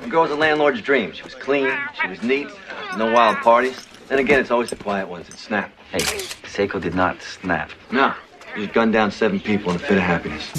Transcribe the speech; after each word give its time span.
The 0.00 0.08
girl 0.08 0.22
was 0.22 0.30
a 0.30 0.36
landlord's 0.36 0.80
dream. 0.80 1.12
She 1.12 1.22
was 1.22 1.34
clean, 1.34 1.70
she 2.00 2.08
was 2.08 2.22
neat, 2.22 2.48
no 2.96 3.12
wild 3.12 3.38
parties. 3.38 3.86
Then 4.08 4.18
again, 4.18 4.40
it's 4.40 4.50
always 4.50 4.70
the 4.70 4.76
quiet 4.76 5.08
ones 5.08 5.26
that 5.28 5.38
snap. 5.38 5.72
Hey, 5.90 5.98
Seiko 5.98 6.80
did 6.80 6.94
not 6.94 7.20
snap. 7.22 7.70
No, 7.90 8.14
she 8.54 8.66
gunned 8.68 8.92
down 8.92 9.10
seven 9.10 9.40
people 9.40 9.70
in 9.70 9.76
a 9.76 9.78
fit 9.78 9.98
of 9.98 10.02
happiness. 10.02 10.50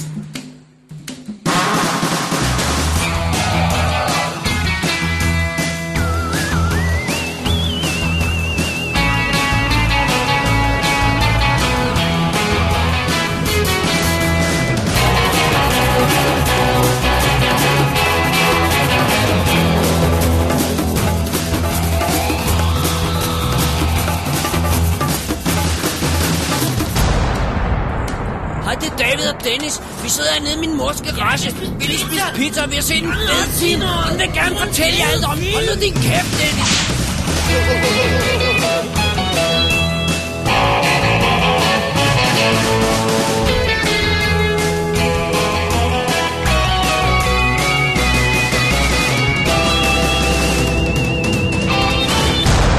Sidder 30.19 30.33
hernede 30.33 30.53
i 30.53 30.57
min 30.57 30.77
mors 30.77 31.01
garage. 31.01 31.55
Vi 31.79 31.85
lige 31.85 31.99
spise 31.99 32.23
pizza, 32.35 32.63
og 32.63 32.69
vi 32.69 32.75
har 32.75 32.81
set 32.81 33.03
en 33.03 33.13
fed 33.13 33.59
film. 33.59 33.81
Hun 33.81 34.19
vil 34.19 34.29
gerne 34.33 34.55
fortælle 34.57 34.99
jer 34.99 35.07
alt 35.13 35.25
om. 35.25 35.37
Hold 35.53 35.75
nu 35.75 35.81
din 35.81 35.93
kæft, 35.93 36.31
Dennis. 36.39 36.71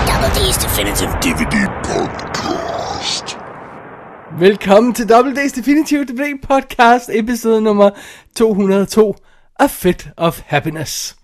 Double 0.09 0.31
D's 0.36 0.59
Definitive 0.64 1.12
DVD 1.23 1.80
Velkommen 4.41 4.92
til 4.94 5.08
Double 5.08 5.36
Days 5.36 5.52
Definitive 5.52 6.05
DVD 6.05 6.46
podcast, 6.48 7.10
episode 7.12 7.60
nummer 7.60 7.91
202 8.36 9.16
af 9.60 9.70
Fit 9.70 10.08
of 10.16 10.41
Happiness. 10.46 11.16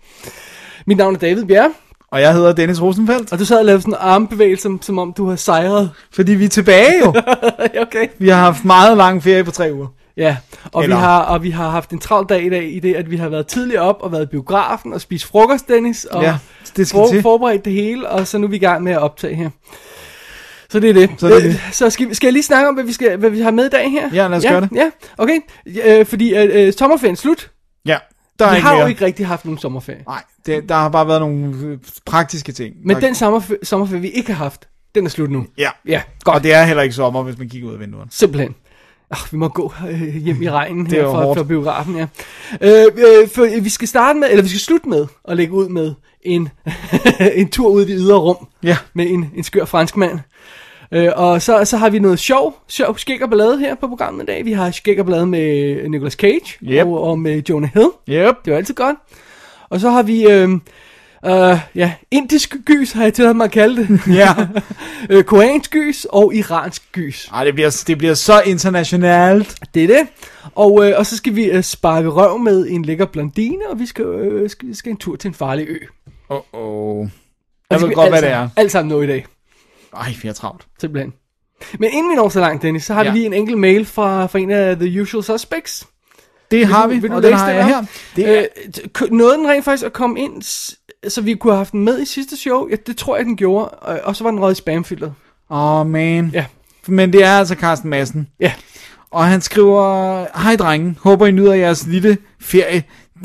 Mit 0.87 0.97
navn 0.97 1.15
er 1.15 1.19
David 1.19 1.45
Bjerre, 1.45 1.71
Og 2.11 2.21
jeg 2.21 2.33
hedder 2.33 2.53
Dennis 2.53 2.81
Rosenfeldt, 2.81 3.31
og 3.33 3.39
du 3.39 3.45
sad 3.45 3.59
og 3.59 3.65
lavede 3.65 3.81
sådan 3.81 3.93
en 3.93 3.97
armbevægelse, 3.99 4.61
som, 4.63 4.81
som 4.81 4.97
om 4.99 5.13
du 5.13 5.29
har 5.29 5.35
sejret. 5.35 5.91
fordi 6.13 6.31
vi 6.33 6.45
er 6.45 6.49
tilbage 6.49 6.99
jo. 7.05 7.13
okay. 7.85 8.07
Vi 8.19 8.29
har 8.29 8.35
haft 8.37 8.65
meget 8.65 8.97
lang 8.97 9.23
ferie 9.23 9.43
på 9.43 9.51
tre 9.51 9.73
uger. 9.73 9.87
Ja, 10.17 10.37
og 10.71 10.81
vi, 10.81 10.83
Eller- 10.83 10.95
har, 10.97 11.21
og 11.21 11.43
vi 11.43 11.49
har 11.49 11.69
haft 11.69 11.89
en 11.91 11.99
travl 11.99 12.25
dag 12.29 12.45
i 12.45 12.49
dag, 12.49 12.75
i 12.75 12.79
det, 12.79 12.93
at 12.95 13.11
vi 13.11 13.17
har 13.17 13.29
været 13.29 13.47
tidligt 13.47 13.79
op 13.79 13.97
og 14.01 14.11
været 14.11 14.23
i 14.23 14.25
biografen 14.25 14.93
og 14.93 15.01
spist 15.01 15.25
frokost, 15.25 15.67
Dennis, 15.67 16.05
og 16.05 16.23
Ja, 16.23 16.37
det 16.77 16.87
skal 16.87 16.97
for, 16.97 17.07
til. 17.07 17.21
forberedt 17.21 17.65
det 17.65 17.73
hele, 17.73 18.09
og 18.09 18.27
så 18.27 18.37
nu 18.37 18.47
er 18.47 18.49
vi 18.49 18.55
i 18.55 18.59
gang 18.59 18.83
med 18.83 18.91
at 18.91 18.99
optage 18.99 19.35
her. 19.35 19.49
Så 20.77 20.81
det 20.81 20.89
er 20.89 20.93
det. 20.93 21.09
Så 21.17 21.27
det 21.27 21.35
er 21.35 21.39
det. 21.39 21.47
Øh, 21.49 21.71
Så 21.71 21.89
skal, 21.89 22.09
vi- 22.09 22.13
skal 22.13 22.27
jeg 22.27 22.33
lige 22.33 22.43
snakke 22.43 22.67
om, 22.69 22.73
hvad 22.75 22.83
vi, 22.83 22.93
skal, 22.93 23.17
hvad 23.17 23.29
vi 23.29 23.41
har 23.41 23.51
med 23.51 23.65
i 23.65 23.69
dag 23.69 23.91
her? 23.91 24.09
Ja, 24.13 24.27
lad 24.27 24.37
os 24.37 24.43
ja, 24.43 24.49
gøre 24.51 24.61
det. 24.61 24.69
Ja, 24.75 24.89
okay. 25.17 25.39
Øh, 25.85 26.05
fordi 26.05 26.35
øh, 26.35 26.67
øh, 26.67 26.73
sommerferien 26.73 27.13
er 27.13 27.17
slut. 27.17 27.51
Ja, 27.85 27.97
der 28.39 28.45
er 28.45 28.53
Vi 28.55 28.59
har 28.59 28.71
mere. 28.73 28.81
jo 28.81 28.87
ikke 28.87 29.05
rigtig 29.05 29.27
haft 29.27 29.45
nogen 29.45 29.57
sommerferie. 29.57 30.03
Nej, 30.07 30.23
det, 30.45 30.69
der 30.69 30.75
har 30.75 30.89
bare 30.89 31.07
været 31.07 31.21
nogle 31.21 31.55
øh, 31.65 31.77
praktiske 32.05 32.51
ting. 32.51 32.75
Men 32.85 32.95
der... 32.95 33.01
den 33.01 33.15
sommerferie, 33.15 33.59
sommerferie, 33.63 34.01
vi 34.01 34.09
ikke 34.09 34.33
har 34.33 34.43
haft, 34.43 34.67
den 34.95 35.05
er 35.05 35.09
slut 35.09 35.31
nu. 35.31 35.45
Ja, 35.57 35.69
Ja, 35.87 36.01
og 36.25 36.33
godt. 36.33 36.43
det 36.43 36.53
er 36.53 36.63
heller 36.63 36.83
ikke 36.83 36.95
sommer, 36.95 37.23
hvis 37.23 37.37
man 37.37 37.49
kigger 37.49 37.67
ud 37.69 37.73
af 37.73 37.79
vinduerne. 37.79 38.11
Simpelthen. 38.11 38.55
Oh, 39.11 39.17
vi 39.31 39.37
må 39.37 39.47
gå 39.47 39.73
øh, 39.89 40.01
hjem 40.15 40.41
i 40.41 40.49
regnen 40.49 40.85
Det 40.85 40.93
er 40.99 41.03
her 41.05 41.11
fra, 41.11 41.23
hårdt. 41.23 41.37
fra 41.39 41.43
biografen, 41.43 41.95
ja. 41.97 42.05
Øh, 42.61 42.85
øh, 42.85 43.29
for, 43.35 43.61
vi 43.61 43.69
skal 43.69 43.87
starte 43.87 44.19
med, 44.19 44.27
eller 44.29 44.43
vi 44.43 44.49
skal 44.49 44.59
slutte 44.61 44.89
med 44.89 45.07
at 45.27 45.37
lægge 45.37 45.53
ud 45.53 45.69
med 45.69 45.93
en, 46.21 46.49
en 47.33 47.49
tur 47.49 47.69
ud 47.69 47.81
i 47.85 47.91
det 47.91 47.95
ydre 47.99 48.17
rum 48.17 48.47
Ja, 48.63 48.77
med 48.93 49.09
en, 49.09 49.31
en 49.35 49.43
skør 49.43 49.65
franskmand. 49.65 50.19
Øh, 50.91 51.09
og 51.15 51.41
så, 51.41 51.65
så 51.65 51.77
har 51.77 51.89
vi 51.89 51.99
noget 51.99 52.19
sjov, 52.19 52.55
sjov 52.67 52.97
skæg 52.97 53.23
og 53.23 53.29
ballade 53.29 53.59
her 53.59 53.75
på 53.75 53.87
programmet 53.87 54.23
i 54.23 54.25
dag. 54.25 54.45
Vi 54.45 54.51
har 54.51 54.71
skæg 54.71 54.99
og 54.99 55.05
ballade 55.05 55.25
med 55.25 55.89
Nicolas 55.89 56.13
Cage 56.13 56.57
Yep. 56.63 56.87
og, 56.87 57.01
og 57.03 57.19
med 57.19 57.41
Jonah 57.49 57.69
Hill. 57.73 57.89
yep. 58.09 58.35
Det 58.45 58.51
var 58.51 58.57
altid 58.57 58.73
godt. 58.73 58.95
Og 59.69 59.79
så 59.79 59.89
har 59.89 60.03
vi, 60.03 60.27
øh, 60.31 60.49
øh, 61.25 61.59
ja, 61.75 61.93
indisk 62.11 62.55
gys, 62.65 62.91
har 62.91 63.03
jeg 63.03 63.13
tilladt 63.13 63.37
mig 63.37 63.45
at 63.45 63.51
kalde 63.51 63.87
det. 63.87 64.01
Ja. 64.15 64.33
øh, 65.09 65.23
koreansk 65.23 65.71
gys 65.71 66.05
og 66.09 66.35
iransk 66.35 66.91
gys. 66.91 67.27
Ej, 67.33 67.43
det 67.43 67.53
bliver, 67.53 67.83
det 67.87 67.97
bliver 67.97 68.13
så 68.13 68.41
internationalt. 68.45 69.55
Det 69.73 69.83
er 69.83 69.87
det. 69.87 70.07
Og, 70.55 70.87
øh, 70.89 70.93
og 70.97 71.05
så 71.05 71.17
skal 71.17 71.35
vi 71.35 71.43
øh, 71.45 71.63
sparke 71.63 72.07
røv 72.09 72.39
med 72.39 72.67
en 72.69 72.85
lækker 72.85 73.05
blondine, 73.05 73.69
og 73.69 73.79
vi 73.79 73.85
skal, 73.85 74.05
øh, 74.05 74.49
skal, 74.49 74.75
skal 74.75 74.89
en 74.89 74.97
tur 74.97 75.15
til 75.15 75.27
en 75.27 75.33
farlig 75.33 75.67
ø. 75.69 75.77
Åh, 76.29 76.37
oh, 76.53 76.99
oh. 76.99 77.07
Jeg 77.71 77.81
ved 77.81 77.93
godt, 77.93 78.09
hvad 78.09 78.21
det 78.21 78.29
er. 78.29 78.49
Alt 78.55 78.71
sammen 78.71 78.89
nå 78.89 79.01
i 79.01 79.07
dag, 79.07 79.25
Ej, 79.95 80.13
vi 80.21 80.27
er 80.27 80.33
travlt. 80.33 80.67
simpelthen. 80.81 81.13
Men 81.79 81.89
inden 81.93 82.09
vi 82.11 82.15
når 82.15 82.29
så 82.29 82.39
langt, 82.39 82.61
Dennis, 82.63 82.83
så 82.83 82.93
har 82.93 83.03
ja. 83.03 83.11
Vi 83.11 83.17
lige 83.17 83.25
en 83.25 83.33
enkelt 83.33 83.57
mail 83.57 83.85
fra, 83.85 84.25
fra 84.25 84.39
en 84.39 84.51
af 84.51 84.75
The 84.75 85.01
Usual 85.01 85.23
Suspects. 85.23 85.87
Det 86.51 86.67
har 86.67 86.83
du- 86.87 86.93
vi, 86.93 86.99
vil 86.99 87.09
du 87.09 87.15
og 87.15 87.23
den 87.23 87.33
har 87.33 87.49
det 87.49 87.55
jeg 87.55 87.65
her. 87.67 87.85
Det 88.15 88.37
er, 88.39 88.45
Øh, 89.01 89.11
nåede 89.11 89.37
den 89.37 89.47
rent 89.47 89.65
faktisk 89.65 89.85
at 89.85 89.93
komme 89.93 90.19
ind, 90.19 90.41
så 91.09 91.21
vi 91.21 91.33
kunne 91.35 91.51
have 91.53 91.57
haft 91.57 91.71
den 91.71 91.83
med 91.85 92.01
i 92.01 92.05
sidste 92.05 92.37
show? 92.37 92.67
Ja, 92.69 92.75
det 92.87 92.97
tror 92.97 93.15
jeg, 93.17 93.25
den 93.25 93.35
gjorde. 93.37 93.69
Og, 93.69 93.99
og 94.03 94.15
så 94.15 94.23
var 94.23 94.31
den 94.31 94.39
røget 94.39 94.55
i 94.55 94.57
spamfilteret. 94.57 95.13
Åh, 95.51 95.79
oh, 95.79 95.87
man. 95.87 96.29
Ja. 96.33 96.45
Men 96.87 97.13
det 97.13 97.23
er 97.23 97.31
altså 97.39 97.55
Carsten 97.55 97.89
Madsen. 97.89 98.27
Ja. 98.39 98.53
Og 99.11 99.25
han 99.25 99.41
skriver, 99.41 100.19
hej 100.41 100.55
drengen, 100.55 100.97
håber 101.01 101.25
I 101.27 101.31
nyder 101.31 101.53
jeres 101.53 101.87
lille 101.87 102.17
ferie. 102.41 102.83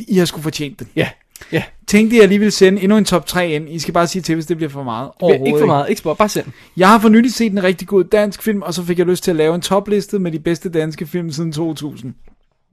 I 0.09 0.19
har 0.19 0.25
sgu 0.25 0.41
fortjent 0.41 0.79
den. 0.79 0.89
Ja. 0.97 1.09
Ja. 1.53 1.63
Tænkte 1.87 2.17
jeg 2.17 2.29
lige 2.29 2.39
ville 2.39 2.51
sende 2.51 2.83
endnu 2.83 2.97
en 2.99 3.05
top 3.05 3.27
3 3.27 3.51
ind. 3.51 3.69
I 3.71 3.79
skal 3.79 3.95
bare 3.95 4.07
sige 4.07 4.23
til, 4.23 4.35
hvis 4.35 4.47
det 4.47 4.57
bliver 4.57 4.71
for 4.71 4.83
meget. 4.83 5.11
Overhovedet 5.21 5.47
ikke 5.47 5.59
for 5.59 5.67
meget. 5.67 5.89
Ikke 5.89 5.99
spurgt. 5.99 6.19
Bare 6.19 6.29
send. 6.29 6.47
Jeg 6.77 6.89
har 6.89 6.99
for 6.99 7.09
nylig 7.09 7.33
set 7.33 7.53
en 7.53 7.65
rigtig 7.65 7.89
god 7.89 8.05
dansk 8.05 8.43
film, 8.43 8.63
og 8.63 8.75
så 8.75 8.83
fik 8.85 8.99
jeg 8.99 9.07
lyst 9.07 9.25
til 9.25 9.31
at 9.31 9.37
lave 9.37 9.55
en 9.55 9.61
topliste 9.61 10.19
med 10.19 10.33
de 10.33 10.39
bedste 10.39 10.69
danske 10.69 11.07
film 11.07 11.31
siden 11.31 11.53
2000. 11.53 12.15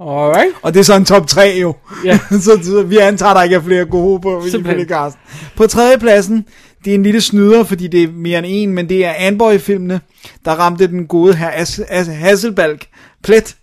Alright. 0.01 0.53
Og 0.62 0.73
det 0.73 0.79
er 0.79 0.84
så 0.84 0.95
en 0.95 1.06
top 1.06 1.28
3 1.28 1.57
jo. 1.62 1.75
Ja. 2.06 2.19
så, 2.45 2.59
så 2.63 2.84
vi 2.84 2.97
antager, 2.97 3.34
der 3.34 3.44
ikke 3.44 3.56
er 3.56 3.62
flere 3.62 3.85
gode 3.85 4.19
på, 4.22 4.41
Simpelthen. 4.41 4.66
ifølge 4.66 4.85
Carsten. 4.90 5.22
På 5.56 5.67
tredje 5.67 5.97
pladsen, 5.97 6.46
det 6.85 6.91
er 6.91 6.96
en 6.96 7.03
lille 7.03 7.22
snyder, 7.22 7.63
fordi 7.63 7.88
det 7.88 8.03
er 8.03 8.07
mere 8.11 8.38
end 8.40 8.47
en, 8.50 8.73
men 8.73 8.90
det 8.90 9.06
er 9.06 9.13
Anboy-filmene, 9.17 10.01
der 10.46 10.51
ramte 10.51 10.88
den 10.88 11.07
gode 11.07 11.34
her 11.35 11.51
As- 11.51 11.81
As- 11.90 12.11
Hasselbalg 12.11 12.79
plet. 13.23 13.56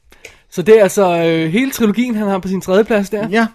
Så 0.51 0.63
det 0.63 0.79
er 0.79 0.83
altså 0.83 1.25
øh, 1.25 1.51
hele 1.51 1.71
trilogien, 1.71 2.15
han 2.15 2.29
har 2.29 2.39
på 2.39 2.49
sin 2.49 2.61
tredje 2.61 2.85
plads 2.85 3.11
der. 3.11 3.29
Ja. 3.29 3.47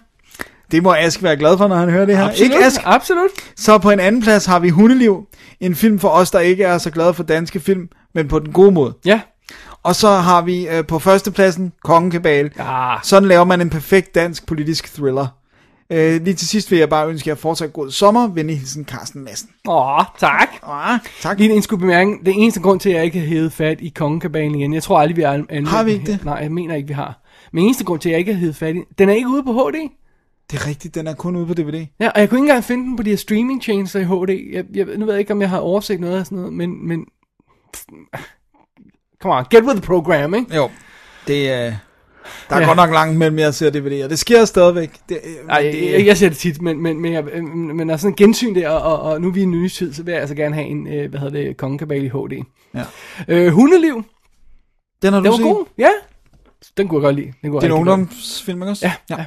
Det 0.72 0.82
må 0.82 0.92
Ask 0.92 1.22
være 1.22 1.36
glad 1.36 1.58
for, 1.58 1.68
når 1.68 1.76
han 1.76 1.90
hører 1.90 2.06
det 2.06 2.16
her. 2.16 2.24
Absolut. 2.28 2.52
Ikke 2.52 2.64
Ask? 2.64 2.80
Absolut. 2.84 3.30
Så 3.56 3.78
på 3.78 3.90
en 3.90 4.00
anden 4.00 4.22
plads 4.22 4.46
har 4.46 4.58
vi 4.58 4.68
Hundeliv. 4.68 5.26
En 5.60 5.74
film 5.74 5.98
for 5.98 6.08
os, 6.08 6.30
der 6.30 6.40
ikke 6.40 6.64
er 6.64 6.78
så 6.78 6.90
glade 6.90 7.14
for 7.14 7.22
danske 7.22 7.60
film, 7.60 7.88
men 8.14 8.28
på 8.28 8.38
den 8.38 8.52
gode 8.52 8.72
måde. 8.72 8.94
Ja. 9.04 9.20
Og 9.82 9.94
så 9.96 10.08
har 10.08 10.42
vi 10.42 10.68
øh, 10.68 10.86
på 10.86 10.98
førstepladsen 10.98 11.72
Kongekabale. 11.84 12.50
Ah, 12.58 12.98
Sådan 13.02 13.28
laver 13.28 13.44
man 13.44 13.60
en 13.60 13.70
perfekt 13.70 14.14
dansk 14.14 14.46
politisk 14.46 14.94
thriller. 14.94 15.26
Øh, 15.90 16.24
lige 16.24 16.34
til 16.34 16.48
sidst 16.48 16.70
vil 16.70 16.78
jeg 16.78 16.88
bare 16.88 17.08
ønske 17.08 17.28
jer 17.28 17.34
fortsat 17.34 17.72
god 17.72 17.90
sommer. 17.90 18.28
Venlig 18.28 18.58
hilsen, 18.58 18.84
Carsten 18.84 19.24
Madsen. 19.24 19.48
åh, 19.68 20.00
tak. 20.20 20.48
Ah, 20.68 20.98
tak. 21.20 21.38
Lige 21.38 21.48
en 21.50 21.54
indskudt 21.54 21.80
bemærkning. 21.80 22.26
Den 22.26 22.34
eneste 22.34 22.60
grund 22.60 22.80
til, 22.80 22.90
at 22.90 22.96
jeg 22.96 23.04
ikke 23.04 23.18
har 23.18 23.26
hævet 23.26 23.52
fat 23.52 23.78
i 23.80 23.88
kongekabalen 23.88 24.54
igen, 24.54 24.74
jeg 24.74 24.82
tror 24.82 25.00
aldrig, 25.00 25.16
vi 25.16 25.22
har 25.22 25.66
Har 25.66 25.82
vi 25.82 25.92
ikke 25.92 26.12
det? 26.12 26.24
Nej, 26.24 26.34
jeg 26.34 26.52
mener 26.52 26.74
ikke, 26.74 26.88
vi 26.88 26.94
har. 26.94 27.18
Men 27.52 27.64
eneste 27.64 27.84
grund 27.84 28.00
til, 28.00 28.08
at 28.08 28.12
jeg 28.12 28.18
ikke 28.18 28.32
har 28.32 28.40
hævet 28.40 28.56
fat 28.56 28.74
i 28.76 28.80
den 28.98 29.08
er 29.08 29.12
ikke 29.12 29.28
ude 29.28 29.42
på 29.42 29.52
HD. 29.52 29.74
Det 30.52 30.60
er 30.60 30.66
rigtigt, 30.66 30.94
den 30.94 31.06
er 31.06 31.14
kun 31.14 31.36
ude 31.36 31.46
på 31.46 31.54
DVD. 31.54 31.86
Ja, 32.00 32.08
og 32.08 32.20
jeg 32.20 32.28
kunne 32.28 32.38
ikke 32.38 32.48
engang 32.50 32.64
finde 32.64 32.84
den 32.84 32.96
på 32.96 33.02
de 33.02 33.10
her 33.10 33.16
streaming 33.16 33.62
chains 33.62 33.94
i 33.94 34.02
HD. 34.02 34.30
Jeg, 34.52 34.64
jeg, 34.74 34.86
nu 34.96 35.04
ved 35.04 35.12
jeg 35.14 35.20
ikke, 35.20 35.32
om 35.32 35.40
jeg 35.40 35.50
har 35.50 35.58
overset 35.58 36.00
noget 36.00 36.18
af 36.18 36.26
sådan 36.26 36.38
noget, 36.38 36.52
men... 36.52 36.88
men 36.88 37.06
Come 39.22 39.34
on, 39.34 39.44
get 39.50 39.64
with 39.64 39.76
the 39.76 39.86
program, 39.86 40.34
ikke? 40.34 40.56
Jo, 40.56 40.70
det 41.26 41.50
er... 41.50 41.66
Øh, 41.66 41.72
der 42.50 42.56
er 42.56 42.60
Ja. 42.60 42.60
ja. 42.60 42.66
godt 42.66 42.76
nok 42.76 42.90
langt 42.90 43.18
mellem, 43.18 43.38
jeg 43.38 43.54
ser 43.54 43.70
DVD'er. 43.70 44.08
Det 44.08 44.18
sker 44.18 44.44
stadigvæk. 44.44 44.90
Det, 45.08 45.18
øh, 45.24 45.48
Ej, 45.48 45.62
det, 45.62 45.92
jeg, 45.92 46.06
jeg 46.06 46.16
ser 46.16 46.28
det 46.28 46.38
tit, 46.38 46.62
men, 46.62 46.82
men, 46.82 47.00
men, 47.00 47.12
jeg, 47.12 47.24
men, 47.24 47.76
men 47.76 47.90
altså 47.90 48.02
sådan 48.02 48.12
en 48.12 48.16
gensyn 48.16 48.54
der, 48.54 48.68
og, 48.68 48.92
og, 49.02 49.12
og 49.12 49.20
nu 49.20 49.28
er 49.28 49.32
vi 49.32 49.40
i 49.40 49.42
en 49.42 49.50
ny 49.50 49.68
tid, 49.68 49.92
så 49.92 50.02
vil 50.02 50.12
jeg 50.12 50.20
altså 50.20 50.34
gerne 50.34 50.54
have 50.54 50.66
en, 50.66 50.86
øh, 50.86 51.10
hvad 51.10 51.20
hedder 51.20 51.42
det, 51.42 51.56
kongekabale 51.56 52.04
i 52.04 52.08
HD. 52.08 52.44
Ja. 52.74 52.84
Øh, 53.28 53.52
Hundeliv, 53.52 54.04
Den 55.02 55.12
har 55.12 55.20
du 55.20 55.24
den 55.24 55.30
var 55.32 55.36
set? 55.36 55.44
god, 55.44 55.64
ja. 55.78 55.88
Den 56.76 56.88
kunne 56.88 56.98
jeg 56.98 57.02
godt 57.02 57.16
lide. 57.16 57.32
Den 57.42 57.50
kunne 57.50 57.60
Det 57.60 57.70
er 57.70 57.74
en 57.74 57.78
ungdomsfilm, 57.78 58.62
ikke 58.62 58.70
også? 58.70 58.86
Ja, 58.86 59.16
ja. 59.16 59.24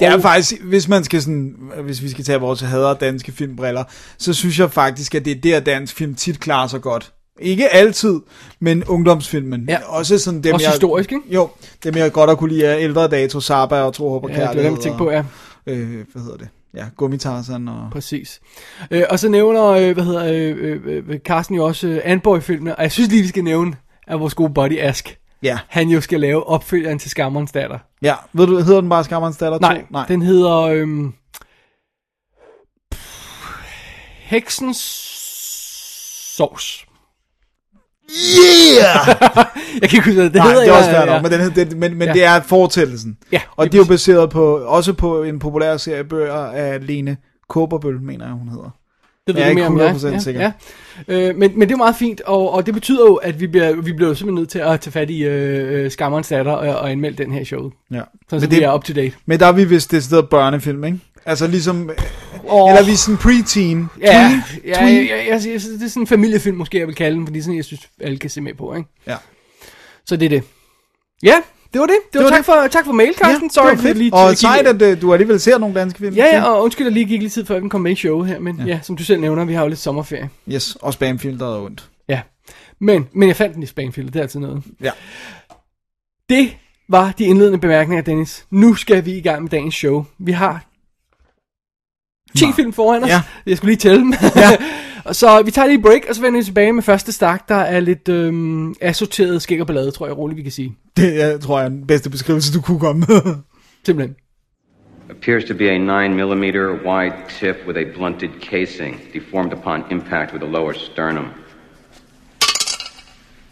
Det 0.00 0.08
er 0.08 0.14
Og- 0.14 0.22
faktisk, 0.22 0.62
hvis 0.62 0.88
man 0.88 1.04
skal 1.04 1.22
sådan, 1.22 1.54
hvis 1.84 2.02
vi 2.02 2.08
skal 2.08 2.24
tage 2.24 2.40
vores 2.40 2.60
hader 2.60 2.94
danske 2.94 3.32
filmbriller, 3.32 3.84
så 4.18 4.32
synes 4.32 4.58
jeg 4.58 4.70
faktisk, 4.70 5.14
at 5.14 5.24
det 5.24 5.30
er 5.32 5.40
der 5.40 5.60
dansk 5.60 5.96
film 5.96 6.14
tit 6.14 6.40
klarer 6.40 6.66
sig 6.68 6.80
godt. 6.80 7.12
Ikke 7.40 7.68
altid, 7.68 8.20
men 8.60 8.84
ungdomsfilmen. 8.84 9.64
Ja. 9.68 9.78
Også 9.86 10.18
sådan 10.18 10.42
dem, 10.42 10.54
Også 10.54 10.66
jeg, 10.66 10.72
historisk, 10.72 11.12
ikke? 11.12 11.34
Jo, 11.34 11.48
dem 11.84 11.96
jeg 11.96 12.12
godt 12.12 12.30
at 12.30 12.38
kunne 12.38 12.52
lide 12.52 12.64
er 12.64 12.78
ældre 12.78 13.08
dato, 13.08 13.40
Saba 13.40 13.80
og 13.80 13.94
Tro, 13.94 14.10
Håb 14.10 14.24
og 14.24 14.30
Ja, 14.30 14.36
det 14.36 14.46
var 14.46 14.52
dem, 14.54 14.64
jeg 14.64 14.80
tænkte 14.80 14.98
på, 14.98 15.10
ja. 15.10 15.24
Øh, 15.66 15.88
hvad 16.12 16.22
hedder 16.22 16.36
det? 16.36 16.48
Ja, 16.74 16.84
Gummitarsen 16.96 17.68
og... 17.68 17.88
Præcis. 17.92 18.40
Øh, 18.90 19.02
og 19.10 19.18
så 19.18 19.28
nævner, 19.28 19.64
øh, 19.66 19.92
hvad 19.94 20.04
hedder, 20.04 20.24
øh, 20.32 20.56
øh, 20.60 21.02
øh, 21.08 21.18
Carsten 21.18 21.56
jo 21.56 21.64
også 21.64 21.86
øh, 21.88 22.00
Anboy-filmene, 22.04 22.76
og 22.76 22.82
jeg 22.82 22.92
synes 22.92 23.10
lige, 23.10 23.22
vi 23.22 23.28
skal 23.28 23.44
nævne, 23.44 23.72
at 24.08 24.20
vores 24.20 24.34
gode 24.34 24.54
buddy 24.54 24.78
Ask, 24.78 25.16
Ja, 25.42 25.58
han 25.68 25.88
jo 25.88 26.00
skal 26.00 26.20
lave 26.20 26.46
opfølgeren 26.46 26.98
til 26.98 27.10
Skammerens 27.10 27.52
datter. 27.52 27.78
ja. 28.02 28.14
Ved 28.32 28.46
du, 28.46 28.56
hedder 28.56 28.80
den 28.80 28.90
bare 28.90 29.04
Skammerens 29.04 29.36
datter 29.36 29.58
2? 29.58 29.60
Nej, 29.60 29.84
Nej, 29.90 30.06
den 30.08 30.22
hedder, 30.22 30.56
øhm, 30.60 31.12
Heksens 34.20 34.76
sovs. 36.36 36.86
Yeah! 38.10 39.06
Jeg 39.80 39.90
kan 39.90 39.96
ikke 39.96 40.04
huske, 40.04 40.22
det 40.24 40.34
Nej, 40.34 40.46
hedder. 40.48 40.60
det 40.60 40.68
er 40.68 40.76
også 40.78 40.90
ja, 40.90 41.14
ja. 41.14 41.22
men, 41.22 41.30
den, 41.32 41.54
den, 41.70 41.78
men, 41.80 41.94
men 41.96 42.08
Ja. 42.08 42.12
det 42.14 42.24
er 42.24 42.40
fortællelsen. 42.42 43.18
Ja, 43.32 43.40
Og 43.56 43.66
det 43.66 43.74
er 43.74 43.78
jo 43.78 43.84
baseret 43.84 44.30
på, 44.30 44.56
også 44.58 44.92
på 44.92 45.22
en 45.22 45.38
populær 45.38 45.76
serie 45.76 46.04
bøger 46.04 46.34
af 46.34 46.86
Lene 46.86 47.16
Kåberbøl, 47.48 48.00
mener 48.00 48.24
jeg, 48.26 48.34
hun 48.34 48.48
hedder. 48.48 48.70
Det 49.26 49.34
ved 49.34 49.42
Jeg 49.42 49.46
er 49.46 49.50
ikke 49.50 49.60
mere 49.60 49.66
om, 49.66 49.78
ja. 49.80 49.92
100% 49.92 50.06
ja, 50.08 50.18
sikker. 50.18 50.40
Ja. 50.40 50.52
Øh, 51.28 51.36
men, 51.36 51.58
men 51.58 51.68
det 51.68 51.72
er 51.74 51.76
meget 51.78 51.96
fint, 51.96 52.20
og, 52.20 52.52
og 52.52 52.66
det 52.66 52.74
betyder 52.74 53.04
jo, 53.06 53.14
at 53.14 53.40
vi 53.40 53.46
bliver, 53.46 53.72
vi 53.76 53.92
bliver 53.92 54.14
simpelthen 54.14 54.34
nødt 54.34 54.48
til 54.48 54.58
at 54.58 54.80
tage 54.80 54.92
fat 54.92 55.10
i 55.10 55.24
øh, 55.24 55.84
øh, 55.84 55.90
Skammerens 55.90 56.28
datter 56.28 56.52
og, 56.52 56.78
og 56.78 56.90
anmelde 56.90 57.24
den 57.24 57.32
her 57.32 57.44
show. 57.44 57.70
Ja. 57.90 58.00
Så, 58.00 58.04
så 58.30 58.36
Men 58.36 58.50
vi 58.50 58.56
det- 58.56 58.64
er 58.64 58.74
up 58.74 58.84
to 58.84 58.92
date. 58.92 59.12
Men 59.26 59.40
der 59.40 59.46
er 59.46 59.52
vi 59.52 59.64
vist 59.64 59.90
det 59.90 60.04
sted 60.04 60.22
børnefilm, 60.22 60.84
ikke? 60.84 60.98
Altså 61.26 61.46
ligesom, 61.46 61.90
Oh, 62.48 62.70
eller 62.70 62.84
vi 62.84 62.92
er 62.92 62.96
sådan 62.96 63.18
pre-teen. 63.18 64.00
ja, 64.02 64.28
Tween? 64.28 64.42
ja, 64.66 64.74
Tween? 64.74 65.06
ja, 65.06 65.16
ja, 65.16 65.34
jeg, 65.34 65.46
jeg, 65.46 65.60
det 65.60 65.82
er 65.84 65.88
sådan 65.88 66.02
en 66.02 66.06
familiefilm, 66.06 66.56
måske 66.56 66.78
jeg 66.78 66.86
vil 66.86 66.94
kalde 66.94 67.16
den, 67.16 67.26
fordi 67.26 67.40
sådan, 67.40 67.56
jeg 67.56 67.64
synes, 67.64 67.80
alle 68.00 68.18
kan 68.18 68.30
se 68.30 68.40
med 68.40 68.54
på, 68.54 68.74
ikke? 68.74 68.88
Ja. 69.06 69.16
Så 70.06 70.16
det 70.16 70.26
er 70.26 70.30
det. 70.30 70.42
Ja, 71.22 71.34
det 71.72 71.80
var 71.80 71.86
det. 71.86 71.96
Det 72.12 72.18
var, 72.18 72.22
var 72.22 72.30
tak, 72.30 72.38
det. 72.38 72.44
For, 72.46 72.66
tak 72.70 72.84
for 72.84 72.92
mail, 72.92 73.14
Carsten. 73.14 73.48
det 73.48 73.54
Sorry 73.54 73.68
var 73.68 73.74
for 73.74 73.82
fedt. 73.82 73.98
lige 73.98 74.14
Og 74.14 74.36
sejt, 74.36 74.66
at 74.66 74.82
øh, 74.82 75.00
du 75.00 75.12
alligevel 75.12 75.40
ser 75.40 75.58
nogle 75.58 75.74
danske 75.74 75.98
film. 75.98 76.14
Ja, 76.14 76.36
ja, 76.36 76.42
og 76.42 76.62
undskyld, 76.64 76.86
at 76.86 76.92
lige 76.92 77.06
gik 77.06 77.22
lidt 77.22 77.32
tid 77.32 77.46
før 77.46 77.60
den 77.60 77.68
kom 77.68 77.80
med 77.80 77.92
i 77.92 77.94
show 77.94 78.22
her, 78.22 78.38
men 78.38 78.56
ja. 78.56 78.64
ja, 78.64 78.80
som 78.82 78.96
du 78.96 79.04
selv 79.04 79.20
nævner, 79.20 79.44
vi 79.44 79.54
har 79.54 79.62
jo 79.62 79.68
lidt 79.68 79.78
sommerferie. 79.78 80.30
Yes, 80.52 80.76
og 80.80 80.92
spamfilteret 80.92 81.56
er 81.56 81.60
ondt. 81.60 81.88
Ja, 82.08 82.20
men, 82.80 83.08
men 83.12 83.28
jeg 83.28 83.36
fandt 83.36 83.54
den 83.54 83.62
i 83.62 83.66
spamfilter, 83.66 84.10
det 84.12 84.18
er 84.18 84.22
altid 84.22 84.40
noget. 84.40 84.62
Ja. 84.82 84.90
Det 86.28 86.56
var 86.88 87.12
de 87.18 87.24
indledende 87.24 87.58
bemærkninger, 87.58 88.02
Dennis. 88.04 88.44
Nu 88.50 88.74
skal 88.74 89.04
vi 89.04 89.12
i 89.12 89.20
gang 89.20 89.42
med 89.42 89.50
dagens 89.50 89.74
show. 89.74 90.04
Vi 90.18 90.32
har 90.32 90.64
10 92.36 92.46
Nå. 92.46 92.52
film 92.52 92.72
foran 92.72 93.04
os. 93.04 93.08
Ja. 93.10 93.22
Jeg 93.46 93.56
skulle 93.56 93.70
lige 93.70 93.78
tælle 93.78 94.00
dem. 94.00 94.14
Ja. 94.36 94.50
Så 95.12 95.42
vi 95.44 95.50
tager 95.50 95.66
lige 95.66 95.78
et 95.78 95.82
break, 95.82 96.02
og 96.08 96.14
så 96.14 96.22
vender 96.22 96.40
vi 96.40 96.44
tilbage 96.44 96.72
med 96.72 96.82
første 96.82 97.12
stak, 97.12 97.48
der 97.48 97.54
er 97.54 97.80
lidt 97.80 98.08
øhm, 98.08 98.74
assorteret 98.80 99.42
skæg 99.42 99.60
og 99.60 99.66
ballade, 99.66 99.90
tror 99.90 100.06
jeg 100.06 100.18
roligt, 100.18 100.36
vi 100.36 100.42
kan 100.42 100.52
sige. 100.52 100.76
Det 100.96 101.14
jeg 101.14 101.40
tror 101.40 101.58
jeg 101.58 101.64
er 101.64 101.68
den 101.68 101.86
bedste 101.86 102.10
beskrivelse, 102.10 102.52
du 102.52 102.60
kunne 102.60 102.80
komme 102.80 103.04
med. 103.08 103.34
Simpelthen. 103.86 104.16
appears 105.10 105.44
to 105.44 105.54
be 105.54 105.68
a 105.68 105.78
9 105.78 106.08
millimeter 106.08 106.72
wide 106.84 107.28
tip 107.28 107.66
with 107.66 107.76
a 107.76 107.84
blunted 107.84 108.40
casing, 108.40 109.00
deformed 109.12 109.52
upon 109.52 109.84
impact 109.90 110.32
with 110.32 110.40
the 110.40 110.48
lower 110.48 110.72
sternum. 110.72 111.34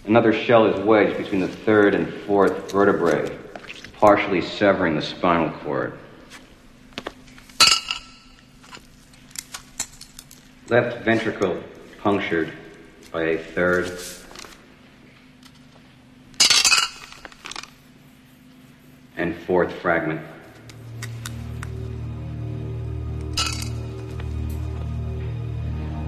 Another 0.06 0.32
shell 0.32 0.66
is 0.66 0.78
wedged 0.86 1.16
between 1.18 1.40
the 1.40 1.48
third 1.48 1.94
and 1.94 2.08
fourth 2.26 2.72
vertebrae, 2.72 3.28
partially 3.94 4.40
severing 4.40 4.94
the 4.94 5.02
spinal 5.02 5.50
cord. 5.64 5.98
Left 10.70 11.02
ventricle 11.02 11.62
punctured 12.02 12.52
by 13.10 13.22
a 13.22 13.38
third. 13.38 13.98
And 19.16 19.34
fourth 19.46 19.72
fragment. 19.80 20.20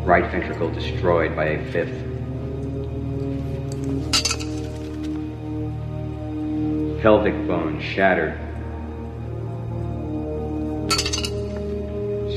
Right 0.04 0.30
ventricle 0.30 0.70
destroyed 0.70 1.34
by 1.34 1.44
a 1.46 1.72
fifth. 1.72 2.04
Pelvic 7.00 7.46
bone 7.46 7.80
shattered. 7.80 8.38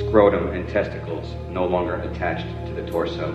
Scrotum 0.07 0.51
and 0.53 0.69
testicles 0.69 1.42
no 1.53 1.65
longer 1.69 1.93
attached 2.11 2.49
to 2.67 2.81
the 2.81 2.91
torso. 2.91 3.25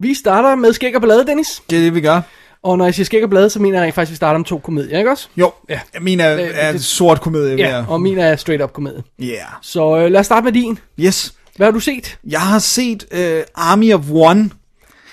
Vi 0.00 0.14
starter 0.14 0.54
med 0.54 0.72
skæg 0.72 0.94
og 0.96 1.00
ballade, 1.00 1.26
Dennis. 1.26 1.62
Det 1.70 1.78
er 1.78 1.82
det, 1.82 1.94
vi 1.94 2.00
gør. 2.00 2.20
Og 2.62 2.78
når 2.78 2.84
jeg 2.84 2.94
siger 2.94 3.04
skæg 3.04 3.24
og 3.24 3.30
ballade, 3.30 3.50
så 3.50 3.58
mener 3.62 3.78
jeg 3.78 3.84
rent 3.86 3.94
faktisk, 3.94 4.10
at 4.10 4.12
vi 4.12 4.16
starter 4.16 4.38
med 4.38 4.44
to 4.46 4.58
komedier, 4.58 4.98
ikke 4.98 5.10
også? 5.10 5.28
Jo, 5.36 5.52
Ja. 5.68 5.80
min 6.00 6.20
er, 6.20 6.34
Øh, 6.34 6.48
er 6.54 6.72
det- 6.72 6.84
sort 6.84 7.20
komedie. 7.20 7.56
Ja, 7.56 7.76
jeg- 7.76 7.84
og 7.88 8.00
min 8.00 8.18
er 8.18 8.36
straight 8.36 8.62
up 8.62 8.72
komedie. 8.72 9.02
Yeah. 9.22 9.38
Så 9.62 9.96
øh, 9.98 10.10
lad 10.10 10.20
os 10.20 10.26
starte 10.26 10.44
med 10.44 10.52
din. 10.52 10.78
Yes. 11.00 11.34
Hvad 11.56 11.66
har 11.66 11.72
du 11.72 11.80
set? 11.80 12.18
Jeg 12.30 12.40
har 12.40 12.58
set 12.58 13.04
uh, 13.12 13.18
Army 13.72 13.92
of 13.94 14.00
One. 14.12 14.50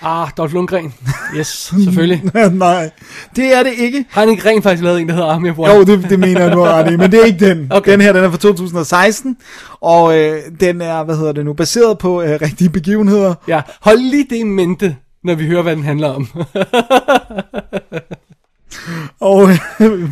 Ah, 0.01 0.27
Dolph 0.37 0.53
Lundgren. 0.53 0.93
Yes, 1.37 1.47
selvfølgelig. 1.83 2.21
Nej, 2.53 2.89
det 3.35 3.53
er 3.53 3.63
det 3.63 3.73
ikke. 3.77 4.05
Har 4.09 4.21
han 4.21 4.29
ikke 4.29 4.49
rent 4.49 4.63
faktisk 4.63 4.83
lavet 4.83 5.01
en, 5.01 5.07
der 5.07 5.13
hedder 5.13 5.29
Army 5.29 5.49
of 5.51 5.57
One? 5.57 5.73
Jo, 5.73 5.83
det, 5.83 6.09
det 6.09 6.19
mener 6.19 6.41
jeg 6.41 6.55
nu 6.55 6.63
er 6.63 6.69
ret 6.69 6.93
i, 6.93 6.97
men 6.97 7.11
det 7.11 7.21
er 7.21 7.25
ikke 7.25 7.49
den. 7.49 7.67
Okay. 7.71 7.91
Den 7.91 8.01
her, 8.01 8.13
den 8.13 8.23
er 8.23 8.29
fra 8.29 8.37
2016, 8.37 9.37
og 9.81 10.17
øh, 10.19 10.41
den 10.59 10.81
er, 10.81 11.03
hvad 11.03 11.17
hedder 11.17 11.31
det 11.31 11.45
nu, 11.45 11.53
baseret 11.53 11.97
på 11.97 12.21
øh, 12.21 12.41
rigtige 12.41 12.69
begivenheder. 12.69 13.33
Ja, 13.47 13.61
hold 13.81 13.99
lige 13.99 14.25
det 14.29 14.35
i 14.35 14.43
mente, 14.43 14.95
når 15.23 15.35
vi 15.35 15.47
hører, 15.47 15.61
hvad 15.61 15.75
den 15.75 15.83
handler 15.83 16.07
om. 16.07 16.27
Og 19.19 19.49
øh, 19.49 20.11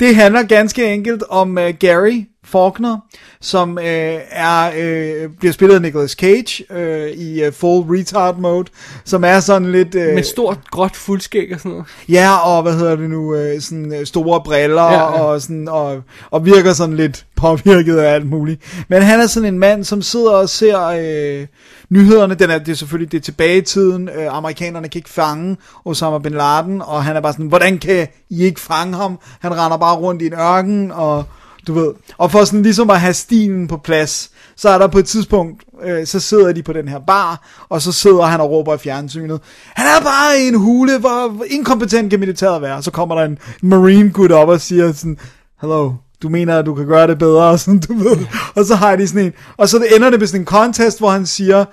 det 0.00 0.16
handler 0.16 0.42
ganske 0.42 0.94
enkelt 0.94 1.22
om 1.28 1.58
øh, 1.58 1.74
Gary 1.80 2.24
Faulkner, 2.54 2.98
som 3.40 3.78
øh, 3.78 4.18
er 4.30 4.70
øh, 4.76 5.30
bliver 5.38 5.52
spillet 5.52 5.74
af 5.74 5.82
Nicolas 5.82 6.10
Cage 6.10 6.64
øh, 6.72 7.10
i 7.10 7.42
øh, 7.42 7.52
full 7.52 7.98
retard 7.98 8.38
mode, 8.38 8.70
som 9.04 9.24
er 9.24 9.40
sådan 9.40 9.72
lidt... 9.72 9.94
Øh, 9.94 10.14
med 10.14 10.22
stort, 10.22 10.58
gråt 10.70 10.96
fuldskæg 10.96 11.50
og 11.54 11.58
sådan 11.58 11.70
noget. 11.70 11.86
Ja, 12.08 12.36
og 12.36 12.62
hvad 12.62 12.72
hedder 12.72 12.96
det 12.96 13.10
nu, 13.10 13.34
øh, 13.34 13.60
sådan 13.60 13.94
øh, 13.94 14.06
store 14.06 14.42
briller, 14.44 14.82
ja. 14.82 14.92
ja. 14.92 15.04
og 15.04 15.42
sådan, 15.42 15.68
og, 15.68 16.02
og 16.30 16.46
virker 16.46 16.72
sådan 16.72 16.96
lidt 16.96 17.26
påvirket 17.36 17.96
af 17.96 18.14
alt 18.14 18.26
muligt. 18.26 18.84
Men 18.88 19.02
han 19.02 19.20
er 19.20 19.26
sådan 19.26 19.48
en 19.54 19.58
mand, 19.58 19.84
som 19.84 20.02
sidder 20.02 20.30
og 20.30 20.48
ser 20.48 20.80
øh, 20.80 21.46
nyhederne, 21.90 22.34
den 22.34 22.50
er, 22.50 22.58
det 22.58 22.68
er 22.72 22.76
selvfølgelig 22.76 23.12
det 23.12 23.18
er 23.18 23.22
tilbage 23.22 23.58
i 23.58 23.62
tiden, 23.62 24.08
øh, 24.08 24.36
amerikanerne 24.36 24.88
kan 24.88 24.98
ikke 24.98 25.10
fange 25.10 25.56
Osama 25.84 26.18
Bin 26.18 26.32
Laden, 26.32 26.82
og 26.82 27.04
han 27.04 27.16
er 27.16 27.20
bare 27.20 27.32
sådan, 27.32 27.46
hvordan 27.46 27.78
kan 27.78 28.08
I 28.30 28.44
ikke 28.44 28.60
fange 28.60 28.96
ham? 28.96 29.18
Han 29.40 29.56
render 29.56 29.76
bare 29.76 29.96
rundt 29.96 30.22
i 30.22 30.26
en 30.26 30.34
ørken, 30.34 30.92
og 30.92 31.24
du 31.66 31.72
ved, 31.72 31.92
og 32.18 32.30
for 32.30 32.44
sådan 32.44 32.62
ligesom 32.62 32.90
at 32.90 33.00
have 33.00 33.14
stilen 33.14 33.68
på 33.68 33.76
plads, 33.76 34.30
så 34.56 34.68
er 34.68 34.78
der 34.78 34.86
på 34.86 34.98
et 34.98 35.06
tidspunkt, 35.06 35.64
øh, 35.84 36.06
så 36.06 36.20
sidder 36.20 36.52
de 36.52 36.62
på 36.62 36.72
den 36.72 36.88
her 36.88 36.98
bar, 37.06 37.48
og 37.68 37.82
så 37.82 37.92
sidder 37.92 38.22
han 38.22 38.40
og 38.40 38.50
råber 38.50 38.74
i 38.74 38.78
fjernsynet, 38.78 39.40
han 39.74 39.86
er 39.86 40.04
bare 40.04 40.40
i 40.40 40.48
en 40.48 40.54
hule, 40.54 40.98
hvor 40.98 41.44
inkompetent 41.50 42.10
kan 42.10 42.20
militæret 42.20 42.62
være, 42.62 42.82
så 42.82 42.90
kommer 42.90 43.14
der 43.14 43.24
en 43.24 43.38
marine 43.62 44.10
gut 44.10 44.32
op 44.32 44.48
og 44.48 44.60
siger 44.60 44.92
sådan, 44.92 45.18
hello, 45.60 45.92
du 46.22 46.28
mener, 46.28 46.58
at 46.58 46.66
du 46.66 46.74
kan 46.74 46.86
gøre 46.86 47.06
det 47.06 47.18
bedre, 47.18 47.44
og 47.52 47.60
sådan, 47.60 47.80
du 47.80 47.94
ved, 47.94 48.26
og 48.54 48.64
så 48.64 48.74
har 48.74 48.96
de 48.96 49.08
sådan 49.08 49.26
en, 49.26 49.32
og 49.56 49.68
så 49.68 49.86
ender 49.96 50.10
det 50.10 50.18
med 50.18 50.26
sådan 50.26 50.40
en 50.40 50.46
contest, 50.46 50.98
hvor 50.98 51.10
han 51.10 51.26
siger, 51.26 51.64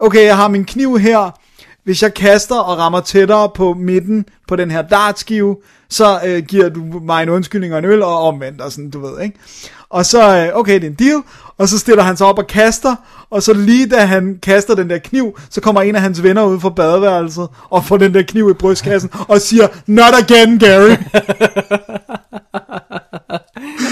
okay, 0.00 0.24
jeg 0.24 0.36
har 0.36 0.48
min 0.48 0.64
kniv 0.64 0.98
her, 0.98 1.40
hvis 1.88 2.02
jeg 2.02 2.14
kaster 2.14 2.54
og 2.54 2.78
rammer 2.78 3.00
tættere 3.00 3.50
på 3.54 3.74
midten 3.74 4.24
på 4.48 4.56
den 4.56 4.70
her 4.70 4.82
dartskive, 4.82 5.56
så 5.88 6.20
øh, 6.26 6.42
giver 6.42 6.68
du 6.68 6.80
mig 7.02 7.22
en 7.22 7.28
undskyldning 7.28 7.72
og 7.72 7.78
en 7.78 7.84
øl, 7.84 8.02
og 8.02 8.22
omvendt, 8.22 8.60
og 8.60 8.72
sådan, 8.72 8.90
du 8.90 9.00
ved, 9.00 9.20
ikke? 9.20 9.38
Og 9.90 10.06
så, 10.06 10.36
øh, 10.36 10.58
okay, 10.58 10.74
det 10.74 10.84
er 10.84 10.90
en 10.90 10.94
deal, 10.94 11.22
og 11.58 11.68
så 11.68 11.78
stiller 11.78 12.02
han 12.02 12.16
sig 12.16 12.26
op 12.26 12.38
og 12.38 12.46
kaster, 12.46 12.96
og 13.30 13.42
så 13.42 13.52
lige 13.52 13.88
da 13.88 14.04
han 14.04 14.38
kaster 14.42 14.74
den 14.74 14.90
der 14.90 14.98
kniv, 14.98 15.38
så 15.50 15.60
kommer 15.60 15.82
en 15.82 15.94
af 15.94 16.00
hans 16.00 16.22
venner 16.22 16.44
ud 16.44 16.60
fra 16.60 16.70
badeværelset, 16.70 17.48
og 17.70 17.84
får 17.84 17.96
den 17.96 18.14
der 18.14 18.22
kniv 18.22 18.50
i 18.50 18.54
brystkassen, 18.54 19.10
og 19.28 19.40
siger, 19.40 19.68
not 19.86 20.14
again, 20.14 20.58
Gary. 20.58 20.96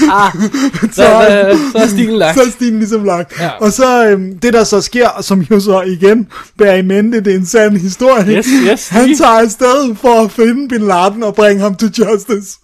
Så, 0.82 0.88
så, 0.92 1.58
så 1.72 1.78
er 1.78 1.86
stilen 1.86 2.18
lagt. 2.18 2.38
Så 2.38 2.44
er 2.44 2.50
stilen 2.50 2.78
ligesom 2.78 3.04
lagt. 3.04 3.40
Ja. 3.40 3.50
Og 3.60 3.72
så 3.72 4.06
øhm, 4.06 4.38
det 4.38 4.52
der 4.52 4.64
så 4.64 4.80
sker, 4.80 5.08
som 5.20 5.40
jo 5.40 5.60
så 5.60 5.82
igen 5.82 6.28
bærer 6.58 6.76
i 6.76 6.82
mente, 6.82 7.20
det 7.20 7.32
er 7.32 7.38
en 7.38 7.46
sand 7.46 7.76
historie. 7.76 8.36
Yes, 8.36 8.46
yes. 8.70 8.88
Han 8.88 9.16
tager 9.16 9.30
afsted 9.30 9.96
for 9.96 10.24
at 10.24 10.30
finde 10.32 10.68
Bin 10.68 10.86
Laden 10.86 11.22
og 11.22 11.34
bringe 11.34 11.62
ham 11.62 11.74
til 11.74 11.92
justice. 11.98 12.58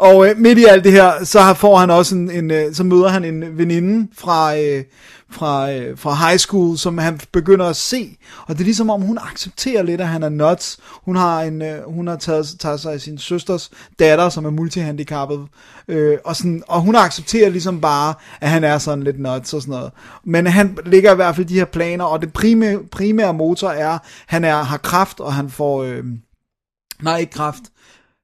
Og 0.00 0.28
øh, 0.28 0.38
midt 0.38 0.58
i 0.58 0.64
alt 0.64 0.84
det 0.84 0.92
her, 0.92 1.24
så 1.24 1.40
har- 1.40 1.54
får 1.54 1.76
han 1.78 1.90
også 1.90 2.14
en, 2.14 2.30
en 2.30 2.50
øh, 2.50 2.74
så 2.74 2.84
møder 2.84 3.08
han 3.08 3.24
en 3.24 3.58
veninde 3.58 4.08
fra, 4.18 4.56
øh, 4.58 4.84
fra, 5.30 5.72
øh, 5.72 5.98
fra 5.98 6.14
high 6.14 6.38
school, 6.38 6.78
som 6.78 6.98
han 6.98 7.20
begynder 7.32 7.66
at 7.66 7.76
se. 7.76 8.16
Og 8.46 8.54
det 8.54 8.60
er 8.60 8.64
ligesom 8.64 8.90
om, 8.90 9.00
hun 9.02 9.18
accepterer 9.32 9.82
lidt, 9.82 10.00
at 10.00 10.08
han 10.08 10.22
er 10.22 10.28
nuts. 10.28 10.78
Hun 11.04 11.16
har, 11.16 11.42
en, 11.42 11.62
øh, 11.62 11.92
hun 11.92 12.06
har 12.06 12.16
taget, 12.16 12.46
taget 12.60 12.80
sig 12.80 12.92
af 12.92 13.00
sin 13.00 13.18
søsters 13.18 13.70
datter, 13.98 14.28
som 14.28 14.44
er 14.44 14.50
multihandicappet. 14.50 15.40
Øh, 15.88 16.18
og, 16.24 16.36
sådan, 16.36 16.62
og 16.68 16.80
hun 16.80 16.94
accepterer 16.96 17.48
ligesom 17.50 17.80
bare, 17.80 18.14
at 18.40 18.50
han 18.50 18.64
er 18.64 18.78
sådan 18.78 19.02
lidt 19.04 19.20
nuts 19.20 19.54
og 19.54 19.62
sådan 19.62 19.72
noget. 19.72 19.90
Men 20.24 20.46
han 20.46 20.78
ligger 20.86 21.12
i 21.12 21.16
hvert 21.16 21.36
fald 21.36 21.46
de 21.46 21.54
her 21.58 21.64
planer, 21.64 22.04
og 22.04 22.22
det 22.22 22.32
primære, 22.32 22.78
primære 22.92 23.34
motor 23.34 23.68
er, 23.70 23.98
han 24.26 24.44
er, 24.44 24.62
har 24.62 24.76
kraft, 24.76 25.20
og 25.20 25.34
han 25.34 25.50
får... 25.50 25.82
Øh, 25.82 26.04
nej, 27.02 27.18
ikke 27.18 27.32
kraft. 27.32 27.62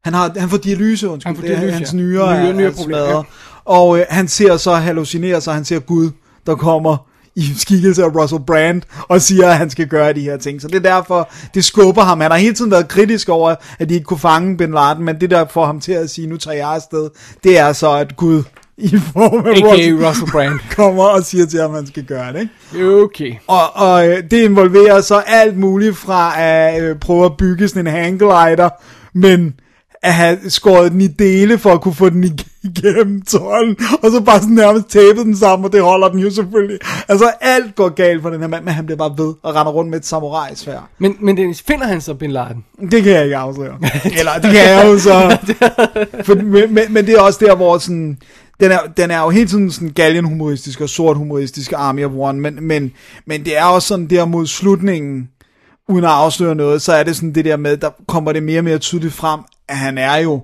Han, 0.07 0.15
har, 0.15 0.33
han 0.37 0.49
får 0.49 0.57
dialyse, 0.57 1.09
undskyld. 1.09 1.29
Han 1.29 1.37
får 1.37 1.43
Det 1.43 1.51
er- 1.51 1.57
dialyse, 1.61 1.75
hans 1.75 1.93
ja. 1.93 1.99
er, 1.99 2.49
er 2.49 2.53
nyreproblemer, 2.53 3.05
smadret. 3.07 3.27
Og 3.65 3.99
øh, 3.99 4.05
han 4.09 4.29
ser 4.29 4.57
så 4.57 4.75
hallucinerer 4.75 5.41
sig, 5.41 5.55
han 5.55 5.65
ser 5.65 5.79
Gud, 5.79 6.11
der 6.47 6.55
kommer 6.55 6.97
i 7.37 7.53
skikkelse 7.59 8.03
af 8.05 8.07
Russell 8.17 8.43
Brand, 8.47 8.83
og 9.09 9.21
siger, 9.21 9.49
at 9.49 9.57
han 9.57 9.71
skal 9.71 9.87
gøre 9.87 10.13
de 10.13 10.21
her 10.21 10.37
ting. 10.37 10.63
Så 10.63 10.69
det 10.69 10.75
er 10.77 10.81
derfor, 10.95 11.29
det 11.55 11.65
skubber 11.65 12.03
ham. 12.03 12.21
Han 12.21 12.31
har 12.31 12.39
hele 12.39 12.55
tiden 12.55 12.71
været 12.71 12.89
kritisk 12.89 13.29
over, 13.29 13.55
at 13.79 13.89
de 13.89 13.95
ikke 13.95 14.05
kunne 14.05 14.19
fange 14.19 14.57
Bin 14.57 14.73
Laden, 14.73 15.05
men 15.05 15.21
det 15.21 15.31
der 15.31 15.45
får 15.51 15.67
ham 15.67 15.81
til 15.81 15.93
at 15.93 16.11
sige, 16.11 16.27
nu 16.27 16.37
tager 16.37 16.57
jeg 16.57 16.69
afsted, 16.69 17.09
det 17.45 17.59
er 17.59 17.73
så, 17.73 17.91
at 17.93 18.17
Gud 18.17 18.43
i 18.79 18.89
form 19.13 19.47
af. 19.47 19.73
Russell, 19.73 20.07
Russell 20.07 20.31
Brand. 20.33 20.59
kommer 20.77 21.05
og 21.05 21.25
siger 21.25 21.47
til 21.47 21.61
ham, 21.61 21.71
at 21.71 21.75
man 21.77 21.87
skal 21.87 22.05
gøre 22.05 22.33
det. 22.33 22.49
Ikke? 22.75 22.95
Okay. 23.03 23.33
Og, 23.47 23.77
og 23.77 24.09
øh, 24.09 24.17
det 24.31 24.43
involverer 24.43 25.01
så 25.01 25.23
alt 25.27 25.59
muligt 25.59 25.97
fra 25.97 26.41
at 26.43 26.83
øh, 26.83 26.97
prøve 26.99 27.25
at 27.25 27.37
bygge 27.37 27.69
sådan 27.69 27.87
en 27.87 27.93
hangglider, 27.93 28.69
men 29.15 29.55
at 30.07 30.15
have 30.15 30.39
skåret 30.49 30.93
den 30.93 31.01
i 31.01 31.07
dele 31.07 31.59
for 31.59 31.73
at 31.73 31.81
kunne 31.81 31.95
få 31.95 32.11
den 32.11 32.25
ig- 32.25 32.47
igennem 32.63 33.23
tolden, 33.23 33.77
og 34.03 34.11
så 34.11 34.21
bare 34.21 34.41
sådan 34.41 34.55
nærmest 34.55 34.87
tæppet 34.89 35.25
den 35.27 35.37
sammen, 35.37 35.67
og 35.67 35.73
det 35.73 35.83
holder 35.83 36.09
den 36.09 36.19
jo 36.21 36.31
selvfølgelig. 36.31 36.79
Altså 37.09 37.33
alt 37.41 37.75
går 37.75 37.89
galt 37.89 38.23
for 38.23 38.31
den 38.31 38.41
her 38.41 38.49
mand, 38.49 38.65
men 38.65 38.75
han 38.75 38.87
bliver 38.87 38.97
bare 38.97 39.15
ved 39.19 39.35
og 39.43 39.55
render 39.55 39.73
rundt 39.73 39.91
med 39.91 39.99
et 39.99 40.07
samurai-svær. 40.07 40.89
Men, 40.99 41.17
men 41.21 41.37
Dennis, 41.37 41.63
finder 41.63 41.87
han 41.87 42.01
så 42.01 42.15
Bin 42.15 42.31
Laden? 42.31 42.65
Det 42.91 43.03
kan 43.03 43.13
jeg 43.13 43.25
ikke 43.25 43.37
afsløre. 43.37 43.79
Eller 44.19 44.33
det 44.35 44.53
kan 44.53 44.69
jeg 44.69 44.87
jo 44.87 44.99
så. 44.99 45.39
For, 46.25 46.35
men, 46.35 46.75
men, 46.75 46.85
men 46.91 47.07
det 47.07 47.15
er 47.15 47.21
også 47.21 47.45
der, 47.45 47.57
hvor 47.57 47.79
sådan... 47.79 48.19
Den 48.61 48.73
er, 48.73 48.79
den 48.97 49.11
er 49.11 49.23
jo 49.23 49.31
helt 49.31 49.51
sådan, 49.51 49.71
sådan 49.71 49.91
galgenhumoristisk 49.91 50.81
og 50.81 50.89
sort 50.89 51.17
humoristisk 51.17 51.73
Army 51.77 52.05
of 52.05 52.13
One, 52.15 52.41
men, 52.41 52.59
men, 52.61 52.93
men 53.27 53.45
det 53.45 53.59
er 53.59 53.65
også 53.65 53.89
sådan 53.89 54.07
der 54.07 54.25
mod 54.25 54.47
slutningen, 54.47 55.29
uden 55.89 56.05
at 56.05 56.11
afsløre 56.11 56.55
noget, 56.55 56.83
så 56.83 56.93
er 56.93 57.03
det 57.03 57.17
sådan 57.17 57.35
det 57.35 57.45
der 57.45 57.57
med, 57.57 57.77
der 57.77 57.91
kommer 58.09 58.33
det 58.33 58.43
mere 58.43 58.61
og 58.61 58.65
mere 58.65 58.79
tydeligt 58.79 59.15
frem, 59.15 59.41
at 59.69 59.77
han 59.77 59.99
er 59.99 60.17
jo, 60.17 60.43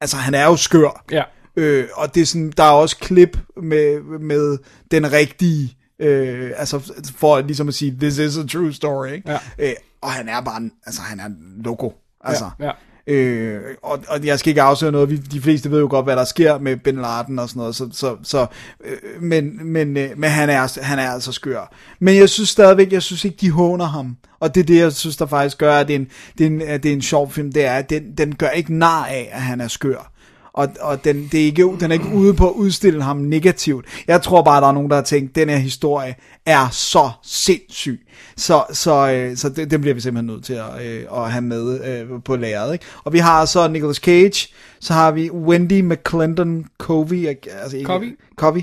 altså 0.00 0.16
han 0.16 0.34
er 0.34 0.44
jo 0.44 0.56
skør. 0.56 1.04
Ja. 1.10 1.22
Øh, 1.56 1.88
og 1.94 2.14
det 2.14 2.20
er 2.20 2.26
sådan, 2.26 2.52
der 2.56 2.64
er 2.64 2.70
også 2.70 2.96
klip 2.98 3.38
med, 3.62 4.00
med 4.20 4.58
den 4.90 5.12
rigtige, 5.12 5.76
øh, 5.98 6.50
altså 6.56 6.92
for 7.16 7.40
ligesom 7.40 7.68
at 7.68 7.74
sige, 7.74 7.96
this 8.00 8.18
is 8.18 8.38
a 8.38 8.46
true 8.46 8.72
story, 8.72 9.08
ikke? 9.12 9.30
Ja. 9.30 9.38
Øh, 9.58 9.72
og 10.02 10.12
han 10.12 10.28
er 10.28 10.40
bare, 10.40 10.56
en- 10.56 10.72
altså 10.86 11.02
han 11.02 11.20
er 11.20 11.24
en 11.26 11.36
loco, 11.64 11.94
altså. 12.24 12.50
Ja, 12.60 12.64
ja. 12.66 12.72
Øh, 13.06 13.60
og, 13.82 13.98
og 14.08 14.24
jeg 14.24 14.38
skal 14.38 14.50
ikke 14.50 14.62
afsløre 14.62 14.92
noget, 14.92 15.10
vi, 15.10 15.16
de 15.16 15.40
fleste 15.40 15.70
ved 15.70 15.80
jo 15.80 15.86
godt, 15.90 16.06
hvad 16.06 16.16
der 16.16 16.24
sker 16.24 16.58
med 16.58 16.76
Bin 16.76 16.96
Laden 16.96 17.38
og 17.38 17.48
sådan 17.48 17.60
noget, 17.60 17.76
så, 17.76 17.88
så, 17.92 18.16
så 18.22 18.46
øh, 18.84 19.22
men, 19.22 19.66
men, 19.72 19.96
øh, 19.96 20.10
men 20.16 20.30
han, 20.30 20.50
er, 20.50 20.80
han 20.82 20.98
er 20.98 21.10
altså 21.10 21.32
skør. 21.32 21.74
Men 21.98 22.16
jeg 22.16 22.28
synes 22.28 22.48
stadigvæk, 22.48 22.92
jeg 22.92 23.02
synes 23.02 23.24
ikke, 23.24 23.36
de 23.40 23.50
håner 23.50 23.84
ham. 23.84 24.16
Og 24.40 24.54
det 24.54 24.60
er 24.60 24.64
det, 24.64 24.78
jeg 24.78 24.92
synes, 24.92 25.16
der 25.16 25.26
faktisk 25.26 25.58
gør, 25.58 25.76
at 25.76 25.88
det 25.88 25.94
er 25.94 25.98
en, 25.98 26.08
det 26.38 26.46
er 26.46 26.50
en, 26.50 26.60
det 26.60 26.86
er 26.86 26.92
en 26.92 27.02
sjov 27.02 27.32
film, 27.32 27.52
det 27.52 27.64
er, 27.64 27.74
at 27.74 27.90
den, 27.90 28.14
den 28.18 28.34
gør 28.34 28.48
ikke 28.48 28.78
nar 28.78 29.04
af, 29.04 29.28
at 29.32 29.42
han 29.42 29.60
er 29.60 29.68
skør. 29.68 30.10
Og, 30.54 30.68
og 30.80 31.04
den, 31.04 31.28
det 31.32 31.40
er 31.40 31.44
ikke, 31.44 31.76
den 31.80 31.90
er 31.90 31.92
ikke 31.92 32.14
ude 32.14 32.34
på 32.34 32.48
at 32.48 32.52
udstille 32.54 33.02
ham 33.02 33.16
negativt. 33.16 33.84
Jeg 34.08 34.22
tror 34.22 34.42
bare, 34.42 34.60
der 34.60 34.66
er 34.68 34.72
nogen, 34.72 34.90
der 34.90 34.96
har 34.96 35.02
tænkt, 35.02 35.34
den 35.34 35.48
her 35.48 35.56
historie 35.56 36.14
er 36.46 36.68
så 36.72 37.10
sindssyg. 37.22 38.00
Så, 38.36 38.64
så, 38.72 39.10
øh, 39.10 39.36
så 39.36 39.48
det, 39.48 39.70
den 39.70 39.80
bliver 39.80 39.94
vi 39.94 40.00
simpelthen 40.00 40.26
nødt 40.34 40.44
til 40.44 40.52
at, 40.54 40.86
øh, 40.86 41.04
at 41.16 41.32
have 41.32 41.42
med 41.42 41.84
øh, 41.86 42.22
på 42.24 42.36
lageret. 42.36 42.72
Ikke? 42.72 42.84
Og 43.04 43.12
vi 43.12 43.18
har 43.18 43.44
så 43.44 43.68
Nicolas 43.68 43.96
Cage, 43.96 44.48
så 44.80 44.92
har 44.92 45.10
vi 45.10 45.30
Wendy 45.30 45.80
McClendon 45.80 46.64
Covey. 46.78 47.26
Altså 47.62 47.76
ikke, 47.76 47.86
Covey? 47.86 48.18
Covey. 48.36 48.62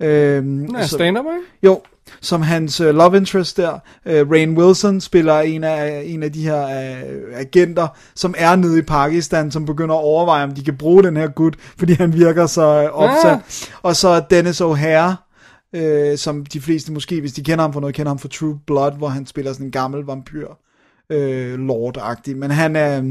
Øhm, 0.00 0.76
Ja, 0.76 0.86
så- 0.86 0.94
stand-up, 0.94 1.24
ikke? 1.26 1.46
jo, 1.62 1.80
som 2.20 2.42
hans 2.42 2.80
uh, 2.80 2.86
love 2.86 3.16
interest 3.16 3.56
der. 3.56 3.72
Uh, 4.06 4.30
Rain 4.30 4.58
Wilson 4.58 5.00
spiller 5.00 5.40
en 5.40 5.64
af, 5.64 6.02
en 6.06 6.22
af 6.22 6.32
de 6.32 6.42
her 6.42 6.64
uh, 6.64 7.40
agenter, 7.40 7.88
som 8.14 8.34
er 8.38 8.56
nede 8.56 8.78
i 8.78 8.82
Pakistan, 8.82 9.50
som 9.50 9.66
begynder 9.66 9.94
at 9.94 10.00
overveje, 10.00 10.44
om 10.44 10.54
de 10.54 10.64
kan 10.64 10.76
bruge 10.76 11.02
den 11.02 11.16
her 11.16 11.28
gut, 11.28 11.54
fordi 11.78 11.92
han 11.92 12.12
virker 12.12 12.46
så 12.46 12.82
uh, 12.84 12.98
opsat. 12.98 13.32
Ah. 13.32 13.40
Og 13.82 13.96
så 13.96 14.22
Dennis 14.30 14.60
O'Hare, 14.60 15.14
uh, 15.78 16.16
som 16.16 16.46
de 16.46 16.60
fleste 16.60 16.92
måske, 16.92 17.20
hvis 17.20 17.32
de 17.32 17.42
kender 17.42 17.62
ham 17.62 17.72
for 17.72 17.80
noget, 17.80 17.94
kender 17.94 18.10
ham 18.10 18.18
for 18.18 18.28
True 18.28 18.58
Blood, 18.66 18.92
hvor 18.98 19.08
han 19.08 19.26
spiller 19.26 19.52
sådan 19.52 19.66
en 19.66 19.72
gammel 19.72 20.04
vampyr 20.04 20.48
uh, 21.14 21.54
lord-agtig. 21.54 22.36
Men 22.36 22.50
han 22.50 22.76
er, 22.76 23.02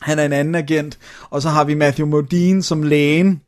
han 0.00 0.18
er 0.18 0.24
en 0.24 0.32
anden 0.32 0.54
agent. 0.54 0.98
Og 1.30 1.42
så 1.42 1.48
har 1.48 1.64
vi 1.64 1.74
Matthew 1.74 2.06
Modine 2.06 2.62
som 2.62 2.82
lægen, 2.82 3.40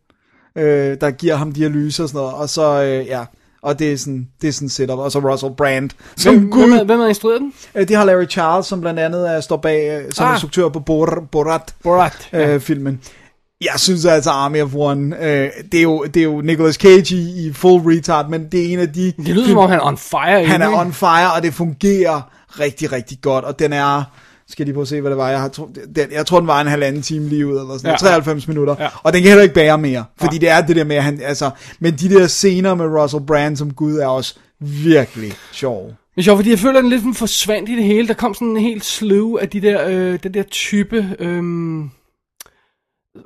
øh, 0.56 0.96
der 1.00 1.10
giver 1.10 1.37
ham 1.37 1.52
dialyse 1.52 2.02
og 2.02 2.08
sådan 2.08 2.18
noget, 2.18 2.34
og 2.34 2.48
så, 2.48 2.82
øh, 2.82 3.06
ja, 3.06 3.25
og 3.62 3.78
det 3.78 3.92
er 3.92 3.96
sådan, 3.96 4.28
det 4.42 4.48
er 4.48 4.52
sådan 4.52 4.68
setup, 4.68 4.98
og 4.98 5.12
så 5.12 5.18
Russell 5.18 5.52
Brand, 5.56 5.90
som 6.16 6.34
Hvem, 6.38 6.50
gud, 6.50 6.84
hvem 6.84 6.98
har 7.00 7.06
instrueret 7.06 7.40
den? 7.40 7.52
øh, 7.74 7.88
de 7.88 7.94
har 7.94 8.04
Larry 8.04 8.26
Charles, 8.28 8.66
som 8.66 8.80
blandt 8.80 9.00
andet 9.00 9.30
er, 9.30 9.40
står 9.40 9.56
bag, 9.56 10.00
øh, 10.06 10.12
som 10.12 10.26
Ah. 10.26 10.32
instruktør 10.34 10.68
på 10.68 10.80
Bor, 10.80 11.24
Borat, 11.32 11.74
Borat. 11.82 12.28
øh, 12.32 12.40
Ja. 12.40 12.56
filmen. 12.56 13.00
Jeg 13.60 13.72
synes 13.76 14.04
altså 14.04 14.30
Army 14.30 14.62
of 14.62 14.74
One, 14.74 15.16
øh, 15.26 15.50
det, 15.72 15.78
er 15.78 15.82
jo, 15.82 16.04
det 16.04 16.16
er 16.20 16.24
jo 16.24 16.40
Nicolas 16.40 16.74
Cage 16.74 17.14
i, 17.16 17.46
i 17.46 17.52
full 17.52 17.82
retard, 17.96 18.28
men 18.30 18.48
det 18.52 18.60
er 18.68 18.72
en 18.72 18.78
af 18.78 18.92
de... 18.92 19.12
Det 19.16 19.28
lyder 19.28 19.48
som 19.48 19.58
om, 19.58 19.70
han 19.70 19.78
er 19.78 19.84
on 19.86 19.98
fire. 19.98 20.44
Han 20.44 20.62
er 20.62 20.66
ikke? 20.68 20.78
on 20.80 20.92
fire, 20.92 21.32
og 21.36 21.42
det 21.42 21.54
fungerer 21.54 22.20
rigtig, 22.60 22.92
rigtig 22.92 23.18
godt, 23.22 23.44
og 23.44 23.58
den 23.58 23.72
er... 23.72 24.02
Skal 24.50 24.66
lige 24.66 24.74
prøve 24.74 24.82
at 24.82 24.88
se, 24.88 25.00
hvad 25.00 25.10
det 25.10 25.18
var? 25.18 25.30
Jeg, 25.30 25.40
har, 25.40 25.48
den, 25.96 26.12
jeg 26.12 26.26
tror, 26.26 26.38
den 26.38 26.46
var 26.46 26.60
en 26.60 26.66
halvanden 26.66 27.02
time 27.02 27.28
lige 27.28 27.46
ud, 27.46 27.50
eller 27.60 27.76
sådan 27.76 27.86
Ja. 27.88 27.90
ja. 27.90 27.96
93 27.96 28.48
minutter. 28.48 28.76
Ja. 28.78 28.88
Og 29.02 29.12
den 29.12 29.22
kan 29.22 29.28
heller 29.28 29.42
ikke 29.42 29.54
bære 29.54 29.78
mere, 29.78 30.04
fordi 30.20 30.38
det 30.38 30.48
er 30.48 30.60
det 30.60 30.76
der 30.76 30.84
med, 30.84 30.96
at 30.96 31.02
han, 31.02 31.20
altså, 31.22 31.50
men 31.80 31.94
de 31.94 32.08
der 32.08 32.26
scener 32.26 32.74
med 32.74 32.86
Russell 32.86 33.24
Brand 33.26 33.56
som 33.56 33.74
Gud 33.74 33.96
er 33.96 34.06
også 34.06 34.38
virkelig 34.60 35.32
sjov. 35.52 35.92
Er 36.16 36.22
sjovt, 36.22 36.38
fordi 36.38 36.50
jeg 36.50 36.58
føler, 36.58 36.78
at 36.78 36.82
den 36.82 36.90
lidt 36.90 37.16
forsvandt 37.16 37.68
i 37.68 37.76
det 37.76 37.84
hele. 37.84 38.08
Der 38.08 38.14
kom 38.14 38.34
sådan 38.34 38.48
en 38.48 38.56
helt 38.56 38.84
slew 38.84 39.36
af 39.36 39.48
de 39.48 39.60
der, 39.60 39.86
øh, 39.88 40.18
den 40.22 40.34
der 40.34 40.42
type... 40.42 41.16
Øh, 41.18 41.42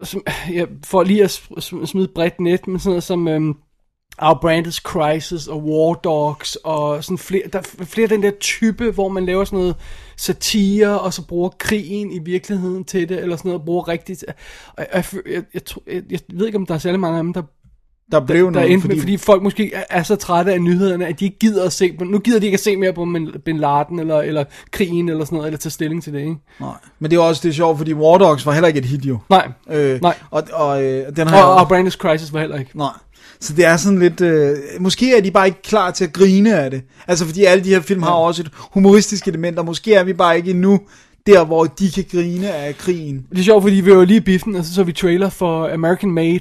som, 0.03 0.23
ja, 0.53 0.65
for 0.85 1.03
lige 1.03 1.25
at 1.25 1.31
sm- 1.31 1.59
sm- 1.61 1.87
smide 1.87 2.09
bredt 2.15 2.41
net, 2.41 2.69
men 2.69 2.79
sådan 2.79 2.91
noget 2.91 3.03
som... 3.03 3.29
Øh, 3.29 3.41
Our 4.19 4.39
Branded 4.41 4.73
Crisis 4.73 5.47
og 5.47 5.65
War 5.65 5.95
Dogs 5.95 6.57
og 6.65 7.05
sådan 7.05 7.19
flere, 7.19 7.43
der 7.53 7.59
er 7.59 7.85
flere 7.85 8.05
af 8.05 8.09
den 8.09 8.23
der 8.23 8.31
type, 8.41 8.91
hvor 8.91 9.09
man 9.09 9.27
laver 9.27 9.45
sådan 9.45 9.59
noget 9.59 9.77
satire, 10.17 11.01
og 11.01 11.13
så 11.15 11.27
bruger 11.27 11.49
krigen 11.59 12.13
i 12.13 12.19
virkeligheden 12.19 12.85
til 12.85 13.09
det, 13.09 13.19
eller 13.19 13.37
sådan 13.37 13.49
noget, 13.49 13.65
bruger 13.65 13.89
rigtigt. 13.89 14.25
Jeg, 14.79 14.87
jeg, 14.95 15.05
jeg, 15.27 15.63
jeg, 15.87 16.03
jeg, 16.11 16.21
ved 16.33 16.47
ikke, 16.47 16.59
om 16.59 16.67
der 16.67 16.75
er 16.75 16.79
særlig 16.79 17.01
mange 17.01 17.19
af 17.19 17.23
dem, 17.25 17.33
der 17.33 17.43
Der 18.13 18.21
blev 18.21 18.45
der 18.45 18.51
noget, 18.51 18.73
endte 18.73 18.87
fordi... 18.87 18.99
fordi 19.01 19.17
folk 19.17 19.43
måske 19.43 19.75
er, 19.75 19.85
er 19.91 20.03
så 20.03 20.17
trætte 20.17 20.53
af 20.53 20.61
nyhederne, 20.63 21.07
at 21.07 21.21
de 21.21 21.25
ikke 21.25 21.39
gider 21.39 21.65
at 21.67 21.73
se 21.73 21.93
på, 21.99 22.05
nu 22.05 22.19
gider 22.19 22.41
de 22.41 22.47
ikke 22.47 22.57
at 22.57 22.61
se 22.61 22.77
mere 22.77 22.93
på 22.93 23.03
Bin- 23.49 23.59
Laden, 23.59 23.99
eller, 23.99 24.19
eller 24.21 24.45
krigen, 24.71 25.09
eller 25.09 25.25
sådan 25.25 25.37
noget, 25.37 25.47
eller 25.47 25.59
tage 25.59 25.71
stilling 25.71 26.03
til 26.03 26.13
det, 26.13 26.19
ikke? 26.21 26.37
Nej. 26.61 26.75
Men 26.99 27.11
det 27.11 27.17
er 27.17 27.21
også 27.21 27.41
det 27.43 27.49
er 27.49 27.53
sjovt, 27.53 27.79
fordi 27.79 27.95
War 27.95 28.19
Dogs 28.19 28.47
var 28.47 28.53
heller 28.53 28.69
ikke 28.69 28.79
et 28.79 28.85
hit 28.85 29.05
jo. 29.05 29.19
Nej, 29.31 29.49
Øh, 29.71 30.01
Nej. 30.03 30.15
Og, 30.31 30.43
og 30.53 30.85
øh, 30.85 31.17
den 31.17 31.29
har 31.29 31.43
og, 31.45 31.55
og 31.61 31.69
Brandis 31.69 31.95
Crisis 31.95 32.33
var 32.33 32.41
heller 32.41 32.59
ikke. 32.59 32.79
Nej. 32.79 32.91
Så 33.43 33.53
det 33.53 33.65
er 33.65 33.77
sådan 33.77 33.99
lidt... 33.99 34.21
Øh, 34.21 34.57
måske 34.81 35.17
er 35.17 35.21
de 35.21 35.31
bare 35.31 35.47
ikke 35.47 35.63
klar 35.63 35.91
til 35.91 36.05
at 36.05 36.13
grine 36.13 36.57
af 36.57 36.71
det. 36.71 36.83
Altså 37.09 37.25
fordi 37.27 37.45
alle 37.45 37.65
de 37.65 37.69
her 37.69 37.81
film 37.81 38.03
har 38.03 38.11
også 38.11 38.43
et 38.43 38.51
humoristisk 38.73 39.29
element, 39.29 39.59
og 39.59 39.65
måske 39.65 39.95
er 39.95 40.05
vi 40.05 40.13
bare 40.13 40.37
ikke 40.37 40.51
endnu 40.51 40.81
der, 41.27 41.45
hvor 41.45 41.65
de 41.65 41.91
kan 41.91 42.05
grine 42.13 42.53
af 42.53 42.79
krigen. 42.79 43.27
Det 43.31 43.39
er 43.39 43.43
sjovt, 43.43 43.63
fordi 43.63 43.77
vi 43.77 43.97
var 43.97 44.05
lige 44.05 44.17
i 44.17 44.21
biffen, 44.21 44.57
og 44.57 44.65
så 44.65 44.75
så 44.75 44.83
vi 44.83 44.93
trailer 44.93 45.31
for 45.31 45.75
American 45.75 46.11
Made, 46.11 46.41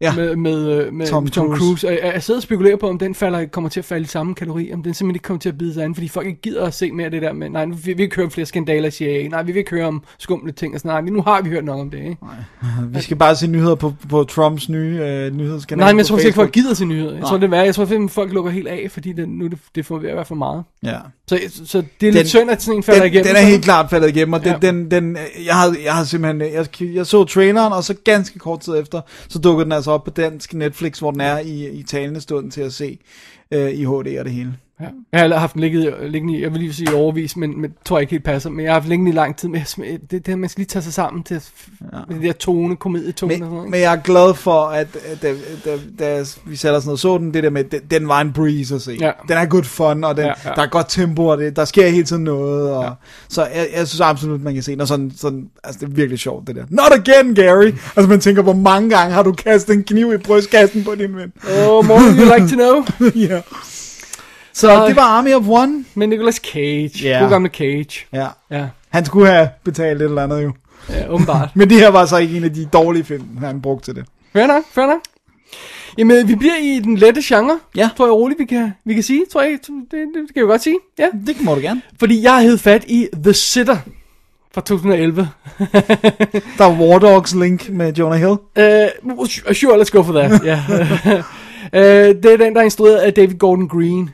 Ja. 0.00 0.14
med, 0.14 0.36
med, 0.36 0.66
øh, 0.72 0.92
med 0.92 1.06
Tom 1.06 1.26
Tom, 1.28 1.46
Cruise. 1.46 1.64
Cruise. 1.64 1.86
Og 1.88 1.92
jeg, 1.92 2.12
jeg 2.14 2.22
sidder 2.22 2.38
og 2.38 2.42
spekulerer 2.42 2.76
på, 2.76 2.88
om 2.88 2.98
den 2.98 3.14
falder, 3.14 3.46
kommer 3.46 3.70
til 3.70 3.80
at 3.80 3.84
falde 3.84 4.02
i 4.02 4.06
samme 4.06 4.34
kategori, 4.34 4.72
om 4.72 4.82
den 4.82 4.94
simpelthen 4.94 5.16
ikke 5.16 5.22
kommer 5.24 5.38
til 5.40 5.48
at 5.48 5.58
bide 5.58 5.74
sig 5.74 5.84
an, 5.84 5.94
fordi 5.94 6.08
folk 6.08 6.26
ikke 6.26 6.40
gider 6.40 6.64
at 6.66 6.74
se 6.74 6.90
mere 6.92 7.04
af 7.04 7.10
det 7.10 7.22
der 7.22 7.32
med, 7.32 7.48
nej, 7.50 7.64
nu 7.64 7.74
vil 7.74 7.98
vi 7.98 8.02
ikke 8.02 8.16
høre 8.16 8.24
om 8.24 8.30
flere 8.30 8.46
skandaler 8.46 8.88
i 8.88 8.90
CIA, 8.90 9.28
nej, 9.28 9.42
vi 9.42 9.52
vil 9.52 9.58
ikke 9.58 9.70
høre 9.70 9.86
om 9.86 10.02
skumle 10.18 10.52
ting, 10.52 10.74
og 10.74 10.80
sådan, 10.80 11.04
nej, 11.04 11.10
nu 11.10 11.22
har 11.22 11.42
vi 11.42 11.48
hørt 11.48 11.64
nok 11.64 11.80
om 11.80 11.90
det, 11.90 11.98
ikke? 11.98 12.16
Vi 12.92 13.00
skal 13.00 13.16
bare 13.16 13.36
se 13.36 13.46
nyheder 13.46 13.74
på, 13.74 13.94
på 14.08 14.24
Trumps 14.24 14.68
nye 14.68 14.98
øh, 15.02 15.36
nyhedskanal. 15.36 15.82
Nej, 15.82 15.92
men 15.92 15.98
jeg 15.98 16.06
tror 16.06 16.18
ikke, 16.18 16.32
folk 16.32 16.52
gider 16.52 16.74
se 16.74 16.84
nyheder. 16.84 17.10
Jeg 17.10 17.20
Nej. 17.20 17.28
tror, 17.28 17.36
det 17.36 17.44
er 17.44 17.50
værre. 17.50 17.64
Jeg 17.64 17.74
tror, 17.74 18.04
at 18.04 18.10
folk 18.10 18.32
lukker 18.32 18.50
helt 18.50 18.68
af, 18.68 18.86
fordi 18.90 19.12
det, 19.12 19.28
nu 19.28 19.46
det, 19.46 19.58
det 19.74 19.86
får 19.86 19.98
ved 19.98 20.08
at 20.10 20.16
være 20.16 20.24
for 20.24 20.34
meget. 20.34 20.64
Ja. 20.82 20.96
Så, 21.28 21.38
så 21.64 21.82
det 22.00 22.08
er 22.08 22.12
lidt 22.12 22.14
Den- 22.22 22.26
synd, 22.26 22.50
at 22.50 22.62
sådan 22.62 22.76
en 22.76 22.82
falder 22.82 23.02
Den, 23.02 23.12
igennem. 23.12 23.26
den 23.26 23.36
er 23.36 23.40
helt 23.48 23.64
klart 23.64 23.90
faldet 23.90 24.08
igennem, 24.08 24.32
og 24.32 24.44
den, 24.44 24.52
ja. 24.62 24.68
den, 24.68 24.90
den, 24.90 25.16
jeg, 25.46 25.54
havde, 25.54 25.76
jeg 25.84 25.92
havde 25.94 26.06
simpelthen, 26.06 26.52
jeg, 26.54 26.66
jeg 26.94 27.06
så 27.06 27.24
traileren, 27.24 27.72
og 27.72 27.84
så 27.84 27.94
ganske 28.04 28.38
kort 28.38 28.60
tid 28.60 28.76
efter, 28.80 29.00
så 29.28 29.38
dukkede 29.38 29.64
den 29.64 29.72
altså 29.72 29.87
op 29.88 30.04
på 30.04 30.10
dansk 30.10 30.54
Netflix, 30.54 30.98
hvor 30.98 31.10
den 31.10 31.20
er 31.20 31.38
i, 31.38 31.68
i 31.68 31.82
talende 31.82 32.20
stund 32.20 32.50
til 32.50 32.60
at 32.60 32.72
se 32.72 32.98
øh, 33.50 33.70
i 33.70 33.84
HD 33.84 34.18
og 34.18 34.24
det 34.24 34.32
hele. 34.32 34.56
Ja. 34.80 34.86
Jeg 35.12 35.28
har 35.30 35.38
haft 35.38 35.52
den 35.54 35.60
liggende, 35.60 36.08
liggende 36.08 36.38
i, 36.38 36.42
jeg 36.42 36.52
vil 36.52 36.60
lige 36.60 36.74
sige 36.74 36.94
overvis, 36.94 37.36
men, 37.36 37.60
men 37.60 37.72
tror 37.84 37.96
jeg 37.98 38.02
ikke 38.02 38.10
helt 38.10 38.24
passer. 38.24 38.50
Men 38.50 38.64
jeg 38.64 38.72
har 38.72 38.80
haft 38.80 38.88
liggende 38.88 39.10
i 39.10 39.14
lang 39.14 39.36
tid. 39.36 39.48
Men 39.48 39.60
jeg, 39.78 39.98
det, 40.10 40.26
det, 40.26 40.38
man 40.38 40.48
skal 40.48 40.60
lige 40.60 40.68
tage 40.68 40.82
sig 40.82 40.92
sammen 40.92 41.22
til 41.22 41.40
Ja. 41.92 42.14
det 42.14 42.22
der 42.22 42.32
tone, 42.32 42.76
komedietone 42.76 43.32
og 43.32 43.36
sådan 43.38 43.48
Men, 43.48 43.54
noget. 43.56 43.70
men 43.70 43.80
jeg 43.80 43.92
er 43.94 44.00
glad 44.00 44.34
for, 44.34 44.62
at 44.64 44.86
da, 45.22 45.34
da, 45.64 45.78
da 45.98 46.24
vi 46.46 46.56
satte 46.56 46.76
os 46.76 46.84
ned 46.86 46.92
og 46.92 46.98
så 46.98 47.18
den, 47.18 47.34
det 47.34 47.42
der 47.42 47.50
med, 47.50 47.64
den, 47.64 47.80
den 47.90 48.08
var 48.08 48.20
en 48.20 48.32
breeze 48.32 48.74
at 48.74 48.82
se. 48.82 48.96
Ja. 49.00 49.10
Den 49.28 49.36
er 49.36 49.46
good 49.46 49.62
fun, 49.64 50.04
og 50.04 50.16
den, 50.16 50.24
Ja, 50.24 50.32
ja, 50.44 50.50
der 50.56 50.62
er 50.62 50.66
godt 50.66 50.86
tempo, 50.88 51.26
og 51.26 51.38
det, 51.38 51.56
der 51.56 51.64
sker 51.64 51.88
hele 51.88 52.04
tiden 52.04 52.24
noget. 52.24 52.70
Og, 52.70 52.84
ja. 52.84 52.90
Så 53.28 53.42
jeg, 53.46 53.68
jeg 53.76 53.88
synes 53.88 54.00
absolut, 54.00 54.42
man 54.42 54.54
kan 54.54 54.62
se 54.62 54.72
den, 54.72 54.80
og 54.80 54.88
sådan, 54.88 55.12
sådan, 55.16 55.48
altså 55.64 55.80
det 55.80 55.86
er 55.92 55.94
virkelig 55.94 56.18
sjovt 56.18 56.46
det 56.46 56.56
der. 56.56 56.64
Not 56.70 56.92
again, 56.92 57.34
Gary! 57.34 57.72
Altså 57.96 58.08
man 58.08 58.20
tænker, 58.20 58.42
hvor 58.42 58.52
mange 58.52 58.90
gange 58.90 59.14
har 59.14 59.22
du 59.22 59.32
kastet 59.32 59.74
en 59.74 59.84
kniv 59.84 60.12
i 60.12 60.16
brystkassen 60.16 60.84
på 60.84 60.94
din 60.94 61.16
ven? 61.16 61.32
Oh, 61.68 61.86
more 61.86 62.00
you 62.00 62.34
like 62.34 62.48
to 62.48 62.54
know. 62.56 62.84
ja. 63.30 63.40
Så 64.58 64.86
det 64.88 64.96
var 64.96 65.02
Army 65.02 65.34
of 65.34 65.44
One. 65.48 65.84
Men 65.94 66.08
Nicolas 66.08 66.34
Cage. 66.52 66.90
Ja. 67.02 67.18
God 67.20 67.30
gamle 67.30 67.48
Cage. 67.48 68.06
Ja. 68.12 68.26
Ja, 68.50 68.66
Han 68.88 69.04
skulle 69.04 69.26
have 69.26 69.48
betalt 69.64 70.02
et 70.02 70.04
eller 70.04 70.22
andet 70.22 70.42
jo. 70.44 70.52
ja 70.90 71.08
åbenbart. 71.10 71.48
Men 71.56 71.70
det 71.70 71.78
her 71.78 71.88
var 71.88 72.06
så 72.06 72.16
ikke 72.16 72.36
en 72.36 72.44
af 72.44 72.54
de 72.54 72.64
dårlige 72.72 73.04
film, 73.04 73.36
han 73.40 73.62
brugte 73.62 73.84
til 73.88 73.94
det. 73.94 74.04
fair 74.32 74.46
nok, 74.46 74.62
fair 74.72 74.86
nok. 74.86 75.00
Jamen, 75.98 76.28
vi 76.28 76.34
bliver 76.34 76.56
i 76.62 76.80
den 76.84 76.96
lette 76.96 77.20
genre. 77.24 77.58
Ja. 77.76 77.90
Tror 77.96 78.06
jeg 78.06 78.12
roligt, 78.12 78.40
vi 78.40 78.44
kan, 78.44 78.72
vi 78.84 78.94
kan 78.94 79.02
sige. 79.02 79.24
Tror 79.32 79.42
jeg, 79.42 79.58
det, 79.68 79.90
det 79.90 80.34
kan 80.34 80.42
vi 80.42 80.46
godt 80.48 80.62
sige. 80.62 80.78
Ja. 80.98 81.06
Det 81.26 81.36
må 81.40 81.54
du 81.54 81.60
gerne. 81.60 81.82
Fordi 81.98 82.22
jeg 82.22 82.34
har 82.34 82.40
hed 82.40 82.58
fat 82.58 82.84
i 82.88 83.08
The 83.24 83.32
Sitter 83.34 83.76
fra 84.54 84.60
2011. 84.60 85.28
Der 86.58 86.64
er 86.64 86.80
War 86.80 86.98
Dogs 86.98 87.34
link 87.34 87.70
med 87.70 87.92
Jonah 87.92 88.18
Hill. 88.18 88.30
Uh, 88.30 89.26
sure, 89.52 89.80
let's 89.82 89.90
go 89.90 90.02
for 90.02 90.12
that. 90.12 90.44
Ja. 90.44 90.62
uh, 91.72 92.22
det 92.22 92.32
er 92.32 92.36
den, 92.36 92.54
der 92.54 92.60
er 92.60 92.64
instrueret 92.64 92.96
af 92.96 93.14
David 93.14 93.34
Gordon 93.38 93.68
Green. 93.68 94.10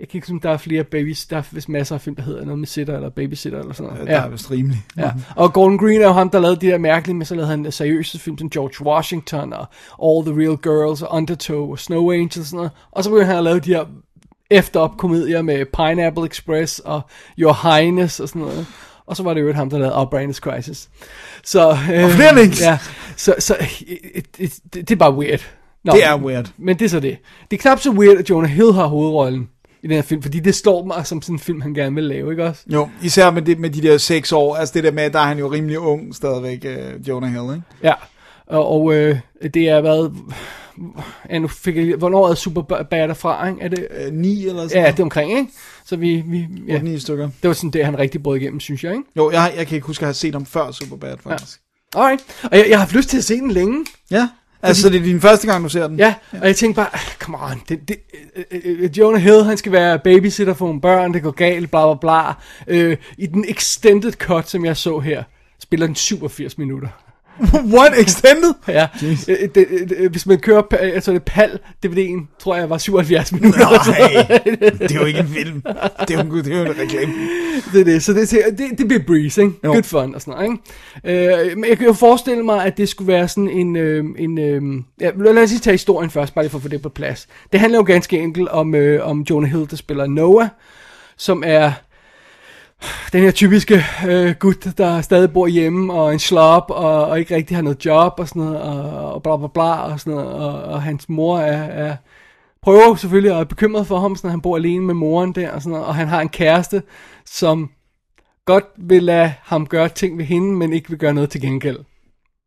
Jeg 0.00 0.08
kan 0.08 0.18
ikke 0.18 0.26
synes, 0.26 0.42
der 0.42 0.50
er 0.50 0.56
flere 0.56 0.84
babies. 0.84 1.26
Der 1.26 1.36
er 1.36 1.42
vist 1.52 1.68
masser 1.68 1.94
af 1.94 2.00
film, 2.00 2.16
der 2.16 2.22
hedder 2.22 2.44
noget 2.44 2.58
med 2.58 2.66
sitter 2.66 2.94
eller 2.94 3.08
babysitter 3.08 3.58
eller 3.58 3.72
sådan 3.72 3.92
noget. 3.92 4.08
Ja. 4.08 4.12
Der 4.14 4.20
er 4.20 4.28
vist 4.28 4.50
rimelig. 4.50 4.84
Ja. 4.96 5.10
Og 5.36 5.52
Gordon 5.52 5.78
Green 5.78 6.00
er 6.00 6.06
jo 6.06 6.12
ham, 6.12 6.30
der 6.30 6.40
lavede 6.40 6.60
de 6.60 6.66
der 6.66 6.78
mærkelige, 6.78 7.16
men 7.16 7.24
så 7.26 7.34
lavede 7.34 7.50
han 7.50 7.72
seriøse 7.72 8.18
film 8.18 8.38
som 8.38 8.50
George 8.50 8.86
Washington 8.86 9.52
og 9.52 9.66
All 10.04 10.24
the 10.26 10.34
Real 10.42 10.56
Girls 10.56 11.02
og 11.02 11.16
Undertow 11.16 11.70
og 11.70 11.78
Snow 11.78 12.12
Angels 12.12 12.36
og 12.38 12.44
sådan 12.44 12.56
noget. 12.56 12.70
Og 12.90 13.04
så 13.04 13.10
begyndte 13.10 13.26
han 13.26 13.36
at 13.36 13.44
lave 13.44 13.60
de 13.60 13.74
her 13.74 13.84
efter 14.50 14.80
op 14.80 14.96
komedier 14.96 15.42
med 15.42 15.64
Pineapple 15.64 16.26
Express 16.26 16.78
og 16.78 17.00
Your 17.38 17.76
Highness 17.78 18.20
og 18.20 18.28
sådan 18.28 18.42
noget. 18.42 18.66
Og 19.06 19.16
så 19.16 19.22
var 19.22 19.34
det 19.34 19.40
jo 19.40 19.52
ham, 19.52 19.70
der 19.70 19.78
lavede 19.78 19.98
Outrageous 19.98 20.36
Crisis. 20.36 20.88
Så, 21.44 21.70
øh, 21.70 22.04
Og 22.04 22.10
flere 22.10 22.34
links. 22.34 22.60
Ja, 22.60 22.78
så, 23.16 23.34
så 23.38 23.56
det, 24.38 24.54
det, 24.74 24.74
det 24.74 24.90
er 24.90 24.96
bare 24.96 25.14
weird. 25.14 25.40
Nå, 25.84 25.92
Det 25.92 26.04
er 26.04 26.16
weird. 26.16 26.50
Men 26.56 26.78
det 26.78 26.84
er 26.84 26.88
så 26.88 27.00
det. 27.00 27.18
Det 27.50 27.56
er 27.56 27.60
knap 27.60 27.78
så 27.78 27.90
weird, 27.90 28.16
at 28.18 28.30
Jonah 28.30 28.50
Hill 28.50 28.72
har 28.72 28.86
hovedrollen 28.86 29.48
i 29.82 29.86
den 29.86 29.94
her 29.94 30.02
film, 30.02 30.22
fordi 30.22 30.40
det 30.40 30.54
slår 30.54 30.84
mig 30.84 31.06
som 31.06 31.22
sådan 31.22 31.34
en 31.34 31.38
film, 31.38 31.60
han 31.60 31.74
gerne 31.74 31.94
vil 31.94 32.04
lave, 32.04 32.30
ikke 32.30 32.44
også? 32.44 32.62
Jo, 32.66 32.88
især 33.02 33.30
med, 33.30 33.42
det, 33.42 33.58
med 33.58 33.70
de 33.70 33.82
der 33.82 33.98
seks 33.98 34.32
år. 34.32 34.56
Altså 34.56 34.74
det 34.74 34.84
der 34.84 34.92
med, 34.92 35.10
der 35.10 35.18
er 35.18 35.24
han 35.26 35.38
jo 35.38 35.52
rimelig 35.52 35.78
ung 35.78 36.14
stadigvæk, 36.14 36.64
uh, 36.64 37.08
Jonah 37.08 37.30
Hill, 37.30 37.54
ikke? 37.54 37.62
Ja, 37.82 37.94
og, 38.46 38.68
og 38.68 38.94
øh, 38.94 39.18
det 39.54 39.68
er 39.68 39.80
været... 39.80 40.14
Ja, 41.30 41.38
nu 41.38 41.48
fik 41.48 41.76
jeg 41.76 41.96
hvornår 41.96 42.28
er 42.28 42.34
Superbad 42.34 43.08
derfra, 43.08 43.48
ikke? 43.48 43.60
Er 43.62 43.68
det, 43.68 43.86
Uh, 44.06 44.14
ni 44.14 44.46
eller 44.46 44.68
sådan 44.68 44.84
ja, 44.84 44.90
det 44.90 44.98
er 44.98 45.02
omkring, 45.02 45.38
ikke? 45.38 45.52
Så 45.84 45.96
vi, 45.96 46.22
vi 46.26 46.46
ja, 46.68 46.78
Ni 46.78 46.98
stykker. 46.98 47.24
det 47.42 47.48
var 47.48 47.54
sådan 47.54 47.70
det, 47.70 47.84
han 47.84 47.98
rigtig 47.98 48.22
brød 48.22 48.36
igennem, 48.36 48.60
synes 48.60 48.84
jeg, 48.84 48.92
ikke? 48.92 49.04
Jo, 49.16 49.30
jeg, 49.30 49.52
jeg 49.56 49.66
kan 49.66 49.74
ikke 49.74 49.86
huske 49.86 50.02
at 50.02 50.06
have 50.06 50.14
set 50.14 50.34
ham 50.34 50.46
før 50.46 50.70
Superbad, 50.70 51.16
faktisk. 51.22 51.60
Alright, 51.96 52.24
og 52.42 52.58
jeg, 52.58 52.66
jeg 52.68 52.78
har 52.78 52.84
haft 52.84 52.94
lyst 52.94 53.08
til 53.08 53.18
at 53.18 53.24
se 53.24 53.34
den 53.34 53.50
længe. 53.50 53.86
Ja. 54.10 54.28
Altså, 54.62 54.88
det 54.88 55.00
er 55.00 55.02
din 55.02 55.20
første 55.20 55.46
gang, 55.46 55.64
du 55.64 55.68
ser 55.68 55.88
den? 55.88 55.98
Ja, 55.98 56.14
og 56.40 56.46
jeg 56.46 56.56
tænkte 56.56 56.76
bare, 56.76 56.94
ah, 56.94 57.00
come 57.18 57.38
on, 57.40 57.62
det, 57.68 57.88
det, 57.88 57.96
øh, 58.36 58.60
øh, 58.64 58.98
Jonah 58.98 59.22
Hill, 59.22 59.44
han 59.44 59.56
skal 59.56 59.72
være 59.72 59.98
babysitter 59.98 60.54
for 60.54 60.66
nogle 60.66 60.80
børn, 60.80 61.14
det 61.14 61.22
går 61.22 61.30
galt, 61.30 61.70
bla 61.70 61.94
bla 61.94 61.98
bla. 62.00 62.32
Øh, 62.66 62.96
I 63.18 63.26
den 63.26 63.44
extended 63.48 64.12
cut, 64.12 64.48
som 64.48 64.64
jeg 64.64 64.76
så 64.76 64.98
her, 64.98 65.22
spiller 65.60 65.86
den 65.86 65.96
87 65.96 66.58
minutter. 66.58 66.88
What? 67.74 68.00
Extended? 68.00 68.54
Ja, 68.68 68.88
øh, 69.02 69.48
det, 69.54 69.54
det, 69.54 70.10
hvis 70.10 70.26
man 70.26 70.38
kører, 70.38 70.62
altså 70.70 71.12
det 71.12 71.22
PAL 71.22 71.58
DVD'en, 71.86 72.38
tror 72.38 72.56
jeg 72.56 72.70
var 72.70 72.78
77 72.78 73.32
minutter. 73.32 73.60
Nej, 73.60 74.38
det 74.88 74.90
er 74.90 75.00
jo 75.00 75.04
ikke 75.04 75.18
en 75.18 75.28
film. 75.28 75.62
Det 76.08 76.18
er 76.18 76.24
jo, 76.24 76.36
det 76.36 76.52
er 76.52 76.58
jo 76.58 76.64
en 76.64 76.78
reklame. 76.78 77.12
det, 77.72 77.80
er 77.80 77.84
det, 77.84 78.02
så 78.02 78.12
det, 78.12 78.30
det, 78.58 78.78
det 78.78 78.88
bliver 78.88 79.02
breeze, 79.06 79.42
ikke? 79.42 79.54
Jo. 79.64 79.72
Good 79.72 79.82
fun 79.82 80.14
og 80.14 80.20
sådan 80.20 80.34
noget, 80.34 80.58
ikke? 81.04 81.48
Øh, 81.50 81.58
men 81.58 81.68
jeg 81.68 81.78
kan 81.78 81.86
jo 81.86 81.92
forestille 81.92 82.42
mig, 82.42 82.64
at 82.64 82.76
det 82.76 82.88
skulle 82.88 83.12
være 83.12 83.28
sådan 83.28 83.48
en... 83.48 83.76
Øh, 83.76 84.04
en 84.18 84.38
øh, 84.38 84.82
ja, 85.00 85.10
lad 85.16 85.42
os 85.42 85.50
lige 85.50 85.60
tage 85.60 85.74
historien 85.74 86.10
først, 86.10 86.34
bare 86.34 86.44
lige 86.44 86.50
for 86.50 86.58
at 86.58 86.62
få 86.62 86.68
det 86.68 86.82
på 86.82 86.88
plads. 86.88 87.28
Det 87.52 87.60
handler 87.60 87.78
jo 87.78 87.84
ganske 87.84 88.18
enkelt 88.18 88.48
om, 88.48 88.74
øh, 88.74 89.08
om 89.08 89.26
Jonah 89.30 89.50
Hill, 89.50 89.70
der 89.70 89.76
spiller 89.76 90.06
Noah, 90.06 90.48
som 91.16 91.42
er 91.46 91.72
den 93.12 93.22
her 93.22 93.30
typiske 93.30 93.84
øh, 94.08 94.34
gut, 94.38 94.66
der 94.78 95.00
stadig 95.00 95.32
bor 95.32 95.46
hjemme, 95.46 95.92
og 95.92 96.12
en 96.12 96.18
slop, 96.18 96.70
og, 96.70 97.06
og 97.06 97.18
ikke 97.18 97.36
rigtig 97.36 97.56
har 97.56 97.62
noget 97.62 97.84
job, 97.86 98.14
og 98.18 98.28
sådan 98.28 98.42
noget, 98.42 98.60
og, 98.60 99.12
og 99.14 99.22
bla 99.22 99.36
bla 99.36 99.48
bla, 99.54 99.82
og 99.82 100.00
sådan 100.00 100.12
noget, 100.12 100.32
og, 100.32 100.62
og 100.62 100.82
hans 100.82 101.08
mor 101.08 101.38
er, 101.38 101.62
er 101.62 101.96
prøver 102.62 102.94
selvfølgelig 102.94 103.32
og 103.32 103.40
er 103.40 103.44
bekymret 103.44 103.86
for 103.86 103.98
ham, 103.98 104.16
sådan, 104.16 104.28
at 104.28 104.32
han 104.32 104.40
bor 104.40 104.56
alene 104.56 104.84
med 104.84 104.94
moren 104.94 105.32
der, 105.32 105.50
og, 105.50 105.62
sådan 105.62 105.70
noget, 105.70 105.86
og 105.86 105.94
han 105.94 106.08
har 106.08 106.20
en 106.20 106.28
kæreste, 106.28 106.82
som 107.26 107.70
godt 108.44 108.64
vil 108.78 109.02
lade 109.02 109.32
ham 109.42 109.66
gøre 109.66 109.88
ting 109.88 110.18
ved 110.18 110.24
hende, 110.24 110.52
men 110.52 110.72
ikke 110.72 110.88
vil 110.88 110.98
gøre 110.98 111.14
noget 111.14 111.30
til 111.30 111.40
gengæld. 111.40 111.78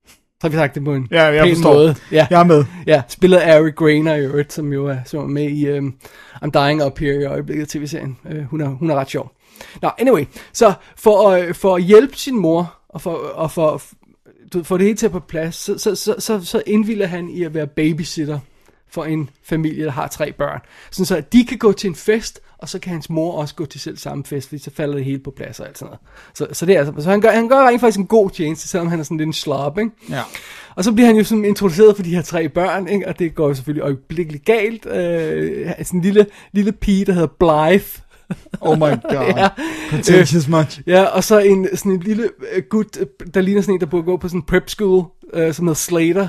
Så 0.08 0.40
har 0.42 0.50
vi 0.50 0.56
sagt 0.56 0.76
det 0.76 0.84
på 0.84 0.94
en 0.94 1.08
Ja, 1.12 1.24
jeg 1.24 1.44
pæn 1.44 1.56
forstår. 1.56 1.74
måde. 1.74 1.96
Ja. 2.12 2.28
Jeg 2.30 2.40
er 2.40 2.44
med. 2.44 2.66
Ja, 2.88 3.02
spillet 3.08 3.38
af 3.38 3.60
Ari 3.60 3.72
Grainer 3.72 4.16
i 4.16 4.20
øvrigt, 4.22 4.54
som 4.54 4.74
jo 4.74 4.88
er, 4.88 4.98
som 5.06 5.20
er 5.24 5.28
med 5.28 5.50
i 5.50 5.78
um, 5.78 5.96
I'm 6.44 6.50
Dying 6.50 6.86
Up 6.86 7.00
Here 7.00 7.22
i 7.22 7.26
øjeblikket 7.26 7.70
tv-serien. 7.70 8.18
Uh, 8.26 8.44
hun, 8.44 8.62
er, 8.62 8.68
hun 8.68 8.90
er 8.90 8.96
ret 8.96 9.10
sjov. 9.10 9.32
Nå, 9.82 9.90
anyway, 9.98 10.26
så 10.54 10.74
for, 10.96 11.32
at, 11.32 11.56
for 11.56 11.76
at 11.76 11.84
hjælpe 11.84 12.18
sin 12.18 12.36
mor, 12.36 12.76
og 12.90 13.02
for, 13.02 13.12
og 13.14 13.52
for, 13.52 13.82
du, 14.54 14.64
for 14.64 14.78
det 14.78 14.86
hele 14.86 14.98
til 14.98 15.10
på 15.10 15.20
plads, 15.20 15.56
så, 15.56 15.78
så, 15.78 15.96
så, 15.96 16.16
så, 16.20 16.46
så 16.46 16.64
indvilder 16.66 17.08
han 17.08 17.30
i 17.30 17.44
at 17.44 17.54
være 17.54 17.68
babysitter 17.68 18.40
for 18.88 19.06
en 19.06 19.30
familie, 19.44 19.86
der 19.86 19.92
har 19.92 20.08
tre 20.08 20.32
børn. 20.32 20.60
Sådan 20.92 21.06
så 21.06 21.16
at 21.16 21.34
de 21.34 21.46
kan 21.46 21.58
gå 21.58 21.72
til 21.72 21.88
en 21.88 21.96
fest, 21.96 22.42
og 22.58 22.70
så 22.70 22.80
kan 22.80 22.92
hans 22.92 23.10
mor 23.10 23.32
også 23.32 23.56
gå 23.56 23.66
til 23.66 23.80
selv 23.80 23.98
samme 23.98 24.24
fest, 24.24 24.48
fordi 24.50 24.64
så 24.64 24.72
falder 24.72 24.96
det 24.96 25.06
hele 25.06 25.20
på 25.20 25.32
plads 25.32 25.60
og 25.60 25.68
alt 25.68 25.78
sådan 25.78 25.90
noget. 25.90 26.00
Så, 26.34 26.48
så, 26.60 26.66
det 26.66 26.76
er, 26.76 26.80
altså, 26.80 27.04
så 27.04 27.10
han, 27.10 27.22
gør, 27.22 27.32
han 27.32 27.50
gør 27.50 27.68
rent 27.68 27.82
faktisk 27.82 28.00
en 28.00 28.08
god 28.08 28.30
tjeneste, 28.30 28.68
selvom 28.68 28.88
han 28.88 29.00
er 29.00 29.04
sådan 29.04 29.18
lidt 29.18 29.28
en 29.28 29.34
slob, 29.34 29.78
ikke? 29.78 29.92
Ja. 30.10 30.22
Og 30.76 30.84
så 30.84 30.92
bliver 30.92 31.08
han 31.08 31.16
jo 31.16 31.24
sådan 31.24 31.46
introduceret 31.46 31.96
for 31.96 32.04
de 32.04 32.16
her 32.16 32.22
tre 32.22 32.50
børn, 32.50 32.88
ikke? 32.88 33.08
og 33.08 33.20
det 33.20 33.36
går 33.36 33.48
jo 33.48 33.54
selvfølgelig 33.54 33.84
øjeblikkeligt 33.84 34.46
galt. 34.46 34.86
Øh, 34.86 35.72
sådan 35.78 36.00
en 36.00 36.02
lille, 36.02 36.26
lille 36.52 36.72
pige, 36.72 37.06
der 37.06 37.14
hedder 37.14 37.28
Blythe. 37.28 38.02
Oh 38.62 38.78
my 38.78 38.96
god. 39.14 39.28
Ja. 39.38 39.50
Pretentious 39.90 40.48
much. 40.48 40.82
Ja, 40.88 41.04
og 41.04 41.24
så 41.24 41.40
en, 41.40 41.68
sådan 41.78 41.92
en 41.92 42.00
lille 42.00 42.30
øh, 42.54 42.64
gut, 42.70 42.98
øh, 43.00 43.08
der 43.34 43.42
ligner 43.42 43.62
sådan 43.62 43.74
en, 43.74 43.80
der 43.80 43.86
burde 43.86 44.04
gå 44.04 44.18
på 44.18 44.28
sådan 44.28 44.40
en 44.40 44.46
prep 44.46 44.70
school, 44.70 45.06
øh, 45.34 45.54
som 45.54 45.66
hedder 45.68 45.76
Slater, 45.76 46.28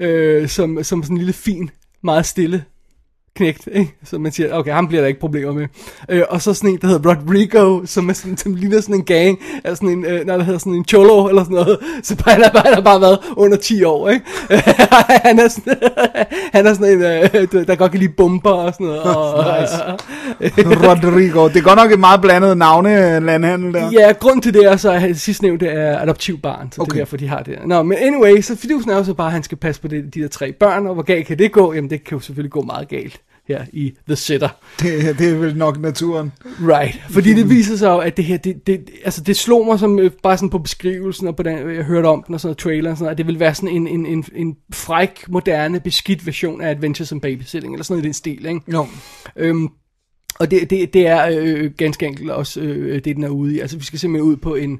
øh, 0.00 0.48
som, 0.48 0.84
som 0.84 1.02
sådan 1.02 1.14
en 1.14 1.18
lille 1.18 1.32
fin, 1.32 1.70
meget 2.02 2.26
stille 2.26 2.64
knægt, 3.36 3.68
ikke? 3.72 3.94
Så 4.04 4.18
man 4.18 4.32
siger, 4.32 4.54
okay, 4.54 4.72
ham 4.72 4.88
bliver 4.88 5.00
der 5.00 5.08
ikke 5.08 5.20
problemer 5.20 5.52
med. 5.52 5.66
Øh, 6.08 6.22
og 6.28 6.42
så 6.42 6.54
sådan 6.54 6.70
en, 6.70 6.78
der 6.82 6.86
hedder 6.86 7.10
Rodrigo, 7.10 7.86
som, 7.86 8.08
er 8.08 8.12
sådan, 8.12 8.36
som 8.36 8.54
ligner 8.54 8.80
sådan 8.80 8.94
en 8.94 9.04
gang, 9.04 9.38
af 9.64 9.76
sådan 9.76 9.88
en, 9.88 10.04
øh, 10.04 10.26
når 10.26 10.36
der 10.36 10.44
hedder 10.44 10.58
sådan 10.58 10.74
en 10.74 10.84
cholo, 10.84 11.28
eller 11.28 11.44
sådan 11.44 11.54
noget, 11.54 11.78
så 12.02 12.22
han 12.26 12.42
har, 12.42 12.74
har 12.74 12.80
bare 12.80 13.00
været 13.00 13.18
under 13.36 13.56
10 13.56 13.84
år, 13.84 14.08
ikke? 14.08 14.24
han, 15.26 15.38
er 15.38 15.48
sådan, 15.48 15.76
han 16.54 16.66
er 16.66 16.74
sådan 16.74 16.92
en, 16.92 17.02
øh, 17.02 17.66
der 17.66 17.74
godt 17.74 17.90
kan 17.90 18.00
lide 18.00 18.12
bomber 18.12 18.50
og 18.50 18.72
sådan 18.72 18.86
noget. 18.86 19.02
Og, 19.16 19.66
Rodrigo. 20.56 21.48
Det 21.48 21.56
er 21.56 21.62
godt 21.62 21.76
nok 21.76 21.92
et 21.92 22.00
meget 22.00 22.20
blandet 22.20 22.58
navne, 22.58 23.20
landhandel 23.20 23.74
der. 23.74 23.90
Ja, 23.92 24.12
grund 24.12 24.42
til 24.42 24.54
det 24.54 24.64
er 24.64 24.76
så, 24.76 24.92
at 24.92 25.16
sidst 25.16 25.42
nævnte 25.42 25.66
er 25.66 26.00
adoptivbarn, 26.00 26.72
så 26.72 26.82
okay. 26.82 26.90
det 26.90 26.96
er 26.96 27.04
derfor, 27.04 27.16
de 27.16 27.28
har 27.28 27.42
det. 27.42 27.58
Nå, 27.66 27.82
men 27.82 27.98
anyway, 27.98 28.40
så 28.40 28.56
fidusen 28.56 28.90
er 28.90 28.96
jo 28.96 29.04
så 29.04 29.14
bare, 29.14 29.26
at 29.26 29.32
han 29.32 29.42
skal 29.42 29.58
passe 29.58 29.80
på 29.80 29.88
det, 29.88 30.14
de 30.14 30.20
der 30.20 30.28
tre 30.28 30.52
børn, 30.52 30.86
og 30.86 30.94
hvor 30.94 31.02
galt 31.02 31.26
kan 31.26 31.38
det 31.38 31.52
gå? 31.52 31.72
Jamen, 31.72 31.90
det 31.90 32.04
kan 32.04 32.16
jo 32.16 32.20
selvfølgelig 32.20 32.52
gå 32.52 32.62
meget 32.62 32.88
galt 32.88 33.20
her 33.48 33.64
i 33.72 33.92
The 34.06 34.16
Sitter. 34.16 34.48
Det, 34.80 35.18
det 35.18 35.30
er 35.30 35.34
vel 35.34 35.56
nok 35.56 35.80
naturen. 35.80 36.32
Right. 36.44 37.02
Fordi 37.10 37.34
det 37.34 37.50
viser 37.50 37.76
sig 37.76 37.86
jo, 37.86 37.98
at 37.98 38.16
det 38.16 38.24
her, 38.24 38.36
det, 38.36 38.66
det, 38.66 38.90
altså 39.04 39.22
det 39.22 39.36
slog 39.36 39.66
mig 39.66 39.78
som, 39.78 39.98
øh, 39.98 40.10
bare 40.22 40.36
sådan 40.36 40.50
på 40.50 40.58
beskrivelsen, 40.58 41.28
og 41.28 41.36
på 41.36 41.42
den, 41.42 41.74
jeg 41.74 41.84
hørte 41.84 42.06
om 42.06 42.22
den, 42.26 42.34
og 42.34 42.40
sådan 42.40 42.48
noget 42.48 42.58
trailer, 42.58 42.90
og 42.90 42.96
sådan 42.96 43.04
noget, 43.04 43.14
at 43.14 43.18
det 43.18 43.26
vil 43.26 43.40
være 43.40 43.54
sådan 43.54 43.68
en, 43.68 43.86
en, 43.86 44.06
en, 44.06 44.24
en 44.34 44.56
fræk, 44.72 45.24
moderne, 45.28 45.80
beskidt 45.80 46.26
version 46.26 46.60
af 46.60 46.70
Adventures 46.70 47.12
in 47.12 47.20
Babysitting, 47.20 47.74
eller 47.74 47.84
sådan 47.84 47.94
noget 47.94 48.04
i 48.04 48.06
den 48.06 48.14
stil, 48.14 48.46
ikke? 48.46 48.60
Jo. 48.72 48.86
Øhm, 49.36 49.68
og 50.38 50.50
det, 50.50 50.70
det, 50.70 50.94
det 50.94 51.06
er 51.06 51.28
øh, 51.32 51.70
ganske 51.76 52.06
enkelt 52.06 52.30
også 52.30 52.60
øh, 52.60 53.04
det, 53.04 53.16
den 53.16 53.24
er 53.24 53.28
ude 53.28 53.54
i. 53.54 53.58
Altså, 53.58 53.76
vi 53.76 53.84
skal 53.84 53.98
simpelthen 53.98 54.30
ud 54.30 54.36
på 54.36 54.54
en... 54.54 54.72
Øh, 54.72 54.78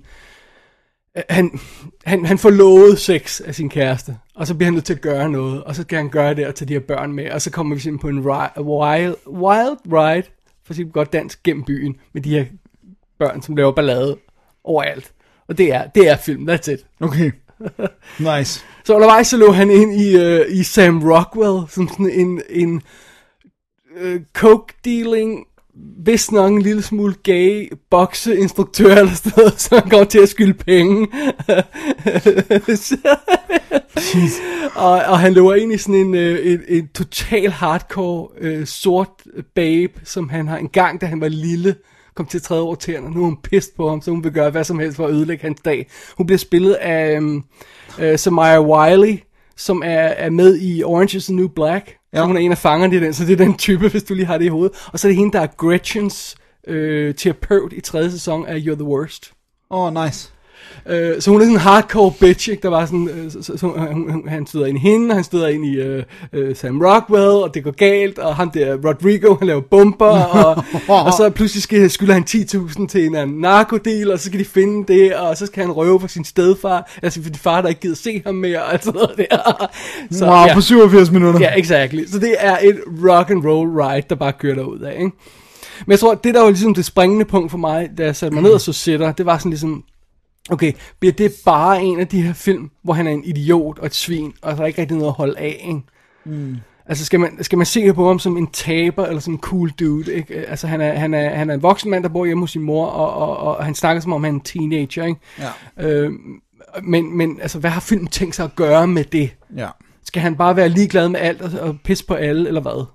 han, 1.29 1.61
han, 2.05 2.27
han 2.27 2.39
får 2.39 2.51
lovet 2.51 2.99
sex 2.99 3.41
af 3.41 3.55
sin 3.55 3.69
kæreste, 3.71 4.17
og 4.35 4.47
så 4.47 4.55
bliver 4.55 4.67
han 4.67 4.75
nødt 4.75 4.85
til 4.85 4.95
at 4.95 5.01
gøre 5.01 5.31
noget, 5.31 5.65
og 5.65 5.75
så 5.75 5.83
skal 5.83 5.97
han 5.97 6.09
gøre 6.09 6.35
det 6.35 6.47
og 6.47 6.55
tage 6.55 6.69
de 6.69 6.73
her 6.73 6.81
børn 6.81 7.13
med, 7.13 7.31
og 7.31 7.43
så 7.43 7.51
kommer 7.51 7.75
vi 7.75 7.81
simpelthen 7.81 8.23
på 8.23 8.31
en 8.31 8.35
ri- 8.35 8.61
wild, 8.61 9.15
wild 9.27 9.79
ride, 9.93 10.27
for 10.65 10.75
at 10.81 10.93
godt 10.93 11.13
dansk, 11.13 11.43
gennem 11.43 11.65
byen, 11.65 11.97
med 12.13 12.23
de 12.23 12.31
her 12.31 12.45
børn, 13.19 13.43
som 13.43 13.57
laver 13.57 13.73
ballade 13.73 14.17
overalt. 14.65 15.13
Og 15.49 15.59
det 15.59 15.73
er, 15.73 15.87
det 15.87 16.09
er 16.09 16.17
film, 16.17 16.49
that's 16.49 16.71
it. 16.71 16.87
Okay. 17.01 17.33
Nice. 18.39 18.65
Så 18.85 18.95
undervejs 18.95 19.27
så 19.27 19.37
lå 19.37 19.53
han 19.53 19.71
ind 19.71 20.01
i, 20.01 20.17
øh, 20.17 20.47
i 20.49 20.63
Sam 20.63 21.11
Rockwell, 21.11 21.71
som 21.71 21.89
sådan 21.89 22.11
en, 22.11 22.43
en 22.51 22.83
øh, 23.97 24.21
coke-dealing, 24.33 25.47
vist 26.05 26.33
nok 26.33 26.53
en 26.53 26.63
lille 26.63 26.83
smule 26.83 27.15
gay 27.23 27.73
bokseinstruktør 27.91 28.95
eller 28.95 29.15
sådan 29.15 29.33
noget, 29.43 29.61
så 29.61 29.79
han 29.79 29.89
går 29.89 30.05
til 30.05 30.19
at 30.19 30.29
skylde 30.29 30.55
penge. 30.55 31.09
og, 34.75 34.91
og 34.91 35.19
han 35.19 35.33
løber 35.33 35.55
ind 35.55 35.73
i 35.73 35.79
sådan 35.79 35.95
en, 35.95 36.15
øh, 36.15 36.39
et, 36.39 36.65
et 36.69 36.89
total 36.95 37.51
hardcore 37.51 38.29
øh, 38.41 38.67
sort 38.67 39.09
babe, 39.55 40.01
som 40.05 40.29
han 40.29 40.49
har 40.49 40.57
en 40.57 40.69
gang, 40.69 41.01
da 41.01 41.07
han 41.07 41.21
var 41.21 41.29
lille, 41.29 41.75
kom 42.15 42.27
til 42.27 42.39
at 42.39 42.43
træde 42.43 42.63
over 42.63 42.75
tæerne. 42.75 43.11
Nu 43.11 43.21
er 43.21 43.25
hun 43.25 43.37
pissed 43.43 43.73
på 43.77 43.89
ham, 43.89 44.01
så 44.01 44.11
hun 44.11 44.25
vil 44.25 44.33
gøre 44.33 44.51
hvad 44.51 44.65
som 44.65 44.79
helst 44.79 44.97
for 44.97 45.07
at 45.07 45.15
ødelægge 45.15 45.43
hans 45.43 45.61
dag. 45.61 45.91
Hun 46.17 46.27
bliver 46.27 46.39
spillet 46.39 46.75
af 46.75 47.19
um, 47.19 47.45
uh, 47.99 48.17
Samaya 48.17 48.61
Wiley, 48.61 49.19
som 49.57 49.83
er, 49.85 50.09
er 50.09 50.31
med 50.31 50.59
i 50.61 50.83
Orange 50.83 51.17
is 51.17 51.25
the 51.25 51.35
New 51.35 51.49
Black. 51.49 51.97
Ja. 52.15 52.21
Ja. 52.21 52.27
Hun 52.27 52.37
er 52.37 52.41
en 52.41 52.51
af 52.51 52.59
fangerne 52.59 52.97
i 52.97 53.01
den, 53.01 53.15
så 53.15 53.25
det 53.25 53.33
er 53.33 53.37
den 53.37 53.55
type, 53.57 53.89
hvis 53.89 54.03
du 54.03 54.15
lige 54.15 54.27
har 54.27 54.39
det 54.39 54.45
i 54.45 54.49
hovedet. 54.49 54.89
Og 54.93 54.99
så 54.99 55.09
er 55.09 55.11
det 55.11 55.17
hende, 55.17 55.33
der 55.33 55.41
er 55.41 55.47
Gretchens 55.47 56.37
øh, 56.67 57.15
terapeut 57.15 57.73
i 57.73 57.81
tredje 57.81 58.11
sæson 58.11 58.47
af 58.47 58.59
You're 58.59 58.75
the 58.75 58.85
Worst. 58.85 59.33
Oh, 59.71 60.05
nice. 60.05 60.34
Øh, 60.89 61.21
så 61.21 61.31
hun 61.31 61.41
er 61.41 61.45
sådan 61.45 61.55
en 61.55 61.61
hardcore 61.61 62.13
bitch, 62.21 62.51
ikke? 62.51 62.63
Der 62.63 62.69
var 62.69 62.87
sådan, 62.87 63.09
øh, 63.09 63.31
så, 63.31 63.57
så, 63.57 63.67
hun, 63.93 64.29
han 64.29 64.47
støder 64.47 64.67
ind 64.67 64.79
i 64.79 64.81
hende, 64.81 65.09
og 65.11 65.15
han 65.15 65.25
støder 65.25 65.49
ind 65.49 65.65
i 65.65 65.75
øh, 65.75 66.03
øh, 66.33 66.57
Sam 66.57 66.81
Rockwell, 66.81 67.27
og 67.27 67.55
det 67.55 67.65
går 67.65 67.71
galt, 67.71 68.19
og 68.19 68.37
han 68.37 68.51
der 68.55 68.77
Rodrigo, 68.89 69.35
han 69.39 69.47
laver 69.47 69.61
bomber, 69.61 70.25
og, 70.25 70.65
og 71.07 71.13
så 71.13 71.31
pludselig 71.35 71.63
skal, 71.63 71.91
skylder 71.91 72.15
han 72.15 72.25
10.000 72.31 72.87
til 72.87 73.07
en 73.07 73.15
anden 73.15 73.45
og 73.45 74.19
så 74.19 74.25
skal 74.25 74.41
de 74.41 74.45
finde 74.45 74.93
det, 74.93 75.15
og 75.15 75.37
så 75.37 75.47
skal 75.47 75.63
han 75.63 75.73
røve 75.73 76.01
for 76.01 76.09
sin 76.09 76.25
stedfar, 76.25 76.99
altså 77.03 77.23
for 77.23 77.31
de 77.31 77.39
far, 77.39 77.61
der 77.61 77.69
ikke 77.69 77.81
gider 77.81 77.97
se 77.97 78.23
ham 78.27 78.35
mere, 78.35 78.63
og 78.63 78.79
sådan 78.83 79.01
noget 79.01 79.17
der. 79.31 79.69
Så, 80.11 80.27
Wow, 80.27 80.55
på 80.55 80.61
87 80.61 81.11
minutter. 81.11 81.41
Ja, 81.41 81.59
exactly. 81.59 82.07
Så 82.07 82.19
det 82.19 82.35
er 82.39 82.59
et 82.63 82.81
rock 83.09 83.31
and 83.31 83.47
roll 83.47 83.71
ride, 83.71 84.07
der 84.11 84.15
bare 84.15 84.33
kører 84.33 84.55
derud 84.55 84.81
af, 84.81 84.93
ikke? 84.93 85.11
Men 85.87 85.91
jeg 85.91 85.99
tror, 85.99 86.15
det 86.15 86.35
der 86.35 86.41
var 86.41 86.49
ligesom 86.49 86.75
det 86.75 86.85
springende 86.85 87.25
punkt 87.25 87.51
for 87.51 87.59
mig, 87.59 87.91
da 87.99 88.05
jeg 88.05 88.17
satte 88.17 88.35
mig 88.35 88.43
ned 88.43 88.53
og 88.53 88.61
så 88.61 88.73
sætter, 88.73 89.13
det 89.13 89.27
var 89.27 89.39
sådan 89.39 89.51
ligesom, 89.51 89.85
okay, 90.51 90.73
bliver 91.01 91.13
det 91.13 91.33
bare 91.45 91.83
en 91.83 92.01
af 92.01 92.09
de 92.09 92.23
her 92.23 92.33
film, 92.33 92.71
hvor 92.83 92.93
han 92.93 93.07
er 93.07 93.11
en 93.11 93.25
idiot 93.25 93.79
og 93.79 93.87
et 93.87 93.95
svin, 93.95 94.33
og 94.43 94.57
der 94.57 94.63
er 94.63 94.67
ikke 94.67 94.81
rigtig 94.81 94.97
noget 94.97 95.11
at 95.11 95.17
holde 95.17 95.39
af, 95.39 95.65
ikke? 95.69 95.81
Mm. 96.25 96.57
Altså 96.87 97.05
skal 97.05 97.21
man, 97.21 97.45
skal 97.45 97.59
man 97.59 97.67
se 97.67 97.93
på 97.93 98.07
ham 98.07 98.19
som 98.19 98.37
en 98.37 98.47
taber, 98.47 99.07
eller 99.07 99.21
som 99.21 99.33
en 99.33 99.41
cool 99.41 99.71
dude, 99.71 100.15
ikke? 100.15 100.35
Altså 100.35 100.67
han 100.67 100.81
er, 100.81 100.95
han 100.95 101.15
er, 101.15 101.31
han 101.31 101.51
er 101.51 101.55
en 101.55 101.63
voksen 101.63 101.91
mand, 101.91 102.03
der 102.03 102.09
bor 102.09 102.25
hjemme 102.25 102.43
hos 102.43 102.51
sin 102.51 102.63
mor, 102.63 102.87
og, 102.87 103.15
og, 103.15 103.37
og, 103.37 103.57
og 103.57 103.65
han 103.65 103.75
snakker 103.75 104.01
som 104.01 104.13
om 104.13 104.25
han 104.25 104.35
er 104.35 104.39
en 104.39 104.41
teenager, 104.41 105.05
ikke? 105.05 105.21
Ja. 105.39 105.89
Øh, 105.89 106.13
men, 106.83 107.17
men 107.17 107.41
altså, 107.41 107.59
hvad 107.59 107.71
har 107.71 107.81
filmen 107.81 108.07
tænkt 108.07 108.35
sig 108.35 108.45
at 108.45 108.57
gøre 108.57 108.87
med 108.87 109.05
det? 109.05 109.31
Ja. 109.57 109.69
Skal 110.05 110.23
han 110.23 110.37
bare 110.37 110.57
være 110.57 110.69
ligeglad 110.69 111.09
med 111.09 111.21
alt 111.21 111.43
og, 111.43 111.61
og 111.61 111.77
pisse 111.85 112.07
på 112.07 112.15
alle, 112.15 112.49
eller 112.49 112.61
hvad? 112.61 112.87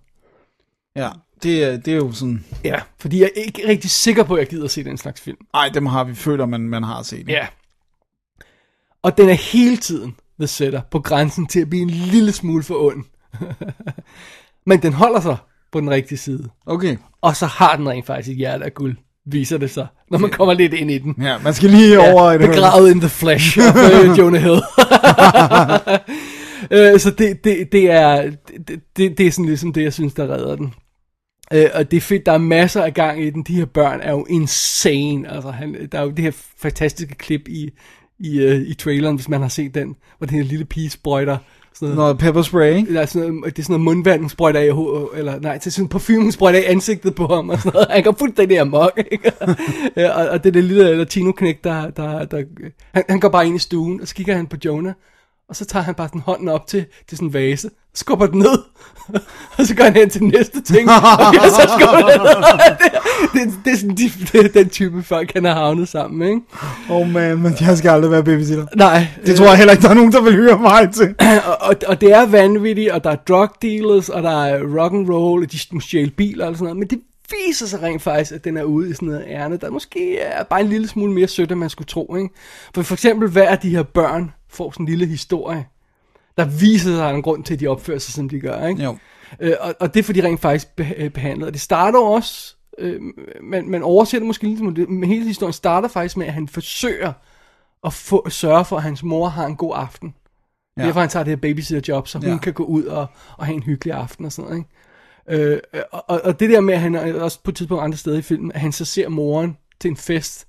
Ja, 0.95 1.09
det, 1.43 1.85
det 1.85 1.93
er 1.93 1.97
jo 1.97 2.11
sådan... 2.11 2.45
Ja, 2.63 2.79
fordi 2.99 3.19
jeg 3.19 3.31
er 3.35 3.41
ikke 3.41 3.67
rigtig 3.67 3.91
sikker 3.91 4.23
på, 4.23 4.33
at 4.33 4.39
jeg 4.39 4.47
gider 4.47 4.65
at 4.65 4.71
se 4.71 4.83
den 4.83 4.97
slags 4.97 5.21
film. 5.21 5.37
Ej, 5.53 5.69
dem 5.73 5.85
har 5.85 6.03
vi 6.03 6.15
føler, 6.15 6.45
man, 6.45 6.61
man 6.61 6.83
har 6.83 7.03
set. 7.03 7.29
Ja. 7.29 7.47
Og 9.03 9.17
den 9.17 9.29
er 9.29 9.33
hele 9.33 9.77
tiden, 9.77 10.15
The 10.39 10.47
Setter, 10.47 10.81
på 10.91 10.99
grænsen 10.99 11.47
til 11.47 11.59
at 11.59 11.69
blive 11.69 11.81
en 11.81 11.89
lille 11.89 12.31
smule 12.31 12.63
for 12.63 12.75
ond. 12.85 13.03
Men 14.69 14.81
den 14.81 14.93
holder 14.93 15.21
sig 15.21 15.37
på 15.71 15.79
den 15.79 15.89
rigtige 15.89 16.17
side. 16.17 16.49
Okay. 16.65 16.97
Og 17.21 17.35
så 17.35 17.45
har 17.45 17.75
den 17.75 17.89
rent 17.89 18.05
faktisk 18.05 18.29
et 18.29 18.37
hjerte 18.37 18.65
af 18.65 18.73
guld, 18.73 18.97
viser 19.25 19.57
det 19.57 19.71
sig, 19.71 19.87
når 20.11 20.17
man 20.17 20.29
kommer 20.29 20.53
lidt 20.53 20.73
ind 20.73 20.91
i 20.91 20.97
den. 20.97 21.15
Ja, 21.21 21.37
man 21.37 21.53
skal 21.53 21.69
lige 21.69 21.99
over... 21.99 22.29
Ja, 22.29 22.35
et 22.35 22.41
hul. 22.41 22.49
begravet 22.49 22.91
in 22.91 22.99
the 22.99 23.09
flesh 23.09 23.59
of 23.59 23.75
uh, 23.75 24.17
Jonah 24.17 24.41
Hill. 24.41 24.61
uh, 26.93 26.99
så 27.03 27.13
det, 27.17 27.43
det, 27.43 27.71
det, 27.71 27.91
er, 27.91 28.31
det, 28.67 28.81
det, 28.97 29.17
det 29.17 29.27
er 29.27 29.31
sådan 29.31 29.45
ligesom 29.45 29.73
det, 29.73 29.83
jeg 29.83 29.93
synes, 29.93 30.13
der 30.13 30.23
redder 30.23 30.55
den. 30.55 30.73
Uh, 31.55 31.61
og 31.73 31.91
det 31.91 31.97
er 31.97 32.01
fedt, 32.01 32.25
der 32.25 32.31
er 32.31 32.37
masser 32.37 32.83
af 32.83 32.93
gang 32.93 33.23
i 33.23 33.29
den. 33.29 33.43
De 33.43 33.55
her 33.55 33.65
børn 33.65 33.99
er 34.01 34.11
jo 34.11 34.25
insane. 34.29 35.31
Altså, 35.31 35.51
han, 35.51 35.87
der 35.91 35.99
er 35.99 36.03
jo 36.03 36.09
det 36.09 36.19
her 36.19 36.31
fantastiske 36.57 37.15
klip 37.15 37.47
i, 37.47 37.69
i, 38.19 38.45
uh, 38.45 38.55
i 38.55 38.73
traileren, 38.73 39.15
hvis 39.15 39.29
man 39.29 39.41
har 39.41 39.47
set 39.47 39.75
den, 39.75 39.95
hvor 40.17 40.27
den 40.27 40.37
her 40.37 40.43
lille 40.43 40.65
pige 40.65 40.89
sprøjter 40.89 41.37
sådan 41.79 41.95
noget, 41.95 41.97
Noget 41.97 42.17
pepper 42.17 42.41
spray, 42.41 42.75
ikke? 42.75 42.93
der 42.93 43.01
er 43.01 43.05
sådan 43.05 43.33
noget, 43.33 43.55
det 43.55 43.61
er 43.61 43.63
sådan 43.63 43.73
noget 43.73 43.83
mundvand, 43.83 44.21
hun 44.21 44.29
sprøjter 44.29 44.59
af, 44.59 45.17
eller 45.17 45.39
nej, 45.39 45.53
det 45.53 45.67
er 45.67 45.71
sådan 45.71 45.87
parfume, 45.87 46.21
hun 46.21 46.31
sprøjter 46.31 46.59
af 46.59 46.71
ansigtet 46.71 47.15
på 47.15 47.27
ham, 47.27 47.49
og 47.49 47.57
sådan 47.57 47.71
noget. 47.73 47.87
Han 47.89 48.03
går 48.03 48.15
fuldstændig 48.19 48.59
amok, 48.59 49.01
ikke? 49.11 49.31
Ja, 49.97 50.09
og, 50.09 50.29
og 50.29 50.43
det 50.43 50.49
er 50.49 50.53
det 50.53 50.63
lille 50.63 50.95
latino-knæk, 50.95 51.63
der, 51.63 51.89
der, 51.89 52.25
der 52.25 52.43
han, 52.93 53.03
han 53.09 53.19
går 53.19 53.29
bare 53.29 53.47
ind 53.47 53.55
i 53.55 53.59
stuen, 53.59 54.01
og 54.01 54.07
så 54.07 54.15
kigger 54.15 54.35
han 54.35 54.47
på 54.47 54.57
Jonah, 54.65 54.93
og 55.49 55.55
så 55.55 55.65
tager 55.65 55.83
han 55.83 55.95
bare 55.95 56.09
den 56.13 56.21
hånden 56.21 56.47
op 56.47 56.67
til, 56.67 56.85
til 57.07 57.17
sådan 57.17 57.27
en 57.27 57.33
vase, 57.33 57.69
skubber 57.93 58.25
den 58.25 58.39
ned, 58.39 58.57
og 59.57 59.65
så 59.65 59.75
går 59.75 59.83
han 59.83 59.93
hen 59.93 60.09
til 60.09 60.21
den 60.21 60.27
næste 60.27 60.61
ting, 60.61 60.89
og 61.43 61.49
så 61.49 61.71
skubber 61.79 62.11
den 62.11 62.21
ned. 62.21 62.43
Det, 63.33 63.41
det, 63.47 63.53
det, 63.65 63.73
er 63.73 63.77
sådan 63.77 63.95
de, 63.95 64.09
det 64.31 64.45
er 64.45 64.61
den 64.61 64.69
type 64.69 65.03
folk, 65.03 65.33
han 65.33 65.45
har 65.45 65.53
havnet 65.53 65.87
sammen 65.87 66.19
med, 66.19 66.27
ikke? 66.27 66.41
Oh 66.89 67.09
man, 67.09 67.37
men 67.37 67.55
jeg 67.61 67.77
skal 67.77 67.89
aldrig 67.89 68.11
være 68.11 68.23
babysitter. 68.23 68.65
Nej. 68.75 69.07
Det 69.25 69.35
tror 69.35 69.45
jeg 69.45 69.57
heller 69.57 69.71
ikke, 69.71 69.83
der 69.83 69.89
er 69.89 69.93
nogen, 69.93 70.11
der 70.11 70.21
vil 70.21 70.35
høre 70.35 70.59
mig 70.59 70.89
til. 70.93 71.15
og, 71.47 71.57
og, 71.61 71.75
og 71.87 72.01
det 72.01 72.13
er 72.13 72.25
vanvittigt, 72.25 72.91
og 72.91 73.03
der 73.03 73.09
er 73.09 73.15
drug 73.15 73.49
dealers, 73.61 74.09
og 74.09 74.23
der 74.23 74.45
er 74.45 74.81
rock 74.81 74.93
and 74.93 75.09
roll, 75.09 75.43
og 75.43 75.51
de 75.51 75.57
må 75.71 75.79
stjæle 75.79 76.09
biler 76.09 76.45
og 76.45 76.55
sådan 76.55 76.63
noget, 76.63 76.77
men 76.77 76.87
det 76.87 76.99
viser 77.47 77.65
sig 77.65 77.81
rent 77.81 78.01
faktisk, 78.01 78.31
at 78.31 78.43
den 78.43 78.57
er 78.57 78.63
ude 78.63 78.89
i 78.89 78.93
sådan 78.93 79.07
noget 79.07 79.25
ærne, 79.27 79.57
der 79.57 79.69
måske 79.69 80.19
er 80.19 80.43
bare 80.43 80.61
en 80.61 80.67
lille 80.67 80.87
smule 80.87 81.13
mere 81.13 81.27
sødt, 81.27 81.51
end 81.51 81.59
man 81.59 81.69
skulle 81.69 81.87
tro, 81.87 82.15
ikke? 82.15 82.29
For 82.75 82.81
for 82.81 82.95
eksempel, 82.95 83.29
hver 83.29 83.49
af 83.49 83.59
de 83.59 83.69
her 83.69 83.83
børn 83.83 84.31
får 84.49 84.71
sådan 84.71 84.83
en 84.83 84.89
lille 84.89 85.05
historie, 85.05 85.65
der 86.37 86.45
viser 86.45 86.95
sig, 86.95 87.13
en 87.15 87.21
grund 87.21 87.43
til, 87.43 87.53
at 87.53 87.59
de 87.59 87.67
opfører 87.67 87.99
sig, 87.99 88.13
som 88.13 88.29
de 88.29 88.39
gør, 88.39 88.67
ikke? 88.67 88.83
Jo. 88.83 88.97
Øh, 89.39 89.53
og, 89.59 89.75
og 89.79 89.93
det 89.93 90.05
får 90.05 90.13
de 90.13 90.23
rent 90.23 90.39
faktisk 90.39 90.67
øh, 90.97 91.09
behandlet. 91.09 91.47
Og 91.47 91.53
det 91.53 91.61
starter 91.61 91.99
også, 91.99 92.55
øh, 92.77 93.01
man, 93.43 93.69
man 93.69 93.83
oversætter 93.83 94.27
måske 94.27 94.47
lidt, 94.47 94.59
men 94.61 94.75
det- 94.75 95.07
hele 95.07 95.25
historien 95.27 95.53
starter 95.53 95.87
faktisk 95.87 96.17
med, 96.17 96.27
at 96.27 96.33
han 96.33 96.47
forsøger 96.47 97.13
at 97.83 97.93
få, 97.93 98.29
sørge 98.29 98.65
for, 98.65 98.77
at 98.77 98.83
hans 98.83 99.03
mor 99.03 99.27
har 99.27 99.45
en 99.45 99.55
god 99.55 99.73
aften. 99.75 100.13
Ja. 100.77 100.83
Derfor 100.85 100.99
han 100.99 101.09
tager 101.09 101.23
det 101.23 101.31
her 101.31 101.37
babysitter-job, 101.41 102.07
så 102.07 102.17
hun 102.17 102.27
ja. 102.27 102.37
Kan 102.37 102.53
gå 102.53 102.63
ud 102.63 102.83
og, 102.83 103.07
og 103.37 103.45
have 103.45 103.55
en 103.55 103.63
hyggelig 103.63 103.93
aften 103.93 104.25
og 104.25 104.31
sådan 104.31 104.49
noget. 104.51 104.65
Ikke? 105.37 105.53
Øh, 105.53 105.59
og, 105.91 106.21
og- 106.23 106.39
det 106.39 106.49
der 106.49 106.59
med, 106.61 106.73
at 106.73 106.79
han 106.79 106.95
også 106.95 107.39
på 107.43 107.51
et 107.51 107.55
tidspunkt 107.57 107.83
andre 107.83 107.97
steder 107.97 108.17
i 108.17 108.21
filmen, 108.21 108.51
at 108.51 108.59
han 108.59 108.71
så 108.71 108.85
ser 108.85 109.09
moren 109.09 109.57
til 109.81 109.89
en 109.91 109.97
fest, 109.97 110.47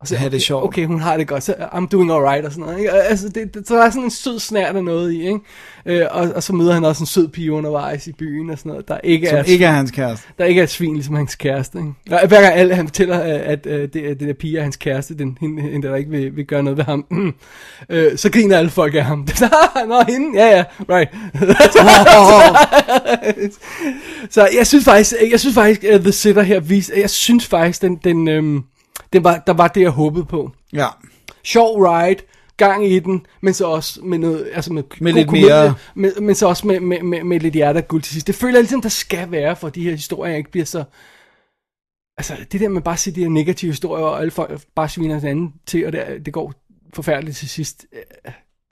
og 0.00 0.08
så, 0.08 0.16
Ja, 0.16 0.24
det 0.24 0.34
er 0.34 0.38
sjovt. 0.38 0.64
Okay, 0.64 0.86
hun 0.86 1.00
har 1.00 1.16
det 1.16 1.28
godt, 1.28 1.42
så 1.42 1.52
I'm 1.52 1.88
doing 1.88 2.12
alright 2.12 2.44
og 2.44 2.52
sådan 2.52 2.64
noget. 2.64 2.78
Ikke? 2.78 2.90
Altså, 2.90 3.28
det, 3.28 3.54
det, 3.54 3.68
så 3.68 3.76
der 3.76 3.82
er 3.82 3.90
sådan 3.90 4.02
en 4.02 4.10
sød 4.10 4.38
snært 4.38 4.76
af 4.76 4.84
noget 4.84 5.12
i, 5.12 5.22
ikke? 5.26 5.40
Øh, 5.86 6.06
og, 6.10 6.28
og 6.34 6.42
så 6.42 6.52
møder 6.52 6.72
han 6.72 6.84
også 6.84 7.02
en 7.02 7.06
sød 7.06 7.28
pige 7.28 7.52
undervejs 7.52 8.06
i 8.06 8.12
byen 8.12 8.50
og 8.50 8.58
sådan 8.58 8.70
noget, 8.70 8.88
der 8.88 8.98
ikke, 9.04 9.28
Som 9.28 9.38
er, 9.38 9.42
ikke 9.42 9.64
er 9.64 9.70
hans 9.70 9.90
kæreste. 9.90 10.28
der 10.38 10.44
ikke 10.44 10.58
er 10.58 10.62
et 10.62 10.70
svin, 10.70 10.94
ligesom 10.94 11.14
hans 11.14 11.34
kæreste. 11.34 11.78
Ikke? 11.78 12.22
Og 12.22 12.28
hver 12.28 12.40
gang 12.40 12.54
alle, 12.54 12.74
han 12.74 12.86
fortæller, 12.86 13.18
at, 13.18 13.66
at, 13.66 13.94
det, 13.94 14.00
at 14.02 14.20
det 14.20 14.28
der 14.28 14.32
pige 14.32 14.58
er 14.58 14.62
hans 14.62 14.76
kæreste, 14.76 15.18
den, 15.18 15.38
hende, 15.40 15.62
hende, 15.62 15.88
der 15.88 15.96
ikke 15.96 16.10
vil, 16.10 16.36
vil 16.36 16.46
gøre 16.46 16.62
noget 16.62 16.76
ved 16.76 16.84
ham, 16.84 17.04
øh, 17.90 18.18
så 18.18 18.30
griner 18.30 18.58
alle 18.58 18.70
folk 18.70 18.94
af 18.94 19.04
ham. 19.04 19.18
Nå, 19.88 20.02
hende, 20.08 20.38
ja 20.42 20.56
ja, 20.56 20.64
right. 20.90 21.10
så 24.34 24.48
jeg 24.58 24.66
synes 24.66 24.84
faktisk, 24.84 25.14
jeg 25.30 25.40
synes 25.40 25.54
faktisk, 25.54 25.84
at 25.84 26.00
The 26.00 26.12
Sitter 26.12 26.42
her 26.42 26.60
viser, 26.60 26.96
jeg 27.00 27.10
synes 27.10 27.46
faktisk, 27.46 27.82
den, 27.82 27.96
den, 28.04 28.28
øhm, 28.28 28.64
den 29.12 29.24
var, 29.24 29.38
der 29.46 29.52
var 29.52 29.68
det, 29.68 29.80
jeg 29.80 29.90
håbede 29.90 30.24
på. 30.24 30.50
Ja. 30.72 30.86
Sjov 31.44 31.82
ride, 31.82 32.20
gang 32.56 32.86
i 32.86 32.98
den, 32.98 33.26
men 33.40 33.54
så 33.54 33.66
også 33.66 34.00
med 34.04 34.18
noget, 34.18 34.50
altså 34.52 34.72
med, 34.72 34.82
Med 35.00 35.12
lidt 35.12 35.28
komedie, 35.28 35.48
mere- 35.48 35.74
Men, 35.94 36.12
men 36.20 36.34
så 36.34 36.46
også 36.48 36.66
med, 36.66 36.80
med, 36.80 37.02
med, 37.02 37.24
med 37.24 37.40
lidt 37.40 37.54
hjerte 37.54 37.82
guld 37.82 38.02
til 38.02 38.12
sidst. 38.12 38.26
Det 38.26 38.34
føler 38.34 38.54
jeg 38.54 38.62
ligesom, 38.62 38.82
der 38.82 38.88
skal 38.88 39.30
være, 39.30 39.56
for 39.56 39.68
de 39.68 39.82
her 39.84 39.90
historier 39.90 40.36
ikke 40.36 40.50
bliver 40.50 40.64
så... 40.66 40.84
Altså, 42.18 42.36
det 42.52 42.60
der 42.60 42.68
med 42.68 42.82
bare 42.82 42.92
at 42.94 42.98
se 42.98 43.10
de 43.14 43.20
her 43.22 43.28
negative 43.28 43.70
historier, 43.70 44.04
og 44.04 44.20
alle 44.20 44.30
folk 44.30 44.60
bare 44.74 44.88
sviner 44.88 45.18
hinanden 45.18 45.52
til, 45.66 45.86
og 45.86 45.92
det, 45.92 46.26
det 46.26 46.32
går 46.32 46.52
forfærdeligt 46.94 47.36
til 47.36 47.48
sidst. 47.48 47.86
Det 47.92 47.96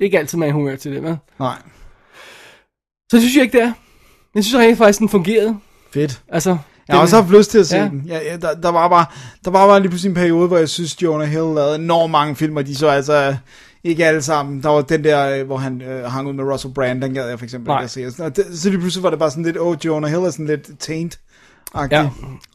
er 0.00 0.04
ikke 0.04 0.18
altid, 0.18 0.38
man 0.38 0.48
er 0.48 0.52
humør 0.52 0.76
til 0.76 0.92
det, 0.92 1.02
vel? 1.02 1.16
Nej. 1.38 1.62
Så 3.12 3.20
synes 3.20 3.34
jeg 3.36 3.42
ikke, 3.42 3.58
det 3.58 3.64
er. 3.64 3.72
Jeg 4.34 4.44
synes 4.44 4.60
rent 4.62 4.78
faktisk, 4.78 4.98
den 4.98 5.08
fungerede. 5.08 5.58
Fedt. 5.92 6.22
Altså, 6.28 6.58
Jeg 6.88 6.96
har 6.96 7.02
også 7.02 7.16
haft 7.16 7.30
lyst 7.30 7.50
til 7.50 7.58
at 7.58 7.66
se 7.66 7.76
Ja. 7.76 7.84
den. 7.88 8.02
Ja, 8.06 8.18
ja, 8.30 8.36
der, 8.36 8.54
der, 8.54 8.68
var 8.68 8.88
bare, 8.88 9.06
der 9.44 9.50
var 9.50 9.66
bare 9.66 9.80
lige 9.80 9.88
pludselig 9.90 10.08
en 10.10 10.14
periode, 10.14 10.48
hvor 10.48 10.56
jeg 10.56 10.68
synes, 10.68 11.02
Jonah 11.02 11.28
Hill 11.28 11.54
lavede 11.54 11.74
enormt 11.74 12.10
mange 12.10 12.36
film, 12.36 12.56
og 12.56 12.66
de 12.66 12.76
så 12.76 12.88
altså 12.88 13.36
ikke 13.84 14.06
alle 14.06 14.22
sammen. 14.22 14.62
Der 14.62 14.68
var 14.68 14.80
den 14.82 15.04
der, 15.04 15.38
øh, 15.40 15.46
hvor 15.46 15.56
han 15.56 15.82
øh, 15.82 16.04
hang 16.04 16.28
ud 16.28 16.32
med 16.32 16.44
Russell 16.44 16.74
Brand, 16.74 17.02
den 17.02 17.14
gad 17.14 17.28
jeg 17.28 17.38
for 17.38 17.44
eksempel 17.44 17.68
Nej. 17.68 17.78
ikke 17.82 17.84
at 18.06 18.12
se. 18.14 18.24
Og 18.24 18.36
det, 18.36 18.44
så 18.54 18.70
lige 18.70 18.80
pludselig 18.80 19.02
var 19.02 19.10
det 19.10 19.18
bare 19.18 19.30
sådan 19.30 19.44
lidt, 19.44 19.58
åh, 19.58 19.66
oh, 19.66 19.76
Jonah 19.84 20.10
Hill 20.10 20.22
er 20.22 20.30
sådan 20.30 20.46
lidt 20.46 20.70
taint. 20.80 21.18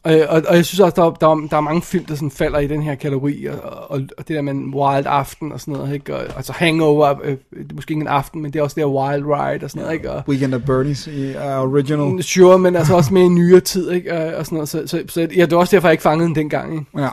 Ja, 0.06 0.20
øh, 0.20 0.26
og, 0.28 0.42
og 0.48 0.56
jeg 0.56 0.64
synes 0.64 0.80
også, 0.80 0.94
der, 0.96 1.02
er- 1.04 1.10
der, 1.10 1.28
er- 1.28 1.48
der 1.50 1.56
er 1.56 1.60
mange 1.60 1.82
film, 1.82 2.04
der 2.04 2.14
sådan 2.14 2.30
falder 2.30 2.58
i 2.58 2.66
den 2.66 2.82
her 2.82 2.94
kategori, 2.94 3.46
og, 3.46 3.58
og, 3.90 4.00
og 4.18 4.28
det 4.28 4.36
der 4.36 4.42
med 4.42 4.52
en 4.52 4.74
wild 4.74 5.06
aften 5.08 5.52
og 5.52 5.60
sådan 5.60 5.74
noget, 5.74 5.94
ikke? 5.94 6.16
Og, 6.16 6.22
altså 6.36 6.52
hangover, 6.52 7.14
øh, 7.24 7.30
det 7.30 7.70
er 7.70 7.74
måske 7.74 7.90
ikke 7.92 8.00
en 8.00 8.08
aften, 8.08 8.42
men 8.42 8.52
det 8.52 8.58
er 8.58 8.62
også 8.62 8.74
det 8.74 8.82
her 8.82 8.88
wild 8.88 9.24
ride 9.26 9.64
og 9.64 9.70
sådan 9.70 9.82
noget, 9.82 9.94
ikke? 9.94 10.10
Og, 10.12 10.22
Weekend 10.28 10.54
at 10.54 10.60
Bernie's 10.60 11.10
i 11.10 11.34
uh, 11.36 11.72
original. 11.72 12.22
sure, 12.22 12.58
men 12.58 12.76
altså 12.76 12.94
også 12.96 13.14
mere 13.14 13.24
i 13.24 13.28
nyere 13.28 13.60
tid, 13.60 13.90
ikke? 13.90 14.12
Og, 14.18 14.34
og 14.34 14.46
sådan 14.46 14.56
noget, 14.56 14.68
så, 14.68 14.82
så, 14.86 15.02
så 15.08 15.20
ja, 15.20 15.42
det 15.44 15.50
var 15.52 15.58
også 15.58 15.76
derfor, 15.76 15.88
jeg 15.88 15.92
ikke 15.92 16.02
fangede 16.02 16.26
den 16.28 16.34
dengang, 16.34 16.72
ikke? 16.72 16.86
Ja. 16.98 17.08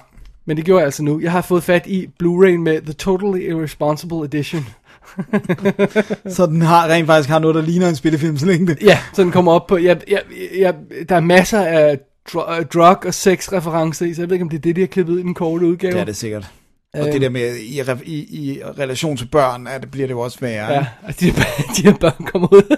Men 0.46 0.58
det 0.58 0.66
gjorde 0.66 0.80
jeg 0.80 0.86
altså 0.86 1.04
nu. 1.04 1.20
Jeg 1.20 1.32
har 1.32 1.42
fået 1.42 1.64
fat 1.64 1.88
i 1.88 2.10
Blu-ray 2.24 2.58
med 2.58 2.82
The 2.82 2.94
Totally 2.94 3.50
Irresponsible 3.52 4.18
Edition. 4.26 4.66
Så 6.36 6.46
den 6.46 6.62
har 6.62 6.88
rent 6.88 7.08
faktisk 7.08 7.30
har 7.30 7.40
noget, 7.40 7.56
der 7.56 7.62
ligner 7.62 7.90
en 7.90 7.96
spillefilms 7.96 8.42
længde. 8.46 8.76
Ja, 8.82 9.00
så 9.14 9.24
den 9.24 9.32
kommer 9.32 9.52
op 9.52 9.68
på, 9.68 9.78
jeg, 9.78 10.02
jeg, 10.08 10.22
jeg, 10.58 10.76
der 11.10 11.16
er 11.16 11.20
masser 11.20 11.62
af 11.62 12.00
dr- 12.30 12.52
øh, 12.60 12.66
drug- 12.66 13.06
og 13.06 13.14
sex-referencer 13.14 14.06
i, 14.06 14.14
så 14.14 14.22
jeg 14.22 14.30
ved 14.30 14.36
ikke, 14.36 14.44
om 14.44 14.50
det 14.50 14.58
er 14.58 14.62
det, 14.62 14.76
de 14.76 14.82
har 14.82 14.88
klippet 14.88 15.20
i 15.20 15.22
den 15.22 15.34
korte 15.34 15.66
udgave. 15.66 15.94
Det 15.94 16.02
er 16.02 16.06
det 16.06 16.16
sikkert. 16.16 16.48
Og 16.94 17.08
Øh. 17.08 17.14
det 17.14 17.22
der 17.22 17.30
med, 17.30 17.56
i, 17.56 17.82
i, 18.06 18.16
i 18.40 18.62
relation 18.80 19.18
til 19.18 19.26
børn, 19.32 19.68
er 19.68 19.78
det, 19.78 19.92
bliver 19.92 20.08
det 20.08 20.14
jo 20.14 20.20
også 20.20 20.38
værre. 20.42 20.74
Ja, 20.74 20.86
og 21.04 21.20
de, 21.20 21.26
de 21.78 21.82
her 21.84 21.94
børn 21.94 22.26
kommer 22.26 22.54
ud. 22.54 22.78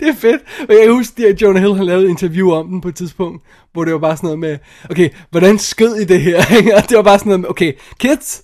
det 0.00 0.08
er 0.08 0.14
fedt. 0.18 0.42
Og 0.68 0.74
jeg 0.74 0.82
kan 0.82 0.92
huske, 0.92 1.26
at 1.26 1.42
Jonah 1.42 1.62
Hill 1.62 1.74
har 1.76 1.84
lavet 1.84 2.04
et 2.04 2.08
interview 2.08 2.50
om 2.52 2.68
den 2.68 2.80
på 2.80 2.88
et 2.88 2.94
tidspunkt, 2.96 3.42
hvor 3.72 3.84
det 3.84 3.92
var 3.92 3.98
bare 3.98 4.16
sådan 4.16 4.26
noget 4.26 4.38
med, 4.38 4.58
okay, 4.90 5.10
hvordan 5.30 5.58
skød 5.58 5.94
I 5.96 6.04
det 6.04 6.20
her? 6.20 6.38
og 6.76 6.88
det 6.88 6.96
var 6.96 7.02
bare 7.02 7.18
sådan 7.18 7.30
noget 7.30 7.40
med, 7.40 7.50
okay, 7.50 7.72
kids, 7.98 8.42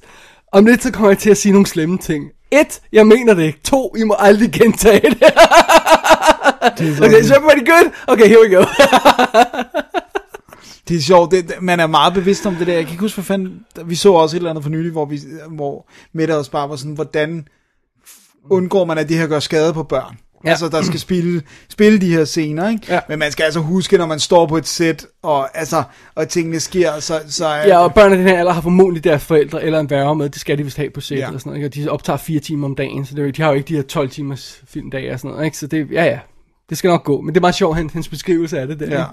om 0.52 0.66
lidt 0.66 0.82
så 0.82 0.92
kommer 0.92 1.08
jeg 1.10 1.18
til 1.18 1.30
at 1.30 1.36
sige 1.36 1.52
nogle 1.52 1.66
slemme 1.66 1.98
ting. 1.98 2.24
Et, 2.52 2.80
jeg 2.92 3.06
mener 3.06 3.34
det 3.34 3.42
ikke. 3.42 3.60
To, 3.64 3.94
I 3.98 4.04
må 4.04 4.14
aldrig 4.18 4.52
gentage 4.52 5.00
det. 5.10 5.22
okay, 7.04 7.22
so 7.22 7.34
everybody 7.34 7.66
good? 7.66 7.90
Okay, 8.06 8.28
here 8.28 8.38
we 8.48 8.56
go. 8.56 8.64
Det 10.88 10.96
er 10.96 11.00
sjovt, 11.00 11.30
det, 11.30 11.48
det- 11.48 11.62
man 11.62 11.80
er 11.80 11.86
meget 11.86 12.14
bevidst 12.14 12.46
om 12.46 12.54
det 12.54 12.66
der. 12.66 12.72
Jeg 12.72 12.82
kan 12.84 12.90
ikke 12.92 13.00
huske, 13.00 13.16
hvad 13.16 13.24
fanden... 13.24 13.60
Vi 13.84 13.94
så 13.94 14.12
også 14.12 14.36
et 14.36 14.38
eller 14.38 14.50
andet 14.50 14.64
for 14.64 14.70
nylig, 14.70 14.92
hvor, 14.92 15.04
vi, 15.04 15.20
hvor 15.50 15.88
Mette 16.12 16.36
også 16.36 16.50
bare 16.50 16.68
var 16.68 16.76
sådan, 16.76 16.94
hvordan 16.94 17.48
undgår 18.50 18.84
man, 18.84 18.98
at 18.98 19.08
det 19.08 19.16
her 19.16 19.26
gør 19.26 19.38
skade 19.40 19.72
på 19.72 19.82
børn? 19.82 20.16
Ja. 20.44 20.50
Altså, 20.50 20.68
der 20.68 20.82
skal 20.82 21.00
spille, 21.00 21.42
spille 21.68 21.98
de 22.00 22.12
her 22.14 22.24
scener, 22.24 22.68
ikke? 22.68 22.84
Ja. 22.88 23.00
Men 23.08 23.18
man 23.18 23.32
skal 23.32 23.44
altså 23.44 23.60
huske, 23.60 23.98
når 23.98 24.06
man 24.06 24.18
står 24.20 24.46
på 24.46 24.56
et 24.56 24.66
sæt, 24.68 25.06
og, 25.22 25.58
altså, 25.58 25.82
og 26.14 26.28
tingene 26.28 26.60
sker, 26.60 27.00
så, 27.00 27.20
så 27.28 27.48
Ja, 27.48 27.78
og 27.78 27.94
børn 27.94 28.12
af 28.12 28.18
den 28.18 28.26
her 28.28 28.38
alder 28.38 28.52
har 28.52 28.60
formodentlig 28.60 29.04
deres 29.04 29.24
forældre 29.24 29.64
eller 29.64 29.80
en 29.80 29.90
værge 29.90 30.16
med. 30.16 30.28
Det 30.28 30.40
skal 30.40 30.58
de 30.58 30.62
vist 30.64 30.76
have 30.76 30.90
på 30.90 31.00
sæt 31.00 31.18
Ja. 31.18 31.26
eller 31.26 31.38
sådan 31.38 31.50
noget. 31.50 31.64
Ikke? 31.64 31.66
Og 31.66 31.74
de 31.74 31.90
optager 31.90 32.16
fire 32.16 32.40
timer 32.40 32.66
om 32.68 32.74
dagen, 32.74 33.06
så 33.06 33.14
det, 33.14 33.20
er 33.22 33.24
jo- 33.26 33.30
de 33.30 33.42
har 33.42 33.48
jo 33.50 33.54
ikke 33.56 33.68
de 33.68 33.74
her 33.76 33.82
12 33.82 34.10
timers 34.10 34.62
filmdage 34.68 35.12
og 35.12 35.18
sådan 35.18 35.30
noget. 35.30 35.44
Ikke? 35.44 35.56
Så 35.58 35.66
det, 35.66 35.86
ja 35.92 36.04
ja, 36.04 36.18
det 36.70 36.78
skal 36.78 36.88
nok 36.88 37.04
gå. 37.04 37.20
Men 37.20 37.28
det 37.34 37.36
er 37.36 37.40
meget 37.40 37.54
sjovt, 37.54 37.76
hans, 37.76 37.92
hans 37.92 38.08
beskrivelse 38.08 38.58
af 38.60 38.66
det 38.66 38.80
der. 38.80 38.86
Ja. 38.86 38.92
ikke? 38.92 39.04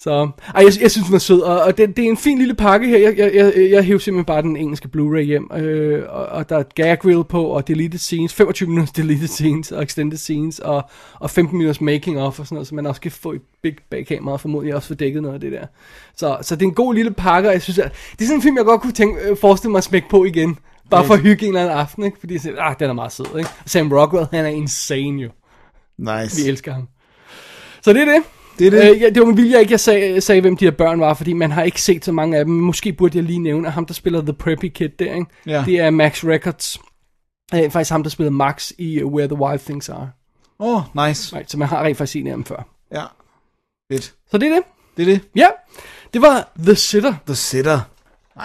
Så, 0.00 0.30
ej, 0.54 0.64
jeg, 0.64 0.72
jeg 0.80 0.90
synes, 0.90 1.06
den 1.06 1.14
er 1.14 1.18
sød, 1.18 1.40
og, 1.40 1.60
og 1.60 1.78
det, 1.78 1.96
det 1.96 2.04
er 2.04 2.08
en 2.08 2.16
fin 2.16 2.38
lille 2.38 2.54
pakke 2.54 2.88
her. 2.88 2.98
Jeg, 2.98 3.18
jeg, 3.18 3.34
jeg, 3.34 3.70
jeg 3.70 3.84
hæver 3.84 3.98
simpelthen 3.98 4.24
bare 4.24 4.42
den 4.42 4.56
engelske 4.56 4.88
Blu-ray 4.96 5.20
hjem, 5.20 5.50
øh, 5.52 6.04
og, 6.08 6.26
og 6.26 6.48
der 6.48 6.56
er 6.56 6.60
et 6.60 6.74
gag 6.74 7.06
reel 7.06 7.24
på, 7.24 7.44
og 7.44 7.68
deleted 7.68 7.98
scenes, 7.98 8.34
25 8.34 8.68
minutters 8.68 8.92
deleted 9.02 9.28
scenes, 9.28 9.72
og 9.72 9.82
extended 9.82 10.18
scenes, 10.18 10.58
og, 10.58 10.82
og 11.14 11.30
15 11.30 11.58
minutters 11.58 11.80
making 11.80 12.20
of, 12.20 12.40
og 12.40 12.46
sådan 12.46 12.56
noget, 12.56 12.68
så 12.68 12.74
man 12.74 12.86
også 12.86 13.00
kan 13.00 13.10
få 13.10 13.32
et 13.32 13.42
big 13.62 13.76
bag 13.90 14.06
kamera, 14.06 14.32
og 14.32 14.40
formodentlig 14.40 14.74
også 14.74 14.88
få 14.88 14.94
dækket 14.94 15.22
noget 15.22 15.34
af 15.34 15.40
det 15.40 15.52
der. 15.52 15.66
Så, 16.16 16.38
så 16.42 16.56
det 16.56 16.62
er 16.62 16.68
en 16.68 16.74
god 16.74 16.94
lille 16.94 17.10
pakke, 17.10 17.48
og 17.48 17.52
jeg 17.52 17.62
synes, 17.62 17.78
at 17.78 17.92
det 18.12 18.20
er 18.20 18.26
sådan 18.26 18.38
en 18.38 18.42
film, 18.42 18.56
jeg 18.56 18.64
godt 18.64 18.80
kunne 18.80 18.92
tænke, 18.92 19.20
øh, 19.20 19.36
forestille 19.36 19.70
mig 19.70 19.78
at 19.78 19.84
smække 19.84 20.08
på 20.08 20.24
igen. 20.24 20.58
Bare 20.90 21.04
for 21.04 21.14
at 21.14 21.20
hygge 21.20 21.46
en 21.46 21.48
eller 21.48 21.60
anden 21.60 21.78
aften, 21.78 22.04
ikke? 22.04 22.18
Fordi 22.20 22.34
jeg 22.34 22.40
siger, 22.40 22.62
ah, 22.62 22.74
den 22.78 22.90
er 22.90 22.94
meget 22.94 23.12
sød, 23.12 23.38
ikke? 23.38 23.50
Sam 23.66 23.92
Rockwell, 23.92 24.26
han 24.30 24.44
er 24.44 24.48
insane 24.48 25.22
jo. 25.22 25.30
Nice. 25.98 26.42
Vi 26.42 26.48
elsker 26.48 26.72
ham. 26.72 26.88
Så 27.82 27.92
det 27.92 28.00
er 28.00 28.04
det. 28.04 28.22
Det 28.58 28.66
er 28.66 28.70
det. 28.70 28.94
Øh, 28.94 29.00
ja, 29.00 29.08
det 29.10 29.20
var 29.20 29.26
med 29.26 29.34
vilje, 29.34 29.60
ikke 29.60 29.72
jeg 29.72 29.80
sagde, 29.80 30.20
sagde, 30.20 30.40
hvem 30.40 30.56
de 30.56 30.64
her 30.64 30.70
børn 30.72 31.00
var, 31.00 31.14
fordi 31.14 31.32
man 31.32 31.50
har 31.50 31.62
ikke 31.62 31.82
set 31.82 32.04
så 32.04 32.12
mange 32.12 32.36
af 32.38 32.44
dem. 32.44 32.54
Måske 32.54 32.92
burde 32.92 33.16
jeg 33.18 33.24
lige 33.24 33.38
nævne, 33.38 33.66
at 33.66 33.72
ham, 33.72 33.86
der 33.86 33.94
spiller 33.94 34.20
The 34.22 34.32
Preppy 34.32 34.68
Kid 34.74 34.88
der, 34.98 35.14
ikke? 35.14 35.26
Ja. 35.46 35.62
det 35.66 35.80
er 35.80 35.90
Max 35.90 36.24
Records. 36.24 36.78
Øh, 37.54 37.70
faktisk 37.70 37.90
ham, 37.90 38.02
der 38.02 38.10
spiller 38.10 38.30
Max 38.30 38.70
i 38.78 39.02
uh, 39.02 39.12
Where 39.12 39.28
the 39.28 39.36
Wild 39.36 39.60
Things 39.60 39.88
Are. 39.88 40.10
Åh, 40.60 40.76
oh, 40.96 41.06
nice. 41.08 41.36
Right, 41.36 41.50
så 41.50 41.58
man 41.58 41.68
har 41.68 41.82
rent 41.84 41.98
faktisk 41.98 42.12
set 42.12 42.30
ham 42.30 42.44
før. 42.44 42.68
Ja. 42.92 43.02
Fedt. 43.92 44.14
Så 44.30 44.38
det 44.38 44.48
er 44.48 44.54
det. 44.54 44.62
Det 44.96 45.02
er 45.02 45.06
det. 45.06 45.20
Ja, 45.36 45.46
det 46.14 46.22
var 46.22 46.52
The 46.58 46.74
Sitter. 46.74 47.14
The 47.26 47.34
Sitter. 47.34 47.80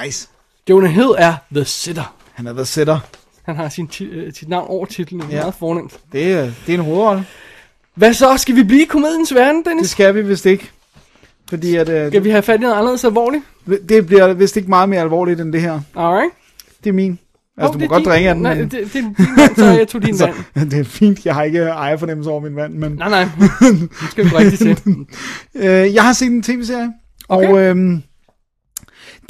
Nice. 0.03 0.29
Jonah 0.69 0.91
Hill 0.91 1.09
er 1.17 1.35
The 1.55 1.65
Sitter. 1.65 2.15
Han 2.33 2.47
er 2.47 2.53
The 2.53 2.65
Sitter. 2.65 2.99
Han 3.43 3.55
har 3.55 3.69
sin 3.69 3.89
øh, 4.01 4.33
sit 4.33 4.49
navn 4.49 4.67
over 4.69 4.85
titlen, 4.85 5.21
Ja. 5.29 5.35
meget 5.35 5.53
fornemt. 5.53 5.99
Det 6.11 6.33
er, 6.33 6.51
det 6.67 6.73
er 6.75 6.77
en 6.77 6.85
hovedrolle. 6.85 7.25
Hvad 7.95 8.13
så? 8.13 8.37
Skal 8.37 8.55
vi 8.55 8.63
blive 8.63 8.81
i 8.81 8.85
komediens 8.85 9.33
verden, 9.35 9.57
Det 9.57 9.65
Dennis? 9.65 9.89
skal 9.89 10.15
vi 10.15 10.21
vist 10.21 10.45
ikke. 10.45 10.71
Fordi 11.49 11.75
at, 11.75 11.89
øh, 11.89 12.07
Skal 12.11 12.23
vi 12.23 12.29
have 12.29 12.41
fat 12.43 12.59
i 12.59 12.61
noget 12.61 12.73
anderledes 12.75 13.03
alvorligt? 13.03 13.43
det 13.89 14.05
bliver 14.07 14.33
vist 14.33 14.57
ikke 14.57 14.69
meget 14.69 14.89
mere 14.89 15.01
alvorligt 15.01 15.41
end 15.41 15.53
det 15.53 15.61
her. 15.61 15.79
Alright. 15.95 16.31
Det 16.83 16.89
er 16.89 16.93
min. 16.93 17.19
Altså, 17.57 17.67
Hov, 17.67 17.73
du 17.73 17.79
det 17.79 17.79
må 17.79 17.85
er 17.85 17.87
godt 17.97 17.99
din- 18.05 18.09
drikke 18.11 18.29
af 18.29 18.35
den. 18.35 18.43
Nej, 18.43 18.55
men- 18.55 18.63
det, 18.63 18.71
det 18.71 18.95
er 18.95 19.01
din 19.01 19.15
vand, 19.37 19.55
så 19.55 19.65
jeg 19.65 19.87
tog 19.87 20.01
din 20.05 20.19
vand. 20.55 20.69
det 20.71 20.79
er 20.79 20.83
fint, 20.83 21.25
jeg 21.25 21.33
har 21.35 21.43
ikke 21.43 21.59
ejerfornemmelse 21.59 22.29
over 22.31 22.41
min 22.41 22.55
vand, 22.55 22.73
men... 22.73 22.91
Nej, 22.91 23.09
nej. 23.09 23.27
Nu 23.71 23.87
skal 24.11 24.25
vi 24.25 24.29
det 24.49 24.59
til. 24.59 24.77
Øh, 25.55 25.93
jeg 25.93 26.03
har 26.03 26.13
set 26.13 26.27
en 26.31 26.43
tv-serie, 26.43 26.89
Okay. 27.29 27.47
og 27.49 27.59
øhm, 27.61 28.03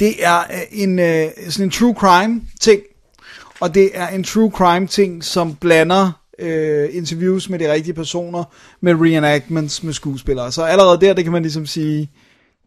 det 0.00 0.14
er 0.24 0.38
øh, 0.38 0.58
en, 0.72 0.98
øh, 0.98 1.26
sådan 1.48 1.64
en 1.66 1.70
true 1.70 1.94
crime 1.98 2.40
ting, 2.60 2.80
og 3.60 3.74
det 3.74 3.90
er 3.94 4.08
en 4.08 4.24
true 4.24 4.50
crime 4.50 4.86
ting, 4.86 5.24
som 5.24 5.54
blander 5.54 6.20
øh, 6.38 6.88
interviews 6.92 7.48
med 7.48 7.58
de 7.58 7.72
rigtige 7.72 7.94
personer, 7.94 8.44
med 8.80 8.94
reenactments 9.00 9.82
med 9.82 9.92
skuespillere. 9.92 10.52
Så 10.52 10.62
allerede 10.62 11.00
der, 11.00 11.12
det 11.12 11.24
kan 11.24 11.32
man 11.32 11.42
ligesom 11.42 11.66
sige, 11.66 12.10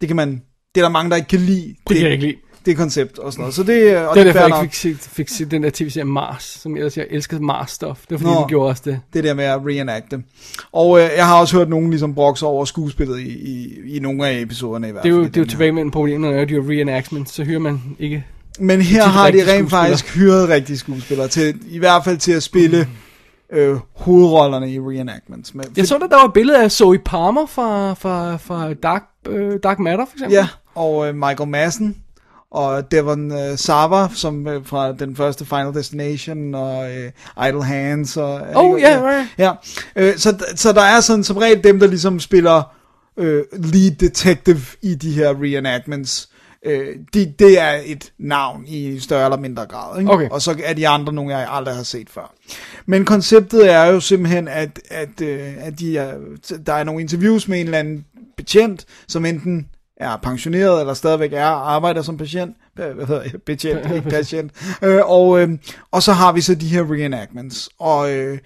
det 0.01 0.09
kan 0.09 0.15
man, 0.15 0.41
det 0.75 0.81
er 0.81 0.85
der 0.85 0.89
mange, 0.89 1.09
der 1.09 1.15
ikke 1.15 1.27
kan 1.27 1.39
lide. 1.39 1.75
Det 1.87 1.95
kan 1.95 2.05
jeg 2.05 2.11
ikke 2.11 2.25
lide. 2.25 2.35
Det 2.65 2.77
koncept 2.77 3.19
og 3.19 3.31
sådan 3.33 3.41
noget. 3.41 3.55
Så 3.55 3.63
det, 3.63 3.97
og 3.97 4.15
Det 4.15 4.19
er 4.19 4.23
det, 4.23 4.25
derfor, 4.35 4.49
er 4.49 4.55
jeg 4.55 4.63
ikke 4.63 4.75
fik 4.75 4.95
fik 4.97 5.29
set 5.29 5.51
den 5.51 5.63
der 5.63 5.69
tv-serie 5.73 6.05
Mars, 6.05 6.43
som 6.43 6.71
jeg 6.71 6.79
ellers 6.79 6.97
jeg 6.97 7.05
elskede 7.09 7.41
Mars-stof. 7.41 7.97
Det 8.01 8.11
var 8.11 8.17
fordi, 8.17 8.23
Nå. 8.23 8.39
den 8.39 8.47
gjorde 8.47 8.69
også 8.69 8.81
det. 8.85 8.99
det 9.13 9.23
der 9.23 9.33
med 9.33 9.43
at 9.43 9.59
reenacte. 9.65 10.23
Og 10.71 10.99
øh, 10.99 11.09
jeg 11.17 11.25
har 11.27 11.39
også 11.39 11.57
hørt 11.57 11.69
nogen 11.69 11.89
ligesom 11.89 12.15
brokse 12.15 12.45
over 12.45 12.65
skuespillet 12.65 13.19
i, 13.19 13.29
i, 13.29 13.79
i 13.95 13.99
nogle 13.99 14.27
af 14.27 14.39
episoderne 14.41 14.87
i 14.87 14.91
hvert 14.91 15.03
Det 15.03 15.09
er 15.09 15.13
fald. 15.13 15.23
jo, 15.23 15.27
det 15.27 15.37
er 15.37 15.41
jo 15.41 15.47
tilbage 15.47 15.71
med 15.71 15.81
en 15.81 15.91
problem, 15.91 16.21
når 16.21 16.45
de 16.45 16.53
har 16.53 16.69
reenactment, 16.69 17.29
så 17.29 17.43
hører 17.43 17.59
man 17.59 17.81
ikke... 17.99 18.25
Men 18.59 18.81
her 18.81 19.03
har 19.03 19.31
de 19.31 19.53
rent 19.53 19.69
faktisk 19.69 20.15
hyret 20.15 20.49
rigtige 20.49 20.77
skuespillere, 20.77 21.27
til, 21.27 21.55
i 21.69 21.77
hvert 21.77 22.03
fald 22.03 22.17
til 22.17 22.31
at 22.31 22.43
spille 22.43 22.87
øh, 23.53 23.77
hovedrollerne 23.93 24.71
i 24.71 24.79
reenactments. 24.79 25.55
Men, 25.55 25.65
Jeg 25.77 25.87
så, 25.87 25.95
at 25.95 26.01
der 26.01 26.15
var 26.17 26.25
et 26.25 26.33
billede 26.33 26.63
af 26.63 26.71
Zoe 26.71 26.99
Palmer 26.99 27.45
fra, 27.45 27.93
fra, 27.93 28.37
fra 28.37 28.73
Dark, 28.73 29.03
øh, 29.29 29.59
Dark 29.63 29.79
Matter, 29.79 30.05
for 30.05 30.13
eksempel. 30.13 30.33
Ja, 30.35 30.47
og 30.75 31.07
øh, 31.07 31.15
Michael 31.15 31.49
Madsen, 31.49 31.97
og 32.51 32.91
Devon 32.91 33.31
øh, 33.31 33.57
Sava, 33.57 34.07
som 34.13 34.47
øh, 34.47 34.65
fra 34.65 34.91
den 34.91 35.15
første 35.15 35.45
Final 35.45 35.73
Destination, 35.73 36.55
og 36.55 36.91
øh, 36.97 37.11
Idle 37.47 37.63
Hands. 37.63 38.17
Og, 38.17 38.41
Oh, 38.55 38.81
ja, 38.81 39.01
right. 39.03 39.27
ja. 39.37 39.51
Øh, 39.95 40.17
så, 40.17 40.45
så 40.55 40.73
der 40.73 40.81
er 40.81 41.01
sådan 41.01 41.23
som 41.23 41.37
regel 41.37 41.63
dem, 41.63 41.79
der 41.79 41.87
ligesom 41.87 42.19
spiller 42.19 42.63
øh, 43.17 43.43
lead 43.51 43.91
detective 43.95 44.61
i 44.81 44.95
de 44.95 45.11
her 45.11 45.29
reenactments. 45.41 46.29
Øh, 46.65 46.95
de, 47.13 47.33
det 47.39 47.59
er 47.59 47.81
et 47.85 48.13
navn 48.17 48.63
i 48.67 48.99
større 48.99 49.25
eller 49.25 49.37
mindre 49.37 49.65
grad. 49.65 49.99
Ikke? 49.99 50.11
Okay. 50.11 50.29
Og 50.29 50.41
så 50.41 50.55
er 50.63 50.73
de 50.73 50.87
andre 50.87 51.13
nogle, 51.13 51.37
jeg 51.37 51.47
aldrig 51.51 51.75
har 51.75 51.83
set 51.83 52.09
før. 52.09 52.33
Men 52.85 53.05
konceptet 53.05 53.71
er 53.71 53.85
jo 53.85 53.99
simpelthen, 53.99 54.47
at, 54.47 54.79
at, 54.89 55.21
øh, 55.21 55.53
at 55.57 55.79
de 55.79 55.97
er, 55.97 56.17
der 56.65 56.73
er 56.73 56.83
nogle 56.83 57.01
interviews 57.01 57.47
med 57.47 57.59
en 57.59 57.65
eller 57.65 57.79
anden 57.79 58.05
betjent, 58.37 58.85
som 59.07 59.25
enten 59.25 59.67
er 59.97 60.17
pensioneret, 60.17 60.79
eller 60.79 60.93
stadigvæk 60.93 61.33
er 61.33 61.45
arbejder 61.45 62.01
som 62.01 62.17
patient, 62.17 62.55
hvad 62.75 63.07
hedder 63.07 63.21
jeg, 63.21 63.41
betjent, 63.45 63.91
ikke 63.95 64.09
patient, 64.17 64.51
øh, 64.81 64.99
og, 65.05 65.39
øh, 65.41 65.49
og 65.91 66.03
så 66.03 66.13
har 66.13 66.31
vi 66.31 66.41
så 66.41 66.55
de 66.55 66.67
her 66.67 66.93
reenactments, 66.93 67.69
og 67.79 68.13
øh, 68.13 68.37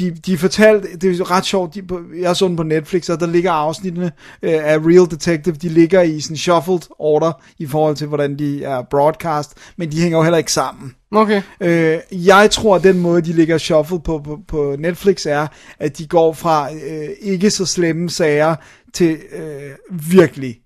de, 0.00 0.10
de 0.10 0.38
fortalte, 0.38 0.96
det 0.96 1.20
er 1.20 1.30
ret 1.30 1.44
sjovt, 1.44 1.74
de, 1.74 1.82
jeg 2.20 2.36
så 2.36 2.48
den 2.48 2.56
på 2.56 2.62
Netflix, 2.62 3.08
og 3.08 3.20
der 3.20 3.26
ligger 3.26 3.52
afsnittene 3.52 4.12
øh, 4.42 4.52
af 4.52 4.78
Real 4.78 5.10
Detective, 5.10 5.54
de 5.54 5.68
ligger 5.68 6.02
i 6.02 6.20
sådan 6.20 6.36
shuffled 6.36 6.80
order, 6.98 7.32
i 7.58 7.66
forhold 7.66 7.96
til 7.96 8.06
hvordan 8.06 8.38
de 8.38 8.64
er 8.64 8.82
broadcast, 8.90 9.54
men 9.76 9.92
de 9.92 10.00
hænger 10.00 10.18
jo 10.18 10.22
heller 10.24 10.38
ikke 10.38 10.52
sammen. 10.52 10.94
Okay. 11.12 11.42
Øh, 11.60 11.98
jeg 12.12 12.48
tror, 12.50 12.76
at 12.76 12.82
den 12.82 13.00
måde, 13.00 13.22
de 13.22 13.32
ligger 13.32 13.58
shuffle 13.58 14.00
på, 14.00 14.18
på, 14.18 14.38
på 14.48 14.76
Netflix, 14.78 15.26
er, 15.26 15.46
at 15.78 15.98
de 15.98 16.06
går 16.06 16.32
fra 16.32 16.72
øh, 16.72 17.08
ikke 17.20 17.50
så 17.50 17.66
slemme 17.66 18.10
sager 18.10 18.56
til 18.94 19.18
øh, 19.32 19.70
virkelig 20.10 20.56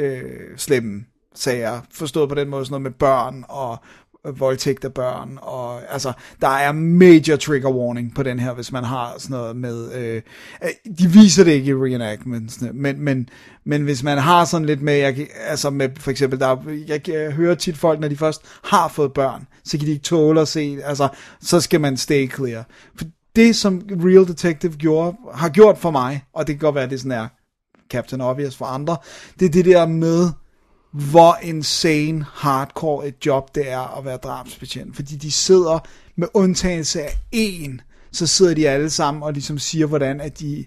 øh, 0.00 0.22
slemme 0.56 1.04
sager. 1.34 1.80
Forstået 1.92 2.28
på 2.28 2.34
den 2.34 2.48
måde, 2.48 2.64
sådan 2.64 2.72
noget 2.72 2.82
med 2.82 2.98
børn 2.98 3.44
og 3.48 3.78
voldtægt 4.24 4.84
af 4.84 4.94
børn. 4.94 5.38
Og, 5.42 5.92
altså, 5.92 6.12
der 6.40 6.48
er 6.48 6.72
major 6.72 7.36
trigger 7.36 7.70
warning 7.70 8.14
på 8.14 8.22
den 8.22 8.38
her, 8.38 8.54
hvis 8.54 8.72
man 8.72 8.84
har 8.84 9.14
sådan 9.18 9.36
noget 9.36 9.56
med... 9.56 9.92
Øh, 9.92 10.22
øh, 10.64 10.70
de 10.98 11.10
viser 11.10 11.44
det 11.44 11.52
ikke 11.52 11.70
i 11.70 11.74
reenactmentsene, 11.74 12.70
men, 12.72 13.00
men, 13.00 13.28
men 13.64 13.82
hvis 13.82 14.02
man 14.02 14.18
har 14.18 14.44
sådan 14.44 14.66
lidt 14.66 14.82
med, 14.82 14.94
jeg, 14.94 15.26
altså 15.46 15.70
med 15.70 15.88
for 15.98 16.10
eksempel, 16.10 16.40
der, 16.40 16.56
jeg, 16.88 17.08
jeg 17.08 17.32
hører 17.32 17.54
tit 17.54 17.78
folk, 17.78 18.00
når 18.00 18.08
de 18.08 18.16
først 18.16 18.42
har 18.64 18.88
fået 18.88 19.12
børn, 19.12 19.46
så 19.64 19.78
kan 19.78 19.86
de 19.86 19.92
ikke 19.92 20.02
tåle 20.02 20.40
at 20.40 20.48
se, 20.48 20.78
altså, 20.84 21.08
så 21.40 21.60
skal 21.60 21.80
man 21.80 21.96
stay 21.96 22.30
clear. 22.30 22.66
For 22.96 23.04
det, 23.36 23.56
som 23.56 23.82
Real 23.90 24.28
Detective 24.28 24.72
gjorde, 24.72 25.16
har 25.34 25.48
gjort 25.48 25.78
for 25.78 25.90
mig, 25.90 26.24
og 26.34 26.46
det 26.46 26.54
kan 26.54 26.60
godt 26.60 26.74
være, 26.74 26.84
at 26.84 26.90
det 26.90 27.00
sådan 27.00 27.12
er 27.12 27.28
Captain 27.90 28.20
Obvious 28.20 28.56
for 28.56 28.64
andre, 28.64 28.96
det 29.40 29.46
er 29.46 29.50
det 29.50 29.64
der 29.64 29.86
med, 29.86 30.28
hvor 30.92 31.38
insane 31.42 32.26
hardcore 32.32 33.08
et 33.08 33.26
job 33.26 33.54
det 33.54 33.70
er 33.70 33.98
at 33.98 34.04
være 34.04 34.16
drabsbetjent. 34.16 34.96
Fordi 34.96 35.16
de 35.16 35.30
sidder 35.30 35.78
med 36.16 36.28
undtagelse 36.34 37.02
af 37.02 37.18
en, 37.32 37.80
så 38.12 38.26
sidder 38.26 38.54
de 38.54 38.68
alle 38.68 38.90
sammen 38.90 39.22
og 39.22 39.32
ligesom 39.32 39.58
siger, 39.58 39.86
hvordan 39.86 40.20
at 40.20 40.40
de 40.40 40.64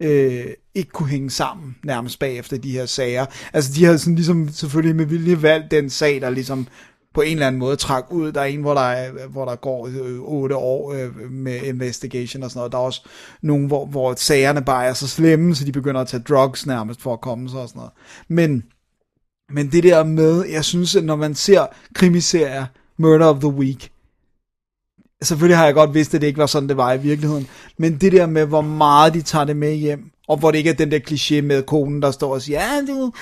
øh, 0.00 0.46
ikke 0.74 0.90
kunne 0.90 1.08
hænge 1.08 1.30
sammen 1.30 1.76
nærmest 1.84 2.18
bagefter 2.18 2.58
de 2.58 2.72
her 2.72 2.86
sager. 2.86 3.26
Altså 3.52 3.72
de 3.74 3.84
har 3.84 3.96
sådan 3.96 4.14
ligesom 4.14 4.48
selvfølgelig 4.48 4.96
med 4.96 5.06
vilje 5.06 5.42
valgt 5.42 5.70
den 5.70 5.90
sag, 5.90 6.20
der 6.20 6.30
ligesom 6.30 6.66
på 7.14 7.20
en 7.20 7.32
eller 7.32 7.46
anden 7.46 7.58
måde 7.58 7.76
træk 7.76 8.04
ud. 8.10 8.32
Der 8.32 8.40
er 8.40 8.44
en, 8.44 8.60
hvor 8.60 8.74
der, 8.74 8.80
er, 8.80 9.26
hvor 9.28 9.44
der 9.44 9.56
går 9.56 9.86
øh, 9.86 10.20
otte 10.20 10.56
år 10.56 10.92
øh, 10.92 11.30
med 11.30 11.62
investigation 11.62 12.42
og 12.42 12.50
sådan 12.50 12.58
noget. 12.58 12.72
Der 12.72 12.78
er 12.78 12.82
også 12.82 13.08
nogle, 13.42 13.66
hvor, 13.66 13.86
hvor 13.86 14.14
sagerne 14.16 14.64
bare 14.64 14.86
er 14.86 14.92
så 14.92 15.08
slemme, 15.08 15.54
så 15.54 15.64
de 15.64 15.72
begynder 15.72 16.00
at 16.00 16.08
tage 16.08 16.22
drugs 16.22 16.66
nærmest 16.66 17.02
for 17.02 17.12
at 17.12 17.20
komme 17.20 17.50
sig 17.50 17.60
og 17.60 17.68
sådan 17.68 17.78
noget. 17.78 17.92
Men 18.28 18.64
men 19.50 19.72
det 19.72 19.82
der 19.82 20.04
med, 20.04 20.44
jeg 20.44 20.64
synes, 20.64 20.96
at 20.96 21.04
når 21.04 21.16
man 21.16 21.34
ser 21.34 21.66
krimiserier, 21.94 22.66
Murder 22.98 23.26
of 23.26 23.40
the 23.40 23.48
Week, 23.48 23.90
selvfølgelig 25.22 25.56
har 25.56 25.64
jeg 25.64 25.74
godt 25.74 25.94
vidst, 25.94 26.14
at 26.14 26.20
det 26.20 26.26
ikke 26.26 26.38
var 26.38 26.46
sådan, 26.46 26.68
det 26.68 26.76
var 26.76 26.92
i 26.92 27.00
virkeligheden, 27.00 27.46
men 27.78 27.96
det 27.96 28.12
der 28.12 28.26
med, 28.26 28.46
hvor 28.46 28.60
meget 28.60 29.14
de 29.14 29.22
tager 29.22 29.44
det 29.44 29.56
med 29.56 29.74
hjem, 29.74 30.10
og 30.28 30.36
hvor 30.36 30.50
det 30.50 30.58
ikke 30.58 30.70
er 30.70 30.74
den 30.74 30.90
der 30.90 30.98
kliché 31.10 31.40
med 31.40 31.62
konen, 31.62 32.02
der 32.02 32.10
står 32.10 32.34
og 32.34 32.42
siger, 32.42 32.60
ja, 32.60 32.80
du, 32.88 33.12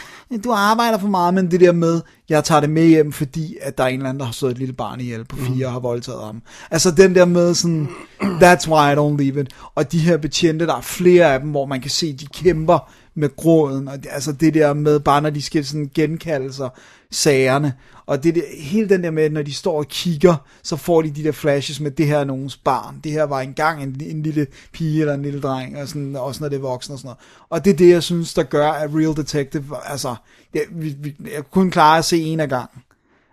du 0.44 0.52
arbejder 0.52 0.98
for 0.98 1.08
meget, 1.08 1.34
men 1.34 1.50
det 1.50 1.60
der 1.60 1.72
med, 1.72 2.00
jeg 2.28 2.44
tager 2.44 2.60
det 2.60 2.70
med 2.70 2.86
hjem, 2.86 3.12
fordi 3.12 3.56
at 3.60 3.78
der 3.78 3.84
er 3.84 3.88
en 3.88 3.94
eller 3.94 4.08
anden, 4.08 4.20
der 4.20 4.26
har 4.26 4.32
slået 4.32 4.52
et 4.52 4.58
lille 4.58 4.74
barn 4.74 5.00
ihjel 5.00 5.24
på 5.24 5.36
fire 5.36 5.66
og 5.66 5.72
har 5.72 5.80
voldtaget 5.80 6.24
ham. 6.24 6.42
Altså 6.70 6.90
den 6.90 7.14
der 7.14 7.24
med 7.24 7.54
sådan, 7.54 7.88
that's 8.22 8.68
why 8.68 8.92
I 8.92 8.96
don't 8.96 9.22
leave 9.22 9.40
it. 9.40 9.52
Og 9.74 9.92
de 9.92 9.98
her 9.98 10.16
betjente, 10.16 10.66
der 10.66 10.74
er 10.76 10.80
flere 10.80 11.34
af 11.34 11.40
dem, 11.40 11.50
hvor 11.50 11.66
man 11.66 11.80
kan 11.80 11.90
se, 11.90 12.12
de 12.12 12.26
kæmper 12.26 12.92
med 13.14 13.36
gråden, 13.36 13.88
og 13.88 14.02
det, 14.02 14.08
altså 14.12 14.32
det 14.32 14.54
der 14.54 14.72
med, 14.72 15.00
bare 15.00 15.20
når 15.20 15.30
de 15.30 15.42
skal 15.42 15.64
sådan 15.64 15.90
genkalde 15.94 16.52
sig 16.52 16.70
sagerne, 17.10 17.72
og 18.06 18.24
det 18.24 18.34
der, 18.34 18.42
hele 18.58 18.88
den 18.88 19.04
der 19.04 19.10
med, 19.10 19.30
når 19.30 19.42
de 19.42 19.54
står 19.54 19.78
og 19.78 19.88
kigger, 19.88 20.34
så 20.62 20.76
får 20.76 21.02
de 21.02 21.10
de 21.10 21.24
der 21.24 21.32
flashes 21.32 21.80
med, 21.80 21.90
det 21.90 22.06
her 22.06 22.18
er 22.18 22.24
nogens 22.24 22.56
barn, 22.56 23.00
det 23.04 23.12
her 23.12 23.24
var 23.24 23.40
engang 23.40 23.82
en, 23.82 24.00
en 24.00 24.22
lille 24.22 24.46
pige 24.72 25.00
eller 25.00 25.14
en 25.14 25.22
lille 25.22 25.40
dreng, 25.40 25.78
og 25.78 25.88
sådan, 25.88 26.16
også 26.16 26.42
når 26.42 26.48
det 26.48 26.56
er 26.56 26.60
voksen 26.60 26.92
og 26.92 26.98
sådan 26.98 27.06
noget. 27.06 27.18
Og 27.50 27.64
det 27.64 27.72
er 27.72 27.76
det, 27.76 27.88
jeg 27.88 28.02
synes, 28.02 28.34
der 28.34 28.42
gør, 28.42 28.68
at 28.68 28.90
Real 28.94 29.16
Detective, 29.16 29.64
altså, 29.84 30.14
jeg, 30.54 30.62
vi, 30.70 30.94
vi, 30.98 31.16
jeg 31.34 31.50
kunne 31.50 31.70
klare 31.70 31.98
at 31.98 32.04
se 32.04 32.18
en 32.18 32.40
af 32.40 32.48
gangen. 32.48 32.82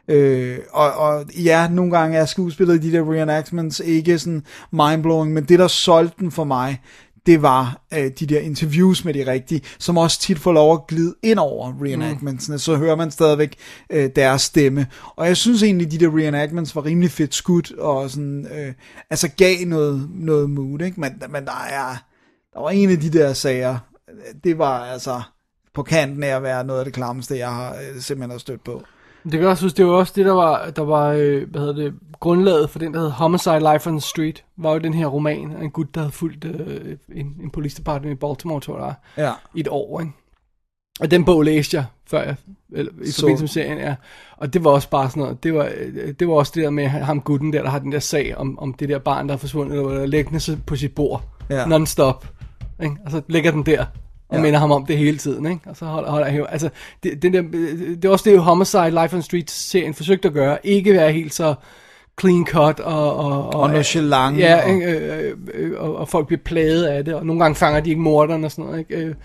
Øh, 0.09 0.59
og, 0.71 0.93
og 0.93 1.25
ja, 1.43 1.67
nogle 1.67 1.91
gange 1.91 2.17
er 2.17 2.25
skuespillet 2.25 2.75
i 2.75 2.91
de 2.91 2.97
der 2.97 3.13
reenactments 3.13 3.79
ikke 3.79 4.19
sådan 4.19 4.43
mindblowing, 4.71 5.33
men 5.33 5.43
det 5.43 5.59
der 5.59 5.67
solgte 5.67 6.15
den 6.19 6.31
for 6.31 6.43
mig, 6.43 6.81
det 7.25 7.41
var 7.41 7.81
øh, 7.93 8.11
de 8.19 8.25
der 8.25 8.39
interviews 8.39 9.05
med 9.05 9.13
de 9.13 9.31
rigtige, 9.31 9.61
som 9.79 9.97
også 9.97 10.19
tit 10.19 10.39
får 10.39 10.51
lov 10.51 10.73
at 10.73 10.87
glide 10.87 11.15
ind 11.23 11.39
over 11.39 11.73
reenactmentsene, 11.83 12.55
mm. 12.55 12.59
så 12.59 12.75
hører 12.75 12.95
man 12.95 13.11
stadigvæk 13.11 13.55
øh, 13.89 14.09
deres 14.15 14.41
stemme. 14.41 14.87
Og 15.15 15.27
jeg 15.27 15.37
synes 15.37 15.63
egentlig, 15.63 15.91
de 15.91 15.97
der 15.97 16.17
reenactments 16.17 16.75
var 16.75 16.85
rimelig 16.85 17.11
fedt 17.11 17.35
skudt, 17.35 17.71
og 17.71 18.09
sådan, 18.09 18.47
øh, 18.57 18.73
altså 19.09 19.27
gav 19.27 19.65
noget, 19.65 20.09
noget 20.13 20.49
mood, 20.49 20.81
ikke? 20.81 21.01
Men, 21.01 21.11
men 21.29 21.45
der 21.45 21.65
er, 21.69 21.95
der 22.53 22.59
var 22.61 22.69
en 22.69 22.89
af 22.89 22.99
de 22.99 23.09
der 23.09 23.33
sager, 23.33 23.77
det 24.43 24.57
var 24.57 24.85
altså 24.85 25.21
på 25.73 25.83
kanten 25.83 26.23
af 26.23 26.35
at 26.35 26.43
være 26.43 26.63
noget 26.63 26.79
af 26.79 26.85
det 26.85 26.93
klammeste, 26.93 27.37
jeg 27.37 27.49
har 27.49 27.73
øh, 27.73 28.01
simpelthen 28.01 28.31
har 28.31 28.37
stødt 28.37 28.63
på. 28.63 28.83
Det 29.23 29.31
kan 29.31 29.41
jeg 29.41 29.49
også 29.49 29.65
huske, 29.65 29.77
det 29.77 29.85
var 29.85 29.91
også 29.91 30.13
det, 30.15 30.25
der 30.25 30.31
var, 30.33 30.69
der 30.69 30.81
var 30.81 31.07
øh, 31.09 31.49
hvad 31.51 31.61
hedder 31.61 31.73
det, 31.75 31.93
grundlaget 32.19 32.69
for 32.69 32.79
den, 32.79 32.93
der 32.93 32.99
hed 32.99 33.09
Homicide 33.09 33.59
Life 33.73 33.89
on 33.89 33.93
the 33.95 34.01
Street, 34.01 34.43
var 34.57 34.71
jo 34.73 34.77
den 34.77 34.93
her 34.93 35.07
roman 35.07 35.51
af 35.59 35.63
en 35.63 35.71
gut, 35.71 35.95
der 35.95 36.01
havde 36.01 36.11
fulgt 36.11 36.45
øh, 36.45 36.97
en, 37.15 37.35
en 37.43 37.49
police 37.49 37.81
i 38.11 38.15
Baltimore, 38.15 38.59
tror 38.61 38.79
jeg, 38.85 38.93
Ja. 39.17 39.31
i 39.55 39.59
et 39.59 39.67
år, 39.71 39.99
ikke? 39.99 40.11
Og 40.99 41.11
den 41.11 41.25
bog 41.25 41.41
læste 41.43 41.77
jeg, 41.77 41.85
før 42.09 42.23
jeg, 42.23 42.35
eller, 42.71 42.91
i 43.03 43.07
Så- 43.11 43.19
forbindelse 43.19 43.43
med 43.43 43.47
serien, 43.49 43.77
ja. 43.77 43.95
Og 44.37 44.53
det 44.53 44.63
var 44.63 44.71
også 44.71 44.89
bare 44.89 45.09
sådan 45.09 45.21
noget, 45.23 45.43
det 45.43 45.53
var, 45.53 45.69
øh, 45.77 46.13
det 46.19 46.27
var 46.27 46.33
også 46.33 46.51
det 46.55 46.63
der 46.63 46.69
med 46.69 46.87
ham 46.87 47.21
gutten 47.21 47.53
der, 47.53 47.61
der 47.61 47.69
har 47.69 47.79
den 47.79 47.91
der 47.91 47.99
sag 47.99 48.37
om, 48.37 48.59
om 48.59 48.73
det 48.73 48.89
der 48.89 48.99
barn, 48.99 49.27
der 49.27 49.33
er 49.33 49.37
forsvundet, 49.37 49.77
eller 49.77 49.89
der 49.93 50.01
er 50.01 50.05
liggende 50.05 50.39
så 50.39 50.57
på 50.67 50.75
sit 50.75 50.95
bord, 50.95 51.23
Ja. 51.49 51.65
non-stop, 51.65 52.27
ikke? 52.83 52.95
Og 53.05 53.11
så 53.11 53.21
ligger 53.27 53.51
den 53.51 53.63
der, 53.65 53.85
og 54.29 54.35
Ja. 54.35 54.41
minder 54.41 54.59
ham 54.59 54.71
om 54.71 54.85
det 54.85 54.97
hele 54.97 55.17
tiden, 55.17 55.45
ikke? 55.45 55.61
Og 55.65 55.75
så 55.75 55.85
holder, 55.85 56.11
holder 56.11 56.27
jeg 56.27 56.45
altså, 56.49 56.69
det, 57.03 57.21
den 57.21 57.33
der, 57.33 57.41
det 57.95 58.05
er 58.05 58.09
også 58.09 58.29
det, 58.29 58.39
Homicide 58.39 58.89
Life 59.01 59.15
on 59.15 59.21
Street-serien 59.21 59.93
forsøgte 59.93 60.27
at 60.27 60.33
gøre, 60.33 60.57
ikke 60.63 60.93
være 60.93 61.11
helt 61.11 61.33
så 61.33 61.53
clean 62.21 62.45
cut 62.45 62.79
og... 62.79 63.15
Og, 63.15 63.53
Og 63.53 63.69
nonchalant, 63.69 64.37
Ja, 64.39 64.63
og- 64.63 64.69
ikke? 64.73 64.85
Øh, 64.85 65.33
øh, 65.53 65.71
og, 65.81 65.95
og 65.95 66.09
folk 66.09 66.27
bliver 66.27 66.41
plaget 66.45 66.85
af 66.85 67.05
det, 67.05 67.13
og 67.13 67.25
nogle 67.25 67.41
gange 67.41 67.55
fanger 67.55 67.79
de 67.79 67.89
ikke 67.89 68.01
morderen 68.01 68.43
og 68.43 68.51
sådan 68.51 68.65
noget, 68.65 68.79
ikke? 68.79 68.95
Øh, 68.95 69.15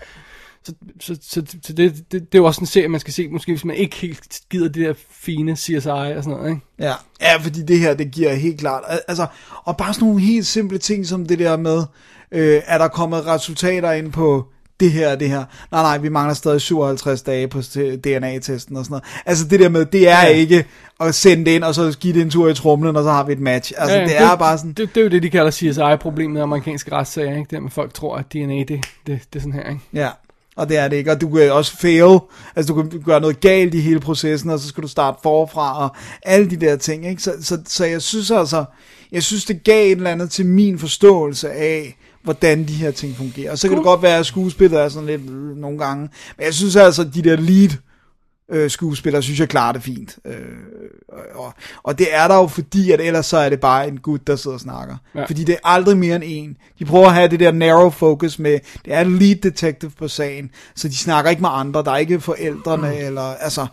så, 0.63 0.73
så, 1.01 1.15
så, 1.21 1.41
så 1.63 1.73
det, 1.73 1.93
det, 1.95 2.11
det 2.11 2.21
er 2.21 2.39
jo 2.39 2.45
også 2.45 2.61
en 2.61 2.67
serie, 2.67 2.87
man 2.87 2.99
skal 2.99 3.13
se, 3.13 3.27
måske 3.27 3.51
hvis 3.51 3.65
man 3.65 3.75
ikke 3.75 3.95
helt 3.95 4.39
gider 4.49 4.69
det 4.69 4.85
der 4.87 4.93
fine 5.11 5.55
CSI 5.55 5.87
og 5.87 6.23
sådan 6.23 6.23
noget, 6.29 6.49
ikke? 6.49 6.61
Ja, 6.79 6.93
ja, 7.21 7.37
fordi 7.41 7.63
det 7.63 7.79
her, 7.79 7.93
det 7.93 8.11
giver 8.11 8.33
helt 8.33 8.59
klart, 8.59 8.83
al- 8.87 8.99
altså, 9.07 9.25
og 9.63 9.77
bare 9.77 9.93
sådan 9.93 10.07
nogle 10.07 10.21
helt 10.21 10.45
simple 10.45 10.77
ting 10.77 11.05
som 11.05 11.25
det 11.25 11.39
der 11.39 11.57
med, 11.57 11.83
øh, 12.31 12.61
er 12.65 12.77
der 12.77 12.87
kommet 12.87 13.25
resultater 13.25 13.91
ind 13.91 14.11
på 14.11 14.45
det 14.79 14.91
her 14.91 15.11
og 15.11 15.19
det 15.19 15.29
her. 15.29 15.43
Nej, 15.71 15.81
nej, 15.81 15.97
vi 15.97 16.09
mangler 16.09 16.33
stadig 16.33 16.61
57 16.61 17.21
dage 17.21 17.47
på 17.47 17.61
DNA-testen 18.03 18.77
og 18.77 18.85
sådan 18.85 18.93
noget. 18.93 19.03
Altså 19.25 19.47
det 19.47 19.59
der 19.59 19.69
med, 19.69 19.85
det 19.85 20.09
er 20.09 20.21
ja. 20.21 20.27
ikke 20.27 20.65
at 20.99 21.15
sende 21.15 21.45
det 21.45 21.51
ind, 21.51 21.63
og 21.63 21.75
så 21.75 21.97
give 21.99 22.13
det 22.13 22.21
en 22.21 22.29
tur 22.29 22.49
i 22.49 22.53
trumlen, 22.53 22.95
og 22.95 23.03
så 23.03 23.11
har 23.11 23.23
vi 23.23 23.33
et 23.33 23.39
match. 23.39 23.73
Altså 23.77 23.97
ja, 23.97 24.03
det 24.03 24.17
er 24.17 24.35
bare 24.35 24.57
sådan, 24.57 24.73
Det, 24.73 24.95
det, 24.95 25.01
er 25.01 25.03
jo 25.03 25.09
det, 25.09 25.23
de 25.23 25.29
kalder 25.29 25.51
CSI-problemet 25.51 26.39
i 26.39 26.41
amerikanske 26.41 26.91
retssager, 26.91 27.37
ikke? 27.37 27.47
Det 27.49 27.63
med, 27.63 27.71
folk 27.71 27.93
tror, 27.93 28.15
at 28.15 28.33
DNA, 28.33 28.57
det, 28.57 28.67
det, 28.67 28.79
det 29.07 29.19
er 29.35 29.39
sådan 29.39 29.53
her, 29.53 29.69
ikke? 29.69 29.81
ja. 29.93 30.09
Og 30.57 30.69
det 30.69 30.77
er 30.77 30.87
det 30.87 30.97
ikke, 30.97 31.11
og 31.11 31.21
du 31.21 31.29
kan 31.29 31.51
også 31.51 31.77
fail, 31.77 32.19
altså 32.55 32.73
du 32.73 32.81
kan 32.81 33.01
gøre 33.05 33.21
noget 33.21 33.39
galt 33.39 33.73
i 33.73 33.79
hele 33.79 33.99
processen, 33.99 34.49
og 34.49 34.59
så 34.59 34.67
skal 34.67 34.83
du 34.83 34.87
starte 34.87 35.17
forfra, 35.23 35.83
og 35.83 35.95
alle 36.23 36.49
de 36.49 36.55
der 36.55 36.75
ting, 36.75 37.07
ikke? 37.07 37.21
Så, 37.21 37.33
så, 37.41 37.57
så 37.67 37.85
jeg 37.85 38.01
synes 38.01 38.31
altså, 38.31 38.65
jeg 39.11 39.23
synes 39.23 39.45
det 39.45 39.63
gav 39.63 39.85
et 39.85 39.91
eller 39.91 40.09
andet 40.09 40.31
til 40.31 40.45
min 40.45 40.79
forståelse 40.79 41.51
af, 41.51 41.97
hvordan 42.25 42.67
de 42.67 42.73
her 42.73 42.91
ting 42.91 43.15
fungerer. 43.15 43.51
Og 43.51 43.57
så 43.57 43.67
kan 43.67 43.77
det 43.77 43.85
godt 43.85 44.01
være, 44.01 44.17
at 44.17 44.25
skuespillet 44.25 44.81
er 44.81 44.89
sådan 44.89 45.07
lidt 45.07 45.21
øh, 45.21 45.57
nogle 45.57 45.77
gange, 45.77 46.09
men 46.37 46.45
jeg 46.45 46.53
synes 46.53 46.75
altså, 46.75 47.01
at 47.01 47.13
de 47.13 47.21
der 47.21 47.35
lead 47.35 47.69
øh, 48.51 48.69
skuespillere, 48.69 49.23
synes 49.23 49.39
jeg 49.39 49.49
klarer 49.49 49.71
det 49.71 49.83
fint. 49.83 50.17
Øh, 50.25 50.35
og, 51.35 51.53
og 51.83 51.99
det 51.99 52.07
er 52.11 52.27
der 52.27 52.35
jo 52.35 52.47
fordi, 52.47 52.91
at 52.91 53.01
ellers 53.01 53.25
så 53.25 53.37
er 53.37 53.49
det 53.49 53.59
bare 53.59 53.87
en 53.87 53.97
gut, 53.99 54.27
der 54.27 54.35
sidder 54.35 54.55
og 54.55 54.61
snakker. 54.61 54.95
Ja. 55.15 55.25
Fordi 55.25 55.43
det 55.43 55.53
er 55.53 55.59
aldrig 55.63 55.97
mere 55.97 56.15
end 56.15 56.23
en. 56.27 56.57
De 56.79 56.85
prøver 56.85 57.07
at 57.07 57.13
have 57.13 57.27
det 57.27 57.39
der 57.39 57.51
narrow 57.51 57.89
focus 57.89 58.39
med, 58.39 58.59
det 58.85 58.93
er 58.93 59.03
lead 59.03 59.35
detective 59.35 59.91
på 59.91 60.07
sagen, 60.07 60.49
så 60.75 60.87
de 60.87 60.97
snakker 60.97 61.31
ikke 61.31 61.41
med 61.41 61.49
andre, 61.51 61.83
der 61.83 61.91
er 61.91 61.97
ikke 61.97 62.19
forældrene, 62.19 62.87
mm. 62.87 63.05
eller 63.05 63.21
altså... 63.21 63.67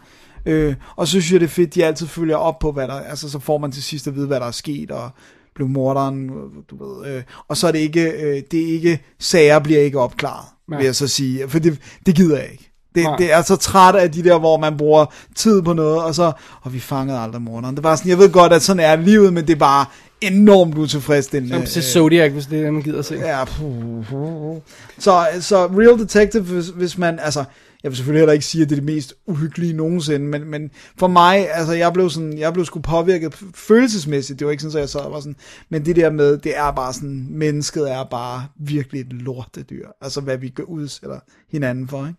Øh, 0.47 0.75
og 0.97 1.07
så 1.07 1.11
synes 1.11 1.33
jeg, 1.33 1.41
det 1.41 1.47
er 1.47 1.51
fedt, 1.51 1.75
de 1.75 1.85
altid 1.85 2.07
følger 2.07 2.37
op 2.37 2.59
på, 2.59 2.73
hvad 2.73 2.88
der 2.88 2.95
altså 2.95 3.31
så 3.31 3.38
får 3.38 3.59
man 3.59 3.73
til 3.73 3.83
sidst 3.83 4.07
at 4.07 4.15
vide, 4.15 4.27
hvad 4.27 4.41
der 4.41 4.47
er 4.47 4.51
sket, 4.51 4.91
og 4.91 5.11
blev 5.55 5.69
morderen, 5.69 6.29
du 6.71 6.85
ved, 6.85 7.15
øh, 7.17 7.23
og 7.49 7.57
så 7.57 7.67
er 7.67 7.73
det 7.73 7.79
ikke, 7.79 8.11
øh, 8.11 8.43
det 8.51 8.62
er 8.62 8.73
ikke, 8.73 9.01
sager 9.19 9.59
bliver 9.59 9.81
ikke 9.81 9.99
opklaret, 9.99 10.47
Nej. 10.69 10.79
vil 10.79 10.85
jeg 10.85 10.95
så 10.95 11.09
sige, 11.09 11.49
for 11.49 11.59
det, 11.59 11.79
det 12.07 12.15
gider 12.15 12.37
jeg 12.37 12.49
ikke. 12.53 12.69
Det, 12.95 13.03
Nej. 13.03 13.17
det 13.17 13.33
er 13.33 13.43
så 13.43 13.57
træt 13.57 13.95
af 13.95 14.12
de 14.12 14.25
der, 14.25 14.38
hvor 14.38 14.57
man 14.57 14.77
bruger 14.77 15.07
tid 15.35 15.62
på 15.62 15.73
noget, 15.73 16.03
og 16.03 16.15
så, 16.15 16.33
og 16.62 16.73
vi 16.73 16.81
fangede 16.81 17.19
aldrig 17.19 17.43
morderen. 17.43 17.75
Det 17.75 17.85
var 17.85 17.97
sådan, 17.97 18.11
jeg 18.11 18.19
ved 18.19 18.31
godt, 18.33 18.53
at 18.53 18.62
sådan 18.62 18.81
er 18.81 18.97
livet, 18.97 19.33
men 19.33 19.47
det 19.47 19.53
er 19.53 19.59
bare 19.59 19.87
enormt 20.21 20.79
utilfredsstillende. 20.79 21.57
Som 21.57 21.67
til 21.67 21.83
Zodiac, 21.83 22.33
hvis 22.33 22.47
det 22.47 22.59
er 22.59 22.62
det, 22.62 22.73
man 22.73 22.83
gider 22.83 22.99
at 22.99 23.05
se. 23.05 23.15
Ja, 23.15 23.45
puh, 23.45 24.07
puh. 24.07 24.57
Så, 24.99 25.27
så 25.41 25.67
Real 25.67 25.99
Detective, 25.99 26.43
hvis, 26.43 26.69
hvis 26.69 26.99
man, 26.99 27.19
altså, 27.19 27.45
jeg 27.83 27.90
vil 27.90 27.97
selvfølgelig 27.97 28.21
heller 28.21 28.33
ikke 28.33 28.45
sige, 28.45 28.62
at 28.62 28.71
det 28.71 28.77
er 28.77 28.81
det 28.81 28.95
mest 28.95 29.14
uhyggelige 29.27 29.73
nogensinde, 29.73 30.27
men, 30.27 30.45
men 30.45 30.71
for 30.99 31.07
mig, 31.07 31.55
altså, 31.55 31.73
jeg 31.73 31.92
blev 31.92 32.11
sådan, 32.11 32.38
jeg 32.38 32.53
blev 32.53 32.64
sgu 32.64 32.81
påvirket 32.81 33.35
følelsesmæssigt, 33.55 34.38
det 34.38 34.45
var 34.45 34.51
ikke 34.51 34.62
sådan, 34.62 34.77
at 34.77 34.81
jeg 34.81 34.88
sad 34.88 35.01
og 35.01 35.12
var 35.12 35.21
sådan, 35.21 35.37
men 35.68 35.85
det 35.85 35.97
der 35.97 36.11
med, 36.11 36.38
det 36.38 36.57
er 36.57 36.71
bare 36.71 36.92
sådan, 36.92 37.27
mennesket 37.31 37.90
er 37.90 38.05
bare 38.05 38.47
virkelig 38.57 39.01
et 39.01 39.12
lortedyr, 39.12 39.88
altså 40.01 40.21
hvad 40.21 40.37
vi 40.37 40.49
gør 40.49 40.62
udsætter 40.62 41.21
hinanden 41.51 41.88
for, 41.88 42.07
ikke? 42.07 42.18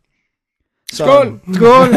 Så, 0.92 1.04
Skål! 1.04 1.40
Skål! 1.54 1.94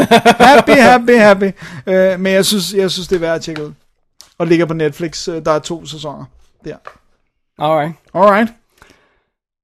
Happy, 0.49 0.71
happy, 0.71 1.11
happy. 1.11 1.51
Uh, 1.87 2.21
men 2.21 2.33
jeg 2.33 2.45
synes, 2.45 2.73
jeg 2.73 2.91
synes, 2.91 3.07
det 3.07 3.15
er 3.15 3.19
værd 3.19 3.35
at 3.35 3.41
tjekke 3.41 3.65
ud. 3.65 3.71
Og 4.37 4.47
ligger 4.47 4.65
på 4.65 4.73
Netflix, 4.73 5.27
uh, 5.27 5.35
der 5.35 5.51
er 5.51 5.59
to 5.59 5.85
sæsoner 5.85 6.25
der. 6.63 6.77
Alright. 7.59 7.93
Alright. 8.13 8.49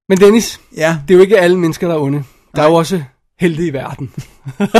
Men 0.09 0.17
Dennis, 0.17 0.59
Ja, 0.77 0.99
det 1.07 1.13
er 1.13 1.17
jo 1.17 1.21
ikke 1.21 1.39
alle 1.39 1.59
mennesker, 1.59 1.87
der 1.87 1.95
er 1.95 1.99
onde. 1.99 2.23
Der 2.55 2.61
er 2.61 2.67
jo 2.67 2.73
også 2.73 3.03
i 3.43 3.73
verden. 3.73 4.11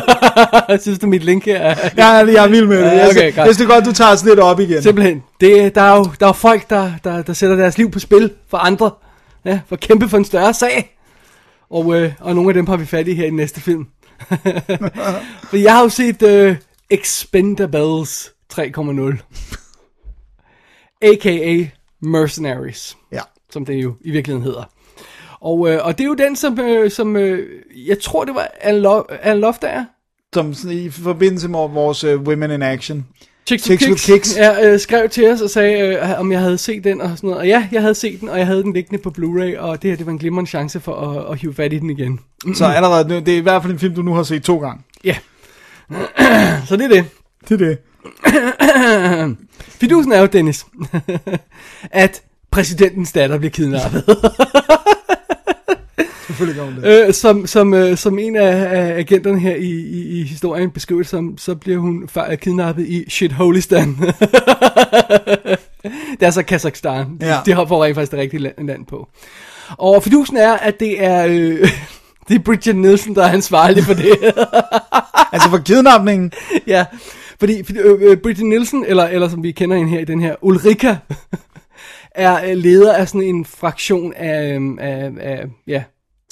Synes 0.82 1.00
du, 1.00 1.08
mit 1.08 1.24
link 1.24 1.48
er... 1.48 1.54
Jeg 1.98 2.22
er, 2.22 2.26
jeg 2.28 2.44
er 2.44 2.48
vild 2.48 2.68
med 2.68 2.78
det. 2.78 2.84
Ja, 2.84 2.90
Jeg, 2.92 3.10
okay, 3.10 3.36
godt. 3.36 3.48
jeg 3.48 3.56
synes 3.56 3.72
godt, 3.72 3.86
du 3.86 3.92
tager 3.92 4.12
os 4.12 4.24
lidt 4.26 4.40
op 4.40 4.60
igen. 4.60 4.82
Simpelthen. 4.82 5.24
Det, 5.42 5.76
der, 5.76 5.82
er 5.82 5.96
jo, 5.98 6.06
der 6.20 6.28
er 6.28 6.34
folk, 6.34 6.70
der, 6.70 6.92
der, 7.04 7.22
der 7.22 7.34
sætter 7.34 7.56
deres 7.56 7.78
liv 7.78 7.92
på 7.92 8.00
spil 8.00 8.32
for 8.50 8.58
andre. 8.58 8.92
Ja, 9.46 9.60
for 9.68 9.76
at 9.76 9.80
kæmpe 9.80 10.10
for 10.10 10.18
en 10.18 10.26
større 10.26 10.54
sag. 10.54 10.98
Og, 11.70 11.96
øh, 11.96 12.14
og 12.20 12.36
nogle 12.36 12.50
af 12.50 12.54
dem 12.54 12.68
har 12.68 12.78
vi 12.78 12.86
fat 12.86 13.08
i 13.08 13.14
her 13.14 13.26
i 13.26 13.30
næste 13.30 13.62
film. 13.62 13.88
for 15.50 15.58
jeg 15.58 15.74
har 15.74 15.82
jo 15.84 15.90
set 15.90 16.22
øh, 16.22 16.56
Expendables 16.90 18.32
3.0. 18.54 19.18
A.k.a. 21.02 21.66
Mercenaries. 22.02 22.98
Ja. 23.12 23.22
som 23.50 23.66
det 23.66 23.74
jo 23.74 23.96
i 24.02 24.12
virkeligheden 24.12 24.44
hedder. 24.44 24.64
Og, 25.44 25.70
øh, 25.70 25.86
og 25.86 25.98
det 25.98 26.04
er 26.04 26.08
jo 26.08 26.14
den, 26.14 26.36
som, 26.36 26.60
øh, 26.60 26.92
som 26.92 27.16
øh, 27.16 27.48
jeg 27.88 28.00
tror, 28.00 28.26
det 28.26 28.36
var 28.36 28.48
Alan 28.62 29.40
Loftager, 29.40 29.86
Som 30.34 30.54
sådan 30.54 30.78
i 30.78 30.90
forbindelse 30.90 31.48
med 31.48 31.60
vores 31.60 32.04
uh, 32.04 32.22
Women 32.22 32.52
in 32.52 32.62
Action. 32.62 33.06
Chicks, 33.48 33.64
Chicks 33.64 33.88
with 33.88 34.04
Kicks. 34.04 34.38
Ja, 34.38 34.72
øh, 34.72 34.80
skrev 34.80 35.10
til 35.10 35.32
os 35.32 35.42
og 35.42 35.50
sagde, 35.50 35.96
øh, 35.96 36.20
om 36.20 36.32
jeg 36.32 36.40
havde 36.40 36.58
set 36.58 36.84
den 36.84 37.02
og 37.02 37.10
sådan 37.10 37.30
noget. 37.30 37.40
Og 37.40 37.48
ja, 37.48 37.68
jeg 37.72 37.82
havde 37.82 37.96
set 37.96 38.20
den, 38.22 38.30
og 38.30 38.38
jeg 38.38 38.48
havde 38.48 38.64
den 38.64 38.74
liggende 38.74 39.04
på 39.04 39.14
Blu-ray, 39.18 39.60
og 39.60 39.82
det 39.82 39.90
her, 39.90 39.98
det 39.98 40.06
var 40.06 40.12
en 40.12 40.18
glimrende 40.18 40.50
chance 40.50 40.80
for 40.80 40.96
at, 40.96 41.32
at 41.32 41.40
hive 41.40 41.54
fat 41.54 41.74
i 41.74 41.80
den 41.80 41.90
igen. 41.90 42.20
Så 42.56 42.66
allerede 42.66 43.08
nu, 43.08 43.16
det 43.16 43.28
er 43.28 43.38
i 43.38 43.40
hvert 43.40 43.62
fald 43.62 43.74
en 43.74 43.80
film, 43.80 43.96
du 43.96 44.02
nu 44.02 44.14
har 44.14 44.24
set 44.24 44.44
to 44.44 44.60
gange. 44.60 44.84
Ja. 45.04 45.16
Så 46.68 46.78
det 46.78 46.84
er 46.84 46.88
det. 46.88 47.06
Det 47.50 47.62
er 47.62 47.66
det. 47.66 49.38
Fidusen 49.80 50.12
er 50.12 50.20
jo, 50.20 50.26
Dennis, 50.26 50.66
at 51.92 52.22
præsidentens 52.52 53.12
datter 53.12 53.38
bliver 53.38 53.52
kidnappet. 53.52 54.04
Selvfølgelig 56.46 56.74
hun 56.74 56.84
det. 56.84 57.08
Øh, 57.08 57.14
som, 57.14 57.48
som, 57.48 57.74
øh, 57.74 57.98
som 57.98 58.20
en 58.20 58.36
af, 58.36 58.80
af 58.80 58.98
agenterne 58.98 59.40
her 59.40 59.56
i, 59.56 59.72
i, 59.72 60.20
i 60.20 60.24
historien 60.24 60.72
beskriver 60.72 61.04
som, 61.04 61.38
så 61.38 61.56
bliver 61.56 61.80
hun 61.80 62.10
kidnappet 62.42 62.86
i 62.88 63.10
shitholistan. 63.10 63.96
det 66.20 66.22
er 66.22 66.32
så 66.32 66.44
Kazakhstan. 66.44 67.18
De, 67.22 67.26
Ja. 67.26 67.38
de 67.46 67.54
har 67.54 67.66
får 67.66 67.84
rent 67.84 67.96
faktisk 67.96 68.12
det 68.12 68.20
rigtige 68.20 68.42
land, 68.42 68.68
land 68.68 68.86
på. 68.86 69.08
Og 69.78 70.04
fidusen 70.04 70.38
er, 70.38 70.54
at 70.54 70.80
det 70.80 71.04
er, 71.04 71.26
øh, 71.26 71.70
det 72.28 72.36
er 72.36 72.40
Bridget 72.40 72.76
Nielsen, 72.76 73.16
der 73.16 73.24
er 73.24 73.32
ansvarlig 73.32 73.84
for 73.84 73.94
det. 73.94 74.18
Altså 75.34 75.50
for 75.50 75.58
kidnapningen. 75.58 76.32
ja, 76.68 76.86
fordi, 77.40 77.64
fordi 77.64 77.80
øh, 77.80 77.98
øh, 78.02 78.18
Bridget 78.18 78.46
Nielsen, 78.46 78.86
eller, 78.88 79.04
eller 79.04 79.30
som 79.30 79.44
vi 79.44 79.52
kender 79.52 79.78
hende 79.78 79.92
her 79.92 80.00
i 80.00 80.06
den 80.06 80.22
her, 80.22 80.36
Ulrika, 80.42 80.96
er 82.12 82.50
øh, 82.50 82.58
leder 82.58 82.94
af 82.94 83.08
sådan 83.08 83.22
en 83.22 83.46
fraktion 83.46 84.14
af, 84.14 84.60
øh, 84.60 84.72
af, 84.80 85.12
af 85.22 85.46
ja, 85.68 85.84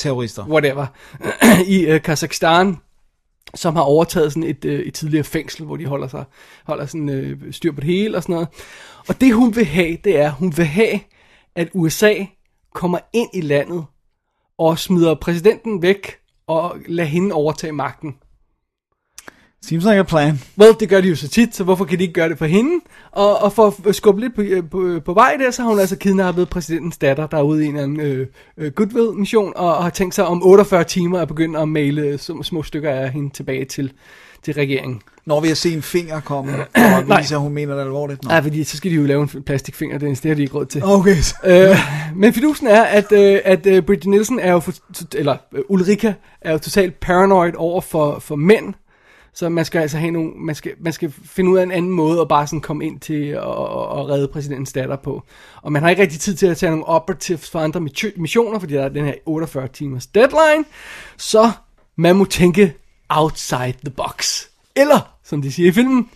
terrorister. 0.02 0.46
whatever, 0.46 0.86
i 1.76 1.86
øh, 1.86 2.02
Kazakhstan, 2.02 2.78
som 3.56 3.76
har 3.76 3.84
overtaget 3.84 4.34
sådan 4.34 4.50
et, 4.50 4.66
øh, 4.66 4.80
et 4.80 4.94
tidligere 4.94 5.24
fængsel, 5.24 5.66
hvor 5.66 5.78
de 5.78 5.86
holder 5.86 6.08
sig 6.08 6.24
holder 6.66 6.86
sådan 6.86 7.10
øh, 7.10 7.54
styr 7.54 7.72
på 7.72 7.82
det 7.82 7.88
hele 7.88 8.18
og 8.18 8.24
sådan 8.24 8.34
noget. 8.34 8.48
Og 9.08 9.22
det 9.22 9.34
hun 9.34 9.56
vil 9.56 9.66
have, 9.66 9.98
det 10.04 10.20
er, 10.20 10.32
hun 10.32 10.58
vil 10.58 10.66
have, 10.66 11.00
at 11.56 11.70
USA 11.74 12.14
kommer 12.74 13.00
ind 13.14 13.30
i 13.34 13.42
landet 13.42 13.86
og 14.58 14.80
smider 14.80 15.16
præsidenten 15.16 15.82
væk 15.82 16.18
og 16.48 16.76
lader 16.88 17.10
hende 17.10 17.36
overtage 17.36 17.72
magten. 17.72 18.16
Seems 19.64 19.84
like 19.86 20.00
a 20.00 20.04
plan. 20.04 20.42
Well, 20.58 20.76
det 20.80 20.90
gør 20.90 21.02
de 21.02 21.08
jo 21.08 21.16
så 21.16 21.28
tit, 21.28 21.56
så 21.56 21.64
hvorfor 21.64 21.86
kan 21.86 21.98
de 21.98 22.04
ikke 22.04 22.14
gøre 22.14 22.30
det 22.30 22.38
for 22.38 22.46
hende? 22.46 22.72
Og, 23.12 23.42
og 23.42 23.54
for 23.54 23.90
at 23.90 23.96
skubbe 23.96 24.22
lidt 24.22 24.36
på, 24.36 24.42
øh, 24.42 24.70
på, 24.70 25.00
på 25.06 25.14
vej 25.14 25.38
der, 25.40 25.52
så 25.52 25.62
har 25.62 25.70
hun 25.70 25.80
altså 25.80 25.96
kidnappet 25.96 26.50
præsidentens 26.50 26.98
datter, 26.98 27.28
der 27.28 27.38
er 27.38 27.42
ude 27.42 27.66
i 27.66 27.68
en 27.68 27.76
eller 27.76 27.84
anden 27.84 28.00
øh, 28.00 28.28
øh, 28.58 28.72
goodwill-mission, 28.72 29.54
og, 29.56 29.76
og 29.76 29.84
har 29.84 29.90
tænkt 29.90 30.16
sig 30.16 30.26
om 30.26 30.44
48 30.44 30.84
timer 30.84 31.20
at 31.20 31.28
begynde 31.28 31.60
at 31.60 31.68
male 31.68 32.18
små, 32.18 32.44
små 32.44 32.64
stykker 32.64 32.92
af 32.92 33.12
hende 33.12 33.30
tilbage 33.30 33.66
til, 33.66 33.92
til 34.44 34.54
regeringen. 34.54 35.02
Når 35.26 35.40
vi 35.40 35.48
har 35.48 35.56
set 35.56 35.74
en 35.74 35.82
finger 35.82 36.20
komme, 36.20 36.52
og 36.98 37.20
viser, 37.20 37.36
at 37.36 37.42
hun 37.42 37.54
mener 37.54 37.76
det 37.76 37.82
alvorligt. 37.82 38.24
Nej, 38.24 38.42
fordi 38.42 38.64
så 38.64 38.78
skal 38.78 38.92
de 38.92 38.96
jo 38.96 39.06
lave 39.06 39.22
en 39.22 39.44
plastikfinger, 39.44 39.98
det 39.98 40.10
er 40.10 40.16
det 40.16 40.26
har 40.26 40.36
de 40.36 40.42
ikke 40.42 40.54
råd 40.56 40.66
til. 40.66 40.84
Okay. 40.84 41.16
Øh, 41.46 41.78
men 42.16 42.34
fidusen 42.34 42.68
er, 42.68 42.84
at, 42.84 43.12
øh, 43.12 43.40
at 43.46 43.66
øh, 43.66 43.84
Bridget 43.84 44.06
Nielsen 44.06 44.40
er 44.40 44.52
jo, 44.52 44.60
for, 44.60 44.74
eller 45.16 45.38
øh, 45.54 45.62
Ulrika 45.70 46.14
er 46.42 46.52
jo 46.52 46.58
totalt 46.58 47.00
paranoid 47.00 47.54
over 47.58 47.82
for, 47.82 48.20
for 48.20 48.36
mænd, 48.36 48.74
så 49.34 49.50
man 49.50 49.66
skal 49.66 49.80
altså 49.82 49.98
have 49.98 50.12
nogle, 50.12 50.32
man 50.36 50.56
skal, 50.56 50.72
man 50.80 50.94
skal 50.94 51.12
finde 51.12 51.52
ud 51.52 51.58
af 51.58 51.64
en 51.64 51.72
anden 51.72 51.92
måde 51.92 52.22
at 52.22 52.28
bare 52.28 52.48
sådan 52.48 52.62
komme 52.62 52.86
ind 52.86 53.00
til 53.00 53.26
at, 53.26 53.44
redde 54.10 54.28
præsidentens 54.28 54.74
datter 54.74 54.96
på. 54.96 55.24
Og 55.62 55.72
man 55.72 55.82
har 55.82 55.90
ikke 55.90 56.02
rigtig 56.02 56.20
tid 56.20 56.36
til 56.36 56.48
at 56.48 56.58
tage 56.58 56.70
nogle 56.70 56.86
operatives 56.86 57.50
for 57.50 57.60
andre 57.60 57.82
missioner, 58.16 58.60
fordi 58.60 58.74
der 58.74 58.84
er 58.84 58.90
den 58.90 59.06
her 59.06 59.14
48 59.26 59.68
timers 59.68 60.08
deadline. 60.08 60.66
Så 61.18 61.52
man 61.96 62.16
må 62.16 62.26
tænke 62.26 62.74
outside 63.10 63.74
the 63.86 63.94
box. 63.96 64.46
Eller, 64.76 65.16
som 65.24 65.42
de 65.42 65.52
siger 65.52 65.70
i 65.70 65.72
filmen, 65.72 66.10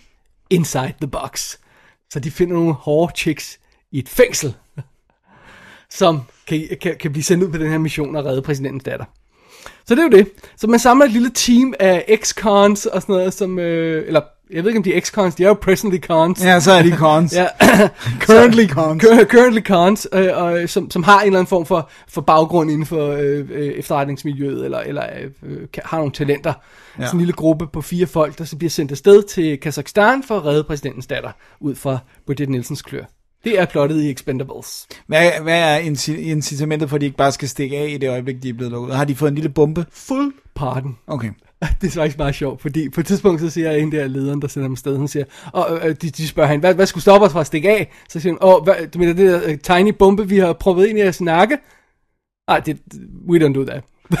inside 0.50 0.94
the 1.00 1.08
box. 1.08 1.56
Så 2.10 2.20
de 2.20 2.30
finder 2.30 2.54
nogle 2.54 2.72
hårde 2.72 3.12
chicks 3.16 3.58
i 3.90 3.98
et 3.98 4.08
fængsel, 4.08 4.54
som 5.98 6.20
kan, 6.46 6.68
kan, 6.80 6.96
kan 7.00 7.12
blive 7.12 7.24
sendt 7.24 7.44
ud 7.44 7.50
på 7.50 7.58
den 7.58 7.70
her 7.70 7.78
mission 7.78 8.16
og 8.16 8.24
redde 8.24 8.42
præsidentens 8.42 8.84
datter. 8.84 9.04
Så 9.88 9.94
det 9.94 9.98
er 9.98 10.02
jo 10.02 10.08
det. 10.18 10.28
Så 10.56 10.66
man 10.66 10.78
samler 10.78 11.04
et 11.06 11.12
lille 11.12 11.30
team 11.34 11.74
af 11.80 12.04
ex-cons 12.08 12.86
og 12.86 13.02
sådan 13.02 13.12
noget, 13.14 13.34
som, 13.34 13.58
øh, 13.58 14.06
eller 14.06 14.20
jeg 14.50 14.62
ved 14.64 14.70
ikke 14.70 14.78
om 14.78 14.82
de 14.82 14.94
er 14.94 15.00
ex-cons, 15.00 15.34
de 15.36 15.44
er 15.44 15.48
jo 15.48 15.54
presently 15.54 15.98
cons. 16.00 16.44
Ja, 16.44 16.60
så 16.60 16.72
er 16.72 16.82
de 16.82 16.96
cons. 16.96 17.34
Ja. 17.34 17.46
Currently 18.26 18.68
cons. 18.68 19.04
Cur- 19.04 19.24
currently 19.24 19.60
cons, 19.62 20.08
øh, 20.12 20.28
og, 20.34 20.68
som, 20.68 20.90
som 20.90 21.02
har 21.02 21.20
en 21.20 21.26
eller 21.26 21.38
anden 21.38 21.48
form 21.48 21.66
for, 21.66 21.90
for 22.08 22.20
baggrund 22.20 22.70
inden 22.70 22.86
for 22.86 23.08
øh, 23.12 23.48
øh, 23.50 23.66
efterretningsmiljøet, 23.66 24.64
eller, 24.64 24.78
eller 24.78 25.02
øh, 25.42 25.58
kan- 25.72 25.82
har 25.86 25.96
nogle 25.98 26.12
talenter. 26.12 26.52
Ja. 26.98 27.04
Sådan 27.06 27.16
en 27.16 27.20
lille 27.20 27.32
gruppe 27.32 27.66
på 27.66 27.82
fire 27.82 28.06
folk, 28.06 28.38
der 28.38 28.44
så 28.44 28.56
bliver 28.56 28.70
sendt 28.70 28.90
afsted 28.92 29.22
til 29.22 29.58
Kazakhstan 29.60 30.22
for 30.22 30.36
at 30.36 30.44
redde 30.44 30.64
præsidentens 30.64 31.06
datter, 31.06 31.30
ud 31.60 31.74
fra 31.74 31.98
Bridget 32.26 32.48
Nielsens 32.48 32.82
klør. 32.82 33.04
Det 33.46 33.58
er 33.60 33.64
plottet 33.64 34.02
i 34.02 34.10
Expendables. 34.10 34.86
Hvad, 35.06 35.30
hvad 35.42 35.60
er 35.60 35.78
inci- 35.80 36.20
incitamentet 36.20 36.88
for, 36.88 36.96
at 36.96 37.00
de 37.00 37.06
ikke 37.06 37.16
bare 37.16 37.32
skal 37.32 37.48
stikke 37.48 37.78
af 37.78 37.88
i 37.88 37.98
det 37.98 38.10
øjeblik, 38.10 38.42
de 38.42 38.48
er 38.48 38.52
blevet 38.52 38.72
lukket? 38.72 38.96
Har 38.96 39.04
de 39.04 39.14
fået 39.14 39.28
en 39.28 39.34
lille 39.34 39.50
bombe? 39.50 39.86
Full 39.92 40.32
pardon. 40.54 40.98
Okay. 41.06 41.28
Det 41.80 41.86
er 41.86 41.90
faktisk 41.90 42.18
meget 42.18 42.34
sjovt, 42.34 42.62
fordi 42.62 42.88
på 42.88 43.00
et 43.00 43.06
tidspunkt 43.06 43.40
så 43.40 43.50
siger 43.50 43.70
en 43.70 43.92
der 43.92 44.06
lederen, 44.06 44.42
der 44.42 44.48
sender 44.48 44.68
dem 44.68 44.72
afsted, 44.72 44.98
han 44.98 45.08
siger, 45.08 45.24
og 45.52 45.78
øh, 45.82 45.96
de, 46.02 46.10
de 46.10 46.28
spørger 46.28 46.50
hende, 46.50 46.60
hvad, 46.60 46.74
hvad 46.74 46.86
skulle 46.86 47.02
stoppe 47.02 47.26
os 47.26 47.32
fra 47.32 47.40
at 47.40 47.46
stikke 47.46 47.70
af? 47.70 47.92
Så 48.08 48.20
siger 48.20 48.32
hun, 48.32 48.38
åh, 48.42 48.64
hvad, 48.64 48.74
du 48.94 48.98
mener 48.98 49.12
det 49.12 49.42
der 49.42 49.52
uh, 49.52 49.78
tiny 49.78 49.94
bombe, 49.98 50.28
vi 50.28 50.38
har 50.38 50.52
proppet 50.52 50.86
ind 50.86 50.98
i 50.98 51.02
jeres 51.02 51.20
nakke? 51.20 51.58
Nej, 52.48 52.60
det, 52.60 52.78
we 53.28 53.38
don't 53.46 53.52
do 53.52 53.64
that. 53.64 53.82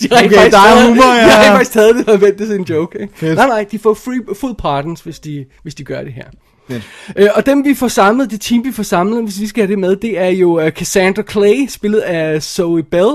De 0.00 0.08
har 0.10 0.24
Okay, 0.24 0.34
faktisk 0.34 0.52
der 0.52 0.58
er 0.58 0.88
humor, 0.88 1.14
ja. 1.14 1.24
De 1.26 1.30
har 1.30 1.54
faktisk 1.54 1.72
taget 1.72 1.96
det 1.96 2.08
og 2.08 2.20
vendt 2.20 2.38
det 2.38 2.46
som 2.46 2.56
en 2.56 2.64
joke. 2.64 2.98
Ikke? 3.00 3.34
Nej, 3.34 3.46
nej, 3.46 3.66
de 3.70 3.78
får 3.78 3.94
free, 3.94 4.34
full 4.34 4.54
pardons, 4.54 5.00
hvis 5.00 5.20
de, 5.20 5.44
hvis 5.62 5.74
de 5.74 5.84
gør 5.84 6.02
det 6.02 6.12
her. 6.12 6.24
Fedt. 6.70 6.88
Øh, 7.16 7.28
og 7.34 7.46
dem 7.46 7.64
vi 7.64 7.74
får 7.74 7.88
samlet, 7.88 8.30
det 8.30 8.40
team 8.40 8.64
vi 8.64 8.72
får 8.72 8.82
samlet, 8.82 9.22
hvis 9.24 9.40
vi 9.40 9.46
skal 9.46 9.62
have 9.62 9.70
det 9.70 9.78
med, 9.78 9.96
det 9.96 10.18
er 10.18 10.28
jo 10.28 10.62
uh, 10.66 10.68
Cassandra 10.70 11.22
Clay, 11.22 11.66
spillet 11.68 12.00
af 12.00 12.42
Zoe 12.42 12.82
Bell. 12.82 13.10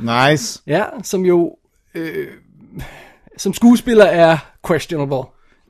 Nice. 0.00 0.62
Ja, 0.66 0.84
som 1.02 1.24
jo 1.24 1.56
øh, 1.94 2.26
som 3.38 3.54
skuespiller 3.54 4.04
er 4.04 4.36
questionable. 4.68 5.22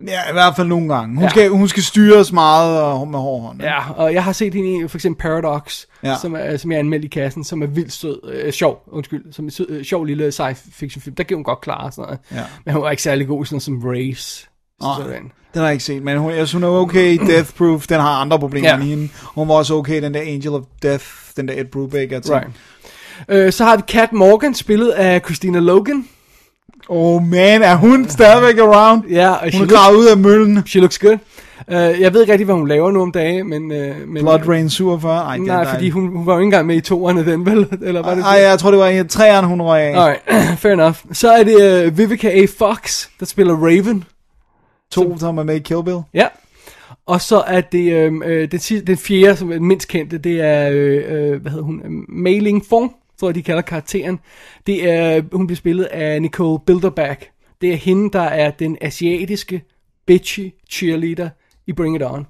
Ja, 0.07 0.29
i 0.31 0.33
hvert 0.33 0.57
fald 0.57 0.69
nogle 0.69 0.95
gange. 0.95 1.15
Hun, 1.15 1.25
Ja. 1.25 1.29
skal, 1.31 1.49
hun 1.49 1.69
skal 1.69 1.83
styres 1.83 2.33
meget 2.33 2.81
og 2.83 3.09
med 3.09 3.19
hård 3.19 3.43
hånd. 3.43 3.63
Ja, 3.63 3.91
og 3.91 4.15
jeg 4.15 4.25
har 4.25 4.33
set 4.33 4.55
hende 4.55 4.85
i 4.85 4.89
for 4.89 4.97
eksempel 4.99 5.23
Paradox, 5.23 5.85
ja. 6.03 6.17
Som, 6.23 6.35
er, 6.35 6.57
som 6.57 6.73
jeg 6.73 6.79
anmeldte 6.79 7.07
i 7.07 7.09
kassen, 7.09 7.45
som 7.45 7.63
er 7.63 7.67
vildt 7.67 7.93
sød, 7.93 8.21
øh, 8.33 8.53
sjov, 8.53 8.83
undskyld, 8.87 9.33
som 9.33 9.47
er 9.47 9.51
sød, 9.51 9.67
øh, 9.71 9.85
sjov 9.85 10.05
lille 10.05 10.33
science 10.33 10.63
fiction 10.73 11.03
film. 11.03 11.17
Der 11.17 11.23
kan 11.25 11.37
hun 11.37 11.45
godt 11.45 11.61
klare 11.61 11.93
sådan 11.93 12.03
noget. 12.03 12.19
Ja. 12.33 12.45
Men 12.65 12.75
hun 12.75 12.85
er 12.85 12.91
ikke 12.91 13.03
særlig 13.03 13.27
god 13.27 13.45
sådan 13.45 13.55
noget 13.55 13.63
som 13.63 13.83
Race. 13.85 14.49
Sådan. 14.83 15.33
Den 15.55 15.61
har 15.61 15.67
jeg 15.67 15.73
ikke 15.73 15.85
set, 15.85 16.03
men 16.03 16.19
hun, 16.19 16.31
jeg 16.31 16.49
synes, 16.49 16.53
hun 16.53 16.63
er 16.63 16.69
okay 16.69 17.13
i 17.13 17.17
Death 17.17 17.51
Proof. 17.59 17.87
Den 17.87 18.01
har 18.01 18.21
andre 18.21 18.39
problemer 18.39 18.69
Ja. 18.69 18.75
end 18.75 18.83
hende. 18.85 19.09
Hun 19.35 19.49
var 19.49 19.55
også 19.55 19.75
okay 19.75 19.97
i 19.97 20.01
den 20.01 20.15
der 20.15 20.21
Angel 20.21 20.49
of 20.49 20.63
Death, 20.83 21.05
den 21.37 21.49
der 21.49 21.55
Ed 21.57 21.65
Brubaker 21.65 22.21
ting. 22.21 22.35
Right. 22.37 22.49
Øh, 23.29 23.53
så 23.53 23.65
har 23.65 23.77
vi 23.77 23.83
Kat 23.89 24.13
Morgan, 24.13 24.55
spillet 24.55 24.91
af 24.91 25.21
Christina 25.25 25.59
Logan. 25.59 26.05
Oh 26.89 27.23
man, 27.27 27.63
er 27.63 27.75
hun 27.77 28.09
stadigvæk 28.09 28.59
around? 28.59 29.03
Ja, 29.11 29.31
og 29.31 29.59
Hun 29.59 29.71
er 29.71 29.97
ud 29.99 30.07
af 30.07 30.17
møllen. 30.17 30.63
she 30.67 30.81
looks 30.81 30.99
good. 30.99 31.19
Uh, 31.69 31.75
jeg 31.75 32.15
ved 32.15 32.21
ikke 32.21 32.33
rigtig, 32.33 32.45
hvad 32.45 32.55
hun 32.55 32.69
laver 32.69 32.91
nu 32.91 33.03
om 33.03 33.13
dagen, 33.13 33.49
men... 33.49 33.63
Uh, 33.63 34.09
men 34.09 34.23
Blood 34.23 34.49
Rain 34.49 34.71
47? 34.71 35.17
Ej, 35.25 35.35
er 35.37 35.39
Nej, 35.39 35.67
fordi 35.75 35.91
hun, 35.91 36.09
hun 36.17 36.27
var 36.27 36.33
jo 36.33 36.39
ikke 36.39 36.45
engang 36.45 36.67
med 36.67 36.77
i 36.77 36.81
toerne 36.81 37.27
den, 37.27 37.47
vel? 37.47 37.67
Eller 37.83 38.03
var 38.03 38.15
det 38.15 38.25
Ej, 38.25 38.31
jeg 38.31 38.59
tror, 38.59 38.71
det 38.71 38.81
var 38.81 38.89
i 38.89 39.09
træerne, 39.09 39.47
hun 39.47 39.63
røg 39.63 39.83
af. 39.83 40.01
Alright, 40.03 40.59
fair 40.63 40.73
enough. 40.73 40.97
Så 41.13 41.33
er 41.33 41.43
det 41.43 41.87
uh, 41.87 41.99
Vivica 41.99 42.29
A. 42.29 42.47
Fox, 42.59 43.07
der 43.21 43.27
spiller 43.27 43.55
Raven. 43.57 44.05
To, 44.91 45.19
som 45.19 45.39
er 45.39 45.43
med 45.43 45.55
i 45.55 45.59
Kill 45.59 45.85
Bill. 45.85 45.99
Ja. 46.15 46.27
Og 47.07 47.21
så 47.21 47.41
er 47.47 47.61
det 47.61 47.93
øhm, 47.93 48.23
øh, 48.23 48.51
den, 48.51 48.61
den 48.87 48.97
fjerde, 48.97 49.37
som 49.37 49.53
er 49.53 49.59
mindst 49.61 49.89
kendte, 49.89 50.19
det 50.19 50.41
er, 50.41 50.71
øh, 50.73 51.03
øh, 51.09 51.41
hvad 51.43 51.51
hedder 51.51 51.65
hun, 51.65 51.83
Mailing 52.09 52.65
Fong, 52.69 52.93
tror 53.21 53.29
jeg, 53.29 53.35
de 53.35 53.43
kalder 53.43 53.63
karakteren. 53.63 54.19
Det 54.67 54.91
er, 54.91 55.23
hun 55.33 55.47
bliver 55.47 55.57
spillet 55.57 55.85
af 55.85 56.23
Nicole 56.23 56.59
Bilderback. 56.67 57.29
Det 57.61 57.73
er 57.73 57.77
hende, 57.77 58.11
der 58.13 58.23
er 58.23 58.51
den 58.51 58.77
asiatiske, 58.81 59.63
bitchy 60.07 60.53
cheerleader 60.71 61.29
i 61.67 61.73
Bring 61.73 61.97
It 61.97 62.03
On. 62.03 62.27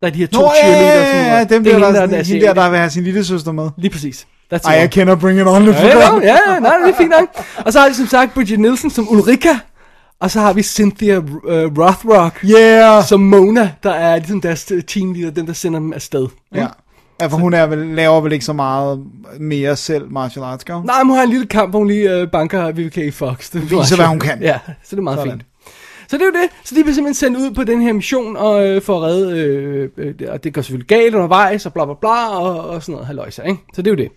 Der 0.00 0.06
er 0.06 0.10
de 0.10 0.18
her 0.18 0.26
to 0.26 0.40
Nå, 0.40 0.50
ja, 0.62 0.62
cheerleaders. 0.62 1.08
ja, 1.08 1.22
som- 1.22 1.38
ja, 1.38 1.54
dem 1.54 1.64
det 1.64 1.70
er 1.72 1.74
hende, 1.76 1.86
der, 1.86 2.06
der, 2.06 2.22
hende 2.24 2.46
der, 2.46 2.54
der 2.54 2.70
vil 2.70 2.78
have 2.78 2.90
sin 2.90 3.04
lille 3.04 3.24
søster 3.24 3.52
med. 3.52 3.70
Lige 3.78 3.90
præcis. 3.90 4.26
That's 4.54 4.68
Ej, 4.68 4.72
jeg 4.74 4.90
kender 4.90 5.16
Bring 5.16 5.40
It 5.40 5.46
On 5.46 5.64
Ja, 5.64 5.70
ja, 5.70 5.88
ja, 6.22 6.60
nej, 6.60 6.76
det 6.84 6.92
er 6.94 6.96
fint 6.98 7.10
nok. 7.10 7.44
Og 7.66 7.72
så 7.72 7.80
har 7.80 7.88
vi 7.88 7.94
som 7.94 8.06
sagt 8.06 8.34
Bridget 8.34 8.60
Nielsen 8.60 8.90
som 8.90 9.08
Ulrika. 9.10 9.48
Og 10.20 10.30
så 10.30 10.40
har 10.40 10.52
vi 10.52 10.62
Cynthia 10.62 11.18
uh, 11.18 11.24
Rothrock 11.78 12.44
Yeah! 12.44 13.04
som 13.04 13.20
Mona, 13.20 13.72
der 13.82 13.90
er 13.90 14.16
ligesom 14.16 14.40
deres 14.40 14.72
teamleader, 14.86 15.30
den 15.30 15.46
der 15.46 15.52
sender 15.52 15.78
dem 15.78 15.92
afsted. 15.92 16.28
Ja. 16.54 16.66
Ja, 17.20 17.26
for 17.26 17.36
hun 17.36 17.54
er 17.54 17.66
vel, 17.66 17.78
laver 17.78 18.20
vel 18.20 18.32
ikke 18.32 18.44
så 18.44 18.52
meget 18.52 19.06
mere 19.40 19.76
selv 19.76 20.10
martial 20.10 20.44
arts, 20.44 20.64
gør? 20.64 20.82
Nej, 20.82 21.02
men 21.02 21.08
hun 21.08 21.16
har 21.16 21.24
en 21.24 21.30
lille 21.30 21.46
kamp, 21.46 21.70
hvor 21.70 21.78
hun 21.78 21.88
lige 21.88 22.16
øh, 22.16 22.30
banker 22.30 22.72
VVK 22.72 23.14
Fox. 23.14 23.50
Det 23.50 23.58
er 23.58 23.80
Viser, 23.80 23.96
hvad 23.96 24.06
hun 24.06 24.20
kan. 24.20 24.42
Ja, 24.42 24.58
så 24.66 24.90
det 24.90 24.98
er 24.98 25.02
meget 25.02 25.18
Sådan. 25.18 25.32
fint. 25.32 25.44
Så 26.08 26.16
det 26.16 26.22
er 26.22 26.26
jo 26.26 26.32
det. 26.32 26.50
Så 26.64 26.74
de 26.74 26.82
bliver 26.82 26.94
simpelthen 26.94 27.14
sendt 27.14 27.38
ud 27.38 27.54
på 27.54 27.64
den 27.64 27.82
her 27.82 27.92
mission 27.92 28.36
og 28.36 28.68
øh, 28.68 28.82
for 28.82 28.96
at 28.96 29.02
redde, 29.02 29.38
øh, 29.38 29.90
øh, 29.96 30.14
og 30.28 30.44
det 30.44 30.54
går 30.54 30.62
selvfølgelig 30.62 30.88
galt 30.88 31.14
undervejs, 31.14 31.66
og 31.66 31.72
bla 31.72 31.84
bla 31.84 31.94
bla, 32.00 32.36
og, 32.38 32.68
og 32.68 32.82
sådan 32.82 32.92
noget 32.92 33.06
halvøjse, 33.06 33.42
ikke? 33.48 33.60
Så 33.74 33.82
det 33.82 33.90
er 33.90 33.92
jo 33.92 33.96
det. 33.96 34.12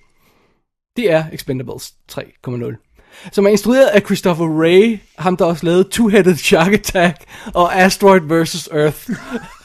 Det 0.98 1.12
er 1.12 1.24
Expendables 1.32 1.94
3.0. 2.12 2.93
Som 3.32 3.46
er 3.46 3.50
instrueret 3.50 3.86
af 3.86 4.02
Christopher 4.02 4.62
Ray, 4.62 5.00
ham 5.18 5.38
der 5.38 5.46
også 5.46 5.66
lavede 5.66 5.90
Two-Headed 5.96 6.36
Shark 6.36 6.74
Attack 6.74 7.18
og 7.54 7.76
Asteroid 7.76 8.22
vs. 8.22 8.70
Earth. 8.72 9.10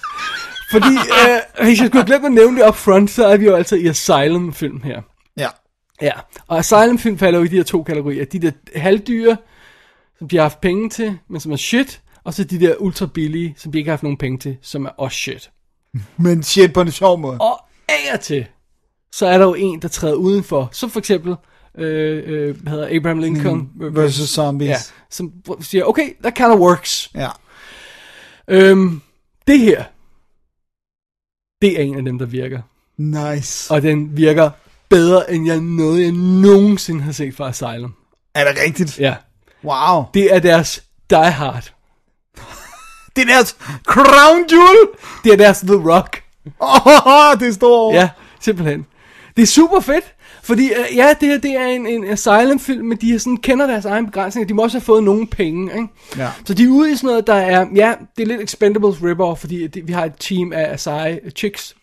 Fordi, 0.72 0.94
øh, 0.94 1.64
hvis 1.64 1.80
jeg 1.80 1.86
skulle 1.86 2.06
glemt 2.06 2.24
at 2.24 2.32
nævne 2.32 2.60
det 2.60 2.68
up 2.68 2.76
front, 2.76 3.10
så 3.10 3.26
er 3.26 3.36
vi 3.36 3.44
jo 3.44 3.54
altså 3.54 3.76
i 3.76 3.86
Asylum-film 3.86 4.82
her. 4.82 5.02
Ja. 5.36 5.48
Ja, 6.02 6.12
og 6.46 6.58
Asylum-film 6.58 7.18
falder 7.18 7.38
jo 7.38 7.44
i 7.44 7.48
de 7.48 7.56
her 7.56 7.62
to 7.62 7.82
kategorier. 7.82 8.24
De 8.24 8.38
der 8.38 8.50
halvdyre, 8.76 9.36
som 10.18 10.28
de 10.28 10.36
har 10.36 10.42
haft 10.42 10.60
penge 10.60 10.90
til, 10.90 11.18
men 11.28 11.40
som 11.40 11.52
er 11.52 11.56
shit, 11.56 12.00
og 12.24 12.34
så 12.34 12.44
de 12.44 12.60
der 12.60 12.74
ultra 12.76 13.06
billige, 13.06 13.54
som 13.56 13.72
de 13.72 13.78
ikke 13.78 13.88
har 13.88 13.92
haft 13.92 14.02
nogen 14.02 14.18
penge 14.18 14.38
til, 14.38 14.56
som 14.62 14.84
er 14.84 14.90
også 14.90 15.16
shit. 15.16 15.50
Men 16.16 16.42
shit 16.42 16.72
på 16.72 16.80
en 16.80 16.90
sjov 16.90 17.18
måde. 17.18 17.38
Og 17.40 17.60
af 17.88 18.14
og 18.14 18.20
til, 18.20 18.46
så 19.12 19.26
er 19.26 19.38
der 19.38 19.44
jo 19.44 19.54
en, 19.54 19.82
der 19.82 19.88
træder 19.88 20.14
udenfor, 20.14 20.68
som 20.72 20.90
for 20.90 20.98
eksempel, 20.98 21.36
øh, 21.78 22.22
øh, 22.26 22.62
hvad 22.62 22.72
hedder 22.72 22.96
Abraham 22.96 23.18
Lincoln 23.18 23.70
Mm, 23.74 23.96
versus 23.96 24.28
Zombies. 24.28 24.68
Ja, 24.68 24.76
som 25.10 25.32
siger, 25.60 25.84
okay, 25.84 26.08
that 26.22 26.34
kind 26.34 26.48
of 26.48 26.58
works. 26.58 27.10
Ja. 27.14 27.28
Øhm, 28.48 29.00
det 29.46 29.58
her, 29.58 29.84
det 31.62 31.80
er 31.80 31.82
en 31.84 31.96
af 31.96 32.04
dem, 32.04 32.18
der 32.18 32.26
virker. 32.26 32.60
Nice. 32.96 33.74
Og 33.74 33.82
den 33.82 34.16
virker 34.16 34.50
bedre, 34.88 35.32
end 35.32 35.46
jeg 35.46 35.60
noget, 35.60 36.02
jeg 36.02 36.12
nogensinde 36.12 37.02
har 37.02 37.12
set 37.12 37.36
fra 37.36 37.48
Asylum. 37.48 37.94
Er 38.34 38.44
det 38.52 38.62
rigtigt? 38.66 38.98
Ja. 38.98 39.16
Wow. 39.64 40.04
Det 40.14 40.34
er 40.34 40.38
deres 40.38 40.84
Die 41.10 41.30
Hard. 41.30 41.72
Det 43.16 43.22
er 43.22 43.26
deres 43.34 43.56
crown 43.86 44.44
jewel. 44.52 44.88
Det 45.24 45.32
er 45.32 45.36
deres 45.36 45.58
The 45.58 45.74
Rock. 45.74 46.22
Åh, 46.60 46.86
oh, 47.06 47.38
det 47.40 47.54
står 47.54 47.76
over. 47.78 47.94
Ja, 47.94 48.08
simpelthen. 48.40 48.86
Det 49.36 49.42
er 49.42 49.46
super 49.46 49.80
fedt, 49.80 50.14
Fordi, 50.48 50.64
øh, 50.64 50.96
ja, 50.96 51.14
det 51.20 51.28
her 51.28 51.38
det 51.38 51.56
er 51.56 51.66
en, 51.66 51.86
en 51.86 52.04
asylum-film, 52.04 52.86
men 52.86 52.98
de 52.98 53.18
sådan, 53.18 53.36
kender 53.36 53.66
deres 53.66 53.84
egen 53.84 54.06
begrænsninger. 54.06 54.46
De 54.46 54.54
må 54.54 54.62
også 54.62 54.78
have 54.78 54.84
fået 54.84 55.04
nogle 55.04 55.26
penge, 55.26 55.72
ikke? 55.74 55.88
Ja. 56.16 56.30
Så 56.44 56.54
de 56.54 56.64
er 56.64 56.68
ude 56.68 56.92
i 56.92 56.96
sådan 56.96 57.06
noget, 57.08 57.26
der 57.26 57.34
er, 57.34 57.66
ja, 57.74 57.94
det 58.16 58.22
er 58.22 58.26
lidt 58.26 58.40
Expendables 58.40 58.96
rip-off, 58.96 59.34
fordi 59.34 59.66
det, 59.66 59.88
vi 59.88 59.92
har 59.92 60.04
et 60.04 60.12
team 60.20 60.52
af 60.52 60.80
seje 60.80 61.20
chicks 61.36 61.76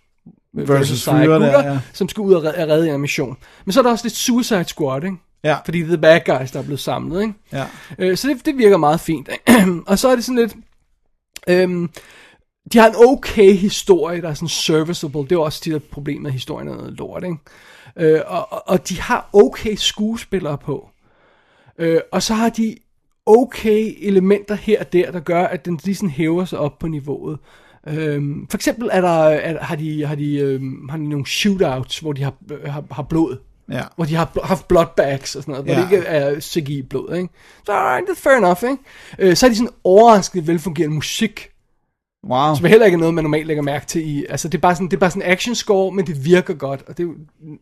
Versus 0.54 1.02
seje 1.02 1.26
fyre 1.26 1.40
der, 1.40 1.40
gutter, 1.40 1.72
ja. 1.72 1.80
som 1.94 2.10
skal 2.10 2.22
ud 2.22 2.34
og 2.34 2.44
redde, 2.44 2.74
redde 2.74 2.90
en 2.90 3.02
mission. 3.02 3.38
Men 3.66 3.74
så 3.74 3.80
er 3.80 3.84
der 3.84 3.92
også 3.92 4.06
lidt 4.06 4.16
Suicide 4.16 4.66
Squad, 4.68 5.04
ikke? 5.04 5.18
Ja. 5.44 5.58
Fordi 5.66 5.80
det 5.80 5.86
er 5.86 5.88
the 5.88 5.98
bad 5.98 6.20
guys, 6.26 6.52
der 6.52 6.60
er 6.60 6.64
blevet 6.64 6.80
samlet, 6.80 7.22
ikke? 7.22 7.34
Ja. 7.54 7.66
Øh, 8.00 8.18
så 8.18 8.28
det, 8.28 8.46
det 8.46 8.58
virker 8.58 8.78
meget 8.78 9.00
fint. 9.00 9.30
og 9.88 10.00
så 10.00 10.10
er 10.10 10.16
det 10.16 10.26
sådan 10.26 10.40
lidt... 10.40 10.56
Øhm, 11.48 11.90
de 12.74 12.78
har 12.78 12.88
en 12.88 12.96
okay 12.96 13.54
historie, 13.54 14.22
der 14.22 14.30
er 14.30 14.34
sådan 14.34 14.48
serviceable. 14.48 15.22
Det 15.22 15.32
er 15.32 15.40
også 15.40 15.62
tit 15.62 15.74
et 15.74 15.84
problem 15.84 16.22
med 16.22 16.32
historien 16.32 16.68
er 16.68 16.76
noget 16.76 16.94
lort, 16.94 17.24
ikke? 17.24 17.38
Øh, 18.00 18.22
og, 18.28 18.68
og- 18.70 18.90
de 18.90 19.02
har 19.02 19.30
okay 19.34 19.76
skuespillere 19.76 20.58
på. 20.58 20.90
Øh, 21.78 22.00
og 22.12 22.24
så 22.24 22.34
har 22.34 22.50
de 22.50 22.76
okay 23.26 23.94
elementer 24.02 24.56
her 24.56 24.80
og 24.80 24.94
der, 24.94 25.12
der 25.12 25.20
gør, 25.20 25.44
at 25.44 25.66
den 25.66 25.80
lige 25.84 25.96
sådan 25.96 26.10
hæver 26.10 26.46
sig 26.46 26.60
op 26.60 26.80
på 26.80 26.88
niveauet. 26.88 27.40
Øhm, 27.88 28.48
for 28.50 28.58
eksempel 28.58 28.90
er 28.92 29.02
der, 29.02 29.10
er, 29.24 29.64
har, 29.64 29.76
de, 29.76 30.06
har, 30.06 30.16
de, 30.16 30.36
øhm, 30.38 30.90
har 30.90 30.98
de 30.98 31.10
nogle 31.10 31.26
shootouts, 31.26 32.00
hvor 32.00 32.14
de 32.14 32.24
har, 32.24 32.34
øh, 32.52 32.74
har, 32.74 32.84
har 32.92 33.04
blod. 33.04 33.38
Ja. 33.72 33.82
Hvor 33.96 34.06
de 34.06 34.16
har 34.16 34.32
bl- 34.38 34.46
haft 34.46 34.68
bloodbags 34.68 35.36
og 35.36 35.44
sådan 35.44 35.52
noget, 35.52 35.66
hvor 35.66 35.74
Ja. 35.74 35.82
det 35.82 35.92
ikke 35.92 36.06
er 36.08 36.40
CGI-blod, 36.40 37.16
ikke? 37.16 37.30
Så 37.66 37.72
alright, 37.72 38.08
det 38.08 38.18
er 38.18 38.22
fair 38.22 38.34
enough, 38.38 38.64
ikke? 38.64 38.84
Øh, 39.20 39.36
så 39.36 39.46
er 39.46 39.50
de 39.50 39.56
sådan 39.56 39.72
overraskende 39.84 40.48
velfungerende 40.48 40.96
musik, 40.96 41.50
Wow. 42.30 42.56
som 42.56 42.66
heller 42.66 42.86
ikke 42.86 42.96
er 42.96 43.00
noget, 43.00 43.14
man 43.14 43.24
normalt 43.24 43.48
lægger 43.48 43.64
mærke 43.64 43.86
til 43.86 44.08
i. 44.08 44.26
Altså, 44.30 44.48
det 44.48 44.58
er 44.58 44.62
bare 44.62 44.76
sådan, 44.76 44.88
det 44.88 44.96
er 44.96 45.00
bare 45.00 45.10
sådan 45.10 45.32
action 45.32 45.56
score, 45.56 45.92
men 45.92 46.08
det 46.08 46.26
virker 46.26 46.54
godt, 46.54 46.84
og 46.88 46.98
det 46.98 47.04
er 47.04 47.08
jo 47.08 47.14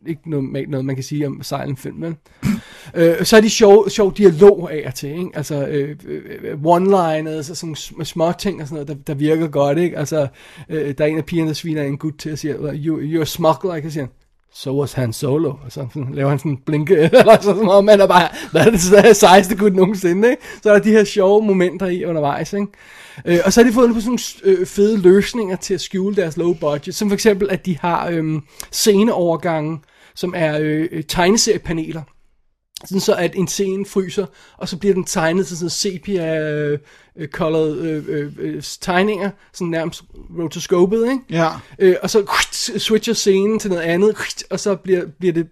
ikke 0.07 0.30
normalt 0.30 0.70
noget, 0.70 0.86
man 0.86 0.95
kan 0.95 1.03
sige 1.03 1.28
om 1.28 1.43
silent 1.43 1.80
film, 1.80 2.01
vel? 2.01 2.16
øh, 2.95 3.26
så 3.26 3.38
er 3.38 3.41
de 3.41 3.49
sjov, 3.49 3.89
sjov 3.89 4.14
dialog 4.18 4.74
af 4.74 4.84
og 4.88 4.95
til, 4.95 5.09
ikke? 5.09 5.30
Altså, 5.34 5.68
øh, 5.68 5.95
øh, 6.07 6.53
one-liners 6.53 7.51
og 7.51 7.57
sådan 7.57 7.76
sm- 7.76 8.03
små 8.03 8.32
ting 8.32 8.61
og 8.61 8.68
sådan 8.68 8.86
noget, 8.86 8.88
der, 9.07 9.14
der 9.14 9.20
virker 9.20 9.47
godt, 9.47 9.78
ikke? 9.78 9.97
Altså, 9.97 10.28
øh, 10.70 10.93
der 10.97 11.03
er 11.03 11.07
en 11.07 11.18
af 11.18 11.26
pigerne, 11.26 11.47
der 11.47 11.53
sviner 11.53 11.84
en 11.84 11.97
gut 11.97 12.14
til 12.20 12.32
og 12.32 12.38
siger, 12.38 12.74
you, 12.74 12.99
you're 12.99 13.26
smuggler, 13.26 13.76
ikke? 13.76 13.88
Og 13.88 13.91
siger 13.91 14.03
han, 14.03 14.11
so 14.53 14.80
was 14.80 14.93
Han 14.93 15.14
Solo. 15.14 15.49
Og 15.49 15.72
så 15.72 15.88
sådan, 15.93 16.14
laver 16.14 16.30
han 16.30 16.39
sådan 16.39 16.51
en 16.51 16.57
blinke, 16.66 16.95
eller 17.20 17.38
så 17.41 17.55
som 17.57 17.70
om 17.70 17.86
man 17.86 18.01
er 18.01 18.07
bare, 18.07 18.30
hvad 18.51 18.66
er 18.66 18.72
det 18.72 18.82
så 18.82 19.14
sejeste 19.14 19.55
gut 19.55 19.76
nogensinde, 19.76 20.30
ikke? 20.30 20.41
Så 20.64 20.70
er 20.70 20.74
der 20.74 20.84
de 20.84 20.91
her 20.91 21.03
sjove 21.03 21.45
momenter 21.45 21.88
i 21.88 22.05
undervejs, 22.05 22.53
ikke? 22.53 22.68
Øh, 23.26 23.39
og 23.45 23.53
så 23.53 23.61
har 23.61 23.70
de 23.70 23.74
fået 23.74 23.93
på 23.93 23.99
sådan 23.99 24.20
nogle 24.43 24.59
øh, 24.59 24.66
fede 24.66 25.01
løsninger 25.01 25.55
til 25.55 25.74
at 25.74 25.82
skjule 25.82 26.16
deres 26.16 26.38
low 26.38 26.53
budget, 26.53 26.95
som 26.95 27.09
for 27.09 27.14
eksempel, 27.14 27.49
at 27.51 27.66
de 27.66 27.78
har 27.78 28.09
øh, 28.09 28.41
sceneovergange, 28.72 29.80
som 30.16 30.34
er 30.38 30.57
øh, 30.61 31.03
tegneseriepaneler. 31.03 32.01
Sådan 32.86 32.99
så 32.99 33.16
at 33.16 33.36
en 33.36 33.47
scene 33.47 33.86
fryser, 33.86 34.26
og 34.57 34.70
så 34.70 34.78
bliver 34.78 34.93
den 34.93 35.03
tegnet 35.03 35.47
til 35.47 35.57
sådan 35.57 35.70
sepia 35.70 36.39
øh, 36.39 36.80
øh, 37.16 37.24
øh, 37.24 37.28
colored 37.28 37.78
øh, 37.78 38.03
øh, 38.07 38.32
øh, 38.39 38.64
tegninger, 38.82 39.30
sådan 39.53 39.68
nærmest 39.68 40.03
rotoscopet, 40.39 41.11
ikke? 41.11 41.20
Ja. 41.30 41.49
Øh, 41.80 41.95
og 42.03 42.09
så 42.09 42.32
switcher 42.78 43.14
scenen 43.14 43.59
til 43.59 43.70
noget 43.70 43.84
andet, 43.84 44.16
og 44.49 44.59
så 44.59 44.76
bliver, 44.76 45.05
bliver 45.20 45.34
det 45.34 45.47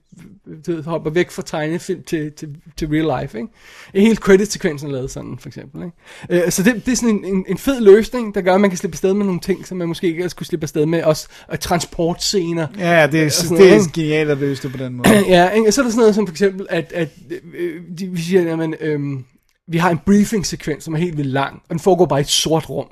ved, 0.45 0.84
hopper 0.84 1.09
væk 1.09 1.32
fra 1.32 1.41
tegnefilm 1.45 2.03
til, 2.03 2.32
til, 2.32 2.49
til 2.78 2.88
real 2.88 3.22
life. 3.22 3.38
Ikke? 3.38 3.49
En 3.93 4.01
helt 4.01 4.20
credit-sekvensen 4.20 4.88
er 4.88 4.91
lavet 4.91 5.12
sådan, 5.12 5.38
for 5.39 5.49
eksempel. 5.49 5.84
Ikke? 5.84 6.45
Øh, 6.45 6.51
så 6.51 6.64
det, 6.64 6.86
det 6.86 6.91
er 6.91 6.95
sådan 6.95 7.16
en, 7.16 7.26
en, 7.26 7.45
en 7.47 7.57
fed 7.57 7.82
løsning, 7.82 8.36
der 8.36 8.41
gør, 8.41 8.55
at 8.55 8.62
man 8.62 8.70
kan 8.70 8.78
slippe 8.78 8.93
afsted 8.93 9.14
med 9.14 9.26
nogle 9.26 9.39
ting, 9.39 9.68
som 9.68 9.78
man 9.78 9.88
måske 9.88 10.07
ikke 10.07 10.18
ellers 10.18 10.34
kunne 10.34 10.45
slippe 10.45 10.64
afsted 10.64 10.86
med. 10.86 11.03
Også 11.03 11.28
og 11.47 11.59
transportscener. 11.59 12.68
Ja, 12.78 13.07
det 13.07 13.24
er, 13.24 13.30
sådan 13.30 13.57
det 13.57 13.68
er 13.68 13.76
noget, 13.76 13.93
genialt 13.93 14.30
at 14.30 14.38
løse 14.38 14.64
det 14.64 14.72
på 14.72 14.78
den 14.78 14.93
måde. 14.93 15.09
ja, 15.36 15.49
ikke? 15.49 15.68
og 15.68 15.74
så 15.74 15.82
er 15.82 15.84
der 15.84 15.91
sådan 15.91 15.99
noget 15.99 16.16
som 16.16 16.28
for 16.28 16.34
eksempel, 16.34 16.68
at, 16.70 16.91
at 16.95 17.09
øh, 17.53 17.82
de, 17.99 18.07
vi 18.07 18.22
siger, 18.22 18.41
jamen, 18.41 18.76
øhm, 18.80 19.26
vi 19.68 19.78
har 19.78 19.89
en 19.89 19.99
briefing-sekvens, 20.05 20.84
som 20.84 20.93
er 20.93 20.97
helt 20.97 21.18
vildt 21.18 21.32
lang, 21.32 21.55
og 21.55 21.70
den 21.70 21.80
foregår 21.80 22.05
bare 22.05 22.20
i 22.20 22.22
et 22.22 22.28
sort 22.28 22.70
rum. 22.70 22.88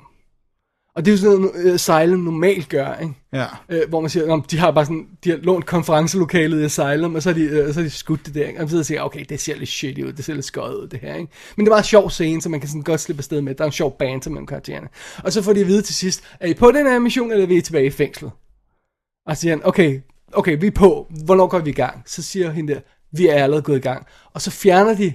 Og 0.94 1.04
det 1.04 1.10
er 1.10 1.12
jo 1.12 1.18
sådan 1.18 1.38
noget, 1.38 1.64
uh, 1.64 1.74
Asylum 1.74 2.20
normalt 2.20 2.68
gør, 2.68 2.94
ikke? 2.94 3.14
Ja. 3.32 3.46
Øh, 3.68 3.88
hvor 3.88 4.00
man 4.00 4.10
siger, 4.10 4.40
de 4.50 4.58
har 4.58 4.70
bare 4.70 4.84
sådan, 4.84 5.08
de 5.24 5.30
har 5.30 5.36
lånt 5.36 5.66
konferencelokalet 5.66 6.60
i 6.60 6.64
Asylum, 6.64 7.14
og 7.14 7.22
så 7.22 7.28
har 7.28 7.34
de, 7.34 7.44
øh, 7.44 7.74
så 7.74 7.80
har 7.80 7.84
de 7.84 7.90
skudt 7.90 8.26
det 8.26 8.34
der, 8.34 8.48
ikke? 8.48 8.60
og 8.60 8.66
så 8.66 8.70
sidder 8.70 8.82
og 8.82 8.86
siger, 8.86 9.02
okay, 9.02 9.24
det 9.28 9.40
ser 9.40 9.56
lidt 9.56 9.68
shitty 9.68 10.02
ud, 10.02 10.12
det 10.12 10.24
ser 10.24 10.34
lidt 10.34 10.44
skøjet 10.44 10.74
ud, 10.74 10.88
det 10.88 11.00
her, 11.00 11.14
ikke? 11.14 11.32
Men 11.56 11.66
det 11.66 11.70
er 11.70 11.74
meget 11.74 11.84
sjov 11.84 12.10
scene, 12.10 12.42
så 12.42 12.48
man 12.48 12.60
kan 12.60 12.68
sådan 12.68 12.82
godt 12.82 13.00
slippe 13.00 13.20
afsted 13.20 13.40
med, 13.40 13.54
der 13.54 13.64
er 13.64 13.66
en 13.66 13.72
sjov 13.72 13.96
banter 13.98 14.30
mellem 14.30 14.46
karaktererne. 14.46 14.88
Og 15.24 15.32
så 15.32 15.42
får 15.42 15.52
de 15.52 15.60
at 15.60 15.66
vide 15.66 15.82
til 15.82 15.94
sidst, 15.94 16.24
er 16.40 16.46
I 16.46 16.54
på 16.54 16.72
den 16.72 16.86
her 16.86 16.98
mission, 16.98 17.30
eller 17.30 17.42
er 17.42 17.48
vi 17.48 17.60
tilbage 17.60 17.86
i 17.86 17.90
fængslet? 17.90 18.30
Og 19.26 19.36
så 19.36 19.40
siger 19.40 19.52
han, 19.52 19.66
okay, 19.66 20.00
okay, 20.32 20.60
vi 20.60 20.66
er 20.66 20.70
på, 20.70 21.06
hvornår 21.24 21.46
går 21.46 21.58
vi 21.58 21.70
i 21.70 21.74
gang? 21.74 22.02
Så 22.06 22.22
siger 22.22 22.50
hende 22.50 22.74
der, 22.74 22.80
vi 23.12 23.26
er 23.26 23.34
allerede 23.34 23.62
gået 23.62 23.76
i 23.76 23.80
gang. 23.80 24.06
Og 24.34 24.42
så 24.42 24.50
fjerner 24.50 24.94
de 24.94 25.12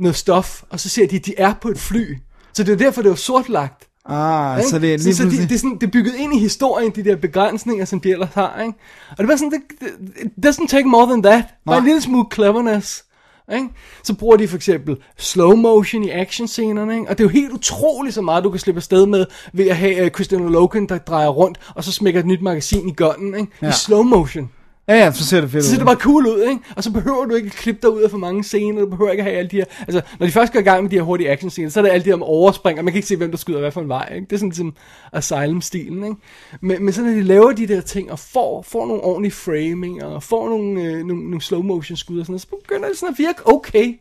noget 0.00 0.16
stof, 0.16 0.62
og 0.70 0.80
så 0.80 0.88
ser 0.88 1.06
de, 1.06 1.16
at 1.16 1.26
de 1.26 1.34
er 1.38 1.54
på 1.62 1.68
et 1.68 1.78
fly. 1.78 2.16
Så 2.54 2.62
det 2.62 2.72
er 2.72 2.76
derfor, 2.76 3.02
det 3.02 3.08
var 3.08 3.16
sortlagt. 3.16 3.88
Ah, 4.04 4.58
Ikke? 4.58 4.70
så 4.70 4.78
det 4.78 4.94
er 4.94 4.98
lige 4.98 5.14
så, 5.14 5.16
så 5.16 5.22
det, 5.22 5.28
pludselig... 5.30 5.48
det, 5.48 5.54
er 5.54 5.58
sådan, 5.58 5.74
det 5.74 5.82
er 5.82 5.90
bygget 5.90 6.14
ind 6.14 6.34
i 6.34 6.38
historien, 6.38 6.90
de 6.90 7.04
der 7.04 7.16
begrænsninger, 7.16 7.84
som 7.84 8.00
de 8.00 8.10
ellers 8.10 8.30
har, 8.34 8.60
ikke? 8.60 8.78
Og 9.10 9.16
det 9.18 9.28
var 9.28 9.36
sådan, 9.36 9.50
det, 9.50 9.60
det 9.80 9.88
it 10.22 10.46
doesn't 10.46 10.66
take 10.66 10.84
more 10.88 11.06
than 11.06 11.22
that. 11.22 11.44
Bare 11.66 11.78
en 11.78 11.84
lille 11.84 12.00
smule 12.00 12.26
cleverness. 12.34 13.04
Ikke? 13.52 13.68
Så 14.04 14.14
bruger 14.14 14.36
de 14.36 14.48
for 14.48 14.56
eksempel 14.56 14.96
slow 15.18 15.56
motion 15.56 16.04
i 16.04 16.10
actionscenerne, 16.10 16.94
ikke? 16.94 17.08
og 17.08 17.18
det 17.18 17.24
er 17.24 17.28
jo 17.28 17.32
helt 17.32 17.52
utroligt 17.52 18.14
så 18.14 18.22
meget, 18.22 18.44
du 18.44 18.50
kan 18.50 18.60
slippe 18.60 18.78
afsted 18.78 19.06
med, 19.06 19.26
ved 19.52 19.66
at 19.68 19.76
have 19.76 20.04
uh, 20.04 20.10
Christian 20.10 20.48
Logan, 20.48 20.86
der 20.86 20.98
drejer 20.98 21.28
rundt, 21.28 21.58
og 21.74 21.84
så 21.84 21.92
smækker 21.92 22.20
et 22.20 22.26
nyt 22.26 22.42
magasin 22.42 22.88
i 22.88 22.92
gunnen, 22.92 23.34
ikke? 23.34 23.52
Ja. 23.62 23.68
i 23.68 23.72
slow 23.72 24.02
motion. 24.02 24.50
Ja, 24.90 24.96
ja, 24.96 25.12
så 25.12 25.26
ser 25.26 25.40
det 25.40 25.50
fedt 25.50 25.64
Så 25.64 25.68
ud. 25.68 25.70
ser 25.70 25.76
det 25.76 25.86
bare 25.86 25.96
cool 25.96 26.26
ud, 26.26 26.42
ikke? 26.42 26.60
Og 26.76 26.84
så 26.84 26.90
behøver 26.92 27.24
du 27.24 27.34
ikke 27.34 27.50
klippe 27.50 27.78
dig 27.82 27.90
ud 27.90 28.02
af 28.02 28.10
for 28.10 28.18
mange 28.18 28.44
scener, 28.44 28.80
du 28.80 28.86
behøver 28.86 29.10
ikke 29.10 29.22
have 29.22 29.36
alle 29.36 29.50
de 29.50 29.56
her... 29.56 29.64
Altså, 29.80 30.00
når 30.18 30.26
de 30.26 30.32
først 30.32 30.52
går 30.52 30.60
i 30.60 30.62
gang 30.62 30.82
med 30.82 30.90
de 30.90 30.96
her 30.96 31.02
hurtige 31.02 31.30
action 31.30 31.50
scener, 31.50 31.68
så 31.68 31.80
er 31.80 31.84
det 31.84 31.90
alle 31.90 32.04
de 32.04 32.08
her 32.08 32.14
om 32.14 32.22
overspring, 32.22 32.78
og 32.78 32.84
man 32.84 32.92
kan 32.92 32.98
ikke 32.98 33.08
se, 33.08 33.16
hvem 33.16 33.30
der 33.30 33.38
skyder 33.38 33.60
hvad 33.60 33.72
for 33.72 33.80
en 33.80 33.88
vej, 33.88 34.12
ikke? 34.14 34.26
Det 34.26 34.32
er 34.32 34.38
sådan 34.38 34.48
ligesom 34.48 34.74
Asylum-stilen, 35.12 36.04
ikke? 36.04 36.16
Men, 36.60 36.84
men 36.84 36.92
så 36.92 37.02
når 37.02 37.10
de 37.10 37.22
laver 37.22 37.52
de 37.52 37.68
der 37.68 37.80
ting, 37.80 38.12
og 38.12 38.18
får, 38.18 38.62
får 38.68 38.86
nogle 38.86 39.02
ordentlige 39.02 39.32
framing, 39.32 40.04
og 40.04 40.22
får 40.22 40.48
nogle, 40.48 40.82
øh, 40.82 41.06
nogle, 41.06 41.24
nogle 41.24 41.42
slow 41.42 41.62
motion 41.62 41.96
skud 41.96 42.18
og 42.18 42.26
sådan 42.26 42.32
noget, 42.32 42.42
så 42.42 42.48
begynder 42.48 42.88
det 42.88 42.98
sådan 42.98 43.14
at 43.14 43.18
virke 43.18 43.46
okay. 43.46 43.94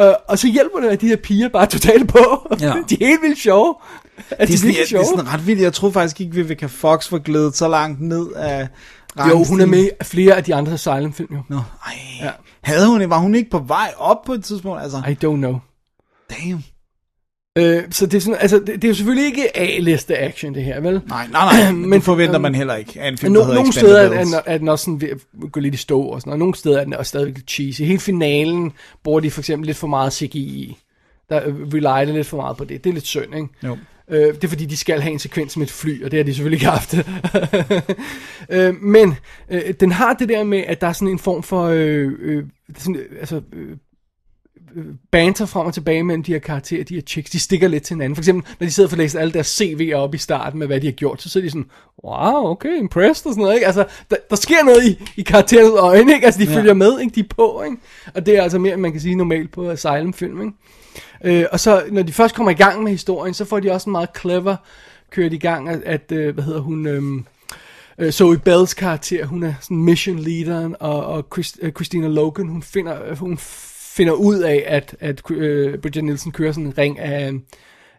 Uh, 0.00 0.06
og 0.28 0.38
så 0.38 0.48
hjælper 0.48 0.80
det, 0.80 0.88
at 0.88 1.00
de 1.00 1.08
her 1.08 1.16
piger 1.16 1.48
bare 1.48 1.62
er 1.62 1.66
totalt 1.66 2.08
på. 2.08 2.48
Ja. 2.60 2.74
de 2.90 3.02
er 3.02 3.06
helt 3.06 3.22
vildt 3.22 3.38
sjove. 3.38 3.74
Er 4.30 4.46
det, 4.46 4.54
er 4.54 4.58
sådan, 4.58 4.74
virkelig 4.74 4.98
det 4.98 5.04
er 5.04 5.16
sådan 5.16 5.32
ret 5.32 5.46
vildt. 5.46 5.62
Jeg 5.62 5.72
troede 5.72 5.92
faktisk 5.92 6.20
ikke, 6.20 6.34
Vivica 6.34 6.66
Fox 6.66 7.12
var 7.12 7.18
glædet 7.18 7.56
så 7.56 7.68
langt 7.68 8.00
ned 8.00 8.32
af 8.32 8.68
Jo, 9.28 9.44
hun 9.44 9.60
er 9.60 9.66
med 9.66 9.84
i 9.84 9.90
flere 10.04 10.36
af 10.36 10.44
de 10.44 10.54
andre 10.54 10.72
Asylum-film, 10.72 11.34
jo. 11.34 11.40
Nå, 11.48 11.56
ej. 11.56 11.92
Ja. 12.22 12.30
Havde 12.62 12.86
hun, 12.88 13.10
var 13.10 13.18
hun 13.18 13.34
ikke 13.34 13.50
på 13.50 13.58
vej 13.58 13.92
op 13.98 14.22
på 14.26 14.32
et 14.32 14.44
tidspunkt? 14.44 14.82
Altså, 14.82 14.98
I 15.08 15.12
don't 15.24 15.36
know. 15.36 15.58
damn. 16.30 16.64
Øh, 17.58 17.82
så 17.90 18.06
det 18.06 18.14
er, 18.16 18.20
sådan, 18.20 18.38
altså, 18.40 18.58
det, 18.58 18.66
det 18.66 18.84
er 18.84 18.88
jo 18.88 18.94
selvfølgelig 18.94 19.26
ikke 19.26 19.56
A-liste 19.58 20.18
action, 20.18 20.54
det 20.54 20.64
her, 20.64 20.80
vel? 20.80 21.00
Nej, 21.08 21.26
nej, 21.32 21.62
nej. 21.62 21.72
Men 21.80 21.92
det 21.92 22.02
forventer 22.02 22.34
øhm, 22.34 22.42
man 22.42 22.54
heller 22.54 22.74
ikke 22.74 23.00
af 23.00 23.08
en 23.08 23.18
film, 23.18 23.32
no, 23.32 23.44
nogle 23.54 23.72
steder 23.72 24.00
er, 24.00 24.24
den- 24.24 24.34
er 24.46 24.58
den 24.58 24.68
også 24.68 24.84
sådan 24.84 25.00
ved 25.00 25.08
at 25.08 25.52
gå 25.52 25.60
lidt 25.60 25.74
i 25.74 25.78
stå 25.78 26.02
og 26.02 26.20
sådan 26.20 26.28
noget. 26.30 26.38
Nogle 26.38 26.54
steder 26.54 26.80
er 26.80 26.84
den 26.84 26.94
også 26.94 27.08
stadigvæk 27.08 27.34
lidt 27.34 27.50
cheesy. 27.50 27.82
Hele 27.82 27.98
finalen 28.00 28.72
bruger 29.04 29.20
de 29.20 29.30
for 29.30 29.40
eksempel 29.40 29.66
lidt 29.66 29.76
for 29.76 29.86
meget 29.86 30.12
CGI 30.12 30.38
i. 30.38 30.78
Der 31.30 31.40
øh, 31.46 31.54
relyer 31.54 32.04
det 32.04 32.14
lidt 32.14 32.26
for 32.26 32.36
meget 32.36 32.56
på 32.56 32.64
det. 32.64 32.84
Det 32.84 32.90
er 32.90 32.94
lidt 32.94 33.06
synd, 33.06 33.34
ikke? 33.34 33.48
Jo. 33.62 33.76
Øh, 34.10 34.34
det 34.34 34.44
er 34.44 34.48
fordi, 34.48 34.66
de 34.66 34.76
skal 34.76 35.00
have 35.00 35.12
en 35.12 35.18
sekvens 35.18 35.56
med 35.56 35.66
et 35.66 35.72
fly, 35.72 36.04
og 36.04 36.10
det 36.10 36.18
har 36.18 36.24
de 36.24 36.34
selvfølgelig 36.34 36.56
ikke 36.56 36.66
haft. 36.66 36.94
øh, 38.50 38.82
men 38.82 39.16
øh, 39.50 39.74
den 39.80 39.92
har 39.92 40.14
det 40.14 40.28
der 40.28 40.44
med, 40.44 40.58
at 40.66 40.80
der 40.80 40.86
er 40.86 40.92
sådan 40.92 41.08
en 41.08 41.18
form 41.18 41.42
for... 41.42 41.64
Øh, 41.64 42.12
øh, 42.20 42.44
sådan, 42.78 42.96
øh, 42.96 43.06
altså, 43.20 43.40
øh, 43.52 43.76
øh, 44.76 44.84
banter 45.12 45.46
frem 45.46 45.66
og 45.66 45.74
tilbage 45.74 46.02
mellem 46.02 46.22
de 46.22 46.32
her 46.32 46.38
karakterer, 46.38 46.84
de 46.84 46.94
her 46.94 47.02
chicks, 47.02 47.30
de 47.30 47.38
stikker 47.40 47.68
lidt 47.68 47.82
til 47.82 47.94
hinanden. 47.94 48.16
For 48.16 48.20
eksempel, 48.20 48.54
når 48.60 48.66
de 48.66 48.70
sidder 48.72 48.86
og 48.86 48.90
får 48.90 48.96
læst 48.96 49.16
alle 49.16 49.32
deres 49.32 49.60
CV'er 49.60 49.92
op 49.94 50.14
i 50.14 50.18
starten 50.18 50.58
med, 50.58 50.66
hvad 50.66 50.80
de 50.80 50.86
har 50.86 50.92
gjort, 50.92 51.22
så 51.22 51.28
sidder 51.28 51.46
de 51.46 51.50
sådan, 51.50 51.66
wow, 52.04 52.50
okay, 52.50 52.78
impressed 52.78 53.26
og 53.26 53.32
sådan 53.32 53.42
noget, 53.42 53.54
ikke? 53.54 53.66
Altså, 53.66 53.86
der, 54.10 54.16
der 54.30 54.36
sker 54.36 54.64
noget 54.64 54.84
i, 54.84 55.02
i 55.16 55.22
karakterernes 55.22 55.72
øjne, 55.78 56.14
ikke? 56.14 56.26
Altså, 56.26 56.40
de 56.40 56.50
Ja. 56.50 56.56
følger 56.56 56.74
med, 56.74 57.00
ikke? 57.00 57.14
De 57.14 57.20
er 57.20 57.34
på, 57.36 57.62
ikke? 57.64 57.76
Og 58.14 58.26
det 58.26 58.36
er 58.36 58.42
altså 58.42 58.58
mere, 58.58 58.72
end 58.72 58.82
man 58.82 58.92
kan 58.92 59.00
sige 59.00 59.14
normalt 59.14 59.52
på 59.52 59.70
Asylum-film, 59.70 60.40
ikke? 60.40 60.52
Øh, 61.24 61.44
og 61.52 61.60
så, 61.60 61.84
når 61.90 62.02
de 62.02 62.12
først 62.12 62.34
kommer 62.34 62.50
i 62.50 62.54
gang 62.54 62.82
med 62.82 62.92
historien, 62.92 63.34
så 63.34 63.44
får 63.44 63.60
de 63.60 63.72
også 63.72 63.90
en 63.90 63.92
meget 63.92 64.08
clever 64.20 64.56
kørt 65.10 65.32
i 65.32 65.38
gang, 65.38 65.68
at, 65.68 65.82
at 65.82 66.12
øh, 66.12 66.34
hvad 66.34 66.44
hedder 66.44 66.60
hun... 66.60 66.86
Øh, 66.86 67.02
Øh, 68.00 68.12
Zoe 68.12 68.38
Bells 68.38 68.74
karakter, 68.74 69.26
hun 69.26 69.42
er 69.42 69.54
sådan 69.60 69.76
mission 69.76 70.18
leaderen, 70.18 70.76
og, 70.80 71.06
og 71.06 71.26
Christ, 71.32 71.58
øh, 71.62 71.72
Christina 71.72 72.08
Logan, 72.08 72.48
hun 72.48 72.62
finder, 72.62 73.14
hun 73.14 73.38
finder 73.96 74.12
ud 74.12 74.38
af, 74.38 74.64
at, 74.66 74.96
at 75.00 75.30
øh, 75.30 75.78
Bridget 75.78 76.04
Nielsen 76.04 76.32
kører 76.32 76.52
sådan 76.52 76.66
en 76.66 76.78
ring 76.78 76.98
af, 76.98 77.32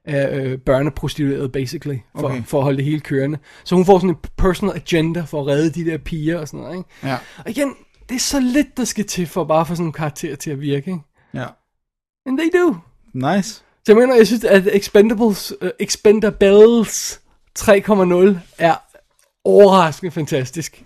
af 0.05 0.39
øh, 0.39 0.59
børneprostituerede, 0.59 1.49
basically, 1.49 1.97
for, 2.19 2.28
okay. 2.28 2.43
for 2.43 2.57
at 2.57 2.63
holde 2.63 2.78
det 2.78 2.86
hele 2.86 2.99
kørende. 2.99 3.38
Så 3.63 3.76
hun 3.76 3.86
får 3.86 3.99
sådan 3.99 4.09
en 4.09 4.15
personal 4.38 4.76
agenda 4.76 5.22
for 5.22 5.41
at 5.41 5.47
redde 5.47 5.69
de 5.69 5.91
der 5.91 5.97
piger 5.97 6.39
og 6.39 6.47
sådan 6.47 6.59
noget, 6.59 6.78
ikke? 6.78 6.89
Ja, 7.03 7.17
Og 7.38 7.49
igen, 7.49 7.74
det 8.09 8.15
er 8.15 8.19
så 8.19 8.39
lidt, 8.39 8.78
der 8.78 8.84
skal 8.84 9.05
til 9.05 9.28
for 9.28 9.43
bare 9.43 9.65
for 9.65 9.76
sådan 9.76 9.86
en 9.86 9.93
karakter 9.93 10.36
til 10.36 10.51
at 10.51 10.61
virke, 10.61 10.91
ikke? 10.91 11.03
ja. 11.34 11.45
And 12.26 12.38
they 12.38 12.49
do. 12.61 12.76
Nice. 13.14 13.49
Så 13.53 13.84
jeg 13.88 13.95
mener, 13.95 14.16
jeg 14.16 14.28
synes, 14.28 14.43
at 14.43 14.68
Expendables, 14.72 15.53
uh, 15.62 15.70
Expendables 15.80 17.22
3.0 17.59 18.38
er 18.57 18.76
overraskende 19.45 20.12
fantastisk. 20.12 20.84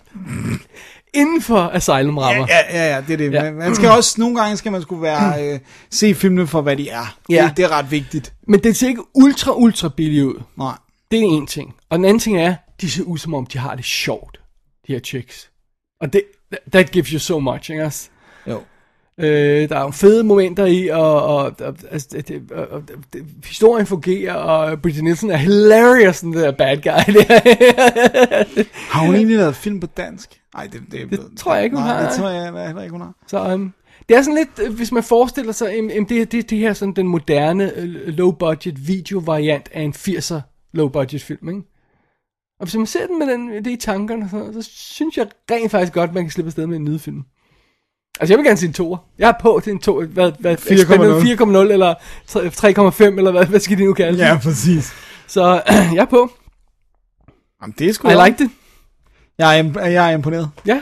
Inden 1.13 1.41
for 1.41 1.69
Asylum 1.73 2.17
rammer. 2.17 2.47
Ja, 2.49 2.77
ja, 2.77 2.95
ja, 2.95 3.01
det 3.07 3.13
er 3.13 3.17
det. 3.17 3.33
Ja. 3.33 3.43
Ja. 3.43 3.51
Man 3.51 3.75
skal 3.75 3.89
også, 3.89 4.21
nogle 4.21 4.39
gange 4.39 4.57
skal 4.57 4.71
man 4.71 4.81
skulle 4.81 5.01
være, 5.01 5.53
øh, 5.53 5.59
se 5.89 6.15
filmene 6.15 6.47
for, 6.47 6.61
hvad 6.61 6.77
de 6.77 6.89
er. 6.89 7.17
Ja. 7.29 7.45
Det, 7.47 7.57
det 7.57 7.65
er 7.65 7.69
ret 7.71 7.91
vigtigt. 7.91 8.33
Men 8.47 8.63
det 8.63 8.75
ser 8.75 8.87
ikke 8.87 9.03
ultra, 9.15 9.53
ultra 9.55 9.89
billigt 9.89 10.25
ud. 10.25 10.41
Nej. 10.57 10.77
Det 11.11 11.19
er 11.19 11.23
en 11.23 11.47
ting. 11.47 11.75
Og 11.89 11.97
den 11.97 12.05
anden 12.05 12.19
ting 12.19 12.37
er, 12.41 12.55
de 12.81 12.91
ser 12.91 13.03
ud 13.03 13.17
som 13.17 13.33
om, 13.33 13.45
de 13.45 13.57
har 13.57 13.75
det 13.75 13.85
sjovt, 13.85 14.39
de 14.87 14.93
her 14.93 14.99
chicks. 14.99 15.49
Og 16.01 16.13
det, 16.13 16.23
that 16.71 16.91
gives 16.91 17.09
you 17.09 17.19
so 17.19 17.39
much, 17.39 17.71
ikke 17.71 17.83
også? 17.85 18.09
Øh, 19.19 19.69
der 19.69 19.77
er 19.77 19.81
jo 19.81 19.91
fede 19.91 20.23
momenter 20.23 20.65
i, 20.65 20.87
og, 20.87 21.23
og, 21.23 21.55
og, 21.59 21.75
altså, 21.91 22.23
det, 22.27 22.51
og, 22.51 22.67
og 22.67 22.83
det, 23.13 23.25
historien 23.45 23.85
fungerer, 23.85 24.33
og 24.33 24.81
Bridget 24.81 25.03
Nielsen 25.03 25.31
er 25.31 25.37
hilarious, 25.37 26.19
den 26.19 26.33
der 26.33 26.51
bad 26.51 26.77
guy 26.77 27.13
der. 27.13 28.63
Har 28.93 29.05
hun 29.05 29.15
egentlig 29.15 29.37
lavet 29.37 29.55
film 29.55 29.79
på 29.79 29.87
dansk? 29.87 30.41
Nej, 30.55 30.67
det, 30.67 30.81
det, 30.91 31.09
Det 31.09 31.19
tror 31.37 31.55
jeg 31.55 31.63
ikke, 31.63 31.75
hun 31.75 31.85
nej, 31.85 31.95
har. 31.95 32.09
det 32.09 32.17
tror 32.17 32.29
jeg 32.29 32.67
heller 32.67 32.81
ikke, 32.81 32.91
hun 32.91 33.01
har. 33.01 33.13
Så 33.27 33.53
um, 33.53 33.73
det 34.09 34.17
er 34.17 34.21
sådan 34.21 34.35
lidt, 34.35 34.67
øh, 34.67 34.75
hvis 34.75 34.91
man 34.91 35.03
forestiller 35.03 35.51
sig, 35.51 35.79
um, 35.79 36.05
det, 36.05 36.31
det, 36.31 36.49
det 36.49 36.57
her 36.57 36.73
sådan 36.73 36.93
den 36.93 37.07
moderne 37.07 37.71
uh, 37.77 37.83
low-budget 38.13 38.87
video-variant 38.87 39.69
af 39.73 39.81
en 39.81 39.93
80'er 39.97 40.39
low-budget 40.73 41.21
film, 41.21 41.49
ikke? 41.49 41.61
Og 42.59 42.65
hvis 42.65 42.75
man 42.75 42.85
ser 42.85 43.07
den 43.07 43.19
med 43.19 43.27
den, 43.27 43.65
det 43.65 43.71
i 43.71 43.75
tankerne, 43.75 44.29
så, 44.29 44.61
så 44.61 44.69
synes 44.71 45.17
jeg 45.17 45.27
rent 45.51 45.71
faktisk 45.71 45.93
godt, 45.93 46.13
man 46.13 46.23
kan 46.23 46.31
slippe 46.31 46.47
afsted 46.47 46.67
med 46.67 46.77
en 46.77 46.83
nydefilm. 46.83 47.23
Altså, 48.19 48.33
jeg 48.33 48.37
vil 48.37 48.45
gerne 48.45 48.57
se 48.57 48.65
en 48.65 48.73
toer. 48.73 48.97
Jeg 49.19 49.29
er 49.29 49.33
på 49.41 49.61
til 49.63 49.71
en 49.71 49.79
to, 49.79 50.03
hvad, 50.05 50.31
hvad, 50.39 50.57
4,0. 50.57 50.73
Expanded 50.73 51.21
4,0 51.21 51.73
eller 51.73 51.93
3,5, 51.93 53.03
eller 53.03 53.31
hvad, 53.31 53.45
hvad 53.45 53.59
skal 53.59 53.77
de 53.77 53.85
nu 53.85 53.93
kalde 53.93 54.17
det? 54.17 54.23
Ja, 54.23 54.39
præcis. 54.43 54.93
Så 55.27 55.61
jeg 55.95 56.01
er 56.01 56.05
på. 56.05 56.31
Jamen, 57.61 57.75
det 57.79 57.89
er 57.89 57.93
sgu 57.93 58.09
I 58.09 58.13
like 58.25 58.43
det. 58.43 58.49
Jeg 59.37 59.59
er, 59.59 59.85
jeg 59.85 60.11
er 60.11 60.15
imponeret. 60.15 60.49
Ja. 60.65 60.81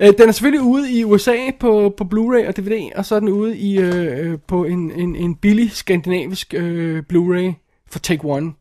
Øh, 0.00 0.12
den 0.18 0.28
er 0.28 0.32
selvfølgelig 0.32 0.62
ude 0.62 0.92
i 0.92 1.04
USA 1.04 1.36
på, 1.60 1.94
på 1.96 2.04
Blu-ray 2.04 2.48
og 2.48 2.56
DVD, 2.56 2.90
og 2.96 3.06
så 3.06 3.14
er 3.14 3.20
den 3.20 3.28
ude 3.28 3.58
i, 3.58 3.78
øh, 3.78 4.32
øh, 4.32 4.38
på 4.48 4.64
en, 4.64 4.90
en, 4.90 5.16
en 5.16 5.34
billig 5.34 5.72
skandinavisk 5.72 6.54
øh, 6.56 7.02
Blu-ray 7.12 7.52
for 7.90 7.98
Take 7.98 8.24
One. 8.24 8.52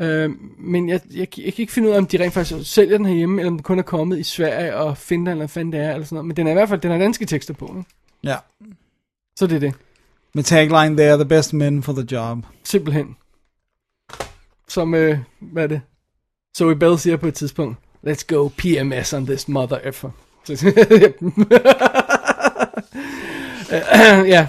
Øh, 0.00 0.30
men 0.58 0.88
jeg, 0.88 1.00
jeg, 1.10 1.18
jeg 1.18 1.28
kan 1.28 1.62
ikke 1.62 1.72
finde 1.72 1.88
ud 1.88 1.94
af, 1.94 1.98
om 1.98 2.06
de 2.06 2.20
rent 2.20 2.34
faktisk 2.34 2.72
sælger 2.72 2.96
den 2.96 3.06
herhjemme, 3.06 3.40
eller 3.40 3.50
om 3.50 3.56
den 3.56 3.62
kun 3.62 3.78
er 3.78 3.82
kommet 3.82 4.18
i 4.18 4.22
Sverige 4.22 4.76
og 4.76 4.98
Finland, 4.98 5.40
eller 5.40 5.52
hvad 5.52 5.64
det 5.64 5.86
er, 5.86 5.92
eller 5.92 6.04
sådan 6.04 6.16
noget. 6.16 6.26
Men 6.26 6.36
den 6.36 6.46
er 6.46 6.50
i 6.50 6.54
hvert 6.54 6.68
fald, 6.68 6.80
den 6.80 6.90
har 6.90 6.98
danske 6.98 7.26
tekster 7.26 7.54
på, 7.54 7.66
ikke? 7.78 7.90
Ja. 8.24 8.36
Så 9.36 9.46
det 9.46 9.56
er 9.56 9.60
det. 9.60 9.74
Med 10.34 10.42
tagline, 10.42 10.96
they 10.96 11.06
are 11.06 11.16
the 11.16 11.28
best 11.28 11.52
men 11.52 11.82
for 11.82 11.92
the 11.92 12.06
job. 12.12 12.38
Simpelthen. 12.64 13.16
Som, 14.68 14.94
øh, 14.94 15.18
hvad 15.40 15.62
er 15.62 15.66
det? 15.66 15.80
Zoe 16.56 16.76
Bell 16.76 16.98
siger 16.98 17.16
på 17.16 17.26
et 17.26 17.34
tidspunkt, 17.34 17.78
let's 18.06 18.24
go 18.28 18.48
PMS 18.48 19.12
on 19.12 19.26
this 19.26 19.48
mother 19.48 19.78
effer. 19.78 20.10
ja. 24.34 24.46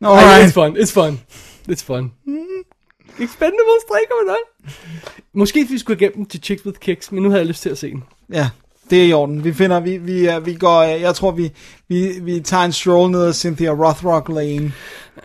Ej, 0.00 0.42
it's 0.42 0.52
fun, 0.52 0.76
it's 0.76 0.92
fun. 0.92 1.20
It's 1.68 1.84
fun. 1.84 2.12
Expendables 3.20 3.84
3,0. 3.90 4.70
Måske 5.34 5.66
vi 5.68 5.78
skulle 5.78 6.00
igennem 6.00 6.26
til 6.26 6.42
Chicks 6.42 6.66
with 6.66 6.78
Kicks, 6.78 7.12
men 7.12 7.22
nu 7.22 7.28
havde 7.28 7.40
jeg 7.40 7.48
lyst 7.48 7.62
til 7.62 7.68
at 7.70 7.78
se 7.78 7.90
den. 7.90 8.04
Ja, 8.32 8.50
det 8.90 9.02
er 9.02 9.06
i 9.06 9.12
orden. 9.12 9.44
Vi 9.44 9.52
finder, 9.52 9.80
vi, 9.80 9.96
vi, 9.96 10.26
er- 10.26 10.38
vi 10.40 10.54
går, 10.54 10.78
øh, 10.80 11.00
jeg 11.00 11.14
tror, 11.14 11.30
vi, 11.30 11.52
vi, 11.88 12.12
vi 12.22 12.40
tager 12.40 12.62
en 12.64 12.72
stroll 12.72 13.10
ned 13.10 13.24
ad 13.26 13.32
Cynthia 13.32 13.70
Rothrock 13.70 14.28
Lane 14.28 14.72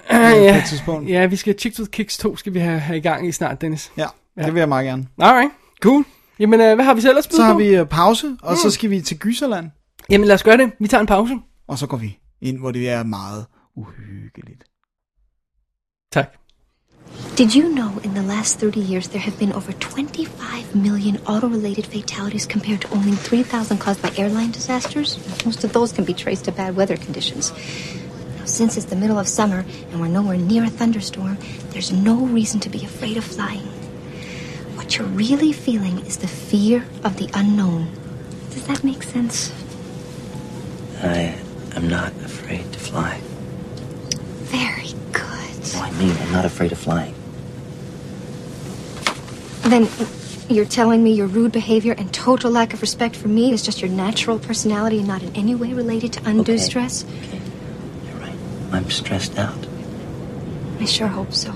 på 0.09 0.15
ja. 0.15 0.63
tidspunkt. 0.69 1.09
ja, 1.09 1.25
vi 1.25 1.35
skal 1.35 1.59
Chicks 1.59 1.79
with 1.79 1.91
Kicks 1.91 2.17
2, 2.17 2.35
skal 2.35 2.53
vi 2.53 2.59
have, 2.59 2.79
have 2.79 2.97
i 2.97 3.01
gang 3.01 3.27
i 3.27 3.31
snart, 3.31 3.61
Dennis. 3.61 3.91
Ja, 3.97 4.07
Ja. 4.37 4.43
det 4.45 4.53
vil 4.53 4.59
jeg 4.59 4.69
meget 4.69 4.85
gerne. 4.85 5.07
Alright, 5.19 5.51
cool. 5.81 6.05
Jamen, 6.39 6.61
øh, 6.61 6.75
hvad 6.75 6.85
har 6.85 6.93
vi 6.93 7.01
selv 7.01 7.17
at 7.17 7.23
spille 7.23 7.37
Så 7.37 7.43
har 7.43 7.53
på? 7.53 7.59
vi 7.59 7.75
øh, 7.75 7.85
pause, 7.85 8.37
og 8.41 8.57
så 8.57 8.69
skal 8.71 8.89
vi 8.89 9.01
til 9.01 9.17
Gyserland, 9.19 9.69
Jamen, 10.09 10.27
lad 10.27 10.35
os 10.35 10.43
gøre 10.43 10.57
det. 10.57 10.71
Vi 10.79 10.87
tager 10.87 11.01
en 11.01 11.07
pause. 11.07 11.33
og 11.67 11.77
så 11.77 11.87
går 11.87 11.97
vi 11.97 12.17
ind, 12.41 12.59
hvor 12.59 12.71
det 12.71 12.89
er 12.89 13.03
meget 13.03 13.45
uhyggeligt. 13.75 14.63
Tak. 16.11 16.35
Did 17.39 17.55
you 17.55 17.69
know 17.69 18.01
in 18.03 18.15
the 18.15 18.21
last 18.21 18.59
30 18.59 18.81
years 18.81 19.07
there 19.07 19.21
have 19.21 19.39
been 19.39 19.53
over 19.53 19.71
25 19.71 20.75
million 20.75 21.21
auto 21.25 21.47
related 21.47 21.85
fatalities 21.85 22.45
compared 22.45 22.81
to 22.81 22.93
only 22.93 23.13
3,000 23.13 23.77
caused 23.77 24.01
by 24.01 24.11
airline 24.17 24.51
disasters? 24.51 25.17
Most 25.45 25.63
of 25.63 25.71
those 25.71 25.93
can 25.93 26.03
be 26.03 26.13
traced 26.13 26.43
to 26.45 26.51
bad 26.51 26.75
weather 26.75 26.97
conditions. 26.97 27.53
Now, 28.35 28.43
since 28.43 28.75
it's 28.75 28.87
the 28.87 28.97
middle 28.97 29.17
of 29.17 29.25
summer 29.29 29.63
and 29.89 30.01
we're 30.01 30.09
nowhere 30.09 30.35
near 30.35 30.65
a 30.65 30.69
thunderstorm, 30.69 31.37
there's 31.69 31.93
no 31.93 32.25
reason 32.25 32.59
to 32.59 32.69
be 32.69 32.83
afraid 32.83 33.15
of 33.15 33.23
flying. 33.23 33.67
What 34.75 34.97
you're 34.97 35.07
really 35.07 35.53
feeling 35.53 35.99
is 35.99 36.17
the 36.17 36.27
fear 36.27 36.83
of 37.05 37.15
the 37.15 37.29
unknown. 37.33 37.87
Does 38.49 38.67
that 38.67 38.83
make 38.83 39.01
sense? 39.01 39.53
I 41.01 41.39
am 41.73 41.87
not 41.87 42.11
afraid 42.17 42.69
to 42.73 42.79
fly. 42.79 43.21
Very 44.51 44.91
good. 45.13 45.73
No, 45.73 45.79
I 45.79 45.91
mean, 45.91 46.17
I'm 46.17 46.33
not 46.33 46.43
afraid 46.43 46.73
of 46.73 46.77
flying. 46.77 47.15
Then 49.69 49.87
you're 50.55 50.65
telling 50.79 51.03
me 51.03 51.11
your 51.11 51.27
rude 51.27 51.51
behavior 51.51 51.93
and 51.99 52.11
total 52.13 52.51
lack 52.51 52.73
of 52.73 52.81
respect 52.81 53.15
for 53.15 53.27
me 53.27 53.53
is 53.53 53.61
just 53.67 53.81
your 53.81 53.91
natural 53.91 54.39
personality 54.39 54.97
and 54.99 55.07
not 55.07 55.21
in 55.21 55.31
any 55.35 55.55
way 55.55 55.73
related 55.73 56.11
to 56.13 56.19
undue 56.29 56.53
Okay. 56.53 56.57
stress? 56.69 57.05
Okay, 57.05 57.41
you're 58.05 58.19
right. 58.25 58.37
I'm 58.73 58.89
stressed 58.89 59.37
out. 59.37 59.67
I 60.81 60.85
sure 60.85 61.07
hope 61.07 61.33
so. 61.33 61.51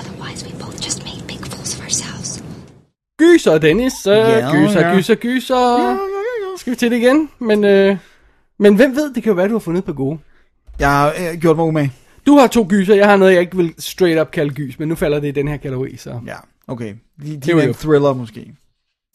Otherwise, 0.00 0.44
we 0.46 0.52
both 0.64 0.78
just 0.86 1.04
made 1.04 1.22
big 1.26 1.42
fools 1.52 1.74
of 1.74 1.80
ourselves. 1.84 2.42
Gyser, 3.18 3.58
Dennis. 3.58 4.06
Uh, 4.06 4.10
Ja, 4.12 4.50
gyser, 4.52 4.80
ja. 4.80 4.94
gyser, 4.96 5.14
gyser. 5.14 5.98
Skal 6.56 6.70
vi 6.70 6.76
til 6.76 6.90
det 6.90 6.96
igen? 6.96 7.28
Men, 7.38 7.64
øh, 7.64 7.96
men 8.58 8.74
hvem 8.74 8.96
ved, 8.96 9.14
det 9.14 9.22
kan 9.22 9.30
jo 9.30 9.34
være, 9.34 9.48
du 9.48 9.52
har 9.52 9.58
fundet 9.58 9.84
på 9.84 9.92
gode. 9.92 10.18
Jeg 10.78 10.88
har 10.90 11.08
øh, 11.08 11.38
gjort 11.40 11.56
mig 11.56 11.64
umage. 11.64 11.92
Du 12.26 12.36
har 12.38 12.46
to 12.46 12.66
gyser, 12.70 12.94
jeg 12.94 13.06
har 13.08 13.16
noget, 13.16 13.32
jeg 13.32 13.40
ikke 13.40 13.56
vil 13.56 13.74
straight 13.78 14.20
up 14.20 14.30
kalde 14.30 14.54
gys, 14.54 14.78
men 14.78 14.88
nu 14.88 14.94
falder 14.94 15.20
det 15.20 15.28
i 15.28 15.30
den 15.30 15.48
her 15.48 15.56
kategori, 15.56 15.96
så... 15.96 16.20
Ja, 16.26 16.36
okay. 16.68 16.94
De, 17.22 17.36
de 17.36 17.50
er 17.50 17.54
jo- 17.54 17.60
en 17.60 17.74
thriller 17.74 18.12
måske. 18.14 18.52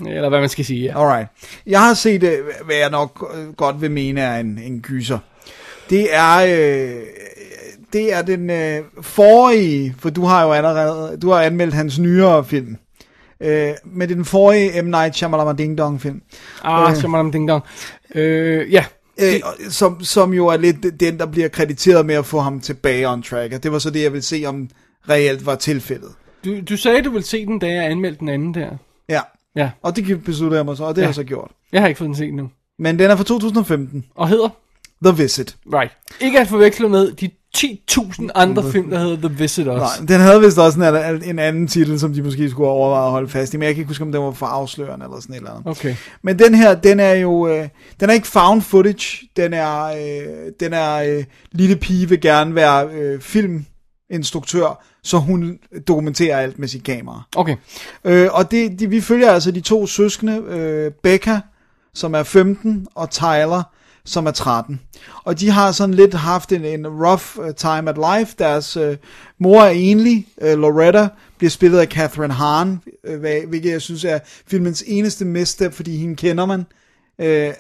Eller 0.08 0.30
hvad 0.30 0.40
man 0.40 0.50
skal 0.50 0.66
sige, 0.66 0.84
ja. 0.84 1.02
Alright. 1.02 1.30
Jeg 1.66 1.80
har 1.82 1.94
set, 1.94 2.24
øh, 2.24 2.38
hvad 2.66 2.76
jeg 2.76 2.90
nok 2.90 3.34
øh, 3.38 3.54
godt 3.54 3.82
vil 3.82 3.92
mene 3.92 4.22
er 4.22 4.40
en, 4.40 4.58
en 4.64 4.82
gyser. 4.82 5.20
Det 5.90 6.16
er, 6.16 6.38
øh, 6.38 7.02
det 7.94 8.14
er 8.14 8.22
den 8.22 8.50
øh, 8.50 8.84
forrige, 9.02 9.96
for 10.00 10.10
du 10.10 10.26
har 10.26 10.44
jo 10.46 10.52
allerede, 10.52 11.18
du 11.18 11.30
har 11.32 11.42
anmeldt 11.42 11.74
hans 11.74 12.00
nyere 12.00 12.46
film. 12.46 12.76
Øh, 13.42 13.72
men 13.86 14.02
det 14.02 14.12
er 14.12 14.16
den 14.16 14.26
forrige 14.26 14.82
M. 14.82 14.86
Night 14.86 15.16
Shyamalan 15.16 15.56
Ding 15.56 15.78
Dong 15.78 16.02
film. 16.02 16.22
Ah, 16.64 16.92
Øh. 17.04 17.26
øh. 17.26 17.34
ding 17.34 17.48
dong. 17.50 17.64
Øh, 18.16 18.74
ja. 18.74 18.86
Øh, 19.22 19.34
som, 19.70 20.04
som 20.04 20.34
jo 20.34 20.48
er 20.48 20.58
lidt 20.58 21.00
den, 21.00 21.18
der 21.20 21.26
bliver 21.26 21.48
krediteret 21.48 22.06
med 22.06 22.16
at 22.16 22.26
få 22.26 22.40
ham 22.40 22.60
tilbage 22.62 23.10
on 23.10 23.22
track. 23.24 23.54
Og 23.54 23.64
det 23.64 23.72
var 23.72 23.80
så 23.80 23.90
det, 23.90 24.04
jeg 24.04 24.14
vil 24.14 24.24
se, 24.24 24.44
om 24.48 24.70
reelt 25.10 25.46
var 25.46 25.56
tilfældet. 25.56 26.10
Du, 26.46 26.62
du 26.70 26.78
sagde, 26.78 27.02
du 27.02 27.12
ville 27.12 27.26
se 27.26 27.46
den, 27.46 27.60
da 27.60 27.68
jeg 27.68 27.86
anmeldte 27.86 28.20
den 28.20 28.30
anden 28.30 28.54
der. 28.54 28.70
Ja, 29.10 29.22
Ja, 29.56 29.70
og 29.82 29.96
det 29.96 30.24
besluttede 30.24 30.58
jeg 30.58 30.66
mig 30.66 30.78
så, 30.78 30.84
og 30.84 30.96
det 30.96 31.02
ja. 31.02 31.06
har 31.06 31.10
jeg 31.10 31.16
så 31.16 31.24
gjort. 31.24 31.52
jeg 31.72 31.82
har 31.82 31.88
ikke 31.88 31.98
fået 31.98 32.08
den 32.08 32.16
set 32.16 32.34
nu. 32.34 32.50
Men 32.80 33.00
den 33.00 33.12
er 33.12 33.16
fra 33.16 33.24
2015. 33.24 34.06
Og 34.16 34.30
hedder? 34.30 34.50
The 35.06 35.24
Visit. 35.24 35.56
Right. 35.74 35.92
Ikke 36.20 36.40
at 36.40 36.48
forveksle 36.48 36.90
med 36.90 37.12
de 37.12 37.30
10.000 37.58 38.28
andre 38.36 38.72
film, 38.72 38.90
der 38.90 39.00
hedder 39.00 39.28
The 39.28 39.38
Visit 39.38 39.68
også. 39.68 40.02
Nej, 40.02 40.08
den 40.08 40.20
havde 40.20 40.42
vist 40.42 40.58
også 40.58 41.10
en, 41.14 41.24
en 41.24 41.40
anden 41.40 41.68
titel, 41.68 42.00
som 42.00 42.14
de 42.14 42.22
måske 42.22 42.50
skulle 42.50 42.70
overveje 42.70 43.06
at 43.06 43.12
holde 43.12 43.30
fast 43.30 43.54
i, 43.54 43.58
men 43.58 43.66
jeg 43.66 43.76
kan 43.76 43.82
ikke 43.82 43.88
huske, 43.88 44.04
om 44.04 44.12
den 44.12 44.22
var 44.22 44.32
for 44.32 44.46
afslørende 44.46 45.06
eller 45.06 45.20
sådan 45.20 45.34
et 45.34 45.38
eller 45.38 45.52
andet. 45.52 45.68
Okay. 45.68 45.96
Men 46.22 46.40
den 46.40 46.56
her, 46.56 46.76
den 46.76 47.00
er 47.00 47.14
jo, 47.14 47.48
øh, 47.48 47.68
den 48.00 48.10
er 48.10 48.14
ikke 48.14 48.28
found 48.28 48.62
footage, 48.62 49.28
den 49.38 49.54
er, 49.54 49.84
øh, 49.84 50.52
den 50.60 50.74
er, 50.74 50.96
øh, 50.96 51.24
lille 51.52 51.76
pige 51.76 52.10
vil 52.10 52.22
gerne 52.22 52.56
være 52.56 52.90
øh, 52.94 53.22
filminstruktør, 54.12 54.84
så 55.04 55.18
hun 55.18 55.60
dokumenterer 55.88 56.38
alt 56.38 56.60
med 56.60 56.68
sit 56.68 56.84
kamera. 56.84 57.24
Okay. 57.36 57.56
Øh, 58.06 58.30
og 58.32 58.52
det, 58.52 58.80
de, 58.80 58.90
vi 58.90 59.02
følger 59.02 59.32
altså 59.32 59.52
de 59.52 59.62
to 59.62 59.88
søskende, 59.88 60.44
øh, 60.48 60.92
Becca, 61.04 61.40
som 61.94 62.14
er 62.14 62.24
15, 62.24 62.88
og 62.96 63.10
Tyler, 63.10 63.64
som 64.06 64.26
er 64.26 64.32
13. 64.32 64.80
Og 65.24 65.40
de 65.40 65.50
har 65.50 65.72
sådan 65.72 65.96
lidt 65.96 66.14
haft 66.14 66.52
en, 66.52 66.66
en 66.66 66.88
rough 66.88 67.38
uh, 67.38 67.56
time 67.56 67.90
at 67.90 67.98
life. 67.98 68.36
Deres 68.40 68.78
øh, 68.78 68.98
mor 69.40 69.62
er 69.62 69.70
enlig, 69.70 70.28
øh, 70.42 70.58
Loretta, 70.58 71.08
bliver 71.38 71.52
spillet 71.52 71.80
af 71.80 71.88
Catherine 71.88 72.34
Hahn, 72.34 72.82
øh, 73.04 73.20
hvilket 73.48 73.72
jeg 73.72 73.82
synes 73.82 74.04
er 74.04 74.20
filmens 74.48 74.84
eneste 74.88 75.26
misstep, 75.26 75.74
fordi 75.74 75.98
hende 75.98 76.16
kender 76.16 76.46
man. 76.46 76.66
Øh, 77.20 77.54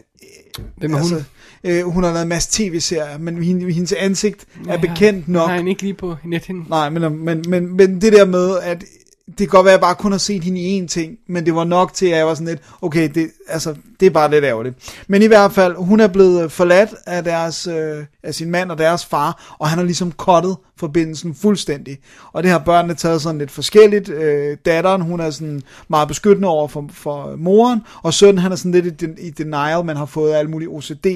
Hvem 0.77 0.93
er 0.93 0.99
hun? 0.99 1.25
Øh, 1.63 1.83
hun 1.83 2.03
har 2.03 2.11
lavet 2.11 2.23
en 2.23 2.29
masse 2.29 2.49
tv-serier, 2.51 3.17
men 3.17 3.43
hende, 3.43 3.73
hendes 3.73 3.93
ansigt 3.93 4.45
er 4.69 4.77
bekendt 4.77 5.27
nok. 5.27 5.47
Nej, 5.47 5.67
ikke 5.67 5.81
lige 5.81 5.93
på 5.93 6.15
nethinden. 6.25 6.65
Nej, 6.69 6.89
men, 6.89 7.25
men, 7.25 7.43
men, 7.47 7.75
men 7.77 8.01
det 8.01 8.13
der 8.13 8.25
med, 8.25 8.59
at 8.63 8.83
det 9.27 9.37
kan 9.37 9.47
godt 9.47 9.65
være, 9.65 9.73
at 9.73 9.77
jeg 9.77 9.81
bare 9.81 9.95
kun 9.95 10.11
har 10.11 10.19
set 10.19 10.43
hende 10.43 10.61
i 10.61 10.81
én 10.81 10.87
ting, 10.87 11.17
men 11.27 11.45
det 11.45 11.55
var 11.55 11.63
nok 11.63 11.93
til, 11.93 12.05
at 12.05 12.17
jeg 12.17 12.27
var 12.27 12.33
sådan 12.33 12.47
lidt, 12.47 12.61
okay, 12.81 13.09
det, 13.15 13.29
altså, 13.47 13.75
det 13.99 14.05
er 14.05 14.09
bare 14.09 14.31
lidt 14.31 14.45
ærgerligt. 14.45 15.03
Men 15.07 15.21
i 15.21 15.25
hvert 15.25 15.51
fald, 15.51 15.75
hun 15.75 15.99
er 15.99 16.07
blevet 16.07 16.51
forladt 16.51 16.89
af, 17.05 17.23
deres, 17.23 17.67
øh, 17.67 18.05
af 18.23 18.35
sin 18.35 18.51
mand 18.51 18.71
og 18.71 18.77
deres 18.77 19.05
far, 19.05 19.55
og 19.59 19.69
han 19.69 19.77
har 19.77 19.85
ligesom 19.85 20.11
kottet 20.11 20.57
forbindelsen 20.77 21.35
fuldstændig. 21.35 21.97
Og 22.33 22.43
det 22.43 22.51
har 22.51 22.59
børnene 22.59 22.93
taget 22.93 23.21
sådan 23.21 23.39
lidt 23.39 23.51
forskelligt. 23.51 24.09
Øh, 24.09 24.57
datteren, 24.65 25.01
hun 25.01 25.19
er 25.19 25.29
sådan 25.29 25.61
meget 25.87 26.07
beskyttende 26.07 26.47
over 26.47 26.67
for, 26.67 26.89
for 26.93 27.35
moren, 27.37 27.81
og 28.03 28.13
sønnen, 28.13 28.37
han 28.37 28.51
er 28.51 28.55
sådan 28.55 28.71
lidt 28.71 28.85
i, 28.85 28.89
den, 28.89 29.17
i 29.19 29.29
denial, 29.29 29.85
men 29.85 29.97
har 29.97 30.05
fået 30.05 30.33
alle 30.33 30.51
mulige 30.51 30.69
OCD 30.69 31.07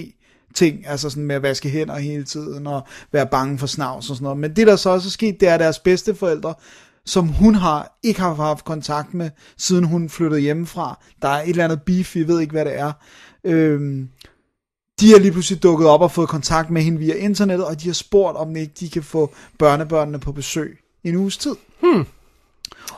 ting, 0.56 0.88
altså 0.88 1.10
sådan 1.10 1.24
med 1.24 1.36
at 1.36 1.42
vaske 1.42 1.70
hænder 1.70 1.98
hele 1.98 2.24
tiden, 2.24 2.68
og 2.68 2.82
være 3.12 3.28
bange 3.28 3.58
for 3.58 3.68
snavs 3.68 4.10
og 4.10 4.16
sådan 4.16 4.24
noget. 4.24 4.40
Men 4.40 4.56
det, 4.56 4.68
der 4.68 4.76
så 4.76 4.90
også 4.90 5.08
er 5.08 5.12
sket, 5.12 5.40
det 5.40 5.50
er, 5.50 5.54
at 5.54 5.60
deres 5.60 5.80
bedsteforældre 5.80 6.54
som 7.06 7.28
hun 7.28 7.56
har 7.56 7.98
ikke 8.04 8.20
har 8.20 8.34
haft 8.34 8.66
kontakt 8.66 9.14
med, 9.14 9.30
siden 9.58 9.84
hun 9.84 10.10
flyttede 10.10 10.42
hjemmefra. 10.42 11.00
Der 11.22 11.28
er 11.28 11.42
et 11.42 11.50
eller 11.50 11.64
andet 11.64 11.82
beef, 11.82 12.16
vi 12.16 12.28
ved 12.28 12.40
ikke, 12.40 12.52
hvad 12.52 12.66
det 12.66 12.80
er. 12.80 12.92
Øhm, 13.44 14.10
de 15.00 15.12
har 15.12 15.20
lige 15.20 15.32
pludselig 15.32 15.64
dukket 15.64 15.88
op 15.88 16.02
og 16.02 16.12
fået 16.12 16.30
kontakt 16.30 16.70
med 16.70 16.82
hende 16.82 17.00
via 17.00 17.14
internettet, 17.14 17.68
og 17.68 17.82
de 17.82 17.88
har 17.88 17.94
spurgt, 17.94 18.38
om 18.38 18.56
ikke 18.56 18.74
de 18.80 18.90
kan 18.90 19.04
få 19.04 19.34
børnebørnene 19.60 20.20
på 20.20 20.32
besøg 20.32 20.78
i 21.04 21.10
en 21.10 21.16
uges 21.16 21.38
tid. 21.38 21.56
Hmm. 21.82 22.06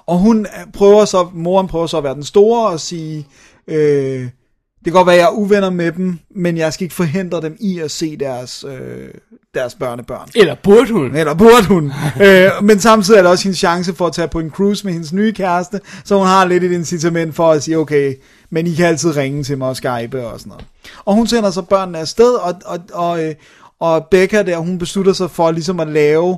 Og 0.06 0.18
hun 0.18 0.48
prøver 0.74 1.06
så, 1.06 1.30
moren 1.34 1.68
prøver 1.68 1.88
så 1.88 1.98
at 1.98 2.04
være 2.04 2.16
den 2.16 2.24
store 2.24 2.70
og 2.70 2.80
sige, 2.80 3.28
øh, 3.68 4.30
det 4.78 4.94
kan 4.94 4.94
godt 4.94 5.08
være, 5.08 5.16
at 5.16 5.20
jeg 5.20 5.28
er 5.28 5.32
uvenner 5.32 5.70
med 5.70 5.92
dem, 5.92 6.20
men 6.36 6.58
jeg 6.58 6.74
skal 6.74 6.84
ikke 6.84 6.96
forhindre 6.96 7.42
dem 7.42 7.58
i 7.60 7.80
at 7.80 7.92
se 7.92 8.18
deres, 8.18 8.66
øh, 8.68 9.10
deres 9.54 9.76
børnebørn. 9.76 10.30
Eller 10.36 10.56
burde 10.64 10.92
hun. 10.92 11.16
Eller 11.16 11.34
burde 11.34 11.68
hun. 11.68 11.92
øh, 12.26 12.52
men 12.62 12.80
samtidig 12.80 13.18
er 13.18 13.22
det 13.22 13.32
også 13.32 13.44
hendes 13.44 13.60
chance 13.60 13.94
for 13.94 14.08
at 14.08 14.14
tage 14.14 14.28
på 14.28 14.40
en 14.40 14.50
cruise 14.50 14.86
med 14.86 14.94
hendes 14.94 15.14
nye 15.14 15.34
kæreste, 15.34 15.82
så 16.04 16.18
hun 16.18 16.28
har 16.28 16.46
lidt 16.46 16.64
et 16.64 16.72
incitament 16.72 17.36
for 17.36 17.52
at 17.52 17.64
sige, 17.64 17.78
okay, 17.78 18.16
men 18.50 18.68
I 18.68 18.74
kan 18.76 18.86
altid 18.86 19.18
ringe 19.18 19.44
til 19.44 19.58
mig 19.58 19.68
og 19.68 19.76
skype 19.76 20.28
og 20.28 20.40
sådan 20.40 20.50
noget. 20.50 20.66
Og 21.06 21.16
hun 21.16 21.28
sender 21.28 21.52
så 21.52 21.62
børnene 21.62 22.00
afsted, 22.00 22.34
og, 22.34 22.54
og, 22.66 22.80
og, 22.94 23.24
øh, 23.24 23.36
og 23.80 24.08
Becca 24.12 24.42
der, 24.42 24.58
hun 24.58 24.78
beslutter 24.78 25.14
sig 25.14 25.32
for 25.32 25.52
ligesom 25.52 25.80
at 25.80 25.88
lave 25.88 26.38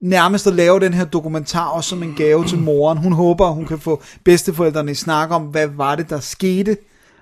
nærmest 0.00 0.46
at 0.46 0.54
lave 0.54 0.80
den 0.80 0.94
her 0.94 1.04
dokumentar 1.04 1.68
også 1.68 1.90
som 1.90 2.02
en 2.02 2.14
gave 2.14 2.44
til 2.44 2.58
moren. 2.58 2.98
Hun 2.98 3.12
håber, 3.12 3.46
hun 3.46 3.66
kan 3.66 3.78
få 3.78 4.02
bedsteforældrene 4.24 4.90
i 4.90 4.94
snak 4.94 5.30
om, 5.30 5.42
hvad 5.42 5.66
var 5.66 5.94
det, 5.96 6.10
der 6.10 6.20
skete, 6.20 6.76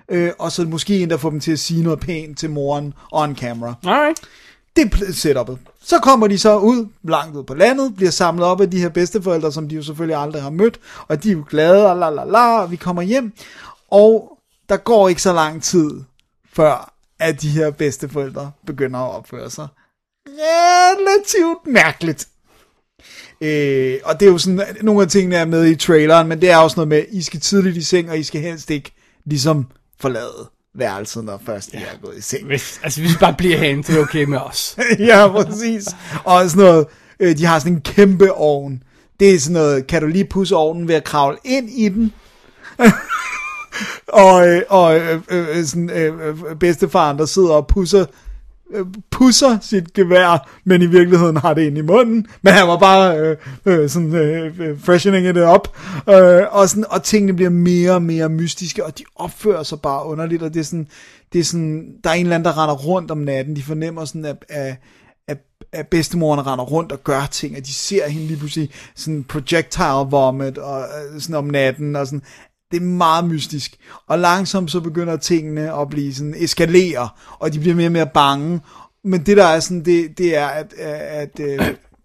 øh, 0.08 0.30
og 0.38 0.52
så 0.52 0.64
måske 0.64 1.02
endda 1.02 1.16
få 1.16 1.30
dem 1.30 1.40
til 1.40 1.52
at 1.52 1.58
sige 1.58 1.82
noget 1.82 2.00
pænt 2.00 2.38
til 2.38 2.50
moren 2.50 2.94
on 3.12 3.36
camera. 3.36 3.74
Alright. 3.86 4.20
Det 4.76 4.94
er 5.08 5.12
setupet. 5.12 5.58
Så 5.82 5.98
kommer 5.98 6.26
de 6.26 6.38
så 6.38 6.58
ud, 6.58 6.88
langt 7.02 7.36
ud 7.36 7.44
på 7.44 7.54
landet, 7.54 7.96
bliver 7.96 8.10
samlet 8.10 8.46
op 8.46 8.60
af 8.60 8.70
de 8.70 8.80
her 8.80 8.88
bedsteforældre, 8.88 9.52
som 9.52 9.68
de 9.68 9.74
jo 9.74 9.82
selvfølgelig 9.82 10.16
aldrig 10.16 10.42
har 10.42 10.50
mødt, 10.50 10.80
og 11.08 11.22
de 11.22 11.28
er 11.28 11.32
jo 11.32 11.44
glade, 11.48 11.90
og 11.90 11.96
la 11.96 12.10
la 12.10 12.24
la, 12.24 12.60
og 12.62 12.70
vi 12.70 12.76
kommer 12.76 13.02
hjem, 13.02 13.32
og 13.90 14.38
der 14.68 14.76
går 14.76 15.08
ikke 15.08 15.22
så 15.22 15.32
lang 15.32 15.62
tid, 15.62 15.90
før 16.52 16.92
at 17.18 17.42
de 17.42 17.48
her 17.48 17.70
bedsteforældre 17.70 18.50
begynder 18.66 18.98
at 18.98 19.14
opføre 19.14 19.50
sig 19.50 19.68
relativt 20.28 21.66
mærkeligt. 21.66 22.28
Øh, 23.40 23.98
og 24.04 24.20
det 24.20 24.28
er 24.28 24.32
jo 24.32 24.38
sådan, 24.38 24.76
nogle 24.82 25.02
af 25.02 25.08
tingene 25.08 25.36
er 25.36 25.44
med 25.44 25.66
i 25.66 25.76
traileren, 25.76 26.28
men 26.28 26.40
det 26.40 26.50
er 26.50 26.56
også 26.56 26.76
noget 26.76 26.88
med, 26.88 27.04
I 27.10 27.22
skal 27.22 27.40
tidligt 27.40 27.76
i 27.76 27.82
seng, 27.82 28.10
og 28.10 28.18
I 28.18 28.22
skal 28.22 28.40
helst 28.40 28.70
ikke 28.70 28.92
ligesom 29.24 29.66
forlade 30.02 30.48
værelset, 30.74 31.24
når 31.24 31.42
først 31.46 31.74
I 31.74 31.76
er 31.76 31.98
gået 32.02 32.16
i 32.16 32.20
seng. 32.20 32.46
Hvis, 32.46 32.80
altså, 32.82 33.00
hvis 33.00 33.12
vi 33.12 33.16
bare 33.20 33.34
bliver 33.38 33.56
herinde, 33.56 33.84
så 33.84 33.92
er 33.92 33.96
det 33.96 34.02
okay 34.02 34.24
med 34.24 34.38
os. 34.38 34.76
ja, 34.98 35.28
præcis. 35.28 35.88
Og 36.24 36.50
sådan 36.50 36.64
noget, 36.64 36.86
øh, 37.20 37.38
de 37.38 37.44
har 37.44 37.58
sådan 37.58 37.72
en 37.72 37.80
kæmpe 37.80 38.32
ovn. 38.32 38.82
Det 39.20 39.34
er 39.34 39.38
sådan 39.40 39.52
noget, 39.52 39.86
kan 39.86 40.02
du 40.02 40.06
lige 40.08 40.24
pusse 40.24 40.56
ovnen 40.56 40.88
ved 40.88 40.94
at 40.94 41.04
kravle 41.04 41.38
ind 41.44 41.70
i 41.70 41.88
den? 41.88 42.12
og 44.22 44.48
øh, 44.48 44.62
og 44.68 44.98
øh, 44.98 45.20
øh, 45.30 45.64
sådan, 45.64 45.90
øh, 45.90 46.36
bedstefaren, 46.60 47.18
der 47.18 47.26
sidder 47.26 47.52
og 47.52 47.66
pusser 47.66 48.04
øh, 48.72 48.86
pusser 49.10 49.58
sit 49.60 49.92
gevær, 49.92 50.50
men 50.64 50.82
i 50.82 50.86
virkeligheden 50.86 51.36
har 51.36 51.54
det 51.54 51.62
ind 51.62 51.78
i 51.78 51.80
munden, 51.80 52.26
men 52.42 52.52
han 52.52 52.68
var 52.68 52.78
bare 52.78 53.18
øh, 53.18 53.36
øh, 53.66 53.88
sådan 53.88 54.14
øh, 54.14 54.60
øh, 54.60 54.80
freshening 54.80 55.28
it 55.28 55.36
up, 55.54 55.68
øh, 56.08 56.42
og, 56.50 56.68
sådan, 56.68 56.84
og 56.90 57.02
tingene 57.02 57.32
bliver 57.32 57.50
mere 57.50 57.92
og 57.92 58.02
mere 58.02 58.28
mystiske, 58.28 58.84
og 58.84 58.98
de 58.98 59.04
opfører 59.16 59.62
sig 59.62 59.80
bare 59.80 60.06
underligt, 60.06 60.42
og 60.42 60.54
det 60.54 60.60
er 60.60 60.64
sådan, 60.64 60.86
det 61.32 61.38
er 61.38 61.44
sådan 61.44 61.92
der 62.04 62.10
er 62.10 62.14
en 62.14 62.26
eller 62.26 62.34
anden, 62.34 62.44
der 62.44 62.62
render 62.62 62.74
rundt 62.74 63.10
om 63.10 63.18
natten, 63.18 63.56
de 63.56 63.62
fornemmer 63.62 64.04
sådan, 64.04 64.24
at, 64.24 64.44
at 64.48 64.76
at, 65.28 65.38
at 65.72 65.88
bedstemoren 65.88 66.46
render 66.46 66.64
rundt 66.64 66.92
og 66.92 67.04
gør 67.04 67.26
ting, 67.30 67.56
og 67.56 67.66
de 67.66 67.72
ser 67.72 68.08
hende 68.08 68.26
lige 68.26 68.38
pludselig 68.38 68.70
sådan 68.94 69.24
projectile 69.24 70.10
vomit 70.10 70.58
og 70.58 70.80
øh, 70.80 71.20
sådan 71.20 71.36
om 71.36 71.44
natten, 71.44 71.96
og 71.96 72.06
sådan, 72.06 72.22
det 72.72 72.82
er 72.82 72.86
meget 72.86 73.24
mystisk. 73.24 73.76
Og 74.08 74.18
langsomt 74.18 74.70
så 74.70 74.80
begynder 74.80 75.16
tingene 75.16 75.80
at 75.80 75.88
blive 75.88 76.14
sådan, 76.14 76.34
eskalere, 76.36 77.08
og 77.38 77.52
de 77.52 77.58
bliver 77.58 77.74
mere 77.76 77.88
og 77.88 77.92
mere 77.92 78.08
bange. 78.14 78.60
Men 79.04 79.26
det 79.26 79.36
der 79.36 79.44
er 79.44 79.60
sådan, 79.60 79.84
det, 79.84 80.18
det 80.18 80.36
er, 80.36 80.46
at, 80.46 80.74
at, 80.78 81.40
at, 81.40 81.40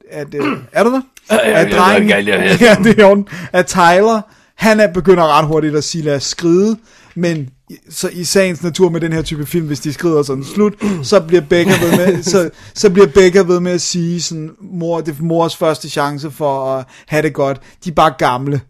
at, 0.10 0.36
at 0.36 0.42
er 0.72 0.84
du 0.84 0.92
der? 0.92 1.02
At 1.30 1.72
drengen, 1.72 2.10
ja, 2.10 2.78
det 2.84 3.00
er 3.00 3.06
orden, 3.10 3.28
at 3.54 3.66
Tyler, 3.66 4.22
han 4.56 4.80
er 4.80 4.88
begynder 4.88 5.38
ret 5.38 5.46
hurtigt 5.46 5.76
at 5.76 5.84
sige, 5.84 6.04
lad 6.04 6.16
os 6.16 6.24
skride, 6.24 6.78
men 7.16 7.50
så 7.90 8.10
i 8.14 8.24
sagens 8.24 8.64
natur 8.64 8.90
med 8.90 9.02
den 9.02 9.14
her 9.14 9.22
type 9.22 9.46
film, 9.46 9.68
hvis 9.68 9.80
de 9.80 9.94
skrider 9.94 10.24
sådan 10.24 10.44
slut, 10.44 10.74
så 11.04 11.20
bliver 11.22 11.42
Becca 11.42 11.86
ved 11.86 11.92
med, 11.92 12.24
så, 12.34 12.50
så 12.74 12.90
bliver 12.90 13.08
Becca 13.08 13.42
ved 13.42 13.60
med 13.60 13.72
at 13.72 13.82
sige 13.82 14.22
sådan, 14.22 14.52
mor, 14.62 15.02
det 15.02 15.18
er 15.20 15.24
mors 15.24 15.56
første 15.56 15.90
chance 15.90 16.32
for 16.32 16.76
at 16.76 16.86
have 17.08 17.22
det 17.22 17.34
godt. 17.34 17.62
De 17.84 17.90
er 17.90 17.94
bare 17.94 18.14
gamle 18.18 18.62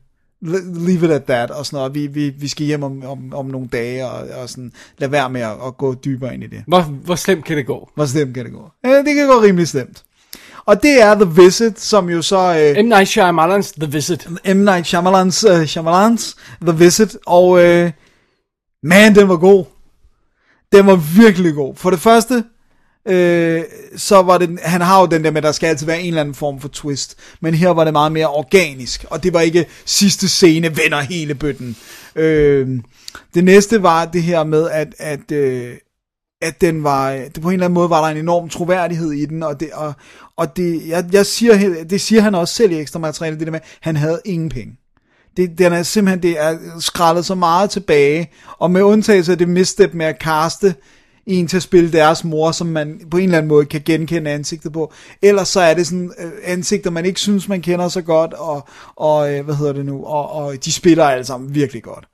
leave 0.41 1.05
it 1.05 1.11
at 1.11 1.23
that, 1.23 1.51
og 1.51 1.65
sådan 1.65 1.77
noget. 1.77 1.95
Vi, 1.95 2.07
vi, 2.07 2.29
vi 2.29 2.47
skal 2.47 2.65
hjem 2.65 2.83
om, 2.83 3.05
om, 3.05 3.33
om 3.33 3.45
nogle 3.45 3.67
dage, 3.67 4.05
og, 4.05 4.41
og 4.41 4.49
sådan, 4.49 4.71
lad 4.97 5.09
være 5.09 5.29
med 5.29 5.41
at, 5.41 5.55
at 5.67 5.77
gå 5.77 5.93
dybere 5.93 6.33
ind 6.33 6.43
i 6.43 6.47
det. 6.47 6.63
Hvor, 6.67 6.81
hvor 6.81 7.15
slemt 7.15 7.45
kan 7.45 7.57
det 7.57 7.65
gå? 7.65 7.89
Hvor 7.95 8.05
slemt 8.05 8.35
kan 8.35 8.45
det 8.45 8.53
gå? 8.53 8.71
Ja, 8.83 8.97
det 8.97 9.15
kan 9.15 9.27
gå 9.27 9.41
rimelig 9.41 9.67
slemt. 9.67 10.03
Og 10.65 10.83
det 10.83 11.01
er 11.01 11.15
The 11.15 11.43
Visit, 11.43 11.79
som 11.79 12.09
jo 12.09 12.21
så... 12.21 12.73
Øh, 12.77 12.85
M. 12.85 12.87
Night 12.87 13.17
Shyamalan's 13.17 13.73
The 13.79 13.91
Visit. 13.91 14.27
M. 14.45 14.57
Night 14.57 14.93
Shyamalan's, 14.93 15.51
uh, 15.51 15.63
Shyamalan's 15.63 16.35
The 16.61 16.77
Visit, 16.77 17.17
og 17.25 17.63
øh, 17.63 17.91
man, 18.83 19.15
den 19.15 19.29
var 19.29 19.37
god. 19.37 19.65
Den 20.71 20.87
var 20.87 20.95
virkelig 20.95 21.53
god. 21.53 21.75
For 21.75 21.89
det 21.89 21.99
første, 21.99 22.43
øh, 23.07 23.63
så 23.97 24.21
var 24.21 24.37
det, 24.37 24.59
han 24.63 24.81
har 24.81 24.99
jo 25.01 25.05
den 25.05 25.23
der 25.23 25.31
med, 25.31 25.37
at 25.37 25.43
der 25.43 25.51
skal 25.51 25.67
altid 25.67 25.85
være 25.85 26.01
en 26.01 26.07
eller 26.07 26.21
anden 26.21 26.35
form 26.35 26.59
for 26.59 26.67
twist, 26.67 27.15
men 27.41 27.53
her 27.53 27.69
var 27.69 27.83
det 27.83 27.93
meget 27.93 28.11
mere 28.11 28.27
organisk, 28.27 29.05
og 29.09 29.23
det 29.23 29.33
var 29.33 29.41
ikke 29.41 29.65
sidste 29.85 30.29
scene 30.29 30.77
vender 30.77 30.99
hele 30.99 31.35
bøtten. 31.35 31.75
Øh, 32.15 32.79
det 33.33 33.43
næste 33.43 33.83
var 33.83 34.05
det 34.05 34.23
her 34.23 34.43
med, 34.43 34.69
at, 34.69 34.87
at, 34.97 35.31
øh, 35.31 35.73
at 36.41 36.61
den 36.61 36.83
var, 36.83 37.11
det 37.11 37.41
på 37.41 37.49
en 37.49 37.53
eller 37.53 37.65
anden 37.65 37.73
måde 37.73 37.89
var 37.89 38.01
der 38.01 38.11
en 38.11 38.17
enorm 38.17 38.49
troværdighed 38.49 39.11
i 39.11 39.25
den, 39.25 39.43
og 39.43 39.59
det, 39.59 39.71
og, 39.73 39.93
og 40.37 40.57
det, 40.57 40.87
jeg, 40.87 41.05
jeg 41.11 41.25
siger, 41.25 41.83
det 41.83 42.01
siger 42.01 42.21
han 42.21 42.35
også 42.35 42.53
selv 42.55 42.71
i 42.71 42.79
ekstra 42.79 42.99
materiale, 42.99 43.39
det 43.39 43.47
der 43.47 43.51
med, 43.51 43.59
han 43.81 43.95
havde 43.95 44.21
ingen 44.25 44.49
penge. 44.49 44.77
Det, 45.37 45.57
den 45.57 45.73
er 45.73 45.83
simpelthen, 45.83 46.21
det 46.21 46.39
er 46.39 46.57
skrællet 46.79 47.25
så 47.25 47.35
meget 47.35 47.69
tilbage, 47.69 48.31
og 48.59 48.71
med 48.71 48.81
undtagelse 48.81 49.31
af 49.31 49.37
det 49.37 49.49
misstep 49.49 49.93
med 49.93 50.05
at 50.05 50.19
kaste 50.19 50.75
en 51.27 51.47
til 51.47 51.57
at 51.57 51.63
spille 51.63 51.91
deres 51.91 52.23
mor, 52.23 52.51
som 52.51 52.67
man 52.67 53.01
på 53.11 53.17
en 53.17 53.23
eller 53.23 53.37
anden 53.37 53.49
måde 53.49 53.65
kan 53.65 53.81
genkende 53.85 54.31
ansigtet 54.31 54.73
på. 54.73 54.93
Ellers 55.21 55.47
så 55.47 55.59
er 55.59 55.73
det 55.73 55.87
sådan 55.87 56.11
øh, 56.19 56.31
ansigter, 56.43 56.89
man 56.89 57.05
ikke 57.05 57.19
synes, 57.19 57.47
man 57.47 57.61
kender 57.61 57.87
så 57.87 58.01
godt, 58.01 58.33
og, 58.33 58.67
og 58.95 59.33
øh, 59.33 59.45
hvad 59.45 59.55
hedder 59.55 59.73
det 59.73 59.85
nu, 59.85 60.05
og, 60.05 60.31
og 60.31 60.65
de 60.65 60.71
spiller 60.71 61.05
alle 61.05 61.25
sammen 61.25 61.55
virkelig 61.55 61.83
godt. 61.83 62.07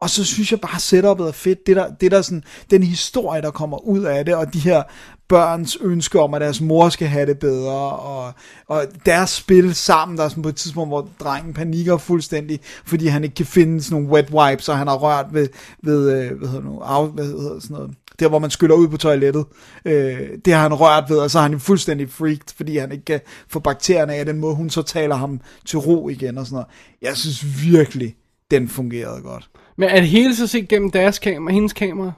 Og 0.00 0.10
så 0.10 0.24
synes 0.24 0.50
jeg 0.52 0.60
bare, 0.60 0.80
setupet 0.80 1.28
er 1.28 1.32
fedt. 1.32 1.66
Det 1.66 1.76
der, 1.76 1.94
det 2.00 2.10
der 2.10 2.22
sådan, 2.22 2.44
den 2.70 2.82
historie, 2.82 3.42
der 3.42 3.50
kommer 3.50 3.86
ud 3.86 4.02
af 4.02 4.24
det, 4.24 4.34
og 4.34 4.52
de 4.54 4.58
her 4.58 4.82
børns 5.28 5.78
ønske 5.80 6.20
om, 6.20 6.34
at 6.34 6.40
deres 6.40 6.60
mor 6.60 6.88
skal 6.88 7.08
have 7.08 7.26
det 7.26 7.38
bedre, 7.38 7.90
og, 7.90 8.32
og 8.66 8.84
deres 9.06 9.30
spil 9.30 9.74
sammen, 9.74 10.18
der 10.18 10.24
er 10.24 10.28
sådan 10.28 10.42
på 10.42 10.48
et 10.48 10.56
tidspunkt, 10.56 10.90
hvor 10.90 11.08
drengen 11.20 11.54
panikker 11.54 11.96
fuldstændig, 11.96 12.60
fordi 12.84 13.06
han 13.06 13.24
ikke 13.24 13.34
kan 13.34 13.46
finde 13.46 13.82
sådan 13.82 14.02
nogle 14.02 14.14
wet 14.14 14.30
wipes, 14.30 14.68
og 14.68 14.78
han 14.78 14.86
har 14.86 14.96
rørt 14.96 15.26
ved, 15.32 15.48
ved 15.82 16.12
øh, 16.12 16.38
hvad 16.38 16.48
hedder 16.48 16.64
nu, 16.64 16.80
af, 16.80 17.08
hvad 17.08 17.24
hedder 17.24 17.60
sådan 17.60 17.76
noget, 17.76 17.90
der 18.20 18.28
hvor 18.28 18.38
man 18.38 18.50
skyller 18.50 18.74
ud 18.74 18.88
på 18.88 18.96
toilettet, 18.96 19.44
øh, 19.84 20.20
det 20.44 20.52
har 20.52 20.62
han 20.62 20.74
rørt 20.74 21.04
ved, 21.08 21.18
og 21.18 21.30
så 21.30 21.38
er 21.38 21.42
han 21.42 21.52
jo 21.52 21.58
fuldstændig 21.58 22.10
freaked, 22.10 22.56
fordi 22.56 22.76
han 22.76 22.92
ikke 22.92 23.04
kan 23.04 23.20
få 23.48 23.60
bakterierne 23.60 24.14
af 24.14 24.24
den 24.24 24.38
måde, 24.38 24.54
hun 24.54 24.70
så 24.70 24.82
taler 24.82 25.14
ham 25.14 25.40
til 25.66 25.78
ro 25.78 26.08
igen 26.08 26.38
og 26.38 26.46
sådan 26.46 26.54
noget. 26.54 26.66
Jeg 27.02 27.16
synes 27.16 27.44
virkelig, 27.64 28.16
den 28.50 28.68
fungerede 28.68 29.22
godt. 29.22 29.50
Men 29.78 29.88
er 29.88 30.00
det 30.00 30.08
hele 30.08 30.36
så 30.36 30.46
set 30.46 30.68
gennem 30.68 30.90
deres 30.90 31.18
kamera, 31.18 31.52
hendes 31.52 31.72
kamera? 31.72 32.12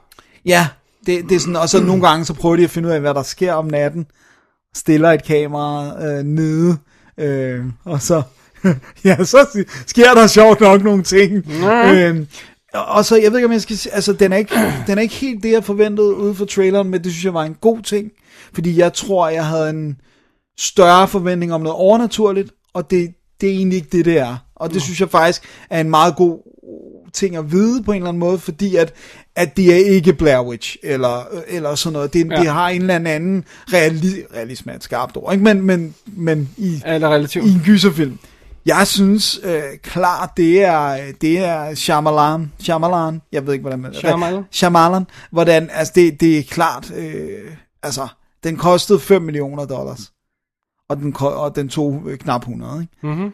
Ja, 0.45 0.67
det, 1.05 1.29
det 1.29 1.35
er 1.35 1.39
sådan, 1.39 1.55
og 1.55 1.69
så 1.69 1.83
nogle 1.91 2.07
gange 2.07 2.25
så 2.25 2.33
prøver 2.33 2.55
de 2.55 2.63
at 2.63 2.69
finde 2.69 2.87
ud 2.87 2.93
af, 2.93 2.99
hvad 2.99 3.13
der 3.13 3.23
sker 3.23 3.53
om 3.53 3.65
natten. 3.65 4.05
Stiller 4.75 5.11
et 5.11 5.23
kamera 5.23 6.03
øh, 6.05 6.23
nede, 6.23 6.77
øh, 7.17 7.65
og 7.83 8.01
så, 8.01 8.21
ja, 9.05 9.23
så 9.23 9.65
sker 9.87 10.13
der 10.13 10.27
sjovt 10.27 10.59
nok 10.59 10.83
nogle 10.83 11.03
ting. 11.03 11.51
Øh, 11.85 12.25
og 12.73 13.05
så, 13.05 13.15
jeg 13.15 13.31
ved 13.31 13.37
ikke, 13.39 13.45
om 13.45 13.51
jeg 13.51 13.61
skal 13.61 13.77
sige, 13.77 13.93
altså, 13.93 14.13
den 14.13 14.33
er 14.33 14.37
ikke, 14.37 14.55
den 14.87 14.97
er 14.97 15.01
ikke 15.01 15.15
helt 15.15 15.43
det, 15.43 15.51
jeg 15.51 15.63
forventede 15.63 16.15
ude 16.15 16.35
for 16.35 16.45
traileren, 16.45 16.89
men 16.89 17.03
det 17.03 17.11
synes 17.11 17.25
jeg 17.25 17.33
var 17.33 17.43
en 17.43 17.55
god 17.61 17.81
ting, 17.81 18.11
fordi 18.53 18.77
jeg 18.77 18.93
tror, 18.93 19.29
jeg 19.29 19.45
havde 19.45 19.69
en 19.69 20.01
større 20.59 21.07
forventning 21.07 21.53
om 21.53 21.61
noget 21.61 21.75
overnaturligt, 21.75 22.51
og 22.73 22.91
det, 22.91 23.09
det 23.41 23.49
er 23.49 23.53
egentlig 23.53 23.75
ikke 23.75 23.97
det, 23.97 24.05
det 24.05 24.17
er. 24.17 24.37
Og 24.55 24.73
det 24.73 24.81
synes 24.81 24.99
jeg 24.99 25.09
faktisk 25.09 25.43
er 25.69 25.81
en 25.81 25.89
meget 25.89 26.15
god 26.15 26.39
ting 27.13 27.35
at 27.35 27.51
vide 27.51 27.83
på 27.83 27.91
en 27.91 27.95
eller 27.95 28.09
anden 28.09 28.19
måde, 28.19 28.39
fordi 28.39 28.75
at, 28.75 28.93
at 29.35 29.57
det 29.57 29.73
er 29.73 29.85
ikke 29.85 30.13
Blair 30.13 30.47
Witch, 30.47 30.77
eller, 30.83 31.23
eller 31.47 31.75
sådan 31.75 31.93
noget. 31.93 32.13
Det. 32.13 32.31
Ja. 32.31 32.39
det 32.39 32.47
har 32.47 32.69
en 32.69 32.81
eller 32.81 32.95
anden 32.95 33.45
reali, 33.73 34.23
realisme 34.35 34.71
er 34.71 34.75
et 34.75 34.83
skarpt 34.83 35.17
ord, 35.17 35.33
ikke? 35.33 35.43
Men, 35.43 35.61
men, 35.61 35.95
men 36.05 36.49
i, 36.57 36.81
Eller 36.85 37.09
relativt. 37.09 37.45
i 37.45 37.49
en 37.53 37.61
gyserfilm. 37.65 38.19
Jeg 38.69 38.87
synes 38.87 39.39
øh, 39.43 39.77
klart, 39.83 40.29
det 40.37 40.63
er, 40.63 41.11
det 41.21 41.39
er 41.39 41.75
Shyamalan, 41.75 42.51
Shyamalan, 42.59 43.21
jeg 43.31 43.45
ved 43.45 43.53
ikke, 43.53 43.61
hvordan 43.61 43.79
man... 43.79 43.93
Shyamalan? 43.93 44.43
Shyamalan, 44.51 45.07
hvordan, 45.31 45.69
altså 45.73 45.93
det, 45.95 46.21
det 46.21 46.37
er 46.37 46.43
klart, 46.43 46.91
øh, 46.91 47.51
altså, 47.83 48.07
den 48.43 48.57
kostede 48.57 48.99
5 48.99 49.21
millioner 49.21 49.65
dollars, 49.65 50.11
og 50.89 50.97
den, 50.97 51.15
og 51.19 51.55
den 51.55 51.69
tog 51.69 52.01
øh, 52.05 52.17
knap 52.17 52.41
100, 52.41 52.81
ikke? 52.81 53.07
Mhm. 53.15 53.33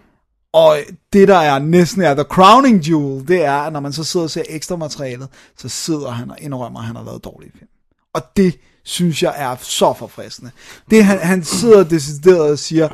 Og 0.54 0.78
det, 1.14 1.28
der 1.28 1.38
er 1.38 1.60
næsten 1.60 2.02
er 2.02 2.14
the 2.14 2.24
crowning 2.24 2.88
jewel, 2.90 3.28
det 3.28 3.46
er, 3.46 3.58
at 3.58 3.74
når 3.74 3.80
man 3.80 3.94
så 3.94 4.04
sidder 4.04 4.24
og 4.24 4.30
ser 4.30 4.44
ekstra 4.50 4.76
materialet, 4.76 5.28
så 5.58 5.70
sidder 5.70 6.10
han 6.10 6.32
og 6.32 6.38
indrømmer, 6.40 6.80
at 6.80 6.86
han 6.86 6.96
har 6.96 7.04
lavet 7.04 7.24
dårlige 7.24 7.52
film. 7.52 7.70
Og 8.14 8.22
det 8.38 8.60
synes 8.84 9.24
jeg 9.24 9.34
er 9.38 9.56
så 9.60 9.94
forfriskende. 9.94 10.52
Det 10.90 11.06
han, 11.06 11.20
han 11.20 11.44
sidder 11.44 11.84
decideret 11.84 12.52
og 12.52 12.60
siger, 12.60 12.90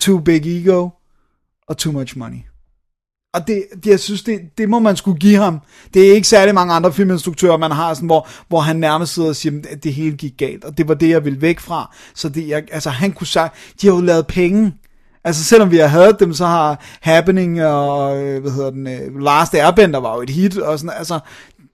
too 0.00 0.18
big 0.18 0.46
ego 0.46 0.88
og 1.68 1.76
too 1.76 1.92
much 1.92 2.18
money. 2.18 2.38
Og 3.34 3.46
det, 3.46 3.64
jeg 3.86 4.00
synes, 4.00 4.22
det, 4.22 4.40
det 4.58 4.68
må 4.68 4.78
man 4.78 4.96
skulle 4.96 5.18
give 5.18 5.36
ham. 5.36 5.60
Det 5.94 6.08
er 6.08 6.14
ikke 6.14 6.28
særlig 6.28 6.54
mange 6.54 6.74
andre 6.74 6.92
filminstruktører, 6.92 7.56
man 7.56 7.70
har, 7.70 7.94
sådan, 7.94 8.06
hvor, 8.06 8.28
hvor 8.48 8.60
han 8.60 8.76
nærmest 8.76 9.14
sidder 9.14 9.28
og 9.28 9.36
siger, 9.36 9.60
at 9.70 9.84
det 9.84 9.94
hele 9.94 10.16
gik 10.16 10.38
galt. 10.38 10.64
Og 10.64 10.78
det 10.78 10.88
var 10.88 10.94
det, 10.94 11.08
jeg 11.08 11.24
ville 11.24 11.40
væk 11.40 11.60
fra. 11.60 11.94
Så 12.14 12.28
det, 12.28 12.48
jeg, 12.48 12.64
altså, 12.72 12.90
han 12.90 13.12
kunne 13.12 13.26
sige, 13.26 13.48
de 13.80 13.86
har 13.86 13.94
jo 13.94 14.00
lavet 14.00 14.26
penge. 14.26 14.74
Altså 15.24 15.44
selvom 15.44 15.70
vi 15.70 15.76
har 15.76 15.86
hadet 15.86 16.20
dem, 16.20 16.32
så 16.32 16.46
har 16.46 16.80
Happening 17.00 17.64
og, 17.64 18.22
øh, 18.22 18.40
hvad 18.42 18.52
hedder 18.52 18.70
den, 18.70 18.86
øh, 18.86 19.20
Last 19.20 19.54
Airbender 19.54 20.00
var 20.00 20.14
jo 20.14 20.22
et 20.22 20.30
hit, 20.30 20.58
og 20.58 20.78
sådan, 20.78 20.94
altså, 20.98 21.20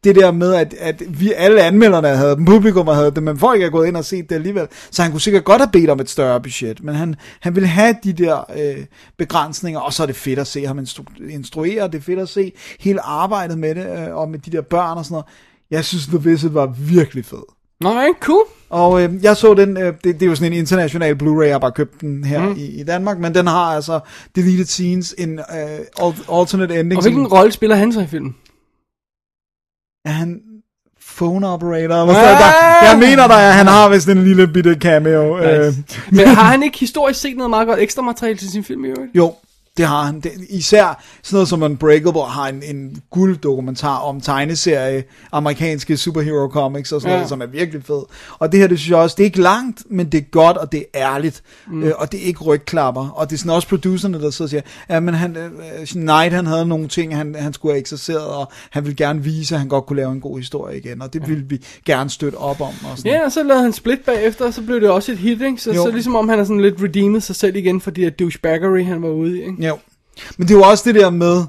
det 0.05 0.17
der 0.17 0.33
med, 0.33 0.55
at, 0.55 0.75
at 0.79 1.03
vi 1.21 1.33
alle 1.37 1.63
anmelderne 1.63 2.09
havde 2.09 2.37
dem, 2.37 2.45
publikum 2.45 2.89
havde 2.89 3.11
dem, 3.11 3.23
men 3.23 3.39
folk 3.39 3.63
er 3.63 3.71
gået 3.71 3.89
ind 3.89 3.97
og 3.97 4.05
set 4.05 4.29
det 4.29 4.35
alligevel, 4.35 4.67
så 4.91 5.03
han 5.03 5.11
kunne 5.11 5.21
sikkert 5.21 5.45
godt 5.45 5.61
have 5.61 5.71
bedt 5.73 5.91
om 5.91 6.01
et 6.01 6.11
større 6.11 6.41
budget, 6.41 6.85
men 6.85 6.95
han, 6.95 7.15
han 7.41 7.55
ville 7.55 7.69
have 7.69 7.97
de 8.05 8.13
der 8.13 8.51
øh, 8.57 8.85
begrænsninger, 9.19 9.81
og 9.81 9.93
så 9.93 10.03
er 10.03 10.07
det 10.07 10.17
fedt 10.17 10.39
at 10.39 10.47
se 10.47 10.67
ham 10.67 10.79
instru- 10.79 11.31
instruere, 11.31 11.87
det 11.87 11.95
er 11.95 12.03
fedt 12.03 12.19
at 12.19 12.29
se 12.29 12.53
hele 12.81 13.01
arbejdet 13.01 13.59
med 13.59 13.75
det, 13.75 13.87
øh, 13.87 14.17
og 14.17 14.29
med 14.29 14.39
de 14.39 14.51
der 14.51 14.61
børn 14.63 14.99
og 14.99 15.05
sådan 15.05 15.15
noget. 15.15 15.27
Jeg 15.71 15.85
synes, 15.85 16.07
The 16.07 16.19
Visit 16.19 16.55
var 16.55 16.67
virkelig 16.67 17.25
fed. 17.25 17.43
Alright, 17.85 18.17
cool. 18.21 18.45
Og 18.71 19.03
øh, 19.03 19.11
jeg 19.23 19.37
så 19.37 19.55
den, 19.55 19.77
øh, 19.77 19.95
det, 20.05 20.05
det 20.05 20.23
er 20.23 20.27
jo 20.27 20.35
sådan 20.35 20.53
en 20.53 20.59
international 20.59 21.23
Blu-ray, 21.23 21.45
jeg 21.45 21.55
har 21.55 21.59
bare 21.59 21.73
købt 21.73 22.01
den 22.01 22.25
her 22.25 22.49
mm. 22.49 22.55
i, 22.59 22.81
i 22.81 22.83
Danmark, 22.83 23.19
men 23.19 23.35
den 23.35 23.47
har 23.47 23.75
altså 23.75 24.01
deleted 24.37 24.65
scenes, 24.65 25.15
en 25.19 25.39
øh, 25.39 25.45
al- 26.01 26.25
alternate 26.33 26.81
ending. 26.81 26.97
Og 26.97 27.03
hvilken 27.03 27.27
rolle 27.27 27.53
spiller 27.53 27.77
han 27.77 27.93
så 27.93 28.01
i 28.01 28.07
filmen? 28.07 28.37
Er 30.05 30.11
han 30.11 30.41
phone 31.17 31.49
operator? 31.49 32.07
Sådan, 32.07 32.15
der, 32.15 32.87
jeg 32.89 32.97
mener 32.99 33.27
der, 33.27 33.35
at 33.35 33.55
han 33.55 33.67
har 33.67 33.89
vist 33.89 34.09
en 34.09 34.25
lille 34.25 34.49
bitte 34.49 34.75
cameo. 34.81 35.39
Øh, 35.39 35.67
Nice. 35.67 35.83
Men 36.11 36.27
har 36.27 36.45
han 36.45 36.63
ikke 36.63 36.79
historisk 36.79 37.21
set 37.21 37.37
noget 37.37 37.51
meget 37.51 37.69
godt 37.69 37.81
ekstra 37.81 38.03
materiale 38.03 38.39
til 38.39 38.51
sin 38.51 38.65
film 38.65 38.85
i 38.85 38.89
øvrigt? 38.89 39.15
jo, 39.15 39.35
det 39.77 39.87
har 39.87 40.03
han. 40.03 40.21
Det, 40.21 40.31
især 40.51 41.03
sådan 41.23 41.37
noget 41.37 41.49
som 41.49 41.63
Unbreakable 41.63 42.23
har 42.25 42.49
en, 42.49 42.63
en 42.63 43.03
guld 43.11 43.37
dokumentar 43.37 43.97
om 43.99 44.21
tegneserie, 44.21 45.05
amerikanske 45.33 45.97
superhero 45.97 46.49
comics 46.49 46.93
og 46.93 47.01
sådan 47.01 47.11
Ja. 47.13 47.17
noget, 47.17 47.29
som 47.29 47.43
er 47.43 47.47
virkelig 47.47 47.85
fed. 47.85 48.03
Og 48.39 48.53
det 48.53 48.61
her, 48.61 48.67
det 48.67 48.79
synes 48.79 48.91
jeg 48.91 48.99
også, 48.99 49.15
det 49.19 49.23
er 49.23 49.27
ikke 49.27 49.41
langt, 49.41 49.83
men 49.91 50.07
det 50.13 50.19
er 50.19 50.25
godt, 50.31 50.57
og 50.57 50.73
det 50.73 50.85
er 50.95 51.01
ærligt. 51.15 51.43
Mm. 51.67 51.83
Øh, 51.83 51.93
og 51.99 52.13
det 52.13 52.23
er 52.23 52.25
ikke 52.27 52.41
rygklapper. 52.45 53.09
Og 53.09 53.31
det 53.31 53.37
er 53.37 53.39
sådan 53.39 53.51
også 53.53 53.69
producerne, 53.69 54.21
der 54.21 54.31
sidder 54.31 54.45
og 54.47 54.51
siger, 54.51 54.63
ja, 54.91 55.01
men 55.01 55.15
han, 55.15 55.37
øh, 55.37 55.51
Knight, 55.87 56.33
han 56.33 56.47
havde 56.47 56.67
nogle 56.67 56.89
ting, 56.89 57.17
han, 57.17 57.35
han 57.39 57.53
skulle 57.53 57.73
have 57.73 57.81
ekserceret, 57.81 58.27
og 58.27 58.53
han 58.71 58.85
ville 58.85 58.97
gerne 58.97 59.23
vise, 59.23 59.55
at 59.55 59.59
han 59.59 59.69
godt 59.69 59.87
kunne 59.87 59.97
lave 59.97 60.13
en 60.13 60.21
god 60.21 60.39
historie 60.39 60.79
igen. 60.79 61.03
Og 61.03 61.13
det 61.13 61.29
ville 61.29 61.45
vi 61.49 61.65
gerne 61.87 62.11
støtte 62.11 62.37
op 62.37 62.61
om. 62.61 62.69
Og 62.93 62.99
sådan. 62.99 63.13
Ja, 63.13 63.25
og 63.25 63.33
så 63.33 63.43
lavede 63.43 63.63
han 63.63 63.73
Split 63.73 64.01
bagefter, 64.07 64.45
og 64.47 64.55
så 64.55 64.63
blev 64.63 64.81
det 64.81 64.91
også 64.91 65.13
et 65.13 65.19
hit, 65.19 65.41
ikke? 65.43 65.63
Så, 65.63 65.73
Jo. 65.73 65.83
så 65.83 65.91
ligesom 65.91 66.17
om 66.17 66.29
han 66.29 66.39
har 66.39 66.45
sådan 66.45 66.61
lidt 66.61 66.83
redeemet 66.83 67.23
sig 67.23 67.37
selv 67.37 67.57
igen 67.57 67.81
for 67.81 67.91
de 67.91 68.03
her 68.03 68.11
douchebaggery, 68.11 68.85
han 68.85 69.03
var 69.03 69.09
ude 69.09 69.39
i, 69.39 69.41
ikke? 69.43 69.64
Men 70.39 70.49
det 70.49 70.55
er 70.55 70.59
jo 70.59 70.65
også 70.65 70.85
det 70.87 70.95
der 70.95 71.11
med, 71.11 71.45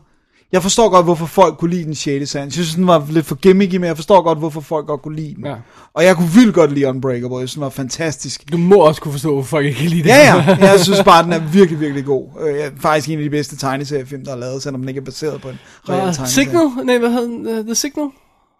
jeg 0.51 0.61
forstår 0.61 0.89
godt, 0.89 1.05
hvorfor 1.05 1.26
folk 1.26 1.57
kunne 1.57 1.72
lide 1.72 1.84
den 1.84 1.95
6. 1.95 2.30
sans. 2.30 2.57
Jeg 2.57 2.66
synes, 2.66 2.76
den 2.76 2.88
var 2.88 3.07
lidt 3.09 3.26
for 3.26 3.36
gimmicky, 3.36 3.76
men 3.76 3.84
jeg 3.84 3.95
forstår 3.95 4.24
godt, 4.24 4.38
hvorfor 4.38 4.61
folk 4.61 4.88
godt 4.88 5.01
kunne 5.01 5.16
lide 5.16 5.36
den. 5.36 5.45
Ja. 5.45 5.55
Og 5.93 6.03
jeg 6.03 6.16
kunne 6.16 6.30
vildt 6.30 6.53
godt 6.53 6.72
lide 6.74 6.88
Unbreakable, 6.88 7.38
jeg 7.38 7.49
synes, 7.49 7.53
den 7.53 7.61
var 7.61 7.70
fantastisk. 7.70 8.51
Du 8.51 8.57
må 8.57 8.76
også 8.76 9.01
kunne 9.01 9.11
forstå, 9.11 9.34
hvorfor 9.34 9.49
folk 9.49 9.66
ikke 9.66 9.80
kan 9.80 9.89
lide 9.89 10.03
det. 10.03 10.09
Ja, 10.09 10.36
ja, 10.36 10.57
jeg 10.72 10.80
synes 10.80 11.03
bare, 11.03 11.24
den 11.24 11.34
er 11.34 11.39
virkelig, 11.39 11.80
virkelig 11.80 12.05
god. 12.05 12.28
Øh, 12.41 12.59
er 12.59 12.70
faktisk 12.82 13.09
en 13.09 13.18
af 13.18 13.24
de 13.24 13.30
bedste 13.30 13.57
tegneseriefilm, 13.57 14.26
der 14.26 14.32
er 14.32 14.38
lavet, 14.38 14.63
selvom 14.63 14.82
den 14.82 14.89
ikke 14.89 14.99
er 14.99 15.05
baseret 15.05 15.41
på 15.41 15.49
en 15.49 15.59
reel 15.89 16.07
Uh, 16.07 16.13
tegneserie. 16.13 16.47
Signal? 16.47 16.86
Nej, 16.86 16.97
hvad 16.97 17.09
hed 17.09 17.24
den? 17.24 17.47
Uh, 17.47 17.66
The 17.66 17.76
Signal? 17.76 18.07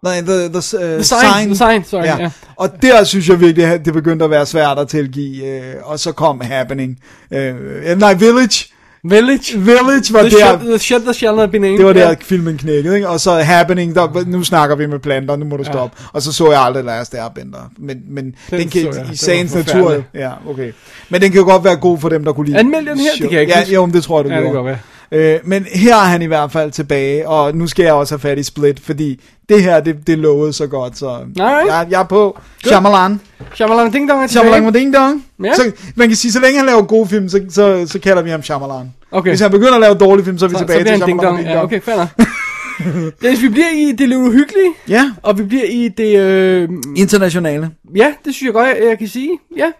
Nej, 0.02 0.20
The, 0.20 0.34
the, 0.34 0.46
uh, 0.46 0.94
the 0.94 1.04
Sign, 1.04 1.46
The 1.46 1.56
Sign, 1.56 1.84
sorry, 1.84 2.04
ja. 2.04 2.30
Og 2.56 2.82
der 2.82 3.04
synes 3.04 3.28
jeg 3.28 3.40
virkelig, 3.40 3.66
at 3.66 3.84
det 3.84 3.92
begyndte 3.92 4.24
at 4.24 4.30
være 4.30 4.46
svært 4.46 4.78
at 4.78 4.88
tilgive. 4.88 5.46
Øh, 5.46 5.74
og 5.82 5.98
så 6.00 6.12
kom 6.12 6.40
Happening. 6.40 6.98
Øh, 7.30 7.54
nej, 7.98 8.14
Village. 8.14 8.75
Village? 9.10 9.58
Village 9.58 10.12
var 10.12 10.20
The, 10.20 10.30
der... 10.30 10.58
shit, 10.58 10.60
the 10.68 10.78
shit 10.78 11.02
that 11.02 11.16
shall 11.16 11.36
not 11.36 11.50
be 11.50 11.58
named. 11.58 11.78
Det 11.78 11.86
var 11.86 11.92
der, 11.92 12.08
Ja. 12.08 12.14
filmen 12.20 12.58
knækkede, 12.58 12.94
ikke? 12.94 13.08
Og 13.08 13.20
så 13.20 13.30
Happening, 13.34 13.94
der, 13.94 14.24
nu 14.26 14.44
snakker 14.44 14.76
vi 14.76 14.86
med 14.86 14.98
planter, 14.98 15.36
nu 15.36 15.44
må 15.44 15.56
du 15.56 15.64
stoppe. 15.64 15.96
Og 16.12 16.22
så 16.22 16.32
så 16.32 16.50
jeg 16.50 16.60
aldrig 16.60 16.84
Last 16.84 17.14
Airbender. 17.14 17.70
Men, 17.78 17.96
men 18.08 18.24
den, 18.24 18.60
den 18.60 18.68
kan, 18.68 18.84
jeg. 18.84 18.94
Det 18.94 19.12
i 19.12 19.16
sagens 19.16 19.54
natur, 19.54 20.02
ja, 20.14 20.30
okay. 20.48 20.72
Men 21.10 21.22
den 21.22 21.30
kan 21.30 21.40
jo 21.40 21.46
godt 21.46 21.64
være 21.64 21.76
god 21.76 21.98
for 21.98 22.08
dem, 22.08 22.24
der 22.24 22.32
kunne 22.32 22.46
lide. 22.46 22.58
Anmeldte 22.58 22.90
den 22.90 23.00
her? 23.00 23.06
Det 23.12 23.22
kan 23.22 23.32
jeg 23.32 23.40
ikke 23.40 23.54
Ja, 23.68 23.74
jo, 23.74 23.86
det 23.86 24.02
tror 24.02 24.18
jeg, 24.18 24.24
du 24.24 24.30
Ja, 24.30 24.36
det 24.40 24.50
gjorde. 24.52 24.68
godt 24.68 24.78
Øh, 25.12 25.38
men 25.44 25.66
her 25.74 25.94
er 25.96 26.00
han 26.04 26.22
i 26.22 26.26
hvert 26.26 26.52
fald 26.52 26.70
tilbage, 26.70 27.28
og 27.28 27.54
nu 27.56 27.66
skal 27.66 27.82
jeg 27.82 27.92
også 27.92 28.14
have 28.14 28.20
fat 28.20 28.38
i 28.38 28.42
Split, 28.42 28.80
fordi 28.80 29.20
det 29.48 29.62
her, 29.62 29.80
det, 29.80 29.96
det 30.06 30.18
lovede 30.18 30.52
så 30.52 30.66
godt, 30.66 30.98
så 30.98 31.06
Alright. 31.08 31.66
jeg, 31.68 31.86
jeg 31.90 32.00
er 32.00 32.04
på. 32.04 32.40
Shyamalan. 32.66 33.20
Shyamalan 33.54 33.92
Ding 33.92 34.08
Dong 34.08 34.22
er 34.22 34.26
tilbage. 34.26 34.52
Shyamalan 34.52 34.72
Ding 34.74 34.94
Dong. 34.94 35.24
Ja. 35.44 35.54
Så, 35.54 35.70
man 35.94 36.08
kan 36.08 36.16
sige, 36.16 36.32
så 36.32 36.40
længe 36.40 36.58
han 36.58 36.66
laver 36.66 36.82
gode 36.82 37.08
film, 37.08 37.28
så, 37.28 37.40
så, 37.50 37.86
så 37.86 37.98
kalder 37.98 38.22
vi 38.22 38.30
ham 38.30 38.42
Shyamalan. 38.42 38.92
Okay. 39.10 39.30
Hvis 39.30 39.40
han 39.40 39.50
begynder 39.50 39.74
at 39.74 39.80
lave 39.80 39.94
dårlige 39.94 40.24
film, 40.24 40.38
så 40.38 40.44
er 40.44 40.48
vi 40.48 40.54
Så, 40.54 40.58
så 40.58 40.64
tilbage 40.64 40.84
bliver 40.84 40.96
til 40.96 41.06
Ding 41.06 41.22
Dong. 41.22 41.42
Ja, 41.42 41.62
okay, 41.62 41.80
fair 41.80 41.96
nok. 41.96 42.08
Dennis, 43.22 43.42
vi 43.42 43.48
bliver 43.48 43.70
i 43.74 43.92
det 43.92 44.08
lidt 44.08 44.20
uhyggelige, 44.20 44.72
Ja, 44.88 45.12
og 45.22 45.38
vi 45.38 45.44
bliver 45.44 45.64
i 45.64 45.88
det... 45.88 46.18
Øh, 46.18 46.68
internationale. 46.96 47.70
ja, 47.96 48.14
det 48.24 48.34
synes 48.34 48.46
jeg 48.46 48.52
godt, 48.54 48.68
jeg, 48.68 48.86
jeg 48.88 48.98
kan 48.98 49.08
sige. 49.08 49.38
Ja. 49.56 49.72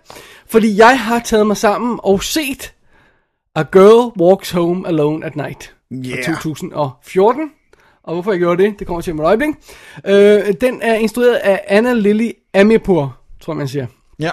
Fordi 0.48 0.76
jeg 0.78 1.00
har 1.00 1.18
taget 1.18 1.46
mig 1.46 1.56
sammen 1.56 2.00
og 2.02 2.22
set 2.22 2.72
A 3.54 3.62
Girl 3.72 4.20
Walks 4.22 4.50
Home 4.50 4.88
Alone 4.88 5.26
at 5.26 5.36
Night 5.36 5.72
Yeah. 5.92 6.24
fra 6.24 6.32
2014. 6.32 7.50
Og 8.04 8.14
hvorfor 8.14 8.32
jeg 8.32 8.38
gjorde 8.38 8.62
det, 8.62 8.78
det 8.78 8.86
kommer 8.86 9.00
til 9.00 9.12
om 9.12 9.20
et 9.20 9.24
øjeblik. 9.24 9.48
Øh, 10.06 10.54
den 10.60 10.82
er 10.82 10.94
instrueret 10.94 11.34
af 11.34 11.60
Anna 11.68 11.92
Lily 11.92 12.30
Amirpour, 12.54 13.16
tror 13.40 13.52
jeg 13.52 13.58
man 13.58 13.68
siger. 13.68 13.86
Ja. 14.18 14.30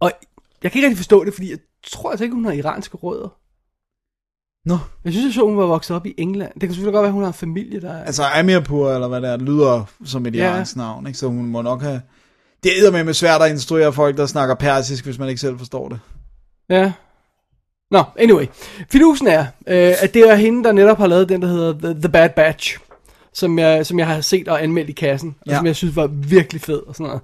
Og 0.00 0.12
jeg 0.62 0.70
kan 0.72 0.78
ikke 0.78 0.86
rigtig 0.86 0.96
forstå 0.98 1.24
det, 1.24 1.34
fordi 1.34 1.50
jeg 1.50 1.58
tror 1.86 2.10
altså 2.10 2.24
ikke, 2.24 2.34
hun 2.34 2.44
har 2.44 2.52
iranske 2.52 2.96
rødder. 2.96 3.28
Nå. 4.64 4.78
Jeg 5.04 5.12
synes, 5.12 5.24
jeg 5.26 5.34
så, 5.34 5.46
hun 5.46 5.56
var 5.56 5.66
vokset 5.66 5.96
op 5.96 6.06
i 6.06 6.14
England. 6.18 6.52
Det 6.54 6.60
kan 6.60 6.70
selvfølgelig 6.70 6.92
godt 6.92 7.02
være, 7.02 7.08
at 7.08 7.12
hun 7.12 7.22
har 7.22 7.28
en 7.28 7.34
familie, 7.34 7.80
der 7.80 7.90
er... 7.92 8.04
Altså 8.04 8.22
Amirpur, 8.34 8.92
eller 8.92 9.08
hvad 9.08 9.20
det 9.20 9.30
er, 9.30 9.36
lyder 9.36 9.84
som 10.04 10.26
et 10.26 10.34
Ja. 10.36 10.50
iransk 10.54 10.76
navn, 10.76 11.06
ikke? 11.06 11.18
så 11.18 11.26
hun 11.26 11.46
må 11.46 11.62
nok 11.62 11.82
have... 11.82 12.02
Det 12.62 12.72
er 12.86 13.04
med 13.04 13.14
svært 13.14 13.42
at 13.42 13.50
instruere 13.50 13.92
folk, 13.92 14.16
der 14.16 14.26
snakker 14.26 14.54
persisk, 14.54 15.04
hvis 15.04 15.18
man 15.18 15.28
ikke 15.28 15.40
selv 15.40 15.58
forstår 15.58 15.88
det. 15.88 16.00
Ja. 16.70 16.92
Nå, 17.90 18.02
anyway. 18.18 18.46
Fidusen 18.90 19.26
er, 19.26 19.40
øh, 19.66 19.92
at 20.02 20.14
det 20.14 20.30
er 20.30 20.34
hende, 20.34 20.64
der 20.64 20.72
netop 20.72 20.98
har 20.98 21.06
lavet 21.06 21.28
den, 21.28 21.42
der 21.42 21.48
hedder 21.48 21.72
The, 21.72 22.00
The 22.00 22.08
Bad 22.08 22.30
Batch. 22.36 22.78
Som 23.34 23.58
jeg, 23.58 23.86
som 23.86 23.98
jeg 23.98 24.06
har 24.06 24.20
set 24.20 24.48
og 24.48 24.62
anmeldt 24.62 24.88
i 24.90 24.92
kassen. 24.92 25.36
Og 25.40 25.46
Ja. 25.46 25.56
som 25.56 25.66
jeg 25.66 25.76
synes 25.76 25.96
var 25.96 26.06
virkelig 26.06 26.60
fed 26.62 26.82
og 26.86 26.94
sådan 26.94 27.06
noget. 27.06 27.20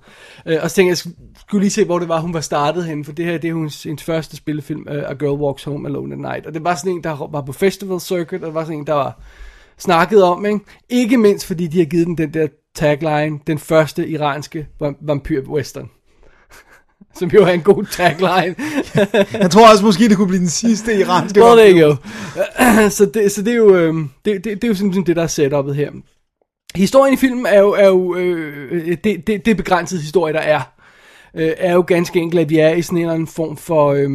Øh, 0.46 0.59
og 0.62 0.70
så 0.70 0.76
tænkte 0.76 0.88
jeg, 0.90 1.12
jeg 1.14 1.36
skulle 1.40 1.62
lige 1.62 1.70
se, 1.70 1.84
hvor 1.84 1.98
det 1.98 2.09
var, 2.09 2.20
hun 2.20 2.34
var 2.34 2.40
startet 2.40 2.84
henne. 2.84 3.04
For 3.04 3.12
det 3.12 3.24
her, 3.24 3.38
det 3.38 3.50
er 3.50 3.54
hendes, 3.54 3.82
hendes 3.82 4.02
første 4.04 4.36
spillefilm, 4.36 4.86
uh, 4.90 4.96
A 5.11 5.12
Girl 5.14 5.40
Walks 5.40 5.64
Home 5.64 5.88
Alone 5.88 6.12
at 6.14 6.18
Night. 6.20 6.46
Og 6.46 6.54
det 6.54 6.64
var 6.64 6.74
sådan 6.74 6.92
en, 6.92 7.04
der 7.04 7.28
var 7.30 7.40
på 7.42 7.52
Festival 7.52 8.00
Circuit. 8.00 8.42
Og 8.42 8.46
det 8.46 8.54
var 8.54 8.64
sådan 8.64 8.78
en, 8.78 8.86
der 8.86 8.92
var 8.92 9.20
snakket 9.78 10.22
om, 10.24 10.46
ikke? 10.46 10.59
Ikke 10.88 11.18
mindst, 11.18 11.46
fordi 11.46 11.66
de 11.66 11.78
har 11.78 11.84
givet 11.84 12.07
den 12.07 12.18
den 12.18 12.34
der 12.34 12.46
tagline, 12.74 13.38
den 13.46 13.59
første 13.59 14.09
iranske 14.09 14.66
vam- 14.82 14.98
vampyr-western. 15.07 15.95
Som 17.18 17.28
jo 17.28 17.42
er 17.42 17.52
en 17.52 17.60
god 17.60 17.84
tagline. 17.84 18.54
Jeg 19.42 19.50
tror 19.50 19.70
også 19.70 19.84
måske, 19.84 20.08
det 20.08 20.16
kunne 20.16 20.26
blive 20.26 20.40
den 20.40 20.48
sidste 20.48 20.98
iranske. 20.98 21.42
Well, 21.42 21.58
there 21.58 21.80
you 21.80 21.88
go. 21.88 21.94
så 22.88 23.10
det, 23.14 23.32
så 23.32 23.42
det 23.42 23.52
er 23.52 23.56
jo, 23.56 23.74
øh, 23.74 23.94
det, 24.24 24.44
det, 24.44 24.44
det 24.44 24.64
er 24.64 24.68
jo 24.68 24.74
simpelthen 24.74 25.06
det, 25.06 25.16
der 25.16 25.22
er 25.22 25.26
setup'et 25.26 25.72
her. 25.72 25.90
Historien 26.74 27.14
i 27.14 27.16
filmen 27.16 27.46
er 27.46 27.60
jo, 27.60 27.72
er 27.72 27.86
jo 27.86 28.16
øh, 28.16 28.96
det, 29.04 29.26
det, 29.26 29.46
det 29.46 29.56
begrænsede 29.56 30.00
historie, 30.00 30.32
der 30.32 30.40
er, 30.40 30.60
øh, 31.34 31.52
er 31.56 31.72
jo 31.72 31.84
ganske 31.86 32.20
enkelt, 32.20 32.40
at 32.40 32.50
vi 32.50 32.58
er 32.58 32.70
i 32.70 32.82
sådan 32.82 32.98
en 32.98 33.02
eller 33.02 33.14
anden 33.14 33.26
form 33.26 33.56
for, 33.56 33.92
øh, 33.92 34.10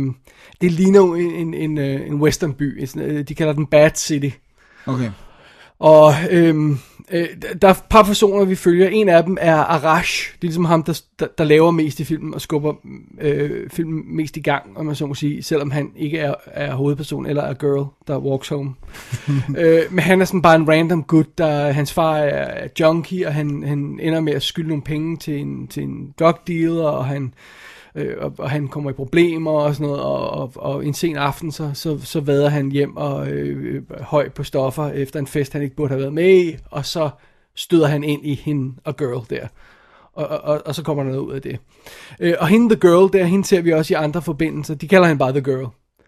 det 0.61 0.71
ligner 0.71 0.99
jo 0.99 1.15
en, 1.15 1.31
en, 1.31 1.53
en, 1.53 1.77
øh, 1.77 2.07
en 2.07 2.21
westernby, 2.21 2.87
øh, 2.97 3.23
de 3.23 3.35
kalder 3.35 3.53
den 3.53 3.65
Bad 3.65 3.91
City. 3.95 4.29
Okay. 4.85 5.09
Og 5.79 6.13
øhm, 6.29 6.79
Øh, 7.11 7.27
der- 7.61 7.67
er 7.67 7.71
et 7.71 7.83
par 7.89 8.03
personer, 8.03 8.45
vi 8.45 8.55
følger. 8.55 8.87
En 8.87 9.09
af 9.09 9.23
dem 9.23 9.37
er 9.41 9.55
Arash. 9.55 10.31
Det 10.31 10.37
er 10.37 10.37
ligesom 10.47 10.65
ham, 10.65 10.83
der, 10.83 11.01
der, 11.19 11.27
der 11.37 11.43
laver 11.43 11.71
mest 11.71 11.99
i 11.99 12.03
filmen 12.03 12.33
og 12.33 12.41
skubber 12.41 12.73
øh, 13.21 13.69
filmen 13.69 14.15
mest 14.15 14.37
i 14.37 14.41
gang, 14.41 14.77
om 14.77 14.85
man 14.85 14.95
så 14.95 15.05
må 15.05 15.13
sige, 15.13 15.43
selvom 15.43 15.71
han 15.71 15.91
ikke 15.95 16.17
er, 16.17 16.33
er 16.45 16.73
hovedperson 16.75 17.25
eller 17.25 17.43
er 17.43 17.53
girl, 17.53 17.85
der 18.07 18.17
walks 18.19 18.47
home. 18.49 18.73
øh, 19.57 19.81
men 19.91 19.99
han 19.99 20.21
er 20.21 20.25
sådan 20.25 20.41
bare 20.41 20.55
en 20.55 20.69
random 20.69 21.03
gut, 21.03 21.37
der 21.37 21.71
hans 21.71 21.93
far 21.93 22.17
er, 22.17 22.43
er 22.63 22.67
junkie, 22.79 23.27
og 23.27 23.33
han, 23.33 23.63
han 23.67 23.99
ender 24.01 24.19
med 24.19 24.33
at 24.33 24.43
skylde 24.43 24.67
nogle 24.67 24.83
penge 24.83 25.17
til 25.17 25.39
en, 25.39 25.67
til 25.67 25.83
en 25.83 26.13
drug 26.19 26.35
dealer, 26.47 26.83
og 26.87 27.05
han, 27.05 27.23
øh, 27.23 27.31
Øh, 27.95 28.15
og, 28.19 28.33
og 28.37 28.49
han 28.49 28.67
kommer 28.67 28.89
i 28.89 28.93
problemer 28.93 29.51
og 29.51 29.75
sådan 29.75 29.87
noget, 29.87 30.03
og, 30.03 30.31
og, 30.31 30.51
og 30.55 30.85
en 30.85 30.93
sen 30.93 31.17
aften, 31.17 31.51
så, 31.51 31.71
så, 31.73 31.99
så 32.03 32.19
vader 32.19 32.49
han 32.49 32.71
hjem 32.71 32.97
og 32.97 33.27
øh, 33.27 33.83
høj 34.01 34.29
på 34.29 34.43
stoffer 34.43 34.87
efter 34.87 35.19
en 35.19 35.27
fest, 35.27 35.53
han 35.53 35.61
ikke 35.61 35.75
burde 35.75 35.89
have 35.89 35.99
været 35.99 36.13
med 36.13 36.29
i, 36.29 36.57
og 36.71 36.85
så 36.85 37.09
støder 37.55 37.87
han 37.87 38.03
ind 38.03 38.25
i 38.25 38.35
hende 38.35 38.75
og 38.83 38.97
girl 38.97 39.25
der. 39.29 39.47
Og, 40.13 40.27
og, 40.27 40.61
og, 40.65 40.75
så 40.75 40.83
kommer 40.83 41.03
der 41.03 41.11
noget 41.11 41.25
ud 41.25 41.33
af 41.33 41.41
det. 41.41 41.59
Øh, 42.19 42.33
og 42.39 42.47
hende 42.47 42.75
the 42.75 42.79
girl 42.79 43.13
der, 43.13 43.25
hende 43.25 43.45
ser 43.45 43.61
vi 43.61 43.73
også 43.73 43.93
i 43.93 43.95
andre 43.95 44.21
forbindelser. 44.21 44.75
De 44.75 44.87
kalder 44.87 45.07
hende 45.07 45.19
bare 45.19 45.31
the 45.31 45.41
girl. 45.41 45.67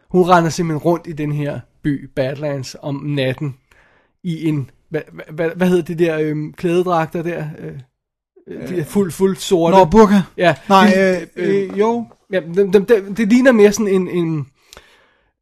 Hun 0.10 0.30
render 0.30 0.50
simpelthen 0.50 0.84
rundt 0.84 1.08
i 1.08 1.12
den 1.12 1.32
her 1.32 1.60
by, 1.82 2.10
Badlands, 2.16 2.76
om 2.82 2.96
natten. 2.96 3.56
I 4.24 4.48
en, 4.48 4.70
hvad, 4.90 5.02
hvad, 5.32 5.50
hvad 5.56 5.68
hedder 5.68 5.84
det 5.84 6.00
der 6.00 6.20
øh, 6.20 6.54
klædedragter 6.54 7.24
der? 7.24 7.46
Øh, 7.60 7.80
øh, 8.48 8.86
fuld, 8.86 9.12
fuld 9.12 9.36
sorte. 9.36 9.78
Nå, 9.78 9.86
burka. 9.86 10.22
Ja, 10.38 10.56
Nej, 10.70 10.92
det- 10.96 11.30
øh, 11.36 11.72
øh, 11.72 11.80
jo. 11.80 12.06
Ja, 12.34 12.40
det, 12.56 12.74
det, 12.74 12.90
det, 12.90 13.18
det 13.18 13.30
ligner 13.30 13.52
mere 13.52 13.72
sådan 13.72 13.88
en, 13.88 14.08
en 14.08 14.46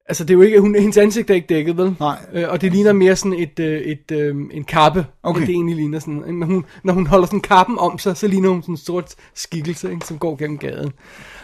altså 0.09 0.23
det 0.23 0.29
er 0.29 0.33
jo 0.35 0.41
ikke, 0.41 0.59
hun, 0.59 0.75
hendes 0.75 0.97
ansigt 0.97 1.29
er 1.29 1.33
ikke 1.35 1.47
dækket, 1.47 1.77
vel? 1.77 1.95
Nej. 1.99 2.17
Øh, 2.33 2.43
og 2.49 2.61
det 2.61 2.71
ligner 2.71 2.93
mere 2.93 3.15
sådan 3.15 3.33
et, 3.39 3.59
øh, 3.59 3.81
et, 3.81 4.11
øh, 4.11 4.35
en 4.51 4.63
kappe, 4.63 5.05
Okay. 5.23 5.39
end 5.39 5.47
det 5.47 5.53
egentlig 5.53 5.75
ligner 5.75 5.99
sådan. 5.99 6.23
Når 6.33 6.47
hun, 6.47 6.65
når 6.83 6.93
hun 6.93 7.07
holder 7.07 7.25
sådan 7.25 7.39
kappen 7.41 7.77
om 7.79 7.97
sig, 7.97 8.17
så 8.17 8.27
ligner 8.27 8.49
hun 8.49 8.61
sådan 8.61 8.73
en 8.73 8.77
sort 8.77 9.15
skikkelse, 9.35 9.91
ikke, 9.91 10.05
som 10.05 10.17
går 10.17 10.35
gennem 10.35 10.57
gaden. 10.57 10.91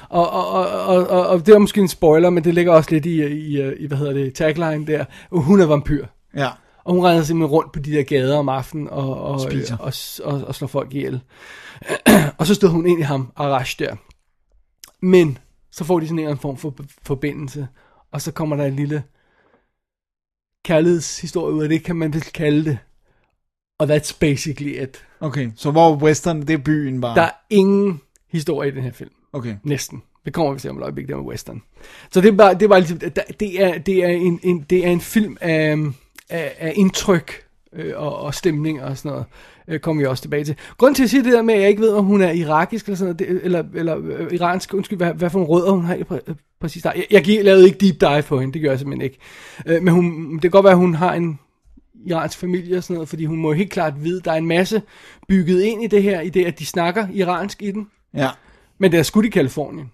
Og, 0.09 0.29
og, 0.31 0.47
og, 0.87 1.07
og, 1.07 1.27
og, 1.27 1.45
det 1.45 1.55
er 1.55 1.59
måske 1.59 1.81
en 1.81 1.87
spoiler, 1.87 2.29
men 2.29 2.43
det 2.43 2.53
ligger 2.53 2.71
også 2.73 2.91
lidt 2.91 3.05
i, 3.05 3.23
i, 3.25 3.71
i 3.79 3.87
hvad 3.87 3.97
hedder 3.97 4.13
det, 4.13 4.33
tagline 4.33 4.87
der. 4.87 5.05
Hun 5.31 5.59
er 5.61 5.65
vampyr. 5.65 6.05
Ja. 6.35 6.49
Og 6.87 6.93
hun 6.93 7.05
render 7.05 7.23
simpelthen 7.23 7.51
rundt 7.51 7.71
på 7.71 7.79
de 7.79 7.91
der 7.91 8.03
gader 8.03 8.37
om 8.37 8.49
aftenen 8.49 8.89
og, 8.89 9.21
og, 9.21 9.41
Spiser. 9.41 9.77
og, 9.77 9.93
og, 10.23 10.47
og, 10.47 10.55
slår 10.55 10.67
folk 10.67 10.93
ihjel. 10.93 11.21
og 12.37 12.47
så 12.47 12.55
støder 12.55 12.73
hun 12.73 12.87
ind 12.87 12.99
i 12.99 13.01
ham, 13.01 13.31
Arash 13.35 13.79
der. 13.79 13.95
Men 15.01 15.37
så 15.71 15.83
får 15.83 15.99
de 15.99 16.05
sådan 16.05 16.15
en 16.15 16.19
eller 16.19 16.29
anden 16.29 16.41
form 16.41 16.57
for 16.57 16.75
forbindelse. 17.03 17.67
Og 18.11 18.21
så 18.21 18.31
kommer 18.31 18.55
der 18.55 18.65
en 18.65 18.75
lille 18.75 19.03
kærlighedshistorie 20.65 21.53
ud 21.53 21.63
af 21.63 21.69
det, 21.69 21.83
kan 21.83 21.95
man 21.95 22.13
vel 22.13 22.21
kalde 22.21 22.65
det. 22.65 22.77
Og 23.79 23.95
that's 23.95 24.17
basically 24.19 24.83
it. 24.83 25.05
Okay, 25.19 25.51
så 25.55 25.71
hvor 25.71 25.95
western, 25.95 26.41
det 26.41 26.49
er 26.49 26.57
byen 26.57 27.01
bare. 27.01 27.15
Der 27.15 27.21
er 27.21 27.31
ingen 27.49 28.01
historie 28.31 28.71
i 28.71 28.75
den 28.75 28.83
her 28.83 28.91
film. 28.91 29.11
Okay. 29.33 29.55
Næsten. 29.63 30.03
Det 30.25 30.33
kommer 30.33 30.53
vi 30.53 30.59
til 30.59 30.69
om 30.69 30.77
et 30.77 30.83
øjeblik, 30.83 31.07
der 31.07 31.15
med 31.15 31.25
western. 31.25 31.61
Så 32.11 32.21
det 32.21 32.27
er 32.33 32.37
bare, 32.37 32.53
det 32.53 32.61
er 32.61 32.67
bare 32.67 32.79
ligesom, 32.79 32.99
det 33.39 33.63
er, 33.63 33.77
det 33.77 34.03
er, 34.03 34.09
en, 34.09 34.39
en, 34.43 34.65
det 34.69 34.85
er 34.85 34.91
en 34.91 35.01
film 35.01 35.37
af, 35.41 35.77
af, 36.29 36.55
af 36.59 36.73
indtryk 36.75 37.47
øh, 37.73 37.93
og, 37.95 38.19
og 38.19 38.33
stemning 38.33 38.83
og 38.83 38.97
sådan 38.97 39.11
noget. 39.11 39.25
Øh, 39.67 39.79
kommer 39.79 40.01
vi 40.01 40.07
også 40.07 40.21
tilbage 40.21 40.43
til. 40.43 40.55
Grunden 40.77 40.95
til 40.95 41.03
at 41.03 41.09
sige 41.09 41.23
det 41.23 41.33
der 41.33 41.41
med, 41.41 41.53
at 41.53 41.61
jeg 41.61 41.69
ikke 41.69 41.81
ved, 41.81 41.93
om 41.93 42.05
hun 42.05 42.21
er 42.21 42.31
irakisk 42.31 42.85
eller 42.85 42.97
sådan 42.97 43.05
noget, 43.05 43.19
det, 43.19 43.45
eller, 43.45 43.63
eller 43.73 43.97
øh, 44.03 44.33
iransk, 44.33 44.73
undskyld, 44.73 44.97
hvad, 44.97 45.13
hvad 45.13 45.29
for 45.29 45.39
nogle 45.39 45.53
rødder 45.53 45.71
hun 45.71 45.85
har 45.85 45.95
i 45.95 46.03
præ, 46.03 46.17
øh, 46.27 46.35
præcis 46.59 46.83
der. 46.83 46.91
Jeg, 47.11 47.29
jeg 47.29 47.43
lavede 47.43 47.65
ikke 47.65 47.77
deep 47.77 48.01
dive 48.01 48.21
på 48.21 48.39
hende, 48.39 48.53
det 48.53 48.61
gør 48.61 48.69
jeg 48.69 48.79
simpelthen 48.79 49.05
ikke. 49.05 49.17
Øh, 49.65 49.83
men 49.83 49.93
hun, 49.93 50.33
det 50.33 50.41
kan 50.41 50.51
godt 50.51 50.63
være, 50.63 50.73
at 50.73 50.79
hun 50.79 50.95
har 50.95 51.13
en 51.13 51.39
iransk 52.05 52.37
familie 52.37 52.77
og 52.77 52.83
sådan 52.83 52.93
noget, 52.93 53.09
fordi 53.09 53.25
hun 53.25 53.37
må 53.37 53.53
helt 53.53 53.71
klart 53.71 54.03
vide, 54.03 54.17
at 54.17 54.25
der 54.25 54.31
er 54.31 54.35
en 54.35 54.47
masse 54.47 54.81
bygget 55.27 55.61
ind 55.61 55.83
i 55.83 55.87
det 55.87 56.03
her, 56.03 56.21
i 56.21 56.29
det, 56.29 56.45
at 56.45 56.59
de 56.59 56.65
snakker 56.65 57.07
iransk 57.13 57.61
i 57.61 57.71
den. 57.71 57.87
Ja. 58.13 58.29
Men 58.77 58.91
det 58.91 58.99
er 58.99 59.03
skudt 59.03 59.25
i 59.25 59.29
Kalifornien. 59.29 59.91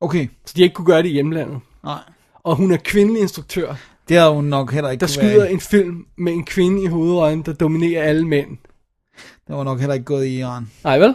Okay. 0.00 0.28
Så 0.46 0.54
de 0.56 0.62
ikke 0.62 0.74
kunne 0.74 0.86
gøre 0.86 1.02
det 1.02 1.08
i 1.08 1.12
hjemlandet. 1.12 1.60
Nej. 1.84 2.00
Og 2.34 2.56
hun 2.56 2.72
er 2.72 2.76
kvindelig 2.76 3.22
instruktør, 3.22 3.74
Det 4.10 4.18
har 4.18 4.30
hun 4.30 4.44
nok 4.44 4.72
heller 4.72 4.90
ikke 4.90 5.00
der 5.00 5.06
være 5.06 5.30
skyder 5.30 5.44
i. 5.44 5.52
en 5.52 5.60
film 5.60 6.06
med 6.18 6.32
en 6.32 6.44
kvinde 6.44 6.82
i 6.82 6.86
hovedrollen, 6.86 7.42
der 7.42 7.52
dominerer 7.52 8.02
alle 8.02 8.28
mænd. 8.28 8.48
Det 9.46 9.56
var 9.56 9.64
nok 9.64 9.78
heller 9.78 9.94
ikke 9.94 10.04
gået 10.04 10.26
i 10.26 10.38
Iran. 10.38 10.70
Nej 10.84 10.98
vel? 10.98 11.14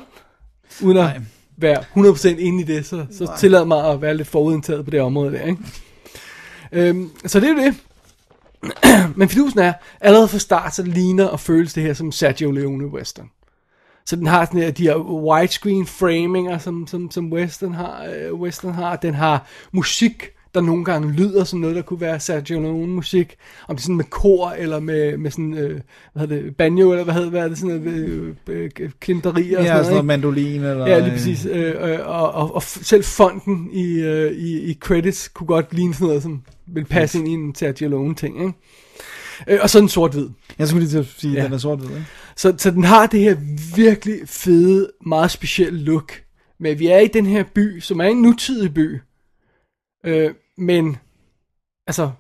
Uden 0.84 0.98
at 0.98 1.04
Nej. 1.04 1.20
være 1.58 1.84
100% 1.98 2.28
inde 2.28 2.62
i 2.62 2.66
det, 2.66 2.86
så, 2.86 3.06
så 3.12 3.32
tillad 3.40 3.66
mig 3.66 3.90
at 3.92 4.02
være 4.02 4.18
lidt 4.18 4.28
forudindtaget 4.28 4.86
på 4.86 4.92
det 4.92 5.02
område 5.02 5.32
der, 5.32 5.42
ikke? 5.42 5.58
Øhm, 6.72 7.12
så 7.26 7.40
det 7.40 7.50
er 7.50 7.54
jo 7.54 7.60
det. 7.60 7.76
Men 9.18 9.30
fidusen 9.30 9.60
er, 9.60 9.74
allerede 10.02 10.28
fra 10.28 10.40
start, 10.40 10.76
så 10.76 10.84
ligner 10.84 11.26
og 11.26 11.40
føles 11.40 11.74
det 11.74 11.84
her 11.84 11.94
som 11.94 12.12
Sergio 12.12 12.52
Leone 12.52 12.88
western. 12.88 13.30
Så 14.06 14.16
den 14.16 14.28
har 14.28 14.46
sådan 14.46 14.62
her, 14.62 14.72
de 14.72 14.84
her 14.84 14.98
widescreen 14.98 15.86
framinger, 15.86 16.58
som, 16.58 16.88
som, 16.88 17.12
som 17.12 17.34
western, 17.34 17.74
har, 17.74 18.06
øh, 18.06 18.34
western 18.34 18.74
har. 18.74 18.96
Den 18.96 19.14
har 19.14 19.48
musik, 19.72 20.24
der 20.56 20.62
nogle 20.62 20.86
gange 20.86 21.12
lyder 21.12 21.44
som 21.44 21.60
noget, 21.60 21.76
der 21.76 21.82
kunne 21.82 22.02
være 22.02 22.20
Sergio 22.20 22.60
Leone 22.62 22.94
musik. 22.94 23.36
Om 23.68 23.76
det 23.76 23.82
er 23.82 23.84
sådan 23.84 23.96
med 23.96 24.06
kor, 24.06 24.50
eller 24.50 24.80
med, 24.80 25.18
med 25.18 25.32
sådan, 25.32 25.54
øh, 25.54 25.82
hvad 26.14 26.28
hedder 26.28 26.42
det, 26.42 26.56
banjo, 26.58 26.92
eller 26.92 27.04
hvad 27.04 27.14
hedder 27.14 27.30
hvad 27.30 27.42
er 27.44 27.48
det, 27.48 27.58
sådan 27.58 27.76
noget, 27.76 27.98
øh, 27.98 28.36
øh, 28.48 28.90
klinterier 29.00 29.58
og 29.58 29.64
Ja, 29.64 29.70
sådan 29.70 29.84
sådan 29.84 29.84
noget 29.84 29.92
noget, 29.92 30.06
mandolin 30.06 30.64
eller... 30.64 30.88
Ja, 30.88 31.00
lige 31.00 31.12
præcis. 31.12 31.46
Øh, 31.46 31.92
øh, 31.92 32.00
og, 32.08 32.32
og, 32.32 32.56
og 32.56 32.64
selv 32.64 33.04
fonten 33.04 33.70
i, 33.74 34.00
øh, 34.00 34.32
i, 34.32 34.60
i 34.62 34.78
credits 34.80 35.28
kunne 35.28 35.48
godt 35.48 35.74
ligne 35.74 35.94
sådan 35.94 36.08
noget, 36.08 36.24
som 36.24 36.42
vil 36.68 36.86
passe 36.86 37.18
ind 37.20 37.28
i 37.28 37.32
en 37.32 37.56
Sergio 37.56 37.90
Leone 37.90 38.16
ting, 38.16 38.40
ikke? 38.42 38.54
Øh, 39.48 39.60
og 39.62 39.70
så 39.70 39.80
den 39.80 39.90
sort-hvid. 39.90 40.30
Jeg 40.60 40.68
skulle 40.68 40.84
lige 40.84 40.92
til 40.92 40.98
at 41.00 41.06
sige, 41.18 41.32
at 41.32 41.38
Ja. 41.38 41.46
den 41.46 41.54
er 41.54 41.58
sort-hvid, 41.58 41.90
ikke? 41.90 42.06
Så, 42.36 42.54
så 42.58 42.72
den 42.72 42.84
har 42.84 43.08
det 43.08 43.20
her 43.20 43.36
virkelig 43.76 44.20
fede, 44.26 44.92
meget 45.06 45.32
specielle 45.32 45.80
look. 45.80 46.12
Men 46.60 46.80
vi 46.80 46.88
er 46.88 47.00
i 47.00 47.08
den 47.08 47.26
her 47.26 47.44
by, 47.56 47.80
som 47.80 48.00
er 48.00 48.06
en 48.06 48.22
nutidig 48.22 48.74
by. 48.74 49.00
Øh, 50.06 50.32
men, 50.58 50.98
altså, 51.88 52.12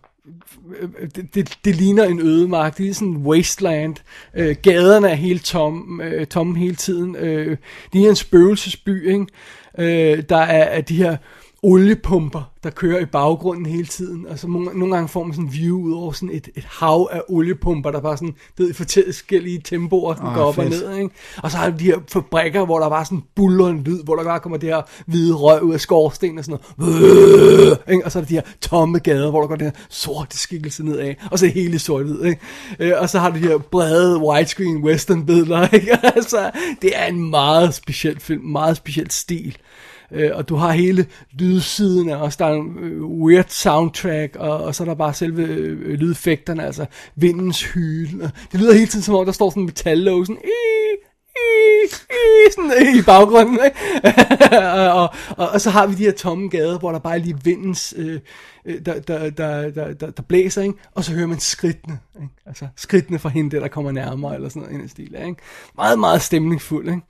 det, 1.15 1.35
det, 1.35 1.59
det 1.65 1.75
ligner 1.75 2.03
en 2.03 2.19
ødemark. 2.19 2.77
Det 2.77 2.89
er 2.89 2.93
sådan 2.93 3.07
en 3.07 3.17
wasteland. 3.17 3.95
Øh, 4.33 4.55
gaderne 4.61 5.09
er 5.09 5.15
helt 5.15 5.45
tomme, 5.45 6.03
øh, 6.03 6.27
tomme 6.27 6.57
hele 6.57 6.75
tiden. 6.75 7.15
Øh, 7.15 7.57
det 7.93 8.05
er 8.05 8.09
en 8.09 8.15
spøgelsesby, 8.15 9.07
ikke? 9.07 9.25
Øh, 9.77 10.23
der 10.29 10.37
er, 10.37 10.63
er 10.63 10.81
de 10.81 10.95
her 10.95 11.17
oliepumper, 11.65 12.51
der 12.63 12.69
kører 12.69 12.99
i 12.99 13.05
baggrunden 13.05 13.65
hele 13.65 13.85
tiden. 13.85 14.25
Altså 14.29 14.47
nogle, 14.47 14.69
nogle 14.79 14.93
gange 14.95 15.07
får 15.09 15.23
man 15.23 15.33
sådan 15.33 15.45
en 15.45 15.53
view 15.53 15.79
ud 15.79 15.93
over 15.93 16.11
sådan 16.11 16.35
et, 16.35 16.49
et 16.55 16.63
hav 16.69 17.09
af 17.11 17.21
oliepumper, 17.29 17.91
der 17.91 17.99
bare 18.01 18.17
sådan, 18.17 18.35
du 18.57 18.63
ved, 18.63 18.69
i 18.69 18.73
forskellige 18.73 19.61
tempoer, 19.65 20.15
som 20.15 20.25
Ah, 20.25 20.35
går 20.35 20.43
op 20.43 20.55
fedt. 20.55 20.83
og 20.83 20.89
ned, 20.91 20.97
ikke? 20.97 21.09
Og 21.43 21.51
så 21.51 21.57
har 21.57 21.69
de 21.69 21.83
her 21.85 21.97
fabrikker, 22.07 22.65
hvor 22.65 22.79
der 22.79 22.89
bare 22.89 23.05
sådan 23.05 23.23
buller 23.35 23.67
en 23.67 23.83
lyd, 23.83 24.03
hvor 24.03 24.15
der 24.15 24.23
bare 24.23 24.39
kommer 24.39 24.57
det 24.57 24.69
her 24.69 24.81
hvide 25.05 25.33
røg 25.33 25.63
ud 25.63 25.73
af 25.73 25.79
skorsten 25.81 26.37
og 26.37 26.45
sådan 26.45 26.59
noget. 26.77 27.77
Ikke? 27.91 28.05
Og 28.05 28.11
så 28.11 28.19
er 28.19 28.23
der 28.23 28.27
de 28.27 28.33
her 28.33 28.41
tomme 28.61 28.99
gader, 28.99 29.29
hvor 29.29 29.41
der 29.41 29.47
går 29.47 29.55
den 29.55 29.65
her 29.65 29.73
sorte 29.89 30.37
skikkelse 30.37 30.85
nedad, 30.85 31.13
og 31.31 31.39
så 31.39 31.45
det 31.45 31.53
hele 31.53 31.79
sort 31.79 32.03
hvid, 32.05 32.23
ikke? 32.23 32.41
Øh, 32.79 32.93
Og 32.97 33.09
så 33.09 33.19
har 33.19 33.29
du 33.29 33.35
de 33.35 33.41
her 33.47 33.57
brede 33.57 34.17
widescreen 34.19 34.77
western 34.83 35.25
billeder, 35.25 35.67
ikke? 35.73 35.99
Altså, 36.15 36.51
det 36.81 36.91
er 36.95 37.05
en 37.05 37.29
meget 37.29 37.73
speciel 37.73 38.19
film, 38.19 38.41
meget 38.43 38.77
speciel 38.77 39.11
stil. 39.11 39.57
Øh, 40.11 40.31
og 40.33 40.49
du 40.49 40.55
har 40.55 40.71
hele 40.71 41.05
lydsiden 41.39 42.09
og 42.09 42.33
så 42.33 42.37
der 42.39 42.45
er 42.45 42.53
en 42.53 42.77
øh, 42.79 43.03
weird 43.05 43.49
soundtrack, 43.49 44.35
og, 44.35 44.63
og 44.63 44.75
så 44.75 44.83
er 44.83 44.87
der 44.87 44.95
bare 44.95 45.13
selve 45.13 45.41
øh, 45.43 45.91
øh 45.91 45.99
lydeffekterne, 45.99 46.65
altså 46.65 46.85
vindens 47.15 47.63
hyl. 47.63 48.19
Det 48.51 48.59
lyder 48.59 48.73
hele 48.73 48.87
tiden 48.87 49.03
som 49.03 49.15
om, 49.15 49.25
der 49.25 49.31
står 49.31 49.49
sådan 49.49 49.61
en 49.61 49.65
metallåg, 49.65 50.25
sådan, 50.25 50.41
"Ii, 50.45 50.85
I, 51.35 51.85
i, 51.85 52.51
sådan 52.51 52.97
i 52.97 53.01
baggrunden, 53.01 53.59
ikke? 53.65 53.77
og, 54.91 55.09
og, 55.37 55.49
og, 55.49 55.61
så 55.61 55.69
har 55.69 55.87
vi 55.87 55.95
de 55.95 56.03
her 56.03 56.11
tomme 56.11 56.49
gader, 56.49 56.79
hvor 56.79 56.91
der 56.91 56.99
bare 56.99 57.13
er 57.13 57.17
lige 57.17 57.37
vindens, 57.43 57.93
øh, 57.97 58.19
øh, 58.65 58.85
der, 58.85 58.99
der, 58.99 59.29
der, 59.29 59.69
der, 59.69 59.93
der, 59.93 60.09
der 60.11 60.23
blæser, 60.23 60.61
ikke? 60.61 60.75
og 60.91 61.03
så 61.03 61.13
hører 61.13 61.27
man 61.27 61.39
skridtene, 61.39 61.99
ikke? 62.15 62.33
altså 62.45 62.67
skridtene 62.75 63.19
fra 63.19 63.29
hende 63.29 63.51
der, 63.55 63.59
der 63.59 63.67
kommer 63.67 63.91
nærmere, 63.91 64.35
eller 64.35 64.49
sådan 64.49 64.61
noget 64.61 64.77
i 64.77 64.81
den 64.81 64.89
stil, 64.89 65.15
ikke? 65.15 65.41
Meget, 65.75 65.99
meget 65.99 66.21
stemningsfuld, 66.21 66.87
ikke? 66.87 67.01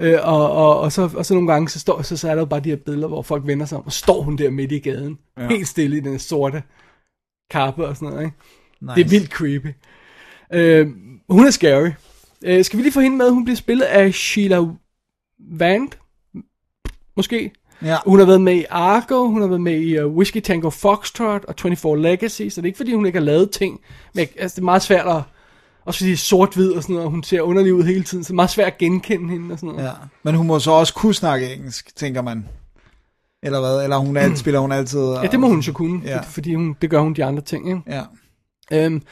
Øh, 0.00 0.18
og, 0.22 0.52
og, 0.52 0.80
og, 0.80 0.92
så, 0.92 1.10
og 1.14 1.26
så 1.26 1.34
nogle 1.34 1.52
gange, 1.52 1.68
så, 1.68 1.78
står, 1.78 2.02
så, 2.02 2.16
så 2.16 2.30
er 2.30 2.34
der 2.34 2.42
jo 2.42 2.46
bare 2.46 2.60
de 2.60 2.68
her 2.68 2.76
billeder, 2.76 3.08
hvor 3.08 3.22
folk 3.22 3.46
vender 3.46 3.66
sig 3.66 3.78
om, 3.78 3.86
og 3.86 3.92
står 3.92 4.22
hun 4.22 4.38
der 4.38 4.50
midt 4.50 4.72
i 4.72 4.78
gaden, 4.78 5.18
ja. 5.38 5.48
helt 5.48 5.68
stille 5.68 5.96
i 5.96 6.00
den 6.00 6.18
sorte 6.18 6.62
kappe 7.50 7.86
og 7.86 7.96
sådan 7.96 8.08
noget, 8.08 8.24
ikke? 8.24 8.36
Nice. 8.80 8.94
Det 8.94 9.04
er 9.04 9.08
vildt 9.08 9.30
creepy. 9.30 9.74
Øh, 10.52 10.86
hun 11.28 11.46
er 11.46 11.50
scary. 11.50 11.90
Øh, 12.44 12.64
skal 12.64 12.76
vi 12.76 12.82
lige 12.82 12.92
få 12.92 13.00
hende 13.00 13.16
med? 13.16 13.30
Hun 13.30 13.44
bliver 13.44 13.56
spillet 13.56 13.84
af 13.84 14.14
Sheila 14.14 14.66
Vand, 15.38 15.88
måske. 17.16 17.52
Ja. 17.82 17.96
Hun 18.06 18.18
har 18.18 18.26
været 18.26 18.40
med 18.40 18.54
i 18.54 18.64
Argo, 18.70 19.26
hun 19.26 19.40
har 19.40 19.48
været 19.48 19.60
med 19.60 19.80
i 19.80 20.00
uh, 20.00 20.16
Whiskey 20.16 20.40
Tango 20.40 20.70
Foxtrot 20.70 21.44
og 21.44 21.54
24 21.60 22.02
Legacy, 22.02 22.48
så 22.48 22.60
det 22.60 22.62
er 22.62 22.66
ikke 22.66 22.76
fordi, 22.76 22.94
hun 22.94 23.06
ikke 23.06 23.18
har 23.18 23.24
lavet 23.24 23.50
ting. 23.50 23.80
Men 24.14 24.26
altså, 24.38 24.54
det 24.54 24.60
er 24.60 24.64
meget 24.64 24.82
svært 24.82 25.06
at... 25.06 25.22
Også 25.88 25.98
fordi 25.98 26.08
det 26.10 26.14
er 26.16 26.18
sort-hvid 26.18 26.72
og 26.72 26.82
sådan 26.82 26.92
noget, 26.94 27.04
og 27.06 27.10
hun 27.10 27.22
ser 27.22 27.40
underlig 27.40 27.74
ud 27.74 27.82
hele 27.82 28.02
tiden, 28.04 28.24
så 28.24 28.28
det 28.28 28.32
er 28.32 28.34
meget 28.34 28.50
svært 28.50 28.66
at 28.72 28.78
genkende 28.78 29.30
hende 29.30 29.52
og 29.52 29.58
sådan 29.58 29.74
noget. 29.74 29.84
Ja. 29.88 29.92
Men 30.22 30.34
hun 30.34 30.46
må 30.46 30.58
så 30.58 30.70
også 30.70 30.94
kunne 30.94 31.14
snakke 31.14 31.54
engelsk, 31.54 31.96
tænker 31.96 32.22
man. 32.22 32.46
Eller 33.42 33.60
hvad? 33.60 33.82
Eller 33.84 33.96
hun 33.96 34.16
alt, 34.16 34.38
spiller 34.42 34.60
hun 34.60 34.72
altid... 34.72 35.00
Ja, 35.00 35.28
det 35.32 35.40
må 35.40 35.48
hun 35.48 35.62
så 35.62 35.72
kunne, 35.72 36.00
Ja. 36.04 36.20
fordi 36.20 36.54
hun, 36.54 36.76
det 36.82 36.90
gør 36.90 37.00
hun 37.00 37.12
de 37.14 37.24
andre 37.24 37.42
ting, 37.42 37.68
ikke? 37.68 37.80
Ja. 37.86 38.02
Øhm, 38.72 39.02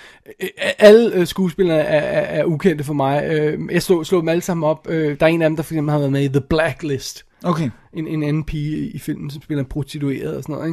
øh, 0.43 0.49
alle 0.79 1.15
øh, 1.15 1.27
skuespillere 1.27 1.79
er, 1.79 2.01
er, 2.21 2.41
er 2.41 2.45
ukendte 2.45 2.85
for 2.85 2.95
mig. 2.95 3.25
Øh, 3.31 3.59
jeg 3.73 3.83
slog, 3.83 4.07
slog 4.07 4.21
dem 4.21 4.29
alle 4.29 4.43
sammen 4.43 4.65
op. 4.65 4.87
Øh, 4.91 5.21
der 5.21 5.27
er 5.27 5.31
en 5.31 5.43
af 5.43 5.49
dem, 5.51 5.57
der 5.57 5.63
for 5.63 5.75
eksempel 5.75 5.93
har 5.93 5.99
været 5.99 6.13
med 6.13 6.23
i 6.25 6.29
The 6.29 6.41
Blacklist. 6.41 7.25
Okay. 7.45 7.71
En, 7.93 8.07
en 8.09 8.23
anden 8.23 8.45
pige 8.45 8.77
i, 8.77 8.91
i 8.91 8.99
filmen, 8.99 9.31
som 9.31 9.43
spiller 9.43 9.63
en 9.63 9.69
prostitueret 9.69 10.37
og 10.37 10.43
sådan 10.43 10.55
noget. 10.55 10.69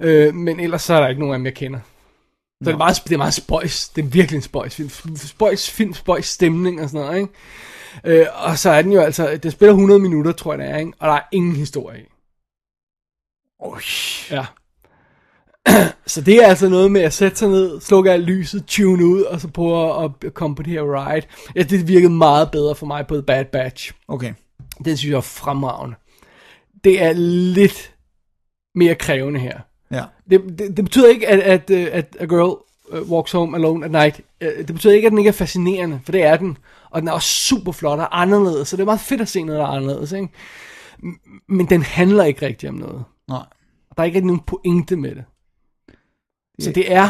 Ikke? 0.00 0.28
Øh, 0.28 0.34
men 0.34 0.60
ellers 0.60 0.82
så 0.82 0.94
er 0.94 1.00
der 1.00 1.08
ikke 1.08 1.20
nogen 1.20 1.34
af 1.34 1.38
dem, 1.38 1.44
jeg 1.46 1.54
kender. 1.54 1.78
Så 2.62 2.66
det 2.66 2.74
er, 2.74 2.78
meget, 2.78 3.02
det 3.04 3.12
er 3.12 3.18
meget 3.18 3.34
spøjs. 3.34 3.88
Det 3.88 4.04
er 4.04 4.08
virkelig 4.08 4.36
en 4.36 4.42
spøjs 4.42 4.74
film. 4.74 4.90
Spøjs 5.16 5.70
film, 5.70 5.94
spøjs 5.94 6.26
stemning 6.26 6.80
og 6.82 6.90
sådan 6.90 7.06
noget, 7.06 7.20
ikke? 7.20 8.20
Øh, 8.20 8.26
og 8.34 8.58
så 8.58 8.70
er 8.70 8.82
den 8.82 8.92
jo 8.92 9.00
altså, 9.00 9.38
det 9.42 9.52
spiller 9.52 9.72
100 9.72 10.00
minutter, 10.00 10.32
tror 10.32 10.52
jeg 10.52 10.58
det 10.58 10.70
er, 10.70 10.76
ikke? 10.76 10.92
Og 10.98 11.08
der 11.08 11.14
er 11.14 11.22
ingen 11.32 11.56
historie 11.56 12.00
i. 12.00 12.04
Oj. 13.60 13.80
Ja. 14.30 14.46
så 16.06 16.20
det 16.20 16.44
er 16.44 16.46
altså 16.46 16.68
noget 16.68 16.92
med 16.92 17.00
at 17.00 17.12
sætte 17.12 17.36
sig 17.36 17.48
ned, 17.48 17.80
slukke 17.80 18.12
alt 18.12 18.24
lyset, 18.24 18.66
tune 18.66 19.06
ud, 19.06 19.22
og 19.22 19.40
så 19.40 19.48
prøve 19.48 20.04
at 20.04 20.34
komme 20.34 20.56
på 20.56 20.62
det 20.62 20.72
her 20.72 20.82
ride. 20.82 21.26
Ja, 21.56 21.62
det 21.62 21.88
virkede 21.88 22.12
meget 22.12 22.50
bedre 22.50 22.74
for 22.74 22.86
mig 22.86 23.06
på 23.06 23.14
The 23.14 23.22
Bad 23.22 23.44
Batch. 23.44 23.92
Okay. 24.08 24.34
Den 24.84 24.96
synes 24.96 25.10
jeg 25.10 25.16
er 25.16 25.20
fremragende. 25.20 25.96
Det 26.84 27.02
er 27.02 27.12
lidt 27.52 27.94
mere 28.74 28.94
krævende 28.94 29.40
her. 29.40 29.60
Det, 30.32 30.58
det, 30.58 30.76
det 30.76 30.84
betyder 30.84 31.08
ikke, 31.08 31.28
at, 31.28 31.40
at, 31.40 31.70
øh, 31.70 31.88
at 31.92 32.16
A 32.20 32.24
Girl 32.24 32.56
øh, 32.92 33.10
Walks 33.10 33.32
Home 33.32 33.56
Alone 33.56 33.84
at 33.84 33.90
Night, 33.90 34.20
øh, 34.40 34.58
det 34.58 34.66
betyder 34.66 34.92
ikke, 34.92 35.06
at 35.06 35.10
den 35.10 35.18
ikke 35.18 35.28
er 35.28 35.32
fascinerende, 35.32 36.00
for 36.04 36.12
det 36.12 36.22
er 36.22 36.36
den. 36.36 36.58
Og 36.90 37.00
den 37.00 37.08
er 37.08 37.12
også 37.12 37.28
super 37.28 37.72
flot 37.72 37.98
og 37.98 38.20
anderledes, 38.20 38.68
så 38.68 38.76
det 38.76 38.80
er 38.82 38.86
meget 38.86 39.00
fedt 39.00 39.20
at 39.20 39.28
se 39.28 39.42
noget, 39.42 39.58
der 39.58 39.66
er 39.66 39.70
anderledes. 39.70 40.12
Ikke? 40.12 40.28
Men 41.48 41.66
den 41.66 41.82
handler 41.82 42.24
ikke 42.24 42.46
rigtig 42.46 42.68
om 42.68 42.74
noget. 42.74 43.04
Nej. 43.28 43.44
Der 43.96 44.02
er 44.02 44.04
ikke 44.04 44.16
rigtig 44.16 44.26
nogen 44.26 44.42
pointe 44.46 44.96
med 44.96 45.14
det. 45.14 45.24
Så 46.58 46.72
det 46.72 46.92
er 46.92 47.08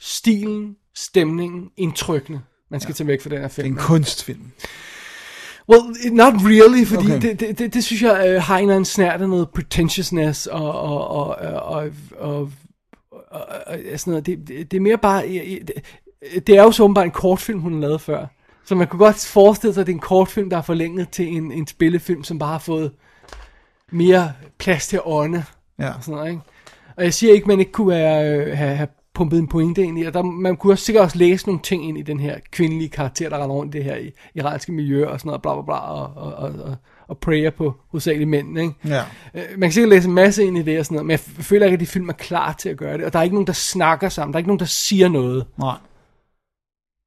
stilen, 0.00 0.76
stemningen, 0.94 1.70
indtrykkene, 1.76 2.42
man 2.70 2.80
skal 2.80 2.92
ja. 2.92 2.94
tage 2.94 3.06
væk 3.06 3.22
fra 3.22 3.30
den 3.30 3.38
her 3.38 3.48
Det 3.48 3.58
er 3.58 3.62
film. 3.62 3.74
en 3.74 3.80
kunstfilm. 3.80 4.52
Well, 5.68 5.82
not 6.12 6.34
really, 6.34 6.84
fordi 6.86 7.04
okay. 7.04 7.22
det, 7.22 7.40
det, 7.40 7.58
det, 7.58 7.74
det 7.74 7.84
synes 7.84 8.02
jeg 8.02 8.24
øh, 8.28 8.42
har 8.42 8.58
en 8.58 8.62
eller 8.62 8.74
anden 8.74 8.84
snært 8.84 9.22
af 9.22 9.28
noget 9.28 9.50
pretentiousness 9.50 10.46
og, 10.46 10.72
og, 10.72 11.08
og, 11.08 11.26
og, 11.26 11.56
og, 11.56 11.90
og, 12.18 12.52
og, 13.34 13.76
og 13.92 14.00
sådan 14.00 14.10
noget. 14.10 14.26
Det, 14.26 14.48
det, 14.48 14.70
det 14.70 14.76
er 14.76 14.80
mere 14.80 14.98
bare... 14.98 15.22
Det, 15.26 15.70
det 16.46 16.56
er 16.56 16.62
jo 16.62 16.72
så 16.72 16.82
åbenbart 16.82 17.04
en 17.04 17.10
kortfilm, 17.10 17.60
hun 17.60 17.72
har 17.72 17.80
lavet 17.80 18.00
før. 18.00 18.26
Så 18.64 18.74
man 18.74 18.86
kunne 18.86 18.98
godt 18.98 19.26
forestille 19.26 19.74
sig, 19.74 19.80
at 19.80 19.86
det 19.86 19.92
er 19.92 19.96
en 19.96 20.00
kortfilm, 20.00 20.50
der 20.50 20.56
er 20.56 20.62
forlænget 20.62 21.08
til 21.10 21.36
en, 21.36 21.52
en 21.52 21.66
spillefilm, 21.66 22.24
som 22.24 22.38
bare 22.38 22.52
har 22.52 22.58
fået 22.58 22.92
mere 23.90 24.32
plads 24.58 24.88
til 24.88 24.96
at 24.96 25.02
ånde. 25.04 25.44
Ja. 25.78 25.88
Og, 25.88 26.02
sådan 26.02 26.14
noget, 26.14 26.30
ikke? 26.30 26.42
og 26.96 27.04
jeg 27.04 27.14
siger 27.14 27.32
ikke, 27.32 27.44
at 27.44 27.48
man 27.48 27.60
ikke 27.60 27.72
kunne 27.72 27.88
være, 27.88 28.38
øh, 28.38 28.56
have, 28.56 28.76
have 28.76 28.88
pumpet 29.14 29.38
en 29.38 29.48
pointe 29.48 29.82
ind 29.82 29.98
i, 29.98 30.02
og 30.02 30.14
der, 30.14 30.22
man 30.22 30.56
kunne 30.56 30.72
også 30.72 30.84
sikkert 30.84 31.04
også 31.04 31.18
læse 31.18 31.46
nogle 31.46 31.60
ting 31.62 31.88
ind 31.88 31.98
i 31.98 32.02
den 32.02 32.20
her 32.20 32.38
kvindelige 32.50 32.88
karakter, 32.88 33.28
der 33.28 33.42
render 33.42 33.56
rundt 33.56 33.74
i 33.74 33.78
det 33.78 33.84
her 33.84 34.10
iranske 34.34 34.72
miljø 34.72 35.06
og 35.06 35.20
sådan 35.20 35.28
noget, 35.28 35.42
bla 35.42 35.54
bla 35.54 35.62
bla, 35.62 35.74
og, 35.74 36.12
og, 36.16 36.34
og, 36.34 36.52
og, 36.64 36.76
og 37.08 37.18
prayer 37.18 37.50
på 37.50 37.74
hovedsageligt 37.90 38.30
mænd, 38.30 38.58
ikke? 38.58 38.72
Ja. 38.84 39.02
Øh, 39.34 39.42
Man 39.50 39.60
kan 39.60 39.72
sikkert 39.72 39.90
læse 39.90 40.08
en 40.08 40.14
masse 40.14 40.44
ind 40.44 40.58
i 40.58 40.62
det 40.62 40.78
og 40.78 40.84
sådan 40.84 40.94
noget, 40.96 41.06
men 41.06 41.10
jeg 41.10 41.20
føler 41.20 41.66
ikke, 41.66 41.74
at 41.74 41.80
de 41.80 41.86
film 41.86 42.08
er 42.08 42.12
klar 42.12 42.52
til 42.52 42.68
at 42.68 42.76
gøre 42.76 42.98
det, 42.98 43.04
og 43.06 43.12
der 43.12 43.18
er 43.18 43.22
ikke 43.22 43.34
nogen, 43.34 43.46
der 43.46 43.52
snakker 43.52 44.08
sammen, 44.08 44.32
der 44.32 44.36
er 44.36 44.40
ikke 44.40 44.48
nogen, 44.48 44.60
der 44.60 44.66
siger 44.66 45.08
noget, 45.08 45.46
Nej. 45.58 45.76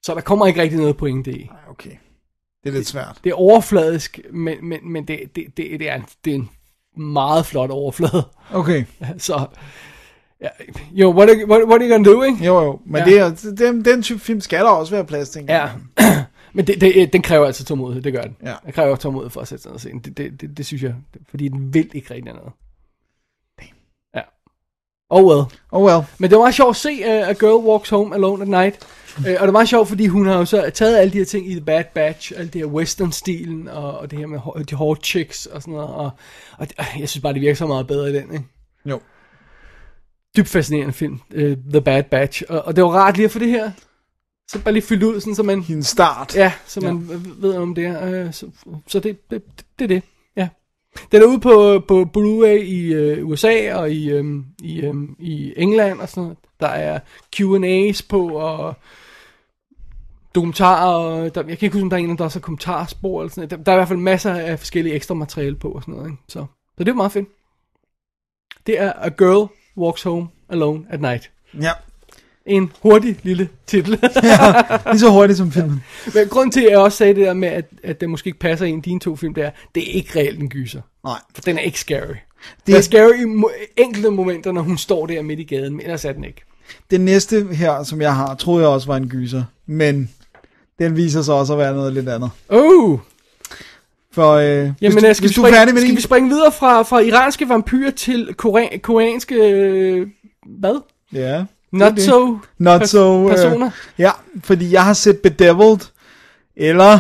så 0.05 0.13
der 0.15 0.21
kommer 0.21 0.47
ikke 0.47 0.61
rigtig 0.61 0.79
noget 0.79 0.97
pointe 0.97 1.31
i. 1.31 1.43
Nej, 1.45 1.59
okay. 1.69 1.91
Det 2.63 2.69
er 2.69 2.73
lidt 2.73 2.87
svært. 2.87 3.19
Det 3.23 3.29
er 3.29 3.33
overfladisk, 3.35 4.19
men, 4.31 4.57
men, 4.63 4.79
men 4.91 5.05
det, 5.07 5.19
det, 5.35 5.45
det, 5.57 5.79
det, 5.79 5.89
er 5.89 5.95
en, 5.95 6.05
det 6.25 6.31
er 6.31 6.35
en 6.35 6.49
meget 7.03 7.45
flot 7.45 7.69
overflade. 7.69 8.25
Okay. 8.53 8.85
Så, 9.17 9.45
ja, 10.41 10.47
jo, 10.91 11.11
what 11.13 11.29
are, 11.29 11.45
what, 11.45 11.63
what 11.67 11.81
are 11.81 11.89
you 11.89 11.91
gonna 11.95 12.11
do, 12.11 12.23
ikke? 12.23 12.45
Jo, 12.45 12.61
jo. 12.63 12.79
Men 12.85 12.99
Ja. 13.01 13.05
det 13.05 13.19
er, 13.19 13.53
den, 13.57 13.85
den 13.85 14.03
type 14.03 14.19
film 14.19 14.41
skal 14.41 14.59
der 14.59 14.69
også 14.69 14.95
være 14.95 15.05
plads 15.05 15.29
til. 15.29 15.45
Ja, 15.49 15.69
men 16.53 16.67
det, 16.67 16.81
det, 16.81 17.13
den 17.13 17.21
kræver 17.21 17.45
altså 17.45 17.65
tålmodighed, 17.65 18.03
det 18.03 18.13
gør 18.13 18.21
den. 18.21 18.35
Ja. 18.43 18.55
Den 18.65 18.73
kræver 18.73 18.95
tålmodighed 18.95 19.29
for 19.29 19.41
at 19.41 19.47
sætte 19.47 19.61
sig 19.61 19.69
ned 19.69 19.75
og 19.75 19.81
se 19.81 19.89
den. 19.89 19.99
Det, 19.99 20.17
det, 20.17 20.41
det, 20.41 20.57
det 20.57 20.65
synes 20.65 20.83
jeg, 20.83 20.95
fordi 21.29 21.47
den 21.47 21.73
vil 21.73 21.89
ikke 21.93 22.13
rigtig 22.13 22.33
noget. 22.33 22.51
Ja. 24.15 24.21
Oh 25.09 25.25
well. 25.25 25.45
Oh 25.71 25.83
well. 25.83 26.05
Men 26.17 26.29
det 26.29 26.37
var 26.37 26.43
meget 26.43 26.55
sjovt 26.55 26.69
at 26.69 26.75
se 26.75 26.89
uh, 26.99 27.27
A 27.29 27.33
Girl 27.33 27.65
Walks 27.65 27.89
Home 27.89 28.15
Alone 28.15 28.41
at 28.41 28.47
Night. 28.47 28.87
Uh, 29.17 29.23
og 29.23 29.29
det 29.29 29.41
var 29.41 29.51
meget 29.51 29.69
sjovt, 29.69 29.87
fordi 29.87 30.07
hun 30.07 30.27
har 30.27 30.37
jo 30.37 30.45
så 30.45 30.69
taget 30.73 30.97
alle 30.97 31.13
de 31.13 31.17
her 31.17 31.25
ting 31.25 31.47
i 31.47 31.51
The 31.51 31.61
Bad 31.61 31.83
Batch, 31.93 32.33
alle 32.35 32.51
det 32.51 32.61
her 32.61 32.67
western-stilen, 32.67 33.67
og, 33.67 33.97
og 33.97 34.11
det 34.11 34.19
her 34.19 34.27
med 34.27 34.65
de 34.65 34.75
hårde 34.75 34.99
chicks 35.03 35.45
og 35.45 35.61
sådan 35.61 35.73
noget. 35.73 35.89
Og, 35.89 36.11
og 36.57 36.67
øh, 36.79 36.99
jeg 36.99 37.09
synes 37.09 37.21
bare, 37.21 37.33
det 37.33 37.41
virker 37.41 37.55
så 37.55 37.67
meget 37.67 37.87
bedre 37.87 38.09
i 38.09 38.13
den, 38.13 38.33
ikke? 38.33 38.45
Jo. 38.85 38.99
dybt 40.37 40.47
fascinerende 40.47 40.93
film, 40.93 41.19
uh, 41.35 41.41
The 41.71 41.81
Bad 41.81 42.03
Batch. 42.03 42.43
Og, 42.49 42.61
og 42.65 42.75
det 42.75 42.83
var 42.83 42.89
rart 42.89 43.15
lige 43.15 43.25
at 43.25 43.31
få 43.31 43.39
det 43.39 43.49
her, 43.49 43.71
så 44.47 44.63
bare 44.63 44.73
lige 44.73 44.83
fyldt 44.83 45.03
ud, 45.03 45.19
sådan, 45.19 45.35
så 45.35 45.43
man, 45.43 45.61
Hendes 45.61 45.87
start. 45.87 46.35
ja, 46.35 46.53
så 46.65 46.81
man 46.81 47.07
ja. 47.09 47.15
ved 47.37 47.55
om 47.55 47.75
det 47.75 47.85
er. 47.85 48.25
Uh, 48.25 48.33
så 48.33 48.49
så 48.87 48.99
det, 48.99 49.29
det, 49.31 49.43
det 49.79 49.83
er 49.83 49.87
det, 49.87 50.03
ja. 50.35 50.49
Den 51.11 51.21
er 51.21 51.25
ude 51.25 51.39
på, 51.39 51.83
på 51.87 52.09
Blu-ray 52.17 52.63
i 52.63 52.95
uh, 53.21 53.29
USA 53.29 53.75
og 53.75 53.91
i, 53.91 54.19
um, 54.19 54.45
i, 54.63 54.87
um, 54.87 55.15
i 55.19 55.53
England 55.57 55.99
og 55.99 56.09
sådan 56.09 56.23
noget. 56.23 56.37
Der 56.59 56.67
er 56.67 56.99
Q&A's 57.35 58.05
på, 58.09 58.29
og 58.29 58.73
dokumentarer, 60.35 60.95
og 60.95 61.35
der, 61.35 61.43
jeg 61.47 61.57
kan 61.57 61.65
ikke 61.65 61.75
huske, 61.75 61.83
om 61.83 61.89
der 61.89 61.97
er 61.97 62.01
en, 62.01 62.17
der 62.17 62.23
også 62.23 62.39
har 62.39 62.41
kommentarspor 62.43 63.21
eller 63.21 63.29
sådan 63.29 63.41
noget. 63.41 63.51
Der, 63.51 63.63
der 63.63 63.71
er 63.71 63.75
i 63.75 63.79
hvert 63.79 63.87
fald 63.87 63.99
masser 63.99 64.33
af 64.33 64.59
forskellige 64.59 64.95
ekstra 64.95 65.15
materiale 65.15 65.55
på 65.55 65.71
og 65.71 65.81
sådan 65.81 65.93
noget, 65.93 66.09
ikke? 66.09 66.21
Så, 66.27 66.45
så 66.77 66.83
det 66.83 66.87
er 66.87 66.93
meget 66.93 67.11
fedt. 67.11 67.27
Det 68.67 68.79
er 68.79 68.93
A 68.93 69.09
Girl 69.09 69.49
Walks 69.77 70.03
Home 70.03 70.27
Alone 70.49 70.85
at 70.89 71.01
Night. 71.01 71.31
Ja. 71.61 71.71
En 72.47 72.71
hurtig 72.81 73.17
lille 73.23 73.49
titel. 73.67 73.89
Lige 74.91 74.99
så 74.99 75.09
hurtigt 75.11 75.37
som 75.37 75.51
filmen. 75.51 75.83
Men 76.13 76.27
grund 76.27 76.51
til, 76.51 76.61
at 76.61 76.71
jeg 76.71 76.77
også 76.79 76.97
sagde 76.97 77.15
det 77.15 77.25
der 77.25 77.33
med, 77.33 77.47
at, 77.47 77.65
at 77.83 78.01
det 78.01 78.09
måske 78.09 78.27
ikke 78.27 78.39
passer 78.39 78.65
ind 78.65 78.85
i 78.85 78.89
dine 78.89 78.99
to 78.99 79.15
film, 79.15 79.33
det 79.33 79.45
er, 79.45 79.49
det 79.75 79.89
er 79.89 79.93
ikke 79.93 80.19
reelt 80.19 80.39
en 80.39 80.49
gyser. 80.49 80.81
Nej. 81.03 81.19
For 81.35 81.41
den 81.41 81.57
er 81.57 81.61
ikke 81.61 81.79
scary. 81.79 82.15
Det 82.67 82.77
er 82.77 82.81
scary 82.81 83.13
i 83.13 83.23
mo- 83.23 83.73
enkelte 83.77 84.09
momenter, 84.11 84.51
når 84.51 84.61
hun 84.61 84.77
står 84.77 85.05
der 85.05 85.21
midt 85.21 85.39
i 85.39 85.43
gaden, 85.43 85.73
men 85.73 85.81
ellers 85.81 86.05
er 86.05 86.11
den 86.11 86.23
ikke. 86.23 86.41
Det 86.91 87.01
næste 87.01 87.47
her, 87.51 87.83
som 87.83 88.01
jeg 88.01 88.15
har, 88.15 88.35
troede 88.35 88.63
jeg 88.63 88.69
også 88.69 88.87
var 88.87 88.97
en 88.97 89.09
gyser. 89.09 89.43
Men 89.65 90.09
den 90.79 90.95
viser 90.95 91.21
sig 91.21 91.33
også 91.35 91.53
at 91.53 91.59
være 91.59 91.73
noget 91.73 91.93
lidt 91.93 92.09
andet. 92.09 92.29
Oh! 92.49 92.99
For 94.11 94.31
øh, 94.33 94.45
Jamen, 94.45 94.73
hvis, 94.79 94.93
du, 94.95 95.07
øh, 95.07 95.15
skal, 95.15 95.23
hvis 95.27 95.37
vi 95.37 95.41
du 95.41 95.41
er 95.41 95.45
springe, 95.45 95.57
færdig 95.57 95.73
med 95.73 95.81
skal 95.81 95.89
din... 95.89 95.97
vi 95.97 96.01
springe 96.01 96.29
videre 96.29 96.51
fra, 96.51 96.81
fra 96.81 96.99
iranske 96.99 97.49
vampyrer 97.49 97.91
til 97.91 98.33
korean, 98.37 98.79
koreanske... 98.79 99.35
Øh, 99.35 100.07
hvad? 100.59 100.81
Ja. 101.13 101.43
Not 101.71 101.95
det. 101.95 102.03
so... 102.03 102.37
Not 102.57 102.81
pers- 102.81 102.85
so... 102.85 103.27
personer. 103.27 103.65
Øh, 103.65 103.71
ja, 103.97 104.11
fordi 104.43 104.71
jeg 104.71 104.85
har 104.85 104.93
set 104.93 105.17
Bedeviled, 105.17 105.79
eller 106.55 106.99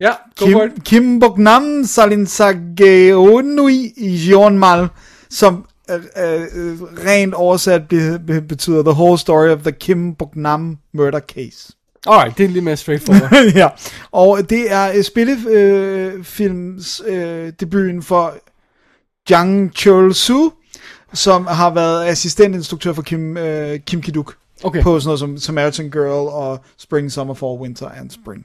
Ja, 0.00 0.10
go. 0.38 0.46
Kim, 0.46 0.80
Kim 0.80 1.20
Boknam 1.20 1.84
Salinsageonui 1.84 3.92
i 3.96 4.30
Jeonmal, 4.30 4.88
som 5.30 5.64
øh, 5.90 5.96
øh, 5.96 6.02
rent 6.82 7.34
oversat 7.34 7.88
be, 7.88 8.18
be, 8.26 8.42
betyder 8.42 8.82
The 8.82 8.92
Whole 8.92 9.18
Story 9.18 9.48
of 9.48 9.60
the 9.60 9.72
Kim 9.72 10.14
Boknam 10.14 10.78
Murder 10.92 11.20
Case. 11.20 11.72
Alright, 12.06 12.38
det 12.38 12.44
er 12.44 12.48
lidt 12.48 12.64
mere 12.64 12.76
straightforward. 12.76 13.32
ja, 13.54 13.68
og 14.12 14.50
det 14.50 14.72
er 14.72 14.92
øh, 14.96 15.04
spillefilms 15.04 17.02
øh, 17.06 17.52
debuten 17.60 18.02
for 18.02 18.34
Jang 19.30 19.72
Chol-soo, 19.78 20.63
som 21.14 21.46
har 21.46 21.70
været 21.74 22.06
assistentinstruktør 22.06 22.92
for 22.92 23.02
Kim, 23.02 23.36
øh, 23.36 23.78
Kim 23.80 24.02
Ki-duk. 24.02 24.34
Okay. 24.64 24.82
På 24.82 25.00
sådan 25.00 25.06
noget 25.08 25.18
som 25.20 25.38
Samaritan 25.38 25.90
Girl 25.90 26.28
og 26.28 26.60
Spring, 26.78 27.12
Summer, 27.12 27.34
Fall, 27.34 27.52
Winter 27.60 27.88
and 27.88 28.10
Spring. 28.10 28.44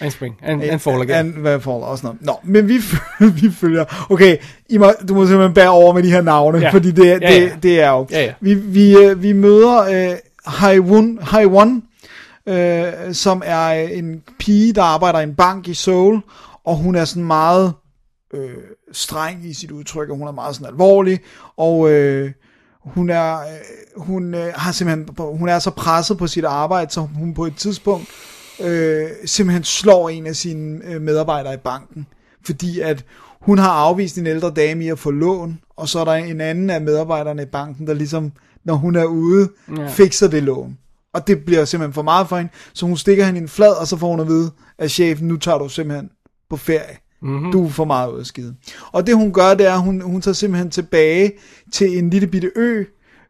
And 0.00 0.10
spring. 0.10 0.36
And, 0.42 0.62
and 0.62 0.80
fall 0.80 1.00
again. 1.02 1.26
And, 1.26 1.34
hvad 1.34 1.60
fall 1.60 1.74
og 1.74 1.98
sådan 1.98 2.18
noget. 2.26 2.42
Nå, 2.44 2.52
men 2.52 2.68
vi, 2.68 2.78
vi 3.42 3.50
følger... 3.50 3.84
Okay, 4.10 4.36
I 4.68 4.78
må, 4.78 4.92
du 5.08 5.14
må 5.14 5.26
simpelthen 5.26 5.54
bære 5.54 5.68
over 5.70 5.92
med 5.94 6.02
de 6.02 6.10
her 6.10 6.20
navne, 6.22 6.58
Ja. 6.58 6.70
fordi 6.70 6.90
det, 6.90 7.06
Ja, 7.06 7.14
det, 7.14 7.22
ja. 7.22 7.50
det 7.62 7.80
er 7.80 7.90
jo... 7.90 8.06
Ja, 8.10 8.24
ja. 8.24 8.32
Vi, 8.40 8.54
vi, 8.54 8.96
øh, 8.96 9.22
vi 9.22 9.32
møder 9.32 9.78
øh, 10.10 10.16
Haiwon, 10.46 11.18
Haiwon 11.22 11.82
øh, 12.48 12.92
som 13.12 13.42
er 13.44 13.68
en 13.70 14.22
pige, 14.38 14.72
der 14.72 14.82
arbejder 14.82 15.20
i 15.20 15.22
en 15.22 15.34
bank 15.34 15.68
i 15.68 15.74
Seoul, 15.74 16.20
og 16.64 16.76
hun 16.76 16.94
er 16.94 17.04
sådan 17.04 17.24
meget 17.24 17.72
øh, 18.34 18.50
streng 18.92 19.46
i 19.46 19.54
sit 19.54 19.70
udtryk, 19.70 20.10
og 20.10 20.16
hun 20.16 20.28
er 20.28 20.32
meget 20.32 20.54
sådan 20.54 20.66
alvorlig, 20.72 21.20
og 21.56 21.90
øh, 21.90 22.32
hun 22.84 23.10
er 23.10 23.38
øh, 23.38 23.46
hun 23.96 24.34
øh, 24.34 24.52
har 24.54 24.72
simpelthen 24.72 25.08
hun 25.18 25.48
er 25.48 25.58
så 25.58 25.70
presset 25.70 26.18
på 26.18 26.26
sit 26.26 26.44
arbejde, 26.44 26.92
så 26.92 27.00
hun 27.00 27.34
på 27.34 27.46
et 27.46 27.56
tidspunkt 27.56 28.08
øh, 28.60 29.10
simpelthen 29.24 29.64
slår 29.64 30.08
en 30.08 30.26
af 30.26 30.36
sine 30.36 30.80
øh, 30.84 31.00
medarbejdere 31.00 31.54
i 31.54 31.58
banken, 31.64 32.06
fordi 32.44 32.80
at 32.80 33.04
hun 33.40 33.58
har 33.58 33.70
afvist 33.70 34.18
en 34.18 34.26
ældre 34.26 34.50
dame 34.50 34.84
i 34.84 34.88
at 34.88 34.98
få 34.98 35.10
lån, 35.10 35.60
og 35.76 35.88
så 35.88 35.98
er 35.98 36.04
der 36.04 36.12
en 36.12 36.40
anden 36.40 36.70
af 36.70 36.80
medarbejderne 36.80 37.42
i 37.42 37.46
banken, 37.46 37.86
der 37.86 37.94
ligesom, 37.94 38.32
når 38.64 38.74
hun 38.74 38.96
er 38.96 39.04
ude, 39.04 39.48
ja. 39.76 39.86
fikser 39.86 40.28
det 40.28 40.42
lån. 40.42 40.78
Og 41.14 41.26
det 41.26 41.44
bliver 41.44 41.64
simpelthen 41.64 41.92
for 41.92 42.02
meget 42.02 42.28
for 42.28 42.36
hende, 42.36 42.52
så 42.72 42.86
hun 42.86 42.96
stikker 42.96 43.24
hende 43.24 43.40
i 43.40 43.42
en 43.42 43.48
flad, 43.48 43.80
og 43.80 43.86
så 43.86 43.96
får 43.96 44.10
hun 44.10 44.20
at 44.20 44.28
vide 44.28 44.50
af 44.78 44.90
chefen, 44.90 45.28
nu 45.28 45.36
tager 45.36 45.58
du 45.58 45.68
simpelthen 45.68 46.10
på 46.50 46.56
ferie. 46.56 47.01
Mm-hmm. 47.22 47.52
Du 47.52 47.64
er 47.64 47.68
for 47.68 47.84
meget 47.84 48.12
ud 48.12 48.20
af 48.20 48.26
skide. 48.26 48.54
Og 48.92 49.06
det 49.06 49.16
hun 49.16 49.32
gør, 49.32 49.54
det 49.54 49.66
er, 49.66 49.72
at 49.72 49.82
hun, 49.82 50.00
hun 50.00 50.22
tager 50.22 50.34
simpelthen 50.34 50.70
tilbage 50.70 51.32
til 51.72 51.98
en 51.98 52.10
lille 52.10 52.26
bitte 52.26 52.50
ø, 52.56 52.84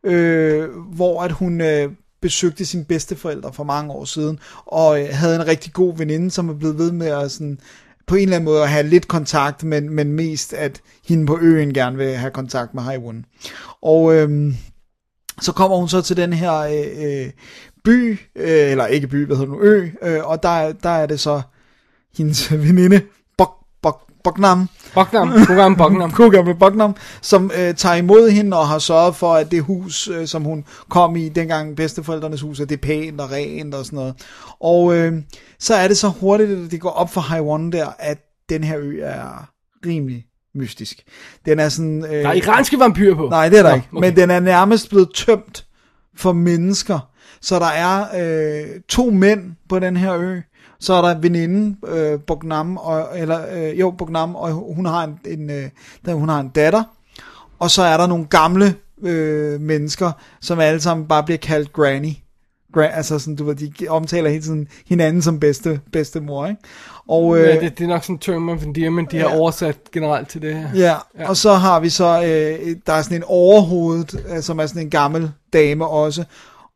øh, 0.04 0.68
hvor 0.94 1.22
at 1.22 1.32
hun 1.32 1.60
øh, 1.60 1.90
besøgte 2.22 2.64
sine 2.66 2.84
bedsteforældre 2.84 3.52
for 3.52 3.64
mange 3.64 3.92
år 3.92 4.04
siden, 4.04 4.38
og 4.66 5.00
øh, 5.00 5.08
havde 5.10 5.36
en 5.36 5.46
rigtig 5.46 5.72
god 5.72 5.96
veninde, 5.96 6.30
som 6.30 6.48
er 6.48 6.54
blevet 6.54 6.78
ved 6.78 6.92
med 6.92 7.06
at 7.06 7.30
sådan, 7.30 7.58
på 8.06 8.14
en 8.14 8.22
eller 8.22 8.36
anden 8.36 8.44
måde 8.44 8.62
at 8.62 8.68
have 8.68 8.86
lidt 8.86 9.08
kontakt, 9.08 9.64
men, 9.64 9.90
men 9.90 10.12
mest 10.12 10.52
at 10.52 10.80
hende 11.08 11.26
på 11.26 11.38
øen 11.40 11.74
gerne 11.74 11.96
vil 11.96 12.14
have 12.14 12.30
kontakt 12.30 12.74
med 12.74 12.82
Haiwon. 12.82 13.24
Og 13.82 14.14
øh, 14.14 14.54
så 15.40 15.52
kommer 15.52 15.76
hun 15.76 15.88
så 15.88 16.02
til 16.02 16.16
den 16.16 16.32
her 16.32 16.52
øh, 16.52 17.24
øh 17.24 17.30
by, 17.84 18.18
øh, 18.36 18.70
eller 18.70 18.86
ikke 18.86 19.06
by, 19.06 19.26
hvad 19.26 19.36
hedder 19.36 19.52
nu, 19.52 19.60
ø, 19.60 19.88
øh, 20.02 20.24
og 20.24 20.42
der, 20.42 20.72
der 20.72 20.90
er 20.90 21.06
det 21.06 21.20
så 21.20 21.42
hendes 22.16 22.52
veninde, 22.66 23.00
Bognam, 24.24 24.68
program 25.46 25.76
Bognam. 25.76 26.10
god 26.10 26.32
gamle 26.32 26.54
Bognam, 26.54 26.96
som 27.22 27.50
øh, 27.58 27.74
tager 27.74 27.94
imod 27.94 28.30
hende 28.30 28.56
og 28.58 28.68
har 28.68 28.78
sørget 28.78 29.16
for, 29.16 29.34
at 29.34 29.50
det 29.50 29.62
hus, 29.62 30.08
øh, 30.08 30.26
som 30.26 30.42
hun 30.44 30.64
kom 30.90 31.16
i, 31.16 31.28
dengang 31.28 31.76
bedsteforældrenes 31.76 32.40
hus, 32.40 32.60
at 32.60 32.68
det 32.68 32.76
er 32.76 32.80
pænt 32.82 33.20
og 33.20 33.30
rent 33.30 33.74
og 33.74 33.84
sådan 33.84 33.96
noget. 33.96 34.14
Og 34.60 34.94
øh, 34.94 35.12
så 35.58 35.74
er 35.74 35.88
det 35.88 35.96
så 35.98 36.08
hurtigt, 36.08 36.50
at 36.50 36.70
det 36.70 36.80
går 36.80 36.90
op 36.90 37.12
for 37.12 37.20
Haiwan 37.20 37.72
der, 37.72 37.86
at 37.98 38.18
den 38.48 38.64
her 38.64 38.78
ø 38.78 39.00
er 39.02 39.48
rimelig 39.86 40.24
mystisk. 40.54 41.02
Den 41.46 41.58
er 41.58 41.68
sådan... 41.68 42.04
Øh, 42.04 42.10
Der 42.10 42.28
er 42.28 42.32
iranske 42.32 42.78
vampyrer 42.78 43.14
på. 43.14 43.28
Nej, 43.28 43.48
det 43.48 43.58
er 43.58 43.62
der 43.62 43.70
Nå, 43.70 43.74
ikke. 43.76 43.88
okay. 43.92 44.06
Men 44.08 44.16
den 44.16 44.30
er 44.30 44.40
nærmest 44.40 44.88
blevet 44.90 45.08
tømt 45.14 45.66
for 46.16 46.32
mennesker. 46.32 46.98
Så 47.40 47.58
der 47.58 47.66
er 47.66 48.04
øh, 48.14 48.80
to 48.88 49.10
mænd 49.10 49.40
på 49.68 49.78
den 49.78 49.96
her 49.96 50.14
ø. 50.18 50.36
Så 50.82 50.94
er 50.94 51.02
der 51.02 51.18
veninden, 51.20 51.76
øh, 51.88 52.20
Bognam, 52.26 52.76
og, 52.76 53.08
eller, 53.16 53.40
øh, 53.54 53.80
jo, 53.80 53.90
Bognam, 53.90 54.34
og 54.36 54.52
hun 54.74 54.86
har 54.86 55.04
en, 55.04 55.18
en, 55.26 55.50
øh, 55.50 55.68
der, 56.06 56.14
hun 56.14 56.28
har 56.28 56.40
en 56.40 56.48
datter. 56.48 56.82
Og 57.58 57.70
så 57.70 57.82
er 57.82 57.96
der 57.96 58.06
nogle 58.06 58.24
gamle 58.24 58.74
øh, 59.02 59.60
mennesker, 59.60 60.12
som 60.40 60.60
alle 60.60 60.80
sammen 60.80 61.06
bare 61.08 61.22
bliver 61.22 61.38
kaldt 61.38 61.72
Granny. 61.72 62.12
Gra- 62.76 62.96
altså 62.96 63.18
sådan, 63.18 63.36
du 63.36 63.44
ved, 63.44 63.54
de 63.54 63.88
omtaler 63.88 64.30
hele 64.30 64.42
tiden 64.42 64.68
hinanden 64.86 65.22
som 65.22 65.40
bedste, 65.40 65.80
bedste 65.92 66.20
mor, 66.20 66.46
ikke? 66.46 66.60
Og, 67.08 67.38
øh, 67.38 67.44
Ja, 67.48 67.60
det, 67.60 67.78
det 67.78 67.84
er 67.84 67.88
nok 67.88 68.02
sådan 68.02 68.14
en 68.14 68.18
term 68.18 68.48
of 68.48 68.64
endearment, 68.64 69.10
de 69.12 69.18
har 69.18 69.28
Ja. 69.28 69.36
oversat 69.38 69.76
generelt 69.92 70.28
til 70.28 70.42
det 70.42 70.54
her. 70.54 70.68
Ja, 70.74 70.94
ja, 71.18 71.28
og 71.28 71.36
så 71.36 71.52
har 71.52 71.80
vi 71.80 71.88
så, 71.88 72.04
øh, 72.22 72.76
der 72.86 72.92
er 72.92 73.02
sådan 73.02 73.16
en 73.16 73.24
overhovedet, 73.26 74.24
øh, 74.36 74.42
som 74.42 74.58
er 74.58 74.66
sådan 74.66 74.82
en 74.82 74.90
gammel 74.90 75.30
dame 75.52 75.86
også, 75.86 76.24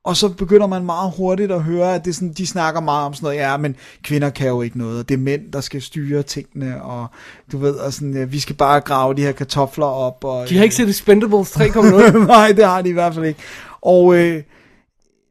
og 0.07 0.17
så 0.17 0.29
begynder 0.29 0.67
man 0.67 0.85
meget 0.85 1.13
hurtigt 1.17 1.53
at 1.53 1.63
høre, 1.63 1.95
at 1.95 2.05
det 2.05 2.15
sådan, 2.15 2.33
de 2.33 2.47
snakker 2.47 2.81
meget 2.81 3.07
om 3.07 3.15
sådan 3.15 3.27
noget, 3.27 3.39
ja, 3.39 3.57
men 3.57 3.77
kvinder 4.03 4.31
kan 4.31 4.49
jo 4.49 4.63
ikke 4.63 4.79
noget, 4.79 4.99
og 4.99 5.09
det 5.09 5.15
er 5.15 5.19
mænd, 5.19 5.53
der 5.53 5.61
skal 5.61 5.83
styre 5.83 6.23
tingene, 6.23 6.83
og 6.83 7.07
du 7.53 7.59
ved, 7.59 7.75
og 7.75 7.93
sådan, 7.93 8.17
øh, 8.17 8.33
vi 8.33 8.39
skal 8.39 8.57
bare 8.57 8.81
grave 8.81 9.15
de 9.15 9.23
her 9.23 9.33
kartofler 9.33 9.87
op. 9.87 10.25
Og, 10.25 10.49
De 10.49 10.57
har 10.57 10.65
ikke 10.65 10.75
set 10.75 10.89
Expendables 10.89 11.57
3.0. 11.57 12.19
Nej, 12.19 12.53
det 12.53 12.65
har 12.65 12.83
de 12.83 12.89
i 12.89 12.93
hvert 12.93 13.15
fald 13.15 13.25
ikke. 13.25 13.41
Og 13.83 14.17
øh, 14.17 14.43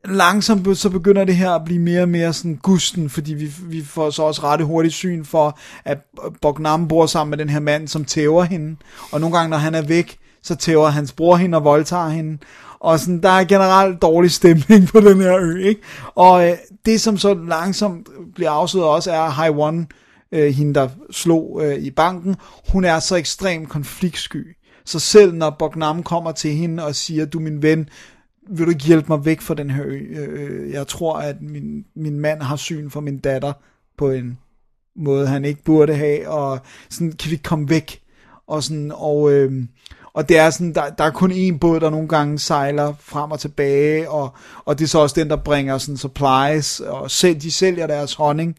langsomt 0.06 0.78
så 0.78 0.90
begynder 0.90 1.24
det 1.24 1.36
her 1.36 1.52
at 1.52 1.66
blive 1.66 1.80
mere 1.80 2.02
og 2.02 2.10
mere 2.10 2.34
sådan 2.34 2.56
gusten, 2.56 3.10
fordi 3.10 3.34
vi, 3.34 3.52
vi 3.62 3.84
får 3.84 4.10
så 4.10 4.24
også 4.24 4.42
ret 4.44 4.66
hurtigt 4.66 4.94
syn 4.94 5.26
for, 5.26 5.60
at 5.86 5.98
Bognam 6.42 6.88
bor 6.88 7.06
sammen 7.06 7.30
med 7.30 7.38
den 7.38 7.50
her 7.50 7.60
mand, 7.60 7.88
som 7.88 8.06
tæver 8.06 8.44
hende. 8.44 8.76
Og 9.12 9.22
nogle 9.22 9.38
gange, 9.38 9.50
når 9.50 9.58
han 9.58 9.76
er 9.76 9.82
væk, 9.82 10.18
så 10.44 10.56
tæver 10.56 10.90
hans 10.90 11.12
bror 11.12 11.36
hende 11.36 11.58
og 11.58 11.64
voldtager 11.64 12.10
hende. 12.10 12.38
Og 12.86 13.00
sådan, 13.00 13.22
der 13.22 13.30
er 13.30 13.44
generelt 13.46 14.02
dårlig 14.02 14.32
stemning 14.32 14.88
på 14.88 15.00
den 15.00 15.22
her 15.22 15.38
ø, 15.38 15.58
ikke? 15.58 15.82
Og 16.16 16.50
øh, 16.50 16.58
det, 16.86 17.02
som 17.02 17.18
så 17.18 17.34
langsomt 17.34 18.10
bliver 18.36 18.52
afsløret 18.52 18.90
også, 18.90 19.12
er 19.12 19.30
Haiwan, 19.30 19.88
øh, 20.32 20.54
hende 20.54 20.74
der 20.74 20.90
slog 21.12 21.62
øh, 21.64 21.76
i 21.76 21.92
banken, 21.92 22.36
hun 22.72 22.86
er 22.86 23.00
så 23.00 23.16
ekstrem 23.16 23.66
konfliktsky. 23.66 24.58
Så 24.86 25.00
selv 25.00 25.34
når 25.34 25.56
Bognam 25.60 26.04
kommer 26.04 26.32
til 26.32 26.52
hende 26.52 26.86
og 26.86 26.96
siger, 26.96 27.26
du 27.26 27.40
min 27.40 27.62
ven, 27.62 27.90
vil 28.50 28.66
du 28.66 28.72
ikke 28.72 28.86
hjælpe 28.86 29.08
mig 29.10 29.26
væk 29.26 29.42
fra 29.42 29.54
den 29.54 29.70
her 29.70 29.84
ø? 29.86 29.98
Øh, 29.98 30.30
øh, 30.32 30.72
Jeg 30.72 30.88
tror, 30.88 31.18
at 31.18 31.42
min, 31.42 31.86
min 31.96 32.20
mand 32.20 32.42
har 32.42 32.56
syn 32.56 32.90
for 32.90 33.02
min 33.02 33.20
datter 33.20 33.54
på 33.98 34.12
en 34.12 34.38
måde, 34.96 35.28
han 35.28 35.46
ikke 35.46 35.64
burde 35.64 35.96
have, 35.96 36.30
og 36.30 36.60
sådan, 36.90 37.12
kan 37.12 37.32
vi 37.32 37.36
komme 37.36 37.70
væk? 37.70 38.02
Og, 38.48 38.64
sådan, 38.64 38.92
og, 38.96 39.32
øh, 39.32 39.64
og 40.16 40.30
det 40.30 40.38
er 40.38 40.50
sådan, 40.50 40.74
der, 40.74 40.90
der 40.90 41.04
er 41.04 41.12
kun 41.12 41.32
én 41.32 41.58
båd, 41.58 41.80
der 41.80 41.90
nogle 41.90 42.08
gange 42.08 42.40
sejler 42.40 42.94
frem 43.00 43.32
og 43.32 43.40
tilbage, 43.40 44.10
og, 44.10 44.34
og 44.66 44.80
det 44.80 44.86
er 44.86 44.90
så 44.90 45.00
også 45.00 45.20
den, 45.20 45.30
der 45.30 45.36
bringer 45.36 45.78
sådan 45.78 45.98
supplies, 45.98 46.80
og 46.80 47.12
selv, 47.12 47.42
de 47.42 47.52
sælger 47.52 47.88
deres 47.88 48.14
honning, 48.14 48.56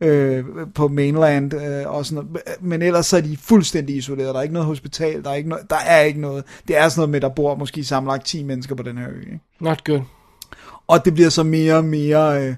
øh, 0.00 0.44
på 0.74 0.88
mainland 0.88 1.54
øh, 1.54 1.94
og 1.94 2.06
sådan 2.06 2.24
noget. 2.24 2.42
Men 2.60 2.82
ellers 2.82 3.06
så 3.06 3.16
er 3.16 3.20
de 3.20 3.36
fuldstændig 3.36 3.96
isoleret. 3.96 4.34
Der 4.34 4.38
er 4.38 4.42
ikke 4.42 4.54
noget 4.54 4.66
hospital, 4.66 5.24
der 5.24 5.30
er 5.30 5.34
ikke 5.34 5.48
noget, 5.48 5.70
der 5.70 5.76
er 5.76 6.00
ikke 6.00 6.20
noget. 6.20 6.44
Det 6.68 6.78
er 6.78 6.88
sådan 6.88 7.00
noget 7.00 7.10
med, 7.10 7.20
der 7.20 7.28
bor 7.28 7.54
måske 7.54 7.84
sammenlagt 7.84 8.26
10 8.26 8.42
mennesker 8.42 8.74
på 8.74 8.82
den 8.82 8.98
her 8.98 9.08
ø. 9.08 9.20
Ikke? 9.20 9.40
Not 9.60 9.84
good. 9.84 10.00
Og 10.86 11.04
det 11.04 11.14
bliver 11.14 11.28
så 11.28 11.42
mere 11.42 11.76
og 11.76 11.84
mere 11.84 12.42
øh, 12.42 12.54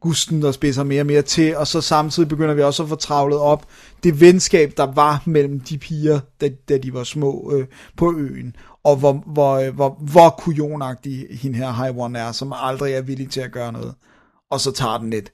gusten, 0.00 0.42
der 0.42 0.52
spidser 0.52 0.82
mere 0.82 1.02
og 1.02 1.06
mere 1.06 1.22
til, 1.22 1.56
og 1.56 1.66
så 1.66 1.80
samtidig 1.80 2.28
begynder 2.28 2.54
vi 2.54 2.62
også 2.62 2.82
at 2.82 2.88
få 2.88 2.94
travlet 2.94 3.38
op 3.38 3.66
det 4.02 4.20
venskab, 4.20 4.72
der 4.76 4.92
var 4.94 5.22
mellem 5.26 5.60
de 5.60 5.78
piger, 5.78 6.20
da, 6.40 6.48
da 6.68 6.78
de 6.78 6.94
var 6.94 7.04
små 7.04 7.52
øh, 7.54 7.66
på 7.96 8.14
øen, 8.16 8.56
og 8.84 8.96
hvor, 8.96 9.12
hvor, 9.12 9.54
øh, 9.54 9.74
hvor, 9.74 9.98
hvor 10.00 10.30
kujonagtig 10.30 11.26
hende 11.30 11.58
her 11.58 11.70
Haiwan 11.70 12.16
er, 12.16 12.32
som 12.32 12.52
aldrig 12.56 12.94
er 12.94 13.02
villig 13.02 13.30
til 13.30 13.40
at 13.40 13.52
gøre 13.52 13.72
noget. 13.72 13.94
Og 14.50 14.60
så 14.60 14.72
tager 14.72 14.98
den 14.98 15.12
et 15.12 15.32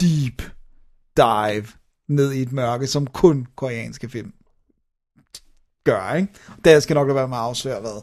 deep 0.00 0.42
dive 1.16 1.66
ned 2.08 2.32
i 2.32 2.42
et 2.42 2.52
mørke, 2.52 2.86
som 2.86 3.06
kun 3.06 3.46
koreanske 3.56 4.08
film 4.08 4.32
gør, 5.84 6.14
ikke? 6.14 6.28
Der 6.64 6.80
skal 6.80 6.94
nok 6.94 7.14
være 7.14 7.28
med 7.28 7.36
at 7.36 7.42
afsløre, 7.42 7.80
hvad. 7.80 8.02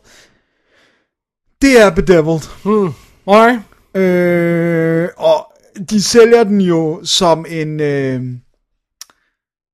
Det 1.61 1.81
er 1.81 1.89
Bedeviled. 1.89 2.63
Hmm. 2.63 2.93
Alright. 3.27 3.61
Øh, 3.95 5.09
og 5.17 5.53
de 5.89 6.01
sælger 6.01 6.43
den 6.43 6.61
jo 6.61 6.99
som 7.03 7.45
en... 7.49 7.79
Øh, 7.79 8.21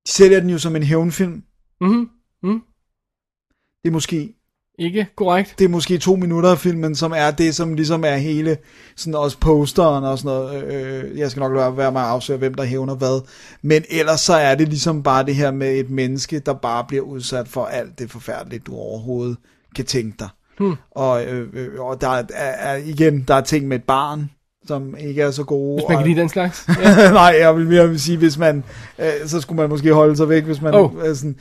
de 0.08 0.12
sælger 0.12 0.40
den 0.40 0.50
jo 0.50 0.58
som 0.58 0.76
en 0.76 0.84
hævnfilm. 0.84 1.44
Mhm. 1.82 2.10
Mm. 2.44 2.62
Det 3.84 3.90
er 3.90 3.92
måske 3.92 4.34
Ikke 4.80 5.08
korrekt. 5.16 5.56
det 5.60 5.66
er 5.66 5.70
måske 5.70 5.98
to 5.98 6.16
minutter 6.16 6.50
af 6.52 6.58
filmen, 6.58 6.96
som 6.96 7.14
er 7.16 7.32
det, 7.32 7.56
som 7.56 7.74
ligesom 7.74 8.04
er 8.04 8.16
hele, 8.16 8.58
sådan 8.96 9.16
også 9.16 9.40
posteren 9.40 10.04
og 10.04 10.20
sådan 10.20 10.38
noget. 10.38 10.64
Øh, 10.64 11.18
jeg 11.18 11.32
skal 11.32 11.40
nok 11.40 11.56
lade 11.56 11.78
være 11.78 11.92
med 11.92 12.02
at 12.02 12.08
afsløre, 12.08 12.38
hvem 12.38 12.54
der 12.54 12.64
hævner 12.64 12.96
hvad. 12.96 13.22
Men 13.62 13.84
ellers 13.90 14.22
så 14.22 14.34
er 14.34 14.56
det 14.56 14.68
ligesom 14.70 15.04
bare 15.04 15.26
det 15.26 15.36
her 15.36 15.52
med 15.52 15.80
et 15.80 15.90
menneske, 15.90 16.40
der 16.40 16.54
bare 16.54 16.86
bliver 16.88 17.04
udsat 17.04 17.48
for 17.48 17.66
alt 17.66 18.00
det 18.00 18.12
forfærdelige, 18.12 18.60
du 18.60 18.76
overhovedet 18.76 19.38
kan 19.76 19.86
tænke 19.86 20.16
dig. 20.20 20.30
Hmm. 20.60 20.76
Og, 20.92 21.26
øh, 21.26 21.50
øh, 21.54 21.80
og 21.82 22.02
der 22.02 22.08
er, 22.10 22.24
er, 22.34 22.76
igen, 22.76 23.24
der 23.28 23.36
er 23.36 23.42
ting 23.42 23.68
med 23.68 23.78
et 23.78 23.84
barn, 23.84 24.30
som 24.68 24.96
ikke 25.00 25.22
er 25.22 25.32
så 25.32 25.44
gode. 25.44 25.76
Hvis 25.76 25.90
man 25.90 25.98
kan 25.98 26.08
lide 26.08 26.20
den 26.22 26.30
slags. 26.30 26.68
Ja. 26.82 27.12
Nej, 27.12 27.36
jeg 27.40 27.56
vil 27.56 27.68
mere 27.68 28.00
sige, 28.00 28.18
hvis 28.18 28.38
man, 28.38 28.64
øh, 29.00 29.12
så 29.26 29.42
skulle 29.42 29.62
man 29.62 29.70
måske 29.70 29.94
holde 29.94 30.18
sig 30.18 30.30
væk, 30.30 30.44
hvis 30.44 30.62
man, 30.62 30.74
Oh. 30.74 30.92
øh, 31.06 31.16
sådan, 31.16 31.36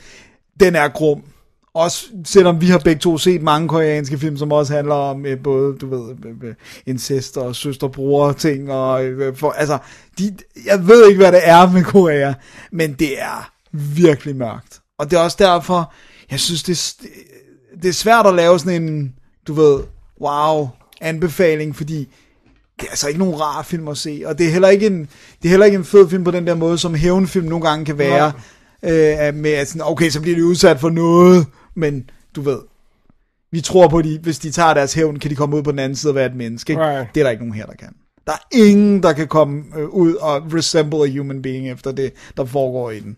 den 0.59 0.75
er 0.75 0.87
grum. 0.87 1.23
Også 1.75 2.05
selvom 2.25 2.61
vi 2.61 2.67
har 2.67 2.79
begge 2.79 2.99
to 2.99 3.17
set 3.17 3.41
mange 3.41 3.67
koreanske 3.67 4.17
film, 4.17 4.37
som 4.37 4.51
også 4.51 4.73
handler 4.73 4.95
om 4.95 5.25
øh, 5.25 5.39
både, 5.43 5.77
du 5.77 5.89
ved, 5.89 6.15
øh, 6.25 6.49
øh, 6.49 6.55
incest 6.85 7.37
og 7.37 7.55
søsterbror 7.55 8.31
ting, 8.31 8.71
og 8.71 9.05
øh, 9.05 9.35
for, 9.35 9.51
altså, 9.51 9.77
de, 10.19 10.35
jeg 10.65 10.87
ved 10.87 11.07
ikke, 11.07 11.21
hvad 11.21 11.31
det 11.31 11.41
er 11.43 11.71
med 11.71 11.83
Korea, 11.83 12.33
men 12.71 12.93
det 12.93 13.21
er 13.21 13.51
virkelig 13.71 14.35
mørkt. 14.35 14.79
Og 14.99 15.11
det 15.11 15.17
er 15.17 15.21
også 15.21 15.37
derfor, 15.39 15.93
jeg 16.31 16.39
synes, 16.39 16.63
det, 16.63 16.95
det 17.81 17.89
er 17.89 17.93
svært 17.93 18.25
at 18.25 18.33
lave 18.33 18.59
sådan 18.59 18.83
en, 18.83 19.13
du 19.47 19.53
ved, 19.53 19.79
wow, 20.21 20.67
anbefaling, 21.01 21.75
fordi 21.75 22.07
det 22.79 22.85
er 22.85 22.89
altså 22.89 23.07
ikke 23.07 23.19
nogen 23.19 23.41
rar 23.41 23.63
film 23.63 23.87
at 23.87 23.97
se, 23.97 24.23
og 24.25 24.37
det 24.37 24.47
er 24.47 24.51
heller 24.51 24.69
ikke 24.69 24.87
en, 24.87 24.99
det 25.41 25.45
er 25.45 25.49
heller 25.49 25.65
ikke 25.65 25.77
en 25.77 25.85
fed 25.85 26.09
film 26.09 26.23
på 26.23 26.31
den 26.31 26.47
der 26.47 26.55
måde, 26.55 26.77
som 26.77 26.95
hævnfilm 26.95 27.47
nogle 27.47 27.67
gange 27.67 27.85
kan 27.85 27.97
være, 27.97 28.31
øh, 28.83 29.35
med 29.35 29.51
at 29.51 29.67
sådan, 29.67 29.81
okay, 29.85 30.09
så 30.09 30.21
bliver 30.21 30.37
de 30.37 30.45
udsat 30.45 30.79
for 30.79 30.89
noget, 30.89 31.47
men 31.75 32.09
du 32.35 32.41
ved, 32.41 32.59
vi 33.51 33.61
tror 33.61 33.87
på, 33.87 33.97
at 33.97 34.05
de, 34.05 34.19
hvis 34.23 34.39
de 34.39 34.51
tager 34.51 34.73
deres 34.73 34.93
hævn, 34.93 35.19
kan 35.19 35.31
de 35.31 35.35
komme 35.35 35.55
ud 35.55 35.63
på 35.63 35.71
den 35.71 35.79
anden 35.79 35.95
side 35.95 36.11
og 36.11 36.15
være 36.15 36.25
et 36.25 36.35
menneske. 36.35 36.73
Ikke? 36.73 36.83
Right. 36.83 37.07
Det 37.15 37.21
er 37.21 37.23
der 37.23 37.31
ikke 37.31 37.43
nogen 37.43 37.55
her, 37.55 37.65
der 37.65 37.73
kan. 37.73 37.89
Der 38.27 38.33
er 38.33 38.47
ingen, 38.51 39.03
der 39.03 39.13
kan 39.13 39.27
komme 39.27 39.63
øh, 39.77 39.87
ud 39.89 40.13
og 40.13 40.53
resemble 40.53 41.05
a 41.05 41.17
human 41.17 41.41
being 41.41 41.69
efter 41.69 41.91
det, 41.91 42.13
der 42.37 42.45
foregår 42.45 42.91
i 42.91 42.99
den. 42.99 43.17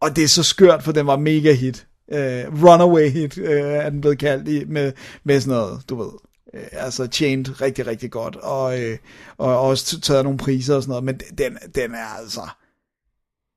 Og 0.00 0.16
det 0.16 0.24
er 0.24 0.28
så 0.28 0.42
skørt, 0.42 0.82
for 0.82 0.92
den 0.92 1.06
var 1.06 1.16
mega 1.16 1.52
hit. 1.52 1.86
Uh, 2.12 2.64
runaway 2.64 3.10
hit 3.10 3.38
uh, 3.38 3.44
er 3.48 3.90
den 3.90 4.00
blevet 4.00 4.18
kaldt 4.18 4.48
i, 4.48 4.64
med, 4.68 4.92
med 5.24 5.40
sådan 5.40 5.58
noget, 5.58 5.80
du 5.88 5.96
ved. 5.96 6.10
Uh, 6.58 6.84
altså 6.84 7.06
tjent 7.06 7.60
rigtig, 7.60 7.86
rigtig 7.86 8.10
godt. 8.10 8.36
Og, 8.36 8.78
uh, 8.78 8.96
og 9.38 9.60
også 9.60 10.00
taget 10.00 10.24
nogle 10.24 10.38
priser 10.38 10.74
og 10.74 10.82
sådan 10.82 10.90
noget. 10.90 11.04
Men 11.04 11.20
den, 11.38 11.58
den 11.74 11.94
er 11.94 12.18
altså... 12.18 12.40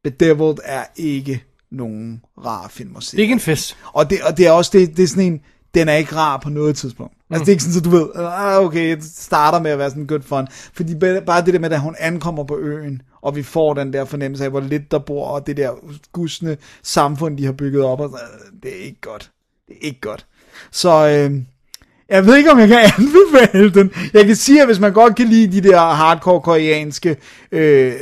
Bedeviled 0.04 0.58
er 0.64 0.86
ikke 0.96 1.44
nogen 1.72 2.22
rar 2.46 2.68
film 2.68 2.96
at 2.96 3.04
se. 3.04 3.12
Det 3.12 3.18
er 3.18 3.24
ikke 3.24 3.34
en 3.34 3.40
fest. 3.40 3.78
Og 3.94 4.10
det, 4.10 4.22
og 4.22 4.38
det 4.38 4.48
er 4.48 4.52
også 4.52 4.72
det, 4.74 4.98
det 4.98 5.04
er 5.04 5.08
sådan 5.08 5.24
en, 5.24 5.42
den 5.74 5.90
er 5.90 5.94
ikke 5.94 6.16
rar 6.16 6.38
på 6.38 6.50
noget 6.50 6.76
tidspunkt. 6.76 7.14
Altså 7.30 7.46
det 7.46 7.50
er 7.50 7.54
ikke 7.54 7.64
sådan, 7.64 7.74
så 7.74 7.82
du 7.82 7.90
ved, 7.90 8.10
ah, 8.16 8.66
okay, 8.66 8.96
det 8.96 9.04
starter 9.04 9.60
med 9.60 9.72
at 9.72 9.78
være 9.78 9.90
sådan 9.90 10.08
good 10.08 10.22
fun. 10.22 10.48
Fordi 10.52 10.96
bare 10.96 11.22
bare 11.22 11.46
det 11.46 11.54
der 11.54 11.60
med, 11.60 11.72
at 11.72 11.82
hun 11.82 11.96
ankommer 12.00 12.44
på 12.44 12.58
øen, 12.58 13.02
og 13.22 13.36
vi 13.36 13.44
får 13.44 13.74
den 13.74 13.94
der 13.94 14.06
fornemmelse 14.06 14.44
af, 14.44 14.50
hvor 14.50 14.60
lidt 14.60 14.92
der 14.92 15.00
bor, 15.00 15.28
og 15.28 15.48
det 15.48 15.58
der 15.58 15.72
gusne 16.12 16.58
samfund, 16.84 17.38
de 17.38 17.46
har 17.46 17.52
bygget 17.52 17.84
op, 17.84 18.00
og 18.00 18.20
det 18.64 18.72
er 18.72 18.84
ikke 18.84 19.02
godt. 19.02 19.32
Det 19.68 19.76
er 19.76 19.86
ikke 19.86 20.02
godt. 20.02 20.26
Så 20.72 21.08
øh, 21.08 21.42
Jeg 22.12 22.26
ved 22.26 22.38
ikke, 22.38 22.52
om 22.52 22.60
jeg 22.60 22.68
kan 22.68 22.78
anbefale 22.78 23.74
den. 23.74 23.92
Jeg 24.14 24.26
kan 24.26 24.36
sige, 24.36 24.62
at 24.62 24.68
hvis 24.68 24.80
man 24.80 24.94
godt 24.94 25.16
kan 25.16 25.28
lide 25.28 25.62
de 25.62 25.70
der 25.70 25.80
hardcore 25.80 26.42
koreanske, 26.42 27.18
øh, 27.52 27.94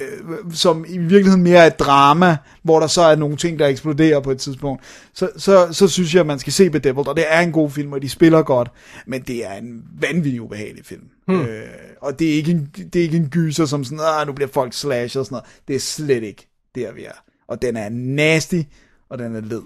som 0.53 0.85
i 0.87 0.97
virkeligheden 0.97 1.43
mere 1.43 1.57
er 1.57 1.67
et 1.67 1.79
drama, 1.79 2.37
hvor 2.63 2.79
der 2.79 2.87
så 2.87 3.01
er 3.01 3.15
nogle 3.15 3.37
ting, 3.37 3.59
der 3.59 3.67
eksploderer 3.67 4.19
på 4.19 4.31
et 4.31 4.37
tidspunkt, 4.37 4.83
så, 5.13 5.29
så, 5.37 5.67
så 5.71 5.87
synes 5.87 6.13
jeg, 6.13 6.19
at 6.19 6.25
man 6.25 6.39
skal 6.39 6.53
se 6.53 6.69
Bedeviled, 6.69 7.07
og 7.07 7.15
det 7.15 7.25
er 7.27 7.39
en 7.39 7.51
god 7.51 7.69
film, 7.71 7.93
og 7.93 8.01
de 8.01 8.09
spiller 8.09 8.41
godt, 8.41 8.71
men 9.07 9.21
det 9.21 9.45
er 9.45 9.53
en 9.53 9.83
vanvittig 10.01 10.41
ubehagelig 10.41 10.85
film. 10.85 11.03
Hmm. 11.27 11.41
Øh, 11.41 11.63
og 12.01 12.19
det 12.19 12.29
er, 12.29 12.33
ikke 12.33 12.51
en, 12.51 12.69
det 12.93 12.99
er 12.99 13.03
ikke 13.03 13.17
en 13.17 13.29
gyser, 13.29 13.65
som 13.65 13.83
sådan, 13.83 13.99
ah, 14.19 14.27
nu 14.27 14.33
bliver 14.33 14.49
folk 14.53 14.73
slasher 14.73 15.19
og 15.19 15.25
sådan 15.25 15.33
noget. 15.33 15.45
Det 15.67 15.75
er 15.75 15.79
slet 15.79 16.23
ikke 16.23 16.47
der, 16.75 16.91
vi 16.91 17.03
er. 17.03 17.23
Og 17.47 17.61
den 17.61 17.77
er 17.77 17.89
nasty, 17.89 18.61
og 19.09 19.19
den 19.19 19.35
er 19.35 19.41
led. 19.41 19.61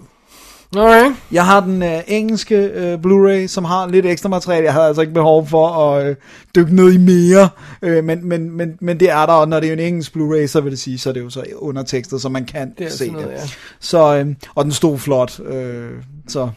Alright. 0.76 1.16
Jeg 1.32 1.46
har 1.46 1.60
den 1.60 1.82
øh, 1.82 2.00
engelske 2.06 2.54
øh, 2.56 2.98
Blu-ray, 2.98 3.46
som 3.46 3.64
har 3.64 3.86
lidt 3.88 4.06
ekstra 4.06 4.28
materiale. 4.28 4.64
Jeg 4.64 4.72
havde 4.72 4.86
altså 4.86 5.00
ikke 5.02 5.14
behov 5.14 5.46
for 5.48 5.68
at 5.68 6.06
øh, 6.06 6.16
dykke 6.56 6.74
ned 6.76 6.92
i 6.92 6.98
mere, 6.98 7.48
øh, 7.82 8.04
men, 8.04 8.28
men, 8.28 8.50
men, 8.56 8.76
men 8.80 9.00
det 9.00 9.10
er 9.10 9.26
der, 9.26 9.32
og 9.32 9.48
når 9.48 9.60
det 9.60 9.68
er 9.68 9.72
en 9.72 9.78
engelsk 9.78 10.16
Blu-ray, 10.16 10.46
så 10.46 10.60
vil 10.60 10.70
det 10.70 10.78
sige, 10.78 10.98
så 10.98 11.08
er 11.08 11.12
det 11.12 11.20
jo 11.20 11.30
så 11.30 11.44
undertekstet, 11.56 12.22
så 12.22 12.28
man 12.28 12.44
kan 12.44 12.72
Det 12.78 12.92
se 12.92 13.10
noget, 13.10 13.28
det. 13.28 13.34
ja. 13.34 13.40
Så, 13.80 14.16
øh, 14.16 14.26
og 14.54 14.64
den 14.64 14.72
stod 14.72 14.98
flot. 14.98 15.40
Øh, 15.40 15.90
så 16.28 16.48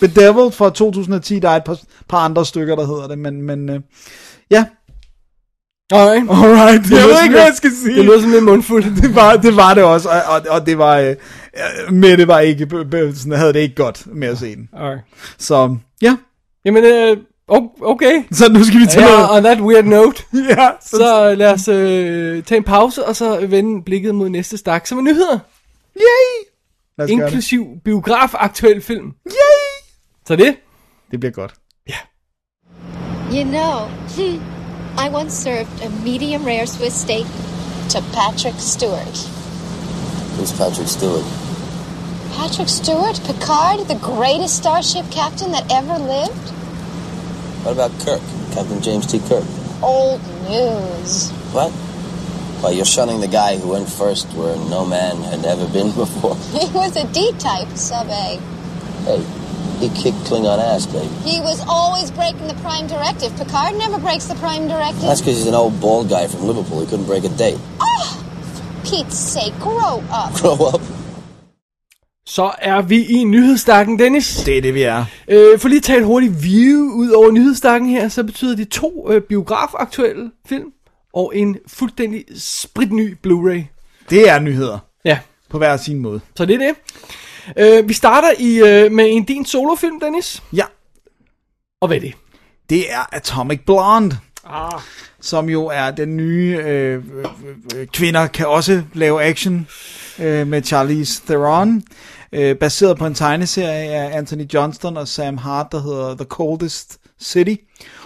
Bedeviled 0.00 0.50
fra 0.50 0.70
2010, 0.70 1.38
der 1.38 1.48
er 1.50 1.56
et 1.56 1.64
par, 1.64 1.78
par 2.08 2.18
andre 2.18 2.46
stykker, 2.46 2.76
der 2.76 2.86
hedder 2.86 3.08
det, 3.08 3.18
men, 3.18 3.42
men 3.42 3.68
øh, 3.68 3.80
ja, 4.50 4.64
Alright. 5.94 6.30
alright. 6.30 6.90
Jeg 6.90 7.04
ved 7.08 7.22
ikke, 7.22 7.34
hvad 7.34 7.44
jeg 7.44 7.54
skal 7.56 7.70
sige. 7.82 7.96
Det 7.96 8.04
lyder 8.04 8.20
som 8.20 8.30
lidt 8.30 8.44
mundfuldt. 8.44 9.02
det 9.02 9.14
var, 9.14 9.36
det 9.36 9.56
var 9.56 9.74
det 9.74 9.82
også, 9.84 10.08
og, 10.08 10.16
og, 10.34 10.40
og 10.50 10.66
det 10.66 10.78
var, 10.78 10.98
øh, 10.98 11.14
Mette 11.90 12.28
var 12.28 12.38
ikke, 12.40 12.66
b- 12.66 12.74
b- 12.90 12.94
sådan, 13.16 13.32
havde 13.38 13.52
det 13.52 13.60
ikke 13.60 13.74
godt 13.74 14.06
med 14.06 14.28
at 14.28 14.38
se 14.38 14.56
den. 14.56 14.68
Alright. 14.76 15.02
Så, 15.38 15.76
ja, 16.02 16.16
Jamen, 16.64 16.84
øh, 16.84 17.16
okay. 17.82 18.22
så 18.32 18.52
nu 18.52 18.64
skal 18.64 18.80
vi 18.80 18.86
til 18.86 19.00
Ja, 19.00 19.06
noget. 19.08 19.30
on 19.30 19.42
that 19.42 19.60
weird 19.60 19.84
note, 19.84 20.22
Ja, 20.50 20.68
så, 20.82 20.96
så 20.96 21.34
lad 21.34 21.52
os 21.52 21.68
øh, 21.68 22.42
tage 22.42 22.56
en 22.56 22.64
pause, 22.64 23.04
og 23.06 23.16
så 23.16 23.46
vende 23.46 23.82
blikket 23.84 24.14
mod 24.14 24.28
næste 24.28 24.56
stak, 24.56 24.86
som 24.86 24.98
er 24.98 25.02
nyheder. 25.02 25.38
yay! 25.96 26.02
Lad 26.02 26.04
os 26.04 26.96
gøre 26.96 27.06
det. 27.06 27.12
Inklusiv 27.12 27.66
biograf-aktuel 27.84 28.80
film. 28.80 29.06
Yay! 29.26 29.84
Så 30.26 30.36
det? 30.36 30.56
Det 31.10 31.20
bliver 31.20 31.32
godt. 31.32 31.54
You 33.34 33.42
know, 33.44 33.88
I 34.96 35.08
once 35.08 35.34
served 35.34 35.82
a 35.82 35.90
medium 35.90 36.44
rare 36.44 36.66
Swiss 36.66 36.94
steak 37.00 37.26
to 37.90 38.00
Patrick 38.12 38.54
Stewart. 38.56 39.16
Who's 40.36 40.52
Patrick 40.52 40.88
Stewart? 40.88 41.24
Patrick 42.36 42.68
Stewart, 42.68 43.20
Picard, 43.24 43.86
the 43.88 43.98
greatest 44.00 44.56
starship 44.56 45.10
captain 45.10 45.52
that 45.52 45.70
ever 45.70 45.98
lived? 45.98 46.48
What 47.64 47.72
about 47.72 47.90
Kirk? 48.00 48.20
Captain 48.52 48.80
James 48.82 49.06
T. 49.06 49.18
Kirk? 49.20 49.44
Old 49.82 50.20
news. 50.48 51.30
What? 51.52 51.72
Well, 52.62 52.72
you're 52.72 52.84
shunning 52.84 53.20
the 53.20 53.28
guy 53.28 53.58
who 53.58 53.70
went 53.70 53.88
first 53.88 54.26
where 54.34 54.56
no 54.56 54.84
man 54.86 55.16
had 55.22 55.44
ever 55.44 55.66
been 55.68 55.92
before. 55.94 56.36
He 56.36 56.66
was 56.72 56.96
a 56.96 57.06
D-type 57.12 57.68
sub-A. 57.76 58.38
Hey, 59.04 59.24
he 59.80 59.88
kicked 60.02 60.20
Klingon 60.28 60.58
ass, 60.72 60.86
baby. 60.86 61.08
He 61.32 61.40
was 61.40 61.58
always 61.76 62.08
breaking 62.10 62.46
the 62.52 62.58
prime 62.66 62.86
directive. 62.94 63.30
Picard 63.40 63.72
never 63.84 63.98
breaks 64.06 64.26
the 64.32 64.38
prime 64.44 64.64
directive. 64.74 65.06
That's 65.08 65.20
because 65.22 65.36
he's 65.40 65.48
an 65.54 65.58
old 65.62 65.74
bald 65.80 66.08
guy 66.08 66.24
from 66.32 66.40
Liverpool. 66.50 66.78
He 66.82 66.86
couldn't 66.90 67.06
break 67.12 67.24
a 67.24 67.32
date. 67.44 67.60
Pete's 68.84 69.18
sake, 69.36 69.54
grow 69.60 69.94
up. 70.20 70.30
Grow 70.40 70.58
up. 70.74 70.82
Så 72.26 72.52
er 72.58 72.82
vi 72.82 73.04
i 73.04 73.24
nyhedsstakken, 73.24 73.98
Dennis. 73.98 74.42
Det 74.46 74.58
er 74.58 74.62
det, 74.62 74.74
vi 74.74 74.82
er. 74.82 75.04
Øh, 75.28 75.58
for 75.58 75.68
lige 75.68 75.76
at 75.76 75.82
tage 75.82 75.98
et 75.98 76.04
hurtigt 76.04 76.42
view 76.42 76.80
ud 76.92 77.10
over 77.10 77.30
nyhedsstakken 77.30 77.90
her, 77.90 78.08
så 78.08 78.24
betyder 78.24 78.56
det 78.56 78.68
to 78.68 79.06
øh, 79.10 79.22
biograf-aktuelle 79.22 80.30
film 80.48 80.72
og 81.14 81.32
en 81.36 81.56
fuldstændig 81.66 82.24
spritny 82.38 83.16
Blu-ray. 83.26 83.62
Det 84.10 84.28
er 84.28 84.38
nyheder. 84.38 84.78
Ja, 85.04 85.18
På 85.50 85.58
hver 85.58 85.76
sin 85.76 85.98
måde. 85.98 86.20
så 86.36 86.44
det 86.44 86.54
er 86.54 86.58
det. 86.58 86.74
Øh, 87.58 87.88
vi 87.88 87.92
starter 87.92 88.28
i 88.38 88.56
øh, 88.58 88.92
med 88.92 89.06
en 89.08 89.24
din 89.24 89.44
solofilm, 89.44 90.00
Dennis. 90.00 90.42
Ja, 90.52 90.64
Og 91.80 91.88
hvad 91.88 91.96
er 91.96 92.00
det? 92.00 92.14
det 92.70 92.92
er 92.92 93.14
Atomic 93.14 93.60
Blonde. 93.66 94.16
Ah. 94.46 94.80
Som 95.20 95.48
jo 95.48 95.66
er 95.66 95.90
den 95.90 96.16
nye 96.16 96.58
øh, 96.64 97.04
øh, 97.14 97.24
øh, 97.76 97.86
Kvinder 97.86 98.26
kan 98.26 98.46
også 98.46 98.82
lave 98.92 99.22
action 99.22 99.68
øh, 100.18 100.46
med 100.46 100.62
Charlize 100.62 101.22
Theron. 101.26 101.82
Øh, 102.32 102.56
baseret 102.56 102.98
på 102.98 103.06
en 103.06 103.14
tegneserie 103.14 103.90
af 103.94 104.18
Anthony 104.18 104.44
Johnston 104.54 104.96
og 104.96 105.08
Sam 105.08 105.36
Hart, 105.38 105.66
der 105.72 105.82
hedder 105.82 106.14
The 106.16 106.24
Coldest 106.24 106.98
City. 107.22 107.54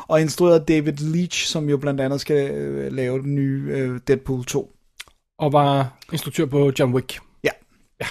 Og 0.09 0.20
instrueret 0.20 0.60
af 0.60 0.66
David 0.66 0.93
Leitch, 0.93 1.47
som 1.47 1.69
jo 1.69 1.77
blandt 1.77 2.01
andet 2.01 2.20
skal 2.20 2.51
øh, 2.51 2.93
lave 2.93 3.19
den 3.23 3.35
nye 3.35 3.62
øh, 3.70 4.01
Deadpool 4.09 4.44
2. 4.44 4.70
Og 5.39 5.52
var 5.52 5.98
instruktør 6.12 6.47
på 6.47 6.73
John 6.78 6.94
Wick. 6.94 7.19
Ja. 7.44 7.51
ja. 8.01 8.06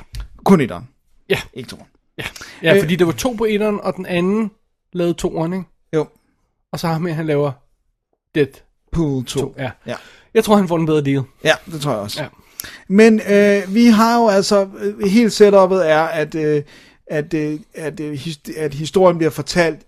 Kun 0.45 0.61
etteren. 0.61 0.87
Ja. 1.29 1.39
Ikke 1.53 1.69
toeren. 1.69 1.87
Ja, 2.63 2.73
Øh. 2.75 2.79
fordi 2.81 2.95
der 2.95 3.05
var 3.05 3.11
to 3.11 3.31
på 3.33 3.45
etteren, 3.45 3.79
og 3.83 3.95
den 3.95 4.05
anden 4.05 4.51
lavede 4.93 5.13
toeren, 5.13 5.53
ikke? 5.53 5.65
Jo. 5.93 6.07
Og 6.71 6.79
så 6.79 6.87
har 6.87 6.99
med, 6.99 7.13
han 7.13 7.25
laver 7.25 7.51
Dead 8.35 8.47
Pool 8.91 9.25
2. 9.25 9.39
2. 9.39 9.55
Ja. 9.57 9.71
Ja. 9.87 9.95
Jeg 10.33 10.43
tror, 10.43 10.55
han 10.55 10.67
får 10.67 10.77
en 10.77 10.85
bedre 10.85 11.01
deal. 11.01 11.23
Ja, 11.43 11.53
det 11.65 11.81
tror 11.81 11.91
jeg 11.91 11.99
også. 11.99 12.21
Ja. 12.23 12.27
Men 12.87 13.21
øh, 13.29 13.73
vi 13.75 13.85
har 13.85 14.19
jo 14.21 14.27
altså, 14.27 14.69
øh, 14.79 15.07
helt 15.09 15.33
setupet 15.33 15.89
er, 15.89 16.01
at, 16.01 16.35
øh, 16.35 16.63
at, 17.07 17.33
øh, 17.33 17.59
at, 17.73 17.99
øh, 17.99 18.19
at 18.57 18.73
historien 18.73 19.17
bliver 19.17 19.31
fortalt 19.31 19.79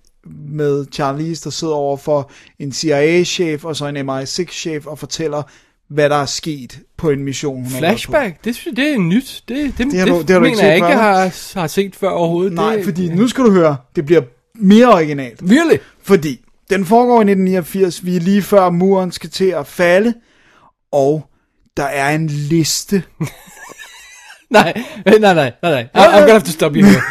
med 0.49 0.85
Charlize, 0.91 1.43
der 1.43 1.49
sidder 1.49 1.73
over 1.73 1.97
for 1.97 2.31
en 2.59 2.71
CIA-chef 2.71 3.65
og 3.65 3.75
så 3.75 3.85
en 3.85 4.09
MI6-chef 4.09 4.85
og 4.85 4.99
fortæller, 4.99 5.43
hvad 5.89 6.09
der 6.09 6.15
er 6.15 6.25
sket 6.25 6.79
på 6.97 7.09
en 7.09 7.23
mission. 7.23 7.55
Hun 7.63 7.71
Flashback, 7.77 8.43
det, 8.45 8.55
synes 8.55 8.77
jeg, 8.77 8.85
det 8.85 8.93
er 8.93 8.97
nyt. 8.97 9.43
Det, 9.49 9.73
det, 9.77 9.87
det, 9.91 9.99
har 9.99 10.05
du- 10.05 10.21
det 10.21 10.29
har 10.29 10.39
du 10.39 10.45
mener 10.45 10.65
jeg 10.65 10.75
ikke, 10.75 10.87
har, 10.87 11.59
har 11.59 11.67
set 11.67 11.95
før 11.95 12.09
overhovedet. 12.09 12.55
på. 12.55 12.61
Nej, 12.61 12.75
det, 12.75 12.83
fordi 12.85 13.09
nu 13.09 13.27
skal 13.27 13.43
du 13.43 13.51
høre, 13.51 13.77
det 13.95 14.05
bliver 14.05 14.21
mere 14.55 14.87
originalt. 14.93 15.39
Really? 15.43 15.77
Fordi 16.03 16.39
den 16.69 16.85
foregår 16.85 17.13
i 17.15 17.23
1989, 17.31 18.05
vi 18.05 18.15
er 18.15 18.19
lige 18.19 18.41
før 18.41 18.69
muren 18.69 19.11
skal 19.11 19.29
til 19.29 19.45
at 19.49 19.67
falde, 19.67 20.13
og 20.91 21.25
der 21.77 21.83
er 21.85 22.15
en 22.15 22.27
liste 22.27 23.03
Nej, 24.51 24.83
nej, 25.05 25.17
nej, 25.19 25.33
nej, 25.33 25.51
nej. 25.61 25.81
I- 25.81 25.85
I'm 25.97 26.19
gonna 26.19 26.31
have 26.31 26.39
to 26.41 26.51
stop 26.51 26.71
you 26.75 26.85
here. 26.85 27.01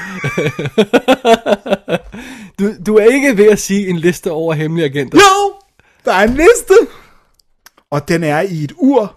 du, 2.59 2.73
du 2.87 2.97
er 2.97 3.05
ikke 3.05 3.37
ved 3.37 3.47
at 3.49 3.59
sige 3.59 3.89
en 3.89 3.97
liste 3.99 4.31
over 4.31 4.55
hemmelige 4.55 4.87
agenter. 4.87 5.19
Jo, 5.19 5.53
der 6.05 6.13
er 6.13 6.23
en 6.23 6.31
liste. 6.35 6.75
Og 7.91 8.09
den 8.09 8.25
er 8.25 8.41
i 8.41 8.65
et 8.65 8.73
ur. 8.77 9.17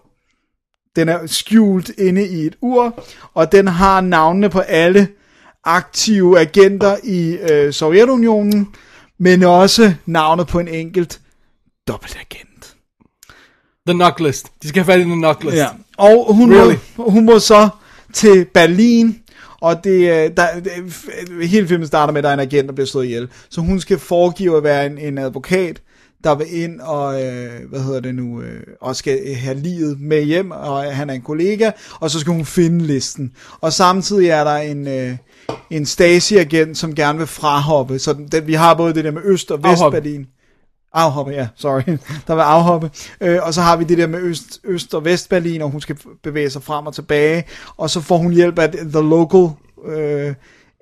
Den 0.95 1.09
er 1.09 1.27
skjult 1.27 1.89
inde 1.89 2.27
i 2.27 2.45
et 2.45 2.55
ur. 2.61 3.03
Og 3.33 3.51
den 3.51 3.67
har 3.67 4.01
navnene 4.01 4.49
på 4.49 4.59
alle 4.59 5.07
aktive 5.63 6.39
agenter 6.39 6.97
i 7.03 7.37
øh, 7.51 7.73
Sovjetunionen. 7.73 8.67
Men 9.17 9.43
også 9.43 9.93
navnet 10.05 10.47
på 10.47 10.59
en 10.59 10.67
enkelt 10.67 11.21
dobbeltagent. 11.87 12.75
The 13.87 13.93
knock 13.93 14.19
list. 14.19 14.51
De 14.63 14.67
skal 14.67 14.83
have 14.83 14.93
fat 14.93 14.99
i 14.99 15.03
the 15.03 15.13
knock 15.13 15.43
list. 15.43 15.55
Ja. 15.55 15.67
Og 15.97 16.33
hun, 16.33 16.53
Really? 16.53 16.75
må, 16.97 17.09
hun 17.09 17.25
må 17.25 17.39
så 17.39 17.69
til 18.13 18.45
Berlin, 18.45 19.19
og 19.61 19.83
det, 19.83 19.99
øh, 19.99 20.37
der, 20.37 20.59
det, 20.59 21.47
hele 21.47 21.67
filmen 21.67 21.87
starter 21.87 22.13
med, 22.13 22.19
at 22.19 22.23
der 22.23 22.29
er 22.29 22.33
en 22.33 22.39
agent, 22.39 22.67
der 22.67 22.73
bliver 22.73 22.87
slået 22.87 23.05
ihjel. 23.05 23.29
Så 23.49 23.61
hun 23.61 23.79
skal 23.79 23.99
foregive 23.99 24.57
at 24.57 24.63
være 24.63 24.85
en, 24.85 24.97
en 24.97 25.17
advokat, 25.17 25.81
der 26.23 26.35
vil 26.35 26.63
ind 26.63 26.79
og, 26.79 27.23
øh, 27.23 27.69
hvad 27.69 27.79
hedder 27.79 27.99
det 27.99 28.15
nu, 28.15 28.41
øh, 28.41 28.63
og 28.81 28.95
skal 28.95 29.35
have 29.35 29.57
livet 29.57 30.01
med 30.01 30.23
hjem, 30.23 30.51
og 30.51 30.95
han 30.95 31.09
er 31.09 31.13
en 31.13 31.21
kollega, 31.21 31.71
og 31.99 32.11
så 32.11 32.19
skal 32.19 32.33
hun 32.33 32.45
finde 32.45 32.85
listen. 32.85 33.31
Og 33.61 33.73
samtidig 33.73 34.29
er 34.29 34.43
der 34.43 34.55
en, 34.55 34.87
øh, 34.87 35.17
en 35.69 35.85
Stasi-agent, 35.85 36.77
som 36.77 36.95
gerne 36.95 37.17
vil 37.17 37.27
frahoppe, 37.27 37.99
så 37.99 38.13
den, 38.13 38.27
den, 38.27 38.47
vi 38.47 38.53
har 38.53 38.73
både 38.73 38.93
det 38.93 39.03
der 39.03 39.11
med 39.11 39.21
Øst- 39.25 39.51
og. 39.51 39.63
Vestberlin. 39.63 40.25
Afhoppe, 40.93 41.31
ja, 41.31 41.47
sorry. 41.55 41.97
Der 42.27 42.35
vil 42.35 42.41
afhoppe. 42.41 42.91
Øh, 43.21 43.39
og 43.41 43.53
så 43.53 43.61
har 43.61 43.77
vi 43.77 43.83
det 43.83 43.97
der 43.97 44.07
med 44.07 44.19
Øst, 44.19 44.59
Øst- 44.63 44.93
og 44.93 45.05
Vestberlin, 45.05 45.61
og 45.61 45.69
hun 45.69 45.81
skal 45.81 45.97
bevæge 46.23 46.49
sig 46.49 46.63
frem 46.63 46.87
og 46.87 46.93
tilbage. 46.93 47.43
Og 47.77 47.89
så 47.89 48.01
får 48.01 48.17
hun 48.17 48.33
hjælp 48.33 48.59
af 48.59 48.71
The 48.71 49.01
Local 49.01 49.49
øh, 49.85 50.33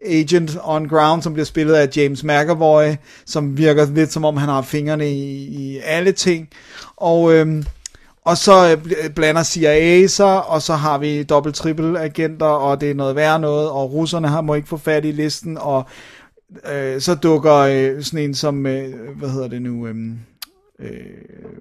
Agent 0.06 0.58
on 0.64 0.88
Ground, 0.88 1.22
som 1.22 1.34
bliver 1.34 1.46
spillet 1.46 1.74
af 1.74 1.90
James 1.98 2.24
McAvoy, 2.24 2.96
som 3.26 3.58
virker 3.58 3.86
lidt 3.86 4.12
som 4.12 4.26
om, 4.26 4.38
han 4.38 4.50
har 4.50 4.62
fingrene 4.62 5.12
i, 5.12 5.48
i 5.48 5.80
alle 5.84 6.12
ting. 6.12 6.50
Og... 6.98 7.34
Øh, 7.34 7.64
og 8.26 8.38
så 8.38 8.72
øh, 8.72 8.74
bl- 8.74 9.14
blander 9.14 9.44
CIA 9.44 10.08
sig, 10.08 10.46
og 10.46 10.62
så 10.62 10.74
har 10.74 10.98
vi 10.98 11.24
dobbelt-trippel 11.24 11.98
agenter, 11.98 12.46
og 12.46 12.82
det 12.82 12.92
er 12.92 12.96
noget 12.96 13.16
værre 13.16 13.40
noget, 13.40 13.70
og 13.70 13.94
russerne 13.94 14.28
har 14.28 14.42
må 14.42 14.54
ikke 14.54 14.68
få 14.68 14.78
fat 14.78 15.06
i 15.06 15.12
listen, 15.12 15.58
og 15.58 15.86
øh, 16.74 17.02
så 17.02 17.16
dukker 17.16 17.56
øh, 17.56 18.04
sådan 18.04 18.20
en 18.20 18.34
som, 18.34 18.66
øh, 18.66 18.94
hvad 19.18 19.30
hedder 19.30 19.48
det 19.48 19.62
nu, 19.62 19.88
øh, 19.88 19.96
øh, 20.80 20.90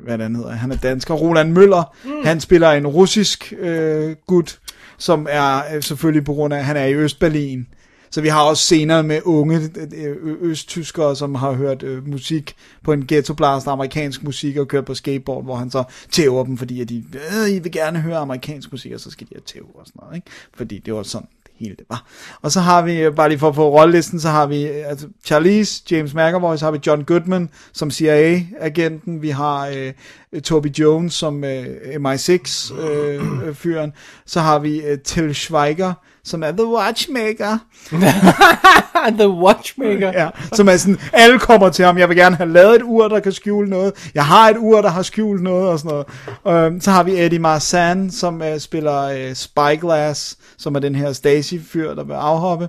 hvad 0.01 0.19
han 0.19 0.36
hedder, 0.36 0.51
han 0.51 0.73
er 0.73 0.77
dansker, 0.77 1.15
Roland 1.15 1.52
Møller, 1.52 1.97
mm. 2.05 2.10
han 2.24 2.40
spiller 2.40 2.70
en 2.70 2.86
russisk 2.86 3.52
øh, 3.59 4.16
gut, 4.27 4.60
som 4.98 5.27
er 5.31 5.62
øh, 5.74 5.82
selvfølgelig 5.82 6.24
på 6.24 6.32
grund 6.32 6.55
af, 6.55 6.59
at 6.59 6.65
han 6.65 6.77
er 6.77 6.85
i 6.85 6.94
Østberlin, 6.94 7.66
så 8.10 8.20
vi 8.20 8.28
har 8.28 8.43
også 8.43 8.62
scener 8.62 9.02
med 9.02 9.20
unge 9.24 9.60
øh, 9.97 10.16
øh, 10.22 10.36
østtyskere, 10.40 11.16
som 11.16 11.35
har 11.35 11.52
hørt 11.52 11.82
øh, 11.82 12.09
musik 12.09 12.55
på 12.85 12.93
en 12.93 13.06
ghettoblast, 13.09 13.66
amerikansk 13.66 14.22
musik, 14.22 14.56
og 14.56 14.68
kørt 14.68 14.85
på 14.85 14.94
skateboard, 14.94 15.44
hvor 15.44 15.56
han 15.56 15.70
så 15.70 15.85
tæver 16.12 16.44
dem, 16.44 16.59
fordi 16.59 16.80
at 16.80 16.89
de 16.89 17.05
øh, 17.14 17.51
I 17.51 17.59
vil 17.59 17.72
gerne 17.72 18.01
høre 18.01 18.16
amerikansk 18.16 18.72
musik, 18.72 18.93
og 18.93 19.01
så 19.01 19.10
skal 19.10 19.26
de 19.26 19.35
have 19.35 19.43
tæve 19.47 19.66
og 19.74 19.86
sådan 19.86 20.01
noget, 20.02 20.16
ikke? 20.16 20.26
Fordi 20.55 20.78
det 20.78 20.94
var 20.94 21.02
sådan 21.02 21.28
det 21.47 21.52
hele 21.56 21.74
det 21.78 21.85
var. 21.89 22.06
Og 22.43 22.52
så 22.52 22.60
har 22.60 22.82
vi, 22.82 23.01
øh, 23.01 23.14
bare 23.14 23.28
lige 23.28 23.39
for 23.39 23.48
at 23.48 23.55
få 23.55 23.70
rollelisten, 23.70 24.20
så 24.20 24.28
har 24.28 24.47
vi 24.47 24.64
altså 24.64 25.09
Charlize, 25.24 25.82
James 25.90 26.14
McAvoy, 26.14 26.56
så 26.56 26.64
har 26.64 26.72
vi 26.72 26.78
John 26.86 27.05
Goodman 27.05 27.48
som 27.72 27.90
CIA-agenten, 27.90 29.22
vi 29.22 29.30
har 29.30 29.66
øh, 29.66 29.93
Toby 30.40 30.66
Jones 30.66 31.14
som 31.14 31.44
øh, 31.44 31.66
MI6-fyren, 31.94 33.43
øh, 33.43 33.55
fyren. 33.62 33.93
så 34.26 34.40
har 34.40 34.59
vi 34.59 34.80
øh, 34.80 34.98
Til 34.98 35.35
Schweiger, 35.35 35.94
som 36.28 36.42
er 36.42 36.50
The 36.52 36.66
Watchmaker, 36.66 37.59
The 39.18 39.28
Watchmaker. 39.28 40.12
ja, 40.12 40.28
som 40.52 40.68
er 40.68 40.76
sådan, 40.76 40.98
alle 41.12 41.38
kommer 41.38 41.68
til 41.68 41.84
ham, 41.84 41.98
jeg 41.98 42.09
vil 42.09 42.16
gerne 42.16 42.36
have 42.36 42.52
lavet 42.52 42.76
et 42.76 42.82
ur, 42.84 43.09
der 43.09 43.20
kan 43.20 43.32
skjule 43.32 43.70
noget, 43.70 44.10
jeg 44.14 44.26
har 44.26 44.48
et 44.48 44.56
ur, 44.59 44.82
der 44.82 44.88
har 44.88 45.02
skjult 45.02 45.42
noget, 45.42 45.68
og 45.68 45.78
sådan 45.78 46.05
noget. 46.44 46.66
Øhm, 46.66 46.80
så 46.80 46.90
har 46.90 47.02
vi 47.02 47.24
Eddie 47.24 47.38
Marsan, 47.38 48.10
som 48.10 48.42
øh, 48.42 48.59
spiller 48.59 49.02
øh, 49.02 49.34
Spyglass, 49.34 50.38
som 50.59 50.74
er 50.74 50.80
den 50.80 50.94
her 50.94 51.12
Stasi-fyr, 51.12 51.94
der 51.94 52.05
vil 52.05 52.14
afhoppe. 52.14 52.68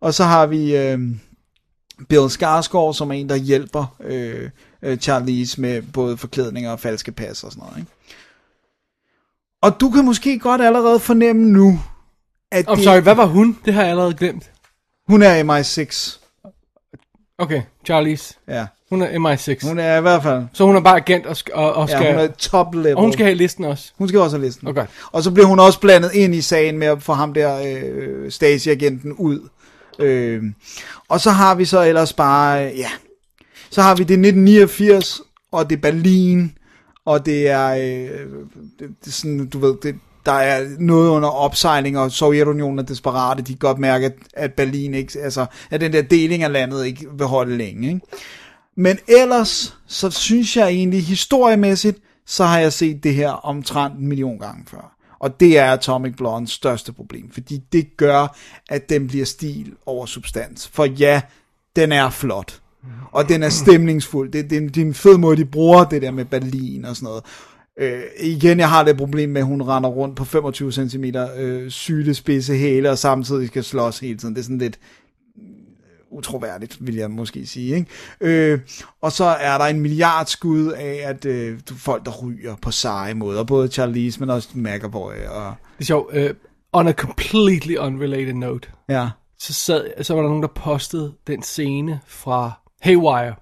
Og 0.00 0.14
så 0.14 0.24
har 0.24 0.46
vi 0.46 0.76
øh, 0.76 0.98
Bill 2.08 2.30
Skarsgård, 2.30 2.94
som 2.94 3.10
er 3.10 3.14
en, 3.14 3.28
der 3.28 3.36
hjælper 3.36 3.96
øh, 4.04 4.50
øh, 4.82 4.98
Charlize 4.98 5.60
med 5.60 5.82
både 5.82 6.16
forklædninger 6.16 6.70
og 6.70 6.80
falske 6.80 7.12
pas 7.12 7.44
og 7.44 7.52
sådan 7.52 7.64
noget. 7.66 7.78
Ikke? 7.78 7.90
Og 9.62 9.80
du 9.80 9.90
kan 9.90 10.04
måske 10.04 10.38
godt 10.38 10.60
allerede 10.60 11.00
fornemme 11.00 11.42
nu, 11.42 11.80
at 12.58 12.68
I'm 12.68 12.74
det, 12.74 12.84
sorry, 12.84 13.00
hvad 13.00 13.14
var 13.14 13.26
hun? 13.26 13.58
Det 13.64 13.74
har 13.74 13.82
jeg 13.82 13.90
allerede 13.90 14.14
glemt. 14.14 14.50
hun 15.08 15.22
er 15.22 15.42
MI6. 15.44 16.18
Okay, 17.38 17.62
Charlize. 17.86 18.34
Ja, 18.48 18.66
Hun 18.90 19.02
er 19.02 19.06
MI6. 19.08 19.68
hun 19.68 19.78
er 19.78 19.98
i 19.98 20.00
hvert 20.00 20.22
fald 20.22 20.44
Så 20.52 20.64
hun 20.64 20.76
er 20.76 20.80
bare 20.80 20.96
agent 20.96 21.26
og, 21.26 21.36
og, 21.54 21.72
og 21.74 21.88
Ja, 21.88 21.96
skal... 21.96 22.12
hun 22.14 22.24
er 22.24 22.28
top 22.28 22.74
level. 22.74 22.96
og 22.96 23.02
hun 23.02 23.12
skal 23.12 23.24
have 23.26 23.34
listen 23.36 23.64
også. 23.64 23.92
Hun 23.98 24.08
skal 24.08 24.20
også 24.20 24.36
have 24.36 24.46
listen. 24.46 24.68
Okay. 24.68 24.86
Og 25.12 25.22
så 25.22 25.30
bliver 25.30 25.46
hun 25.46 25.58
også 25.60 25.80
blandet 25.80 26.12
ind 26.14 26.34
i 26.34 26.40
sagen 26.40 26.78
med 26.78 26.86
at 26.86 27.02
få 27.02 27.12
ham 27.12 27.34
der 27.34 27.62
øh, 27.66 28.30
Stasi-agenten 28.30 29.12
ud. 29.12 29.48
Øh, 29.98 30.42
og 31.08 31.20
så 31.20 31.30
har 31.30 31.54
vi 31.54 31.64
så 31.64 31.82
ellers 31.84 32.12
bare, 32.12 32.66
øh, 32.72 32.78
ja, 32.78 32.90
så 33.70 33.82
har 33.82 33.94
vi 33.94 34.02
det 34.04 34.14
1989, 34.18 35.20
og 35.52 35.70
det 35.70 35.76
er 35.76 35.80
Berlin, 35.80 36.52
og 37.04 37.26
det 37.26 37.48
er, 37.48 37.68
øh, 37.68 38.20
det, 38.78 38.88
det 39.00 39.06
er 39.06 39.10
sådan, 39.10 39.46
du 39.46 39.58
ved, 39.58 39.74
det, 39.82 39.94
der 40.26 40.32
er 40.32 40.66
noget 40.78 41.10
under 41.10 41.28
opsejling, 41.28 41.98
og 41.98 42.10
Sovjetunionen 42.10 42.78
er 42.78 42.82
desperate, 42.82 43.42
de 43.42 43.52
kan 43.52 43.58
godt 43.58 43.78
mærke, 43.78 44.06
at, 44.06 44.14
at 44.34 44.52
Berlin 44.52 44.94
ikke, 44.94 45.18
altså, 45.22 45.46
at 45.70 45.80
den 45.80 45.92
der 45.92 46.02
deling 46.02 46.42
af 46.42 46.52
landet 46.52 46.86
ikke 46.86 47.06
vil 47.18 47.26
holde 47.26 47.56
længe, 47.56 47.88
ikke? 47.88 48.00
Men 48.76 48.98
ellers, 49.08 49.78
så 49.86 50.10
synes 50.10 50.56
jeg 50.56 50.68
egentlig, 50.68 51.06
historiemæssigt, 51.06 51.98
så 52.26 52.44
har 52.44 52.58
jeg 52.58 52.72
set 52.72 53.04
det 53.04 53.14
her 53.14 53.30
omtrent 53.30 53.94
en 53.98 54.08
million 54.08 54.38
gange 54.38 54.64
før. 54.70 54.96
Og 55.18 55.40
det 55.40 55.58
er 55.58 55.72
Atomic 55.72 56.16
Blondes 56.16 56.50
største 56.50 56.92
problem, 56.92 57.30
fordi 57.32 57.62
det 57.72 57.96
gør, 57.96 58.36
at 58.68 58.88
den 58.88 59.06
bliver 59.06 59.24
stil 59.24 59.72
over 59.86 60.06
substans. 60.06 60.68
For 60.68 60.84
ja, 60.84 61.22
den 61.76 61.92
er 61.92 62.10
flot, 62.10 62.60
og 63.12 63.28
den 63.28 63.42
er 63.42 63.48
stemningsfuld. 63.48 64.32
Det, 64.32 64.50
det, 64.50 64.74
det 64.74 64.82
er 64.82 64.86
en 64.86 64.94
fed 64.94 65.18
måde, 65.18 65.36
de 65.36 65.44
bruger 65.44 65.84
det 65.84 66.02
der 66.02 66.10
med 66.10 66.24
Berlin 66.24 66.84
og 66.84 66.96
sådan 66.96 67.06
noget. 67.06 67.24
Øh, 67.80 68.02
igen, 68.20 68.58
jeg 68.58 68.68
har 68.68 68.84
det 68.84 68.96
problem 68.96 69.30
med, 69.30 69.40
at 69.40 69.46
hun 69.46 69.62
render 69.62 69.90
rundt 69.90 70.16
på 70.16 70.24
25 70.24 70.72
cm 70.72 71.04
øh, 71.38 71.70
sylespidse 71.70 72.54
hæle, 72.56 72.90
og 72.90 72.98
samtidig 72.98 73.48
skal 73.48 73.64
slås 73.64 73.98
hele 73.98 74.18
tiden. 74.18 74.34
Det 74.34 74.40
er 74.40 74.44
sådan 74.44 74.58
lidt, 74.58 74.78
utroværdigt, 76.10 76.86
vil 76.86 76.94
jeg 76.94 77.10
måske 77.10 77.46
sige. 77.46 77.76
Ikke? 77.76 77.90
Øh, 78.20 78.60
og 79.00 79.12
så 79.12 79.24
er 79.24 79.58
der 79.58 79.64
en 79.64 79.80
milliard 79.80 80.26
skud 80.26 80.72
af, 80.72 81.00
at 81.04 81.24
øh, 81.24 81.60
folk, 81.76 82.04
der 82.04 82.10
ryger 82.10 82.56
på 82.62 82.70
seje 82.70 83.14
måder. 83.14 83.44
Både 83.44 83.68
Charlize, 83.68 84.20
men 84.20 84.30
også 84.30 84.48
McAvoy. 84.54 85.12
Og, 85.28 85.54
Det 85.78 85.80
er 85.80 85.84
sjovt. 85.84 86.16
Uh, 86.16 86.30
on 86.72 86.88
a 86.88 86.92
completely 86.92 87.76
unrelated 87.76 88.34
note, 88.34 88.68
ja. 88.88 89.08
så, 89.38 89.52
sad, 89.52 90.04
så 90.04 90.14
var 90.14 90.20
der 90.20 90.28
nogen, 90.28 90.42
der 90.42 90.48
postede 90.48 91.12
den 91.26 91.42
scene 91.42 92.00
fra 92.06 92.52
Haywire, 92.82 93.34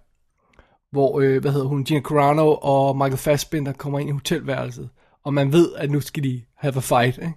hvor, 0.94 1.20
øh, 1.20 1.40
hvad 1.40 1.52
hedder 1.52 1.66
hun, 1.66 1.84
Gina 1.84 2.00
Carano 2.00 2.54
og 2.54 2.96
Michael 2.96 3.16
Fassbender 3.16 3.72
kommer 3.72 3.98
ind 3.98 4.08
i 4.08 4.12
hotelværelset, 4.12 4.88
og 5.24 5.34
man 5.34 5.52
ved, 5.52 5.72
at 5.76 5.90
nu 5.90 6.00
skal 6.00 6.24
de 6.24 6.42
have 6.56 6.76
a 6.76 6.80
fight, 6.80 7.18
ikke? 7.18 7.34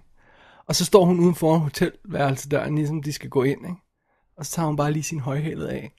Og 0.66 0.74
så 0.76 0.84
står 0.84 1.04
hun 1.04 1.20
uden 1.20 1.34
for 1.34 1.56
hotelværelsedøren, 1.58 2.74
ligesom 2.74 3.02
de 3.02 3.12
skal 3.12 3.30
gå 3.30 3.42
ind, 3.42 3.60
ikke? 3.66 3.76
Og 4.36 4.46
så 4.46 4.52
tager 4.52 4.66
hun 4.66 4.76
bare 4.76 4.92
lige 4.92 5.02
sin 5.02 5.20
højhælet 5.20 5.66
af. 5.66 5.92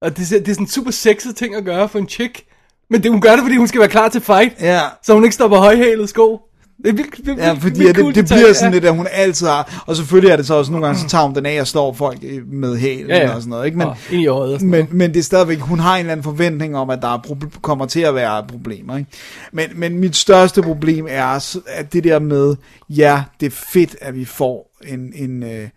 Og 0.00 0.16
det, 0.16 0.32
er- 0.32 0.38
det 0.38 0.48
er 0.48 0.54
sådan 0.54 0.64
en 0.64 0.68
super 0.68 0.90
sexet 0.90 1.36
ting 1.36 1.54
at 1.54 1.64
gøre 1.64 1.88
for 1.88 1.98
en 1.98 2.08
chick. 2.08 2.44
Men 2.90 3.02
det, 3.02 3.10
hun 3.10 3.20
gør 3.20 3.30
det, 3.30 3.40
fordi 3.42 3.56
hun 3.56 3.68
skal 3.68 3.80
være 3.80 3.88
klar 3.88 4.08
til 4.08 4.20
fight. 4.20 4.60
Ja. 4.60 4.80
Så 5.02 5.14
hun 5.14 5.24
ikke 5.24 5.36
på 5.38 5.56
højhælet 5.56 6.08
sko. 6.08 6.40
Det 6.82 6.88
er 6.88 6.92
vildt, 6.92 7.26
vildt, 7.26 7.40
Ja, 7.40 7.52
fordi 7.52 7.78
vildt 7.78 7.88
at 7.90 7.94
det, 7.94 8.02
cool 8.02 8.14
det 8.14 8.22
detalje, 8.24 8.42
bliver 8.42 8.52
sådan 8.54 8.72
ja. 8.72 8.76
lidt, 8.78 8.84
at 8.84 8.96
hun 8.96 9.06
altid 9.12 9.46
har, 9.46 9.82
og 9.86 9.96
selvfølgelig 9.96 10.30
er 10.32 10.36
det 10.36 10.46
så 10.46 10.54
også 10.54 10.72
nogle 10.72 10.86
gange, 10.86 11.00
så 11.00 11.08
tager 11.08 11.24
hun 11.24 11.34
den 11.34 11.46
af 11.46 11.60
og 11.60 11.66
slår 11.66 11.92
folk 11.92 12.18
øh, 12.22 12.48
med 12.52 12.76
hælen 12.76 13.06
Ja, 13.10 13.16
ja. 13.18 13.34
og 13.34 13.40
sådan 13.42 13.50
noget, 13.50 13.66
ikke? 13.66 13.78
Men, 13.78 13.86
Og 13.86 13.96
ind 14.10 14.22
i 14.22 14.26
øjet 14.26 14.54
og 14.54 14.60
sådan 14.60 14.70
men, 14.70 14.88
men 14.90 15.10
det 15.12 15.18
er 15.18 15.22
stadigvæk, 15.22 15.58
hun 15.58 15.78
har 15.78 15.94
en 15.94 16.00
eller 16.00 16.12
anden 16.12 16.24
forventning 16.24 16.76
om, 16.76 16.90
at 16.90 16.98
der 17.02 17.08
er 17.08 17.18
proble- 17.26 17.60
kommer 17.60 17.86
til 17.86 18.00
at 18.00 18.14
være 18.14 18.44
problemer, 18.48 18.96
ikke? 18.96 19.10
Men, 19.52 19.64
men 19.74 19.98
mit 19.98 20.16
største 20.16 20.62
problem 20.62 21.06
er, 21.10 21.24
at 21.66 21.92
det 21.92 22.04
der 22.04 22.18
med, 22.18 22.54
ja, 22.88 23.22
det 23.40 23.46
er 23.46 23.50
fedt, 23.72 23.96
at 24.00 24.14
vi 24.14 24.24
får 24.24 24.70
en, 24.88 25.12
en, 25.14 25.42
øh, 25.42 25.68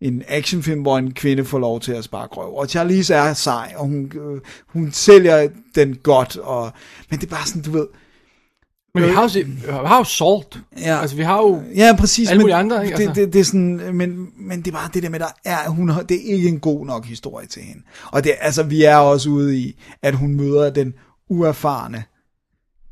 en 0.00 0.22
actionfilm, 0.28 0.82
hvor 0.82 0.98
en 0.98 1.12
kvinde 1.12 1.44
får 1.44 1.58
lov 1.58 1.80
til 1.80 1.92
at 1.92 2.04
spare 2.04 2.26
grøv. 2.30 2.54
Og 2.56 2.66
Charlize 2.68 3.14
er 3.14 3.32
sej, 3.32 3.72
og 3.76 3.86
hun, 3.86 4.12
øh, 4.14 4.40
hun 4.72 4.92
sælger 4.92 5.48
den 5.74 5.96
godt, 6.02 6.36
og, 6.36 6.72
men 7.10 7.20
det 7.20 7.26
er 7.26 7.30
bare 7.36 7.46
sådan, 7.46 7.62
du 7.62 7.70
ved, 7.70 7.86
Men 8.94 9.02
vi 9.02 9.08
har 9.08 9.22
jo, 9.22 9.44
vi 9.46 9.86
har 9.86 9.98
jo 9.98 10.04
Salt. 10.04 10.62
Ja. 10.78 11.00
Altså, 11.00 11.16
vi 11.16 11.22
har 11.22 11.36
jo... 11.36 11.62
Ja, 11.76 11.96
præcis. 11.98 12.30
Alle 12.30 12.44
men 12.44 12.52
andre, 12.52 12.84
ikke? 12.86 12.96
Det, 12.96 13.02
Altså. 13.02 13.20
det, 13.20 13.32
det, 13.32 13.40
er 13.40 13.44
sådan, 13.44 13.94
men, 13.94 14.28
men 14.36 14.62
det 14.62 14.68
er 14.68 14.72
bare 14.72 14.90
det 14.94 15.02
der 15.02 15.08
med, 15.08 15.20
der 15.20 15.32
er, 15.44 15.68
hun 15.68 15.88
har, 15.88 16.02
det 16.02 16.16
er 16.16 16.34
ikke 16.34 16.48
en 16.48 16.60
god 16.60 16.86
nok 16.86 17.06
historie 17.06 17.46
til 17.46 17.62
hende. 17.62 17.82
Og 18.06 18.24
det, 18.24 18.34
altså, 18.40 18.62
vi 18.62 18.84
er 18.84 18.96
også 18.96 19.30
ude 19.30 19.58
i, 19.58 19.80
at 20.02 20.14
hun 20.14 20.34
møder 20.34 20.70
den 20.70 20.94
uerfarne 21.28 22.04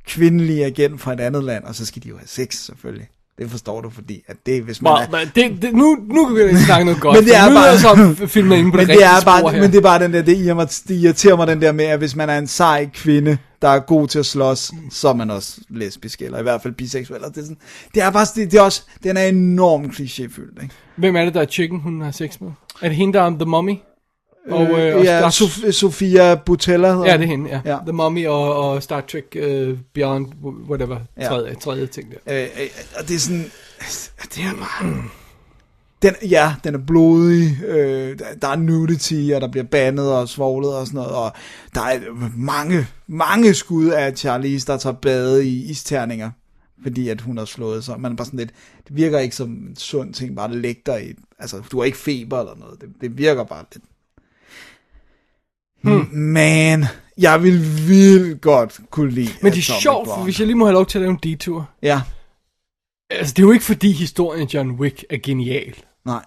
kvindelige 0.07 0.65
agent 0.65 1.01
fra 1.01 1.13
et 1.13 1.21
andet 1.21 1.45
land, 1.45 1.65
og 1.65 1.75
så 1.75 1.87
skal 1.87 2.03
de 2.03 2.09
jo 2.09 2.17
have 2.17 2.29
sex, 2.29 2.55
selvfølgelig. 2.55 3.09
Det 3.43 3.51
forstår 3.51 3.81
du, 3.81 3.91
fordi 3.91 4.23
at 4.27 4.37
det, 4.47 4.63
hvis 4.63 4.83
man 4.83 4.91
Nå, 4.93 4.97
er, 5.19 5.25
men 5.25 5.31
det, 5.35 5.63
det, 5.63 5.73
nu, 5.75 5.97
nu 6.09 6.27
kan 6.27 6.37
vi 6.37 6.43
ikke 6.43 6.59
snakke 6.59 6.85
noget 6.85 7.01
godt. 7.01 7.17
Men 7.17 7.25
det 7.25 7.37
er 7.37 7.49
nu 7.49 7.55
bare- 7.55 7.69
er 7.69 7.77
så 8.19 8.27
filmen 8.27 8.59
inde 8.59 8.71
på 8.71 8.77
men 8.81 8.87
det, 8.87 8.97
det, 8.97 9.05
er 9.05 9.21
bare, 9.25 9.51
her. 9.51 9.61
men 9.61 9.71
det 9.71 9.79
er 9.79 9.83
bare 9.83 10.03
den 10.03 10.13
der, 10.13 10.23
det 10.23 10.91
irriterer, 10.91 11.37
mig, 11.37 11.47
den 11.47 11.61
der 11.63 11.73
med, 11.73 11.85
at 11.85 11.99
hvis 11.99 12.17
man 12.17 12.31
er 12.31 12.39
en 12.39 12.47
sej 12.47 12.89
kvinde, 12.95 13.39
der 13.63 13.69
er 13.69 13.79
god 13.79 14.09
til 14.09 14.19
at 14.19 14.27
slås, 14.27 14.73
så 14.91 15.09
er 15.09 15.15
man 15.15 15.31
også 15.31 15.61
lesbisk, 15.69 16.23
eller 16.23 16.39
i 16.39 16.43
hvert 16.43 16.63
fald 16.63 16.73
biseksuel. 16.75 17.21
Det 17.21 17.37
er, 17.37 17.43
sådan, 17.43 17.57
det 17.95 18.03
er 18.03 18.11
bare, 18.11 18.27
det, 18.35 18.51
det 18.53 18.59
er 18.59 18.63
også, 18.63 18.83
den 19.03 19.17
er 19.17 19.23
enormt 19.25 19.93
klichéfyldt, 20.01 20.63
ikke? 20.63 20.75
Hvem 20.97 21.17
er 21.17 21.25
det, 21.25 21.35
der 21.35 21.41
er 21.41 21.47
chicken, 21.47 21.81
hun 21.81 22.01
har 22.01 22.11
sex 22.11 22.41
med? 22.41 22.51
Er 22.83 22.89
det 22.89 22.97
hende, 22.97 23.13
der 23.19 23.23
er 23.23 23.31
The 23.31 23.45
Mummy? 23.45 23.75
Og, 24.51 24.63
øh, 24.63 24.97
og 24.97 25.05
ja, 25.05 25.29
Star- 25.31 25.45
Sof- 25.45 25.71
Sofia 25.71 26.35
Butella 26.35 26.93
hedder 26.93 27.07
Ja, 27.07 27.17
det 27.17 27.23
er 27.25 27.27
hende, 27.29 27.51
ja. 27.51 27.61
Ja. 27.65 27.79
The 27.87 27.93
Mummy 27.93 28.27
og, 28.27 28.55
og 28.71 28.83
Star 28.83 29.01
Trek 29.01 29.37
uh, 29.37 29.79
Beyond, 29.95 30.27
whatever, 30.69 30.99
Ja. 31.21 31.29
tredje, 31.29 31.55
tredje 31.55 31.87
ting 31.87 32.11
der. 32.27 32.43
Øh, 32.43 32.49
øh, 32.63 32.69
og 32.99 33.09
det 33.09 33.15
er 33.15 33.19
sådan, 33.19 33.51
det 34.35 34.39
er 34.45 34.53
bare, 34.55 34.95
den, 36.03 36.15
ja, 36.31 36.55
den 36.65 36.75
er 36.75 36.79
blodig, 36.79 37.59
øh, 37.67 38.19
der, 38.43 38.49
er 38.49 38.57
nudity, 38.57 39.31
og 39.35 39.41
der 39.41 39.49
bliver 39.51 39.65
bandet 39.65 40.13
og 40.13 40.29
svoglet 40.29 40.75
og 40.75 40.87
sådan 40.87 40.97
noget, 40.99 41.13
og 41.13 41.33
der 41.75 41.81
er 41.81 42.01
mange, 42.37 42.87
mange 43.07 43.55
skud 43.55 43.87
af 43.89 44.17
Charlize, 44.17 44.67
der 44.67 44.77
tager 44.77 44.95
bade 44.95 45.47
i 45.47 45.71
isterninger, 45.71 46.31
fordi 46.83 47.09
at 47.09 47.21
hun 47.21 47.39
har 47.39 47.45
slået 47.45 47.85
sig. 47.85 48.01
Man 48.01 48.13
er 48.13 48.17
bare 48.17 48.25
sådan 48.27 48.39
lidt, 48.39 48.51
det 48.89 48.97
virker 48.97 49.19
ikke 49.19 49.37
som 49.37 49.49
en 49.51 49.77
sund 49.77 50.15
ting, 50.15 50.37
bare 50.37 50.63
dig 50.87 51.11
i, 51.11 51.15
altså 51.39 51.63
du 51.73 51.79
har 51.79 51.85
ikke 51.85 51.99
feber 51.99 52.41
eller 52.41 52.55
noget, 52.61 52.81
det, 52.81 52.89
det 53.01 53.19
virker 53.19 53.45
bare 53.45 53.65
lidt. 53.75 53.85
Hmm. 55.83 56.09
Man, 56.13 56.85
jeg 57.19 57.43
vil 57.43 57.61
vildt 57.89 58.41
godt 58.41 58.81
kunne 58.91 59.11
lide 59.11 59.31
Men 59.43 59.53
det 59.53 59.59
er 59.59 59.63
Atomic 59.63 59.83
sjovt, 59.83 60.07
for 60.07 60.15
Blonde. 60.15 60.25
hvis 60.25 60.39
jeg 60.39 60.47
lige 60.47 60.57
må 60.57 60.65
have 60.65 60.75
lov 60.75 60.87
til 60.87 60.99
at 60.99 61.03
lave 61.03 61.11
en 61.11 61.19
detour. 61.23 61.69
Ja, 61.83 62.01
Altså, 63.11 63.35
det 63.37 63.43
er 63.43 63.47
jo 63.47 63.53
ikke 63.53 63.65
fordi 63.65 63.93
historien 63.93 64.49
John 64.49 64.71
Wick 64.71 65.05
er 65.11 65.17
genial. 65.23 65.75
nej, 66.07 66.25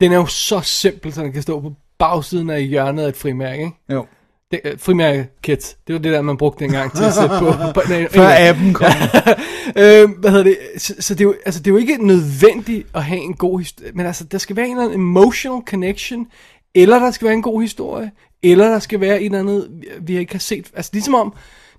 Den 0.00 0.12
er 0.12 0.16
jo 0.16 0.26
så 0.26 0.60
simpel, 0.60 1.12
så 1.12 1.22
den 1.22 1.32
kan 1.32 1.42
stå 1.42 1.60
på 1.60 1.72
bagsiden 1.98 2.50
af 2.50 2.64
hjørnet 2.64 3.02
af 3.04 3.08
et 3.08 3.16
frimærke, 3.16 3.62
ikke? 3.64 3.76
jo. 3.92 4.06
Det, 4.50 4.60
øh, 4.64 4.78
frimærke 4.78 5.28
kit, 5.42 5.76
det 5.86 5.92
var 5.92 5.98
det 6.00 6.12
der, 6.12 6.22
man 6.22 6.36
brugte 6.36 6.64
dengang 6.64 6.96
til 6.96 7.04
at 7.04 7.14
sætte 7.14 7.28
på. 7.38 7.44
på 7.74 7.80
nej, 7.88 8.08
Før 8.08 8.28
anyway. 8.28 8.48
appen 8.48 8.74
kom. 8.74 8.86
øh, 9.82 10.10
hvad 10.20 10.30
hedder 10.30 10.42
det? 10.44 10.58
Så, 10.78 10.94
så 11.00 11.14
det, 11.14 11.20
er 11.20 11.24
jo, 11.24 11.34
altså, 11.46 11.60
det 11.60 11.66
er 11.66 11.72
jo 11.72 11.76
ikke 11.76 12.06
nødvendigt 12.06 12.86
at 12.94 13.04
have 13.04 13.20
en 13.20 13.34
god 13.34 13.58
historie, 13.58 13.92
men 13.94 14.06
altså, 14.06 14.24
der 14.24 14.38
skal 14.38 14.56
være 14.56 14.66
en 14.66 14.70
eller 14.72 14.84
anden 14.84 15.00
emotional 15.00 15.62
connection, 15.66 16.26
eller 16.74 16.98
der 16.98 17.10
skal 17.10 17.24
være 17.24 17.34
en 17.34 17.42
god 17.42 17.60
historie, 17.62 18.10
eller 18.42 18.68
der 18.68 18.78
skal 18.78 19.00
være 19.00 19.20
et 19.20 19.24
eller 19.24 19.38
andet, 19.38 19.68
vi- 20.00 20.18
ikke 20.18 20.32
har 20.34 20.38
set. 20.38 20.70
Altså, 20.76 20.90
ligesom 20.92 21.14
om, 21.14 21.30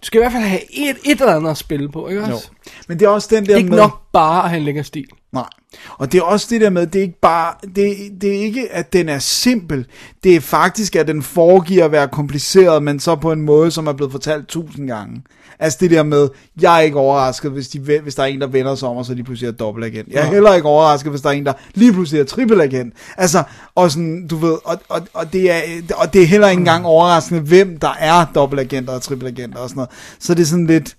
du 0.02 0.06
skal 0.06 0.18
i 0.20 0.22
hvert 0.22 0.32
fald 0.32 0.44
have 0.44 0.62
et, 0.90 0.98
et 1.06 1.22
eller 1.22 1.36
andet 1.36 1.50
at 1.52 1.58
spille 1.58 1.90
på, 1.92 2.08
ikke 2.08 2.22
Jo. 2.28 2.34
også? 2.36 2.50
Men 2.88 3.00
det 3.00 3.06
er 3.06 3.10
også 3.10 3.28
den 3.32 3.40
Det 3.40 3.48
der 3.48 3.54
er 3.54 3.58
ikke 3.58 3.70
med... 3.70 3.78
nok 3.78 4.02
bare 4.14 4.44
at 4.44 4.50
have 4.50 4.58
en 4.60 4.66
lækker 4.66 4.84
stil. 4.84 5.08
Nej. 5.38 5.50
Og 5.98 6.12
det 6.12 6.18
er 6.18 6.22
også 6.22 6.48
det 6.50 6.62
der 6.62 6.70
med, 6.70 6.88
det 6.88 7.00
er 7.00 7.04
ikke 7.04 7.20
bare, 7.22 7.54
det, 7.76 7.96
det 8.22 8.30
er 8.30 8.42
ikke, 8.42 8.72
at 8.72 8.94
den 8.94 9.10
er 9.10 9.20
simpel. 9.20 9.86
Det 10.24 10.36
er 10.36 10.40
faktisk, 10.40 10.96
at 10.96 11.08
den 11.08 11.24
foregiver 11.24 11.86
at 11.86 11.92
være 11.92 12.08
kompliceret, 12.08 12.84
men 12.84 13.00
så 13.00 13.16
på 13.16 13.32
en 13.32 13.42
måde, 13.42 13.72
som 13.72 13.88
er 13.88 13.94
blevet 13.94 14.12
fortalt 14.12 14.48
tusind 14.48 14.88
gange. 14.88 15.22
Altså 15.60 15.78
det 15.82 15.92
der 15.92 16.04
med, 16.04 16.30
jeg 16.62 16.76
er 16.76 16.80
ikke 16.80 16.98
overrasket, 16.98 17.52
hvis, 17.52 17.68
de, 17.68 18.00
hvis 18.04 18.16
der 18.16 18.24
er 18.24 18.28
en, 18.28 18.42
der 18.42 18.48
vender 18.48 18.76
sig 18.76 18.90
om, 18.90 18.98
og 18.98 19.06
så 19.06 19.14
lige 19.14 19.24
pludselig 19.24 19.48
er 19.48 19.52
dobbeltagent. 19.52 20.08
Jeg 20.12 20.22
er 20.22 20.32
heller 20.32 20.54
ikke 20.54 20.68
overrasket, 20.68 21.12
hvis 21.12 21.22
der 21.22 21.30
er 21.30 21.34
en, 21.34 21.46
der 21.46 21.54
lige 21.74 21.94
pludselig 21.94 22.22
er 22.22 22.26
trippelagent. 22.26 22.94
Altså, 23.18 23.44
og 23.76 23.92
sådan, 23.92 24.28
du 24.28 24.36
ved, 24.36 24.58
og, 24.64 24.80
og, 24.90 25.02
og, 25.14 25.34
det 25.34 25.52
er, 25.52 25.62
og 25.96 26.14
det 26.14 26.22
er 26.22 26.26
heller 26.26 26.50
ikke 26.50 26.60
engang 26.60 26.86
overraskende, 26.86 27.42
hvem 27.42 27.80
der 27.80 27.94
er 28.00 28.26
dobbeltagenter 28.36 28.94
og 28.94 29.02
trippelagenter 29.02 29.60
og 29.60 29.70
sådan 29.70 29.78
noget. 29.78 29.90
Så 30.20 30.34
det 30.34 30.42
er 30.42 30.46
sådan 30.46 30.68
lidt, 30.68 30.96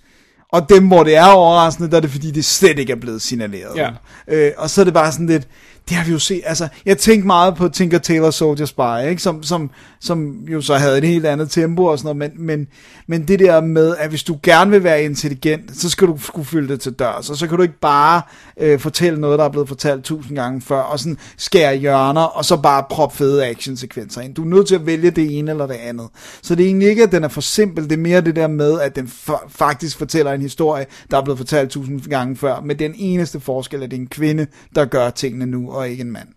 og 0.53 0.69
dem, 0.69 0.87
hvor 0.87 1.05
det 1.05 1.17
er 1.17 1.27
overraskende, 1.27 1.91
der 1.91 1.97
er 1.97 2.01
det 2.01 2.11
fordi, 2.11 2.31
det 2.31 2.45
slet 2.45 2.79
ikke 2.79 2.93
er 2.93 2.97
blevet 2.97 3.23
signaleret. 3.23 3.77
Ja. 3.77 3.91
Øh, 4.29 4.53
og 4.57 4.71
så 4.71 4.81
er 4.81 4.85
det 4.85 4.95
bare 4.95 5.13
sådan 5.13 5.27
lidt, 5.27 5.49
det 5.89 5.97
har 5.97 6.05
vi 6.05 6.13
jo 6.13 6.19
set, 6.19 6.43
altså, 6.47 6.69
jeg 6.87 6.99
tænkte 6.99 7.27
meget 7.27 7.57
på 7.57 7.69
Tinker 7.69 7.99
Tailor 7.99 8.31
Soldier 8.31 8.67
Spy, 8.67 9.09
ikke? 9.09 9.23
Som, 9.23 9.43
som, 9.43 9.71
som 10.01 10.45
jo 10.49 10.61
så 10.61 10.75
havde 10.75 10.99
et 10.99 11.05
helt 11.05 11.27
andet 11.27 11.51
tempo 11.51 11.85
og 11.85 11.99
sådan 11.99 12.17
noget, 12.17 12.37
men, 12.37 12.47
men, 12.47 12.67
men 13.07 13.29
det 13.29 13.39
der 13.39 13.61
med, 13.61 13.97
at 13.97 14.09
hvis 14.09 14.23
du 14.23 14.39
gerne 14.43 14.71
vil 14.71 14.85
være 14.85 15.05
intelligent, 15.05 15.77
så 15.77 15.91
skal 15.91 16.09
du 16.09 16.19
skulle 16.19 16.47
fylde 16.47 16.69
det 16.69 16.81
til 16.81 16.93
dørs, 16.93 17.31
og 17.31 17.37
så 17.37 17.47
kan 17.47 17.57
du 17.57 17.63
ikke 17.63 17.81
bare 17.81 18.23
øh, 18.61 18.79
fortælle 18.79 19.21
noget, 19.21 19.39
der 19.39 19.45
er 19.45 19.49
blevet 19.49 19.69
fortalt 19.69 20.05
tusind 20.05 20.37
gange 20.37 20.61
før, 20.61 20.81
og 20.81 20.99
sådan 20.99 21.19
skære 21.37 21.77
hjørner, 21.77 22.21
og 22.21 22.45
så 22.45 22.57
bare 22.57 22.85
proppe 22.91 23.17
fede 23.17 23.47
actionsekvenser 23.47 24.21
ind. 24.21 24.35
Du 24.35 24.43
er 24.43 24.49
nødt 24.49 24.69
til 24.69 24.75
at 24.75 24.87
vælge 24.87 25.11
det 25.11 25.39
ene 25.39 25.51
eller 25.51 25.67
det 25.67 25.75
andet. 25.75 26.09
Så 26.43 26.55
det 26.55 26.63
er 26.63 26.67
egentlig 26.67 26.89
ikke, 26.89 27.03
at 27.03 27.13
den 27.13 27.25
er 27.25 27.29
for 27.29 27.41
simpel, 27.41 27.85
det 27.85 27.93
er 27.93 27.97
mere 27.97 28.21
det 28.21 28.37
der 28.37 28.47
med, 28.47 28.81
at 28.81 28.97
den 28.97 29.11
faktisk 29.49 29.99
fortæller 29.99 30.33
en 30.33 30.43
historie, 30.43 30.87
der 31.11 31.17
er 31.17 31.23
blevet 31.23 31.39
fortalt 31.39 31.71
tusind 31.71 32.01
gange 32.01 32.37
før, 32.37 32.61
med 32.61 32.75
den 32.75 32.95
eneste 32.97 33.41
forskel, 33.41 33.83
at 33.83 33.91
det 33.91 33.97
er 33.97 34.01
en 34.01 34.09
kvinde, 34.09 34.47
der 34.75 34.85
gør 34.85 35.11
tingene 35.11 35.47
nu, 35.47 35.73
og 35.73 35.89
ikke 35.89 36.01
en 36.01 36.13
mand. 36.13 36.29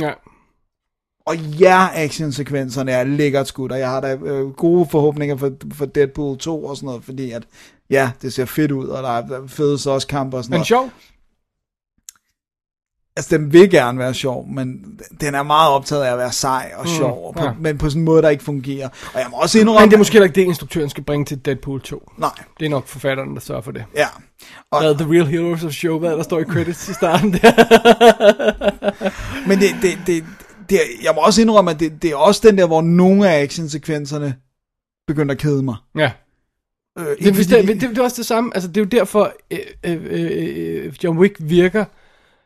Ja. 0.00 0.12
Og 1.26 1.36
ja, 1.36 1.88
actionsekvenserne 1.94 2.92
er 2.92 3.04
lækkert 3.04 3.48
skudt, 3.48 3.72
og 3.72 3.78
jeg 3.78 3.88
har 3.90 4.00
da 4.00 4.14
øh, 4.14 4.50
gode 4.50 4.86
forhåbninger 4.90 5.36
for, 5.36 5.52
for 5.74 5.86
Deadpool 5.86 6.38
2 6.38 6.64
og 6.64 6.76
sådan 6.76 6.86
noget, 6.86 7.04
fordi 7.04 7.30
at, 7.30 7.42
ja, 7.90 8.10
det 8.22 8.32
ser 8.32 8.44
fedt 8.44 8.70
ud, 8.72 8.86
og 8.86 9.02
der 9.02 9.08
er 9.08 9.46
fede 9.46 9.78
så 9.78 9.90
også 9.90 10.06
kampe 10.06 10.36
og 10.36 10.44
sådan 10.44 10.52
Men 10.52 10.56
noget. 10.58 10.66
sjov. 10.66 10.90
Altså, 13.16 13.36
den 13.38 13.52
vil 13.52 13.70
gerne 13.70 13.98
være 13.98 14.14
sjov, 14.14 14.48
men 14.48 15.00
den 15.20 15.34
er 15.34 15.42
meget 15.42 15.70
optaget 15.72 16.02
af 16.04 16.12
at 16.12 16.18
være 16.18 16.32
sej 16.32 16.72
og 16.76 16.88
sjov, 16.88 17.26
og 17.26 17.34
på, 17.34 17.44
ja. 17.44 17.52
men 17.60 17.78
på 17.78 17.88
sådan 17.90 18.00
en 18.00 18.04
måde, 18.04 18.22
der 18.22 18.28
ikke 18.28 18.44
fungerer. 18.44 18.88
Og 19.14 19.20
jeg 19.20 19.26
må 19.30 19.36
også 19.36 19.58
indrømme... 19.58 19.80
Men 19.80 19.88
det 19.90 19.94
er 19.94 19.98
måske 19.98 20.12
heller 20.12 20.26
ikke 20.26 20.40
det, 20.40 20.46
instruktøren 20.46 20.90
skal 20.90 21.04
bringe 21.04 21.24
til 21.24 21.44
Deadpool 21.44 21.80
2. 21.80 22.10
Nej, 22.18 22.30
Det 22.60 22.66
er 22.66 22.70
nok 22.70 22.86
forfatteren, 22.86 23.34
der 23.34 23.40
sørger 23.40 23.62
for 23.62 23.70
det. 23.72 23.84
ja. 23.96 24.06
Og, 24.70 24.80
Hvad 24.82 24.94
The 24.94 25.12
Real 25.12 25.26
Heroes 25.26 25.64
of 25.64 25.72
Show, 25.72 25.98
hvad 25.98 26.10
er 26.12 26.16
der 26.16 26.22
står 26.22 26.38
i 26.40 26.44
credits 26.44 26.88
i 26.88 26.92
starten 26.94 27.32
der? 27.32 27.52
men 29.48 29.58
det, 29.58 29.68
det, 29.82 29.98
det, 30.06 30.24
det, 30.70 30.78
jeg 31.02 31.12
må 31.14 31.20
også 31.20 31.40
indrømme, 31.40 31.70
at 31.70 31.80
det, 31.80 32.02
det 32.02 32.10
er 32.10 32.16
også 32.16 32.40
den 32.48 32.58
der, 32.58 32.66
hvor 32.66 32.82
nogle 32.82 33.28
af 33.30 33.42
actionsekvenserne 33.42 34.34
begynder 35.06 35.34
at 35.34 35.40
kede 35.40 35.62
mig. 35.62 35.76
ja. 35.96 36.10
Øh, 36.98 37.06
Det, 37.06 37.34
fordi 37.36 37.48
det, 37.48 37.68
det, 37.68 37.90
det 37.90 37.98
er 37.98 38.02
også 38.02 38.16
det 38.16 38.26
samme. 38.26 38.50
Altså, 38.54 38.68
det 38.68 38.76
er 38.76 38.80
jo 38.80 38.88
derfor, 38.88 39.32
øh, 39.50 39.58
øh, 39.84 39.98
øh, 40.86 40.92
John 41.04 41.18
Wick 41.18 41.36
virker, 41.40 41.84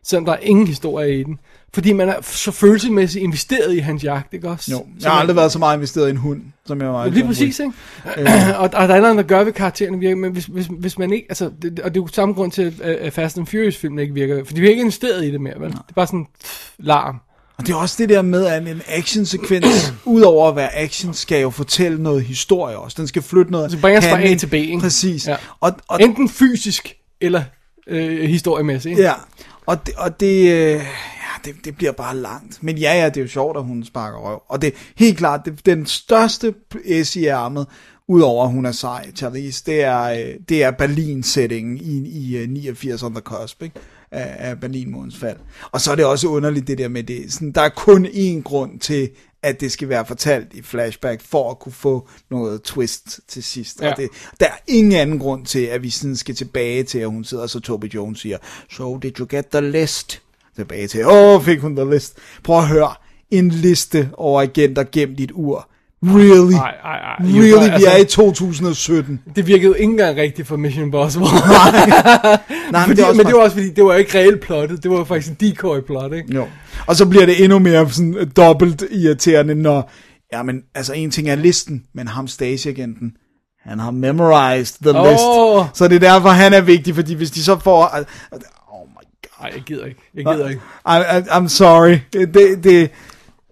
selvom 0.04 0.24
der 0.24 0.32
er 0.32 0.38
ingen 0.38 0.66
historie 0.66 1.20
i 1.20 1.22
den. 1.22 1.40
Fordi 1.74 1.92
man 1.92 2.08
er 2.08 2.20
så 2.22 2.50
følelsesmæssigt 2.52 3.22
investeret 3.22 3.74
i 3.74 3.78
hans 3.78 4.04
jagt, 4.04 4.34
ikke 4.34 4.48
også? 4.48 4.70
Jo, 4.72 4.86
jeg 5.02 5.10
har 5.10 5.16
man- 5.16 5.20
aldrig 5.20 5.36
været 5.36 5.52
så 5.52 5.58
meget 5.58 5.76
investeret 5.76 6.06
i 6.06 6.10
en 6.10 6.16
hund, 6.16 6.42
som 6.66 6.80
jeg 6.80 6.88
var 6.88 7.06
i 7.06 7.10
Lige 7.10 7.26
præcis, 7.26 7.58
ikke? 7.60 7.72
og, 8.56 8.70
og 8.74 8.88
der 8.88 8.94
er 8.94 9.00
noget, 9.00 9.16
der 9.16 9.22
gør 9.22 9.44
ved 9.44 9.52
karaktererne 9.52 9.98
virker, 9.98 10.16
men 10.16 10.32
hvis, 10.32 10.44
hvis, 10.44 10.66
hvis 10.78 10.98
man 10.98 11.12
ikke, 11.12 11.26
altså, 11.28 11.50
det, 11.62 11.80
og 11.80 11.94
det 11.94 12.00
er 12.00 12.04
jo 12.04 12.06
samme 12.06 12.34
grund 12.34 12.52
til, 12.52 12.74
at, 12.82 13.12
Fast 13.12 13.38
and 13.38 13.46
Furious 13.46 13.76
filmen 13.76 13.98
ikke 13.98 14.14
virker, 14.14 14.44
for 14.44 14.54
de 14.54 14.64
er 14.64 14.68
ikke 14.68 14.80
investeret 14.80 15.24
i 15.24 15.30
det 15.30 15.40
mere, 15.40 15.54
vel? 15.60 15.70
Det 15.70 15.78
er 15.78 15.92
bare 15.94 16.06
sådan, 16.06 16.26
pff, 16.44 16.70
larm. 16.78 17.20
Og 17.58 17.66
det 17.66 17.72
er 17.72 17.76
også 17.76 17.96
det 17.98 18.08
der 18.08 18.22
med, 18.22 18.46
at 18.46 18.68
en 18.68 18.82
actionsekvens, 18.86 19.94
udover 20.04 20.48
at 20.48 20.56
være 20.56 20.76
action, 20.76 21.14
skal 21.14 21.40
jo 21.40 21.50
fortælle 21.50 22.02
noget 22.02 22.24
historie 22.24 22.78
også. 22.78 22.94
Den 23.00 23.06
skal 23.06 23.22
flytte 23.22 23.52
noget 23.52 23.64
Altså 23.64 23.80
bringe 23.80 23.98
os 23.98 24.06
fra 24.06 24.22
A 24.22 24.34
til 24.34 24.46
B, 24.46 24.54
ikke? 24.54 24.78
Præcis. 24.78 25.28
Ja. 25.28 25.36
Og, 25.60 25.72
og, 25.88 26.02
Enten 26.02 26.28
fysisk, 26.28 26.96
eller 27.20 27.42
øh, 27.86 28.28
historiemæssigt, 28.28 28.90
ikke? 28.90 29.02
ja, 29.02 29.12
og 29.66 29.86
det, 29.86 29.94
og 29.96 30.20
det, 30.20 30.52
øh, 30.52 30.70
ja, 30.70 30.80
det, 31.44 31.54
det 31.64 31.76
bliver 31.76 31.92
bare 31.92 32.16
langt. 32.16 32.62
Men 32.62 32.78
ja, 32.78 33.00
ja, 33.00 33.08
det 33.08 33.16
er 33.16 33.20
jo 33.20 33.28
sjovt, 33.28 33.56
at 33.56 33.64
hun 33.64 33.84
sparker 33.84 34.18
røv. 34.18 34.42
Og 34.48 34.62
det 34.62 34.66
er 34.66 34.78
helt 34.96 35.18
klart, 35.18 35.40
det, 35.44 35.66
den 35.66 35.86
største 35.86 36.54
S 37.04 37.16
i 37.16 37.26
ærmet, 37.26 37.66
udover 38.08 38.44
at 38.44 38.50
hun 38.50 38.66
er 38.66 38.72
sej, 38.72 39.10
Charlize, 39.16 39.62
det 39.66 39.84
er, 39.84 40.02
øh, 40.02 40.34
det 40.48 40.62
er 40.62 40.70
Berlin-sætningen 40.70 41.76
i, 41.76 42.08
i 42.08 42.36
øh, 42.36 42.48
89 42.48 43.02
on 43.02 43.12
the 43.12 43.20
cusp, 43.20 43.62
ikke? 43.62 43.80
Af, 44.10 44.50
af 44.50 44.60
Berlinmurens 44.60 45.16
fald. 45.16 45.36
Og 45.72 45.80
så 45.80 45.90
er 45.90 45.94
det 45.94 46.04
også 46.04 46.28
underligt 46.28 46.66
det 46.66 46.78
der 46.78 46.88
med 46.88 47.02
det. 47.02 47.32
Sådan, 47.32 47.52
der 47.52 47.60
er 47.60 47.68
kun 47.68 48.06
én 48.06 48.42
grund 48.42 48.80
til, 48.80 49.10
at 49.42 49.60
det 49.60 49.72
skal 49.72 49.88
være 49.88 50.06
fortalt 50.06 50.54
i 50.54 50.62
flashback, 50.62 51.22
for 51.22 51.50
at 51.50 51.58
kunne 51.58 51.72
få 51.72 52.08
noget 52.30 52.62
twist 52.62 53.20
til 53.28 53.42
sidst. 53.42 53.80
Ja. 53.82 53.90
Og 53.90 53.96
det, 53.96 54.08
der 54.40 54.46
er 54.46 54.56
ingen 54.66 54.92
anden 54.92 55.18
grund 55.18 55.46
til, 55.46 55.60
at 55.60 55.82
vi 55.82 55.90
sådan 55.90 56.16
skal 56.16 56.34
tilbage 56.34 56.82
til, 56.82 56.98
at 56.98 57.08
hun 57.08 57.24
sidder, 57.24 57.42
og 57.42 57.50
så 57.50 57.60
Toby 57.60 57.94
Jones 57.94 58.20
siger, 58.20 58.38
So 58.70 58.98
did 58.98 59.18
you 59.18 59.26
get 59.30 59.46
the 59.46 59.70
list? 59.70 60.22
Tilbage 60.56 60.88
til, 60.88 61.06
åh, 61.06 61.34
oh, 61.34 61.42
fik 61.42 61.60
hun 61.60 61.76
the 61.76 61.90
list. 61.90 62.16
Prøv 62.44 62.58
at 62.58 62.68
høre, 62.68 62.94
en 63.30 63.48
liste 63.48 64.10
over 64.12 64.42
agenter 64.42 64.84
i 64.94 65.22
et 65.22 65.32
ur. 65.34 65.68
Really? 66.04 66.54
Ej, 66.54 66.74
ej, 66.84 66.98
ej. 66.98 67.16
Really? 67.20 67.64
Vi 67.68 67.72
Altså- 67.72 67.88
er 67.90 67.96
i 67.96 68.04
2017. 68.04 69.20
Det 69.36 69.46
virkede 69.46 69.66
jo 69.66 69.72
ikke 69.74 69.90
engang 69.90 70.16
rigtigt 70.16 70.48
for 70.48 70.56
Mission 70.56 70.84
Impossible. 70.84 71.28
Nej, 72.72 72.82
fordi, 72.86 72.96
det 73.00 73.04
også 73.04 73.16
men 73.16 73.26
det 73.26 73.34
var 73.34 73.40
også 73.40 73.56
fordi, 73.56 73.70
det 73.70 73.84
var 73.84 73.94
ikke 73.94 74.18
reelt 74.18 74.40
plottet, 74.40 74.82
det 74.82 74.90
var 74.90 75.04
faktisk 75.04 75.30
en 75.30 75.36
decoy 75.50 75.80
plot, 75.86 76.12
ikke? 76.12 76.34
Jo. 76.34 76.46
Og 76.86 76.96
så 76.96 77.06
bliver 77.06 77.26
det 77.26 77.44
endnu 77.44 77.58
mere 77.58 77.90
sådan 77.90 78.14
øh, 78.18 78.26
dobbelt 78.36 78.84
irriterende, 78.90 79.54
når, 79.54 79.90
ja, 80.32 80.42
men 80.42 80.62
altså 80.74 80.92
en 80.92 81.10
ting 81.10 81.28
er 81.28 81.34
listen, 81.34 81.82
men 81.94 82.08
ham 82.08 82.28
Stasi-agenten, 82.28 83.12
han 83.62 83.78
har 83.78 83.90
memorized 83.90 84.76
the 84.92 84.98
Åh. 85.00 85.06
list. 85.10 85.78
Så 85.78 85.88
det 85.88 85.94
er 86.04 86.12
derfor, 86.12 86.28
han 86.28 86.52
er 86.54 86.60
vigtig, 86.60 86.94
fordi 86.94 87.14
hvis 87.14 87.30
de 87.30 87.42
så 87.44 87.58
får, 87.58 87.84
oh 88.72 88.86
my 88.88 88.94
god. 88.94 89.42
Nej, 89.42 89.50
jeg 89.54 89.62
gider 89.66 89.84
ikke. 89.84 90.00
Jeg 90.14 90.24
gider 90.24 90.48
ikke. 90.48 90.60
I, 90.86 91.18
I, 91.18 91.20
I'm 91.30 91.48
sorry. 91.48 91.98
Det, 92.12 92.64
det, 92.64 92.90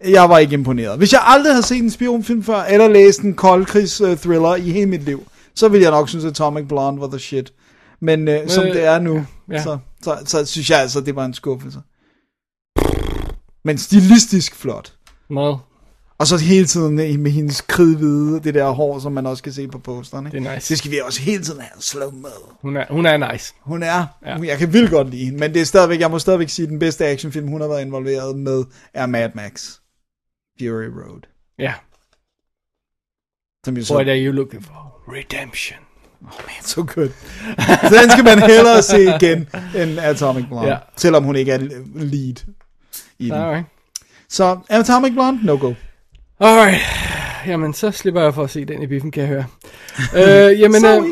jeg 0.05 0.29
var 0.29 0.39
ikke 0.39 0.55
imponeret. 0.55 0.99
Hvis 0.99 1.13
jeg 1.13 1.21
aldrig 1.25 1.53
havde 1.53 1.67
set 1.67 1.83
en 1.83 1.91
spionfilm 1.91 2.43
før, 2.43 2.63
eller 2.63 2.89
læst 2.89 3.21
en 3.21 3.35
koldkrigs 3.35 4.01
uh, 4.01 4.17
thriller 4.17 4.55
i 4.55 4.71
hele 4.71 4.87
mit 4.87 5.03
liv, 5.03 5.27
så 5.55 5.69
ville 5.69 5.85
jeg 5.85 5.91
nok 5.91 6.09
synes, 6.09 6.25
at 6.25 6.31
Atomic 6.31 6.69
Blonde 6.69 7.01
var 7.01 7.09
the 7.09 7.19
shit. 7.19 7.53
Men 8.01 8.29
som 8.49 8.65
Øh, 8.65 8.75
det 8.75 8.85
er 8.85 8.99
nu, 8.99 9.27
ja. 9.51 9.63
så, 9.63 9.79
så, 10.03 10.19
så 10.25 10.45
synes 10.45 10.71
jeg 10.71 10.81
altså, 10.81 11.01
det 11.01 11.17
var 11.17 11.25
en 11.25 11.35
skuffelse. 11.35 11.79
Men 13.65 13.79
stilistisk 13.79 14.55
flot. 14.55 14.93
Meget. 15.31 15.59
Og 16.19 16.27
så 16.27 16.37
hele 16.37 16.67
tiden 16.67 16.95
med, 16.95 17.19
med 17.19 17.31
hendes 17.31 17.61
kridhvide, 17.61 18.41
det 18.41 18.55
der 18.55 18.71
hår, 18.71 18.99
som 18.99 19.13
man 19.13 19.27
også 19.27 19.43
kan 19.43 19.53
se 19.53 19.69
på 19.69 19.79
posteren. 19.79 20.27
Ikke? 20.27 20.39
Det 20.39 20.47
er 20.47 20.55
nice. 20.55 20.69
Det 20.69 20.79
skal 20.79 20.91
vi 20.91 21.01
også 21.05 21.21
hele 21.21 21.45
tiden 21.45 21.61
have 21.61 21.81
slow 21.81 22.11
mo. 22.11 22.29
Hun 22.63 22.77
er, 22.77 22.85
hun 22.91 23.07
er 23.07 23.33
nice. 23.33 23.55
Hun 23.61 23.83
er, 23.83 24.07
ja. 24.27 24.39
jeg 24.43 24.59
kan 24.59 24.73
vildt 24.73 24.91
godt 24.91 25.11
lide 25.11 25.25
hende, 25.25 25.39
men 25.39 25.55
det 25.55 25.61
er 25.61 25.65
stadigvæk, 25.65 26.01
jeg 26.01 26.11
må 26.11 26.19
stadigvæk 26.19 26.49
sige, 26.49 26.65
at 26.65 26.71
den 26.71 26.79
bedste 26.79 27.07
actionfilm, 27.07 27.49
hun 27.49 27.61
har 27.61 27.69
været 27.69 27.83
involveret 27.83 28.39
med, 28.39 28.65
er 28.95 29.07
Mad 29.07 29.31
Max. 29.35 29.79
Fury 30.59 30.87
Road. 30.89 31.21
Ja. 31.59 31.75
Som 33.65 33.83
så, 33.83 33.95
What 33.95 34.09
are 34.09 34.25
you 34.25 34.33
looking 34.33 34.65
for? 34.65 35.03
Redemption. 35.09 35.79
så 36.63 36.83
good. 36.83 37.09
så 37.91 37.99
den 38.03 38.11
skal 38.11 38.25
man 38.25 38.39
hellere 38.51 38.83
se 38.83 39.03
igen, 39.03 39.49
end 39.77 39.99
Atomic 40.01 40.45
Blonde. 40.49 40.69
Ja. 40.69 40.77
Selvom 40.97 41.25
hun 41.25 41.37
ikke 41.37 41.53
er 41.53 41.59
lead 41.95 42.37
i 43.19 43.25
den. 43.25 43.33
Alright. 43.33 43.67
Så 44.29 44.59
Atomic 44.69 45.13
Blonde, 45.13 45.47
no 45.47 45.57
go. 45.61 45.75
Alright. 46.41 46.81
Jamen, 47.47 47.75
så 47.75 47.91
slipper 47.91 48.23
jeg 48.23 48.35
for 48.35 48.45
at 48.45 48.51
se 48.51 48.65
den 48.65 48.83
i 48.83 48.87
biffen, 48.87 49.11
kan 49.11 49.23
jeg 49.23 49.29
høre. 49.29 49.45
øh, 50.51 50.61
jamen, 50.61 50.81
Sorry. 50.81 51.09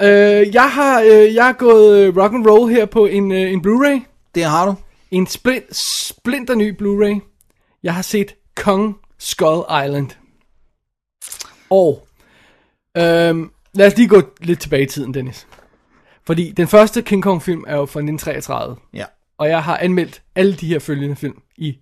øh, 0.00 0.40
øh, 0.40 0.54
jeg 0.54 0.70
har 0.70 1.00
øh, 1.00 1.34
jeg 1.34 1.44
har 1.44 1.52
gået 1.52 1.98
øh, 1.98 2.16
rock 2.16 2.34
and 2.34 2.46
roll 2.46 2.72
her 2.72 2.86
på 2.86 3.06
en, 3.06 3.32
øh, 3.32 3.52
en 3.52 3.60
Blu-ray. 3.66 4.30
Det 4.34 4.44
har 4.44 4.66
du. 4.66 4.74
En 5.10 5.26
splint, 5.26 5.76
splinter 5.76 6.54
ny 6.54 6.82
Blu-ray. 6.82 7.20
Jeg 7.82 7.94
har 7.94 8.02
set 8.02 8.34
Kong 8.56 8.96
Skull 9.18 9.62
Island. 9.84 10.10
Og 11.70 12.06
øhm, 12.96 13.50
lad 13.74 13.86
os 13.86 13.96
lige 13.96 14.08
gå 14.08 14.22
lidt 14.40 14.60
tilbage 14.60 14.82
i 14.82 14.86
tiden, 14.86 15.14
Dennis. 15.14 15.46
Fordi 16.26 16.52
den 16.52 16.68
første 16.68 17.02
King 17.02 17.22
Kong 17.22 17.42
film 17.42 17.64
er 17.66 17.76
jo 17.76 17.86
fra 17.86 18.00
1933. 18.00 18.76
Ja. 18.94 19.04
Og 19.38 19.48
jeg 19.48 19.62
har 19.62 19.76
anmeldt 19.76 20.22
alle 20.34 20.54
de 20.54 20.66
her 20.66 20.78
følgende 20.78 21.16
film 21.16 21.42
i 21.56 21.78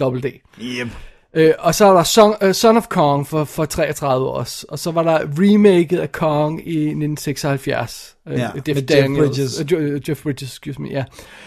Double 0.00 0.20
D. 0.22 0.32
Yep. 0.60 0.88
Øh, 1.34 1.52
og 1.58 1.74
så 1.74 1.84
var 1.84 1.94
der 1.94 2.02
Son, 2.02 2.34
uh, 2.44 2.52
Son 2.52 2.76
of 2.76 2.86
Kong 2.88 3.26
for, 3.26 3.44
for 3.44 3.64
33 3.64 4.30
også. 4.30 4.66
Og 4.68 4.78
så 4.78 4.90
var 4.90 5.02
der 5.02 5.18
remaket 5.38 5.98
af 5.98 6.12
Kong 6.12 6.60
i 6.68 6.76
1976. 6.78 8.16
Øh, 8.28 8.38
Ja, 8.38 8.42
Jeff 8.44 8.54
med 8.54 8.62
Jeff 8.74 8.86
Daniels. 8.88 9.36
Bridges. 9.36 9.72
Uh, 9.72 10.08
Jeff 10.08 10.22
Bridges, 10.22 10.48
excuse 10.50 10.82
me, 10.82 10.88
ja. 10.88 11.04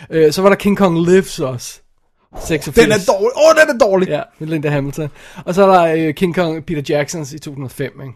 Øh, 0.10 0.32
så 0.32 0.42
var 0.42 0.50
der 0.50 0.56
King 0.56 0.78
Kong 0.78 1.06
Lives 1.06 1.40
også. 1.40 1.82
86. 2.38 2.76
Den 2.76 2.92
er 2.92 2.98
dårlig. 3.08 3.32
Åh, 3.36 3.50
oh, 3.50 3.62
den 3.62 3.76
er 3.76 3.86
dårlig. 3.86 4.08
Ja, 4.08 4.22
Linda 4.40 4.70
Hamilton. 4.70 5.10
Og 5.46 5.56
så 5.56 5.68
er 5.68 5.86
der 5.86 6.08
øh, 6.08 6.14
King 6.14 6.36
Kong 6.36 6.66
Peter 6.66 6.82
Jacksons 6.90 7.34
i 7.34 7.40
2005, 7.40 8.02
ikke? 8.02 8.14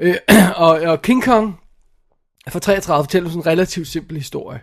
Øh, 0.00 0.16
og, 0.56 0.80
og 0.80 1.02
King 1.02 1.24
Kong 1.24 1.60
fra 2.48 2.58
33 2.58 3.04
fortæller 3.04 3.28
sådan 3.28 3.42
en 3.42 3.46
relativt 3.46 3.88
simpel 3.88 4.16
historie. 4.16 4.60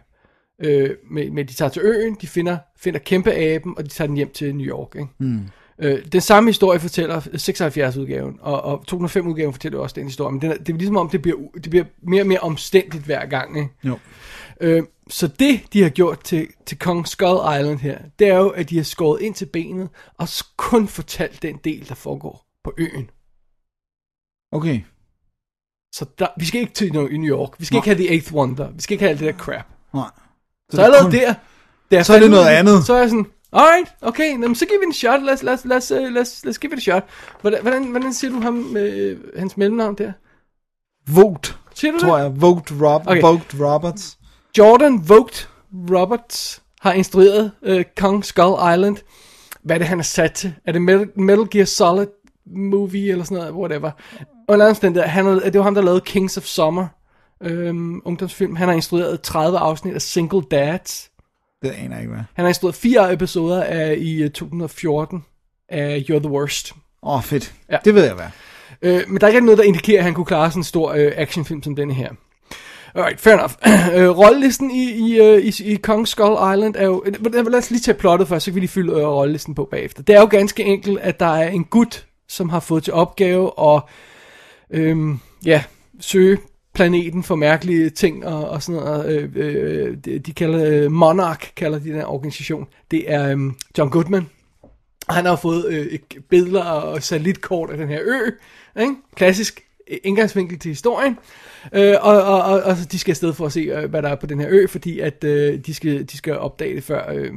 Øh, 0.63 0.89
med, 1.11 1.31
med, 1.31 1.45
de 1.45 1.53
tager 1.53 1.69
til 1.69 1.81
øen, 1.81 2.17
de 2.21 2.27
finder, 2.27 2.57
finder 2.79 2.99
kæmpe 2.99 3.33
aben, 3.33 3.73
og 3.77 3.83
de 3.83 3.89
tager 3.89 4.07
den 4.07 4.15
hjem 4.15 4.31
til 4.31 4.55
New 4.55 4.67
York. 4.67 4.95
Ikke? 4.95 5.07
Mm. 5.19 5.41
Øh, 5.79 6.05
den 6.11 6.21
samme 6.21 6.49
historie 6.49 6.79
fortæller 6.79 7.19
76-udgaven, 7.19 8.37
og, 8.41 8.61
og 8.61 8.83
2005-udgaven 8.91 9.53
fortæller 9.53 9.79
også 9.79 9.93
den 9.93 10.05
historie, 10.05 10.31
men 10.31 10.41
den 10.41 10.51
er, 10.51 10.55
det 10.55 10.69
er 10.69 10.77
ligesom 10.77 10.97
om, 10.97 11.09
det 11.09 11.21
bliver, 11.21 11.37
det 11.53 11.69
bliver 11.69 11.85
mere 12.01 12.23
og 12.23 12.27
mere 12.27 12.39
omstændigt 12.39 13.03
hver 13.03 13.25
gang. 13.25 13.57
Ikke? 13.57 13.69
Jo. 13.83 13.97
Øh, 14.61 14.83
så 15.09 15.27
det, 15.27 15.61
de 15.73 15.81
har 15.81 15.89
gjort 15.89 16.23
til, 16.23 16.47
til 16.65 16.79
Kong 16.79 17.07
Skull 17.07 17.59
Island 17.59 17.79
her, 17.79 17.99
det 18.19 18.27
er 18.27 18.37
jo, 18.37 18.49
at 18.49 18.69
de 18.69 18.77
har 18.77 18.83
skåret 18.83 19.21
ind 19.21 19.35
til 19.35 19.45
benet, 19.45 19.89
og 20.17 20.27
kun 20.57 20.87
fortalt 20.87 21.41
den 21.41 21.57
del, 21.63 21.89
der 21.89 21.95
foregår 21.95 22.45
på 22.63 22.73
øen. 22.77 23.09
Okay. 24.51 24.81
Så 25.93 26.05
der, 26.19 26.27
vi 26.37 26.45
skal 26.45 26.61
ikke 26.61 26.73
til 26.73 26.93
New 26.93 27.07
New 27.07 27.37
York. 27.37 27.59
Vi 27.59 27.65
skal 27.65 27.75
ikke 27.77 27.87
have 27.87 27.97
The 27.97 28.09
Eighth 28.09 28.33
Wonder. 28.33 28.71
Vi 28.71 28.81
skal 28.81 28.93
ikke 28.93 29.03
have 29.03 29.09
alt 29.09 29.19
det 29.19 29.33
der 29.33 29.39
crap. 29.39 29.65
Nej. 29.93 30.09
Så, 30.71 30.81
er 30.81 30.85
allerede 30.85 31.03
kun- 31.03 31.11
der, 31.11 31.33
jeg 31.91 32.05
Så 32.05 32.13
er 32.13 32.17
det 32.19 32.25
ud 32.25 32.29
noget 32.31 32.47
af 32.47 32.59
andet. 32.59 32.85
Så 32.85 32.93
er 32.93 32.99
jeg 32.99 33.09
sådan, 33.09 33.25
alright, 33.53 33.93
okay, 34.01 34.31
jamen, 34.31 34.55
så 34.55 34.65
giver 34.65 34.79
vi 34.79 34.85
en 34.85 34.93
shot. 34.93 35.21
Lad 35.23 35.33
os, 35.33 35.43
lad 35.43 35.53
os, 35.53 35.65
lad 35.65 35.77
os, 35.77 35.91
uh, 35.91 35.97
lad 35.97 36.21
os, 36.21 36.43
lad 36.45 36.49
os 36.49 36.59
give 36.59 36.69
det 36.69 36.75
en 36.77 36.81
shot. 36.81 37.03
Hvordan, 37.41 37.61
hvordan, 37.61 37.83
hvordan 37.91 38.13
siger 38.13 38.31
du 38.31 38.39
ham, 38.41 38.77
øh, 38.77 39.19
hans 39.37 39.57
mellemnavn 39.57 39.95
der? 39.95 40.11
Vogt, 41.07 41.59
Siger 41.75 41.91
du 41.91 41.99
tror 41.99 42.17
det? 42.17 42.23
jeg. 42.23 42.41
Vogt, 42.41 42.71
Rob, 42.81 43.01
Okay. 43.01 43.11
okay. 43.11 43.21
Vogt 43.21 43.55
Roberts. 43.59 44.17
Jordan 44.57 45.09
Vogt 45.09 45.49
Roberts 45.91 46.61
har 46.81 46.93
instrueret 46.93 47.51
øh, 47.63 47.85
Kong 47.97 48.25
Skull 48.25 48.73
Island. 48.73 48.97
Hvad 49.63 49.75
er 49.75 49.77
det, 49.77 49.87
han 49.87 49.99
er 49.99 50.03
sat 50.03 50.33
til? 50.33 50.53
Er 50.65 50.71
det 50.71 50.81
Metal, 50.81 51.09
Metal 51.15 51.47
Gear 51.51 51.65
Solid 51.65 52.07
movie 52.45 53.11
eller 53.11 53.23
sådan 53.23 53.37
noget? 53.37 53.53
Whatever. 53.53 53.91
Og 54.47 54.53
anden 54.53 54.95
der, 54.95 55.07
han 55.07 55.25
det 55.25 55.57
var 55.57 55.63
ham, 55.63 55.75
der 55.75 55.81
lavede 55.81 56.01
Kings 56.01 56.37
of 56.37 56.43
Summer. 56.43 56.87
Øhm, 57.43 58.01
ungdomsfilm. 58.05 58.55
Han 58.55 58.67
har 58.67 58.75
instrueret 58.75 59.21
30 59.21 59.57
afsnit 59.57 59.93
af 59.93 60.01
Single 60.01 60.41
Dads. 60.41 61.11
Det 61.61 61.69
aner 61.69 61.95
jeg 61.95 62.01
ikke, 62.01 62.13
hvad. 62.13 62.23
Han 62.33 62.45
har 62.45 62.47
instrueret 62.47 62.75
fire 62.75 63.13
episoder 63.13 63.63
af, 63.63 63.95
i 63.97 64.23
øh, 64.23 64.29
2014 64.29 65.25
af 65.69 66.05
You're 66.09 66.19
the 66.19 66.29
Worst. 66.29 66.73
Åh, 67.03 67.15
oh, 67.15 67.23
fedt. 67.23 67.53
Ja. 67.71 67.77
Det 67.85 67.95
ved 67.95 68.05
jeg 68.05 68.13
hvad. 68.13 68.27
Øh, 68.81 69.03
men 69.07 69.21
der 69.21 69.27
er 69.27 69.31
ikke 69.31 69.45
noget, 69.45 69.57
der 69.57 69.63
indikerer, 69.63 69.97
at 69.97 70.03
han 70.03 70.13
kunne 70.13 70.25
klare 70.25 70.51
sådan 70.51 70.59
en 70.59 70.63
stor 70.63 70.91
øh, 70.91 71.11
actionfilm 71.15 71.63
som 71.63 71.75
denne 71.75 71.93
her. 71.93 72.09
Alright, 72.95 73.19
fair 73.19 73.33
enough. 73.33 73.53
øh, 73.95 74.17
rollelisten 74.17 74.71
i, 74.71 74.91
i, 74.91 75.19
øh, 75.19 75.41
i, 75.45 75.63
i 75.63 75.75
Kong 75.75 76.07
Skull 76.07 76.53
Island 76.53 76.75
er 76.75 76.85
jo... 76.85 77.03
Øh, 77.05 77.45
lad 77.45 77.55
os 77.55 77.71
lige 77.71 77.81
tage 77.81 77.97
plottet 77.97 78.27
først, 78.27 78.45
så 78.45 78.51
kan 78.51 78.55
vi 78.55 78.59
lige 78.59 78.69
fylde 78.69 78.93
øh, 78.93 79.07
rollelisten 79.07 79.55
på 79.55 79.67
bagefter. 79.71 80.03
Det 80.03 80.15
er 80.15 80.19
jo 80.19 80.27
ganske 80.31 80.63
enkelt, 80.63 80.99
at 80.99 81.19
der 81.19 81.35
er 81.35 81.49
en 81.49 81.63
gut, 81.63 82.05
som 82.27 82.49
har 82.49 82.59
fået 82.59 82.83
til 82.83 82.93
opgave 82.93 83.51
at 83.59 83.81
øhm, 84.71 85.19
ja, 85.45 85.63
søge 85.99 86.37
planeten 86.73 87.23
for 87.23 87.35
mærkelige 87.35 87.89
ting 87.89 88.25
og, 88.25 88.49
og 88.49 88.63
sådan 88.63 88.81
noget. 88.81 89.05
Øh, 89.05 89.29
øh, 89.35 89.97
de, 90.25 90.33
kalder 90.33 90.83
øh, 90.83 90.91
Monarch, 90.91 91.55
kalder 91.55 91.79
de 91.79 91.89
den 91.89 92.03
organisation. 92.03 92.67
Det 92.91 93.11
er 93.13 93.31
øhm, 93.31 93.55
John 93.77 93.89
Goodman. 93.89 94.29
Han 95.09 95.25
har 95.25 95.35
fået 95.35 95.65
øh, 95.67 95.99
billeder 96.29 96.63
og 96.63 97.03
satellitkort 97.03 97.69
af 97.69 97.77
den 97.77 97.87
her 97.87 97.99
ø. 98.01 98.31
Ikke? 98.81 98.95
Klassisk 99.15 99.63
øh, 99.91 99.97
indgangsvinkel 100.03 100.59
til 100.59 100.69
historien. 100.69 101.17
Øh, 101.73 101.95
og, 102.01 102.23
og, 102.23 102.41
og, 102.43 102.61
og 102.63 102.75
de 102.91 102.99
skal 102.99 103.11
afsted 103.11 103.33
for 103.33 103.45
at 103.45 103.51
se, 103.51 103.59
øh, 103.59 103.89
hvad 103.89 104.01
der 104.01 104.09
er 104.09 104.15
på 104.15 104.25
den 104.25 104.39
her 104.39 104.47
ø, 104.51 104.67
fordi 104.67 104.99
at 104.99 105.23
øh, 105.23 105.59
de, 105.65 105.73
skal, 105.73 106.03
de 106.11 106.17
skal 106.17 106.37
opdage 106.37 106.75
det 106.75 106.83
før, 106.83 107.11
øh, 107.13 107.31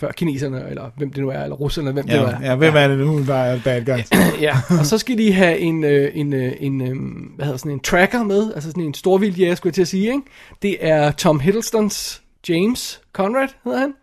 før 0.00 0.12
kineserne, 0.12 0.68
eller 0.70 0.90
hvem 0.96 1.10
det 1.12 1.22
nu 1.22 1.28
er, 1.30 1.42
eller 1.42 1.56
russerne, 1.56 1.88
eller 1.88 2.02
hvem 2.02 2.06
det 2.06 2.20
nu 2.20 2.26
Ja, 2.26 2.46
er. 2.46 2.50
ja 2.50 2.54
hvem 2.56 2.74
er 2.76 2.88
det 2.88 2.98
nu, 2.98 3.24
der 3.26 3.34
er 3.34 3.60
bad 3.64 3.84
guys? 3.84 4.10
ja, 4.46 4.56
og 4.80 4.86
så 4.86 4.98
skal 4.98 5.18
de 5.18 5.32
have 5.32 5.58
en, 5.58 5.84
øh, 5.84 6.10
en, 6.14 6.32
øh, 6.32 6.52
en 6.60 6.80
øh, 6.80 6.96
hvad 7.36 7.44
hedder 7.46 7.58
sådan 7.58 7.72
en 7.72 7.80
tracker 7.80 8.22
med, 8.22 8.52
altså 8.54 8.70
sådan 8.70 8.82
en 8.84 8.94
storvildjæger, 8.94 9.54
skulle 9.54 9.68
jeg 9.70 9.74
til 9.74 9.82
at 9.82 9.88
sige, 9.88 10.06
ikke? 10.06 10.22
Det 10.62 10.76
er 10.80 11.10
Tom 11.10 11.40
Hiddlestons 11.40 12.22
James 12.48 13.00
Conrad, 13.12 13.48
hedder 13.64 13.78
han. 13.78 13.94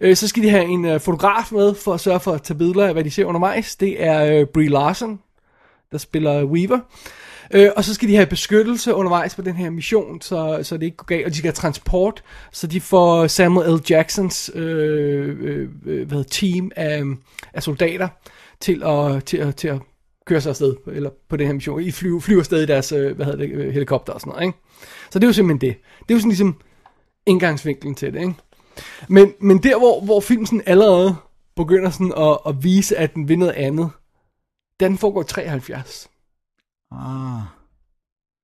Øh, 0.00 0.16
så 0.16 0.28
skal 0.28 0.42
de 0.42 0.50
have 0.50 0.64
en 0.64 0.84
øh, 0.84 1.00
fotograf 1.00 1.52
med, 1.52 1.74
for 1.74 1.94
at 1.94 2.00
sørge 2.00 2.20
for 2.20 2.32
at 2.32 2.42
tage 2.42 2.58
billeder 2.58 2.86
af, 2.86 2.92
hvad 2.92 3.04
de 3.04 3.10
ser 3.10 3.24
undervejs. 3.24 3.76
Det 3.76 4.04
er 4.04 4.40
øh, 4.40 4.46
Brie 4.46 4.68
Larson, 4.68 5.18
der 5.92 5.98
spiller 5.98 6.44
Weaver. 6.44 6.78
Øh, 7.54 7.70
og 7.76 7.84
så 7.84 7.94
skal 7.94 8.08
de 8.08 8.16
have 8.16 8.26
beskyttelse 8.26 8.94
undervejs 8.94 9.34
på 9.34 9.42
den 9.42 9.56
her 9.56 9.70
mission, 9.70 10.20
så, 10.20 10.60
så 10.62 10.76
det 10.76 10.82
ikke 10.82 10.96
går 10.96 11.04
galt. 11.04 11.24
Og 11.24 11.30
de 11.30 11.36
skal 11.36 11.48
have 11.48 11.52
transport, 11.52 12.22
så 12.52 12.66
de 12.66 12.80
får 12.80 13.26
Samuel 13.26 13.74
L. 13.74 13.80
Jacksons 13.90 14.50
øh, 14.54 15.38
øh, 15.40 15.68
øh 15.86 16.06
hvad 16.06 16.18
hedder, 16.18 16.30
team 16.30 16.70
af, 16.76 17.02
af 17.52 17.62
soldater 17.62 18.08
til 18.60 18.82
at, 18.84 19.24
til, 19.24 19.36
at, 19.36 19.56
til 19.56 19.68
at 19.68 19.78
køre 20.26 20.40
sig 20.40 20.50
afsted 20.50 20.74
eller 20.86 21.10
på 21.28 21.36
den 21.36 21.46
her 21.46 21.54
mission. 21.54 21.80
I 21.80 21.90
flyver, 21.90 22.20
flyver 22.20 22.40
afsted 22.40 22.62
i 22.62 22.66
deres 22.66 22.92
øh, 22.92 23.16
hvad 23.16 23.26
hedder 23.26 23.38
det, 23.38 23.50
øh, 23.50 23.72
helikopter 23.72 24.12
og 24.12 24.20
sådan 24.20 24.30
noget. 24.30 24.46
Ikke? 24.46 24.58
Så 25.10 25.18
det 25.18 25.24
er 25.24 25.28
jo 25.28 25.32
simpelthen 25.32 25.70
det. 25.70 25.76
Det 25.98 26.10
er 26.10 26.14
jo 26.14 26.20
sådan 26.20 26.30
ligesom 26.30 26.60
indgangsvinklen 27.26 27.94
til 27.94 28.12
det. 28.12 28.20
Ikke? 28.20 28.34
Men, 29.08 29.32
men 29.40 29.58
der, 29.58 29.78
hvor, 29.78 30.00
hvor 30.00 30.20
filmen 30.20 30.46
sådan 30.46 30.62
allerede 30.66 31.16
begynder 31.56 31.90
sådan 31.90 32.12
at, 32.16 32.38
at 32.46 32.64
vise, 32.64 32.96
at 32.96 33.14
den 33.14 33.28
vil 33.28 33.38
noget 33.38 33.52
andet, 33.52 33.90
den 34.80 34.98
foregår 34.98 35.22
73. 35.22 36.10
Ah. 36.98 37.42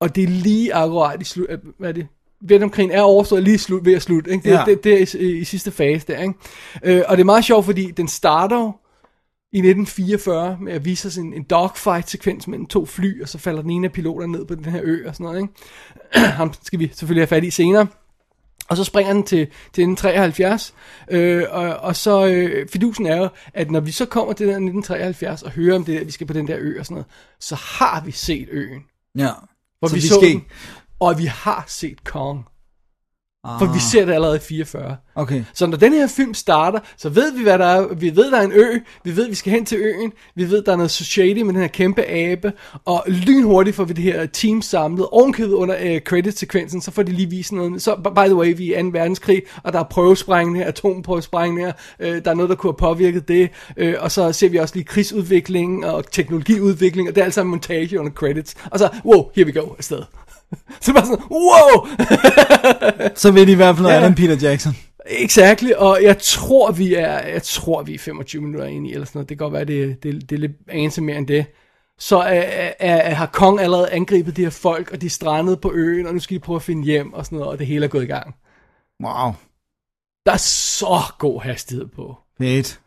Og 0.01 0.17
det 0.17 0.25
er 0.25 0.29
lige 0.29 0.75
akkurat 0.75 1.23
i 1.23 1.25
slut... 1.25 1.47
øh, 1.51 1.59
Hvad 1.79 1.89
er 1.89 1.93
det? 1.93 2.07
Vietnamkrigen 2.41 2.91
er 2.91 3.01
overstået 3.03 3.43
lige 3.43 3.59
slut, 3.59 3.85
ved 3.85 3.95
at 3.95 4.03
slutte. 4.03 4.31
Ikke? 4.31 4.45
Det, 4.45 4.51
ja. 4.51 4.59
Ja. 4.59 4.65
det, 4.65 4.85
det 4.85 5.03
er 5.03 5.17
i, 5.21 5.39
i 5.39 5.45
sidste 5.45 5.71
fase 5.71 6.07
der. 6.07 6.19
Ikke? 6.19 6.35
Øh, 6.85 7.03
og 7.09 7.17
det 7.17 7.21
er 7.21 7.25
meget 7.27 7.45
sjovt, 7.45 7.65
fordi 7.65 7.91
den 7.91 8.09
starter 8.09 8.57
jo 8.57 8.73
i 9.53 9.59
1944 9.59 10.59
med 10.61 10.73
at 10.73 10.85
vise 10.85 11.09
os 11.09 11.17
en, 11.17 11.33
en 11.35 11.43
dogfight-sekvens 11.43 12.49
mellem 12.49 12.67
to 12.67 12.87
fly, 12.87 13.23
og 13.23 13.29
så 13.29 13.39
falder 13.39 13.63
den 13.63 13.71
ene 13.71 13.87
af 13.87 13.93
piloterne 13.93 14.33
ned 14.33 14.45
på 14.45 14.55
den 14.55 14.65
her 14.65 14.81
ø 14.85 15.09
og 15.09 15.15
sådan 15.15 15.25
noget. 15.25 15.41
Ikke? 15.41 15.55
Ham 16.41 16.53
skal 16.63 16.79
vi 16.79 16.89
selvfølgelig 16.89 17.21
have 17.23 17.27
fat 17.27 17.45
i 17.45 17.51
senere. 17.51 17.87
Og 18.71 18.77
så 18.77 18.85
springer 18.85 19.13
den 19.13 19.23
til, 19.23 19.39
til 19.47 19.83
1973, 19.91 20.75
øh, 21.11 21.45
og, 21.51 21.63
og 21.77 21.97
så 21.97 22.27
øh, 22.27 22.69
fidusen 22.69 23.07
er 23.07 23.17
jo, 23.17 23.29
at 23.55 23.71
når 23.71 23.81
vi 23.81 23.91
så 23.91 24.07
kommer 24.07 24.33
til 24.33 24.47
den 24.47 24.55
1973 24.55 25.43
og 25.43 25.51
hører 25.51 25.77
om 25.77 25.85
det 25.85 25.99
der, 25.99 26.05
vi 26.05 26.11
skal 26.11 26.27
på 26.27 26.33
den 26.33 26.49
der 26.49 26.57
ø 26.59 26.79
og 26.79 26.87
sådan 26.87 26.95
noget, 26.95 27.07
så 27.41 27.55
har 27.55 28.03
vi 28.05 28.11
set 28.13 28.49
øen. 28.51 28.83
Ja. 29.19 29.31
Hvor 29.79 29.89
Så 29.89 29.95
vi, 29.95 30.01
vi 30.01 30.07
så 30.07 30.15
skal- 30.15 30.29
den, 30.29 30.45
og 31.01 31.19
vi 31.19 31.25
har 31.25 31.65
set 31.69 32.05
Kong. 32.05 32.45
Ah. 33.45 33.59
For 33.59 33.73
vi 33.73 33.79
ser 33.79 34.05
det 34.05 34.13
allerede 34.13 34.37
i 34.37 34.41
44. 34.41 34.97
Okay. 35.15 35.45
Så 35.55 35.67
når 35.67 35.77
den 35.77 35.93
her 35.93 36.07
film 36.07 36.35
starter, 36.35 36.79
så 36.97 37.09
ved 37.09 37.33
vi, 37.37 37.43
hvad 37.43 37.59
der 37.59 37.65
er. 37.65 37.95
Vi 37.95 38.17
ved, 38.17 38.31
der 38.31 38.39
er 38.39 38.43
en 38.43 38.53
ø. 38.53 38.79
Vi 39.05 39.17
ved, 39.17 39.29
vi 39.29 39.35
skal 39.35 39.53
hen 39.53 39.65
til 39.65 39.79
øen. 39.79 40.13
Vi 40.35 40.51
ved, 40.51 40.63
der 40.63 40.73
er 40.73 40.77
noget 40.77 40.91
shady 40.91 41.43
med 41.43 41.53
den 41.55 41.61
her 41.61 41.69
kæmpe 41.69 42.05
abe. 42.05 42.53
Og 42.85 43.05
lynhurtigt 43.07 43.77
får 43.77 43.85
vi 43.85 43.93
det 43.93 44.05
her 44.05 44.27
team 44.27 44.63
samlet. 44.63 45.07
Ovenkøbet 45.13 45.55
under 45.55 45.77
øh, 45.81 46.01
credit-sekvensen, 46.01 46.81
så 46.81 46.91
får 46.91 47.03
de 47.03 47.13
lige 47.13 47.31
vist 47.31 47.53
noget. 47.53 47.83
Så, 47.83 47.97
by 47.97 48.27
the 48.27 48.37
way, 48.37 48.57
vi 48.57 48.73
er 48.73 48.79
i 48.79 48.83
2. 48.83 48.89
verdenskrig, 48.93 49.43
og 49.63 49.73
der 49.73 49.79
er 49.79 49.85
prøvesprængning 49.85 50.59
her, 50.59 50.67
atomprøvesprængning 50.67 51.67
her. 51.67 51.73
Øh, 52.01 52.25
der 52.25 52.31
er 52.31 52.35
noget, 52.35 52.51
der 52.51 52.57
kunne 52.57 52.71
have 52.71 52.95
påvirket 52.95 53.29
det. 53.29 53.51
Øh, 53.77 53.95
og 54.01 54.13
så 54.13 54.33
ser 54.33 54.49
vi 54.49 54.57
også 54.57 54.75
lige 54.75 54.85
krigsudviklingen 54.85 55.85
og 55.85 56.11
teknologiudvikling, 56.11 57.09
og 57.09 57.15
det 57.15 57.21
er 57.21 57.25
alt 57.25 57.35
sammen 57.35 57.51
montage 57.51 58.01
under 58.01 58.13
credits. 58.13 58.55
Og 58.71 58.79
så, 58.79 58.89
wow, 59.05 59.31
here 59.35 59.47
we 59.47 59.53
go, 59.53 59.75
afsted. 59.79 60.03
så 60.81 60.93
bare 60.93 61.07
sådan, 61.07 61.25
wow! 61.31 61.87
Så 63.15 63.31
ved 63.33 63.47
de 63.47 63.53
i 63.53 63.55
hvert 63.55 63.77
fald 63.77 63.83
noget 63.83 63.97
Ja. 63.97 64.05
andet 64.05 64.19
Peter 64.19 64.49
Jackson. 64.49 64.73
Exakt, 65.07 65.65
og 65.77 65.99
jeg 66.03 66.19
tror, 66.19 66.73
vi 66.73 66.95
er, 66.95 67.29
jeg 67.29 67.43
tror, 67.43 67.83
vi 67.83 67.95
er 67.95 67.99
25 67.99 68.43
minutter 68.43 68.67
inde 68.67 68.89
i, 68.91 68.93
eller 68.93 69.07
sådan 69.07 69.19
noget. 69.19 69.29
Det 69.29 69.39
kan 69.39 69.45
godt 69.45 69.53
være, 69.53 69.65
det, 69.65 70.03
det, 70.03 70.31
det 70.31 70.37
er 70.37 70.41
lidt 70.41 70.53
anelse 70.69 71.03
mere 71.03 71.17
end 71.19 71.27
det. 71.27 71.47
Så 71.99 72.19
er, 72.19 72.25
er, 72.31 72.73
er, 72.79 73.15
har 73.15 73.27
Kong 73.27 73.61
allerede 73.61 73.91
angrebet 73.91 74.37
de 74.37 74.43
her 74.43 74.51
folk, 74.51 74.91
og 74.93 75.01
de 75.01 75.07
er 75.07 75.11
strandet 75.11 75.61
på 75.61 75.71
øen, 75.75 76.07
og 76.07 76.15
nu 76.15 76.21
skal 76.21 76.35
de 76.35 76.41
prøve 76.41 76.57
at 76.57 76.63
finde 76.63 76.85
hjem, 76.85 77.13
og 77.13 77.25
sådan 77.25 77.39
noget, 77.39 77.53
og 77.53 77.59
det 77.59 77.67
hele 77.67 77.85
er 77.85 77.89
gået 77.89 78.03
i 78.03 78.07
gang. 78.07 78.35
Wow. 79.05 79.33
Der 80.27 80.33
er 80.33 80.37
så 80.37 81.01
god 81.19 81.41
hastighed 81.43 81.87
på. 81.87 82.17
Fedt. 82.39 82.81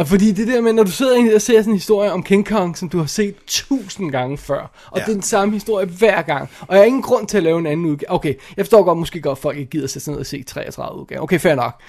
Og 0.00 0.06
fordi 0.06 0.32
det 0.32 0.48
der 0.48 0.60
med, 0.60 0.72
når 0.72 0.82
du 0.82 0.90
sidder 0.90 1.34
og 1.34 1.42
ser 1.42 1.60
sådan 1.60 1.72
en 1.72 1.76
historie 1.76 2.12
om 2.12 2.22
King 2.22 2.46
Kong, 2.46 2.78
som 2.78 2.88
du 2.88 2.98
har 2.98 3.06
set 3.06 3.34
tusind 3.46 4.10
gange 4.10 4.38
før, 4.38 4.88
og 4.90 4.98
ja. 4.98 5.04
Det 5.04 5.10
er 5.10 5.14
den 5.14 5.22
samme 5.22 5.54
historie 5.54 5.86
hver 5.86 6.22
gang, 6.22 6.50
og 6.60 6.74
jeg 6.74 6.80
har 6.80 6.86
ingen 6.86 7.02
grund 7.02 7.26
til 7.26 7.36
at 7.36 7.42
lave 7.42 7.58
en 7.58 7.66
anden 7.66 7.86
udgave. 7.86 8.12
Okay, 8.12 8.34
jeg 8.56 8.64
forstår 8.64 8.82
godt, 8.82 8.98
måske 8.98 9.20
godt 9.20 9.38
folk 9.38 9.58
ikke 9.58 9.70
gider 9.70 9.86
sætte 9.86 10.04
sig 10.04 10.12
ned 10.12 10.20
og 10.20 10.26
se 10.26 10.42
33 10.42 11.00
udgave. 11.00 11.22
Okay, 11.22 11.38
fair 11.38 11.54
nok. 11.54 11.82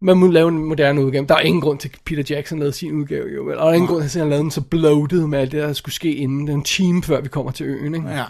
Man 0.00 0.16
må 0.16 0.26
lave 0.26 0.48
en 0.48 0.58
moderne 0.58 1.04
udgave. 1.04 1.26
Der 1.26 1.34
er 1.34 1.40
ingen 1.40 1.60
grund 1.60 1.78
til, 1.78 1.88
at 1.88 1.98
Peter 2.04 2.34
Jackson 2.34 2.58
lavede 2.58 2.72
sin 2.72 2.92
udgave, 2.92 3.28
jo. 3.36 3.42
vel? 3.42 3.58
Og 3.58 3.64
der 3.64 3.70
er 3.70 3.74
ingen 3.74 3.88
grund 3.88 4.08
til, 4.08 4.18
at 4.18 4.22
han 4.22 4.30
lavede 4.30 4.42
den 4.42 4.50
så 4.50 4.60
bloated 4.60 5.26
med 5.26 5.38
alt 5.38 5.52
det, 5.52 5.62
der 5.62 5.72
skulle 5.72 5.94
ske 5.94 6.14
inden. 6.14 6.46
Den 6.46 6.62
time, 6.62 7.02
før 7.02 7.20
vi 7.20 7.28
kommer 7.28 7.52
til 7.52 7.66
øen, 7.66 7.94
ikke? 7.94 8.08
Ja. 8.08 8.24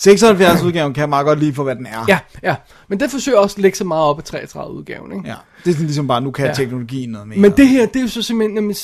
76 0.00 0.62
udgaven 0.62 0.94
kan 0.94 1.00
jeg 1.00 1.08
meget 1.08 1.26
godt 1.26 1.38
lide 1.38 1.54
for, 1.54 1.62
hvad 1.62 1.76
den 1.76 1.86
er. 1.86 2.04
Ja, 2.08 2.18
ja. 2.42 2.54
Men 2.88 3.00
den 3.00 3.10
forsøger 3.10 3.38
også 3.38 3.54
at 3.56 3.62
lægge 3.62 3.76
så 3.78 3.84
meget 3.84 4.04
op 4.04 4.18
af 4.18 4.24
33 4.24 4.74
udgaven, 4.74 5.12
ikke? 5.12 5.28
ja. 5.28 5.34
Det 5.64 5.70
er 5.70 5.74
sådan 5.74 5.86
ligesom 5.86 6.08
bare, 6.08 6.20
nu 6.20 6.30
kan 6.30 6.46
Ja. 6.46 6.54
teknologien 6.54 7.10
noget 7.10 7.28
mere. 7.28 7.38
Men 7.38 7.52
det 7.52 7.68
her, 7.68 7.86
det 7.86 7.96
er 7.96 8.00
jo 8.02 8.08
så 8.08 8.22
simpelthen, 8.22 8.56
jamen, 8.56 8.74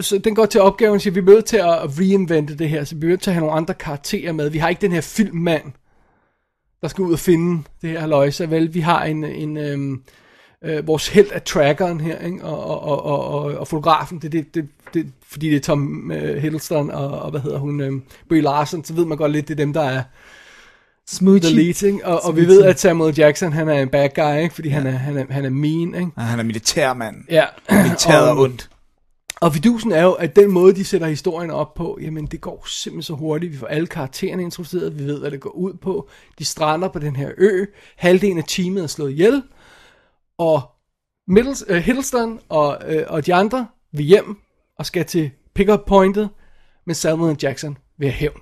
så 0.00 0.18
den 0.18 0.34
går 0.34 0.46
til 0.46 0.60
opgaven, 0.60 0.96
at 1.06 1.14
vi 1.14 1.20
er 1.20 1.24
nødt 1.24 1.44
til 1.44 1.56
at 1.56 1.98
reinvente 2.00 2.56
det 2.56 2.68
her, 2.68 2.84
så 2.84 2.94
vi 2.96 3.06
er 3.06 3.08
nødt 3.10 3.20
til 3.22 3.30
at 3.30 3.34
have 3.34 3.40
nogle 3.40 3.56
andre 3.56 3.74
karakterer 3.74 4.32
med. 4.32 4.50
Vi 4.50 4.58
har 4.58 4.68
ikke 4.68 4.80
den 4.80 4.92
her 4.92 5.00
filmmand, 5.00 5.62
der 6.82 6.88
skal 6.88 7.02
ud 7.02 7.12
og 7.12 7.18
finde 7.18 7.62
det 7.82 7.90
her 7.90 8.06
løjse, 8.06 8.50
vel? 8.50 8.74
Vi 8.74 8.80
har 8.80 9.04
en, 9.04 9.24
en 9.24 9.56
øhm, 9.56 10.02
øh, 10.64 10.86
vores 10.86 11.08
held 11.08 11.30
af 11.32 11.42
trackeren 11.42 12.00
her, 12.00 12.18
ikke? 12.18 12.44
Og, 12.44 12.64
og, 12.64 12.82
og, 12.82 13.04
og, 13.04 13.24
og, 13.28 13.58
og 13.58 13.68
fotografen, 13.68 14.18
det, 14.18 14.32
det, 14.32 14.54
det, 14.54 14.68
det, 14.94 15.06
fordi 15.28 15.50
det 15.50 15.56
er 15.56 15.60
Tom 15.60 16.12
øh, 16.12 16.36
Hiddleston 16.36 16.90
og, 16.90 17.08
og, 17.08 17.30
hvad 17.30 17.40
hedder 17.40 17.58
hun, 17.58 17.80
øh, 17.80 17.92
Brie 18.28 18.40
Larson, 18.40 18.84
så 18.84 18.94
ved 18.94 19.04
man 19.04 19.18
godt 19.18 19.32
lidt, 19.32 19.48
det 19.48 19.54
er 19.54 19.64
dem, 19.64 19.72
der 19.72 19.82
er 19.82 20.02
Smoochie. 21.08 21.50
The 21.50 21.62
Lead, 21.62 21.82
ikke? 21.82 22.06
Og, 22.06 22.24
og 22.24 22.36
vi 22.36 22.46
ved, 22.46 22.62
at 22.64 22.80
Samuel 22.80 23.14
Jackson, 23.18 23.52
han 23.52 23.68
er 23.68 23.82
en 23.82 23.88
bad 23.88 24.08
guy, 24.14 24.42
ikke? 24.42 24.54
Fordi 24.54 24.68
han, 24.68 24.86
er, 24.86 24.90
han, 24.90 25.16
er, 25.16 25.24
han 25.30 25.44
er 25.44 25.50
mean, 25.50 25.94
ikke? 25.94 26.10
Ja, 26.18 26.22
han 26.22 26.38
er 26.38 26.42
militærmand. 26.44 27.16
Ja. 27.30 27.44
Militæret 27.70 28.28
er 28.28 28.32
Og- 28.32 28.38
ondt. 28.38 28.70
Og 29.40 29.54
fidusen 29.54 29.92
er 29.92 30.02
jo, 30.02 30.12
at 30.12 30.36
den 30.36 30.50
måde, 30.52 30.74
de 30.74 30.84
sætter 30.84 31.06
historien 31.06 31.50
op 31.50 31.74
på, 31.74 31.98
jamen 32.02 32.26
det 32.26 32.40
går 32.40 32.64
simpelthen 32.68 33.02
så 33.02 33.12
hurtigt. 33.12 33.52
Vi 33.52 33.56
får 33.58 33.66
alle 33.66 33.86
karaktererne 33.86 34.42
introduceret, 34.42 34.98
vi 34.98 35.04
ved, 35.04 35.20
hvad 35.20 35.30
det 35.30 35.40
går 35.40 35.50
ud 35.50 35.72
på. 35.82 36.08
De 36.38 36.44
strander 36.44 36.88
på 36.88 36.98
den 36.98 37.16
her 37.16 37.30
ø. 37.38 37.64
Halvdelen 37.96 38.38
af 38.38 38.44
teamet 38.48 38.82
er 38.82 38.86
slået 38.86 39.10
ihjel. 39.10 39.42
Og 40.38 40.60
Middles, 41.28 41.64
uh, 41.70 41.76
Hiddleston 41.76 42.40
og, 42.48 42.78
uh, 42.88 43.02
og 43.06 43.26
de 43.26 43.34
andre 43.34 43.66
vil 43.92 44.04
hjem 44.04 44.36
og 44.78 44.86
skal 44.86 45.04
til 45.04 45.30
pick-up 45.54 45.80
pointet, 45.86 46.28
men 46.86 46.94
Samuel 46.94 47.36
Jackson 47.42 47.78
vil 47.98 48.10
have 48.10 48.18
hævn 48.18 48.40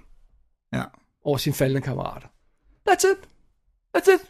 Ja. 0.72 0.82
over 1.24 1.36
sine 1.36 1.54
faldende 1.54 1.80
kammerater. 1.82 2.26
That's 2.90 3.06
it. 3.12 3.28
That's 3.96 4.14
it. 4.14 4.20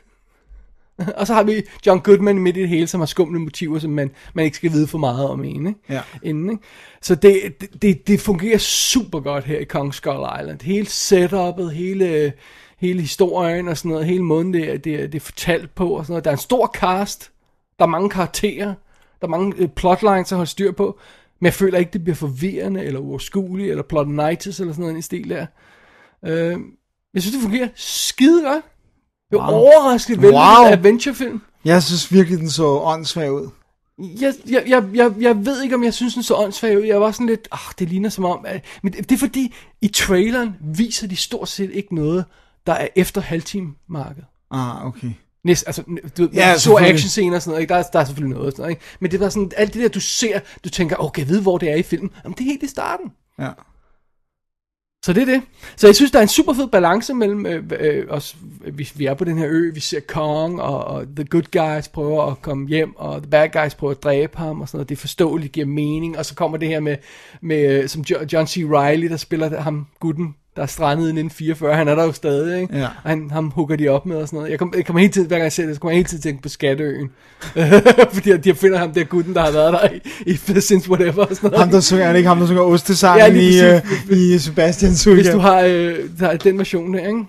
og 1.19 1.27
så 1.27 1.35
har 1.35 1.43
vi 1.43 1.63
John 1.87 2.01
Goodman 2.01 2.39
midt 2.39 2.57
i 2.57 2.61
det 2.61 2.69
hele, 2.69 2.87
som 2.87 3.01
har 3.01 3.07
skumle 3.07 3.39
motiver, 3.41 3.79
som 3.79 3.91
man, 3.91 4.11
man 4.35 4.45
ikke 4.45 4.57
skal 4.57 4.73
vide 4.73 4.87
for 4.87 4.99
meget 4.99 5.29
om 5.29 5.45
en, 5.45 5.67
ikke? 5.67 5.81
Ja. 5.89 6.03
Inden, 6.23 6.51
ikke? 6.51 6.63
Så 7.03 7.15
det, 7.15 7.61
det- 7.83 8.07
det, 8.07 8.21
fungerer 8.21 8.59
super 8.59 9.21
godt 9.21 9.45
her 9.45 9.59
i 9.59 9.65
Kong 9.65 9.95
Skull 9.95 10.27
Island. 10.41 10.63
Hele 10.63 10.87
setupet, 10.87 11.73
hele, 11.75 12.33
hele 12.79 13.01
historien 13.01 13.69
og 13.69 13.77
sådan 13.77 13.91
noget, 13.91 14.07
hele 14.07 14.23
måden 14.23 14.55
det, 14.55 14.85
det, 14.85 15.13
det 15.13 15.15
er 15.15 15.21
fortalt 15.25 15.75
på 15.75 15.89
og 15.91 16.05
sådan 16.05 16.13
noget. 16.13 16.25
Der 16.25 16.31
er 16.31 16.35
en 16.35 16.41
stor 16.41 16.67
cast, 16.75 17.33
der 17.79 17.85
er 17.85 17.89
mange 17.89 18.11
karakterer, 18.11 18.75
der 19.21 19.27
er 19.27 19.29
mange 19.29 19.55
øh, 19.57 19.69
plotlines 19.69 20.33
at 20.33 20.37
holde 20.37 20.51
styr 20.51 20.73
på, 20.73 20.99
men 21.41 21.45
jeg 21.45 21.55
føler 21.55 21.79
ikke, 21.79 21.91
det 21.93 22.05
bliver 22.05 22.17
forvirrende 22.17 22.85
eller 22.85 23.01
uoverskueligt, 23.01 23.71
eller 23.71 23.83
plotinitis 23.83 24.61
eller 24.61 24.73
sådan 24.73 24.85
noget 24.85 24.99
i 24.99 25.03
stil 25.03 25.31
der. 25.31 25.47
Øh, 26.25 26.59
jeg 27.15 27.23
synes, 27.23 27.35
det 27.35 27.43
fungerer 27.43 27.69
skide 27.75 28.43
godt. 28.43 28.65
Det 29.31 29.39
var 29.39 29.53
wow. 29.53 29.61
overraskende 29.61 30.23
vældig 30.23 30.39
Wow. 30.41 30.67
adventurefilm. 30.73 31.41
Jeg 31.65 31.83
synes 31.83 32.13
virkelig, 32.13 32.39
den 32.39 32.51
så 32.51 32.67
åndssvag 32.67 33.33
ud. 33.33 33.49
Jeg, 33.99 34.35
jeg, 34.51 34.65
jeg, 34.67 34.85
jeg, 34.95 35.15
jeg 35.21 35.47
ved 35.47 35.63
ikke, 35.63 35.75
om 35.75 35.85
jeg 35.85 35.95
synes, 35.95 36.15
den 36.15 36.23
så 36.23 36.35
åndssvag 36.35 36.79
ud. 36.79 36.83
Jeg 36.83 37.01
var 37.01 37.11
sådan 37.11 37.27
lidt, 37.27 37.49
ah, 37.53 37.59
det 37.79 37.89
ligner 37.89 38.09
som 38.09 38.25
om... 38.25 38.45
At, 38.49 38.65
men 38.83 38.93
det, 38.93 39.09
det 39.11 39.15
er 39.15 39.19
fordi, 39.19 39.55
i 39.81 39.89
traileren 39.89 40.57
viser 40.61 41.07
de 41.09 41.17
stort 41.17 41.49
set 41.49 41.71
ikke 41.71 41.95
noget, 41.95 42.25
der 42.67 42.73
er 42.73 42.89
efter 42.97 43.21
halvtime-markedet. 43.21 44.25
Ah, 44.51 44.87
okay. 44.87 45.11
Næst, 45.47 45.65
altså, 45.67 45.83
du, 46.19 46.29
Ja, 46.35 46.59
så 46.59 46.77
action 46.77 47.09
scener 47.09 47.37
og 47.37 47.43
sådan 47.43 47.51
noget, 47.51 47.61
ikke? 47.63 47.73
Der, 47.75 47.79
er, 47.79 47.83
der 47.93 47.99
er 48.01 48.05
selvfølgelig 48.05 48.35
noget 48.37 48.47
og 48.47 48.53
sådan 48.53 48.63
noget, 48.63 48.71
ikke? 48.71 48.83
Men 49.01 49.11
det 49.11 49.21
var 49.21 49.29
sådan, 49.29 49.51
alt 49.57 49.75
det 49.75 49.83
der, 49.83 49.89
du 49.89 50.01
ser, 50.01 50.41
du 50.65 50.69
tænker, 50.69 50.97
okay, 50.97 51.23
jeg 51.23 51.29
ved, 51.29 51.43
hvor 51.43 51.59
det 51.59 51.71
er 51.71 51.75
i 51.77 51.83
filmen. 51.83 52.11
Jamen, 52.25 52.35
det 52.39 52.41
er 52.41 52.45
helt 52.51 52.63
i 52.63 52.69
starten. 52.69 53.13
Ja. 53.39 53.51
Så 55.05 55.13
det 55.13 55.21
er 55.23 55.27
det. 55.27 55.43
Så 55.77 55.87
jeg 55.87 55.97
synes, 55.97 56.11
der 56.11 56.19
er 56.19 56.23
en 56.23 56.29
super 56.29 56.53
fed 56.55 56.69
balance 56.69 57.15
mellem 57.15 57.47
øh, 57.47 57.65
øh, 57.81 58.05
os. 58.09 58.37
Vi, 58.73 58.91
vi 58.95 59.07
er 59.07 59.15
på 59.15 59.25
den 59.25 59.39
her 59.39 59.47
ø, 59.51 59.71
vi 59.75 59.81
ser 59.81 60.01
Kong, 60.01 60.61
og, 60.63 60.85
og 60.85 61.07
the 61.17 61.25
good 61.25 61.75
guys 61.75 61.89
prøver 61.89 62.23
at 62.31 62.43
komme 62.43 62.69
hjem, 62.69 62.97
og 62.97 63.23
the 63.23 63.31
bad 63.31 63.49
guys 63.63 63.75
prøver 63.75 63.91
at 63.91 64.03
dræbe 64.03 64.39
ham, 64.39 64.61
og 64.61 64.69
sådan 64.69 64.79
noget. 64.79 64.89
Det 64.89 64.95
er 64.95 65.01
forståeligt, 65.01 65.53
giver 65.53 65.67
mening. 65.67 66.19
Og 66.19 66.27
så 66.27 66.35
kommer 66.35 66.59
det 66.59 66.69
her 66.69 66.81
med, 66.81 66.97
med 67.43 67.83
øh, 67.83 67.89
som 67.89 68.03
Jo- 68.03 68.27
John 68.33 68.47
C. 68.47 68.57
Reilly, 68.57 69.09
der 69.09 69.17
spiller 69.17 69.61
ham, 69.61 69.87
gutten, 70.01 70.35
der 70.57 70.63
er 70.63 70.67
strandet 70.67 71.05
i 71.05 71.09
1944. 71.09 71.77
Han 71.77 71.89
er 71.89 71.95
der 71.95 72.05
jo 72.05 72.13
stadig, 72.13 72.61
ikke? 72.61 72.79
Ja. 72.79 72.85
Og 72.85 73.11
han, 73.11 73.31
ham 73.31 73.51
hugger 73.51 73.77
de 73.77 73.89
op 73.89 74.07
med 74.07 74.17
og 74.17 74.29
sådan 74.29 74.37
noget. 74.37 74.51
Jeg 74.51 74.59
kommer, 74.59 74.77
jeg 74.77 74.87
kommer 74.87 75.01
hele 75.01 75.13
tiden, 75.13 75.29
hver 75.29 75.37
gang 75.37 75.45
jeg 75.45 75.53
ser 75.53 75.67
det, 75.67 75.75
så 75.75 75.81
kommer 75.81 75.93
jeg 75.93 75.97
hele 75.97 76.09
tiden 76.09 76.23
til 76.23 76.29
at 76.29 76.33
tænke 76.33 76.43
på 76.43 76.49
Skatteøen. 76.49 77.11
Fordi 78.15 78.31
at 78.31 78.45
de 78.45 78.55
finder 78.55 78.79
ham 78.79 78.93
der 78.93 79.05
gutten, 79.05 79.35
der 79.35 79.41
har 79.41 79.51
været 79.51 79.73
der 79.73 79.89
i, 80.27 80.33
i 80.57 80.61
since 80.61 80.91
whatever. 80.91 81.25
Og 81.25 81.37
sådan 81.37 81.51
noget. 81.51 81.59
Ham, 81.59 81.71
der 81.71 81.81
synger, 81.81 82.05
er 82.05 82.15
ikke 82.15 82.29
ham, 82.29 82.39
der 82.39 82.47
synger 82.47 82.63
Ostesangen 82.63 83.37
Ja, 83.37 83.73
i, 83.73 83.75
øh, 84.11 84.19
i 84.19 84.39
Sebastians 84.39 85.05
Hvis 85.05 85.29
du 85.29 85.39
har 85.39 85.61
øh, 85.61 85.99
der 86.19 86.29
er 86.29 86.37
den 86.37 86.59
version 86.59 86.95
der, 86.95 87.07
ikke? 87.07 87.25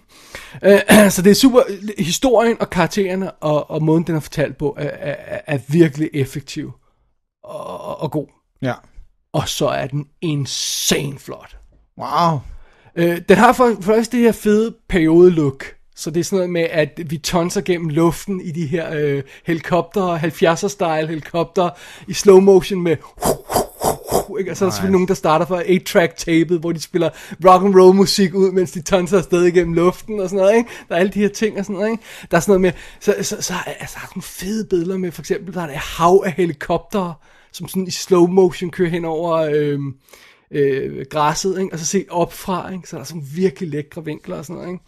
Øh, 0.63 1.11
så 1.15 1.21
det 1.21 1.31
er 1.31 1.35
super, 1.35 1.61
historien 1.99 2.57
og 2.59 2.69
karaktererne 2.69 3.31
og, 3.31 3.71
og 3.71 3.83
måden 3.83 4.03
den 4.03 4.15
er 4.15 4.19
fortalt 4.19 4.57
på 4.57 4.75
er, 4.77 4.89
er, 4.99 5.39
er 5.47 5.57
virkelig 5.67 6.09
effektiv 6.13 6.71
og, 7.43 8.01
og 8.01 8.11
god. 8.11 8.27
Ja. 8.61 8.73
Og 9.33 9.49
så 9.49 9.67
er 9.67 9.87
den 9.87 10.05
insane 10.21 11.19
flot. 11.19 11.57
Wow. 11.97 12.39
Øh, 12.97 13.21
den 13.29 13.37
har 13.37 13.53
for, 13.53 13.77
først 13.81 14.11
det 14.11 14.19
her 14.19 14.31
fede 14.31 14.75
periode-look. 14.89 15.65
Så 15.95 16.11
det 16.11 16.19
er 16.19 16.23
sådan 16.23 16.37
noget 16.37 16.49
med, 16.49 16.67
at 16.71 17.01
vi 17.05 17.17
tonser 17.17 17.61
gennem 17.61 17.89
luften 17.89 18.41
i 18.41 18.51
de 18.51 18.65
her 18.65 18.93
øh, 18.93 19.23
helikopter, 19.45 20.17
70'er-style 20.17 21.07
helikopter, 21.07 21.69
i 22.07 22.13
slow 22.13 22.39
motion 22.39 22.81
med... 22.81 22.97
Ikke? 24.39 24.51
Og 24.51 24.57
så 24.57 24.65
er 24.65 24.69
der 24.69 24.73
selvfølgelig 24.73 24.91
nogen, 24.91 25.07
der 25.07 25.13
starter 25.13 25.45
fra 25.45 25.61
8-track 25.61 26.15
tapet, 26.17 26.59
hvor 26.59 26.71
de 26.71 26.81
spiller 26.81 27.09
rock 27.45 27.65
and 27.65 27.75
roll 27.75 27.95
musik 27.95 28.33
ud, 28.33 28.51
mens 28.51 28.71
de 28.71 28.81
tonser 28.81 29.17
afsted 29.17 29.43
igennem 29.43 29.73
luften 29.73 30.19
og 30.19 30.29
sådan 30.29 30.43
noget. 30.43 30.57
Ikke? 30.57 30.69
Der 30.89 30.95
er 30.95 30.99
alle 30.99 31.11
de 31.11 31.19
her 31.19 31.29
ting 31.29 31.59
og 31.59 31.65
sådan 31.65 31.75
noget. 31.75 31.91
Ikke? 31.91 32.03
Der 32.31 32.37
er 32.37 32.41
sådan 32.41 32.51
noget 32.51 32.61
med... 32.61 32.71
Så, 32.99 33.15
så, 33.21 33.41
så 33.41 33.53
altså, 33.79 33.95
der 33.95 34.01
er 34.01 34.11
nogle 34.15 34.21
fede 34.21 34.65
billeder 34.69 34.97
med, 34.97 35.11
for 35.11 35.21
eksempel, 35.21 35.53
der 35.53 35.61
er 35.61 35.67
et 35.67 35.75
hav 35.75 36.23
af 36.25 36.31
helikopter, 36.31 37.13
som 37.51 37.67
sådan 37.67 37.87
i 37.87 37.91
slow 37.91 38.27
motion 38.27 38.69
kører 38.69 38.89
hen 38.89 39.05
over... 39.05 39.35
Øh, 39.35 39.79
øh, 40.51 41.05
græsset, 41.09 41.59
ikke? 41.59 41.73
og 41.73 41.79
så 41.79 41.85
se 41.85 42.05
opfra, 42.09 42.71
ikke? 42.73 42.89
så 42.89 42.95
er 42.95 42.99
der 42.99 43.05
sådan 43.05 43.27
virkelig 43.35 43.69
lækre 43.69 44.05
vinkler 44.05 44.37
og 44.37 44.45
sådan 44.45 44.61
noget. 44.61 44.79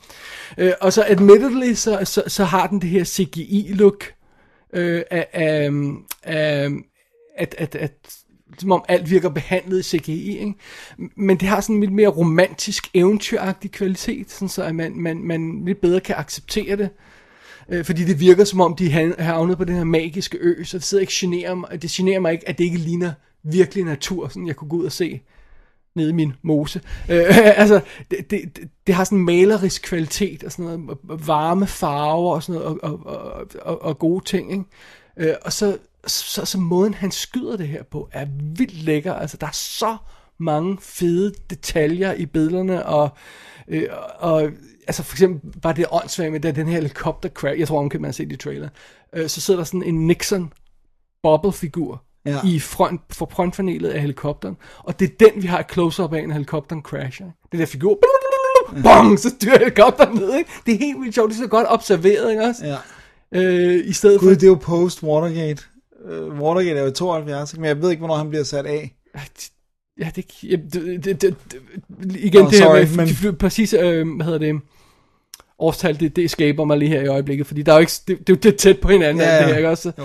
Ikke? 0.57 0.69
Øh, 0.69 0.73
og 0.81 0.93
så 0.93 1.05
admittedly, 1.07 1.73
så, 1.73 1.99
så, 2.03 2.23
så 2.27 2.43
har 2.43 2.67
den 2.67 2.81
det 2.81 2.89
her 2.89 3.03
CGI-look 3.03 4.13
øh, 4.73 5.01
af, 5.11 5.27
af, 5.33 5.69
af 6.23 6.69
at, 7.35 7.55
at, 7.57 7.75
at 7.75 7.91
som 8.57 8.71
om 8.71 8.83
alt 8.87 9.09
virker 9.09 9.29
behandlet 9.29 9.79
i 9.79 9.97
CGI, 9.97 10.37
ikke? 10.37 10.53
men 11.15 11.37
det 11.37 11.47
har 11.47 11.61
sådan 11.61 11.75
en 11.75 11.81
lidt 11.81 11.93
mere 11.93 12.07
romantisk, 12.07 12.89
eventyragtig 12.93 13.71
kvalitet, 13.71 14.31
sådan 14.31 14.49
så 14.49 14.63
at 14.63 14.75
man, 14.75 14.95
man, 14.95 15.23
man 15.23 15.65
lidt 15.65 15.81
bedre 15.81 15.99
kan 15.99 16.15
acceptere 16.15 16.75
det. 16.75 16.89
Øh, 17.69 17.85
fordi 17.85 18.05
det 18.05 18.19
virker 18.19 18.43
som 18.43 18.61
om, 18.61 18.75
de 18.75 18.91
har 18.91 19.23
havnet 19.23 19.57
på 19.57 19.63
den 19.63 19.75
her 19.75 19.83
magiske 19.83 20.37
ø, 20.41 20.63
så 20.63 20.77
det 20.77 20.85
sidder 20.85 21.01
ikke 21.01 21.13
generer 21.15 21.55
mig, 21.55 21.81
det 21.81 21.89
generer 21.89 22.19
mig 22.19 22.31
ikke, 22.31 22.49
at 22.49 22.57
det 22.57 22.63
ikke 22.63 22.77
ligner 22.77 23.11
virkelig 23.43 23.83
natur, 23.83 24.27
sådan 24.27 24.47
jeg 24.47 24.55
kunne 24.55 24.69
gå 24.69 24.75
ud 24.75 24.85
og 24.85 24.91
se 24.91 25.21
nede 25.99 26.09
i 26.09 26.13
min 26.13 26.33
mose. 26.41 26.81
Øh, 27.09 27.59
altså, 27.59 27.81
det, 28.11 28.31
det, 28.31 28.59
det, 28.87 28.95
har 28.95 29.03
sådan 29.03 29.17
en 29.17 29.25
malerisk 29.25 29.81
kvalitet 29.81 30.43
og 30.43 30.51
sådan 30.51 30.65
noget, 30.65 30.97
varme 31.03 31.67
farver 31.67 32.33
og 32.35 32.43
sådan 32.43 32.61
noget, 32.61 32.81
og, 32.81 32.99
og, 33.05 33.47
og, 33.61 33.81
og, 33.81 33.99
gode 33.99 34.25
ting, 34.25 34.51
ikke? 34.51 34.63
Øh, 35.17 35.35
og 35.41 35.53
så, 35.53 35.77
så, 36.07 36.45
så 36.45 36.57
måden 36.57 36.93
han 36.93 37.11
skyder 37.11 37.57
det 37.57 37.67
her 37.67 37.83
på, 37.83 38.09
er 38.11 38.25
vildt 38.57 38.83
lækker. 38.83 39.13
Altså, 39.13 39.37
der 39.37 39.47
er 39.47 39.51
så 39.51 39.97
mange 40.37 40.77
fede 40.81 41.33
detaljer 41.49 42.13
i 42.13 42.25
billederne, 42.25 42.85
og, 42.85 43.09
øh, 43.67 43.87
og 44.19 44.43
altså 44.87 45.03
for 45.03 45.15
eksempel 45.15 45.61
bare 45.61 45.73
det 45.73 45.85
åndssvagt 45.91 46.31
med, 46.31 46.39
da 46.39 46.51
den 46.51 46.67
her 46.67 46.75
helikopter 46.75 47.29
crash, 47.29 47.59
jeg 47.59 47.67
tror, 47.67 47.81
man 47.81 47.89
kan 47.89 48.13
se 48.13 48.25
det 48.25 48.31
i 48.31 48.35
trailer, 48.35 48.69
øh, 49.13 49.29
så 49.29 49.41
sidder 49.41 49.59
der 49.59 49.65
sådan 49.65 49.83
en 49.83 50.07
Nixon 50.07 50.53
bobble-figur, 51.23 52.03
Ja. 52.29 52.39
i 52.43 52.59
front, 52.59 53.01
for 53.11 53.29
frontpanelet 53.31 53.89
af 53.89 54.01
helikopteren. 54.01 54.57
Og 54.79 54.99
det 54.99 55.09
er 55.09 55.13
den, 55.29 55.41
vi 55.41 55.47
har 55.47 55.59
et 55.59 55.65
close-up 55.71 56.13
af, 56.13 56.27
når 56.27 56.33
helikopteren 56.33 56.81
crasher. 56.81 57.25
Den 57.51 57.59
der 57.59 57.65
figur, 57.65 57.99
bong, 58.83 59.19
så 59.19 59.29
styrer 59.29 59.57
helikopteren 59.59 60.15
ned, 60.17 60.35
ikke? 60.37 60.49
Det 60.65 60.73
er 60.73 60.77
helt 60.77 61.01
vildt 61.01 61.15
sjovt, 61.15 61.29
det 61.31 61.37
er 61.37 61.41
så 61.43 61.47
godt 61.47 61.67
observeret, 61.69 62.29
ikke 62.31 62.43
også? 62.43 62.65
Ja. 62.65 62.77
Øh, 63.41 63.87
I 63.89 63.93
stedet 63.93 64.19
Gud, 64.19 64.27
for... 64.29 64.33
det 64.33 64.43
er 64.43 64.47
jo 64.47 64.55
post-Watergate. 64.55 65.63
Uh, 66.09 66.39
Watergate 66.41 66.79
er 66.79 66.83
jo 66.83 66.91
72, 66.91 67.53
ikke? 67.53 67.61
men 67.61 67.67
jeg 67.67 67.81
ved 67.81 67.89
ikke, 67.89 67.99
hvornår 67.99 68.15
han 68.15 68.29
bliver 68.29 68.43
sat 68.43 68.65
af. 68.65 68.95
Ja, 69.15 69.21
det, 70.15 70.29
ja, 70.43 70.55
det, 70.55 71.05
det, 71.05 71.05
det, 71.05 71.21
det 71.21 71.35
igen, 72.15 72.41
Oh, 72.45 72.51
det 72.51 72.59
her 72.59 72.65
sorry, 72.65 72.95
med, 72.97 73.23
men- 73.23 73.35
præcis, 73.35 73.73
øh, 73.73 74.15
hvad 74.15 74.25
hedder 74.25 74.39
det, 74.39 74.61
årstal, 75.59 75.99
det, 75.99 76.15
det 76.15 76.31
skaber 76.31 76.65
mig 76.65 76.77
lige 76.77 76.89
her 76.89 77.01
i 77.01 77.07
øjeblikket, 77.07 77.47
fordi 77.47 77.61
der 77.61 77.71
er 77.71 77.75
jo 77.75 77.79
ikke, 77.79 77.91
det, 78.07 78.27
det 78.27 78.33
er 78.35 78.39
det 78.39 78.53
er 78.53 78.57
tæt 78.57 78.79
på 78.79 78.87
hinanden, 78.89 79.21
Ja, 79.23 79.29
alt 79.29 79.39
det 79.41 79.45
ja. 79.47 79.49
her, 79.51 79.57
ikke 79.57 79.69
også? 79.69 79.91
Jo. 79.97 80.03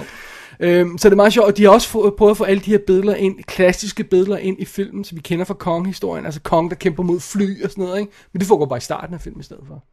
Øhm, 0.60 0.98
så 0.98 1.09
det 1.09 1.12
er 1.12 1.16
meget 1.16 1.32
sjovt, 1.32 1.47
og 1.48 1.56
de 1.56 1.64
har 1.64 1.70
også 1.70 1.89
få, 1.89 2.10
prøvet 2.18 2.31
at 2.31 2.36
få 2.36 2.44
alle 2.44 2.60
de 2.60 2.70
her 2.70 2.78
billeder 2.86 3.14
ind, 3.14 3.44
klassiske 3.44 4.05
billeder 4.05 4.36
ind 4.39 4.60
i 4.60 4.64
filmen, 4.64 5.05
som 5.05 5.16
vi 5.16 5.22
kender 5.22 5.44
fra 5.44 5.55
Kong-historien, 5.55 6.24
altså 6.24 6.40
Kong, 6.40 6.70
der 6.70 6.76
kæmper 6.76 7.02
mod 7.02 7.20
fly 7.20 7.64
og 7.64 7.70
sådan 7.70 7.85
noget, 7.85 8.01
ikke? 8.01 8.12
Men 8.32 8.40
det 8.40 8.48
foregår 8.48 8.66
bare 8.66 8.76
i 8.76 8.81
starten 8.81 9.14
af 9.14 9.20
filmen 9.20 9.40
i 9.40 9.44
stedet 9.44 9.64
for. 9.66 9.85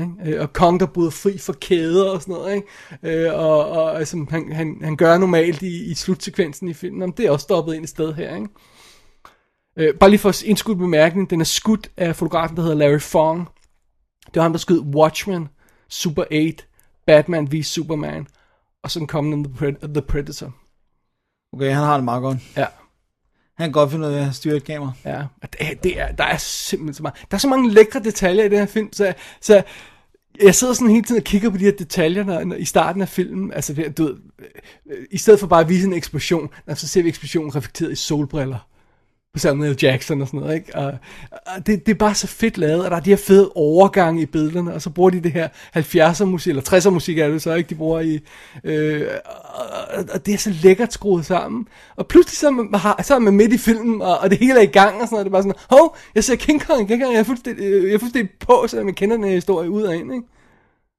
Ikke? 0.00 0.36
Øh, 0.36 0.42
Og 0.42 0.52
Kong, 0.52 0.80
der 0.80 0.86
bryder 0.86 1.10
fri 1.10 1.38
for 1.38 1.52
kæder 1.52 2.10
og 2.10 2.22
sådan 2.22 2.34
noget, 2.34 2.54
ikke? 2.54 3.24
Øh, 3.24 3.34
og, 3.34 3.68
og 3.68 3.98
altså, 3.98 4.26
han, 4.30 4.52
han, 4.52 4.76
han 4.82 4.96
gør 4.96 5.18
normalt 5.18 5.62
i, 5.62 5.90
i 5.90 5.94
slutsekvensen 5.94 6.68
i 6.68 6.72
filmen, 6.72 7.00
men 7.00 7.10
det 7.10 7.26
er 7.26 7.30
også 7.30 7.42
stoppet 7.42 7.74
ind 7.74 7.84
et 7.84 7.90
sted 7.90 8.14
her, 8.14 8.36
ikke? 8.36 8.48
Øh, 9.76 9.94
bare 9.94 10.10
lige 10.10 10.20
for 10.20 10.44
indskudt 10.44 10.78
bemærkning, 10.78 11.30
den 11.30 11.40
er 11.40 11.44
skudt 11.44 11.90
af 11.96 12.16
fotografen, 12.16 12.56
der 12.56 12.62
hedder 12.62 12.76
Larry 12.76 13.00
Fong. 13.00 13.48
Det 14.26 14.36
var 14.36 14.42
ham, 14.42 14.52
der 14.52 14.58
skød 14.58 14.80
Watchmen, 14.80 15.48
Super 15.88 16.24
8, 16.32 16.64
Batman 17.06 17.52
v 17.52 17.62
Superman, 17.62 18.26
og 18.82 18.90
så 18.90 19.06
kom 19.06 19.30
den 19.30 19.44
The, 19.44 19.54
Pred- 19.54 19.92
The 19.92 20.02
Predator. 20.02 20.54
Okay, 21.52 21.66
han 21.72 21.84
har 21.84 21.94
det 21.96 22.04
meget 22.04 22.22
godt. 22.22 22.38
Ja. 22.56 22.66
Han 23.56 23.66
kan 23.66 23.72
godt 23.72 23.90
finde 23.90 24.08
ud 24.08 24.12
af 24.12 24.26
at 24.26 24.34
styre 24.34 24.56
et 24.56 24.64
kamera. 24.64 24.92
Ja, 25.04 25.22
og 25.42 25.52
det, 25.52 25.82
det 25.82 26.00
er, 26.00 26.12
der 26.12 26.24
er 26.24 26.36
simpelthen 26.36 26.94
så 26.94 27.02
meget. 27.02 27.14
Der 27.30 27.34
er 27.34 27.38
så 27.38 27.48
mange 27.48 27.70
lækre 27.70 28.00
detaljer 28.00 28.44
i 28.44 28.48
den 28.48 28.58
her 28.58 28.66
film, 28.66 28.92
så, 28.92 29.14
så 29.40 29.62
jeg 30.42 30.54
sidder 30.54 30.74
sådan 30.74 30.90
hele 30.90 31.02
tiden 31.02 31.20
og 31.20 31.24
kigger 31.24 31.50
på 31.50 31.56
de 31.56 31.64
her 31.64 31.72
detaljer 31.78 32.24
når, 32.24 32.44
når, 32.44 32.56
i 32.56 32.64
starten 32.64 33.02
af 33.02 33.08
filmen. 33.08 33.52
Altså, 33.52 33.90
du 33.98 34.04
ved, 34.04 34.16
øh, 34.90 35.06
i 35.10 35.18
stedet 35.18 35.40
for 35.40 35.46
bare 35.46 35.60
at 35.60 35.68
vise 35.68 35.86
en 35.86 35.92
eksplosion, 35.92 36.48
så 36.74 36.88
ser 36.88 37.02
vi 37.02 37.08
eksplosionen 37.08 37.56
reflekteret 37.56 37.92
i 37.92 37.94
solbriller. 37.94 38.66
Samuel 39.36 39.78
Jackson 39.82 40.20
og 40.20 40.26
sådan 40.26 40.40
noget, 40.40 40.54
ikke? 40.54 40.76
Og, 40.76 40.92
og 41.30 41.66
det, 41.66 41.86
det 41.86 41.92
er 41.92 41.98
bare 41.98 42.14
så 42.14 42.26
fedt 42.26 42.58
lavet, 42.58 42.84
og 42.84 42.90
der 42.90 42.96
er 42.96 43.00
de 43.00 43.10
her 43.10 43.16
fede 43.16 43.50
overgange 43.54 44.22
i 44.22 44.26
billederne, 44.26 44.74
og 44.74 44.82
så 44.82 44.90
bruger 44.90 45.10
de 45.10 45.20
det 45.20 45.32
her 45.32 45.48
70'er 45.76 46.24
musik, 46.24 46.50
eller 46.50 46.62
60'er 46.62 46.90
musik 46.90 47.18
er 47.18 47.28
det 47.28 47.42
så, 47.42 47.54
ikke? 47.54 47.68
De 47.68 47.74
bruger 47.74 48.00
i, 48.00 48.20
øh, 48.64 49.06
og, 49.94 50.04
og 50.14 50.26
det 50.26 50.34
er 50.34 50.38
så 50.38 50.50
lækkert 50.62 50.92
skruet 50.92 51.26
sammen. 51.26 51.66
Og 51.96 52.06
pludselig 52.06 52.36
så 52.36 52.46
er 52.46 52.50
man, 52.50 52.80
så 53.04 53.14
er 53.14 53.18
man 53.18 53.34
midt 53.34 53.52
i 53.52 53.58
filmen, 53.58 54.02
og, 54.02 54.18
og 54.18 54.30
det 54.30 54.38
hele 54.38 54.54
er 54.54 54.62
i 54.62 54.66
gang, 54.66 55.00
og 55.00 55.08
sådan 55.08 55.08
noget. 55.10 55.24
Det 55.24 55.30
er 55.30 55.32
bare 55.32 55.42
sådan, 55.42 55.78
hov, 55.78 55.96
jeg 56.14 56.24
ser 56.24 56.36
King 56.36 56.66
Kong, 56.66 56.88
King 56.88 57.02
Kong, 57.02 57.14
jeg 57.14 57.20
er 57.20 57.24
fuldstændig, 57.24 57.64
øh, 57.64 57.84
jeg 57.84 57.94
er 57.94 57.98
fuldstændig 57.98 58.34
på, 58.40 58.64
så 58.68 58.84
man 58.84 58.94
kender 58.94 59.16
den 59.16 59.24
her 59.24 59.34
historie 59.34 59.70
ud 59.70 59.82
og 59.82 59.96
ind, 59.96 60.14
ikke? 60.14 60.26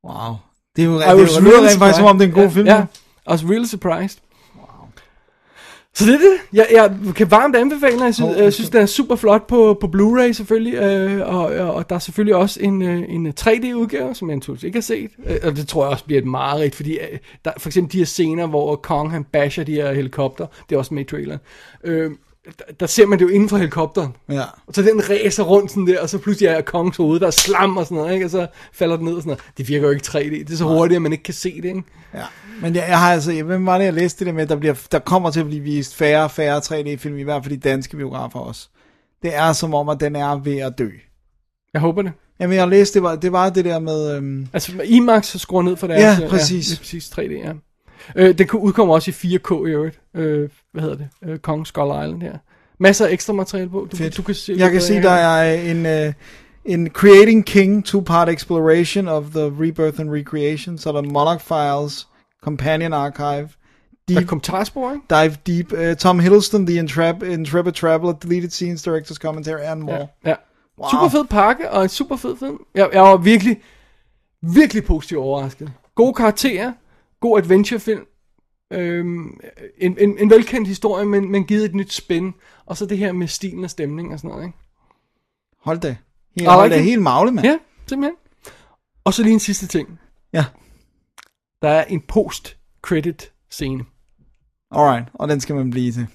Wow. 0.07 0.35
Det 0.75 0.81
er 0.81 0.85
jo, 0.85 0.99
det 0.99 1.07
er 1.07 1.11
jo 1.11 1.17
was 1.17 1.39
lyder 1.39 1.51
really 1.51 1.67
rent 1.67 1.79
faktisk 1.79 1.97
som 1.97 2.05
om 2.05 2.17
det 2.17 2.25
er 2.25 2.29
en 2.29 2.35
god 2.35 2.43
ja, 2.43 2.49
film. 2.49 2.67
Ja, 2.67 2.85
I 3.27 3.31
was 3.31 3.43
really 3.43 3.65
surprised. 3.65 4.17
Så 5.93 6.05
det 6.05 6.13
er 6.13 6.17
det. 6.17 6.37
Jeg, 6.53 6.67
jeg 6.71 7.15
kan 7.15 7.31
varmt 7.31 7.55
anbefale 7.55 7.95
den. 7.95 8.05
Jeg 8.05 8.15
synes, 8.15 8.37
jeg 8.37 8.53
synes 8.53 8.69
den 8.69 8.81
er 8.81 8.85
super 8.85 9.15
flot 9.15 9.47
på, 9.47 9.77
på 9.81 9.87
Blu-ray 9.87 10.31
selvfølgelig. 10.31 10.73
Øh, 10.73 11.35
og, 11.35 11.43
og, 11.43 11.73
og 11.73 11.89
der 11.89 11.95
er 11.95 11.99
selvfølgelig 11.99 12.35
også 12.35 12.59
en, 12.63 12.81
øh, 12.81 13.03
en 13.09 13.33
3D-udgave, 13.39 14.15
som 14.15 14.29
jeg 14.29 14.35
naturligvis 14.35 14.63
ikke 14.63 14.77
har 14.77 14.81
set. 14.81 15.11
Øh, 15.25 15.37
og 15.43 15.55
det 15.55 15.67
tror 15.67 15.83
jeg 15.83 15.91
også 15.91 16.05
bliver 16.05 16.21
et 16.21 16.27
mareridt, 16.27 16.75
fordi 16.75 16.97
øh, 16.97 17.17
der, 17.45 17.51
for 17.57 17.69
eksempel 17.69 17.91
de 17.93 17.97
her 17.97 18.05
scener, 18.05 18.47
hvor 18.47 18.75
Kong 18.75 19.11
han 19.11 19.23
basher 19.23 19.63
de 19.63 19.73
her 19.73 19.93
helikopter, 19.93 20.45
det 20.69 20.75
er 20.75 20.79
også 20.79 20.93
med 20.93 21.01
i 21.01 21.05
traileren. 21.05 21.39
Øh, 21.83 22.11
der, 22.45 22.73
der 22.79 22.85
ser 22.85 23.05
man 23.05 23.19
det 23.19 23.25
jo 23.25 23.29
inden 23.29 23.49
for 23.49 23.57
helikopteren. 23.57 24.15
Ja. 24.29 24.43
Og 24.67 24.73
så 24.73 24.81
den 24.81 25.09
ræser 25.09 25.43
rundt 25.43 25.71
sådan 25.71 25.87
der, 25.87 26.01
og 26.01 26.09
så 26.09 26.17
pludselig 26.17 26.47
er 26.47 26.61
kongens 26.61 26.97
hoved, 26.97 27.19
der 27.19 27.27
er 27.27 27.31
slam 27.31 27.77
og 27.77 27.85
sådan 27.85 27.97
noget, 27.97 28.13
ikke? 28.13 28.25
og 28.25 28.29
så 28.29 28.47
falder 28.73 28.95
den 28.95 29.05
ned 29.05 29.13
og 29.13 29.21
sådan 29.21 29.29
noget. 29.29 29.43
Det 29.57 29.67
virker 29.67 29.87
jo 29.87 29.93
ikke 29.93 30.05
3D, 30.07 30.39
det 30.39 30.51
er 30.51 30.55
så 30.55 30.63
hurtigt, 30.65 30.95
at 30.95 31.01
man 31.01 31.11
ikke 31.11 31.23
kan 31.23 31.33
se 31.33 31.55
det, 31.55 31.65
ikke? 31.65 31.83
Ja, 32.13 32.25
men 32.61 32.75
jeg, 32.75 32.85
jeg 32.87 32.99
har 32.99 33.13
altså, 33.13 33.43
hvem 33.43 33.65
var 33.65 33.77
det, 33.77 33.85
jeg 33.85 33.93
læste 33.93 34.25
det 34.25 34.35
med, 34.35 34.47
der, 34.47 34.55
bliver, 34.55 34.87
der 34.91 34.99
kommer 34.99 35.31
til 35.31 35.39
at 35.39 35.45
blive 35.45 35.61
vist 35.61 35.95
færre 35.95 36.23
og 36.23 36.31
færre 36.31 36.57
3D-film, 36.57 37.17
i 37.17 37.23
hvert 37.23 37.43
fald 37.43 37.55
de 37.55 37.69
danske 37.69 37.97
biografer 37.97 38.39
også. 38.39 38.69
Det 39.21 39.35
er 39.35 39.53
som 39.53 39.73
om, 39.73 39.89
at 39.89 39.99
den 39.99 40.15
er 40.15 40.35
ved 40.35 40.57
at 40.57 40.73
dø. 40.77 40.89
Jeg 41.73 41.81
håber 41.81 42.01
det. 42.01 42.11
Jamen, 42.39 42.57
jeg 42.57 42.67
læste, 42.67 42.93
det 42.93 43.03
var 43.03 43.15
det, 43.15 43.31
var 43.31 43.49
det 43.49 43.65
der 43.65 43.79
med... 43.79 44.15
Øhm, 44.15 44.47
Altså 44.53 44.81
IMAX 44.83 45.37
skruer 45.37 45.61
ned 45.61 45.75
for 45.75 45.87
deres... 45.87 46.19
Ja, 46.19 46.23
øh, 46.23 46.29
præcis. 46.29 46.69
Ja, 46.69 46.73
det 46.73 46.77
er 46.77 46.81
præcis 46.81 47.09
3D, 47.09 47.47
ja. 47.47 47.53
Øh, 48.15 48.37
den 48.37 48.49
udkommer 48.51 48.93
også 48.93 49.11
i 49.11 49.13
4K 49.13 49.67
i 49.67 49.69
øvrigt. 49.71 49.99
Øh, 50.15 50.49
hvad 50.71 50.81
hedder 50.81 50.95
det? 50.97 51.07
Øh, 51.23 51.39
Kong 51.39 51.67
Skull 51.67 51.89
Island 52.05 52.21
her. 52.21 52.37
Masser 52.79 53.05
af 53.07 53.11
ekstra 53.11 53.33
materiale 53.33 53.69
på. 53.69 53.87
Du, 53.91 53.97
Fedt. 53.97 54.17
du 54.17 54.21
kan 54.21 54.35
se, 54.35 54.55
jeg 54.57 54.71
kan 54.71 54.81
se, 54.81 54.93
der 55.01 55.11
er 55.11 55.53
en, 55.71 55.85
øh, 55.85 56.13
en 56.65 56.89
Creating 56.89 57.45
King 57.45 57.85
two-part 57.87 58.29
exploration 58.29 59.07
of 59.07 59.23
the 59.23 59.45
rebirth 59.59 59.99
and 59.99 60.09
recreation, 60.11 60.77
så 60.77 60.89
er 60.89 60.93
der 60.93 61.01
Monarch 61.01 61.43
Files, 61.45 62.07
Companion 62.43 62.93
Archive, 62.93 63.49
Der 64.07 64.15
er 64.15 64.19
Deep, 64.19 64.27
kommentarspor, 64.27 64.91
ikke? 64.91 65.03
Dive 65.09 65.35
Deep, 65.47 65.73
uh, 65.73 65.95
Tom 65.97 66.19
Hiddleston, 66.19 66.67
The 66.67 66.79
Intrep- 66.83 67.25
Intrepid 67.25 67.71
Traveler, 67.71 68.13
Deleted 68.13 68.49
Scenes, 68.49 68.87
Director's 68.87 69.15
Commentary, 69.15 69.61
and 69.61 69.81
more. 69.81 69.95
Ja. 69.97 70.29
ja. 70.29 70.35
Wow. 70.79 70.89
Super 70.91 71.09
fed 71.09 71.25
pakke, 71.29 71.71
og 71.71 71.83
en 71.83 71.89
super 71.89 72.15
fed 72.15 72.35
film. 72.39 72.57
Jeg, 72.75 72.89
jeg 72.93 73.01
var 73.01 73.17
virkelig, 73.17 73.57
virkelig 74.41 74.83
positivt 74.83 75.19
overrasket. 75.19 75.71
Gode 75.95 76.13
karakterer, 76.13 76.71
god 77.21 77.37
adventurefilm, 77.37 78.05
øhm, 78.71 79.39
en, 79.77 79.97
en, 79.99 80.17
en 80.17 80.29
velkendt 80.29 80.67
historie, 80.67 81.05
men, 81.05 81.31
men 81.31 81.45
givet 81.45 81.65
et 81.65 81.75
nyt 81.75 81.93
spin, 81.93 82.33
og 82.65 82.77
så 82.77 82.85
det 82.85 82.97
her 82.97 83.11
med 83.11 83.27
stilen 83.27 83.63
og 83.63 83.69
stemning 83.69 84.13
og 84.13 84.19
sådan 84.19 84.29
noget, 84.29 84.45
ikke? 84.45 84.57
Hold 85.59 85.79
da. 85.79 85.87
Helt, 85.87 86.41
I 86.41 86.45
hold 86.45 86.69
da 86.69 86.77
helt 86.77 87.01
magle, 87.01 87.31
mand. 87.31 87.47
Ja, 87.47 87.57
simpelthen. 87.87 88.15
Og 89.03 89.13
så 89.13 89.23
lige 89.23 89.33
en 89.33 89.39
sidste 89.39 89.67
ting. 89.67 89.99
Ja. 90.33 90.45
Der 91.61 91.69
er 91.69 91.83
en 91.83 92.01
post-credit 92.01 93.31
scene. 93.49 93.85
Alright, 94.71 95.07
og 95.13 95.27
den 95.27 95.39
skal 95.41 95.55
man 95.55 95.69
blive 95.69 95.91
til. 95.91 96.07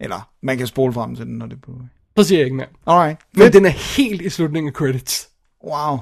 Eller, 0.00 0.30
man 0.42 0.58
kan 0.58 0.66
spole 0.66 0.92
frem 0.92 1.16
til 1.16 1.26
den, 1.26 1.38
når 1.38 1.46
det 1.46 1.56
er 1.56 1.60
på. 1.60 1.72
Så 2.18 2.24
siger 2.24 2.38
jeg 2.38 2.44
ikke 2.44 2.56
mere. 2.56 2.66
Alright, 2.86 3.20
Men 3.32 3.42
fedt. 3.42 3.54
den 3.54 3.64
er 3.66 3.96
helt 3.96 4.22
i 4.22 4.28
slutningen 4.30 4.68
af 4.68 4.74
credits. 4.74 5.30
Wow. 5.64 5.98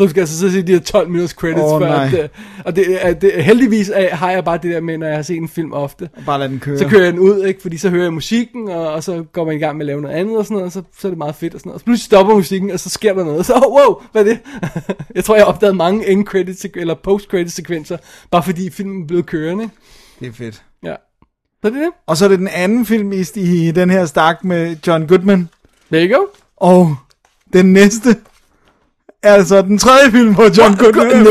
Så 0.00 0.08
skal 0.08 0.20
jeg 0.20 0.22
altså 0.22 0.38
så 0.38 0.50
se 0.50 0.62
de 0.62 0.72
her 0.72 0.80
12 0.80 1.08
minutters 1.08 1.30
credits. 1.30 1.60
Åh, 1.62 1.80
før, 1.80 1.88
nej. 1.88 2.04
at, 2.06 2.14
øh, 2.22 2.28
og 2.64 2.76
det, 2.76 3.06
er, 3.06 3.14
det, 3.14 3.44
heldigvis 3.44 3.90
er, 3.94 4.14
har 4.14 4.30
jeg 4.30 4.44
bare 4.44 4.58
det 4.62 4.74
der 4.74 4.80
med, 4.80 4.98
når 4.98 5.06
jeg 5.06 5.16
har 5.16 5.22
set 5.22 5.36
en 5.36 5.48
film 5.48 5.72
ofte. 5.72 6.08
Bare 6.26 6.38
lad 6.38 6.48
den 6.48 6.60
køre. 6.60 6.78
Så 6.78 6.88
kører 6.88 7.04
jeg 7.04 7.12
den 7.12 7.20
ud, 7.20 7.44
ikke? 7.44 7.62
fordi 7.62 7.76
så 7.76 7.90
hører 7.90 8.02
jeg 8.02 8.12
musikken, 8.12 8.68
og, 8.68 8.92
og 8.92 9.02
så 9.02 9.24
går 9.32 9.44
man 9.44 9.56
i 9.56 9.58
gang 9.58 9.76
med 9.76 9.84
at 9.84 9.86
lave 9.86 10.00
noget 10.00 10.14
andet 10.14 10.38
og 10.38 10.44
sådan 10.44 10.54
noget, 10.54 10.66
og 10.66 10.72
så, 10.72 10.82
så 10.98 11.08
er 11.08 11.10
det 11.10 11.18
meget 11.18 11.34
fedt 11.34 11.54
og 11.54 11.60
sådan 11.60 11.68
noget. 11.68 11.74
Og 11.74 11.80
så 11.80 11.84
pludselig 11.84 12.04
stopper 12.04 12.34
musikken, 12.34 12.70
og 12.70 12.80
så 12.80 12.90
sker 12.90 13.14
der 13.14 13.24
noget. 13.24 13.46
Så, 13.46 13.54
oh, 13.54 13.72
wow, 13.72 14.02
hvad 14.12 14.22
er 14.22 14.28
det? 14.28 14.38
jeg 15.14 15.24
tror, 15.24 15.34
jeg 15.34 15.44
har 15.44 15.52
opdaget 15.52 15.76
mange 15.76 16.08
end 16.08 16.24
credit 16.24 16.66
eller 16.74 16.94
post 16.94 17.30
credit 17.30 17.52
sekvenser, 17.52 17.96
bare 18.30 18.42
fordi 18.42 18.70
filmen 18.70 19.02
er 19.02 19.06
blevet 19.06 19.26
kørende. 19.26 19.64
ikke? 19.64 19.74
Det 20.20 20.28
er 20.28 20.32
fedt. 20.32 20.62
Ja. 20.84 20.94
Så 21.60 21.68
er 21.68 21.70
det 21.70 21.80
det. 21.80 21.90
Og 22.06 22.16
så 22.16 22.24
er 22.24 22.28
det 22.28 22.38
den 22.38 22.48
anden 22.48 22.86
film 22.86 23.12
i, 23.12 23.24
i 23.36 23.70
den 23.70 23.90
her 23.90 24.06
stak 24.06 24.44
med 24.44 24.76
John 24.86 25.06
Goodman. 25.06 25.48
There 25.92 26.08
you 26.08 26.18
go. 26.18 26.24
Og 26.56 26.96
den 27.52 27.72
næste 27.72 28.16
altså 29.26 29.62
den 29.62 29.78
tredje 29.78 30.10
film 30.10 30.34
på 30.34 30.42
John 30.42 30.76
Goodman. 30.76 31.22
No! 31.22 31.30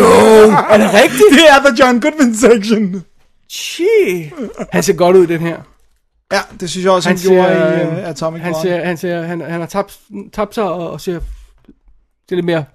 Er 0.69 0.77
det 0.77 0.93
rigtigt? 0.93 1.31
Det 1.31 1.49
er 1.49 1.69
The 1.69 1.83
John 1.85 2.01
Goodman 2.01 2.35
section. 2.35 3.03
Gee. 3.53 4.31
Han 4.71 4.83
ser 4.83 4.93
godt 4.93 5.15
ud 5.15 5.23
i 5.23 5.27
den 5.27 5.39
her. 5.41 5.57
Ja, 6.31 6.39
det 6.59 6.69
synes 6.69 6.83
jeg 6.83 6.93
også, 6.93 7.09
han, 7.09 7.17
Han 7.17 7.27
gjorde 7.29 7.47
ser, 7.47 7.79
i 7.79 7.81
øh, 7.81 7.87
uh, 7.87 8.09
Atomic 8.09 8.41
Han, 8.41 8.51
Blonde. 8.51 8.69
ser, 8.69 8.85
han, 8.85 8.97
ser, 8.97 9.21
han, 9.21 9.41
han 9.41 9.59
har 9.59 9.67
tabt, 9.67 9.99
tabt 10.33 10.55
sig 10.55 10.63
og, 10.63 10.91
og 10.91 11.01
ser, 11.01 11.19
ser 12.29 12.35
lidt 12.35 12.45
mere 12.45 12.65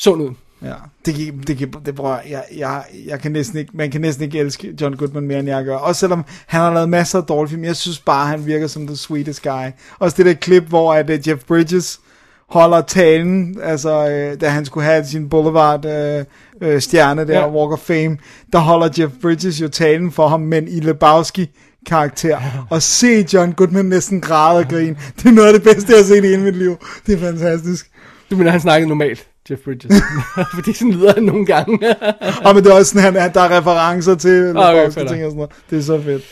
sund 0.00 0.22
ud. 0.22 0.30
Ja, 0.62 0.74
det 1.06 1.14
kan, 1.14 1.42
det 1.46 1.58
kan, 1.58 1.72
det 1.86 1.94
prøver, 1.94 2.18
jeg, 2.28 2.44
jeg, 2.56 2.84
jeg 3.06 3.20
kan 3.20 3.32
næsten 3.32 3.58
ikke, 3.58 3.70
man 3.74 3.90
kan 3.90 4.00
næsten 4.00 4.24
ikke 4.24 4.38
elske 4.38 4.74
John 4.80 4.96
Goodman 4.96 5.26
mere, 5.26 5.38
end 5.38 5.48
jeg 5.48 5.64
gør. 5.64 5.76
Også 5.76 6.00
selvom 6.00 6.24
han 6.46 6.60
har 6.60 6.74
lavet 6.74 6.88
masser 6.88 7.18
af 7.18 7.24
dårlige 7.24 7.50
film. 7.50 7.64
Jeg 7.64 7.76
synes 7.76 7.98
bare, 7.98 8.26
han 8.26 8.46
virker 8.46 8.66
som 8.66 8.86
the 8.86 8.96
sweetest 8.96 9.42
guy. 9.42 9.66
Også 9.98 10.16
det 10.16 10.26
der 10.26 10.34
klip, 10.34 10.62
hvor 10.62 10.94
at, 10.94 11.10
uh, 11.10 11.28
Jeff 11.28 11.44
Bridges 11.44 12.00
holder 12.48 12.80
talen, 12.80 13.56
altså 13.62 14.04
uh, 14.04 14.40
da 14.40 14.48
han 14.48 14.64
skulle 14.64 14.84
have 14.86 15.04
sin 15.04 15.28
Boulevard 15.28 15.84
uh, 15.84 16.68
uh, 16.68 16.78
stjerne 16.78 17.26
der, 17.26 17.38
Ja. 17.40 17.50
Walk 17.50 17.72
of 17.72 17.78
Fame, 17.78 18.16
der 18.52 18.58
holder 18.58 18.88
Jeff 18.98 19.12
Bridges 19.22 19.60
jo 19.60 19.68
talen 19.68 20.12
for 20.12 20.28
ham, 20.28 20.40
men 20.40 20.68
i 20.68 20.80
Lebowski 20.80 21.50
karakter. 21.86 22.38
Og 22.70 22.82
se 22.82 23.26
John 23.32 23.52
Goodman 23.52 23.84
næsten 23.84 24.20
græde 24.20 24.58
og 24.58 24.68
grine. 24.68 24.96
Det 25.16 25.26
er 25.26 25.30
noget 25.32 25.48
af 25.48 25.54
det 25.54 25.62
bedste, 25.62 25.92
jeg 25.92 25.98
har 25.98 26.04
set 26.04 26.24
i 26.24 26.28
hele 26.28 26.42
mit 26.42 26.56
liv. 26.56 26.76
Det 27.06 27.14
er 27.14 27.18
fantastisk. 27.18 27.90
Du 28.30 28.36
mener, 28.36 28.50
han 28.50 28.60
snakkede 28.60 28.88
normalt, 28.88 29.26
Jeff 29.50 29.60
Bridges. 29.62 30.02
Fordi 30.54 30.72
sådan 30.72 30.92
lyder 30.92 31.14
han 31.14 31.22
nogle 31.22 31.46
gange. 31.46 31.78
Og 32.44 32.54
men 32.54 32.64
det 32.64 32.70
er 32.70 32.74
også 32.74 32.92
sådan, 32.92 33.02
han, 33.02 33.32
der 33.34 33.40
er 33.40 33.58
referencer 33.58 34.14
til 34.14 34.56
Okay, 34.56 34.86
okay, 34.86 34.90
ting 34.90 35.00
og 35.02 35.08
sådan 35.08 35.34
noget. 35.34 35.50
Det 35.70 35.78
er 35.78 35.82
så 35.82 36.02
fedt. 36.02 36.22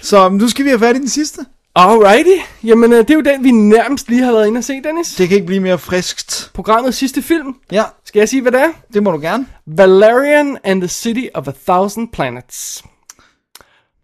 Så 0.00 0.28
nu 0.28 0.48
skal 0.48 0.64
vi 0.64 0.70
have 0.70 0.80
fat 0.80 0.96
i 0.96 0.98
den 0.98 1.08
sidste. 1.08 1.40
Alrighty. 1.78 2.42
Jamen, 2.64 2.92
øh, 2.92 2.98
det 2.98 3.10
er 3.10 3.14
jo 3.14 3.20
den, 3.20 3.44
vi 3.44 3.50
nærmest 3.50 4.08
lige 4.08 4.22
har 4.22 4.32
været 4.32 4.46
inde 4.46 4.58
og 4.58 4.64
se, 4.64 4.82
Dennis. 4.82 5.14
Det 5.14 5.28
kan 5.28 5.34
ikke 5.34 5.46
blive 5.46 5.60
mere 5.60 5.78
friskt. 5.78 6.50
Programmets 6.54 6.96
sidste 6.96 7.22
film. 7.22 7.56
Ja, 7.72 7.84
Skal 8.04 8.20
jeg 8.20 8.28
sige, 8.28 8.42
hvad 8.42 8.52
det 8.52 8.60
er? 8.60 8.72
det 8.94 9.02
må 9.02 9.10
du 9.10 9.18
gerne. 9.20 9.46
Valerian 9.66 10.58
and 10.64 10.80
the 10.80 10.88
City 10.88 11.26
of 11.34 11.48
a 11.48 11.52
Thousand 11.68 12.08
Planets. 12.12 12.84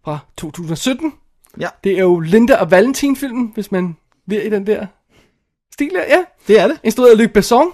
Fra 0.05 0.19
2017. 0.37 1.13
Ja. 1.59 1.67
Det 1.83 1.91
er 1.91 1.99
jo 2.01 2.19
Linda 2.19 2.55
og 2.55 2.71
Valentin-filmen, 2.71 3.51
hvis 3.53 3.71
man 3.71 3.95
vil 4.27 4.45
i 4.45 4.49
den 4.49 4.67
der 4.67 4.85
stil 5.73 5.89
der. 5.93 6.03
Ja. 6.09 6.23
Det 6.47 6.59
er 6.59 6.67
det. 6.67 6.79
Instrueret 6.83 7.11
af 7.11 7.17
Luc 7.17 7.31
Besson. 7.33 7.67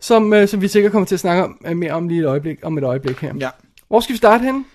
Som, 0.00 0.32
øh, 0.32 0.48
som 0.48 0.60
vi 0.60 0.68
sikkert 0.68 0.92
kommer 0.92 1.06
til 1.06 1.14
at 1.16 1.20
snakke 1.20 1.44
om, 1.44 1.60
øh, 1.66 1.76
mere 1.76 1.92
om 1.92 2.08
lige 2.08 2.20
et 2.20 2.26
øjeblik, 2.26 2.58
om 2.62 2.78
et 2.78 2.84
øjeblik 2.84 3.16
her. 3.16 3.34
Ja. 3.40 3.50
Hvor 3.88 4.00
skal 4.00 4.12
vi 4.12 4.18
starte 4.18 4.44
hen? 4.44 4.66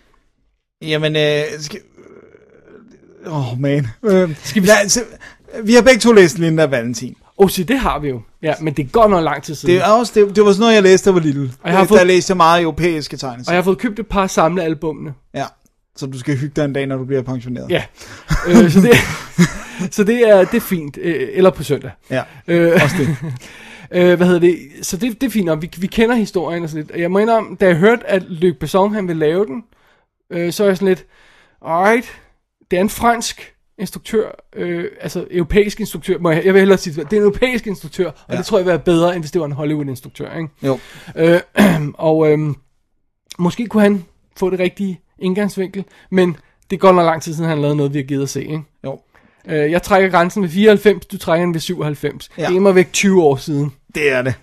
Jamen, 0.81 1.15
øh, 1.15 1.43
skal... 1.59 1.79
Åh, 3.25 3.51
oh, 3.53 3.59
man. 3.61 3.87
Øh, 4.03 4.35
skal 4.43 4.61
vi... 4.63 4.67
Ja, 4.67 4.87
så, 4.87 4.99
vi 5.63 5.73
har 5.73 5.81
begge 5.81 5.99
to 5.99 6.11
læst 6.11 6.39
Linda 6.39 6.63
og 6.63 6.71
Valentin. 6.71 7.15
Oh, 7.37 7.49
se, 7.49 7.63
det 7.63 7.79
har 7.79 7.99
vi 7.99 8.07
jo. 8.09 8.21
Ja, 8.41 8.53
men 8.61 8.73
det 8.73 8.91
går 8.91 9.07
nok 9.07 9.23
lang 9.23 9.43
tid 9.43 9.55
siden. 9.55 9.75
Det, 9.75 9.81
er 9.83 9.87
også, 9.91 10.11
det, 10.15 10.35
det 10.35 10.43
var 10.45 10.51
sådan 10.51 10.59
noget, 10.61 10.73
jeg 10.75 10.83
læste, 10.83 11.07
jeg 11.07 11.15
var 11.15 11.21
lille. 11.21 11.51
Og 11.61 11.69
jeg 11.69 11.73
har 11.77 11.79
der 11.83 11.87
fået- 11.87 12.07
læste 12.07 12.31
jeg 12.31 12.37
meget 12.37 12.61
europæiske 12.61 13.15
Og 13.15 13.19
tegneserier. 13.19 13.55
jeg 13.55 13.57
har 13.57 13.63
fået 13.63 13.77
købt 13.77 13.99
et 13.99 14.07
par 14.07 14.27
samlealbumene. 14.27 15.13
Ja, 15.33 15.45
så 15.95 16.05
du 16.05 16.19
skal 16.19 16.37
hygge 16.37 16.53
dig 16.55 16.65
en 16.65 16.73
dag, 16.73 16.87
når 16.87 16.97
du 16.97 17.05
bliver 17.05 17.21
pensioneret. 17.21 17.69
Ja. 17.69 17.83
øh, 18.47 18.71
så 18.71 18.81
det, 18.81 18.93
så 19.95 20.03
det, 20.03 20.29
er, 20.29 20.37
det 20.45 20.57
er 20.57 20.61
fint. 20.61 20.97
Øh, 21.01 21.27
eller 21.33 21.49
på 21.49 21.63
søndag. 21.63 21.91
Ja, 22.09 22.23
Øh, 22.47 22.79
også 22.83 22.95
det. 22.99 23.17
øh, 24.01 24.17
hvad 24.17 24.27
hedder 24.27 24.39
det? 24.41 24.57
Så 24.81 24.97
det, 24.97 25.21
det 25.21 25.27
er 25.27 25.31
fint 25.31 25.45
nok. 25.45 25.61
Vi, 25.61 25.69
vi 25.77 25.87
kender 25.87 26.15
historien 26.15 26.63
og 26.63 26.69
sådan 26.69 26.81
lidt. 26.83 26.91
Og 26.91 26.99
Jeg 27.01 27.11
må 27.11 27.19
indrømme, 27.19 27.55
da 27.59 27.65
jeg 27.65 27.75
hørte, 27.75 28.09
at 28.09 28.23
Luc 28.29 28.55
Besson 28.59 28.93
han 28.93 29.07
ville 29.07 29.19
lave 29.19 29.45
den, 29.45 29.63
øh, 30.31 30.53
så 30.53 30.63
er 30.63 30.67
jeg 30.67 30.77
sådan 30.77 30.87
lidt, 30.87 31.05
alright, 31.67 32.05
det 32.71 32.77
er 32.77 32.81
en 32.81 32.89
fransk 32.89 33.53
instruktør, 33.79 34.31
øh, 34.55 34.85
altså 35.01 35.27
europæisk 35.31 35.79
instruktør, 35.79 36.17
må 36.19 36.31
jeg, 36.31 36.45
jeg 36.45 36.53
vil 36.53 36.59
hellere 36.59 36.77
sige 36.77 36.93
det, 36.95 37.13
er 37.13 37.17
en 37.17 37.23
europæisk 37.23 37.67
instruktør, 37.67 38.07
og 38.07 38.13
Ja. 38.33 38.37
det 38.37 38.45
tror 38.45 38.57
jeg 38.57 38.65
vil 38.65 38.69
være 38.71 38.79
bedre, 38.79 39.13
end 39.15 39.23
hvis 39.23 39.31
det 39.31 39.39
var 39.41 39.45
en 39.45 39.51
Hollywood-instruktør, 39.53 40.37
ikke? 40.37 40.49
Jo. 40.63 40.79
Øh, 41.15 41.39
og 41.93 42.31
øh, 42.31 42.39
måske 43.39 43.67
kunne 43.67 43.83
han 43.83 44.05
få 44.37 44.49
det 44.49 44.59
rigtige 44.59 45.01
indgangsvinkel, 45.19 45.83
men 46.11 46.37
det 46.69 46.79
går 46.79 46.91
nok 46.91 47.05
lang 47.05 47.21
tid 47.21 47.33
siden, 47.33 47.49
han 47.49 47.61
lavede 47.61 47.75
noget, 47.77 47.93
vi 47.93 47.97
har 47.99 48.03
givet 48.05 48.23
at 48.23 48.29
se, 48.29 48.41
ikke? 48.41 48.61
Jo. 48.83 48.99
Øh, 49.47 49.71
jeg 49.71 49.81
trækker 49.83 50.09
grænsen 50.09 50.43
ved 50.43 50.49
94, 50.49 51.05
du 51.05 51.17
trækker 51.17 51.45
den 51.45 51.53
ved 51.53 51.61
97. 51.61 52.29
Ja. 52.37 52.41
Det 52.41 52.51
er 52.51 52.55
immer 52.55 52.71
væk 52.71 52.93
20 52.93 53.23
år 53.23 53.35
siden. 53.35 53.73
Det 53.95 54.11
er 54.11 54.21
det. 54.21 54.33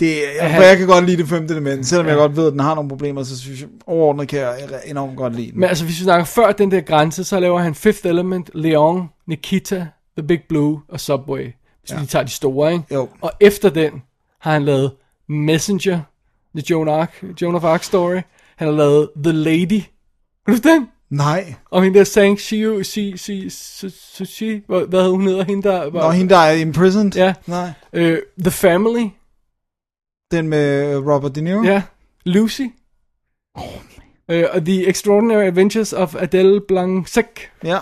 Det, 0.00 0.16
Ja. 0.16 0.58
for 0.58 0.62
jeg 0.62 0.76
kan 0.78 0.86
godt 0.86 1.06
lide 1.06 1.16
det 1.16 1.28
femte 1.28 1.54
element. 1.54 1.86
Selvom 1.86 2.06
ja. 2.06 2.12
jeg 2.12 2.18
godt 2.18 2.36
ved, 2.36 2.46
at 2.46 2.52
den 2.52 2.60
har 2.60 2.74
nogle 2.74 2.88
problemer, 2.88 3.22
så 3.22 3.40
synes 3.40 3.60
jeg, 3.60 3.68
overordnet 3.86 4.28
kan 4.28 4.38
jeg 4.38 4.56
enormt 4.86 5.16
godt 5.16 5.36
lide 5.36 5.50
den. 5.50 5.60
Men 5.60 5.68
altså, 5.68 5.84
hvis 5.84 5.98
vi 5.98 6.04
snakker 6.04 6.24
før 6.24 6.52
den 6.52 6.70
der 6.70 6.80
grænse, 6.80 7.24
så 7.24 7.40
laver 7.40 7.58
han 7.58 7.74
Fifth 7.74 8.06
Element, 8.06 8.50
Leon, 8.54 9.08
Nikita, 9.26 9.86
The 10.18 10.26
Big 10.26 10.40
Blue 10.48 10.80
og 10.88 11.00
Subway. 11.00 11.52
Hvis 11.80 11.90
ja. 11.90 12.00
vi 12.00 12.06
tager 12.06 12.22
de 12.24 12.30
store, 12.30 12.72
ikke? 12.72 12.84
Jo. 12.94 13.08
Og 13.20 13.32
efter 13.40 13.68
den 13.70 14.02
har 14.40 14.52
han 14.52 14.64
lavet 14.64 14.92
Messenger, 15.28 16.00
The 16.56 16.64
Joan, 16.70 16.88
Arc, 16.88 17.10
Joan 17.42 17.54
of 17.54 17.64
Arc 17.64 17.84
story. 17.84 18.20
Han 18.56 18.68
har 18.68 18.74
lavet 18.74 19.08
The 19.24 19.32
Lady. 19.32 19.82
Har 20.48 20.54
du 20.54 20.68
den? 20.68 20.88
Nej. 21.10 21.54
Og 21.70 21.82
hende 21.82 21.98
der 21.98 22.04
Sang 22.04 22.40
Shiu, 22.40 22.82
si, 22.82 23.16
si, 23.16 23.50
si, 23.50 24.24
si, 24.24 24.60
hvad, 24.66 24.88
hvad 24.88 25.08
hun 25.10 25.26
hedder, 25.26 25.44
hende 25.44 25.62
der 25.68 25.90
var... 25.90 26.02
Nå, 26.02 26.10
hende 26.10 26.34
der 26.34 26.40
er 26.40 26.52
imprisoned? 26.52 27.12
Ja. 27.16 27.34
Nej. 27.46 27.70
Øh, 27.92 28.18
The 28.40 28.50
Family. 28.50 29.06
Den 30.36 30.48
med 30.48 30.96
Robert 30.96 31.34
De 31.34 31.40
Niro? 31.40 31.62
Ja. 31.64 31.82
Lucy. 32.24 32.62
Øh, 34.30 34.44
og 34.52 34.64
The 34.64 34.88
Extraordinary 34.88 35.42
Adventures 35.44 35.92
of 35.92 36.14
Adele 36.18 36.60
Blanc-Sec, 36.72 37.26
Ja. 37.64 37.78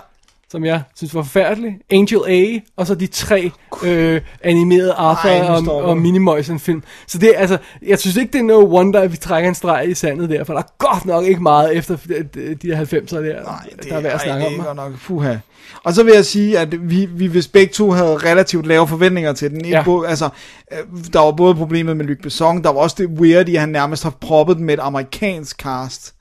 Som 0.55 0.65
jeg 0.65 0.81
synes 0.95 1.15
var 1.15 1.21
forfærdelig. 1.21 1.77
Angel 1.89 2.19
A, 2.27 2.59
og 2.77 2.87
så 2.87 2.95
de 2.95 3.07
tre 3.07 3.51
øh, 3.83 4.21
animerede 4.43 4.93
Arthur 4.93 5.29
Ej, 5.29 5.39
og, 5.67 5.83
og. 5.83 5.97
Minimoys 5.97 6.51
film. 6.59 6.83
Så 7.07 7.17
det 7.17 7.33
altså, 7.35 7.57
jeg 7.81 7.99
synes 7.99 8.15
ikke, 8.17 8.33
det 8.33 8.39
er 8.39 8.43
no 8.43 8.65
wonder, 8.65 9.01
at 9.01 9.11
vi 9.11 9.17
trækker 9.17 9.49
en 9.49 9.55
streg 9.55 9.89
i 9.89 9.93
sandet 9.93 10.29
der, 10.29 10.43
for 10.43 10.53
der 10.53 10.59
er 10.61 10.75
godt 10.77 11.05
nok 11.05 11.25
ikke 11.25 11.43
meget 11.43 11.75
efter 11.75 11.97
de 12.35 12.55
de 12.61 12.75
her 12.75 12.85
90'er 12.85 13.15
der, 13.15 13.43
Nej, 13.43 13.59
det, 13.81 13.89
der 13.89 13.95
er 13.95 14.01
værd 14.01 14.13
at 14.13 14.19
ej, 14.19 14.25
snakke 14.25 14.45
det 14.45 14.53
om. 14.53 14.59
er 14.59 14.63
godt 14.65 14.75
nok. 14.75 14.93
Puha. 15.05 15.35
Og 15.83 15.93
så 15.93 16.03
vil 16.03 16.13
jeg 16.13 16.25
sige, 16.25 16.59
at 16.59 16.89
vi, 16.89 17.05
vi 17.05 17.25
hvis 17.25 17.47
begge 17.47 17.73
to 17.73 17.91
havde 17.91 18.17
relativt 18.17 18.65
lave 18.65 18.87
forventninger 18.87 19.33
til 19.33 19.51
den. 19.51 19.65
Ja. 19.65 19.83
Ja. 19.87 20.07
altså, 20.07 20.29
øh, 20.71 21.13
der 21.13 21.19
var 21.19 21.31
både 21.31 21.55
problemet 21.55 21.97
med 21.97 22.05
Luc 22.05 22.17
Besson, 22.23 22.63
der 22.63 22.69
var 22.69 22.79
også 22.79 22.95
det 22.99 23.07
weird 23.07 23.49
i, 23.49 23.55
at 23.55 23.61
han 23.61 23.69
nærmest 23.69 24.03
har 24.03 24.09
proppet 24.21 24.57
den 24.57 24.65
med 24.65 24.73
et 24.73 24.79
amerikansk 24.79 25.61
cast, 25.61 26.15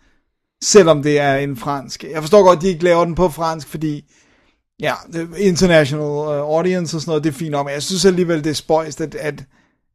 selvom 0.65 1.03
det 1.03 1.21
er 1.21 1.37
en 1.37 1.57
fransk. 1.57 2.05
Jeg 2.13 2.23
forstår 2.23 2.43
godt, 2.43 2.57
at 2.57 2.63
de 2.63 2.69
ikke 2.69 2.85
laver 2.85 3.05
den 3.05 3.15
på 3.15 3.29
fransk, 3.29 3.69
fordi 3.69 4.05
ja, 4.81 4.95
international 5.39 6.07
uh, 6.07 6.57
audience 6.57 6.97
og 6.97 7.01
sådan 7.01 7.11
noget, 7.11 7.25
det 7.25 7.31
er 7.31 7.35
fint 7.35 7.53
men 7.53 7.69
jeg 7.69 7.83
synes 7.83 8.05
alligevel, 8.05 8.45
det 8.45 8.51
er 8.51 8.55
spøjst, 8.55 9.01
at, 9.01 9.15
at, 9.15 9.45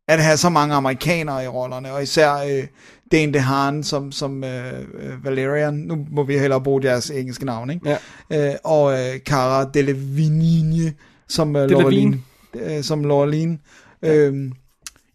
at 0.08 0.24
have 0.24 0.38
så 0.38 0.50
mange 0.50 0.76
amerikanere 0.76 1.44
i 1.44 1.48
rollerne, 1.48 1.94
og 1.94 2.04
især 2.04 2.34
øh, 2.34 2.68
Dane 3.12 3.34
DeHaan 3.34 3.84
som, 3.84 4.12
som 4.12 4.44
øh, 4.44 4.74
øh, 4.80 5.26
Valerian, 5.26 5.74
nu 5.74 6.06
må 6.12 6.24
vi 6.24 6.38
hellere 6.38 6.62
bruge 6.62 6.82
deres 6.82 7.10
engelske 7.10 7.46
navn, 7.46 7.70
ikke? 7.70 7.98
Ja. 8.30 8.50
Øh, 8.50 8.56
og 8.64 8.94
øh, 8.94 9.20
Cara 9.20 9.70
Delevingne 9.74 10.94
som 11.28 11.56
øh. 11.56 11.70
Laureline, 11.70 12.22
øh, 12.54 12.84
som 12.84 13.04
Laureline. 13.04 13.58
Øhm, 14.02 14.52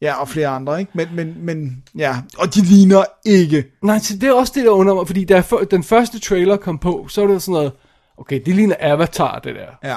ja, 0.03 0.21
og 0.21 0.29
flere 0.29 0.49
andre, 0.49 0.81
ikke? 0.81 0.93
Men, 0.95 1.09
men, 1.15 1.35
men 1.39 1.83
ja, 1.99 2.17
og 2.39 2.55
de 2.55 2.61
ligner 2.61 3.05
ikke. 3.25 3.65
Nej, 3.83 3.99
så 3.99 4.17
det 4.17 4.29
er 4.29 4.33
også 4.33 4.53
det, 4.57 4.65
der 4.65 4.71
undrer 4.71 4.95
mig, 4.95 5.07
fordi 5.07 5.25
da 5.25 5.43
den 5.71 5.83
første 5.83 6.21
trailer 6.21 6.57
kom 6.57 6.79
på, 6.79 7.07
så 7.09 7.21
var 7.21 7.33
det 7.33 7.43
sådan 7.43 7.53
noget, 7.53 7.73
okay, 8.19 8.41
det 8.47 8.55
ligner 8.55 8.77
Avatar, 8.81 9.39
det 9.39 9.55
der. 9.55 9.91
Ja, 9.91 9.97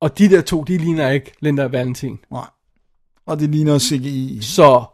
Og 0.00 0.18
de 0.18 0.30
der 0.30 0.40
to, 0.40 0.62
de 0.62 0.78
ligner 0.78 1.10
ikke 1.10 1.32
Linda 1.40 1.64
og 1.64 1.72
Valentin. 1.72 2.18
nej. 2.30 2.46
Og 3.26 3.40
det 3.40 3.48
ligner 3.50 3.78
CGI. 3.78 4.38
Så, 4.42 4.84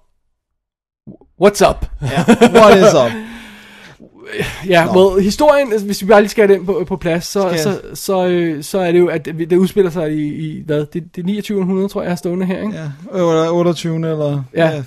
what's 1.42 1.70
up? 1.70 1.86
Ja, 2.02 2.24
what 2.60 2.78
is 2.78 2.94
up? 2.94 3.12
Ja, 4.68 4.84
Nå. 4.84 4.92
well, 5.10 5.24
historien, 5.24 5.72
altså, 5.72 5.86
hvis 5.86 6.02
vi 6.02 6.06
bare 6.06 6.20
lige 6.20 6.28
skal 6.30 6.46
have 6.48 6.58
den 6.58 6.66
på, 6.66 6.84
på 6.86 6.96
plads, 6.96 7.24
så, 7.24 7.48
Skal 7.48 7.58
så, 7.58 7.80
så, 7.94 8.26
øh, 8.26 8.62
så 8.64 8.78
er 8.78 8.92
det 8.92 8.98
jo, 8.98 9.08
at 9.08 9.24
det 9.24 9.52
udspiller 9.52 9.90
sig 9.90 10.12
i, 10.12 10.34
i 10.34 10.62
hvad, 10.66 10.78
det, 10.86 11.16
det 11.16 11.22
er 11.22 11.42
2900, 11.42 11.88
tror 11.88 12.02
jeg, 12.02 12.10
er 12.10 12.14
stående 12.16 12.46
her, 12.46 12.62
ikke? 12.62 12.74
Ja, 13.14 13.46
øh, 13.46 13.52
28. 13.54 13.94
eller... 13.94 14.42
Ja. 14.54 14.84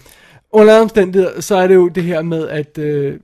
Under 0.53 0.73
alle 0.73 0.81
omstændigheder, 0.81 1.41
så 1.41 1.55
er 1.55 1.67
det 1.67 1.75
jo 1.75 1.87
det 1.87 2.03
her 2.03 2.21
med, 2.21 2.47
at... 2.47 2.77
Øh, 2.77 3.19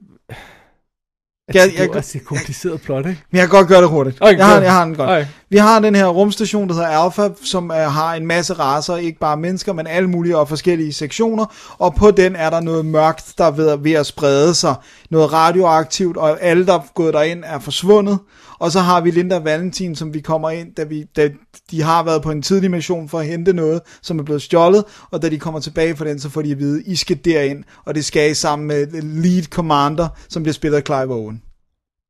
Ja, 1.54 1.64
det, 1.64 1.74
jeg- 1.74 1.82
er 1.82 1.86
jo 1.86 1.94
altså 1.94 2.18
et 2.18 2.26
kompliceret 2.26 2.82
plot, 2.82 3.06
ikke? 3.06 3.22
Men 3.32 3.40
jeg 3.40 3.50
kan 3.50 3.58
godt 3.58 3.68
gøre 3.68 3.82
det 3.82 3.90
hurtigt. 3.90 4.18
Okay, 4.22 4.38
jeg, 4.38 4.46
har, 4.48 4.62
jeg 4.62 4.72
har 4.74 4.86
den 4.86 4.96
godt. 4.96 5.10
Okay. 5.10 5.26
Vi 5.50 5.58
har 5.58 5.80
den 5.80 5.96
her 5.96 6.06
rumstation, 6.08 6.68
der 6.68 6.74
hedder 6.76 6.88
Alpha, 6.88 7.30
som 7.44 7.70
uh, 7.70 7.76
har 7.76 8.14
en 8.14 8.26
masse 8.28 8.54
raser, 8.54 8.96
ikke 8.96 9.20
bare 9.20 9.38
mennesker, 9.38 9.74
men 9.74 9.88
alle 9.88 10.10
mulige 10.10 10.38
og 10.38 10.50
forskellige 10.50 10.94
sektioner. 10.94 11.46
Og 11.78 11.96
på 11.96 12.12
den 12.12 12.36
er 12.36 12.50
der 12.50 12.60
noget 12.60 12.86
mørkt, 12.86 13.34
der 13.38 13.46
er 13.46 13.52
ved, 13.52 13.78
ved 13.78 13.92
at 13.92 14.06
sprede 14.06 14.54
sig. 14.54 14.76
Noget 15.10 15.34
radioaktivt, 15.34 16.18
og 16.18 16.38
alle, 16.42 16.66
der 16.66 16.74
er 16.74 16.80
gået 16.96 17.14
derind, 17.14 17.44
er 17.46 17.60
forsvundet. 17.60 18.20
Og 18.60 18.72
så 18.72 18.80
har 18.80 19.02
vi 19.02 19.12
Linda 19.12 19.40
Valentin, 19.40 19.96
som 19.96 20.14
vi 20.14 20.22
kommer 20.22 20.50
ind, 20.50 20.76
da, 20.76 20.84
vi, 20.84 21.04
da 21.04 21.30
de 21.72 21.82
har 21.82 22.04
været 22.04 22.22
på 22.22 22.32
en 22.32 22.42
tidlig 22.42 22.72
mission 22.72 23.10
for 23.10 23.20
at 23.20 23.26
hente 23.26 23.54
noget, 23.54 23.82
som 24.02 24.20
er 24.20 24.24
blevet 24.24 24.42
stjålet. 24.42 24.86
Og 25.12 25.22
da 25.22 25.30
de 25.30 25.40
kommer 25.40 25.60
tilbage 25.60 25.96
fra 25.96 26.06
den, 26.06 26.20
så 26.20 26.30
får 26.30 26.42
de 26.42 26.52
at 26.52 26.60
vide, 26.60 26.84
I 26.84 26.96
skal 26.96 27.20
derind. 27.26 27.64
Og 27.86 27.96
det 27.96 28.06
skal 28.06 28.32
I 28.32 28.34
sammen 28.34 28.68
med 28.68 28.88
lead 29.02 29.44
commander, 29.44 30.08
som 30.30 30.44
bliver 30.44 30.54
spillet 30.54 30.78
af 30.78 30.84
Clive 30.84 31.14
Owen. 31.14 31.44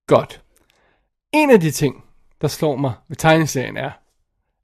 Godt. 0.07 0.41
En 1.33 1.49
af 1.49 1.59
de 1.59 1.71
ting, 1.71 1.95
der 2.41 2.47
slår 2.47 2.75
mig 2.75 2.93
ved 3.07 3.15
tegneserien 3.17 3.77
er, 3.77 3.91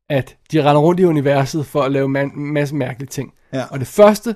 at 0.09 0.37
de 0.51 0.63
render 0.63 0.81
rundt 0.81 0.99
i 0.99 1.05
universet 1.05 1.65
for 1.65 1.81
at 1.81 1.91
lave 1.91 2.21
en 2.21 2.53
masse 2.53 2.75
mærkelige 2.75 3.09
ting. 3.09 3.33
Ja. 3.53 3.65
Og 3.71 3.79
det 3.79 3.87
første, 3.87 4.35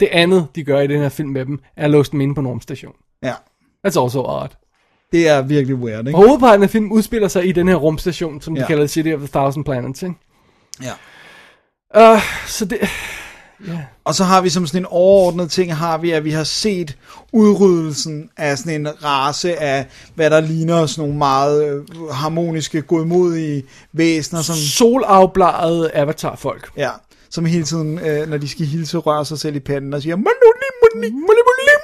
det 0.00 0.08
andet, 0.12 0.46
de 0.54 0.64
gør 0.64 0.80
i 0.80 0.86
den 0.86 1.00
her 1.00 1.08
film 1.08 1.28
med 1.28 1.46
dem, 1.46 1.60
er 1.76 1.84
at 1.84 1.90
låse 1.90 2.12
dem 2.12 2.20
inde 2.20 2.34
på 2.34 2.40
en 2.40 2.46
rumstation. 2.46 2.94
Ja, 3.22 3.34
That's 3.86 4.00
also 4.02 4.24
odd. 4.26 4.50
Det 5.14 5.28
er 5.28 5.42
virkelig 5.42 5.76
weird, 5.76 6.06
ikke? 6.06 6.18
Og 6.18 6.24
hovedparten 6.26 6.62
af 6.62 6.70
filmen 6.70 6.92
udspiller 6.92 7.28
sig 7.28 7.46
i 7.48 7.52
den 7.52 7.68
her 7.68 7.74
rumstation, 7.74 8.40
som 8.40 8.54
de 8.54 8.60
Ja. 8.60 8.66
kalder 8.66 8.86
City 8.86 9.08
of 9.08 9.18
the 9.18 9.28
Thousand 9.28 9.64
Planets, 9.64 10.02
ikke? 10.02 10.14
Ja. 10.82 12.12
Uh, 12.14 12.20
så 12.46 12.64
det... 12.64 12.78
Og 14.04 14.14
så 14.14 14.24
har 14.24 14.40
vi 14.40 14.48
som 14.48 14.66
sådan 14.66 14.82
en 14.82 14.86
overordnet 14.90 15.50
ting, 15.50 15.76
har 15.76 15.98
vi, 15.98 16.10
at 16.10 16.24
vi 16.24 16.30
har 16.30 16.44
set 16.44 16.96
udryddelsen 17.32 18.30
af 18.36 18.58
sådan 18.58 18.80
en 18.80 19.04
race 19.04 19.56
af, 19.62 19.86
hvad 20.14 20.30
der 20.30 20.40
ligner 20.40 20.86
sådan 20.86 21.02
nogle 21.02 21.18
meget 21.18 21.64
øh, 21.68 21.84
harmoniske, 22.12 22.82
godmodige 22.82 23.62
væsener, 23.92 24.42
som, 24.42 24.54
Solafbladede 24.56 25.90
avatar-folk. 25.94 26.70
ja, 26.76 26.90
som 27.30 27.44
hele 27.44 27.64
tiden, 27.64 27.98
øh, 27.98 28.28
når 28.28 28.36
de 28.36 28.48
skal 28.48 28.66
hilse, 28.66 28.98
rører 28.98 29.24
sig 29.24 29.38
selv 29.38 29.56
i 29.56 29.60
panden 29.60 29.94
og 29.94 30.02
siger, 30.02 30.16
monoli, 30.16 30.68
monoli, 30.82 31.10
monoli, 31.10 31.74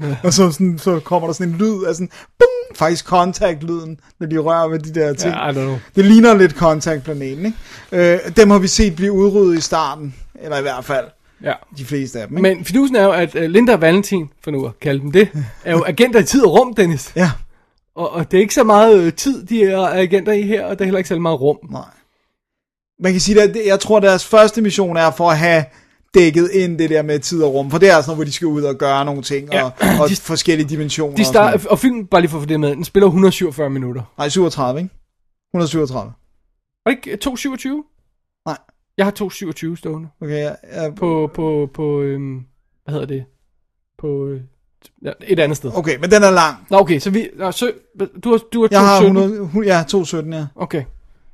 Og 0.24 0.32
så, 0.32 0.50
sådan, 0.52 0.78
så 0.78 1.00
kommer 1.00 1.28
der 1.28 1.32
sådan 1.32 1.52
en 1.52 1.58
lyd 1.58 1.84
af 1.88 1.94
sådan, 1.94 2.10
bum, 2.38 2.76
faktisk 2.76 3.04
contact-lyden, 3.06 4.00
når 4.20 4.26
de 4.26 4.38
rører 4.38 4.68
ved 4.68 4.78
de 4.78 5.00
der 5.00 5.14
ting. 5.14 5.34
Ja, 5.34 5.48
I 5.48 5.50
don't 5.50 5.52
know. 5.54 5.78
Det 5.96 6.04
ligner 6.04 6.34
lidt 6.34 6.52
contact-planeten, 6.52 7.46
ikke? 7.92 8.12
Øh, 8.12 8.36
dem 8.36 8.50
har 8.50 8.58
vi 8.58 8.66
set 8.68 8.96
blive 8.96 9.12
udryddet 9.12 9.58
i 9.58 9.60
starten, 9.60 10.14
eller 10.42 10.58
i 10.58 10.62
hvert 10.62 10.84
fald 10.84 11.04
Ja. 11.44 11.52
de 11.78 11.84
fleste 11.84 12.20
af 12.20 12.28
dem, 12.28 12.36
ikke? 12.36 12.54
Men 12.56 12.64
fidusen 12.64 12.96
er 12.96 13.04
jo, 13.04 13.12
at 13.12 13.34
uh, 13.34 13.42
Linda 13.42 13.72
og 13.72 13.80
Valentin, 13.80 14.28
for 14.44 14.50
nu 14.50 14.66
at 14.66 14.80
kalde 14.80 15.00
dem 15.00 15.12
det, 15.12 15.28
er 15.64 15.72
jo 15.72 15.84
agenter 15.86 16.20
i 16.20 16.24
tid 16.24 16.44
og 16.44 16.52
rum, 16.52 16.74
Dennis. 16.74 17.12
Ja, 17.16 17.30
Og, 17.94 18.12
og 18.12 18.30
det 18.30 18.36
er 18.36 18.40
ikke 18.40 18.54
så 18.54 18.64
meget 18.64 18.98
øh, 19.00 19.12
tid, 19.12 19.46
de 19.46 19.64
er 19.64 19.78
agenter 19.78 20.32
i 20.32 20.42
her, 20.42 20.64
og 20.64 20.70
det 20.70 20.80
er 20.80 20.84
heller 20.84 20.98
ikke 20.98 21.08
så 21.08 21.18
meget 21.18 21.40
rum. 21.40 21.58
Nej. 21.70 21.82
Man 23.02 23.12
kan 23.12 23.20
sige, 23.20 23.42
at 23.42 23.56
jeg 23.66 23.80
tror, 23.80 23.96
at 23.96 24.02
deres 24.02 24.24
første 24.24 24.60
mission 24.62 24.96
er 24.96 25.10
for 25.10 25.30
at 25.30 25.38
have 25.38 25.64
dækket 26.14 26.50
ind 26.50 26.78
det 26.78 26.90
der 26.90 27.02
med 27.02 27.18
tid 27.18 27.42
og 27.42 27.54
rum, 27.54 27.70
for 27.70 27.78
det 27.78 27.88
er 27.90 27.92
sådan 27.92 28.04
noget, 28.08 28.16
hvor 28.16 28.24
de 28.24 28.32
skal 28.32 28.46
ud 28.46 28.62
og 28.62 28.76
gøre 28.76 29.04
nogle 29.04 29.22
ting, 29.22 29.48
Ja. 29.52 29.64
og, 29.64 29.72
og 30.02 30.08
De- 30.08 30.16
forskellige 30.16 30.68
dimensioner. 30.68 31.16
De 31.16 31.22
og 31.22 31.26
start, 31.26 31.66
og 31.66 31.78
filmen, 31.78 32.06
bare 32.06 32.20
lige 32.20 32.30
for 32.30 32.40
det 32.40 32.60
med, 32.60 32.70
den 32.76 32.84
spiller 32.84 33.06
147 33.06 33.70
minutter. 33.70 34.02
Nej, 34.18 34.28
37, 34.28 34.80
ikke? 34.80 34.94
137. 35.54 36.12
Var 36.84 36.90
det 36.92 36.98
ikke 37.06 37.16
227? 37.16 37.84
Nej. 38.46 38.58
Jeg 38.96 39.06
har 39.06 39.10
227 39.10 39.76
stående. 39.76 40.08
Okay, 40.20 40.34
jeg, 40.42 40.56
jeg, 40.74 40.94
På, 40.94 41.30
på, 41.34 41.68
på 41.74 42.00
øhm, 42.02 42.40
hvad 42.84 42.92
hedder 42.92 43.06
det? 43.06 43.24
På 43.98 44.26
øh, 44.26 44.40
ja, 45.04 45.10
et 45.26 45.38
andet 45.38 45.56
sted. 45.56 45.70
okay, 45.74 45.96
men 46.00 46.10
den 46.10 46.22
er 46.22 46.30
lang. 46.30 46.56
Nå, 46.70 46.78
okay, 46.78 46.98
så 46.98 47.10
vi, 47.10 47.28
nå, 47.38 47.50
så, 47.52 47.72
du 48.24 48.30
har, 48.30 48.38
du 48.52 48.60
har 48.60 48.68
Jeg 48.70 48.80
har 48.80 49.00
217. 49.00 49.16
100, 49.16 49.46
hu- 49.52 49.62
ja, 49.62 49.82
217, 49.88 50.32
ja. 50.32 50.46
Okay. 50.56 50.84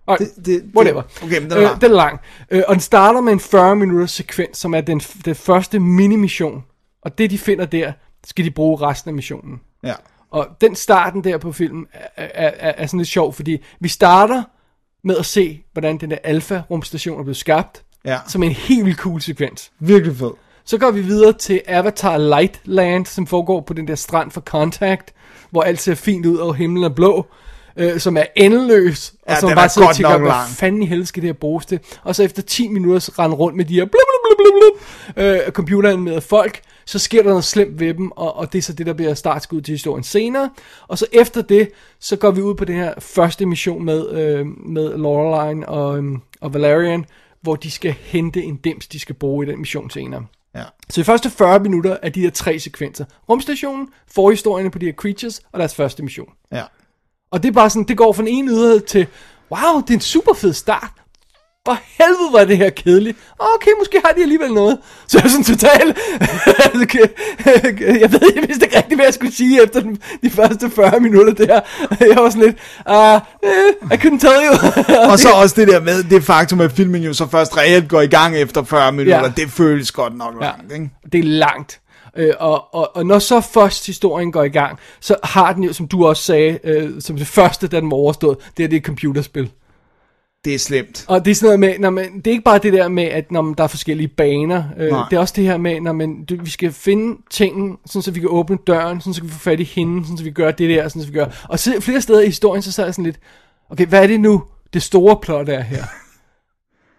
Alright. 0.08 0.36
Det, 0.36 0.46
det, 0.46 0.62
Whatever. 0.76 1.02
Det, 1.02 1.22
okay, 1.22 1.40
men 1.40 1.50
den 1.50 1.58
er 1.58 1.62
lang. 1.62 1.74
Øh, 1.74 1.80
den 1.80 1.90
er 1.90 1.96
lang. 1.96 2.20
Øh, 2.50 2.62
og 2.68 2.74
den 2.74 2.80
starter 2.80 3.20
med 3.20 3.32
en 3.32 3.40
40 3.40 3.76
minutters 3.76 4.10
sekvens, 4.10 4.58
som 4.58 4.74
er 4.74 4.80
den, 4.80 4.98
den 5.24 5.34
første 5.34 5.78
mini-mission. 5.78 6.64
Og 7.02 7.18
det, 7.18 7.30
de 7.30 7.38
finder 7.38 7.66
der, 7.66 7.92
skal 8.26 8.44
de 8.44 8.50
bruge 8.50 8.76
resten 8.80 9.08
af 9.08 9.14
missionen. 9.14 9.60
Ja. 9.84 9.94
Og 10.30 10.48
den 10.60 10.74
starten 10.74 11.24
der 11.24 11.38
på 11.38 11.52
filmen 11.52 11.86
er, 11.92 12.06
er, 12.16 12.50
er, 12.58 12.72
er 12.76 12.86
sådan 12.86 12.98
lidt 12.98 13.08
sjov, 13.08 13.32
fordi 13.32 13.64
vi 13.80 13.88
starter 13.88 14.42
med 15.04 15.16
at 15.16 15.26
se, 15.26 15.62
hvordan 15.72 15.98
den 15.98 16.10
der 16.10 16.16
alfa-rumstation 16.24 17.18
er 17.18 17.22
blevet 17.22 17.36
skabt, 17.36 17.82
Ja, 18.04 18.18
som 18.26 18.42
en 18.42 18.50
helt 18.50 18.84
vildt 18.86 18.98
cool 18.98 19.20
sekvens. 19.20 19.70
virkelig 19.78 20.16
fed. 20.16 20.30
Så 20.64 20.78
går 20.78 20.90
vi 20.90 21.00
videre 21.00 21.32
til 21.32 21.62
Avatar 21.68 22.18
Lightland, 22.18 23.06
som 23.06 23.26
foregår 23.26 23.60
på 23.60 23.74
den 23.74 23.88
der 23.88 23.94
strand 23.94 24.30
for 24.30 24.40
Contact, 24.40 25.14
hvor 25.50 25.62
alt 25.62 25.80
ser 25.80 25.94
fint 25.94 26.26
ud, 26.26 26.36
og 26.36 26.54
himlen 26.54 26.84
er 26.84 26.88
blå, 26.88 27.26
øh, 27.78 28.00
som 28.00 28.16
er 28.16 28.24
endeløs, 28.36 29.14
og 29.22 29.32
Ja, 29.32 29.40
som 29.40 29.50
bare 29.54 29.64
er 29.64 29.68
sidder 29.68 29.88
og 29.88 29.96
tænker, 29.96 30.18
hvad 30.18 30.32
fanden 30.48 30.82
i 30.82 30.86
helvede 30.86 31.06
skal 31.06 31.22
det 31.22 31.28
her 31.28 31.32
bruges 31.32 31.66
til? 31.66 31.80
Og 32.04 32.14
så 32.14 32.22
efter 32.22 32.42
10 32.42 32.68
minutter 32.68 33.18
rende 33.18 33.36
rundt 33.36 33.56
med 33.56 33.64
de 33.64 33.74
her 33.74 33.84
blub, 33.84 33.92
blub, 33.92 34.36
blub, 34.38 34.52
blub, 35.16 35.24
øh, 35.24 35.52
computeranimerede 35.52 36.20
folk, 36.20 36.60
så 36.84 36.98
sker 36.98 37.22
der 37.22 37.28
noget 37.28 37.44
slemt 37.44 37.80
ved 37.80 37.94
dem, 37.94 38.10
og, 38.10 38.36
og 38.36 38.52
det 38.52 38.58
er 38.58 38.62
så 38.62 38.72
det, 38.72 38.86
der 38.86 38.92
bliver 38.92 39.14
startskud 39.14 39.60
til 39.60 39.72
historien 39.72 40.04
senere. 40.04 40.50
Og 40.88 40.98
så 40.98 41.06
efter 41.12 41.42
det, 41.42 41.70
så 42.00 42.16
går 42.16 42.30
vi 42.30 42.42
ud 42.42 42.54
på 42.54 42.64
den 42.64 42.74
her 42.74 42.94
første 42.98 43.46
mission 43.46 43.84
med, 43.84 44.10
øh, 44.10 44.46
med 44.46 44.98
Laureline 44.98 45.68
og, 45.68 45.98
øhm, 45.98 46.20
og 46.40 46.54
Valerian, 46.54 47.04
hvor 47.40 47.56
de 47.56 47.70
skal 47.70 47.92
hente 47.92 48.42
en 48.42 48.56
dims, 48.56 48.86
de 48.86 48.98
skal 48.98 49.14
bruge 49.14 49.46
i 49.46 49.50
den 49.50 49.58
mission 49.58 49.90
senere. 49.90 50.26
Ja. 50.54 50.64
Så 50.90 51.00
de 51.00 51.04
første 51.04 51.30
40 51.30 51.58
minutter 51.58 51.96
er 52.02 52.08
de 52.08 52.20
her 52.20 52.30
tre 52.30 52.58
sekvenser. 52.58 53.04
Rumstationen, 53.28 53.88
forhistorierne 54.14 54.70
på 54.70 54.78
de 54.78 54.86
her 54.86 54.92
creatures, 54.92 55.40
og 55.52 55.58
deres 55.58 55.74
første 55.74 56.02
mission. 56.02 56.28
Ja. 56.52 56.62
Og 57.32 57.42
det 57.42 57.48
er 57.48 57.52
bare 57.52 57.70
sådan, 57.70 57.84
det 57.88 57.96
går 57.96 58.12
fra 58.12 58.22
den 58.22 58.28
ene 58.28 58.50
yderhed 58.50 58.80
til, 58.80 59.06
wow, 59.50 59.80
det 59.80 59.90
er 59.90 59.94
en 59.94 60.00
super 60.00 60.34
fed 60.34 60.52
start. 60.52 60.90
for 61.68 61.78
helvede 61.98 62.32
var 62.32 62.44
det 62.44 62.56
her 62.56 62.70
kedeligt. 62.70 63.18
Okay, 63.38 63.70
måske 63.80 64.00
har 64.04 64.12
de 64.12 64.22
alligevel 64.22 64.52
noget. 64.52 64.78
Så 65.06 65.18
jeg 65.18 65.24
er 65.24 65.28
sådan 65.28 65.44
total... 65.44 65.96
jeg 68.02 68.12
ved, 68.12 68.32
jeg 68.34 68.42
vidste 68.48 68.64
ikke 68.66 68.76
rigtig, 68.76 68.96
hvad 68.96 69.04
jeg 69.06 69.14
skulle 69.14 69.34
sige 69.34 69.62
efter 69.62 69.80
den, 69.80 69.98
de 70.22 70.30
første 70.30 70.70
40 70.70 71.00
minutter 71.00 71.32
der. 71.46 71.60
Jeg 72.00 72.16
var 72.16 72.30
sådan 72.30 72.42
lidt, 72.46 72.56
uh, 72.90 73.92
I 73.92 73.94
couldn't 73.94 74.20
tell 74.20 74.42
you. 74.46 74.54
Og 75.12 75.18
så 75.18 75.28
også 75.42 75.54
det 75.60 75.68
der 75.68 75.80
med, 75.80 76.02
det 76.02 76.24
faktum, 76.24 76.60
at 76.60 76.72
filmen 76.72 77.02
jo 77.02 77.12
så 77.14 77.26
først 77.26 77.56
reelt 77.56 77.88
går 77.88 78.00
i 78.00 78.06
gang 78.06 78.36
efter 78.36 78.62
40 78.64 78.92
minutter, 78.92 79.18
Ja. 79.24 79.32
det 79.36 79.50
føles 79.50 79.92
godt 79.92 80.16
nok 80.16 80.34
Ja, 80.40 80.46
langt, 80.46 80.72
ikke? 80.72 80.90
det 81.12 81.18
er 81.18 81.24
langt. 81.24 81.80
Øh, 82.18 82.34
og, 82.38 82.74
og, 82.74 82.96
og 82.96 83.06
når 83.06 83.18
så 83.18 83.40
først 83.40 83.86
historien 83.86 84.32
går 84.32 84.42
i 84.42 84.48
gang, 84.48 84.78
så 85.00 85.16
har 85.24 85.52
den 85.52 85.64
jo, 85.64 85.72
som 85.72 85.88
du 85.88 86.06
også 86.06 86.22
sagde, 86.22 86.58
øh, 86.64 87.00
som 87.00 87.16
det 87.16 87.26
første, 87.26 87.68
da 87.68 87.80
den 87.80 87.90
var 87.90 87.96
overstået, 87.96 88.36
det 88.56 88.64
er 88.64 88.68
det 88.68 88.76
er 88.76 88.80
et 88.80 88.86
computerspil. 88.86 89.50
Det 90.44 90.54
er 90.54 90.58
slemt. 90.58 91.04
Og 91.08 91.24
det 91.24 91.30
er 91.30 91.34
sådan 91.34 91.46
noget 91.46 91.60
med, 91.60 91.78
når 91.78 91.90
man, 91.90 92.16
det 92.16 92.26
er 92.26 92.30
ikke 92.30 92.44
bare 92.44 92.58
det 92.58 92.72
der 92.72 92.88
med, 92.88 93.04
at 93.04 93.32
når 93.32 93.42
man, 93.42 93.54
der 93.54 93.64
er 93.64 93.68
forskellige 93.68 94.08
baner. 94.08 94.64
Øh, 94.78 94.92
det 95.10 95.16
er 95.16 95.18
også 95.18 95.34
det 95.36 95.44
her 95.44 95.56
med, 95.56 95.80
når 95.80 95.92
man, 95.92 96.24
du, 96.24 96.36
vi 96.42 96.50
skal 96.50 96.72
finde 96.72 97.18
tingen, 97.30 97.76
sådan 97.86 98.02
så 98.02 98.10
vi 98.10 98.20
kan 98.20 98.28
åbne 98.28 98.58
døren, 98.66 99.00
sådan 99.00 99.14
så 99.14 99.20
vi 99.20 99.28
kan 99.28 99.34
få 99.34 99.40
fat 99.40 99.60
i 99.60 99.64
hende, 99.64 100.04
sådan 100.04 100.18
så 100.18 100.24
vi 100.24 100.30
gøre 100.30 100.52
det 100.52 100.70
der, 100.70 100.88
sådan 100.88 101.02
så 101.02 101.08
vi 101.08 101.14
gør. 101.14 101.26
Og 101.48 101.58
så, 101.58 101.80
flere 101.80 102.00
steder 102.00 102.20
i 102.20 102.26
historien, 102.26 102.62
så 102.62 102.72
sad 102.72 102.84
jeg 102.84 102.94
sådan 102.94 103.04
lidt, 103.04 103.18
okay, 103.70 103.86
hvad 103.86 104.02
er 104.02 104.06
det 104.06 104.20
nu, 104.20 104.42
det 104.72 104.82
store 104.82 105.16
plot 105.22 105.48
er 105.48 105.60
her? 105.60 105.84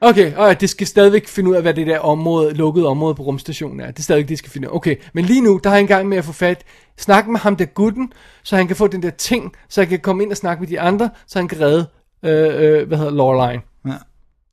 Okay, 0.02 0.36
og 0.36 0.62
det 0.62 0.70
skal 0.70 0.88
stadigvæk 0.88 1.28
finde 1.28 1.50
ud 1.50 1.56
af, 1.56 1.62
hvad 1.62 1.74
det 1.74 1.88
der 1.88 2.00
område, 2.00 2.54
lukkede 2.54 2.88
område 2.88 3.16
på 3.16 3.24
rumstationen 3.24 3.80
er. 3.80 3.88
Det 3.88 4.00
er 4.00 4.04
stadigvæk 4.04 4.24
det, 4.24 4.30
de 4.30 4.38
skal 4.38 4.52
finde 4.52 4.68
ud 4.68 4.72
af. 4.72 4.76
Okay, 4.76 4.96
men 5.14 5.26
lige 5.26 5.42
nu, 5.42 5.60
der 5.64 5.70
er 5.70 5.74
jeg 5.74 5.82
en 5.82 5.88
gang 5.88 6.08
med 6.08 6.18
at 6.18 6.26
få 6.26 6.32
fat, 6.32 6.64
snakke 6.98 7.32
med 7.32 7.40
ham 7.40 7.56
der 7.56 7.66
gutten, 7.66 8.14
så 8.44 8.56
han 8.56 8.68
kan 8.68 8.76
få 8.76 8.88
den 8.88 9.04
der 9.04 9.10
ting, 9.10 9.54
så 9.70 9.82
han 9.82 9.88
kan 9.88 10.00
komme 10.00 10.24
ind 10.24 10.32
og 10.32 10.38
snakke 10.38 10.62
med 10.62 10.68
de 10.68 10.80
andre, 10.80 11.10
så 11.28 11.40
han 11.40 11.48
kan 11.48 11.62
redde, 11.62 11.88
øh, 12.26 12.80
øh, 12.82 12.88
hvad 12.88 12.98
hedder 12.98 13.12
Loreline. 13.12 13.62
Ja. 13.88 13.94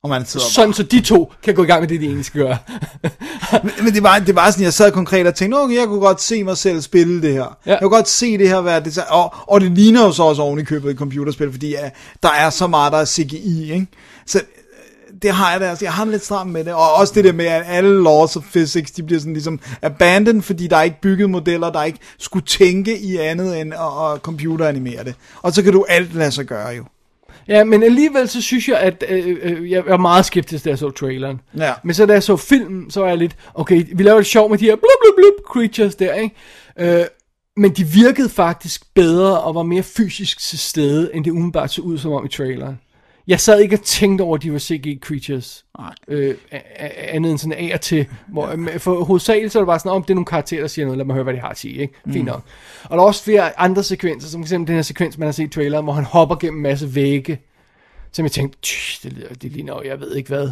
Og 0.03 0.09
man 0.09 0.25
sidder 0.25 0.45
Sådan, 0.45 0.73
så 0.73 0.83
de 0.83 1.01
to 1.01 1.33
kan 1.43 1.55
gå 1.55 1.63
i 1.63 1.65
gang 1.65 1.81
med 1.81 1.87
det, 1.87 2.01
de 2.01 2.05
egentlig 2.05 2.25
skal 2.25 2.41
gøre. 2.41 2.57
Men, 3.63 3.71
men 3.83 3.93
det 3.93 4.03
var, 4.03 4.19
det 4.19 4.35
var 4.35 4.51
sådan, 4.51 4.63
jeg 4.63 4.73
sad 4.73 4.91
konkret 4.91 5.27
og 5.27 5.35
tænkte, 5.35 5.55
okay, 5.55 5.75
jeg 5.75 5.87
kunne 5.87 5.99
godt 5.99 6.21
se 6.21 6.43
mig 6.43 6.57
selv 6.57 6.81
spille 6.81 7.21
det 7.21 7.33
her. 7.33 7.57
Ja. 7.65 7.71
Jeg 7.71 7.79
kunne 7.81 7.89
godt 7.89 8.07
se 8.07 8.37
det 8.37 8.49
her 8.49 8.61
være 8.61 8.79
det, 8.79 8.99
og, 9.09 9.35
og 9.47 9.61
det 9.61 9.71
ligner 9.71 10.05
jo 10.05 10.11
så 10.11 10.23
også 10.23 10.41
oven 10.41 10.59
i 10.59 10.63
købet 10.63 10.91
et 10.91 10.97
computerspil, 10.97 11.51
fordi 11.51 11.69
ja, 11.69 11.89
der 12.23 12.29
er 12.29 12.49
så 12.49 12.67
meget, 12.67 12.93
der 12.93 12.97
er 12.99 13.05
CGI, 13.05 13.73
ikke? 13.73 13.87
Så 14.25 14.41
det 15.21 15.31
har 15.31 15.51
jeg 15.51 15.61
da, 15.61 15.65
altså, 15.69 15.85
jeg 15.85 15.93
har 15.93 16.05
lidt 16.05 16.25
stramt 16.25 16.51
med 16.51 16.63
det, 16.63 16.73
og 16.73 16.93
også 16.93 17.13
det 17.15 17.23
der 17.23 17.31
med, 17.33 17.45
at 17.45 17.63
alle 17.67 18.03
laws 18.03 18.35
of 18.35 18.43
physics, 18.43 18.91
de 18.91 19.03
bliver 19.03 19.19
sådan 19.19 19.33
ligesom 19.33 19.59
abandoned, 19.81 20.41
fordi 20.41 20.67
der 20.67 20.77
er 20.77 20.83
ikke 20.83 21.01
bygget 21.01 21.29
modeller, 21.29 21.71
der 21.71 21.83
ikke 21.83 21.99
skulle 22.19 22.45
tænke 22.45 22.99
i 22.99 23.17
andet 23.17 23.61
end 23.61 23.73
at, 23.73 24.13
at 24.13 24.21
computeranimere 24.21 25.03
det. 25.03 25.15
Og 25.41 25.53
så 25.53 25.63
kan 25.63 25.73
du 25.73 25.85
alt 25.89 26.15
lade 26.15 26.31
sig 26.31 26.45
gøre 26.45 26.69
jo. 26.69 26.83
Ja, 27.47 27.63
men 27.63 27.83
alligevel 27.83 28.29
så 28.29 28.41
synes 28.41 28.67
jeg, 28.67 28.77
at 28.77 29.03
øh, 29.09 29.37
øh, 29.41 29.71
jeg 29.71 29.85
var 29.85 29.97
meget 29.97 30.25
skeptisk, 30.25 30.65
da 30.65 30.69
jeg 30.69 30.77
så 30.77 30.89
traileren. 30.89 31.39
Ja. 31.57 31.73
Men 31.83 31.93
så 31.93 32.05
da 32.05 32.13
jeg 32.13 32.23
så 32.23 32.37
filmen, 32.37 32.91
så 32.91 32.99
var 32.99 33.07
jeg 33.07 33.17
lidt, 33.17 33.35
okay, 33.53 33.85
vi 33.95 34.03
laver 34.03 34.17
det 34.17 34.25
sjov 34.25 34.49
med 34.49 34.57
de 34.57 34.65
her 34.65 34.75
blub, 34.75 34.89
blub, 35.01 35.15
blub 35.15 35.53
creatures 35.53 35.95
der, 35.95 36.13
ikke? 36.13 36.35
Øh, 36.79 37.05
men 37.57 37.71
de 37.71 37.83
virkede 37.83 38.29
faktisk 38.29 38.81
bedre 38.93 39.41
og 39.41 39.55
var 39.55 39.63
mere 39.63 39.83
fysisk 39.83 40.39
til 40.39 40.59
stede, 40.59 41.09
end 41.13 41.25
det 41.25 41.31
umiddelbart 41.31 41.71
så 41.71 41.81
ud 41.81 41.97
som 41.97 42.11
om 42.11 42.25
i 42.25 42.29
traileren. 42.29 42.79
Jeg 43.27 43.39
sad 43.39 43.59
ikke 43.59 43.75
og 43.75 43.81
tænkte 43.81 44.21
over, 44.21 44.35
at 44.35 44.43
de 44.43 44.53
var 44.53 44.59
CG 44.59 44.99
creatures. 45.01 45.65
Nej. 45.79 45.93
Øh, 46.07 46.35
andet 46.97 47.31
end 47.31 47.39
sådan 47.39 47.53
af 47.53 47.71
og 47.73 47.81
til. 47.81 48.05
Hvor, 48.27 48.55
for 48.77 49.03
hovedsageligt 49.03 49.53
så 49.53 49.59
er 49.59 49.63
det 49.63 49.67
bare 49.67 49.79
sådan, 49.79 49.91
om 49.91 50.01
det 50.03 50.09
er 50.09 50.15
nogle 50.15 50.25
karakterer, 50.25 50.61
der 50.61 50.67
siger 50.67 50.85
noget, 50.85 50.97
lad 50.97 51.05
mig 51.05 51.13
høre, 51.13 51.23
hvad 51.23 51.33
de 51.33 51.39
har 51.39 51.49
at 51.49 51.57
sige. 51.57 51.73
Ikke? 51.81 51.93
Fint 52.11 52.25
nok. 52.25 52.43
Og 52.83 52.97
der 52.97 53.03
er 53.03 53.07
også 53.07 53.23
flere 53.23 53.59
andre 53.59 53.83
sekvenser, 53.83 54.29
som 54.29 54.41
eksempel 54.41 54.67
den 54.67 54.75
her 54.75 54.81
sekvens, 54.81 55.17
man 55.17 55.25
har 55.27 55.31
set 55.31 55.43
i 55.43 55.47
traileren, 55.47 55.83
hvor 55.83 55.93
han 55.93 56.03
hopper 56.03 56.35
gennem 56.35 56.57
en 56.59 56.63
masse 56.63 56.95
vægge. 56.95 57.39
Som 58.11 58.25
jeg 58.25 58.31
tænkte, 58.31 58.57
"Tsh, 58.61 59.03
det, 59.03 59.41
det 59.41 59.51
ligner, 59.51 59.73
jo, 59.73 59.81
jeg 59.89 59.99
ved 59.99 60.15
ikke 60.15 60.29
hvad. 60.29 60.49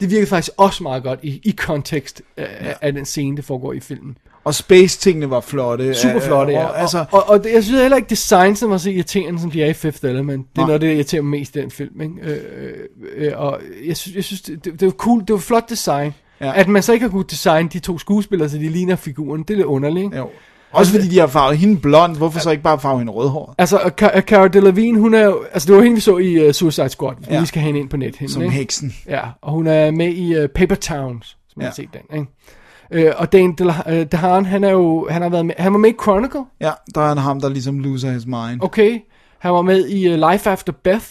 Det 0.00 0.10
virkede 0.10 0.26
faktisk 0.26 0.52
også 0.56 0.82
meget 0.82 1.02
godt 1.02 1.20
i, 1.22 1.40
i 1.44 1.50
kontekst 1.50 2.22
af, 2.36 2.66
ja. 2.66 2.72
af 2.80 2.92
den 2.92 3.04
scene, 3.04 3.36
det 3.36 3.44
foregår 3.44 3.72
i 3.72 3.80
filmen. 3.80 4.18
Og 4.44 4.54
space-tingene 4.54 5.30
var 5.30 5.40
flotte. 5.40 5.94
Super 5.94 6.20
flotte, 6.20 6.52
ja. 6.52 6.64
Og, 6.64 6.80
altså, 6.80 6.98
og, 6.98 7.06
og, 7.10 7.28
og 7.28 7.44
det, 7.44 7.52
jeg 7.52 7.64
synes 7.64 7.80
heller 7.80 7.96
ikke, 7.96 8.08
designsen 8.10 8.70
var 8.70 8.76
så 8.78 8.90
irriterende, 8.90 9.40
som 9.40 9.50
de 9.50 9.62
er 9.62 9.66
i 9.66 9.72
Fifth 9.72 10.04
Element. 10.04 10.46
Det 10.52 10.56
er 10.56 10.60
Nej. 10.60 10.66
noget, 10.66 10.80
det 10.80 10.94
irriterer 10.94 11.22
mig 11.22 11.30
mest 11.40 11.56
i 11.56 11.60
den 11.60 11.70
film. 11.70 12.00
Ikke? 12.00 12.14
Øh, 12.22 12.36
øh, 13.16 13.26
øh, 13.26 13.32
og 13.36 13.60
jeg 13.86 13.96
synes, 13.96 14.16
jeg 14.16 14.24
synes 14.24 14.40
det, 14.42 14.64
det, 14.64 14.82
var 14.82 14.90
cool, 14.90 15.20
det 15.20 15.30
var 15.32 15.38
flot 15.38 15.70
design. 15.70 16.14
Ja. 16.40 16.52
At 16.54 16.68
man 16.68 16.82
så 16.82 16.92
ikke 16.92 17.02
har 17.04 17.10
kunnet 17.10 17.30
designe 17.30 17.68
de 17.68 17.78
to 17.78 17.98
skuespillere, 17.98 18.48
så 18.48 18.56
de 18.58 18.68
ligner 18.68 18.96
figuren, 18.96 19.42
det 19.42 19.50
er 19.50 19.56
lidt 19.56 19.66
underligt. 19.66 20.04
Ikke? 20.04 20.16
jo. 20.16 20.28
Også 20.72 20.92
fordi 20.92 21.08
de 21.08 21.18
har 21.18 21.26
farvet 21.26 21.58
hende 21.58 21.80
blond, 21.80 22.16
hvorfor 22.16 22.38
så 22.40 22.50
ikke 22.50 22.62
bare 22.62 22.80
farve 22.80 22.98
hende 22.98 23.12
rødhåret? 23.12 23.54
Altså, 23.58 23.90
Cara 24.20 24.48
Delevingne, 24.48 25.00
hun 25.00 25.14
er 25.14 25.24
jo, 25.24 25.42
altså 25.52 25.66
det 25.66 25.76
var 25.76 25.82
hende, 25.82 25.94
vi 25.94 26.00
så 26.00 26.16
i 26.18 26.46
uh, 26.46 26.52
Suicide 26.52 26.88
Squad, 26.88 27.14
vi 27.28 27.34
Ja. 27.34 27.44
skal 27.44 27.60
have 27.60 27.66
hende 27.66 27.80
ind 27.80 27.88
på 27.88 27.96
net. 27.96 28.16
Hende, 28.16 28.32
Som 28.32 28.42
ikke? 28.42 28.54
heksen. 28.54 28.94
Ja, 29.08 29.20
og 29.42 29.52
hun 29.52 29.66
er 29.66 29.90
med 29.90 30.08
i 30.12 30.42
uh, 30.42 30.46
Paper 30.54 30.74
Towns, 30.74 31.36
som. 31.48 31.62
Ja. 31.62 31.66
har 31.66 31.74
set 31.74 31.88
den, 31.92 32.18
ikke? 32.18 32.30
Øh, 32.90 33.12
og 33.16 33.32
DeHaan, 33.32 33.56
uh, 33.86 33.92
DeHaan, 34.12 34.46
han 34.46 34.64
er 34.64 34.70
jo, 34.70 35.08
han 35.10 35.22
har 35.22 35.28
været 35.28 35.46
med, 35.46 35.54
han 35.58 35.72
var 35.72 35.78
med 35.78 35.90
i 35.90 35.94
Chronicle, 36.02 36.40
Ja, 36.60 36.70
der 36.94 37.00
er 37.00 37.08
han 37.08 37.18
ham, 37.18 37.40
der 37.40 37.48
ligesom 37.48 37.78
loser 37.78 38.10
his 38.12 38.26
mind. 38.26 38.62
okay? 38.62 38.98
Han 39.38 39.52
var 39.52 39.62
med 39.62 39.88
i 39.88 40.12
uh, 40.14 40.30
Life 40.30 40.50
After 40.50 40.72
Beth, 40.84 41.06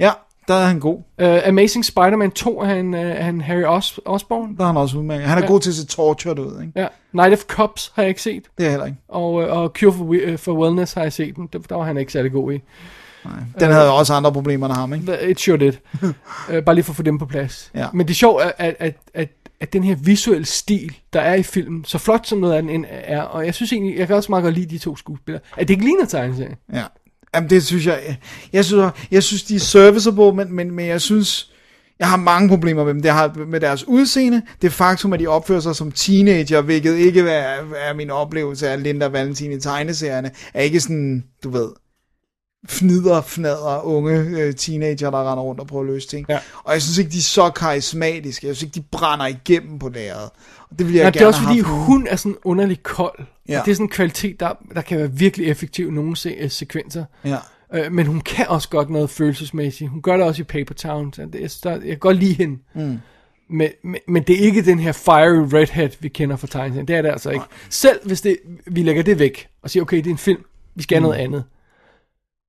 Ja, 0.00 0.10
der 0.48 0.54
er 0.54 0.66
han 0.66 0.80
god. 0.80 0.96
Uh, 1.22 1.48
Amazing 1.48 1.84
Spider-Man 1.84 2.30
2 2.30 2.60
er 2.60 2.64
han, 2.64 2.94
uh, 2.94 3.00
han 3.00 3.40
Harry 3.40 3.62
Os- 3.64 3.98
Osborn. 4.06 4.56
Der 4.56 4.62
er 4.62 4.66
han 4.66 4.76
også 4.76 4.98
udmærket. 4.98 5.26
Han 5.26 5.38
er 5.38 5.42
Ja. 5.42 5.48
god 5.48 5.60
til 5.60 5.70
at 5.70 5.74
se 5.74 5.86
tortured 5.86 6.38
ud, 6.38 6.60
ikke? 6.60 6.72
Ja. 6.80 6.86
Night 7.12 7.32
of 7.32 7.38
Cops 7.46 7.92
har 7.94 8.02
jeg 8.02 8.08
ikke 8.08 8.22
set. 8.22 8.42
Det 8.58 8.66
er 8.66 8.70
heller 8.70 8.86
ikke. 8.86 8.98
Og, 9.08 9.32
uh, 9.34 9.44
og 9.44 9.72
Cure 9.78 9.92
for, 9.92 10.04
uh, 10.04 10.38
for 10.38 10.52
Wellness 10.52 10.92
har 10.94 11.02
jeg 11.02 11.12
set. 11.12 11.36
Den. 11.36 11.48
Der, 11.68 11.76
var 11.76 11.84
han 11.84 11.96
ikke 11.96 12.12
særlig 12.12 12.32
god 12.32 12.52
i. 12.52 12.60
Den 13.60 13.70
havde 13.70 13.92
også 13.92 14.14
andre 14.14 14.32
problemer 14.32 14.66
end 14.66 14.74
ham, 14.76 14.94
ikke? 14.94 15.30
It 15.30 15.40
sure 15.40 15.56
did. 15.58 15.72
uh, 16.02 16.08
bare 16.66 16.74
lige 16.74 16.84
for 16.84 16.92
at 16.92 16.96
få 16.96 17.02
dem 17.02 17.18
på 17.18 17.26
plads. 17.26 17.70
Ja. 17.74 17.86
Men 17.92 18.06
det 18.06 18.12
er 18.12 18.16
sjovt, 18.16 18.42
at, 18.58 18.76
at, 18.78 18.96
at, 19.14 19.28
at, 19.62 19.72
den 19.72 19.84
her 19.84 19.94
visuelle 19.94 20.46
stil, 20.46 20.96
der 21.12 21.20
er 21.20 21.34
i 21.34 21.42
filmen, 21.42 21.84
så 21.84 21.98
flot 21.98 22.26
som 22.26 22.38
noget 22.38 22.54
af 22.54 22.62
den 22.62 22.70
end 22.70 22.84
er, 22.88 23.20
og 23.20 23.46
jeg 23.46 23.54
synes 23.54 23.72
egentlig, 23.72 23.98
jeg 23.98 24.06
kan 24.06 24.16
også 24.16 24.32
meget 24.32 24.42
godt 24.42 24.54
lide 24.54 24.66
de 24.66 24.78
to 24.78 24.96
skuespillere, 24.96 25.42
at 25.56 25.68
det 25.68 25.74
ikke 25.74 25.84
ligner 25.84 26.04
tegneserie. 26.04 26.56
Ja. 26.72 26.84
Jamen, 27.34 27.50
det 27.50 27.62
synes 27.66 27.86
jeg... 27.86 28.16
Jeg 28.52 28.64
synes, 28.64 28.92
jeg 29.10 29.22
synes 29.22 29.42
de 29.42 29.54
er 29.54 29.60
serviceable, 29.60 30.32
men, 30.32 30.52
men, 30.52 30.70
men 30.70 30.86
jeg 30.86 31.00
synes... 31.00 31.48
Jeg 31.98 32.08
har 32.10 32.16
mange 32.16 32.48
problemer 32.48 32.84
med 32.84 32.94
dem. 32.94 33.02
Det 33.02 33.10
har 33.10 33.44
med 33.46 33.60
deres 33.60 33.88
udseende. 33.88 34.42
Det 34.62 34.72
faktum, 34.72 35.12
at 35.12 35.20
de 35.20 35.26
opfører 35.26 35.60
sig 35.60 35.76
som 35.76 35.92
teenager, 35.92 36.60
hvilket 36.60 36.96
ikke 36.96 37.20
er, 37.20 37.56
er 37.76 37.94
min 37.94 38.10
oplevelse 38.10 38.68
af 38.68 38.82
Linda 38.82 39.08
Valentin 39.08 39.52
i 39.52 39.60
tegneserierne, 39.60 40.30
er 40.54 40.62
ikke 40.62 40.80
sådan, 40.80 41.24
du 41.44 41.50
ved, 41.50 41.68
fnider, 42.68 43.20
fnader, 43.20 43.82
unge 43.86 44.12
øh, 44.20 44.54
teenager, 44.54 45.10
der 45.10 45.30
render 45.30 45.42
rundt 45.44 45.60
og 45.60 45.66
prøver 45.66 45.84
at 45.84 45.90
løse 45.90 46.08
ting. 46.08 46.26
Ja. 46.28 46.38
Og 46.64 46.72
jeg 46.72 46.82
synes 46.82 46.98
ikke, 46.98 47.10
de 47.10 47.18
er 47.18 47.22
så 47.22 47.50
karismatiske. 47.50 48.46
Jeg 48.46 48.56
synes 48.56 48.62
ikke, 48.62 48.74
de 48.74 48.84
brænder 48.90 49.26
igennem 49.26 49.78
på 49.78 49.88
lærredet. 49.88 50.30
Og 50.70 50.78
det 50.78 50.86
vil 50.86 50.94
jeg 50.94 51.00
Ja, 51.00 51.04
gerne 51.04 51.12
det 51.12 51.20
er 51.22 51.26
også 51.26 51.40
fordi, 51.42 51.60
hun 51.60 52.06
er 52.10 52.16
sådan 52.16 52.36
underlig 52.44 52.82
kold. 52.82 53.18
Ja. 53.48 53.60
Og 53.60 53.64
det 53.66 53.70
er 53.70 53.74
sådan 53.74 53.84
en 53.86 53.90
kvalitet, 53.90 54.40
der, 54.40 54.52
der 54.74 54.80
kan 54.80 54.98
være 54.98 55.12
virkelig 55.12 55.46
effektiv 55.48 55.88
i 55.88 55.90
nogle 55.90 56.16
se- 56.16 56.36
øh, 56.38 56.50
sekvenser. 56.50 57.04
Ja. 57.24 57.36
Øh, 57.74 57.92
men 57.92 58.06
hun 58.06 58.20
kan 58.20 58.48
også 58.48 58.68
godt 58.68 58.90
noget 58.90 59.10
følelsesmæssigt. 59.10 59.90
Hun 59.90 60.02
gør 60.02 60.16
det 60.16 60.26
også 60.26 60.42
i 60.42 60.44
Paper 60.44 60.74
Town. 60.74 61.12
Så 61.12 61.22
det, 61.32 61.40
jeg, 61.40 61.50
der, 61.64 61.70
jeg 61.70 61.80
kan 61.88 61.98
godt 61.98 62.16
lide 62.16 62.34
hende. 62.34 62.58
Mm. 62.74 62.98
Men, 63.50 63.68
men, 63.84 64.00
men 64.08 64.22
det 64.22 64.36
er 64.40 64.44
ikke 64.46 64.64
den 64.64 64.78
her 64.78 64.92
fiery 64.92 65.48
redhead, 65.52 65.90
vi 66.00 66.08
kender 66.08 66.36
fra 66.36 66.46
tegneserien. 66.46 66.88
Det 66.88 66.96
er 66.96 67.02
det 67.02 67.08
altså 67.08 67.30
ikke. 67.30 67.44
Selv 67.70 68.06
hvis 68.06 68.20
det, 68.20 68.36
vi 68.66 68.82
lægger 68.82 69.02
det 69.02 69.18
væk 69.18 69.48
og 69.62 69.70
siger, 69.70 69.82
okay, 69.82 69.96
det 69.96 70.06
er 70.06 70.10
en 70.10 70.18
film, 70.18 70.44
vi 70.74 70.82
skal 70.82 70.96
have 70.96 71.02
noget 71.02 71.16
andet. 71.24 71.44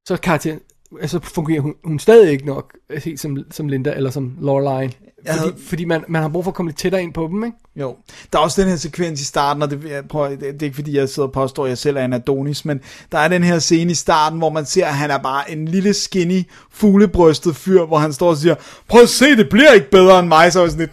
Så 0.08 0.14
er 0.14 0.18
karakteren, 0.18 0.60
altså 1.02 1.20
fungerer 1.24 1.62
hun, 1.62 1.74
hun 1.84 2.00
stadig 2.00 2.32
ikke 2.32 2.46
nok, 2.46 2.74
helt 3.04 3.20
som, 3.20 3.38
som 3.52 3.68
Linda 3.68 3.94
eller 3.96 4.10
som 4.10 4.34
Loreline. 4.42 4.94
Fordi, 5.28 5.40
havde- 5.40 5.56
fordi 5.68 5.86
man, 5.86 6.04
man 6.08 6.22
har 6.22 6.30
brug 6.30 6.44
for 6.44 6.52
at 6.52 6.56
komme 6.56 6.70
lidt 6.70 6.78
tættere 6.78 7.04
ind 7.04 7.14
på 7.14 7.28
dem, 7.32 7.44
ikke? 7.44 7.58
Jo, 7.76 7.96
der 8.34 8.40
er 8.40 8.44
også 8.44 8.62
den 8.62 8.70
her 8.70 8.76
sekvens 8.78 9.22
i 9.22 9.26
starten, 9.26 9.64
og 9.64 9.72
det, 9.72 9.84
jeg 9.90 10.04
prøver, 10.10 10.30
det, 10.30 10.40
det 10.40 10.62
er 10.62 10.64
ikke 10.64 10.76
fordi, 10.76 10.98
jeg 10.98 11.10
sidder 11.10 11.28
og 11.28 11.34
påstår, 11.34 11.64
at 11.64 11.70
jeg 11.70 11.78
selv 11.78 11.98
er 11.98 12.06
en 12.06 12.14
Adonis, 12.14 12.66
men 12.66 12.82
der 13.12 13.18
er 13.18 13.28
den 13.28 13.44
her 13.44 13.60
scene 13.60 13.92
i 13.92 13.96
starten, 13.96 14.38
hvor 14.38 14.50
man 14.50 14.66
ser, 14.66 14.86
at 14.86 14.94
han 14.94 15.12
er 15.12 15.18
bare 15.18 15.52
en 15.52 15.68
lille 15.68 15.94
skinny, 15.94 16.44
fuglebrystet 16.72 17.56
fyr, 17.56 17.86
hvor 17.86 17.98
han 17.98 18.14
står 18.14 18.30
og 18.30 18.38
siger, 18.38 18.56
prøv 18.88 19.02
at 19.02 19.10
se, 19.10 19.26
det 19.36 19.50
bliver 19.50 19.72
ikke 19.72 19.90
bedre 19.92 20.20
end 20.20 20.28
mig, 20.28 20.54
så 20.54 20.62
er 20.64 20.68
sådan 20.68 20.80
lidt, 20.80 20.92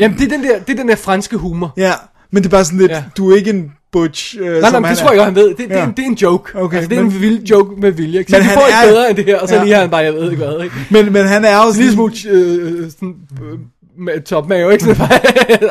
Jamen, 0.00 0.18
det 0.18 0.24
er 0.24 0.28
den 0.36 0.42
der, 0.44 0.58
det 0.58 0.70
er 0.72 0.76
den 0.76 0.88
der 0.88 0.96
franske 0.96 1.36
humor. 1.36 1.72
ja, 1.76 1.92
men 2.32 2.42
det 2.42 2.48
er 2.48 2.50
bare 2.50 2.64
sådan 2.64 2.78
lidt, 2.78 2.90
Ja. 2.90 3.04
du 3.16 3.30
er 3.32 3.36
ikke 3.36 3.50
en 3.50 3.72
butch, 3.92 4.36
øh, 4.40 4.46
Nej, 4.46 4.60
nej, 4.60 4.70
men 4.70 4.84
han 4.84 4.96
det 4.96 4.98
tror 5.02 5.12
jeg 5.12 5.20
er. 5.20 5.24
godt, 5.24 5.26
han 5.26 5.34
ved. 5.36 5.48
Det, 5.48 5.58
det, 5.58 5.72
er, 5.72 5.78
Ja. 5.78 5.84
en- 5.84 5.90
det 5.96 5.98
er 5.98 6.06
en 6.06 6.14
joke. 6.14 6.58
Okay, 6.58 6.76
altså, 6.76 6.88
det 6.90 6.98
er 6.98 7.02
men- 7.02 7.12
en 7.12 7.20
vild 7.20 7.42
joke 7.42 7.80
med 7.80 7.90
vilje. 7.90 8.18
Ikke? 8.18 8.30
Så 8.30 8.36
Men 8.36 8.44
han 8.46 8.54
får 8.58 8.66
ikke 8.66 8.78
er- 8.78 8.86
bedre 8.92 9.08
end 9.08 9.16
det 9.16 9.24
her, 9.24 9.38
og 9.38 9.48
så 9.48 9.54
Ja. 9.54 9.62
lige 9.64 9.74
har 9.74 9.80
han 9.80 9.90
bare, 9.90 10.00
jeg 10.04 10.14
ved 10.14 10.30
ikke 10.30 10.44
hvad, 10.44 10.64
ikke? 10.64 10.76
Men, 10.90 11.12
men 11.12 11.26
han 11.26 11.44
er 11.44 11.56
jo 11.56 11.62
lille 11.76 11.92
sådan, 11.92 11.92
smule 11.92 12.12
øh, 12.30 12.90
sådan, 12.90 13.14
øh, 13.42 13.58
med 13.98 14.20
topmave, 14.24 14.72
ikke? 14.72 14.84
Sådan 14.84 15.06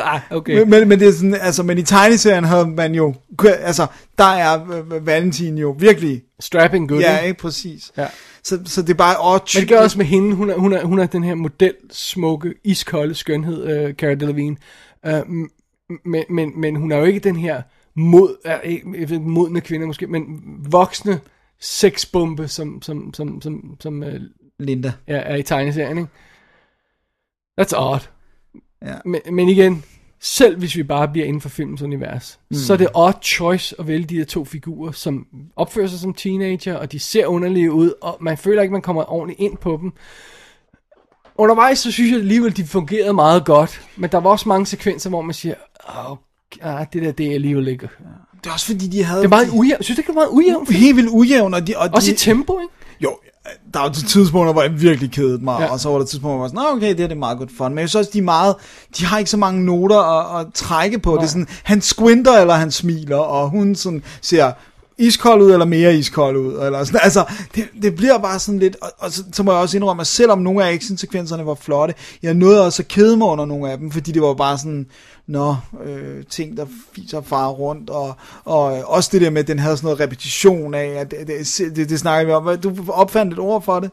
ah, 0.02 0.20
okay. 0.30 0.58
men, 0.58 0.70
men, 0.70 0.88
men 0.88 1.00
det 1.00 1.08
er 1.08 1.12
sådan, 1.12 1.34
altså, 1.40 1.62
men 1.62 1.78
i 1.78 1.82
tegneserien 1.82 2.44
havde 2.44 2.66
man 2.66 2.94
jo, 2.94 3.14
altså, 3.44 3.86
der 4.18 4.24
er 4.24 4.60
øh, 4.94 5.06
Valentin 5.06 5.58
jo 5.58 5.76
virkelig, 5.78 6.22
Strapping 6.40 6.88
good, 6.88 7.00
ja, 7.00 7.18
ikke? 7.18 7.38
præcis. 7.40 7.90
Ja. 7.98 8.06
Så, 8.44 8.58
så 8.66 8.82
det 8.82 8.90
er 8.90 8.94
bare, 8.94 9.16
åh, 9.24 9.32
Men 9.54 9.60
det 9.60 9.68
gør 9.68 9.78
også 9.80 9.98
med 9.98 10.06
hende. 10.06 10.34
Hun 10.36 10.50
er, 10.50 10.54
hun 10.56 10.72
er, 10.72 10.84
hun 10.84 10.98
er 10.98 11.06
den 11.06 11.24
her 11.24 11.34
model, 11.34 11.72
smukke, 11.92 12.54
iskolde 12.64 13.14
skønhed, 13.14 13.84
uh, 13.88 13.94
Cara 13.94 14.14
Delevingne. 14.14 14.56
Uh, 15.06 15.12
men, 16.04 16.24
men, 16.30 16.60
men 16.60 16.76
hun 16.76 16.92
er 16.92 16.96
jo 16.96 17.04
ikke 17.04 17.20
den 17.20 17.36
her 17.36 17.62
mod, 17.94 18.36
er, 18.44 18.60
ikke- 18.60 18.90
jeg 19.00 19.08
ved, 19.10 19.16
ikke, 19.16 19.28
modne 19.28 19.60
kvinde 19.60 19.86
måske, 19.86 20.06
men 20.06 20.42
voksne 20.70 21.20
sexbombe, 21.60 22.48
som, 22.48 22.82
som, 22.82 23.14
som, 23.14 23.40
som, 23.42 23.76
som 23.80 24.02
uh, 24.02 24.08
Linda. 24.58 24.92
ja, 25.08 25.16
er 25.16 25.36
i 25.36 25.42
tegneserien, 25.42 25.98
ikke? 25.98 26.10
That's 27.60 27.76
odd. 27.76 28.00
Ja. 28.82 28.94
Men, 29.04 29.20
men 29.32 29.48
igen, 29.48 29.84
selv 30.20 30.58
hvis 30.58 30.76
vi 30.76 30.82
bare 30.82 31.08
bliver 31.08 31.26
inden 31.26 31.40
for 31.40 31.48
filmens 31.48 31.82
univers, 31.82 32.40
mm. 32.50 32.56
så 32.56 32.72
er 32.72 32.76
det 32.76 32.88
odd 32.94 33.22
choice 33.22 33.76
at 33.78 33.86
vælge 33.86 34.04
de 34.06 34.16
her 34.16 34.24
to 34.24 34.44
figurer, 34.44 34.92
som 34.92 35.26
opfører 35.56 35.86
sig 35.86 35.98
som 35.98 36.14
teenager, 36.14 36.76
og 36.76 36.92
de 36.92 36.98
ser 36.98 37.26
underlige 37.26 37.72
ud, 37.72 37.92
og 38.00 38.16
man 38.20 38.38
føler 38.38 38.62
ikke, 38.62 38.72
man 38.72 38.82
kommer 38.82 39.12
ordentligt 39.12 39.40
ind 39.40 39.56
på 39.56 39.78
dem. 39.82 39.92
Undervejs, 41.36 41.78
så 41.78 41.92
synes 41.92 42.10
jeg 42.10 42.18
alligevel, 42.18 42.56
de 42.56 42.64
fungerede 42.64 43.12
meget 43.12 43.44
godt, 43.44 43.88
men 43.96 44.10
der 44.10 44.18
var 44.18 44.30
også 44.30 44.48
mange 44.48 44.66
sekvenser, 44.66 45.10
hvor 45.10 45.22
man 45.22 45.34
siger, 45.34 45.54
åh, 45.88 46.16
ah, 46.62 46.86
det 46.92 47.02
der, 47.02 47.12
det 47.12 47.26
er 47.26 47.34
alligevel 47.34 47.68
ikke. 47.68 47.88
Det 48.44 48.48
er 48.48 48.52
også 48.52 48.66
fordi, 48.66 48.88
de 48.88 49.04
havde... 49.04 49.18
Det 49.20 49.24
er 49.24 49.28
meget 49.28 49.48
ujævnt. 49.52 49.84
Synes 49.84 49.96
du 49.96 50.00
ikke, 50.00 50.06
det 50.12 50.16
er 50.16 50.20
meget 50.20 50.28
ujævnt? 50.30 50.70
Helt 50.70 50.96
vildt 50.96 51.10
ujævn, 51.10 51.54
og 51.54 51.66
de... 51.66 51.76
Og 51.76 51.90
Også 51.92 52.08
de, 52.10 52.14
i 52.14 52.16
tempo, 52.16 52.58
ikke? 52.58 52.72
Jo, 53.00 53.16
der 53.74 53.80
var 53.80 53.88
til 53.88 54.04
tidspunkter, 54.06 54.52
hvor 54.52 54.62
jeg 54.62 54.80
virkelig 54.82 55.12
kedede 55.12 55.44
mig, 55.44 55.60
Ja. 55.60 55.72
og 55.72 55.80
så 55.80 55.88
var 55.88 55.98
der 55.98 56.04
tidspunkter, 56.04 56.36
hvor 56.36 56.46
jeg 56.46 56.54
var 56.54 56.62
sådan, 56.62 56.72
"Nå, 56.72 56.76
okay, 56.76 56.88
det 56.90 56.98
her 56.98 57.06
det 57.06 57.14
er 57.14 57.18
meget 57.18 57.38
godt 57.38 57.50
fun. 57.58 57.70
Men 57.70 57.78
jeg 57.78 57.88
synes 57.88 57.94
også, 58.00 58.10
de 58.12 58.18
er 58.18 58.22
meget, 58.22 58.54
de 58.98 59.04
har 59.04 59.18
ikke 59.18 59.30
så 59.30 59.36
mange 59.36 59.64
noter 59.64 59.98
at, 59.98 60.40
at 60.46 60.52
trække 60.54 60.98
på. 60.98 61.16
Det 61.16 61.22
er 61.22 61.26
sådan, 61.26 61.48
han 61.62 61.80
squinter, 61.80 62.32
eller 62.32 62.54
han 62.54 62.70
smiler, 62.70 63.16
og 63.16 63.50
hun 63.50 63.74
sådan 63.74 64.02
ser 64.20 64.52
iskold 64.98 65.42
ud, 65.42 65.52
eller 65.52 65.64
mere 65.66 65.96
iskold 65.96 66.36
ud, 66.36 66.54
eller 66.66 66.84
sådan, 66.84 67.00
altså, 67.02 67.24
det, 67.54 67.68
det 67.82 67.94
bliver 67.96 68.18
bare 68.18 68.38
sådan 68.38 68.58
lidt, 68.58 68.76
og, 68.82 68.90
og 68.98 69.12
så, 69.12 69.24
så, 69.32 69.42
må 69.42 69.52
jeg 69.52 69.60
også 69.60 69.76
indrømme, 69.76 70.00
at 70.00 70.06
selvom 70.06 70.38
nogle 70.38 70.64
af 70.64 70.72
actionsekvenserne 70.72 71.46
var 71.46 71.54
flotte, 71.54 71.94
jeg 72.22 72.34
nåede 72.34 72.64
også 72.66 72.82
at 72.82 72.88
kede 72.88 73.16
mig 73.16 73.28
under 73.28 73.44
nogle 73.44 73.70
af 73.70 73.78
dem, 73.78 73.90
fordi 73.90 74.12
det 74.12 74.22
var 74.22 74.34
bare 74.34 74.58
sådan, 74.58 74.86
nå, 75.32 75.56
øh, 75.84 76.24
ting, 76.30 76.56
der 76.56 76.66
fiser 76.94 77.20
far 77.20 77.48
rundt, 77.48 77.90
og, 77.90 78.14
og 78.44 78.78
øh, 78.78 78.82
også 78.86 79.10
det 79.12 79.20
der 79.20 79.30
med, 79.30 79.40
at 79.40 79.48
den 79.48 79.58
havde 79.58 79.76
sådan 79.76 79.86
noget 79.86 80.00
repetition 80.00 80.74
af, 80.74 80.86
at 80.86 81.10
det, 81.10 81.26
det, 81.26 81.76
det, 81.76 81.88
det 81.88 81.98
snakker 81.98 82.26
vi 82.26 82.32
om, 82.32 82.58
du 82.60 82.92
opfandt 82.92 83.32
et 83.32 83.38
ord 83.38 83.62
for 83.62 83.80
det? 83.80 83.90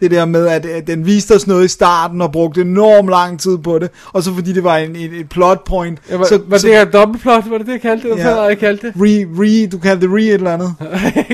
Det 0.00 0.10
der 0.10 0.24
med, 0.24 0.46
at, 0.46 0.66
at 0.66 0.86
den 0.86 1.06
viste 1.06 1.32
os 1.34 1.46
noget 1.46 1.64
i 1.64 1.68
starten, 1.68 2.20
og 2.20 2.32
brugte 2.32 2.60
enormt 2.60 3.08
lang 3.08 3.40
tid 3.40 3.58
på 3.58 3.78
det, 3.78 3.90
og 4.12 4.22
så 4.22 4.34
fordi 4.34 4.52
det 4.52 4.64
var 4.64 4.76
en, 4.76 4.96
et, 4.96 5.12
et 5.12 5.28
plot 5.28 5.64
point, 5.64 5.98
Ja, 6.10 6.16
var, 6.16 6.24
så, 6.24 6.40
var 6.46 6.58
så, 6.58 6.66
det 6.66 6.76
her 6.76 6.84
dobbeltplot? 6.84 7.50
Var 7.50 7.58
det 7.58 7.66
det, 7.66 7.72
jeg 7.72 7.80
kaldte 7.80 8.08
det? 8.08 8.16
Hvad 8.16 8.24
Ja. 8.34 8.42
jeg 8.42 8.58
kaldte 8.58 8.86
det? 8.86 8.94
Re, 8.96 9.26
re, 9.42 9.66
du 9.66 9.78
kaldte 9.78 10.06
det 10.06 10.14
re 10.14 10.22
et 10.22 10.34
eller 10.34 10.52
andet. 10.54 10.74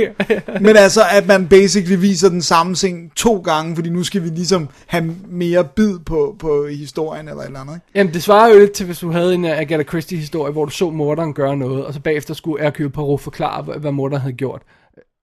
Men 0.66 0.76
altså, 0.76 1.01
at 1.10 1.26
man 1.26 1.47
basically 1.48 2.01
viser 2.01 2.28
den 2.28 2.43
samme 2.43 2.74
ting 2.74 3.12
to 3.16 3.36
gange, 3.38 3.74
fordi 3.74 3.90
nu 3.90 4.05
skal 4.05 4.22
vi 4.22 4.28
ligesom 4.28 4.68
have 4.86 5.14
mere 5.30 5.64
bid 5.64 5.98
på, 6.06 6.36
på 6.38 6.66
historien 6.70 7.28
eller 7.28 7.40
et 7.40 7.47
eller 7.47 7.60
andet. 7.60 7.74
Ikke? 7.74 7.86
Jamen, 7.94 8.14
det 8.14 8.22
svarer 8.22 8.52
jo 8.52 8.59
lidt 8.59 8.72
til, 8.72 8.86
hvis 8.86 8.98
du 8.98 9.10
havde 9.10 9.34
en 9.34 9.44
uh, 9.44 9.51
Agatha 9.51 9.84
Christie-historie, 9.84 10.52
hvor 10.52 10.64
du 10.64 10.70
så 10.70 10.90
morderen 10.90 11.32
gøre 11.32 11.56
noget, 11.56 11.84
og 11.84 11.94
så 11.94 12.01
bagefter 12.01 12.34
skulle 12.34 12.62
Hercule 12.62 12.90
Poirot 12.90 13.20
forklare, 13.20 13.62
hvad 13.62 13.93
morderen 13.93 14.20
havde 14.20 14.34
gjort. 14.34 14.62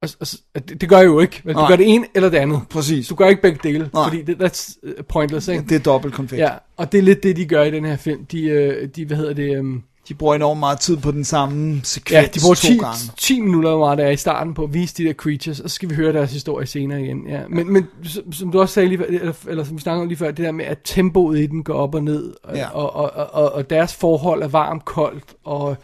Og, 0.03 0.27
og, 0.55 0.69
det, 0.69 0.81
det 0.81 0.89
gør 0.89 0.97
jeg 0.97 1.05
jo 1.05 1.19
ikke. 1.19 1.41
Vel? 1.43 1.55
Du 1.55 1.65
gør 1.67 1.75
det 1.75 1.93
ene 1.93 2.05
eller 2.15 2.29
det 2.29 2.37
andet. 2.37 2.61
Præcis. 2.69 3.07
Du 3.07 3.15
gør 3.15 3.27
ikke 3.27 3.41
begge 3.41 3.59
dele, 3.63 3.89
Nej. 3.93 4.03
fordi 4.03 4.21
det, 4.21 4.43
that's 4.43 4.79
uh, 4.83 5.05
pointless, 5.09 5.47
ikke? 5.47 5.63
Det 5.69 5.75
er 5.75 5.79
dobbelt 5.79 6.13
konfekt. 6.13 6.39
Ja, 6.39 6.49
og 6.77 6.91
det 6.91 6.97
er 6.97 7.01
lidt 7.01 7.23
det, 7.23 7.35
de 7.35 7.45
gør 7.45 7.63
i 7.63 7.71
den 7.71 7.85
her 7.85 7.95
film. 7.97 8.25
De, 8.25 8.43
øh, 8.45 8.87
de 8.95 9.05
hvad 9.05 9.17
hedder 9.17 9.33
det... 9.33 9.59
Um, 9.59 9.83
De 10.09 10.13
bruger 10.13 10.35
enormt 10.35 10.59
meget 10.59 10.79
tid 10.79 10.97
på 10.97 11.11
den 11.11 11.23
samme 11.23 11.81
sekvens 11.83 12.11
ja, 12.11 12.29
de 12.35 12.39
bruger 12.43 12.55
to 12.55 12.67
10, 12.67 12.77
gange. 12.77 12.97
10 13.17 13.41
minutter, 13.41 13.69
hvor 13.69 13.79
meget 13.79 13.97
der 13.97 14.05
er 14.05 14.09
i 14.11 14.17
starten 14.17 14.53
på 14.53 14.63
at 14.63 14.73
vise 14.73 14.95
de 14.97 15.03
der 15.03 15.13
creatures, 15.13 15.59
og 15.59 15.69
så 15.69 15.75
skal 15.75 15.89
vi 15.89 15.95
høre 15.95 16.13
deres 16.13 16.31
historie 16.31 16.67
senere 16.67 17.01
igen. 17.01 17.27
Ja. 17.29 17.39
Men, 17.49 17.73
men 17.73 17.87
som, 18.03 18.31
som 18.33 18.51
du 18.51 18.59
også 18.61 18.73
sagde 18.73 18.89
lige 18.89 18.97
før, 18.97 19.05
eller, 19.05 19.33
eller 19.47 19.63
som 19.63 19.75
vi 19.77 19.81
snakkede 19.81 20.01
om 20.01 20.07
lige 20.07 20.17
før, 20.17 20.27
det 20.31 20.45
der 20.45 20.51
med, 20.51 20.65
at 20.65 20.77
tempoet 20.83 21.39
i 21.39 21.45
den 21.45 21.63
går 21.63 21.73
op 21.73 21.95
og 21.95 22.03
ned, 22.03 22.33
og, 22.43 22.55
Ja. 22.55 22.69
og, 22.69 22.95
og, 22.95 23.11
og, 23.15 23.33
og, 23.43 23.51
og 23.53 23.69
deres 23.69 23.93
forhold 23.93 24.43
er 24.43 24.47
varmt, 24.47 24.85
koldt, 24.85 25.23
og 25.43 25.77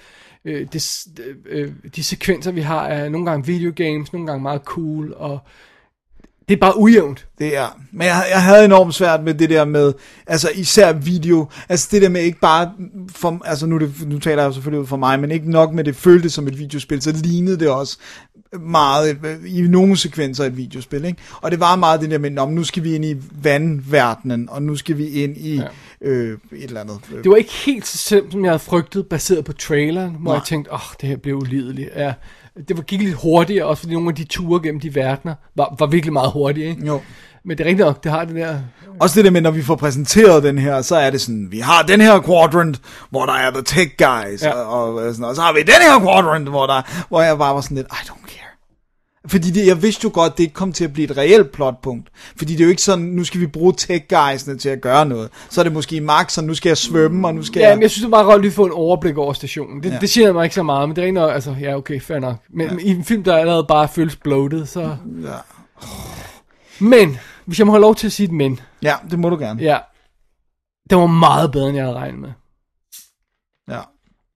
øh, 0.50 0.68
det, 0.74 1.08
øh, 1.50 1.72
de 1.96 2.04
sekvenser, 2.04 2.52
vi 2.52 2.62
har, 2.62 2.88
er 2.88 3.10
nogle 3.10 3.26
gange 3.26 3.46
videogames, 3.46 4.14
nogle 4.14 4.28
gange 4.28 4.42
meget 4.42 4.62
cool, 4.66 5.14
og 5.18 5.40
det 6.50 6.56
er 6.56 6.60
bare 6.60 6.80
ujævnt. 6.80 7.28
Det 7.40 7.58
er, 7.58 7.80
men 7.92 8.08
jeg, 8.08 8.26
jeg 8.30 8.44
havde 8.44 8.66
enormt 8.66 8.96
svært 8.96 9.24
med 9.24 9.34
det 9.34 9.50
der 9.50 9.66
med, 9.66 9.94
altså 10.28 10.50
især 10.56 10.94
video, 10.94 11.50
altså 11.70 11.88
det 11.92 12.02
der 12.02 12.10
med 12.10 12.22
ikke 12.22 12.40
bare, 12.40 12.72
for, 13.16 13.42
altså 13.46 13.66
nu, 13.66 13.78
det, 13.78 13.92
nu 14.08 14.20
taler 14.20 14.44
jeg 14.44 14.54
selvfølgelig 14.54 14.82
ud 14.82 14.88
for 14.88 14.98
mig, 14.98 15.20
men 15.20 15.32
ikke 15.32 15.52
nok 15.52 15.74
med 15.74 15.84
det 15.84 15.96
føltes 15.96 16.34
som 16.34 16.48
et 16.48 16.60
videospil, 16.60 17.02
så 17.02 17.12
lignede 17.24 17.60
det 17.60 17.70
også 17.70 17.98
meget, 18.60 19.18
øh, 19.26 19.56
i 19.58 19.62
nogle 19.62 19.98
sekvenser 19.98 20.46
et 20.46 20.58
videospil, 20.58 21.06
ikke? 21.06 21.22
Og 21.42 21.52
det 21.52 21.60
var 21.60 21.76
meget 21.76 22.02
det 22.02 22.12
der 22.12 22.18
med, 22.18 22.30
"Nå, 22.30 22.46
men 22.46 22.56
nu 22.56 22.64
skal 22.64 22.84
vi 22.84 22.96
ind 22.96 23.06
i 23.06 23.16
vandverdenen, 23.32 24.50
og 24.52 24.64
nu 24.64 24.76
skal 24.76 24.98
vi 24.98 25.08
ind 25.08 25.38
i 25.38 25.56
ja. 25.56 25.64
Øh, 26.02 26.38
et 26.52 26.64
eller 26.64 26.82
andet. 26.82 27.00
Øh, 27.16 27.24
Det 27.24 27.30
var 27.32 27.36
ikke 27.38 27.54
helt 27.54 27.88
så 27.88 27.98
slemt, 27.98 28.32
som 28.32 28.44
jeg 28.44 28.52
havde 28.52 28.60
frygtet, 28.60 29.06
baseret 29.08 29.46
på 29.46 29.54
traileren, 29.54 30.16
hvor 30.20 30.32
Nej. 30.32 30.34
jeg 30.34 30.44
tænkte, 30.46 30.74
åh, 30.74 30.76
oh, 30.90 30.94
det 31.02 31.10
her 31.10 31.18
bliver 31.18 31.38
ulideligt. 31.38 31.90
Ja, 31.96 32.14
det 32.68 32.78
var, 32.78 32.84
gik 32.84 33.02
lidt 33.02 33.16
hurtigere, 33.16 33.66
også 33.66 33.82
fordi 33.82 33.94
nogle 33.94 34.10
af 34.10 34.16
de 34.16 34.24
ture 34.24 34.62
gennem 34.64 34.80
de 34.82 34.96
verdener 34.96 35.36
var, 35.56 35.76
var 35.80 35.86
virkelig 35.86 36.14
meget 36.14 36.32
hurtige, 36.32 36.70
ikke? 36.70 36.86
Jo. 36.88 37.02
Men 37.46 37.58
det 37.58 37.64
er 37.64 37.68
rigtigt 37.70 37.86
nok, 37.86 38.04
det 38.04 38.12
har 38.12 38.26
det 38.26 38.36
der... 38.36 38.58
Også 39.00 39.16
det 39.16 39.26
der 39.26 39.32
med, 39.32 39.42
når 39.42 39.52
vi 39.52 39.62
får 39.62 39.76
præsenteret 39.76 40.44
den 40.44 40.58
her, 40.58 40.82
så 40.82 40.96
er 40.96 41.10
det 41.10 41.22
sådan, 41.22 41.48
vi 41.52 41.60
har 41.60 41.82
den 41.84 42.02
her 42.02 42.22
quadrant, 42.22 42.82
hvor 43.10 43.26
der 43.26 43.34
er 43.34 43.52
the 43.52 43.62
tech 43.62 43.92
guys, 43.98 44.44
Ja. 44.44 44.52
og, 44.52 44.96
og, 44.96 45.14
sådan, 45.14 45.26
og 45.26 45.36
så 45.36 45.42
har 45.42 45.54
vi 45.54 45.60
den 45.60 45.82
her 45.82 46.00
quadrant, 46.00 46.50
hvor, 46.50 46.66
der, 46.66 46.82
hvor 47.10 47.22
jeg 47.22 47.38
bare 47.38 47.56
var 47.56 47.62
sådan 47.62 47.78
lidt, 47.78 47.88
I 47.88 48.10
don't. 48.10 48.29
Fordi 49.30 49.52
det, 49.52 49.68
jeg 49.68 49.82
vidste 49.82 50.04
jo 50.04 50.12
godt, 50.14 50.38
det 50.38 50.44
ikke 50.44 50.54
kom 50.54 50.74
til 50.74 50.84
at 50.84 50.94
blive 50.94 51.12
et 51.12 51.18
reelt 51.18 51.52
plotpunkt. 51.52 52.10
Fordi 52.38 52.54
det 52.54 52.60
er 52.60 52.64
jo 52.64 52.70
ikke 52.70 52.82
sådan, 52.82 53.06
nu 53.06 53.24
skal 53.24 53.42
vi 53.42 53.48
bruge 53.48 53.74
tech 53.78 54.08
guysene 54.10 54.58
til 54.58 54.70
at 54.70 54.82
gøre 54.82 55.06
noget. 55.06 55.30
Så 55.50 55.62
er 55.62 55.64
det 55.64 55.74
måske 55.74 56.02
max, 56.02 56.38
og 56.38 56.44
nu 56.44 56.54
skal 56.54 56.70
jeg 56.70 56.78
svømme, 56.78 57.28
og 57.28 57.36
nu 57.36 57.44
skal 57.44 57.60
Ja, 57.60 57.68
jeg... 57.68 57.78
men 57.78 57.82
jeg 57.82 57.92
synes, 57.92 58.04
det 58.04 58.12
var 58.12 58.18
meget 58.18 58.26
godt 58.26 58.42
lige 58.42 58.52
få 58.52 58.66
en 58.66 58.72
overblik 58.72 59.18
over 59.18 59.34
stationen. 59.34 59.84
Det, 59.84 59.90
ja. 59.90 59.94
Ja. 59.94 60.00
det 60.00 60.10
siger 60.10 60.34
mig 60.34 60.44
ikke 60.44 60.56
så 60.56 60.64
meget, 60.64 60.90
men 60.90 60.96
det 60.96 61.02
er 61.02 61.06
ikke 61.06 61.16
noget, 61.16 61.34
altså, 61.34 61.56
ja, 61.62 61.76
okay, 61.76 62.02
fair 62.02 62.20
nok. 62.20 62.36
Men, 62.50 62.68
ja. 62.68 62.74
men 62.74 62.86
i 62.86 62.90
en 62.90 63.06
film, 63.06 63.24
der 63.24 63.38
allerede 63.38 63.66
bare 63.68 63.88
føles 63.88 64.16
bloated, 64.16 64.66
så... 64.66 64.82
Ja. 65.24 65.38
Men, 66.80 67.18
hvis 67.46 67.60
jeg 67.60 67.68
må 67.68 67.74
have 67.74 67.82
lov 67.82 67.96
til 67.96 68.08
at 68.08 68.14
sige 68.14 68.26
et 68.26 68.34
men, 68.34 68.60
ja, 68.82 68.96
det 69.12 69.20
må 69.20 69.30
du 69.30 69.38
gerne. 69.38 69.62
ja, 69.62 69.78
det 70.90 70.98
var 70.98 71.08
meget 71.08 71.52
bedre, 71.52 71.68
end 71.68 71.78
jeg 71.78 71.86
havde 71.86 71.98
regnet 71.98 72.20
med. 72.20 72.30
Ja. 73.70 73.82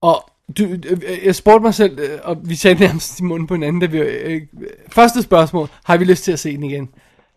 Og 0.02 0.30
du, 0.58 0.64
øh, 0.64 1.26
jeg 1.26 1.36
spurgte 1.36 1.64
mig 1.64 1.74
selv, 1.74 2.00
øh, 2.00 2.20
og 2.24 2.38
vi 2.44 2.56
sagde 2.56 2.80
nærmest 2.80 3.20
i 3.20 3.24
munden 3.24 3.48
på 3.48 3.54
hinanden, 3.54 3.82
da 3.82 3.86
vi, 3.86 3.98
øh, 3.98 4.42
første 4.88 5.22
spørgsmål, 5.22 5.70
har 5.84 5.98
vi 5.98 6.06
lyst 6.06 6.24
til 6.24 6.32
at 6.32 6.40
se 6.40 6.56
den 6.56 6.64
igen? 6.64 6.90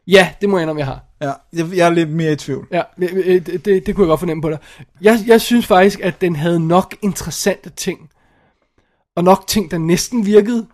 Ja, 0.06 0.30
det 0.40 0.48
må 0.48 0.56
jeg 0.58 0.62
indrømme, 0.62 0.80
jeg 0.80 0.86
har. 0.86 1.04
ja. 1.22 1.32
Jeg, 1.52 1.76
jeg 1.76 1.86
er 1.86 1.90
lidt 1.90 2.10
mere 2.10 2.32
i 2.32 2.36
tvivl. 2.36 2.68
Ja, 2.72 2.82
øh, 2.98 3.46
det, 3.46 3.64
det, 3.64 3.86
det 3.86 3.94
kunne 3.94 4.04
jeg 4.04 4.08
godt 4.08 4.20
fornemme 4.20 4.42
på 4.42 4.50
dig. 4.50 4.58
Jeg, 5.00 5.18
jeg 5.26 5.40
synes 5.40 5.66
faktisk, 5.66 6.00
at 6.00 6.20
den 6.20 6.36
havde 6.36 6.68
nok 6.68 6.96
interessante 7.02 7.70
ting, 7.70 8.10
og 9.16 9.24
nok 9.24 9.46
ting, 9.46 9.70
der 9.70 9.78
næsten 9.78 10.26
virkede, 10.26 10.66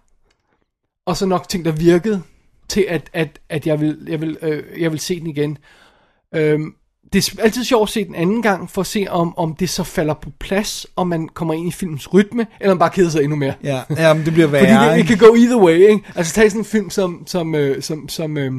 og 1.07 1.17
så 1.17 1.27
nok 1.27 1.49
ting, 1.49 1.65
der 1.65 1.73
virkede, 1.73 2.23
til 2.69 2.87
at, 2.89 3.11
at, 3.13 3.41
at 3.49 3.67
jeg, 3.67 3.81
vil, 3.81 4.07
jeg, 4.09 4.21
vil, 4.21 4.39
øh, 4.43 4.81
jeg 4.81 4.91
vil 4.93 5.01
se 5.01 5.21
den 5.21 5.27
igen. 5.27 5.59
Øhm, 6.35 6.75
det 7.13 7.29
er 7.39 7.43
altid 7.43 7.65
sjovt 7.65 7.89
at 7.89 7.93
se 7.93 8.05
den 8.05 8.15
anden 8.15 8.43
gang, 8.43 8.71
for 8.71 8.81
at 8.81 8.87
se, 8.87 9.07
om, 9.11 9.39
om 9.39 9.55
det 9.55 9.71
så 9.71 9.85
falder 9.85 10.15
på 10.15 10.31
plads, 10.41 10.87
om 10.97 11.07
man 11.09 11.29
kommer 11.35 11.55
ind 11.55 11.69
i 11.69 11.73
filmens 11.73 12.15
rytme, 12.15 12.47
eller 12.61 12.75
man 12.75 12.79
bare 12.79 12.91
keder 12.91 13.11
sig 13.11 13.23
endnu 13.23 13.37
mere. 13.37 13.55
Ja, 13.65 13.81
ja 13.97 14.15
men 14.15 14.25
det 14.25 14.33
bliver 14.33 14.49
værre, 14.57 14.67
Fordi 14.77 14.91
det, 14.91 15.09
det 15.09 15.19
kan 15.19 15.29
gå 15.29 15.35
either 15.35 15.57
way, 15.57 15.79
ikke? 15.79 16.01
Altså 16.15 16.35
tag 16.35 16.51
sådan 16.51 16.61
en 16.61 16.65
film 16.65 16.91
som, 16.91 17.23
som, 17.27 17.55
øh, 17.55 17.83
som, 17.83 18.09
som, 18.09 18.37
øh, 18.39 18.53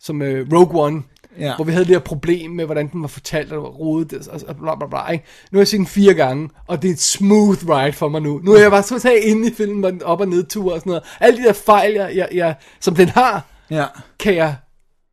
som 0.00 0.22
øh, 0.22 0.46
Rogue 0.52 0.82
One, 0.84 1.02
Ja. 1.38 1.56
hvor 1.56 1.64
vi 1.64 1.72
havde 1.72 1.84
det 1.84 1.92
her 1.94 1.98
problem 2.00 2.50
med, 2.50 2.64
hvordan 2.64 2.88
den 2.92 3.02
var 3.02 3.08
fortalt, 3.08 3.52
og 3.52 3.56
det 3.56 3.62
var 3.62 3.68
rodet, 3.68 4.28
og, 4.28 4.40
og 4.48 4.56
bla 4.56 4.74
bla 4.74 4.86
bla, 4.86 5.12
ikke? 5.12 5.24
Nu 5.52 5.56
har 5.56 5.60
jeg 5.60 5.68
set 5.68 5.78
den 5.78 5.86
fire 5.86 6.14
gange, 6.14 6.48
og 6.68 6.82
det 6.82 6.88
er 6.88 6.92
et 6.92 7.00
smooth 7.00 7.68
ride 7.68 7.92
for 7.92 8.08
mig 8.08 8.22
nu. 8.22 8.40
Nu 8.44 8.52
er 8.52 8.60
jeg 8.60 8.70
bare 8.70 8.82
totalt 8.82 9.24
inde 9.24 9.50
i 9.50 9.54
filmen, 9.54 9.80
hvor 9.80 9.90
den 9.90 10.02
op- 10.02 10.20
og 10.20 10.28
nedtur 10.28 10.72
og 10.74 10.80
sådan 10.80 10.90
noget. 10.90 11.02
Alle 11.20 11.38
de 11.38 11.46
der 11.46 11.52
fejl, 11.52 11.92
jeg, 11.92 12.12
jeg, 12.14 12.28
jeg, 12.32 12.54
som 12.80 12.94
den 12.94 13.08
har, 13.08 13.44
Ja, 13.70 13.84
kan 14.20 14.34
jeg 14.34 14.54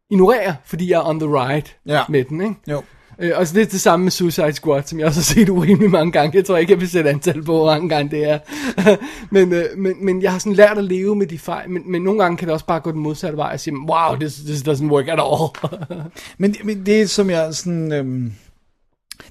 ignorere, 0.10 0.56
fordi 0.66 0.92
jeg 0.92 0.98
er 0.98 1.10
on 1.10 1.20
the 1.20 1.30
ride 1.30 1.68
Ja. 1.88 2.04
med 2.10 2.24
den, 2.24 2.42
ikke? 2.42 2.56
jo. 2.68 2.82
Øh, 3.22 3.32
og 3.36 3.48
så 3.48 3.54
det 3.54 3.62
er 3.62 3.66
det 3.66 3.82
samme 3.82 4.04
med 4.04 4.12
Suicide 4.12 4.54
Squad, 4.54 4.84
som 4.86 5.00
jeg 5.00 5.08
også 5.08 5.20
har 5.20 5.24
set 5.24 5.50
urimelig 5.50 5.90
mange 5.92 6.12
gange. 6.12 6.38
Jeg 6.38 6.46
tror 6.46 6.58
ikke, 6.58 6.74
jeg 6.74 6.80
vil 6.80 6.90
sætte 6.90 7.10
antal 7.10 7.44
på, 7.44 7.56
hvor 7.56 7.66
mange 7.66 7.90
gange 7.90 8.12
det 8.12 8.30
er. 8.30 8.40
men, 9.32 9.54
øh, 9.54 9.66
men, 9.78 10.06
men 10.06 10.22
jeg 10.22 10.32
har 10.32 10.40
sådan 10.40 10.54
lært 10.54 10.78
at 10.78 10.84
leve 10.84 11.16
med 11.16 11.28
de 11.28 11.40
fejl. 11.40 11.70
Men, 11.70 11.92
men 11.92 12.02
nogle 12.02 12.20
gange 12.24 12.38
kan 12.38 12.48
det 12.48 12.54
også 12.54 12.66
bare 12.66 12.80
gå 12.80 12.92
den 12.92 13.00
modsatte 13.00 13.38
vej 13.38 13.50
og 13.54 13.60
sige, 13.60 13.74
wow, 13.80 14.16
this, 14.20 14.34
this 14.36 14.62
doesn't 14.68 14.86
work 14.92 15.08
at 15.08 15.20
all. 15.20 15.72
Men, 16.38 16.56
men 16.64 16.86
det 16.86 17.10
som 17.10 17.30
jeg 17.30 17.54
sådan, 17.54 17.92
øhm, 17.94 18.34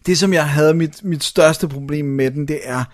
det 0.06 0.18
som 0.18 0.32
jeg 0.32 0.48
havde 0.48 0.74
mit, 0.74 1.05
mit 1.05 1.24
største 1.24 1.68
problem 1.68 2.05
med 2.05 2.30
den, 2.30 2.48
det 2.48 2.60
er, 2.62 2.84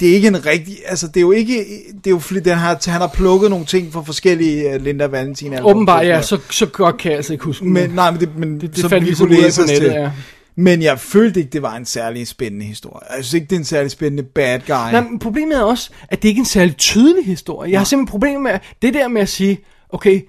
det 0.00 0.10
er 0.10 0.14
ikke 0.14 0.28
en 0.28 0.46
rigtig, 0.46 0.76
altså 0.86 1.06
det 1.06 1.16
er 1.16 1.20
jo 1.20 1.30
ikke, 1.30 1.64
det 1.94 2.06
er 2.06 2.10
jo 2.10 2.18
fordi, 2.18 2.40
den 2.40 2.58
har, 2.58 2.90
han 2.90 3.00
har 3.00 3.10
plukket 3.14 3.50
nogle 3.50 3.66
ting 3.66 3.92
fra 3.92 4.02
forskellige 4.02 4.74
uh, 4.74 4.82
Linda 4.82 5.06
Valentin 5.06 5.52
album. 5.52 5.70
Åbenbart, 5.70 6.06
ja, 6.06 6.22
så, 6.22 6.38
så 6.50 6.66
godt 6.66 6.98
kan 6.98 7.10
jeg 7.10 7.16
altså 7.16 7.32
ikke 7.32 7.44
huske. 7.44 7.64
Men, 7.64 7.90
nej, 7.90 8.10
men 8.10 8.20
det, 8.20 8.36
men 8.36 8.60
det, 8.60 8.70
det 8.70 8.78
så 8.78 8.88
fandt 8.88 9.08
vi 9.08 9.14
så 9.14 9.24
på 9.24 9.30
nettet, 9.30 9.68
til. 9.68 9.82
ja. 9.82 10.10
Men 10.56 10.82
jeg 10.82 11.00
følte 11.00 11.40
ikke, 11.40 11.50
det 11.50 11.62
var 11.62 11.76
en 11.76 11.84
særlig 11.84 12.28
spændende 12.28 12.64
historie. 12.64 13.06
Jeg 13.16 13.24
synes 13.24 13.34
ikke, 13.34 13.44
det 13.44 13.52
er 13.52 13.58
en 13.58 13.64
særlig 13.64 13.90
spændende 13.90 14.22
bad 14.22 14.60
guy. 14.60 14.92
Nej, 14.92 15.00
men 15.00 15.18
problemet 15.18 15.56
er 15.56 15.62
også, 15.62 15.90
at 16.08 16.22
det 16.22 16.28
ikke 16.28 16.38
er 16.38 16.42
en 16.42 16.46
særlig 16.46 16.76
tydelig 16.76 17.26
historie. 17.26 17.70
Jeg 17.70 17.80
har 17.80 17.84
simpelthen 17.84 18.10
problemer 18.10 18.40
med 18.40 18.58
det 18.82 18.94
der 18.94 19.08
med 19.08 19.22
at 19.22 19.28
sige, 19.28 19.58
okay, 19.88 20.20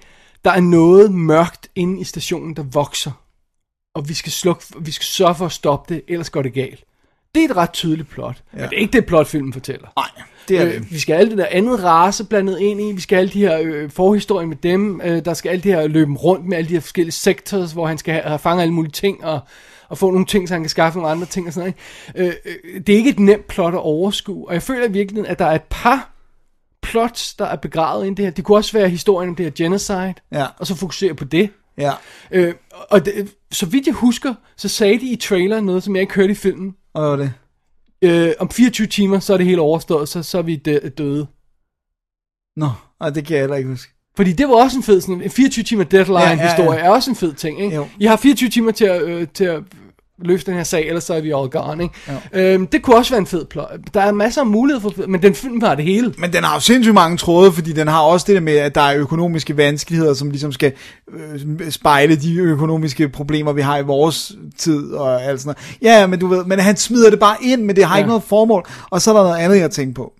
der 0.44 0.50
er 0.50 0.60
noget 0.60 1.12
mørkt 1.12 1.68
inde 1.74 2.00
i 2.00 2.04
stationen, 2.04 2.56
der 2.56 2.62
vokser. 2.62 3.10
Og 3.94 4.08
vi 4.08 4.14
skal, 4.14 4.32
slukke, 4.32 4.64
vi 4.80 4.90
skal 4.90 5.04
sørge 5.04 5.34
for 5.34 5.46
at 5.46 5.52
stoppe 5.52 5.94
det, 5.94 6.02
ellers 6.08 6.30
går 6.30 6.42
det 6.42 6.52
galt. 6.52 6.84
Det 7.34 7.44
er 7.44 7.48
et 7.48 7.56
ret 7.56 7.72
tydeligt 7.72 8.08
plot. 8.10 8.42
Ja. 8.52 8.58
Men 8.60 8.68
det 8.70 8.76
er 8.76 8.80
ikke 8.80 8.92
det 8.92 9.06
plot, 9.06 9.26
filmen 9.26 9.52
fortæller. 9.52 9.88
Nej, 9.96 10.08
det 10.48 10.58
er 10.58 10.64
det. 10.64 10.74
Øh, 10.74 10.90
vi 10.92 10.98
skal 10.98 11.14
alt 11.14 11.30
det 11.30 11.38
der 11.38 11.46
andet 11.50 11.84
race 11.84 12.24
blandet 12.24 12.58
ind 12.60 12.80
i. 12.80 12.92
Vi 12.92 13.00
skal 13.00 13.16
alle 13.16 13.30
de 13.32 13.38
her 13.40 13.58
øh, 13.62 13.90
forhistorier 13.90 14.46
med 14.48 14.56
dem. 14.56 15.00
Øh, 15.04 15.24
der 15.24 15.34
skal 15.34 15.50
alt 15.50 15.64
det 15.64 15.72
her 15.74 15.86
løbe 15.86 16.12
rundt 16.12 16.46
med 16.46 16.56
alle 16.56 16.68
de 16.68 16.72
her 16.74 16.80
forskellige 16.80 17.12
sectors, 17.12 17.72
hvor 17.72 17.86
han 17.86 17.98
skal 17.98 18.14
have, 18.14 18.24
have 18.24 18.38
fanget 18.38 18.62
alle 18.62 18.74
mulige 18.74 18.92
ting. 18.92 19.24
Og, 19.24 19.40
og 19.88 19.98
få 19.98 20.10
nogle 20.10 20.26
ting, 20.26 20.48
så 20.48 20.54
han 20.54 20.62
kan 20.62 20.68
skaffe 20.70 20.98
nogle 20.98 21.10
andre 21.10 21.26
ting 21.26 21.46
og 21.46 21.52
sådan 21.52 21.74
noget. 22.16 22.28
Øh, 22.28 22.34
øh, 22.74 22.80
det 22.86 22.92
er 22.92 22.96
ikke 22.96 23.10
et 23.10 23.18
nemt 23.20 23.46
plot 23.46 23.74
at 23.74 23.80
overskue, 23.80 24.48
og 24.48 24.54
jeg 24.54 24.62
føler 24.62 24.88
i 24.88 24.92
virkeligheden, 24.92 25.30
at 25.30 25.38
der 25.38 25.44
er 25.46 25.54
et 25.54 25.62
par 25.70 26.10
plots, 26.82 27.34
der 27.34 27.44
er 27.44 27.56
begravet 27.56 28.06
i 28.06 28.08
det 28.10 28.18
her. 28.24 28.30
Det 28.30 28.44
kunne 28.44 28.58
også 28.58 28.72
være 28.72 28.88
historien 28.88 29.28
om 29.28 29.36
det 29.36 29.46
her 29.46 29.52
genocide, 29.56 30.14
Ja. 30.32 30.46
og 30.58 30.66
så 30.66 30.74
fokusere 30.74 31.14
på 31.14 31.24
det. 31.24 31.50
Ja. 31.78 31.92
Øh, 32.30 32.54
og 32.90 33.04
det, 33.04 33.34
så 33.52 33.66
vidt 33.66 33.86
jeg 33.86 33.94
husker, 33.94 34.34
så 34.56 34.68
sagde 34.68 35.00
de 35.00 35.06
i 35.06 35.16
traileren 35.16 35.64
noget, 35.64 35.82
som 35.82 35.94
jeg 35.96 36.00
ikke 36.00 36.14
hørte 36.14 36.32
i 36.32 36.34
filmen. 36.34 36.74
Og 36.94 37.00
hvad 37.02 37.10
var 37.10 37.16
det? 37.16 37.32
Øh, 38.02 38.32
om 38.38 38.50
24 38.50 38.86
timer, 38.86 39.18
så 39.18 39.32
er 39.32 39.36
det 39.36 39.46
helt 39.46 39.58
overstået, 39.58 40.08
så, 40.08 40.22
så 40.22 40.38
er 40.38 40.42
vi 40.42 40.56
dø- 40.56 40.88
døde. 40.98 41.26
Nå, 42.56 42.68
ej, 43.00 43.10
det 43.10 43.26
kan 43.26 43.34
jeg 43.36 43.42
heller 43.42 43.56
ikke 43.56 43.68
huske. 43.70 43.92
Fordi 44.16 44.32
det 44.32 44.48
var 44.48 44.54
også 44.54 44.76
en 44.76 44.82
fed, 44.82 45.00
sådan 45.00 45.22
en 45.22 45.30
24 45.30 45.62
timer 45.62 45.84
deadline-historie, 45.84 46.70
Ja, 46.70 46.76
ja, 46.76 46.80
ja. 46.80 46.86
er 46.86 46.90
også 46.90 47.10
en 47.10 47.16
fed 47.16 47.32
ting, 47.34 47.60
ikke? 47.60 47.76
Jo. 47.76 47.86
I 48.00 48.04
har 48.04 48.16
24 48.16 48.50
timer 48.50 48.70
til 48.72 48.84
at, 48.84 49.02
øh, 49.02 49.28
til 49.34 49.44
at 49.44 49.62
løse 50.22 50.46
den 50.46 50.54
her 50.54 50.62
sag, 50.62 50.88
ellers 50.88 51.04
så 51.04 51.14
er 51.14 51.20
vi 51.20 51.32
all 51.32 51.48
gone, 51.50 51.82
ikke? 51.82 51.94
Ja. 52.34 52.54
Øhm, 52.54 52.66
det 52.66 52.82
kunne 52.82 52.96
også 52.96 53.10
være 53.10 53.20
en 53.20 53.26
fed 53.26 53.44
plot. 53.44 53.70
Der 53.94 54.00
er 54.00 54.12
masser 54.12 54.40
af 54.40 54.46
muligheder 54.46 54.90
for, 54.90 55.06
men 55.08 55.22
den 55.22 55.34
film 55.34 55.60
har 55.62 55.74
det 55.74 55.84
hele. 55.84 56.14
Men 56.18 56.32
den 56.32 56.44
har 56.44 56.54
jo 56.54 56.60
sindssygt 56.60 56.94
mange 56.94 57.16
tråde, 57.16 57.52
fordi 57.52 57.72
den 57.72 57.88
har 57.88 58.00
også 58.00 58.24
det 58.28 58.34
der 58.34 58.40
med, 58.40 58.56
at 58.56 58.74
der 58.74 58.80
er 58.80 58.96
økonomiske 58.96 59.56
vanskeligheder, 59.56 60.14
som 60.14 60.30
ligesom 60.30 60.52
skal 60.52 60.72
øh, 61.12 61.70
spejle 61.70 62.16
de 62.16 62.36
økonomiske 62.36 63.08
problemer, 63.08 63.52
vi 63.52 63.60
har 63.60 63.78
i 63.78 63.82
vores 63.82 64.32
tid 64.58 64.92
og 64.92 65.24
alt 65.24 65.40
sådan 65.40 65.54
noget. 65.58 65.76
Ja, 65.82 66.06
men 66.06 66.18
du 66.18 66.26
ved, 66.26 66.44
men 66.44 66.58
han 66.58 66.76
smider 66.76 67.10
det 67.10 67.20
bare 67.20 67.36
ind, 67.42 67.62
men 67.62 67.76
det 67.76 67.84
har 67.84 67.94
ja. 67.94 67.98
Ikke 67.98 68.08
noget 68.08 68.22
formål. 68.22 68.66
Og 68.90 69.02
så 69.02 69.10
er 69.10 69.16
der 69.16 69.22
noget 69.22 69.38
andet, 69.38 69.58
jeg 69.58 69.70
tænkte 69.70 69.94
på, 69.94 70.12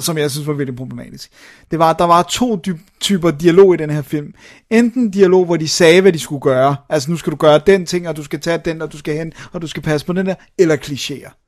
som 0.00 0.18
jeg 0.18 0.30
synes 0.30 0.46
var 0.46 0.52
virkelig 0.52 0.76
problematisk. 0.76 1.30
Det 1.70 1.78
var, 1.78 1.90
at 1.90 1.98
der 1.98 2.04
var 2.04 2.22
to 2.22 2.60
typer 3.00 3.30
dialog 3.30 3.74
i 3.74 3.76
den 3.76 3.90
her 3.90 4.02
film. 4.02 4.34
Enten 4.70 5.10
dialog, 5.10 5.44
hvor 5.44 5.56
de 5.56 5.68
sagde, 5.68 6.00
hvad 6.00 6.12
de 6.12 6.18
skulle 6.18 6.40
gøre. 6.40 6.76
Altså, 6.88 7.10
nu 7.10 7.16
skal 7.16 7.30
du 7.30 7.36
gøre 7.36 7.60
den 7.66 7.86
ting, 7.86 8.08
og 8.08 8.16
du 8.16 8.22
skal 8.22 8.40
tage 8.40 8.58
den, 8.64 8.82
og 8.82 8.92
du 8.92 8.98
skal 8.98 9.16
hen, 9.16 9.32
og 9.52 9.62
du 9.62 9.66
skal 9.66 9.82
passe 9.82 10.06
på 10.06 10.12
den 10.12 10.26
der. 10.26 10.34
Eller 10.58 10.76
klichéer. 10.76 11.45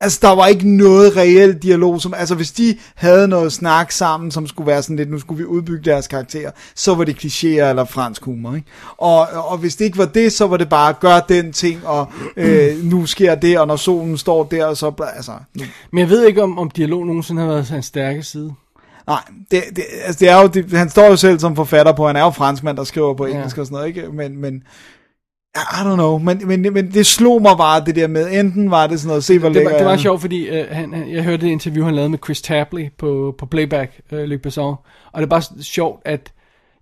Altså, 0.00 0.18
der 0.22 0.28
var 0.34 0.46
ikke 0.46 0.76
noget 0.76 1.16
reel 1.16 1.54
dialog, 1.62 2.00
som, 2.00 2.14
altså, 2.16 2.34
hvis 2.34 2.52
de 2.52 2.76
havde 2.94 3.28
noget 3.28 3.52
snak 3.52 3.92
sammen, 3.92 4.30
som 4.30 4.46
skulle 4.46 4.66
være 4.66 4.82
sådan 4.82 4.96
lidt, 4.96 5.10
nu 5.10 5.18
skulle 5.18 5.38
vi 5.38 5.44
udbygge 5.44 5.90
deres 5.90 6.06
karakterer, 6.08 6.50
så 6.74 6.94
var 6.94 7.04
det 7.04 7.16
klichéer 7.24 7.46
eller 7.64 7.84
fransk 7.84 8.24
humor, 8.24 8.54
ikke? 8.54 8.66
Og, 8.98 9.20
og 9.28 9.58
hvis 9.58 9.76
det 9.76 9.84
ikke 9.84 9.98
var 9.98 10.04
det, 10.06 10.32
så 10.32 10.46
var 10.46 10.56
det 10.56 10.68
bare, 10.68 10.92
gør 10.92 11.20
den 11.20 11.52
ting, 11.52 11.86
og 11.86 12.06
øh, 12.36 12.84
nu 12.84 13.06
sker 13.06 13.34
det, 13.34 13.58
og 13.58 13.66
når 13.66 13.76
solen 13.76 14.18
står 14.18 14.44
der, 14.44 14.74
så, 14.74 14.92
altså, 15.16 15.32
nu, 15.54 15.64
Men 15.90 15.98
jeg 16.00 16.08
ved 16.08 16.26
ikke, 16.26 16.42
om, 16.42 16.58
om 16.58 16.70
dialog 16.70 17.06
nogensinde 17.06 17.42
har 17.42 17.48
været 17.48 17.66
hans 17.68 17.86
stærke 17.86 18.22
side. 18.22 18.52
nej, 19.06 19.20
det, 19.50 19.62
det, 19.76 19.84
altså, 20.04 20.18
det 20.20 20.28
er 20.28 20.40
jo, 20.42 20.46
det, 20.46 20.72
han 20.72 20.90
står 20.90 21.04
jo 21.06 21.16
selv 21.16 21.38
som 21.38 21.56
forfatter 21.56 21.92
på, 21.92 22.06
han 22.06 22.16
er 22.16 22.20
jo 22.24 22.30
franskmand, 22.30 22.76
der 22.76 22.84
skriver 22.84 23.14
på 23.14 23.24
engelsk 23.24 23.56
Ja. 23.56 23.60
og 23.60 23.66
sådan 23.66 23.76
noget, 23.76 23.88
ikke? 23.88 24.08
Men, 24.12 24.40
men, 24.40 24.62
I 25.56 25.80
don't 25.84 25.94
know, 25.94 26.18
men, 26.18 26.46
men, 26.46 26.62
men 26.72 26.92
det 26.92 27.06
slog 27.06 27.42
mig 27.42 27.56
bare, 27.56 27.84
det 27.84 27.96
der 27.96 28.06
med, 28.06 28.40
enten 28.40 28.70
var 28.70 28.86
det 28.86 29.00
sådan 29.00 29.08
noget, 29.08 29.24
se 29.24 29.38
hvor 29.38 29.48
Det 29.48 29.64
var, 29.64 29.70
det 29.76 29.86
var 29.86 29.92
er. 29.92 29.96
sjovt, 29.96 30.20
fordi 30.20 30.48
øh, 30.48 30.66
han, 30.70 30.92
han, 30.92 31.10
jeg 31.10 31.24
hørte 31.24 31.46
det 31.46 31.52
interview, 31.52 31.84
han 31.84 31.94
lavede 31.94 32.08
med 32.10 32.18
Chris 32.24 32.42
Tapley 32.42 32.90
på, 32.98 33.34
på 33.38 33.46
Playback, 33.46 34.00
øh, 34.12 34.24
Luc 34.24 34.40
Besson. 34.42 34.74
Og 35.12 35.20
det 35.20 35.22
er 35.22 35.30
bare 35.30 35.62
sjovt, 35.62 36.02
at 36.04 36.32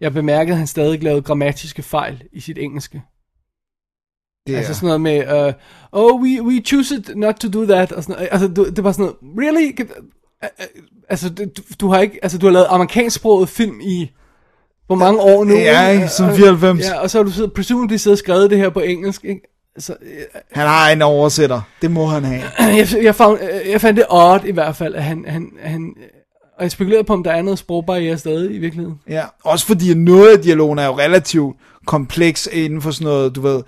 jeg 0.00 0.12
bemærkede, 0.12 0.52
at 0.52 0.58
han 0.58 0.66
stadig 0.66 1.02
lavede 1.02 1.22
grammatiske 1.22 1.82
fejl 1.82 2.22
i 2.32 2.40
sit 2.40 2.58
engelske. 2.58 3.02
Det 4.46 4.54
er, 4.54 4.58
Altså 4.58 4.74
sådan 4.74 4.86
noget 4.86 5.00
med, 5.00 5.46
uh, 5.48 5.52
oh, 5.92 6.20
we, 6.22 6.42
we 6.42 6.60
choose 6.66 6.96
it 6.96 7.10
not 7.16 7.34
to 7.34 7.48
do 7.48 7.64
that. 7.64 7.92
Og 7.92 8.02
sådan, 8.02 8.14
noget. 8.16 8.28
altså, 8.32 8.48
du, 8.48 8.70
det 8.70 8.84
var 8.84 8.92
sådan 8.92 9.02
noget, 9.04 9.16
really? 9.46 9.72
Øh, 9.80 9.86
øh, 10.42 10.66
Altså, 11.08 11.28
du, 11.30 11.62
du 11.80 11.88
har 11.88 12.00
ikke, 12.00 12.18
altså, 12.22 12.38
du 12.38 12.46
har 12.46 12.52
lavet 12.52 12.66
amerikansksproget 12.70 13.48
film 13.48 13.80
i, 13.80 14.10
hvor 14.96 15.06
mange 15.06 15.20
år 15.20 15.44
nu? 15.44 15.54
Ja, 15.54 16.08
Og- 16.20 16.36
94. 16.36 16.80
Ja, 16.80 16.98
og 17.00 17.10
så 17.10 17.18
har 17.18 17.24
du 17.24 17.46
presumably 17.46 17.96
siddet 17.96 18.14
og 18.14 18.18
skrevet 18.18 18.50
det 18.50 18.58
her 18.58 18.70
på 18.70 18.80
engelsk, 18.80 19.24
ikke? 19.24 19.40
Altså, 19.76 19.94
Han 20.52 20.66
har 20.66 20.90
en 20.90 21.02
oversætter. 21.02 21.60
Det 21.82 21.90
må 21.90 22.06
han 22.06 22.24
have. 22.24 22.42
jeg, 22.78 22.86
jeg, 23.02 23.14
fandt, 23.14 23.40
jeg 23.70 23.80
fandt 23.80 23.96
det 23.96 24.06
odd 24.08 24.44
i 24.44 24.52
hvert 24.52 24.76
fald, 24.76 24.94
at 24.94 25.02
han, 25.04 25.24
han, 25.28 25.48
han 25.62 25.94
og 26.58 26.62
jeg 26.62 26.70
spekulerede 26.70 27.04
på, 27.04 27.12
om 27.12 27.22
der 27.24 27.30
er 27.32 27.42
noget 27.42 27.58
sprogbarriere 27.58 28.18
stadig 28.18 28.54
i 28.54 28.58
virkeligheden. 28.58 28.98
Ja, 29.08 29.22
også 29.44 29.66
fordi 29.66 29.94
noget 29.94 30.36
af 30.36 30.42
dialogen 30.42 30.78
er 30.78 30.86
jo 30.86 30.98
relativt 30.98 31.56
kompleks 31.86 32.48
inden 32.52 32.82
for 32.82 32.90
sådan 32.90 33.04
noget, 33.04 33.36
du 33.36 33.40
ved, 33.40 33.62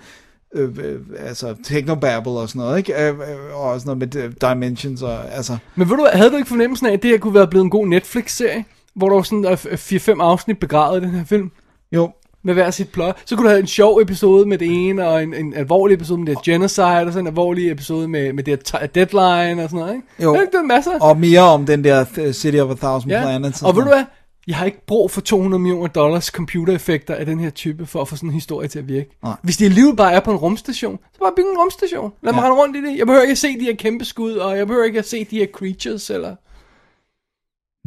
øh, 0.55 0.69
øh, 0.83 0.99
altså 1.27 1.55
technobabble 1.63 2.31
og 2.31 2.49
sådan 2.49 2.59
noget, 2.59 2.77
ikke? 2.77 2.93
Øh, 2.93 3.07
øh, 3.09 3.15
og 3.53 3.79
sådan 3.81 3.97
noget 3.97 4.15
med 4.15 4.23
øh, 4.23 4.31
dimensions 4.41 5.01
og, 5.01 5.33
altså, 5.35 5.57
Men 5.75 5.89
ved 5.89 5.97
du 5.97 6.07
havde 6.13 6.29
du 6.29 6.35
ikke 6.35 6.47
fornemmelsen 6.49 6.87
af, 6.87 6.91
at 6.93 7.03
det 7.03 7.11
her 7.11 7.17
kunne 7.17 7.33
være 7.33 7.47
blevet 7.47 7.63
en 7.63 7.69
god 7.69 7.87
Netflix-serie? 7.87 8.65
Hvor 8.95 9.07
der 9.09 9.15
var 9.15 9.21
sådan 9.21 9.45
øh, 9.45 9.53
4-5 9.73 10.21
afsnit 10.21 10.59
begravet 10.59 11.01
i 11.01 11.05
den 11.05 11.13
her 11.15 11.23
film? 11.25 11.51
jo, 11.91 12.11
Med 12.43 12.53
hver 12.53 12.71
sit 12.71 12.89
plot. 12.89 13.21
Så 13.25 13.35
kunne 13.35 13.43
du 13.45 13.49
have 13.49 13.59
en 13.59 13.67
sjov 13.67 13.99
episode 14.01 14.45
med 14.45 14.57
det 14.57 14.67
ene, 14.89 15.07
og 15.07 15.23
en, 15.23 15.33
en 15.33 15.53
alvorlig 15.53 15.95
episode 15.95 16.19
med 16.19 16.27
det 16.27 16.35
her 16.37 16.53
genocide, 16.53 16.85
og 17.07 17.13
så 17.13 17.19
en 17.19 17.27
alvorlig 17.27 17.71
episode 17.71 18.07
med, 18.07 18.33
med 18.33 18.43
det 18.43 18.71
her 18.71 18.87
deadline 18.87 19.63
og 19.63 19.69
sådan 19.69 19.79
noget, 19.79 19.95
ikke? 19.95 20.07
Jo. 20.23 20.29
Er 20.33 20.35
det 20.37 20.41
ikke 20.45 20.57
det 20.57 20.65
masser? 20.65 20.99
og 21.01 21.17
mere 21.17 21.41
om 21.41 21.65
den 21.65 21.83
der 21.83 22.05
uh, 22.27 22.31
City 22.31 22.57
of 22.57 22.71
a 22.71 22.73
Thousand 22.73 23.11
ja. 23.11 23.21
Planets. 23.21 23.61
Og 23.63 23.75
ved 23.75 23.83
du 23.83 23.87
hvad? 23.89 24.03
Jeg 24.47 24.55
har 24.57 24.65
ikke 24.65 24.85
brug 24.85 25.11
for 25.11 25.21
200 25.21 25.61
millioner 25.61 25.87
dollars 25.87 26.25
computereffekter 26.25 27.15
af 27.15 27.25
den 27.25 27.39
her 27.39 27.49
type, 27.49 27.85
for 27.85 28.01
at 28.01 28.07
få 28.07 28.15
sådan 28.15 28.29
en 28.29 28.33
historie 28.33 28.67
til 28.67 28.79
at 28.79 28.87
virke. 28.87 29.17
Nej. 29.23 29.35
Hvis 29.41 29.57
det 29.57 29.65
alligevel 29.65 29.95
bare 29.95 30.13
er 30.13 30.19
på 30.19 30.31
en 30.31 30.37
rumstation, 30.37 30.99
så 31.13 31.19
bare 31.19 31.31
bygge 31.35 31.51
en 31.51 31.57
rumstation. 31.57 32.11
Lad 32.23 32.33
mig 32.33 32.41
Ja. 32.41 32.45
rende 32.45 32.61
rundt 32.61 32.77
i 32.77 32.81
det. 32.91 32.97
Jeg 32.97 33.05
behøver 33.05 33.21
ikke 33.21 33.31
at 33.31 33.37
se 33.37 33.59
de 33.59 33.65
her 33.65 33.75
kæmpe 33.75 34.05
skud, 34.05 34.33
og 34.33 34.57
jeg 34.57 34.67
behøver 34.67 34.85
ikke 34.85 34.99
at 34.99 35.07
se 35.07 35.23
de 35.25 35.37
her 35.39 35.47
creatures, 35.53 36.09
eller... 36.09 36.35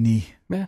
Ni. 0.00 0.34
Ja. 0.52 0.64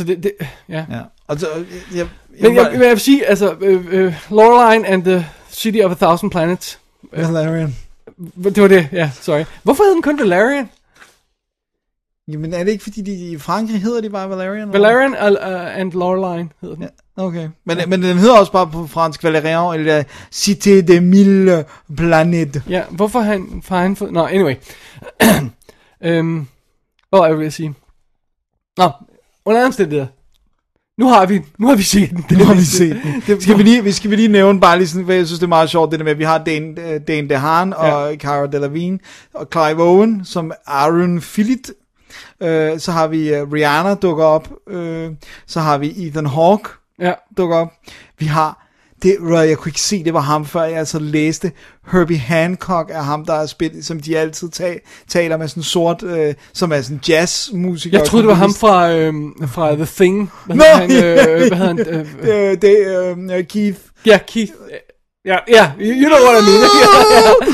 Så 0.00 0.04
det, 0.04 0.22
det 0.22 0.32
ja. 0.68 0.84
Ja. 0.90 1.00
Og 1.26 1.40
så, 1.40 1.46
øh, 1.56 1.66
jeg, 1.70 1.98
jeg, 1.98 2.06
Men 2.40 2.56
jeg, 2.56 2.70
jeg, 2.72 2.80
jeg 2.80 2.90
vil 2.90 3.00
sige, 3.00 3.26
altså, 3.26 3.56
øh, 3.60 3.86
øh, 3.90 4.14
Loreline 4.30 4.88
and 4.88 5.04
the 5.04 5.26
City 5.50 5.78
of 5.84 5.92
a 5.92 5.94
Thousand 5.94 6.30
Planets, 6.30 6.80
Valerian. 7.12 7.76
det 8.44 8.62
var 8.62 8.68
det, 8.68 8.88
ja, 8.92 9.10
sorry. 9.20 9.44
Hvorfor 9.62 9.84
hed 9.84 9.94
den 9.94 10.02
kun 10.02 10.18
Valerian? 10.18 10.68
Jamen 12.28 12.54
er 12.54 12.64
det 12.64 12.72
ikke 12.72 12.82
fordi, 12.82 13.02
de, 13.02 13.12
i 13.12 13.38
Frankrig 13.38 13.82
hedder 13.82 14.00
de 14.00 14.10
bare 14.10 14.30
Valerian? 14.30 14.68
eller? 14.68 14.88
Valerian 14.88 15.12
uh, 15.12 15.78
and 15.78 15.92
Loreline 15.92 16.48
hedder 16.60 16.74
den. 16.74 16.84
Ja, 16.84 17.22
okay. 17.24 17.48
Men, 17.64 17.78
men 17.86 18.02
den 18.02 18.18
hedder 18.18 18.38
også 18.38 18.52
bare 18.52 18.66
på 18.66 18.86
fransk 18.86 19.24
Valerian, 19.24 19.80
eller 19.80 20.02
Cité 20.34 20.92
de 20.92 21.00
Mille 21.00 21.64
Planètes. 22.00 22.60
Ja, 22.68 22.82
hvorfor 22.90 23.20
han, 23.20 23.62
for 23.64 23.76
han 23.76 23.96
fået... 23.96 24.12
Nå, 24.12 24.26
anyway. 24.26 24.54
øhm, 26.04 26.46
hvad 27.10 27.20
var 27.20 27.42
jeg 27.42 27.52
sige? 27.52 27.74
Nå, 28.76 28.90
under 29.50 29.66
omstændigheder. 29.66 30.06
Nu 30.98 31.08
har 31.08 31.26
vi, 31.26 31.40
nu 31.58 31.66
har 31.66 31.74
vi 31.74 31.82
set 31.82 32.10
den. 32.10 32.38
Nu 32.38 32.44
har 32.44 32.54
vi 32.54 32.60
set 32.64 33.00
den. 33.02 33.22
Det, 33.26 33.42
Skal 33.42 33.58
vi 33.58 33.62
lige, 33.62 33.92
skal 33.92 34.10
vi 34.10 34.16
lige 34.16 34.28
nævne 34.28 34.60
bare 34.60 34.78
lige 34.78 34.88
sådan, 34.88 35.06
for 35.06 35.12
jeg 35.12 35.26
synes 35.26 35.38
det 35.38 35.46
er 35.46 35.48
meget 35.48 35.70
sjovt, 35.70 35.90
det 35.90 35.98
der 35.98 36.04
med, 36.04 36.12
at 36.12 36.18
vi 36.18 36.24
har 36.24 36.38
Dane, 36.38 36.92
øh, 36.92 37.00
Dane 37.08 37.28
DeHaan 37.28 37.72
og 37.72 38.14
Cara 38.14 38.46
Delevingne 38.46 38.98
og 39.34 39.48
Clive 39.52 39.82
Owen 39.82 40.24
som 40.24 40.52
Aaron 40.66 41.20
Phillips. 41.20 41.72
Øh, 42.42 42.78
så 42.78 42.92
har 42.92 43.06
vi 43.06 43.40
uh, 43.40 43.52
Rihanna 43.52 43.94
dukker 43.94 44.24
op. 44.24 44.48
Øh, 44.68 45.10
så 45.46 45.60
har 45.60 45.78
vi 45.78 46.06
Ethan 46.06 46.26
Hawke 46.26 46.68
Ja, 47.00 47.12
dukker 47.36 47.56
op. 47.56 47.72
Vi 48.18 48.26
har, 48.26 48.66
det, 49.02 49.16
jeg 49.30 49.56
kunne 49.58 49.68
ikke 49.70 49.80
se, 49.80 50.04
det 50.04 50.14
var 50.14 50.20
ham, 50.20 50.46
før 50.46 50.62
jeg 50.62 50.78
altså 50.78 50.98
læste. 50.98 51.52
Herbie 51.92 52.18
Hancock 52.18 52.90
er 52.92 53.02
ham, 53.02 53.24
der 53.24 53.34
er 53.34 53.46
spillet, 53.46 53.84
som 53.84 54.00
de 54.00 54.18
altid 54.18 54.48
ta- 54.48 54.78
taler 55.08 55.36
med 55.36 55.48
sådan 55.48 55.62
sort, 55.62 56.02
øh, 56.02 56.34
som 56.52 56.72
er 56.72 56.80
sådan 56.80 57.00
jazzmusiker. 57.08 57.98
jeg 57.98 58.06
troede, 58.06 58.22
det 58.22 58.28
var 58.28 58.34
ham 58.34 58.54
fra, 58.54 58.92
øhm, 58.92 59.48
fra 59.48 59.74
The 59.74 59.86
Thing. 59.96 60.30
Hvad 60.46 60.56
Nå, 60.56 60.64
han? 60.64 60.90
Øh, 60.92 61.48
hvad 61.48 61.58
han? 61.58 61.78
Øh, 61.78 61.98
øh, 62.22 62.50
Øh, 62.50 62.62
det 62.62 62.94
er 62.94 63.14
øh, 63.36 63.44
Keith. 63.44 63.78
ja, 64.06 64.18
Keith. 64.26 64.52
Ja, 65.24 65.36
ja, 65.48 65.72
you 65.80 66.08
know 66.08 66.18
what 66.26 66.42
I 66.42 66.46
mean. 66.48 66.60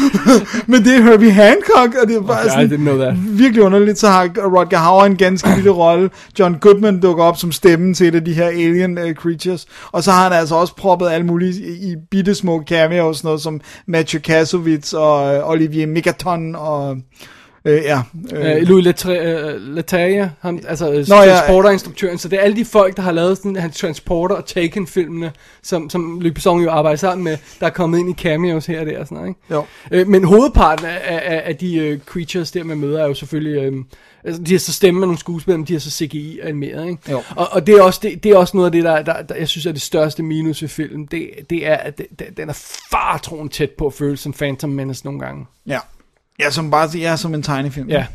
Men 0.71 0.85
det 0.85 0.97
er 0.97 1.03
Herbie 1.03 1.31
Hancock, 1.33 1.95
og 2.03 2.09
det 2.09 2.17
er 2.17 2.21
bare 2.21 2.39
Okay, 2.41 2.47
I 2.47 2.51
sådan 2.51 2.71
didn't 2.71 2.77
know 2.77 2.99
that. 2.99 3.15
virkelig 3.39 3.63
underligt. 3.65 3.99
Så 3.99 4.09
har 4.09 4.31
Rodger 4.57 4.79
Hauer 4.79 5.05
en 5.05 5.17
ganske 5.17 5.55
lille 5.55 5.71
rolle. 5.71 6.11
John 6.39 6.59
Goodman 6.61 7.01
dukker 7.01 7.25
op 7.25 7.37
som 7.37 7.53
stemmen 7.53 7.95
til 7.95 8.07
et 8.09 8.15
af 8.15 8.25
de 8.25 8.35
her 8.35 8.47
alien 8.47 8.99
uh, 8.99 9.13
creatures. 9.13 9.67
Og 9.93 10.03
så 10.03 10.11
har 10.11 10.23
han 10.23 10.33
altså 10.33 10.55
også 10.55 10.77
proppet 10.77 11.09
alle 11.09 11.27
mulige 11.27 11.53
i, 11.53 11.91
i 11.93 11.97
bitte 12.11 12.35
små 12.35 12.63
cameos, 12.69 13.17
sådan 13.17 13.29
noget 13.29 13.41
som 13.41 13.61
Matthew 13.89 14.21
Kasovitz 14.21 14.93
og 14.93 15.39
uh, 15.39 15.51
Olivier 15.51 15.87
Megaton 15.87 16.55
og... 16.55 16.97
Øh, 17.67 17.83
ja, 17.85 18.03
øh, 18.33 18.57
Øh, 18.57 18.63
Louis 18.63 18.85
Leterrier, 18.85 20.25
øh, 20.25 20.31
ham, 20.41 20.61
altså 20.69 20.93
øh, 20.93 21.07
Nå, 21.09 21.15
ja. 21.15 21.35
transporterinstruktøren, 21.35 22.19
så 22.19 22.29
det 22.29 22.39
er 22.39 22.43
alle 22.43 22.57
de 22.57 22.65
folk, 22.65 22.97
der 22.97 23.03
har 23.03 23.13
lavet 23.13 23.37
sådan, 23.37 23.57
hans 23.57 23.79
Transporter 23.79 24.35
og 24.35 24.47
Taken-filmene, 24.47 25.33
som, 25.63 25.91
som 25.91 26.21
Luc 26.21 26.35
Besson 26.35 26.61
jo 26.61 26.71
arbejder 26.71 26.97
sammen 26.97 27.25
med, 27.25 27.37
der 27.61 27.67
er 27.67 27.71
kommet 27.71 27.99
ind 27.99 28.11
i 28.11 28.23
cameos 28.23 28.67
her 28.67 28.81
og 28.81 28.87
der 28.87 29.01
og 29.01 29.07
sådan 29.07 29.17
noget, 29.17 29.29
ikke? 29.29 29.41
Jo. 29.51 29.65
Øh, 29.91 30.09
men 30.09 30.25
hovedparten 30.25 30.87
af, 30.87 31.01
af, 31.05 31.43
af 31.45 31.57
de 31.57 31.93
uh, 31.93 32.05
creatures 32.05 32.51
der, 32.51 32.65
man 32.65 32.79
møder, 32.79 33.03
er 33.03 33.07
jo 33.07 33.15
selvfølgelig, 33.15 33.63
øh, 33.63 33.85
altså 34.25 34.43
de 34.43 34.53
har 34.53 34.59
så 34.59 34.73
stemme 34.73 35.01
med 35.01 35.07
nogle 35.07 35.19
skuespillere, 35.19 35.59
men 35.59 35.67
de 35.67 35.73
har 35.73 35.81
så 35.81 35.91
CGI 35.91 36.41
animeret, 36.43 36.89
ikke? 36.89 37.11
Jo. 37.11 37.23
Og, 37.37 37.49
og 37.53 37.67
det, 37.67 37.75
er 37.75 37.83
også, 37.83 38.01
det, 38.03 38.25
det 38.25 38.33
er 38.33 38.37
også 38.37 38.57
noget 38.57 38.67
af 38.67 38.73
det, 38.73 38.85
der, 38.85 39.03
der, 39.03 39.23
der, 39.23 39.35
jeg 39.35 39.49
synes 39.49 39.67
er 39.67 39.73
det 39.73 39.83
største 39.83 40.23
minus 40.23 40.63
ved 40.63 40.69
filmen, 40.69 41.07
det, 41.11 41.31
det 41.51 41.67
er, 41.67 41.77
at 41.77 41.99
det, 41.99 42.07
den 42.37 42.49
er 42.49 42.77
fartroen 42.91 43.49
tæt 43.49 43.71
på 43.71 43.87
at 43.87 43.93
føles 43.93 44.21
som 44.21 44.33
Phantom 44.33 44.71
Menace 44.71 45.05
nogle 45.05 45.21
gange. 45.21 45.47
ja. 45.67 45.79
Ja, 46.41 46.51
som 46.51 46.71
bare 46.71 46.99
ja, 46.99 47.17
som 47.17 47.35
en 47.35 47.43
tegnefilm. 47.43 47.89
Ja. 47.89 48.07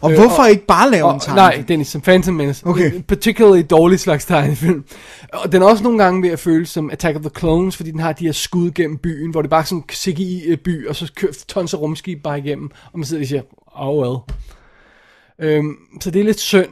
Og 0.00 0.10
Øh, 0.10 0.18
hvorfor 0.18 0.44
ikke 0.44 0.66
bare 0.66 0.90
lave 0.90 1.08
en 1.08 1.14
og, 1.14 1.22
tegnefilm? 1.22 1.58
Nej, 1.58 1.64
Dennis, 1.68 1.88
som 1.88 2.00
Phantom 2.00 2.34
Menace. 2.34 2.66
Okay. 2.66 2.94
En 2.94 3.02
particularly 3.02 3.62
dårlig 3.70 4.00
slags 4.00 4.24
tegnefilm. 4.24 4.84
Og 5.32 5.52
den 5.52 5.62
er 5.62 5.66
også 5.66 5.82
nogle 5.82 6.04
gange 6.04 6.22
ved 6.22 6.30
at 6.30 6.38
føles 6.38 6.70
som 6.70 6.90
Attack 6.90 7.16
of 7.16 7.22
the 7.22 7.30
Clones, 7.38 7.76
fordi 7.76 7.90
den 7.90 8.00
har 8.00 8.12
de 8.12 8.24
her 8.24 8.32
skud 8.32 8.70
gennem 8.70 8.98
byen, 8.98 9.30
hvor 9.30 9.42
det 9.42 9.50
bare 9.50 9.60
er 9.60 9.64
sådan 9.64 9.78
en 9.78 9.84
CGI-by, 9.92 10.88
og 10.88 10.96
så 10.96 11.12
kører 11.16 11.32
tons 11.48 11.74
af 11.74 11.78
rumskib 11.78 12.22
bare 12.22 12.38
igennem, 12.38 12.70
og 12.92 12.98
man 12.98 13.06
sidder 13.06 13.22
og 13.22 13.26
siger, 13.28 13.42
oh 13.74 13.98
well. 14.02 14.18
Øhm, 15.40 15.76
så 16.00 16.10
det 16.10 16.20
er 16.20 16.24
lidt 16.24 16.40
synd. 16.40 16.68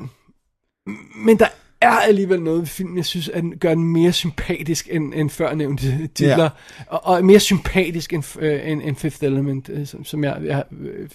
Men 1.17 1.39
der 1.39 1.47
er 1.81 1.91
alligevel 1.91 2.43
noget 2.43 2.61
ved 2.61 2.67
filmen, 2.67 2.97
jeg 2.97 3.05
synes, 3.05 3.29
at 3.29 3.43
den 3.43 3.59
gør 3.59 3.75
den 3.75 3.85
mere 3.85 4.13
sympatisk 4.13 4.89
end, 4.91 5.15
end 5.15 5.31
før 5.31 5.55
nævnte 5.55 6.07
titler. 6.15 6.43
Ja. 6.43 6.49
Og, 6.87 7.07
og 7.07 7.25
mere 7.25 7.41
sympatisk 7.41 8.13
end, 8.13 8.39
øh, 8.39 8.71
end, 8.71 8.83
end 8.85 8.97
Fifth 8.97 9.25
Element, 9.25 9.69
øh, 9.69 9.87
som, 9.87 10.05
som 10.05 10.25
jeg, 10.25 10.39
jeg 10.45 10.65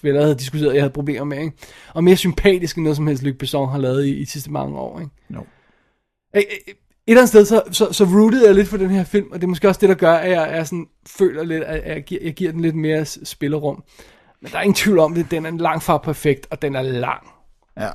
vel 0.01 0.21
havde 0.21 0.35
diskuteret, 0.35 0.73
jeg 0.73 0.81
havde 0.81 0.93
problemer 0.93 1.25
med. 1.25 1.37
Ikke? 1.37 1.51
Og 1.93 2.03
mere 2.03 2.15
sympatisk 2.15 2.75
end 2.75 2.83
noget 2.83 2.95
som 2.95 3.07
helst 3.07 3.23
Luc 3.23 3.37
Besson 3.37 3.69
har 3.69 3.77
lavet 3.77 4.05
i, 4.05 4.15
i 4.15 4.19
de 4.19 4.29
sidste 4.29 4.51
mange 4.51 4.77
år. 4.77 4.99
Ikke? 4.99 5.11
No. 5.29 5.41
Et 6.33 6.43
eller 7.07 7.21
andet 7.21 7.29
sted, 7.29 7.45
så, 7.45 7.63
så, 7.71 7.93
så 7.93 8.03
rooted 8.03 8.45
jeg 8.45 8.55
lidt 8.55 8.67
for 8.67 8.77
den 8.77 8.89
her 8.89 9.03
film, 9.03 9.27
og 9.31 9.35
det 9.35 9.43
er 9.43 9.47
måske 9.49 9.67
også 9.67 9.81
det, 9.81 9.89
der 9.89 9.95
gør, 9.95 10.13
at 10.13 10.31
jeg, 10.31 10.51
jeg 10.51 10.67
sådan, 10.67 10.87
føler 11.07 11.43
lidt, 11.43 11.63
at 11.63 11.95
jeg, 11.95 12.03
giver, 12.03 12.21
jeg 12.23 12.33
giver 12.33 12.51
den 12.51 12.61
lidt 12.61 12.75
mere 12.75 13.05
spillerum. 13.05 13.83
Men 14.41 14.51
der 14.51 14.57
er 14.57 14.61
ingen 14.61 14.75
tvivl 14.75 14.99
om 14.99 15.13
det, 15.13 15.31
den 15.31 15.45
er 15.45 15.51
langt 15.51 15.83
fra 15.83 15.97
perfekt, 15.97 16.47
og 16.49 16.61
den 16.61 16.75
er 16.75 16.81
lang. 16.81 17.27
Ja. 17.79 17.87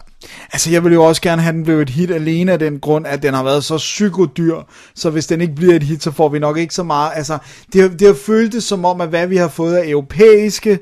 Altså, 0.52 0.70
jeg 0.70 0.84
vil 0.84 0.92
jo 0.92 1.04
også 1.04 1.22
gerne 1.22 1.42
have, 1.42 1.48
at 1.48 1.54
den 1.54 1.64
blev 1.64 1.80
et 1.80 1.90
hit 1.90 2.10
alene 2.10 2.52
af 2.52 2.58
den 2.58 2.78
grund, 2.78 3.06
at 3.06 3.22
den 3.22 3.34
har 3.34 3.42
været 3.44 3.64
så 3.64 3.76
psykodyr, 3.76 4.56
så 4.94 5.10
hvis 5.10 5.26
den 5.26 5.40
ikke 5.40 5.54
bliver 5.54 5.74
et 5.74 5.82
hit, 5.82 6.02
så 6.02 6.10
får 6.10 6.28
vi 6.28 6.38
nok 6.38 6.58
ikke 6.58 6.74
så 6.74 6.82
meget. 6.82 7.12
Altså, 7.14 7.38
det 7.72 7.80
har, 7.82 7.88
det 7.88 8.06
har 8.06 8.14
føltes 8.14 8.64
som 8.64 8.84
om, 8.84 9.00
at 9.00 9.08
hvad 9.08 9.26
vi 9.26 9.36
har 9.36 9.48
fået 9.48 9.74
af 9.76 9.88
europæiske 9.88 10.78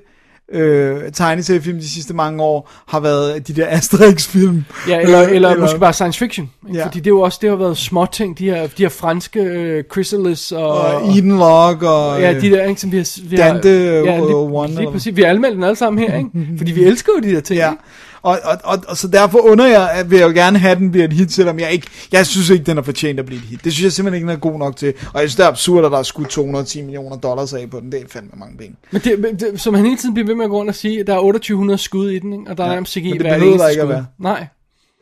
øh, 0.53 1.13
tegneseriefilm 1.13 1.79
de 1.79 1.89
sidste 1.89 2.15
mange 2.15 2.43
år, 2.43 2.71
har 2.89 3.01
været 3.01 3.49
de 3.49 3.53
der 3.53 3.67
Asterix-film. 3.69 4.65
Ja, 4.89 5.01
eller, 5.01 5.23
Øh, 5.23 5.33
eller, 5.33 5.49
eller 5.49 5.61
måske 5.63 5.79
bare 5.79 5.93
science 5.93 6.19
fiction. 6.19 6.51
Ikke? 6.69 6.79
Ja. 6.79 6.87
Fordi 6.87 6.99
det 6.99 7.07
er 7.07 7.11
jo 7.11 7.21
også, 7.21 7.39
det 7.43 7.51
har 7.51 7.57
været 7.57 7.77
små 7.79 8.07
ting, 8.13 8.39
de 8.39 8.45
her, 8.45 8.63
de 8.67 8.83
her 8.83 8.89
franske 8.89 9.41
øh, 9.41 9.85
Chrysalis 9.93 10.53
og... 10.53 10.69
Og 10.81 11.09
Eden 11.19 11.39
Log 11.39 11.83
og... 11.83 12.21
Ja, 12.21 12.41
de 12.41 12.51
der, 12.51 12.65
ikke, 12.65 12.81
som 12.81 12.93
vi 12.93 12.97
har... 12.97 13.21
Vi 13.29 13.37
Dante, 13.37 13.69
har, 13.69 13.75
ja, 13.75 14.17
øh, 14.21 14.27
lige, 14.27 14.37
One, 14.37 14.75
lige 14.75 14.93
præcis. 14.93 15.17
Vi 15.17 15.23
har 15.23 15.29
anmeldt 15.29 15.55
den 15.57 15.65
alle 15.65 15.77
sammen 15.77 16.09
her, 16.09 16.17
ikke? 16.19 16.31
Fordi 16.59 16.73
vi 16.73 16.85
elsker 16.85 17.13
jo 17.17 17.23
de 17.29 17.35
der 17.35 17.41
ting, 17.41 17.59
Ja. 17.59 17.71
ikke? 17.71 17.83
Og, 18.25 18.39
og, 18.45 18.59
og, 18.65 18.79
og, 18.89 18.97
så 18.97 19.09
derfor 19.09 19.39
under 19.39 19.67
jeg, 19.67 19.91
at 19.91 20.11
vil 20.11 20.19
jeg 20.19 20.29
jo 20.29 20.33
gerne 20.33 20.59
have, 20.59 20.75
den 20.75 20.91
bliver 20.91 21.05
et 21.05 21.13
hit, 21.13 21.33
selvom 21.33 21.59
jeg 21.59 21.73
ikke, 21.73 21.87
jeg 22.13 22.27
synes 22.27 22.51
ikke, 22.51 22.65
den 22.65 22.79
er 22.79 22.83
fortjent 22.83 23.19
at 23.19 23.27
blive 23.27 23.39
et 23.39 23.45
hit. 23.45 23.65
Det 23.65 23.73
synes 23.73 23.85
jeg 23.85 23.93
simpelthen 23.93 24.17
ikke, 24.17 24.29
den 24.29 24.37
er 24.37 24.41
god 24.51 24.59
nok 24.59 24.77
til. 24.77 24.95
Og 25.15 25.21
jeg 25.21 25.29
synes, 25.31 25.37
det 25.37 25.45
er 25.45 25.49
absurd, 25.49 25.85
at 25.85 25.93
der 25.93 25.99
er 25.99 26.03
skudt 26.03 26.29
210 26.29 26.83
millioner 26.83 27.17
dollars 27.17 27.53
af 27.53 27.71
på 27.71 27.81
den. 27.81 27.93
Det 27.93 28.01
er 28.01 28.05
fandme 28.09 28.31
mange 28.37 28.59
penge. 28.59 28.77
Men 28.91 29.01
det, 29.01 29.19
men 29.19 29.37
det, 29.37 29.61
som 29.61 29.75
han 29.75 29.85
hele 29.85 29.97
tiden 29.97 30.15
bliver 30.15 30.27
ved 30.27 30.35
med 30.35 30.45
at 30.45 30.51
gå 30.51 30.57
rundt 30.57 30.69
og 30.69 30.75
sige, 30.75 31.01
at 31.01 31.07
der 31.07 31.13
er 31.13 31.19
2800 31.19 31.79
skud 31.79 32.11
i 32.11 32.19
den, 32.19 32.33
ikke? 32.33 32.51
og 32.51 32.59
der 32.59 32.65
er 32.65 32.69
nærmest 32.69 32.93
CGI 32.93 33.03
men 33.03 33.13
det 33.13 33.21
hvert 33.21 33.41
behøver 33.41 33.53
eneste 33.53 33.65
der 33.65 33.71
ikke 33.71 33.83
at 33.83 33.87
skud. 33.87 33.95
være. 33.95 34.07
Nej. 34.19 34.47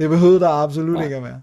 Det 0.01 0.11
behøvede 0.11 0.41
der 0.41 0.49
absolut 0.49 1.05
ikke 1.05 1.17
at 1.17 1.23
være. 1.23 1.41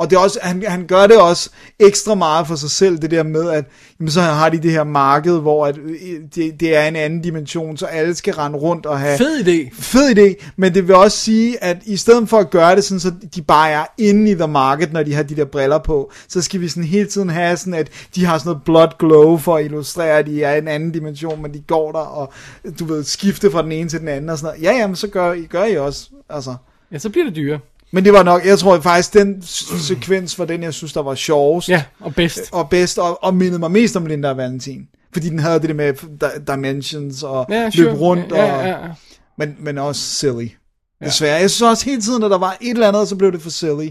Og 0.00 0.10
det 0.10 0.16
er 0.16 0.20
også, 0.20 0.38
han, 0.42 0.64
han 0.68 0.86
gør 0.86 1.06
det 1.06 1.16
også 1.16 1.50
ekstra 1.78 2.14
meget 2.14 2.46
for 2.46 2.54
sig 2.54 2.70
selv, 2.70 2.98
det 2.98 3.10
der 3.10 3.22
med, 3.22 3.50
at 3.50 3.64
jamen, 4.00 4.10
så 4.10 4.20
har 4.20 4.48
de 4.48 4.58
det 4.58 4.70
her 4.70 4.84
marked, 4.84 5.40
hvor 5.40 5.66
at, 5.66 5.78
øh, 5.78 6.20
det, 6.34 6.60
det 6.60 6.76
er 6.76 6.84
en 6.84 6.96
anden 6.96 7.20
dimension, 7.20 7.76
så 7.76 7.86
alle 7.86 8.14
skal 8.14 8.34
rende 8.34 8.58
rundt 8.58 8.86
og 8.86 9.00
have... 9.00 9.18
Fed 9.18 9.46
idé. 9.46 9.74
Fed 9.82 10.18
idé, 10.18 10.52
men 10.56 10.74
det 10.74 10.88
vil 10.88 10.96
også 10.96 11.18
sige, 11.18 11.64
at 11.64 11.76
i 11.84 11.96
stedet 11.96 12.28
for 12.28 12.38
at 12.38 12.50
gøre 12.50 12.76
det 12.76 12.84
sådan, 12.84 13.00
så 13.00 13.12
de 13.34 13.42
bare 13.42 13.70
er 13.70 13.84
inde 13.98 14.30
i 14.30 14.34
the 14.34 14.48
market, 14.48 14.92
når 14.92 15.02
de 15.02 15.14
har 15.14 15.22
de 15.22 15.36
der 15.36 15.44
briller 15.44 15.78
på, 15.78 16.12
så 16.28 16.42
skal 16.42 16.60
vi 16.60 16.68
sådan 16.68 16.84
hele 16.84 17.08
tiden 17.08 17.28
have 17.28 17.56
sådan, 17.56 17.74
at 17.74 17.88
de 18.14 18.24
har 18.24 18.38
sådan 18.38 18.48
noget 18.48 18.62
blood 18.64 18.98
glow 18.98 19.36
for 19.36 19.56
at 19.56 19.64
illustrere, 19.64 20.18
at 20.18 20.26
de 20.26 20.42
er 20.42 20.54
i 20.54 20.58
en 20.58 20.68
anden 20.68 20.90
dimension, 20.90 21.42
men 21.42 21.54
de 21.54 21.60
går 21.60 21.92
der 21.92 21.98
og, 21.98 22.32
du 22.78 22.84
ved, 22.84 23.04
skifte 23.04 23.50
fra 23.50 23.62
den 23.62 23.72
ene 23.72 23.88
til 23.88 24.00
den 24.00 24.08
anden 24.08 24.30
og 24.30 24.38
sådan 24.38 24.54
noget. 24.54 24.62
Ja, 24.62 24.78
jamen, 24.78 24.96
så 24.96 25.08
gør, 25.08 25.46
gør 25.48 25.64
I 25.64 25.76
også, 25.76 26.08
altså. 26.28 26.54
Ja, 26.92 26.98
så 26.98 27.10
bliver 27.10 27.24
det 27.26 27.36
dyre. 27.36 27.58
Men 27.92 28.04
det 28.04 28.12
var 28.12 28.22
nok, 28.22 28.46
jeg 28.46 28.58
tror 28.58 28.80
faktisk, 28.80 29.14
den 29.14 29.42
sekvens 29.42 30.38
var 30.38 30.44
den, 30.44 30.62
jeg 30.62 30.74
synes, 30.74 30.92
der 30.92 31.02
var 31.02 31.14
sjovest. 31.14 31.68
Ja, 31.68 31.82
og 32.00 32.14
bedst. 32.14 32.40
Og 32.52 32.68
bedst, 32.70 32.98
og, 32.98 33.24
og 33.24 33.34
mindede 33.34 33.58
mig 33.58 33.70
mest 33.70 33.96
om 33.96 34.06
Linda 34.06 34.28
og 34.30 34.36
Valentin. 34.36 34.88
Fordi 35.12 35.28
den 35.28 35.38
havde 35.38 35.60
det 35.60 35.68
der 35.68 35.74
med 35.74 35.92
di- 36.24 36.52
dimensions 36.54 37.22
og 37.22 37.46
Ja, 37.50 37.62
løb 37.64 37.72
sure. 37.72 37.94
rundt. 37.94 38.32
Ja, 38.32 38.56
og, 38.58 38.64
ja, 38.64 38.68
ja. 38.68 38.88
Men, 39.38 39.56
men 39.58 39.78
også 39.78 40.00
silly. 40.00 40.48
Desværre. 41.04 41.40
Jeg 41.40 41.50
synes 41.50 41.70
også 41.70 41.84
hele 41.84 42.00
tiden, 42.02 42.22
at 42.22 42.30
der 42.30 42.38
var 42.38 42.56
et 42.60 42.70
eller 42.70 42.88
andet, 42.88 43.08
så 43.08 43.16
blev 43.16 43.32
det 43.32 43.42
for 43.42 43.50
silly. 43.50 43.88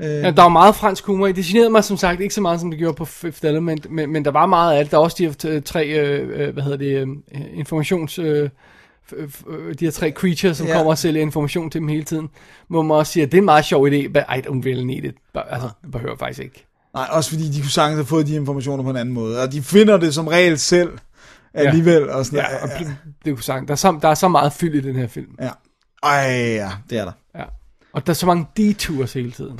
Ja, 0.00 0.30
der 0.30 0.42
var 0.42 0.48
meget 0.48 0.74
fransk 0.74 1.04
humor 1.04 1.26
i. 1.26 1.32
Det 1.32 1.44
generede 1.44 1.70
mig 1.70 1.84
som 1.84 1.96
sagt 1.96 2.20
ikke 2.20 2.34
så 2.34 2.40
meget, 2.40 2.60
som 2.60 2.70
det 2.70 2.78
gjorde 2.78 2.94
på 2.96 3.04
Fifth 3.04 3.44
Element, 3.46 3.90
men, 3.90 4.12
men 4.12 4.24
der 4.24 4.30
var 4.30 4.46
meget 4.46 4.76
af 4.76 4.84
det. 4.84 4.90
Der 4.90 4.98
er 4.98 5.02
også 5.02 5.34
de 5.42 5.60
tre, 5.60 5.86
øh, 5.88 6.40
øh, 6.48 6.52
hvad 6.52 6.62
hedder 6.62 6.76
det, 6.78 6.86
øh, 7.00 7.06
informations... 7.54 8.18
Øh, 8.18 8.24
f- 8.24 8.28
øh, 8.36 8.48
de 9.80 9.84
her 9.84 9.90
tre 9.90 10.10
creatures, 10.10 10.56
som 10.56 10.66
Ja. 10.66 10.72
ja. 10.72 10.78
kommer 10.78 10.90
og 10.90 10.98
sælger 10.98 11.22
information 11.22 11.70
til 11.70 11.80
dem 11.80 11.88
hele 11.88 12.04
tiden, 12.04 12.28
hvor 12.68 12.82
man 12.82 12.96
også 12.96 13.12
siger, 13.12 13.26
at 13.26 13.32
det 13.32 13.38
er 13.38 13.42
en 13.42 13.44
meget 13.44 13.64
sjov 13.64 13.86
idé, 13.88 14.06
but 14.08 14.22
I 14.28 14.38
don't 14.46 14.62
really 14.66 14.84
need 14.84 15.04
it. 15.04 15.14
Altså, 15.34 15.68
det 15.82 15.90
behøver 15.90 16.16
faktisk 16.16 16.40
ikke. 16.40 16.66
Nej, 16.94 17.06
også 17.10 17.30
fordi 17.30 17.48
de 17.50 17.60
kunne 17.60 17.70
sagtens 17.70 17.96
have 17.96 18.06
fået 18.06 18.26
de 18.26 18.34
informationer 18.34 18.82
på 18.84 18.90
en 18.90 18.96
anden 18.96 19.14
måde. 19.14 19.42
Og 19.42 19.52
de 19.52 19.62
finder 19.62 19.96
det 19.96 20.14
som 20.14 20.26
regel 20.26 20.58
selv 20.58 20.90
alligevel. 21.54 22.10
Og 22.10 22.26
sådan, 22.26 22.38
Ja, 22.38 22.62
og 22.62 22.68
det, 22.78 22.96
det 23.24 23.34
kunne 23.34 23.42
sagt. 23.42 23.68
Der 23.68 23.72
er, 23.72 23.76
så, 23.76 23.98
der 24.02 24.08
er 24.08 24.14
så 24.14 24.28
meget 24.28 24.52
fyld 24.52 24.74
i 24.74 24.80
den 24.80 24.96
her 24.96 25.06
film. 25.06 25.30
ja. 25.40 25.50
Ej, 26.02 26.54
ja, 26.54 26.70
det 26.90 26.98
er 26.98 27.04
der. 27.04 27.12
Ja. 27.38 27.44
Og 27.92 28.06
der 28.06 28.10
er 28.12 28.14
så 28.14 28.26
mange 28.26 28.46
detours 28.56 29.12
hele 29.12 29.30
tiden. 29.32 29.58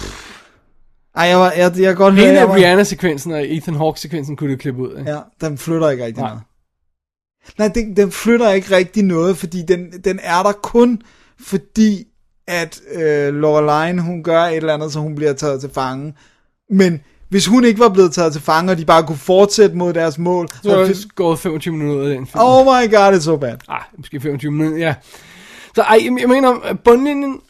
Ej, 1.16 1.24
jeg, 1.24 1.38
var, 1.38 1.52
jeg, 1.52 1.72
jeg, 1.76 1.82
jeg 1.82 1.96
godt 1.96 2.14
Hele 2.14 2.54
Rihanna-sekvensen 2.54 3.32
og 3.32 3.42
Ethan 3.52 3.74
Hawke-sekvensen 3.74 4.36
kunne 4.36 4.52
du 4.52 4.56
klippe 4.58 4.82
ud. 4.82 4.98
Ikke? 4.98 5.10
Ja, 5.10 5.18
den 5.40 5.58
flytter 5.58 5.90
ikke 5.90 6.04
rigtig 6.04 6.20
Nej. 6.22 6.28
noget. 6.30 6.42
Nej, 7.58 7.68
den, 7.68 7.96
den 7.96 8.12
flytter 8.12 8.50
ikke 8.50 8.76
rigtig 8.76 9.02
noget, 9.02 9.36
fordi 9.38 9.62
den, 9.68 9.92
den 10.04 10.20
er 10.22 10.42
der 10.42 10.52
kun 10.52 11.02
fordi, 11.40 12.04
at 12.46 12.80
øh, 12.92 13.34
Loreline, 13.34 14.02
hun 14.02 14.22
gør 14.22 14.42
et 14.42 14.56
eller 14.56 14.74
andet, 14.74 14.92
så 14.92 14.98
hun 15.00 15.14
bliver 15.14 15.32
taget 15.32 15.60
til 15.60 15.70
fange. 15.74 16.14
Men 16.70 17.00
hvis 17.28 17.46
hun 17.46 17.64
ikke 17.64 17.80
var 17.80 17.88
blevet 17.88 18.12
taget 18.12 18.32
til 18.32 18.42
fange, 18.42 18.72
og 18.72 18.78
de 18.78 18.84
bare 18.84 19.02
kunne 19.06 19.18
fortsætte 19.18 19.76
mod 19.76 19.92
deres 19.92 20.18
mål, 20.18 20.48
Så 20.62 20.76
er 20.76 20.84
der 20.84 20.94
gået 21.14 21.38
25 21.38 21.74
minutter 21.76 22.08
af 22.08 22.14
den 22.14 22.26
film. 22.26 22.40
oh 22.44 22.64
my 22.64 22.94
god, 22.94 23.12
it's 23.14 23.20
so 23.20 23.36
bad. 23.36 23.56
Ah, 23.68 23.80
måske 23.96 24.20
25 24.20 24.52
minutter, 24.52 24.78
ja. 24.78 24.94
Så 25.74 25.82
ej, 25.82 25.98
jeg, 26.20 26.28
mener, 26.28 26.74
bundlinjen, 26.84 27.40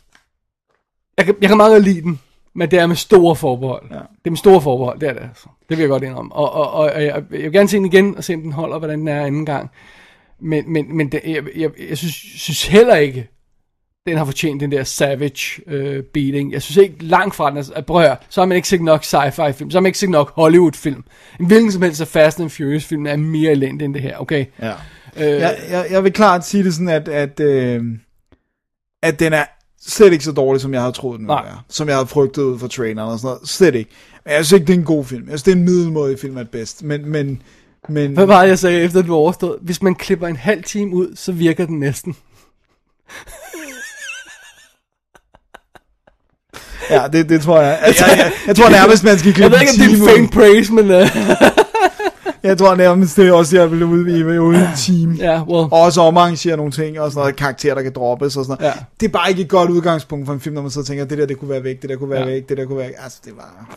jeg 1.17 1.25
kan, 1.27 1.35
jeg 1.41 1.49
kan 1.49 1.57
meget 1.57 1.73
godt 1.73 1.85
lide 1.85 2.03
den, 2.03 2.21
men 2.55 2.71
det 2.71 2.79
er 2.79 2.87
med 2.87 2.97
store 2.97 3.37
forbehold. 3.37 3.83
Ja. 3.91 3.97
Det 3.97 4.27
er 4.27 4.31
med 4.31 4.37
store 4.37 4.61
forbehold, 4.61 5.01
det 5.01 5.09
er 5.09 5.13
det 5.13 5.23
altså. 5.23 5.49
Det 5.69 5.79
vil 5.79 5.83
jeg 5.83 5.89
godt 5.89 6.03
indrømme. 6.03 6.33
Og, 6.35 6.53
og, 6.53 6.71
og, 6.73 6.93
og 6.93 7.05
jeg, 7.05 7.23
jeg 7.31 7.43
vil 7.43 7.53
gerne 7.53 7.69
se 7.69 7.77
den 7.77 7.87
igen, 7.87 8.17
og 8.17 8.25
se 8.25 8.35
om 8.35 8.43
den 8.43 8.53
holder, 8.53 8.79
hvordan 8.79 8.99
den 8.99 9.09
er 9.09 9.27
anden 9.27 9.47
gang. 9.47 9.71
Men, 10.41 10.73
men, 10.73 10.97
men 10.97 11.13
det, 11.13 11.21
jeg, 11.27 11.43
jeg, 11.57 11.71
jeg 11.89 11.99
synes, 11.99 12.15
synes 12.15 12.67
heller 12.67 12.97
ikke, 12.97 13.29
den 14.07 14.17
har 14.17 14.25
fortjent 14.25 14.61
den 14.61 14.73
der 14.73 14.85
savage 14.85 15.63
øh, 15.67 16.03
beating. 16.03 16.53
Jeg 16.53 16.63
synes 16.63 16.77
ikke 16.77 17.05
langt 17.05 17.35
fra 17.35 17.51
den, 17.51 17.57
altså, 17.57 17.73
at 17.73 17.87
prøv 17.87 18.01
at 18.01 18.09
høre, 18.09 18.17
så 18.29 18.41
har 18.41 18.47
man 18.47 18.57
ikke 18.57 18.69
set 18.69 18.81
nok 18.83 19.05
sci-fi 19.05 19.51
film, 19.51 19.71
så 19.71 19.79
har 19.79 19.81
man 19.81 19.89
ikke 19.89 19.99
set 19.99 20.11
nok 20.11 20.33
Hollywood 20.35 20.73
film. 20.73 21.05
En 21.41 21.47
hvilken 21.47 21.73
som 21.73 21.83
helst 21.83 22.01
af 22.01 22.09
Fast 22.09 22.41
and 22.41 22.51
Furious 22.51 22.85
film 22.85 23.07
er 23.07 23.17
mere 23.17 23.51
elendig 23.51 23.85
end 23.85 23.95
det 23.95 24.03
her, 24.03 24.17
okay? 24.19 24.45
Ja. 24.63 24.73
Øh, 25.17 25.41
Jeg, 25.41 25.57
jeg, 25.71 25.87
jeg 25.91 26.05
vil 26.05 26.13
klart 26.13 26.47
sige 26.47 26.65
det 26.65 26.75
sådan, 26.75 26.89
at, 26.89 27.09
at, 27.09 27.41
øh, 27.41 27.85
at 29.03 29.21
den 29.21 29.33
er 29.33 29.45
slet 29.87 30.13
ikke 30.13 30.25
så 30.25 30.33
dårlig, 30.33 30.61
som 30.61 30.75
jeg 30.75 30.81
havde 30.83 30.93
troet, 30.93 31.19
den 31.19 31.27
ville 31.27 31.35
Nej. 31.35 31.45
være. 31.45 31.61
Som 31.69 31.89
jeg 31.89 31.97
havde 31.97 32.07
frygtet 32.07 32.43
ud 32.43 32.59
fra 32.59 32.69
traileren 32.69 33.11
og 33.13 33.19
sådan 33.19 33.27
noget. 33.35 33.49
Slet 33.49 33.75
ikke. 33.75 33.91
Men 34.25 34.35
jeg 34.35 34.47
synes 34.47 34.53
ikke, 34.61 34.67
det 34.67 34.75
er 34.75 34.79
en 34.79 34.85
god 34.85 35.05
film. 35.05 35.23
Jeg 35.23 35.31
synes, 35.31 35.43
det 35.43 35.53
er 35.53 35.57
en 35.57 35.65
middelmådig 35.65 36.19
film 36.19 36.37
at 36.37 36.49
bedst. 36.49 36.83
Men, 36.83 37.09
men, 37.09 37.43
men 37.89 38.13
Hvad 38.15 38.27
var 38.27 38.43
det, 38.43 38.49
jeg 38.49 38.59
sagde 38.59 38.81
efter 38.81 39.03
var 39.03 39.15
overstået? 39.15 39.59
Hvis 39.63 39.83
man 39.83 39.95
klipper 39.95 40.27
en 40.29 40.37
halv 40.37 40.65
time 40.65 40.95
ud, 40.95 41.17
så 41.17 41.33
virker 41.33 41.67
den 41.67 41.79
næsten. 41.81 42.17
ja, 46.91 47.03
det, 47.13 47.29
det 47.29 47.43
tror 47.43 47.61
jeg. 47.61 47.79
Jeg, 47.87 47.95
jeg, 48.01 48.19
jeg, 48.19 48.33
jeg 48.47 48.57
tror 48.57 48.71
nærmest, 48.71 49.05
man 49.05 49.19
skal 49.19 49.29
Jeg 49.29 49.35
klippe 49.35 49.53
ved 49.55 49.61
ikke, 49.61 49.73
om 49.73 49.79
det 49.79 50.11
er 50.19 50.23
ud. 50.23 50.29
praise, 50.29 50.73
men... 50.73 50.91
Uh, 50.91 51.07
Jeg 52.43 52.59
tror 52.59 52.75
nærmest, 52.75 53.17
det 53.17 53.29
er 53.29 53.33
også, 53.33 53.57
jeg 53.57 53.71
ville 53.71 53.87
udvive 53.87 54.43
uden 54.43 54.61
en 54.61 54.69
time. 54.77 55.15
ja, 55.19 55.43
well. 55.43 55.69
Og 55.73 55.73
også 55.73 56.01
omarrangere 56.01 56.57
nogle 56.57 56.73
ting, 56.73 57.01
og 57.01 57.11
sådan 57.11 57.21
noget 57.21 57.37
karakterer, 57.37 57.75
der 57.75 57.83
kan 57.83 57.93
droppes 57.93 58.37
og 58.37 58.45
sådan 58.45 58.57
noget. 58.61 58.75
Ja. 58.77 58.85
Det 59.01 59.07
er 59.07 59.13
bare 59.13 59.31
ikke 59.31 59.43
et 59.43 59.49
godt 59.49 59.71
udgangspunkt 59.71 60.27
for 60.27 60.33
en 60.33 60.41
film, 60.41 60.55
når 60.55 60.63
man 60.63 60.71
så 60.71 60.83
tænker, 60.85 61.05
det 61.05 61.19
der, 61.19 61.27
det 61.27 61.39
kunne 61.39 61.51
være 61.51 61.65
væk, 61.65 61.83
det 61.83 61.91
der 61.91 61.97
kunne 61.97 62.11
være 62.11 62.21
Ja. 62.21 62.27
væk, 62.27 62.49
det 62.49 62.57
der 62.57 62.65
kunne 62.67 62.79
være 62.79 62.87
væk. 62.89 62.95
Altså, 62.99 63.19
det 63.25 63.33
var... 63.37 63.77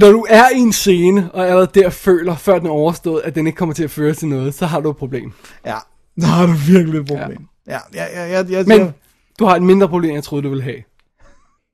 Når 0.00 0.12
du 0.12 0.26
er 0.28 0.44
i 0.56 0.58
en 0.58 0.72
scene, 0.72 1.30
og 1.32 1.44
allerede 1.48 1.70
der 1.74 1.90
føler, 1.90 2.36
før 2.36 2.58
den 2.58 2.66
er 2.66 2.70
overstået, 2.70 3.22
at 3.24 3.34
den 3.34 3.46
ikke 3.46 3.56
kommer 3.56 3.74
til 3.74 3.84
at 3.84 3.90
føre 3.90 4.14
til 4.14 4.28
noget, 4.28 4.54
så 4.54 4.66
har 4.66 4.80
du 4.80 4.90
et 4.90 4.96
problem. 4.96 5.32
Ja, 5.66 5.76
der 6.20 6.26
har 6.26 6.46
du 6.46 6.52
virkelig 6.52 7.00
et 7.00 7.06
problem. 7.06 7.38
Ja, 7.68 7.78
ja, 7.94 8.04
ja, 8.14 8.26
ja, 8.26 8.44
ja, 8.48 8.64
Men 8.66 8.80
ja 8.80 8.90
du 9.38 9.44
har 9.44 9.56
et 9.56 9.62
mindre 9.62 9.88
problem, 9.88 10.10
end 10.10 10.16
jeg 10.16 10.24
troede, 10.24 10.42
du 10.44 10.48
ville 10.48 10.64
have. 10.64 10.76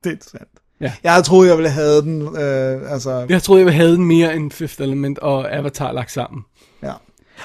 det 0.05 0.13
er 0.13 0.17
sandt. 0.31 0.49
Ja. 0.81 0.93
Jeg 1.05 1.25
troet, 1.25 1.49
jeg 1.49 1.57
ville 1.57 1.71
have 1.71 2.03
den, 2.03 2.23
øh, 2.23 2.93
altså, 2.93 3.27
Jeg 3.29 3.43
troede, 3.43 3.61
jeg 3.61 3.67
ville 3.67 3.77
have 3.77 3.93
den 3.93 4.05
mere 4.05 4.37
end 4.37 4.51
Fifth 4.51 4.83
Element 4.83 5.19
og 5.19 5.57
Avatar 5.57 5.93
lagt 5.93 6.13
sammen. 6.13 6.43
ja. 6.83 6.93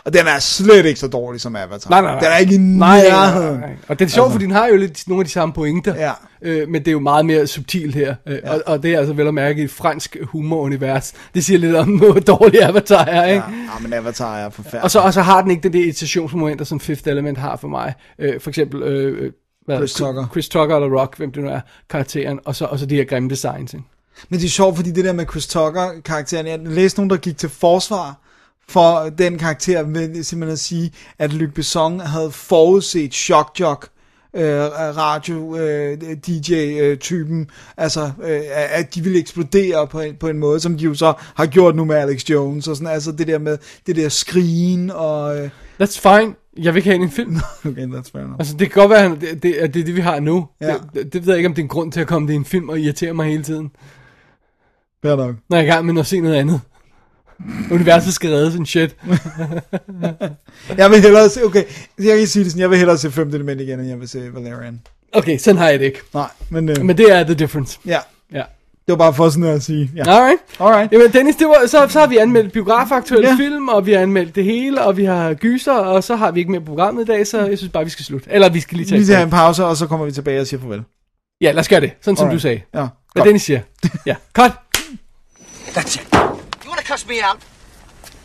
Og 0.06 0.14
den 0.14 0.22
er 0.28 0.40
slet 0.40 0.86
ikke 0.86 1.00
så 1.00 1.08
dårlig 1.08 1.42
som 1.42 1.56
Avatar. 1.56 1.90
Nej, 1.90 2.02
nej, 2.02 2.12
nej. 2.12 2.20
Den 2.20 2.30
er 2.32 2.38
ikke 2.38 2.56
i 2.56 2.58
Nej, 2.58 3.08
nej, 3.10 3.40
nej, 3.40 3.58
nej. 3.58 3.70
Og 3.88 4.00
det 4.00 4.06
er 4.06 4.10
sjovt, 4.10 4.26
Altså. 4.26 4.34
fordi 4.34 4.46
den 4.46 4.52
har 4.54 4.68
jo 4.68 4.76
lidt 4.76 5.08
nogle 5.08 5.22
af 5.22 5.26
de 5.26 5.32
samme 5.32 5.54
pointer. 5.54 5.96
Ja. 5.96 6.12
Øh, 6.42 6.70
men 6.70 6.82
det 6.82 6.88
er 6.88 6.92
jo 6.92 7.00
meget 7.00 7.26
mere 7.26 7.48
subtilt 7.48 7.96
her. 7.96 8.16
Øh, 8.28 8.40
og, 8.44 8.62
og 8.66 8.84
det 8.84 8.94
er 8.94 8.98
altså 9.00 9.14
vel 9.14 9.28
at 9.28 9.34
mærke 9.34 9.64
et 9.64 9.72
fransk 9.72 10.18
humorunivers. 10.24 11.14
Det 11.34 11.46
siger 11.46 11.58
lidt 11.58 11.76
om, 11.76 11.90
hvor 12.00 12.14
dårlig 12.14 12.64
Avatar 12.64 13.06
er, 13.06 13.26
ikke? 13.26 13.44
Ja, 13.50 13.52
ja, 13.74 13.80
men 13.82 13.94
Avatar 13.94 14.38
er 14.38 14.50
forfærdelig. 14.50 14.84
Og 14.84 14.92
så, 14.92 15.00
og 15.00 15.14
så 15.14 15.22
har 15.22 15.42
den 15.42 15.52
ikke 15.52 15.64
det 15.64 15.74
der 15.74 15.80
irritationsmomenter, 15.80 16.66
som 16.66 16.80
Fifth 16.80 17.08
Element 17.10 17.38
har 17.38 17.56
for 17.58 17.68
mig. 17.68 17.94
Øh, 18.20 18.40
for 18.42 18.50
eksempel, 18.50 18.84
øh, 18.84 19.32
hvad, 19.66 19.78
Chris 19.78 19.94
Tucker. 19.94 20.28
Chris 20.32 20.50
Tucker 20.50 20.76
eller 20.76 21.00
Rock, 21.00 21.18
hvem 21.18 21.32
det 21.32 21.44
nu 21.44 21.50
er, 21.50 21.62
karakteren, 21.90 22.40
og 22.46 22.56
så, 22.56 22.66
og 22.66 22.80
så 22.80 22.86
de 22.86 22.96
her 22.96 23.04
grimme 23.04 23.30
designs. 23.30 23.74
Ikke? 23.74 23.86
Men 24.30 24.40
det 24.40 24.46
er 24.46 24.50
sjovt, 24.50 24.76
fordi 24.76 24.92
det 24.92 25.06
der 25.06 25.14
med 25.14 25.26
Chris 25.32 25.48
Tucker-karakteren, 25.48 26.48
jeg 26.48 26.60
læste 26.60 27.00
nogen, 27.00 27.10
der 27.10 27.18
gik 27.18 27.38
til 27.38 27.50
forsvar 27.50 28.20
for 28.68 29.10
den 29.18 29.38
karakter, 29.38 29.84
ved 29.84 30.24
simpelthen 30.24 30.54
at 30.54 30.60
sige, 30.60 30.92
at 31.20 31.34
Luc 31.34 31.54
Besson 31.54 32.00
havde 32.00 32.32
forudset 32.32 33.14
Shock 33.14 33.60
Jock, 33.60 33.90
øh, 34.36 34.62
radio 34.98 35.58
øh, 35.58 35.98
DJ-typen, 36.28 37.50
altså 37.78 38.12
øh, 38.24 38.42
at 38.54 38.96
de 38.96 39.02
ville 39.02 39.20
eksplodere 39.20 39.88
på 39.88 40.00
en, 40.00 40.16
på 40.16 40.28
en 40.28 40.38
måde, 40.38 40.60
som 40.60 40.78
de 40.78 40.84
jo 40.84 40.94
så 40.94 41.14
har 41.36 41.46
gjort 41.46 41.76
nu 41.76 41.86
med 41.86 41.96
Alex 41.96 42.30
Jones, 42.30 42.68
og 42.68 42.76
sådan, 42.76 42.94
altså 42.94 43.12
det 43.12 43.28
der 43.28 43.40
med 43.40 43.58
det 43.88 43.96
der 43.96 44.10
skrigen, 44.10 44.92
og... 44.92 45.38
Øh, 45.38 45.50
That's 45.82 46.00
fine. 46.00 46.34
Jeg 46.58 46.74
vil 46.74 46.80
ikke 46.80 46.90
have 46.90 47.04
en 47.04 47.12
film. 47.12 47.36
okay, 47.66 47.88
that's 47.88 48.12
fair 48.12 48.22
enough. 48.22 48.36
Altså, 48.40 48.58
det 48.58 48.72
kan 48.72 48.82
godt 48.82 48.90
være, 48.90 49.06
at 49.06 49.22
det, 49.22 49.44
det, 49.44 49.44
det 49.44 49.64
er 49.64 49.68
det, 49.68 49.96
vi 49.96 50.02
har 50.02 50.20
nu. 50.20 50.48
Ja. 50.62 50.68
Det, 50.68 50.82
det, 50.94 51.14
det 51.14 51.26
ved 51.26 51.34
jeg 51.34 51.38
ikke, 51.38 51.48
om 51.48 51.54
det 51.54 51.62
er 51.62 51.66
en 51.66 51.70
grund 51.70 51.92
til 51.92 52.00
at 52.00 52.08
komme 52.08 52.28
det 52.28 52.34
i 52.34 52.36
en 52.36 52.46
film 52.46 52.70
og 52.70 52.80
irritere 52.80 53.14
mig 53.14 53.26
hele 53.26 53.44
tiden. 53.44 53.72
Fair 55.02 55.16
nok. 55.16 55.36
Når 55.50 55.58
jeg 55.58 55.64
er 55.64 55.68
i 55.68 55.74
gang 55.74 55.86
med 55.86 56.00
at 56.00 56.06
se 56.06 56.20
noget 56.20 56.36
andet. 56.36 56.62
Universet 57.72 58.14
skal 58.14 58.30
redde 58.30 58.52
sådan 58.52 58.66
shit. 58.66 58.96
Jeg 60.78 60.92
vil 60.92 61.02
hellere 61.02 61.30
se, 61.30 61.46
okay, 61.46 61.64
jeg 62.04 62.18
kan 62.18 62.28
sige 62.28 62.44
det 62.44 62.52
sådan, 62.52 62.62
jeg 62.62 62.70
vil 62.70 62.78
hellere 62.78 62.98
se 62.98 63.12
femte 63.12 63.36
element 63.36 63.62
igen, 63.62 63.80
end 63.80 63.90
jeg 63.90 64.00
vil 64.00 64.08
se 64.10 64.30
Valerian. 64.34 64.82
Okay, 65.14 65.38
sådan 65.38 65.58
har 65.58 65.70
jeg 65.70 65.80
det 65.80 65.86
ikke. 65.86 66.00
Nej, 66.14 66.28
men, 66.50 66.70
øh, 66.70 66.76
Men 66.86 66.98
det 66.98 67.12
er 67.12 67.24
the 67.24 67.34
difference. 67.34 67.80
ja, 67.86 68.00
Ja. 68.34 68.38
det 68.88 68.88
var 68.88 68.96
bare 68.96 69.14
for 69.14 69.30
sådan 69.30 69.42
noget 69.42 69.56
at 69.56 69.64
sige. 69.64 69.92
Ja. 69.96 70.02
Alright. 70.08 70.38
Alright. 70.60 70.92
Jamen 70.92 71.12
Dennis, 71.14 71.36
det 71.36 71.48
var, 71.48 71.68
så, 71.68 71.88
så 71.90 72.00
har 72.00 72.08
vi 72.08 72.18
anmeldt 72.18 72.54
biografaktuelle 72.54 73.30
Ja. 73.30 73.36
film, 73.36 73.68
og 73.68 73.86
vi 73.86 73.94
har 73.94 74.00
anmeldt 74.00 74.36
det 74.36 74.44
hele, 74.44 74.82
og 74.82 74.98
vi 74.98 75.06
har 75.06 75.34
gyser, 75.34 75.74
og 75.74 76.04
så 76.04 76.16
har 76.16 76.32
vi 76.32 76.40
ikke 76.40 76.52
mere 76.52 76.62
på 76.62 76.66
programmet 76.66 77.04
i 77.04 77.06
dag, 77.06 77.28
så 77.28 77.46
jeg 77.46 77.58
synes 77.58 77.72
bare, 77.74 77.84
vi 77.84 77.90
skal 77.90 78.06
slutte. 78.06 78.30
Eller 78.32 78.50
vi 78.50 78.60
skal 78.60 78.78
lige 78.78 78.88
tage 78.90 79.00
Vi 79.00 79.06
skal 79.06 79.16
have 79.16 79.24
en 79.26 79.30
pause, 79.32 79.66
og 79.66 79.78
så 79.78 79.88
kommer 79.88 80.06
vi 80.06 80.12
tilbage 80.12 80.42
og 80.42 80.48
siger 80.48 80.62
farvel. 80.62 80.82
Ja, 81.42 81.52
lad 81.52 81.60
os 81.60 81.68
gøre 81.70 81.82
det, 81.82 81.92
sådan 82.02 82.18
som 82.18 82.26
Alright. 82.28 82.38
du 82.38 82.42
sagde. 82.42 82.62
Ja, 82.74 82.88
Hvad. 83.14 83.24
Dennis 83.24 83.42
siger. 83.44 83.60
Ja, 84.06 84.16
cut. 84.34 84.52
That's 85.68 85.96
it. 86.02 86.08
You 86.84 86.90
want 86.90 87.00
to 87.00 87.06
cuss 87.06 87.08
me 87.08 87.22
out? 87.22 87.42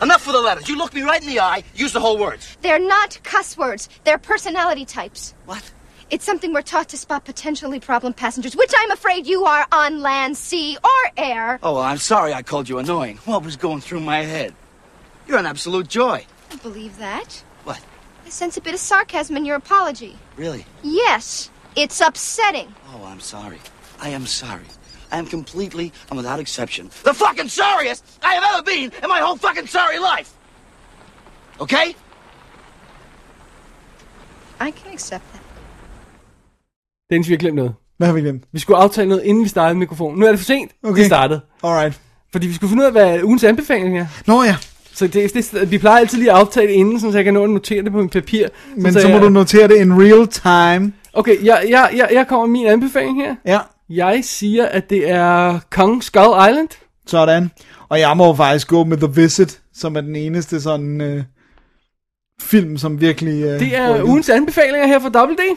Enough 0.03 0.27
with 0.27 0.35
the 0.35 0.43
letters. 0.43 0.69
You 0.69 0.77
look 0.77 0.93
me 0.93 1.03
right 1.03 1.23
in 1.23 1.29
the 1.29 1.39
eye, 1.39 1.63
use 1.77 1.93
the 1.93 2.01
whole 2.01 2.19
words. 2.19 2.57
They're 2.61 2.81
not 2.81 3.21
cuss 3.23 3.57
words. 3.57 3.89
They're 4.03 4.19
personality 4.19 4.85
types. 4.85 5.33
What? 5.47 5.71
It's 6.11 6.25
something 6.25 6.53
we're 6.53 6.63
taught 6.63 6.89
to 6.89 6.97
spot 6.97 7.25
potentially 7.25 7.79
problem 7.79 8.15
passengers, 8.15 8.57
which 8.57 8.73
I'm 8.77 8.91
afraid 8.91 9.29
you 9.29 9.45
are 9.45 9.65
on 9.71 10.01
land, 10.01 10.37
sea, 10.37 10.77
or 10.83 11.13
air. 11.17 11.61
Oh, 11.63 11.75
well, 11.75 11.83
I'm 11.83 11.99
sorry 11.99 12.35
I 12.35 12.43
called 12.43 12.69
you 12.69 12.79
annoying. 12.79 13.19
What 13.27 13.45
was 13.45 13.57
going 13.57 13.81
through 13.81 14.01
my 14.01 14.23
head? 14.23 14.55
You're 15.29 15.39
an 15.39 15.47
absolute 15.47 15.87
joy. 15.87 16.27
I 16.51 16.57
believe 16.57 16.99
that. 16.99 17.45
What? 17.63 17.81
I 18.27 18.29
sense 18.31 18.57
a 18.57 18.61
bit 18.61 18.75
of 18.75 18.81
sarcasm 18.81 19.37
in 19.37 19.45
your 19.45 19.57
apology. 19.57 20.19
Really? 20.37 20.67
Yes, 20.83 21.49
it's 21.77 22.01
upsetting. 22.01 22.75
Oh, 22.93 23.05
I'm 23.05 23.21
sorry. 23.21 23.61
I 24.01 24.09
am 24.09 24.27
sorry. 24.27 24.65
I 25.13 25.17
am 25.23 25.27
completely 25.27 25.87
and 26.11 26.19
without 26.21 26.41
exception 26.41 26.85
the 27.05 27.15
fucking 27.15 27.51
sorriest 27.51 28.03
I 28.23 28.31
have 28.37 28.45
ever 28.53 28.63
been 28.73 28.85
in 29.03 29.09
my 29.15 29.21
whole 29.25 29.39
fucking 29.47 29.69
sorry 29.69 29.99
life. 30.13 30.31
Okay? 31.61 31.87
I 34.61 34.71
can 34.71 34.93
accept 34.93 35.25
that. 35.33 35.43
Dennis, 37.11 37.29
vi 37.29 37.33
har 37.35 37.39
glemt 37.39 37.57
noget. 37.57 37.75
Hvad 37.97 38.07
har 38.09 38.15
vi 38.15 38.21
glemt? 38.21 38.45
Vi 38.53 38.59
skulle 38.61 38.77
aftale 38.79 39.09
noget, 39.09 39.25
inden 39.25 39.45
vi 39.45 39.49
startede 39.49 39.79
mikrofonen. 39.79 40.19
Nu 40.21 40.27
er 40.27 40.31
det 40.31 40.39
for 40.39 40.45
sent, 40.45 40.73
okay. 40.83 40.91
Okay. 40.93 41.03
vi 41.03 41.07
startede. 41.07 41.41
Alright. 41.63 42.01
Fordi 42.33 42.47
vi 42.47 42.55
skulle 42.55 42.69
finde 42.69 42.83
ud 42.83 42.87
af, 42.87 42.93
hvad 42.93 43.23
ugens 43.23 43.45
anbefaling 43.45 43.99
er. 43.99 44.07
Nå 44.27 44.43
ja, 44.43 44.57
Så 44.95 45.07
det, 45.07 45.35
det, 45.35 45.71
vi 45.71 45.79
plejer 45.79 45.99
altid 45.99 46.19
lige 46.19 46.31
at 46.33 46.37
aftale 46.39 46.67
det 46.69 46.75
inden, 46.75 47.01
så 47.01 47.11
jeg 47.11 47.25
kan 47.25 47.35
nå 47.35 47.45
at 47.45 47.51
notere 47.51 47.83
det 47.85 47.93
på 47.93 47.99
min 47.99 48.09
papir. 48.09 48.49
men 48.77 48.93
så 48.93 49.01
så 49.01 49.09
må 49.09 49.15
jeg, 49.15 49.23
du 49.23 49.29
notere 49.29 49.69
det 49.69 49.77
in 49.77 50.03
real 50.03 50.27
time. 50.29 50.93
Okay, 51.13 51.45
jeg, 51.45 51.67
jeg, 51.69 51.91
jeg, 51.97 52.09
jeg 52.13 52.27
kommer 52.27 52.47
med 52.47 52.53
min 52.53 52.67
anbefaling 52.67 53.23
her. 53.23 53.35
Ja, 53.47 53.59
Jeg 53.91 54.21
siger, 54.25 54.67
at 54.67 54.91
det 54.91 55.11
er 55.11 55.59
Kong 55.71 56.05
Skull 56.05 56.49
Island. 56.51 56.69
sådan. 57.07 57.51
Og 57.89 58.01
jeg 58.01 58.17
må 58.17 58.35
faktisk 58.35 58.69
gå 58.69 58.85
med 58.85 58.97
The 58.97 59.23
Visit, 59.23 59.61
som 59.75 59.97
er 59.97 60.01
den 60.01 60.17
eneste 60.17 60.61
sådan 60.61 61.01
øh, 61.01 61.23
film, 62.43 62.77
som 62.77 63.01
virkelig... 63.01 63.43
Øh, 63.45 63.61
Det 63.61 63.77
er 63.77 64.03
ugens 64.05 64.29
anbefalinger 64.29 64.87
her 64.87 64.99
fra 65.01 65.25
WD. 65.25 65.57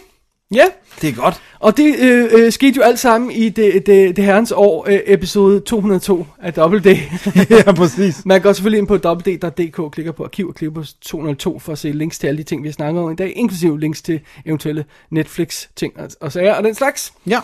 Ja, 0.56 0.66
Det 1.02 1.10
er 1.10 1.14
godt. 1.14 1.42
og 1.60 1.78
det 1.78 1.96
øh, 2.00 2.30
øh, 2.32 2.52
skete 2.52 2.74
jo 2.78 2.82
alt 2.82 3.00
sammen 3.00 3.32
i 3.32 3.50
det, 3.50 3.86
det, 3.86 4.16
det 4.16 4.26
herrens 4.26 4.52
år, 4.56 4.86
øh, 4.90 5.00
episode 5.06 5.60
202 5.60 6.26
af 6.42 6.58
WD. 6.58 6.86
ja, 7.66 7.72
præcis. 7.72 8.26
Man 8.26 8.42
går 8.42 8.54
selvfølgelig 8.54 8.78
ind 8.80 8.88
på 8.88 8.94
www.dk, 9.10 9.92
klikker 9.94 10.12
på 10.12 10.24
arkiv 10.24 10.48
og 10.48 10.56
klikker 10.56 10.74
på 10.82 10.84
202 11.02 11.60
for 11.60 11.72
at 11.72 11.78
se 11.78 11.92
links 11.92 12.20
til 12.20 12.28
alle 12.28 12.38
de 12.38 12.44
ting, 12.44 12.64
vi 12.64 12.68
har 12.68 12.74
snakket 12.74 13.04
om 13.04 13.12
i 13.12 13.16
dag, 13.16 13.34
inklusive 13.36 13.80
links 13.80 14.02
til 14.02 14.20
eventuelle 14.46 14.86
Netflix-ting 15.10 16.00
og, 16.00 16.10
og 16.22 16.32
sager 16.32 16.54
og 16.54 16.64
den 16.64 16.76
slags. 16.76 17.14
Ja. 17.28 17.40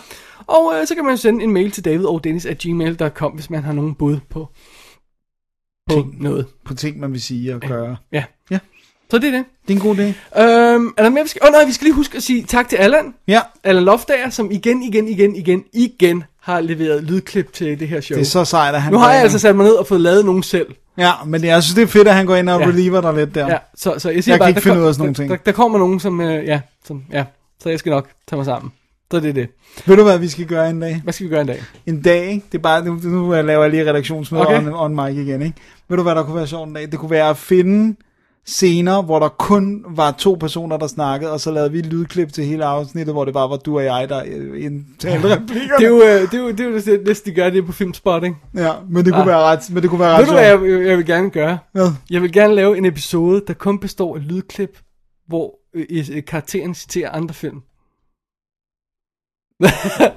Og 0.46 0.72
øh, 0.80 0.86
så 0.86 0.94
kan 0.94 1.04
man 1.04 1.12
jo 1.12 1.16
sende 1.16 1.44
en 1.44 1.52
mail 1.52 1.70
til 1.70 1.84
davidogdennis.gmail.com, 1.84 3.32
hvis 3.32 3.50
man 3.50 3.62
har 3.62 3.72
nogen 3.72 3.94
bud 3.94 4.16
på, 4.30 4.48
på 5.88 5.94
Ting. 5.94 6.22
noget. 6.22 6.46
På 6.64 6.74
ting, 6.74 7.00
man 7.00 7.12
vil 7.12 7.22
sige 7.22 7.54
og 7.54 7.60
gøre. 7.60 7.96
Ja. 8.12 8.24
Ja. 8.50 8.58
Så 9.10 9.18
det 9.18 9.24
er 9.26 9.30
det. 9.30 9.44
Det 9.68 9.72
er 9.72 9.76
en 9.76 9.82
god 9.82 9.96
dag. 9.96 10.08
Øhm, 10.38 10.92
er 10.96 11.02
der 11.02 11.08
mere, 11.10 11.22
vi 11.22 11.28
skal... 11.28 11.40
Åh 11.42 11.48
oh, 11.48 11.52
nej, 11.52 11.64
vi 11.64 11.72
skal 11.72 11.84
lige 11.84 11.94
huske 11.94 12.16
at 12.16 12.22
sige 12.22 12.42
tak 12.42 12.68
til 12.68 12.76
Allan. 12.76 13.14
Ja, 13.28 13.40
Allan 13.64 13.84
Loftager, 13.84 14.30
som 14.30 14.50
igen, 14.50 14.82
igen, 14.82 15.08
igen, 15.08 15.36
igen, 15.36 15.64
igen 15.72 16.24
har 16.42 16.60
leveret 16.60 17.04
lydklip 17.04 17.52
til 17.52 17.80
det 17.80 17.88
her 17.88 18.00
show. 18.00 18.16
det 18.16 18.22
er 18.24 18.26
så 18.28 18.44
sejt, 18.44 18.74
at 18.74 18.82
han... 18.82 18.92
nu 18.92 18.98
har 18.98 19.12
jeg 19.12 19.22
altså 19.22 19.38
sat 19.38 19.56
mig 19.56 19.64
ned 19.66 19.72
og 19.74 19.86
fået 19.86 20.00
lavet 20.00 20.24
nogen 20.24 20.42
selv. 20.42 20.66
Ja, 20.98 21.10
men 21.26 21.44
jeg 21.44 21.62
synes, 21.62 21.74
det 21.74 21.82
er 21.82 21.86
fedt, 21.86 22.08
at 22.08 22.14
han 22.14 22.26
går 22.26 22.36
ind 22.36 22.50
og 22.50 22.60
Ja. 22.60 22.66
reliever 22.66 23.00
dig 23.00 23.14
lidt 23.14 23.34
der. 23.34 23.46
Ja, 23.46 23.56
så, 23.76 23.94
så 23.98 24.10
jeg 24.10 24.24
siger 24.24 24.32
Jeg 24.32 24.38
kan 24.38 24.38
bare, 24.38 24.48
ikke 24.48 24.56
der 24.58 24.62
finde 24.62 24.74
kom- 24.76 24.82
ud 24.82 24.88
af 24.88 24.94
sådan 24.94 25.02
nogle 25.02 25.14
der, 25.14 25.20
ting. 25.22 25.30
Der, 25.30 25.36
der, 25.36 25.52
kommer 25.52 25.78
nogen, 25.78 26.00
som, 26.00 26.20
øh, 26.20 26.44
ja, 26.46 26.60
som, 26.86 27.02
ja, 27.12 27.24
så 27.62 27.68
jeg 27.68 27.78
skal 27.78 27.90
nok 27.90 28.08
tage 28.28 28.36
mig 28.36 28.44
sammen. 28.46 28.72
Så 29.12 29.20
det 29.20 29.28
er 29.28 29.32
det. 29.32 29.48
Ved 29.86 29.96
du, 29.96 30.02
hvad 30.02 30.18
vi 30.18 30.28
skal 30.28 30.46
gøre 30.46 30.70
en 30.70 30.80
dag? 30.80 31.00
Hvad 31.04 31.12
skal 31.12 31.24
vi 31.26 31.30
gøre 31.30 31.40
en 31.40 31.46
dag? 31.46 31.62
En 31.86 32.02
dag, 32.02 32.26
ikke? 32.30 32.46
Det 32.52 32.58
er 32.58 32.62
bare, 32.62 32.84
nu, 32.84 32.94
nu 33.04 33.30
laver 33.42 33.62
jeg 33.62 33.70
lige 33.70 33.90
redaktionsmøde 33.90 34.46
okay. 34.46 34.58
on, 34.58 34.74
on 34.74 34.94
mic 34.94 35.16
igen, 35.26 35.42
ikke? 35.42 35.56
Ved 35.88 35.96
du, 35.96 36.02
hvad 36.02 36.14
der 36.14 36.22
kunne 36.22 36.36
være 36.36 36.46
sjovt 36.46 36.68
en 36.68 36.74
dag? 36.74 36.90
Det 36.90 36.98
kunne 36.98 37.10
være 37.10 37.30
at 37.30 37.36
finde 37.36 37.96
scener, 38.48 39.02
hvor 39.02 39.18
der 39.18 39.28
kun 39.28 39.84
var 39.88 40.10
to 40.10 40.36
personer, 40.40 40.76
der 40.76 40.86
snakkede, 40.86 41.32
og 41.32 41.40
så 41.40 41.50
lavede 41.50 41.72
vi 41.72 41.78
et 41.78 41.86
lydklip 41.86 42.32
til 42.32 42.44
hele 42.44 42.64
afsnittet, 42.64 43.14
hvor 43.14 43.24
det 43.24 43.34
bare 43.34 43.50
var 43.50 43.56
du 43.56 43.76
og 43.78 43.84
jeg, 43.84 44.08
der 44.08 44.22
øh, 44.26 44.64
indtalte 44.64 45.36
replikkerne. 45.36 45.78
Det 45.78 45.84
er 45.84 45.88
jo, 45.88 46.02
øh, 46.02 46.30
det 46.30 46.34
er 46.34 46.38
jo, 46.42 46.50
det 46.50 46.60
er 46.60 46.92
jo 46.96 47.04
det 47.06 47.22
de 47.26 47.32
gør 47.32 47.50
det 47.50 47.66
på 47.66 47.72
Filmspot, 47.72 48.24
ikke? 48.24 48.36
Ja, 48.54 48.72
men 48.90 49.04
det 49.04 49.12
kunne 49.12 49.22
Ah. 49.22 49.26
være 49.26 49.38
ret, 49.42 49.70
men 49.70 49.82
det 49.82 49.90
kunne 49.90 50.00
være 50.00 50.12
ret 50.12 50.20
Ved 50.20 50.26
du, 50.26 50.32
hvad 50.32 50.44
jeg, 50.44 50.86
jeg 50.86 50.96
vil 50.98 51.06
gerne 51.06 51.30
gøre? 51.30 51.58
Hvad? 51.72 51.90
Jeg 52.10 52.22
vil 52.22 52.32
gerne 52.32 52.54
lave 52.54 52.78
en 52.78 52.84
episode, 52.84 53.42
der 53.46 53.54
kun 53.54 53.78
består 53.78 54.16
af 54.16 54.28
lydklip, 54.28 54.78
hvor 55.28 55.54
øh, 55.74 56.22
karakteren 56.26 56.74
citerer 56.74 57.10
andre 57.10 57.34
film. 57.34 57.60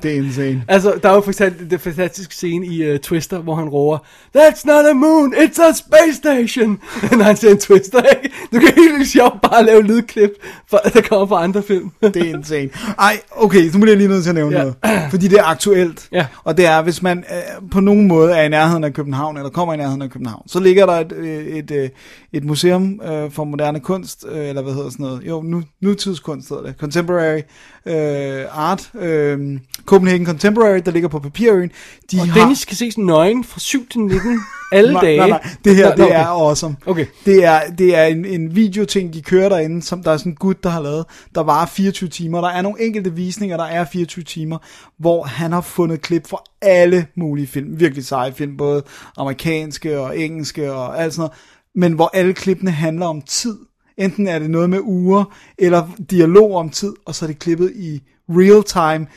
Det 0.04 0.12
er 0.12 0.16
insane. 0.16 0.64
Altså, 0.68 1.00
der 1.04 1.10
er 1.10 1.14
jo 1.16 1.22
for 1.22 1.30
eksempel 1.32 1.70
det 1.72 1.82
fantastiske 1.82 2.36
scene 2.36 2.66
i 2.66 2.92
uh, 2.94 2.98
Twister, 3.00 3.40
hvor 3.40 3.56
han 3.56 3.70
råber, 3.70 3.98
That's 4.38 4.62
not 4.66 4.86
a 4.86 4.94
moon, 4.94 5.34
it's 5.34 5.62
a 5.70 5.74
space 5.74 6.14
station! 6.18 6.80
Når 7.18 7.24
han 7.24 7.36
siger 7.36 7.52
en 7.52 7.58
Twister, 7.58 8.02
ikke? 8.02 8.36
Du 8.54 8.60
kan 8.60 8.74
helt 8.78 9.08
sjovt 9.08 9.42
bare 9.42 9.66
lave 9.66 9.82
lydklip, 9.84 10.30
for, 10.70 10.78
der 10.94 11.02
kommer 11.02 11.28
fra 11.28 11.44
andre 11.44 11.64
film. 11.64 11.92
Det 12.02 12.16
er 12.18 12.24
insane. 12.38 12.70
Ej, 13.00 13.20
okay, 13.32 13.70
så 13.72 13.78
må 13.78 13.86
jeg 13.86 13.98
lige 13.98 14.10
nødt 14.10 14.24
til 14.24 14.30
at 14.30 14.36
nævne 14.36 14.58
Ja. 14.58 14.64
noget. 14.64 14.76
Fordi 15.10 15.28
det 15.28 15.40
er 15.40 15.44
aktuelt. 15.44 16.08
Ja. 16.12 16.26
Og 16.44 16.58
det 16.58 16.66
er, 16.66 16.82
hvis 16.82 17.02
man 17.02 17.18
øh, 17.18 17.70
på 17.72 17.80
nogen 17.80 18.08
måde 18.08 18.34
er 18.34 18.44
i 18.44 18.50
nærheden 18.50 18.84
af 18.84 18.94
København, 18.94 19.38
eller 19.38 19.50
kommer 19.50 19.74
i 19.74 19.78
nærheden 19.78 20.02
af 20.02 20.10
København, 20.10 20.48
så 20.48 20.60
ligger 20.60 20.86
der 20.86 20.94
et, 20.94 21.12
øh, 21.12 21.46
et, 21.46 21.72
et, 21.72 21.92
et 22.34 22.44
museum 22.44 23.02
øh, 23.06 23.32
for 23.32 23.44
moderne 23.44 23.80
kunst, 23.80 24.26
øh, 24.32 24.50
eller 24.50 24.62
hvad 24.62 24.74
hedder 24.74 24.90
sådan 24.90 25.06
noget? 25.06 25.22
Jo, 25.28 25.42
nu, 25.42 25.64
nutidskunst 25.82 26.50
hedder 26.50 26.64
det. 26.64 26.76
Contemporary 26.80 27.42
øh, 27.86 28.46
Art. 28.52 28.92
Øh, 28.96 29.60
Copenhagen 29.86 30.26
Contemporary, 30.26 30.82
der 30.86 30.92
ligger 30.92 31.10
på 31.10 31.20
Papirøen. 31.20 31.72
De 32.12 32.22
Og 32.22 32.28
Dennis 32.36 32.66
kan 32.66 32.78
ses 32.78 32.98
nøgen 32.98 33.44
fra 33.44 33.60
7 33.60 33.88
til 33.88 34.02
19 34.02 34.40
alle 34.72 34.94
nej, 34.94 35.02
dage. 35.02 35.18
Nej, 35.18 35.30
nej, 35.30 35.48
det 35.66 35.76
her, 35.76 35.96
det 35.96 36.06
okay. 36.06 36.16
er 36.16 36.26
awesome. 36.26 36.76
Okay. 36.86 37.06
Det 37.26 37.46
er, 37.46 37.60
det 37.78 37.96
er 37.96 38.04
en, 38.04 38.26
en 38.26 38.56
videoting, 38.56 39.14
de 39.14 39.22
kører 39.22 39.50
derinde, 39.50 39.82
som 39.82 40.04
der 40.04 40.12
er 40.12 40.18
sådan 40.18 40.32
en 40.32 40.36
gut, 40.36 40.64
der 40.64 40.70
har 40.70 40.82
lavet, 40.82 41.06
der 41.36 41.42
varer 41.42 41.66
24 41.66 42.10
timer. 42.10 42.42
Der 42.42 42.50
er 42.50 42.62
nogle 42.62 42.82
enkelte 42.82 43.14
visninger, 43.14 43.58
der 43.58 43.64
er 43.64 43.86
24 43.86 44.24
timer, 44.24 44.58
hvor 44.98 45.24
han 45.24 45.52
har 45.52 45.62
fundet 45.62 46.02
klip 46.02 46.28
fra 46.28 46.38
alle 46.62 47.06
mulige 47.16 47.48
film. 47.48 47.80
Virkelig 47.80 48.06
seje 48.06 48.34
film, 48.34 48.58
både 48.58 48.84
amerikanske 49.18 50.00
og 50.00 50.20
engelske 50.20 50.74
og 50.74 51.04
alt 51.04 51.14
sådan 51.14 51.22
noget. 51.22 51.38
Men 51.76 51.94
hvor 51.94 52.10
alle 52.14 52.34
klippene 52.34 52.72
handler 52.72 53.06
om 53.06 53.22
tid. 53.22 53.58
Enten 53.98 54.28
er 54.28 54.40
det 54.40 54.50
noget 54.50 54.70
med 54.70 54.80
uger, 54.82 55.24
eller 55.58 55.90
dialog 56.10 56.56
om 56.56 56.70
tid, 56.70 56.94
og 57.06 57.16
så 57.16 57.26
er 57.26 57.28
det 57.28 57.40
klippet 57.40 57.72
i 57.76 58.02
real 58.30 58.64
time, 58.64 59.08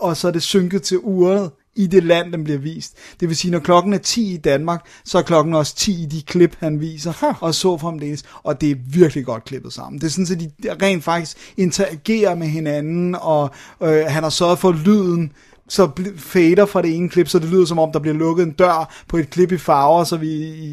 og 0.00 0.16
så 0.16 0.28
er 0.28 0.32
det 0.32 0.42
synket 0.42 0.82
til 0.82 0.98
uret 1.02 1.50
i 1.76 1.86
det 1.86 2.04
land, 2.04 2.32
den 2.32 2.44
bliver 2.44 2.58
vist. 2.58 2.96
Det 3.20 3.28
vil 3.28 3.36
sige, 3.36 3.50
når 3.50 3.58
klokken 3.58 3.92
er 3.92 3.98
10 3.98 4.34
i 4.34 4.36
Danmark, 4.36 4.86
så 5.04 5.18
er 5.18 5.22
klokken 5.22 5.54
også 5.54 5.76
10 5.76 6.02
i 6.02 6.06
de 6.06 6.22
klip, 6.22 6.56
han 6.58 6.80
viser, 6.80 7.12
huh. 7.20 7.42
og 7.42 7.54
så 7.54 7.78
fremdeles. 7.78 8.22
Og 8.42 8.60
det 8.60 8.70
er 8.70 8.76
virkelig 8.86 9.24
godt 9.24 9.44
klippet 9.44 9.72
sammen. 9.72 10.00
Det 10.00 10.06
er 10.06 10.10
sådan, 10.10 10.44
at 10.44 10.52
de 10.80 10.86
rent 10.86 11.04
faktisk 11.04 11.36
interagerer 11.56 12.34
med 12.34 12.46
hinanden, 12.46 13.16
og 13.20 13.50
øh, 13.82 14.04
han 14.06 14.22
har 14.22 14.30
sørget 14.30 14.58
for 14.58 14.72
lyden, 14.72 15.32
så 15.68 15.90
fader 16.16 16.66
fra 16.66 16.82
det 16.82 16.96
ene 16.96 17.08
klip, 17.08 17.28
så 17.28 17.38
det 17.38 17.48
lyder 17.48 17.64
som 17.64 17.78
om, 17.78 17.92
der 17.92 17.98
bliver 17.98 18.16
lukket 18.16 18.42
en 18.42 18.52
dør 18.52 18.94
på 19.08 19.16
et 19.16 19.30
klip 19.30 19.52
i 19.52 19.58
farver, 19.58 20.04
så 20.04 20.16
vi 20.16 20.28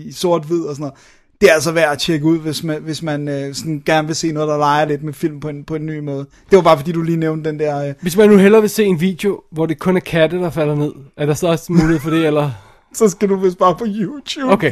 i 0.07 0.11
sort-hvid 0.11 0.61
og 0.61 0.75
sådan 0.75 0.81
noget 0.81 0.99
det 1.41 1.49
er 1.49 1.53
altså 1.53 1.71
værd 1.71 1.91
at 1.91 1.99
tjekke 1.99 2.25
ud, 2.25 2.39
hvis 2.39 2.63
man, 2.63 2.81
hvis 2.81 3.03
man 3.03 3.27
øh, 3.27 3.55
sådan 3.55 3.83
gerne 3.85 4.07
vil 4.07 4.15
se 4.15 4.31
noget, 4.31 4.49
der 4.49 4.57
leger 4.57 4.85
lidt 4.85 5.03
med 5.03 5.13
film 5.13 5.39
på 5.39 5.49
en, 5.49 5.63
på 5.63 5.75
en 5.75 5.85
ny 5.85 5.99
måde. 5.99 6.25
Det 6.49 6.55
var 6.55 6.61
bare 6.61 6.77
fordi, 6.77 6.91
du 6.91 7.01
lige 7.01 7.17
nævnte 7.17 7.49
den 7.49 7.59
der... 7.59 7.87
Øh, 7.87 7.93
Hvis 8.01 8.17
man 8.17 8.29
nu 8.29 8.37
hellere 8.37 8.61
vil 8.61 8.69
se 8.69 8.83
en 8.83 9.01
video, 9.01 9.41
hvor 9.51 9.65
det 9.65 9.79
kun 9.79 9.95
er 9.95 9.99
katte, 9.99 10.37
der 10.37 10.49
falder 10.49 10.75
ned, 10.75 10.91
er 11.17 11.25
der 11.25 11.33
så 11.33 11.47
også 11.47 11.73
mulighed 11.73 11.99
for 11.99 12.09
det, 12.09 12.27
eller? 12.27 12.51
Så 12.93 13.09
skal 13.09 13.29
du 13.29 13.35
vist 13.35 13.57
bare 13.57 13.75
på 13.75 13.85
YouTube. 13.87 14.51
Okay. 14.51 14.71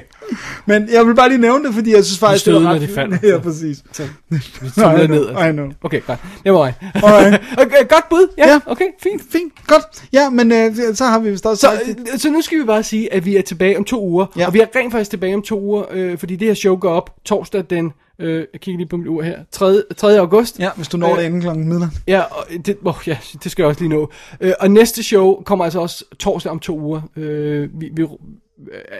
Men 0.65 0.89
jeg 0.91 1.07
vil 1.07 1.15
bare 1.15 1.29
lige 1.29 1.41
nævne 1.41 1.65
det, 1.65 1.73
fordi 1.73 1.93
jeg 1.93 2.05
synes 2.05 2.19
faktisk, 2.19 2.45
det 2.45 2.53
var 2.53 2.59
ret... 2.73 2.81
de 2.81 2.87
falder. 2.87 3.17
Ja, 3.33 3.37
præcis. 3.37 3.83
Så, 3.91 4.03
vi 4.29 4.35
I 5.03 5.07
ned. 5.07 5.27
know, 5.29 5.43
I 5.49 5.51
know. 5.51 5.69
Okay, 5.81 6.01
godt. 6.07 6.19
Det 6.43 6.53
var 6.53 6.59
mig. 6.59 6.73
Alright. 7.03 7.41
okay, 7.57 7.87
godt 7.89 8.09
bud. 8.09 8.27
Ja, 8.37 8.47
Ja. 8.49 8.59
okay, 8.65 8.85
fint. 9.03 9.21
Fint, 9.31 9.53
godt. 9.67 9.83
Ja, 10.13 10.29
men 10.29 10.51
øh, 10.51 10.75
så 10.95 11.05
har 11.05 11.19
vi 11.19 11.29
vist 11.31 11.45
også 11.45 11.61
Så, 11.61 11.93
øh, 12.13 12.19
så 12.19 12.29
nu 12.29 12.41
skal 12.41 12.59
vi 12.59 12.63
bare 12.63 12.83
sige, 12.83 13.13
at 13.13 13.25
vi 13.25 13.35
er 13.37 13.41
tilbage 13.41 13.77
om 13.77 13.83
to 13.83 14.01
uger. 14.03 14.25
Ja. 14.37 14.47
Og 14.47 14.53
vi 14.53 14.59
er 14.59 14.65
rent 14.75 14.91
faktisk 14.91 15.09
tilbage 15.09 15.35
om 15.35 15.41
to 15.41 15.59
uger, 15.61 15.83
øh, 15.91 16.17
fordi 16.17 16.35
det 16.35 16.47
her 16.47 16.55
show 16.55 16.75
går 16.77 16.89
op 16.91 17.09
torsdag 17.25 17.63
den, 17.69 17.91
øh, 18.19 18.45
jeg 18.53 18.61
kigger 18.61 18.77
lige 18.77 18.87
på 18.87 18.97
mit 18.97 19.07
ur 19.07 19.21
her, 19.21 19.39
3. 19.51 19.81
3. 19.97 20.19
august. 20.19 20.59
Ja, 20.59 20.69
hvis 20.75 20.87
du 20.87 20.97
når 20.97 21.11
Øh, 21.11 21.17
det 21.17 21.25
inden 21.25 21.41
klokken 21.41 21.67
midnat. 21.69 21.89
Ja, 22.07 22.21
og 22.21 22.45
det, 22.65 22.77
oh, 22.85 22.95
ja, 23.07 23.17
det 23.43 23.51
skal 23.51 23.63
jeg 23.63 23.67
også 23.67 23.81
lige 23.81 23.89
nå. 23.89 24.11
Øh, 24.41 24.53
og 24.59 24.71
næste 24.71 25.03
show 25.03 25.43
kommer 25.43 25.65
altså 25.65 25.79
også 25.79 26.05
torsdag 26.19 26.51
om 26.51 26.59
to 26.59 26.79
uger. 26.79 27.01
Øh, 27.15 27.69
vi, 27.81 27.89
vi, 27.93 28.01
af 28.01 28.07
en 28.07 28.09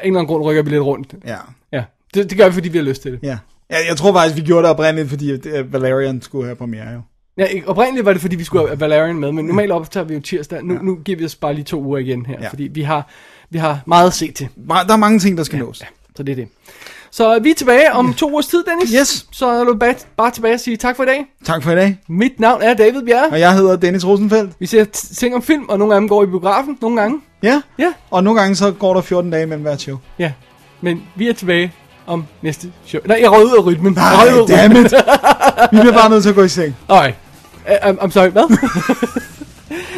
eller 0.04 0.20
anden 0.20 0.26
grund 0.26 0.44
rykker 0.44 0.64
vi 0.64 0.70
lidt 0.70 0.84
rundt. 0.84 1.14
Ja. 1.28 1.38
Ja, 1.72 1.84
det, 2.14 2.30
det 2.30 2.38
gør 2.38 2.48
vi, 2.48 2.54
fordi 2.54 2.70
vi 2.70 2.78
har 2.78 2.86
lyst 2.86 3.02
til 3.02 3.12
det. 3.12 3.20
Ja. 3.24 3.38
ja. 3.72 3.78
Jeg 3.88 3.98
tror 3.98 4.14
faktisk, 4.14 4.36
vi 4.36 4.42
gjorde 4.42 4.64
det 4.64 4.70
oprindeligt, 4.70 5.10
fordi 5.10 5.32
at 5.32 5.74
Valerian 5.74 6.22
skulle 6.22 6.46
have 6.46 6.56
premiere 6.56 6.90
jo. 6.94 7.02
Ja, 7.38 7.48
oprindeligt 7.68 8.06
var 8.06 8.12
det, 8.14 8.22
fordi 8.22 8.36
vi 8.36 8.44
skulle 8.44 8.68
have 8.68 8.80
Valerian 8.80 9.16
med, 9.16 9.32
men 9.32 9.46
normalt 9.46 9.72
optager 9.72 10.04
vi 10.04 10.14
jo 10.14 10.20
tirsdag. 10.20 10.64
Nu, 10.64 10.74
ja. 10.74 10.80
nu 10.82 10.96
giver 10.96 11.18
vi 11.18 11.26
os 11.26 11.36
bare 11.36 11.54
lige 11.54 11.64
to 11.66 11.84
uger 11.84 11.98
igen 11.98 12.26
her, 12.26 12.36
Ja. 12.38 12.44
ja. 12.44 12.50
fordi 12.50 12.64
vi 12.64 12.82
har, 12.82 13.10
vi 13.50 13.58
har 13.58 13.82
meget 13.86 14.08
at 14.08 14.14
se 14.14 14.32
til. 14.32 14.48
Der 14.68 14.94
er 14.94 14.98
mange 14.98 15.20
ting, 15.20 15.38
der 15.38 15.44
skal 15.44 15.60
nås. 15.60 15.82
Ja, 15.82 15.86
så 16.16 16.24
det 16.24 16.32
er 16.32 16.36
det. 16.36 16.48
Så 17.12 17.40
vi 17.40 17.50
er 17.50 17.56
tilbage 17.56 17.94
om 17.94 18.14
to 18.14 18.32
ugers 18.32 18.48
tid, 18.48 18.64
Dennis. 18.64 18.90
Yes. 19.00 19.26
Så 19.32 19.48
er 19.48 19.64
du 19.64 19.76
bare, 19.76 19.96
bare 20.18 20.32
tilbage 20.32 20.54
og 20.54 20.60
sige 20.60 20.78
tak 20.78 20.96
for 20.96 21.04
i 21.04 21.06
dag. 21.06 21.26
Tak 21.46 21.64
for 21.64 21.72
i 21.72 21.76
dag. 21.76 21.98
Mit 22.10 22.40
navn 22.40 22.62
er 22.62 22.74
David 22.74 23.04
Bjerre. 23.06 23.28
Og 23.32 23.40
jeg 23.40 23.54
hedder 23.54 23.76
Dennis 23.76 24.06
Rosenfeldt. 24.08 24.52
Vi 24.60 24.66
ser 24.66 24.86
ting 25.18 25.36
om 25.36 25.42
film, 25.42 25.64
og 25.70 25.80
nogle 25.80 25.94
af 25.96 26.02
dem 26.02 26.10
går 26.10 26.24
i 26.24 26.26
biografen, 26.26 26.78
nogle 26.82 27.02
gange. 27.02 27.20
Ja. 27.44 27.62
Ja. 27.80 27.94
Og 28.12 28.24
nogle 28.24 28.40
gange 28.42 28.56
så 28.56 28.72
går 28.72 28.94
der 28.94 29.02
14 29.02 29.32
dage 29.32 29.46
mellem 29.46 29.62
hvert 29.62 29.82
show. 29.82 29.98
Ja, 30.20 30.32
men 30.82 31.02
vi 31.16 31.30
er 31.30 31.34
tilbage 31.34 31.74
om 32.08 32.26
næste 32.42 32.72
show. 32.86 33.02
Nej, 33.06 33.18
jeg 33.22 33.32
røg 33.32 33.46
ud 33.46 33.52
af 33.58 33.66
rytmen. 33.66 33.94
Nej, 33.94 34.04
jeg 34.06 34.20
røg 34.20 34.36
ud 34.44 34.50
af 34.50 34.58
dammit. 34.58 34.94
Vi 35.72 35.80
bliver 35.80 35.94
bare 35.94 36.10
nødt 36.10 36.24
til 36.24 36.30
at 36.30 36.36
gå 36.36 36.44
i 36.44 36.50
seng. 36.50 36.76
Alright. 36.90 37.16
Uh, 37.68 37.90
I'm, 37.90 38.00
I'm 38.04 38.12
sorry, 38.12 38.30
hvad? 38.30 38.58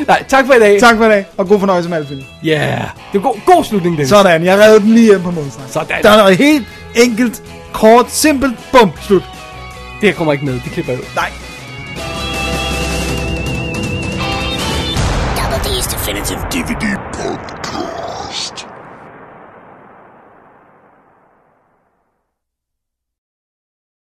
Nej, 0.07 0.23
tak 0.27 0.45
for 0.45 0.53
i 0.53 0.60
dag. 0.60 0.80
Tak 0.80 0.98
for 0.98 1.06
i 1.06 1.10
dag, 1.10 1.26
og 1.38 1.48
god 1.48 1.60
fornøjelse 1.60 1.89
med 1.89 1.98
alle 1.98 2.07
film. 2.07 2.22
Ja, 2.43 2.49
yeah. 2.49 2.89
det 3.14 3.23
var 3.23 3.30
god, 3.30 3.35
god 3.45 3.64
slutning, 3.64 3.98
Dennis. 3.98 4.10
Sådan, 4.10 4.45
jeg 4.45 4.60
redde 4.60 4.80
den 4.80 4.89
lige 4.89 5.06
hjem 5.06 5.22
på 5.22 5.31
modstregen. 5.31 5.72
Sådan. 5.72 6.03
Der 6.03 6.10
er 6.10 6.18
noget 6.18 6.38
helt 6.38 6.68
enkelt, 6.95 7.43
kort, 7.73 8.11
simpelt, 8.11 8.60
bum, 8.72 8.91
slut. 9.02 9.23
Det 10.02 10.10
her 10.10 10.14
kommer 10.14 10.34
ikke 10.34 10.45
med, 10.45 10.53
det 10.53 10.72
klipper 10.72 10.91
jeg 10.91 11.02
ud. 11.02 11.06
Nej. 11.15 11.30
Double 15.38 15.57
D's 15.57 15.91
Definitive 15.93 16.39
DVD. 16.52 17.20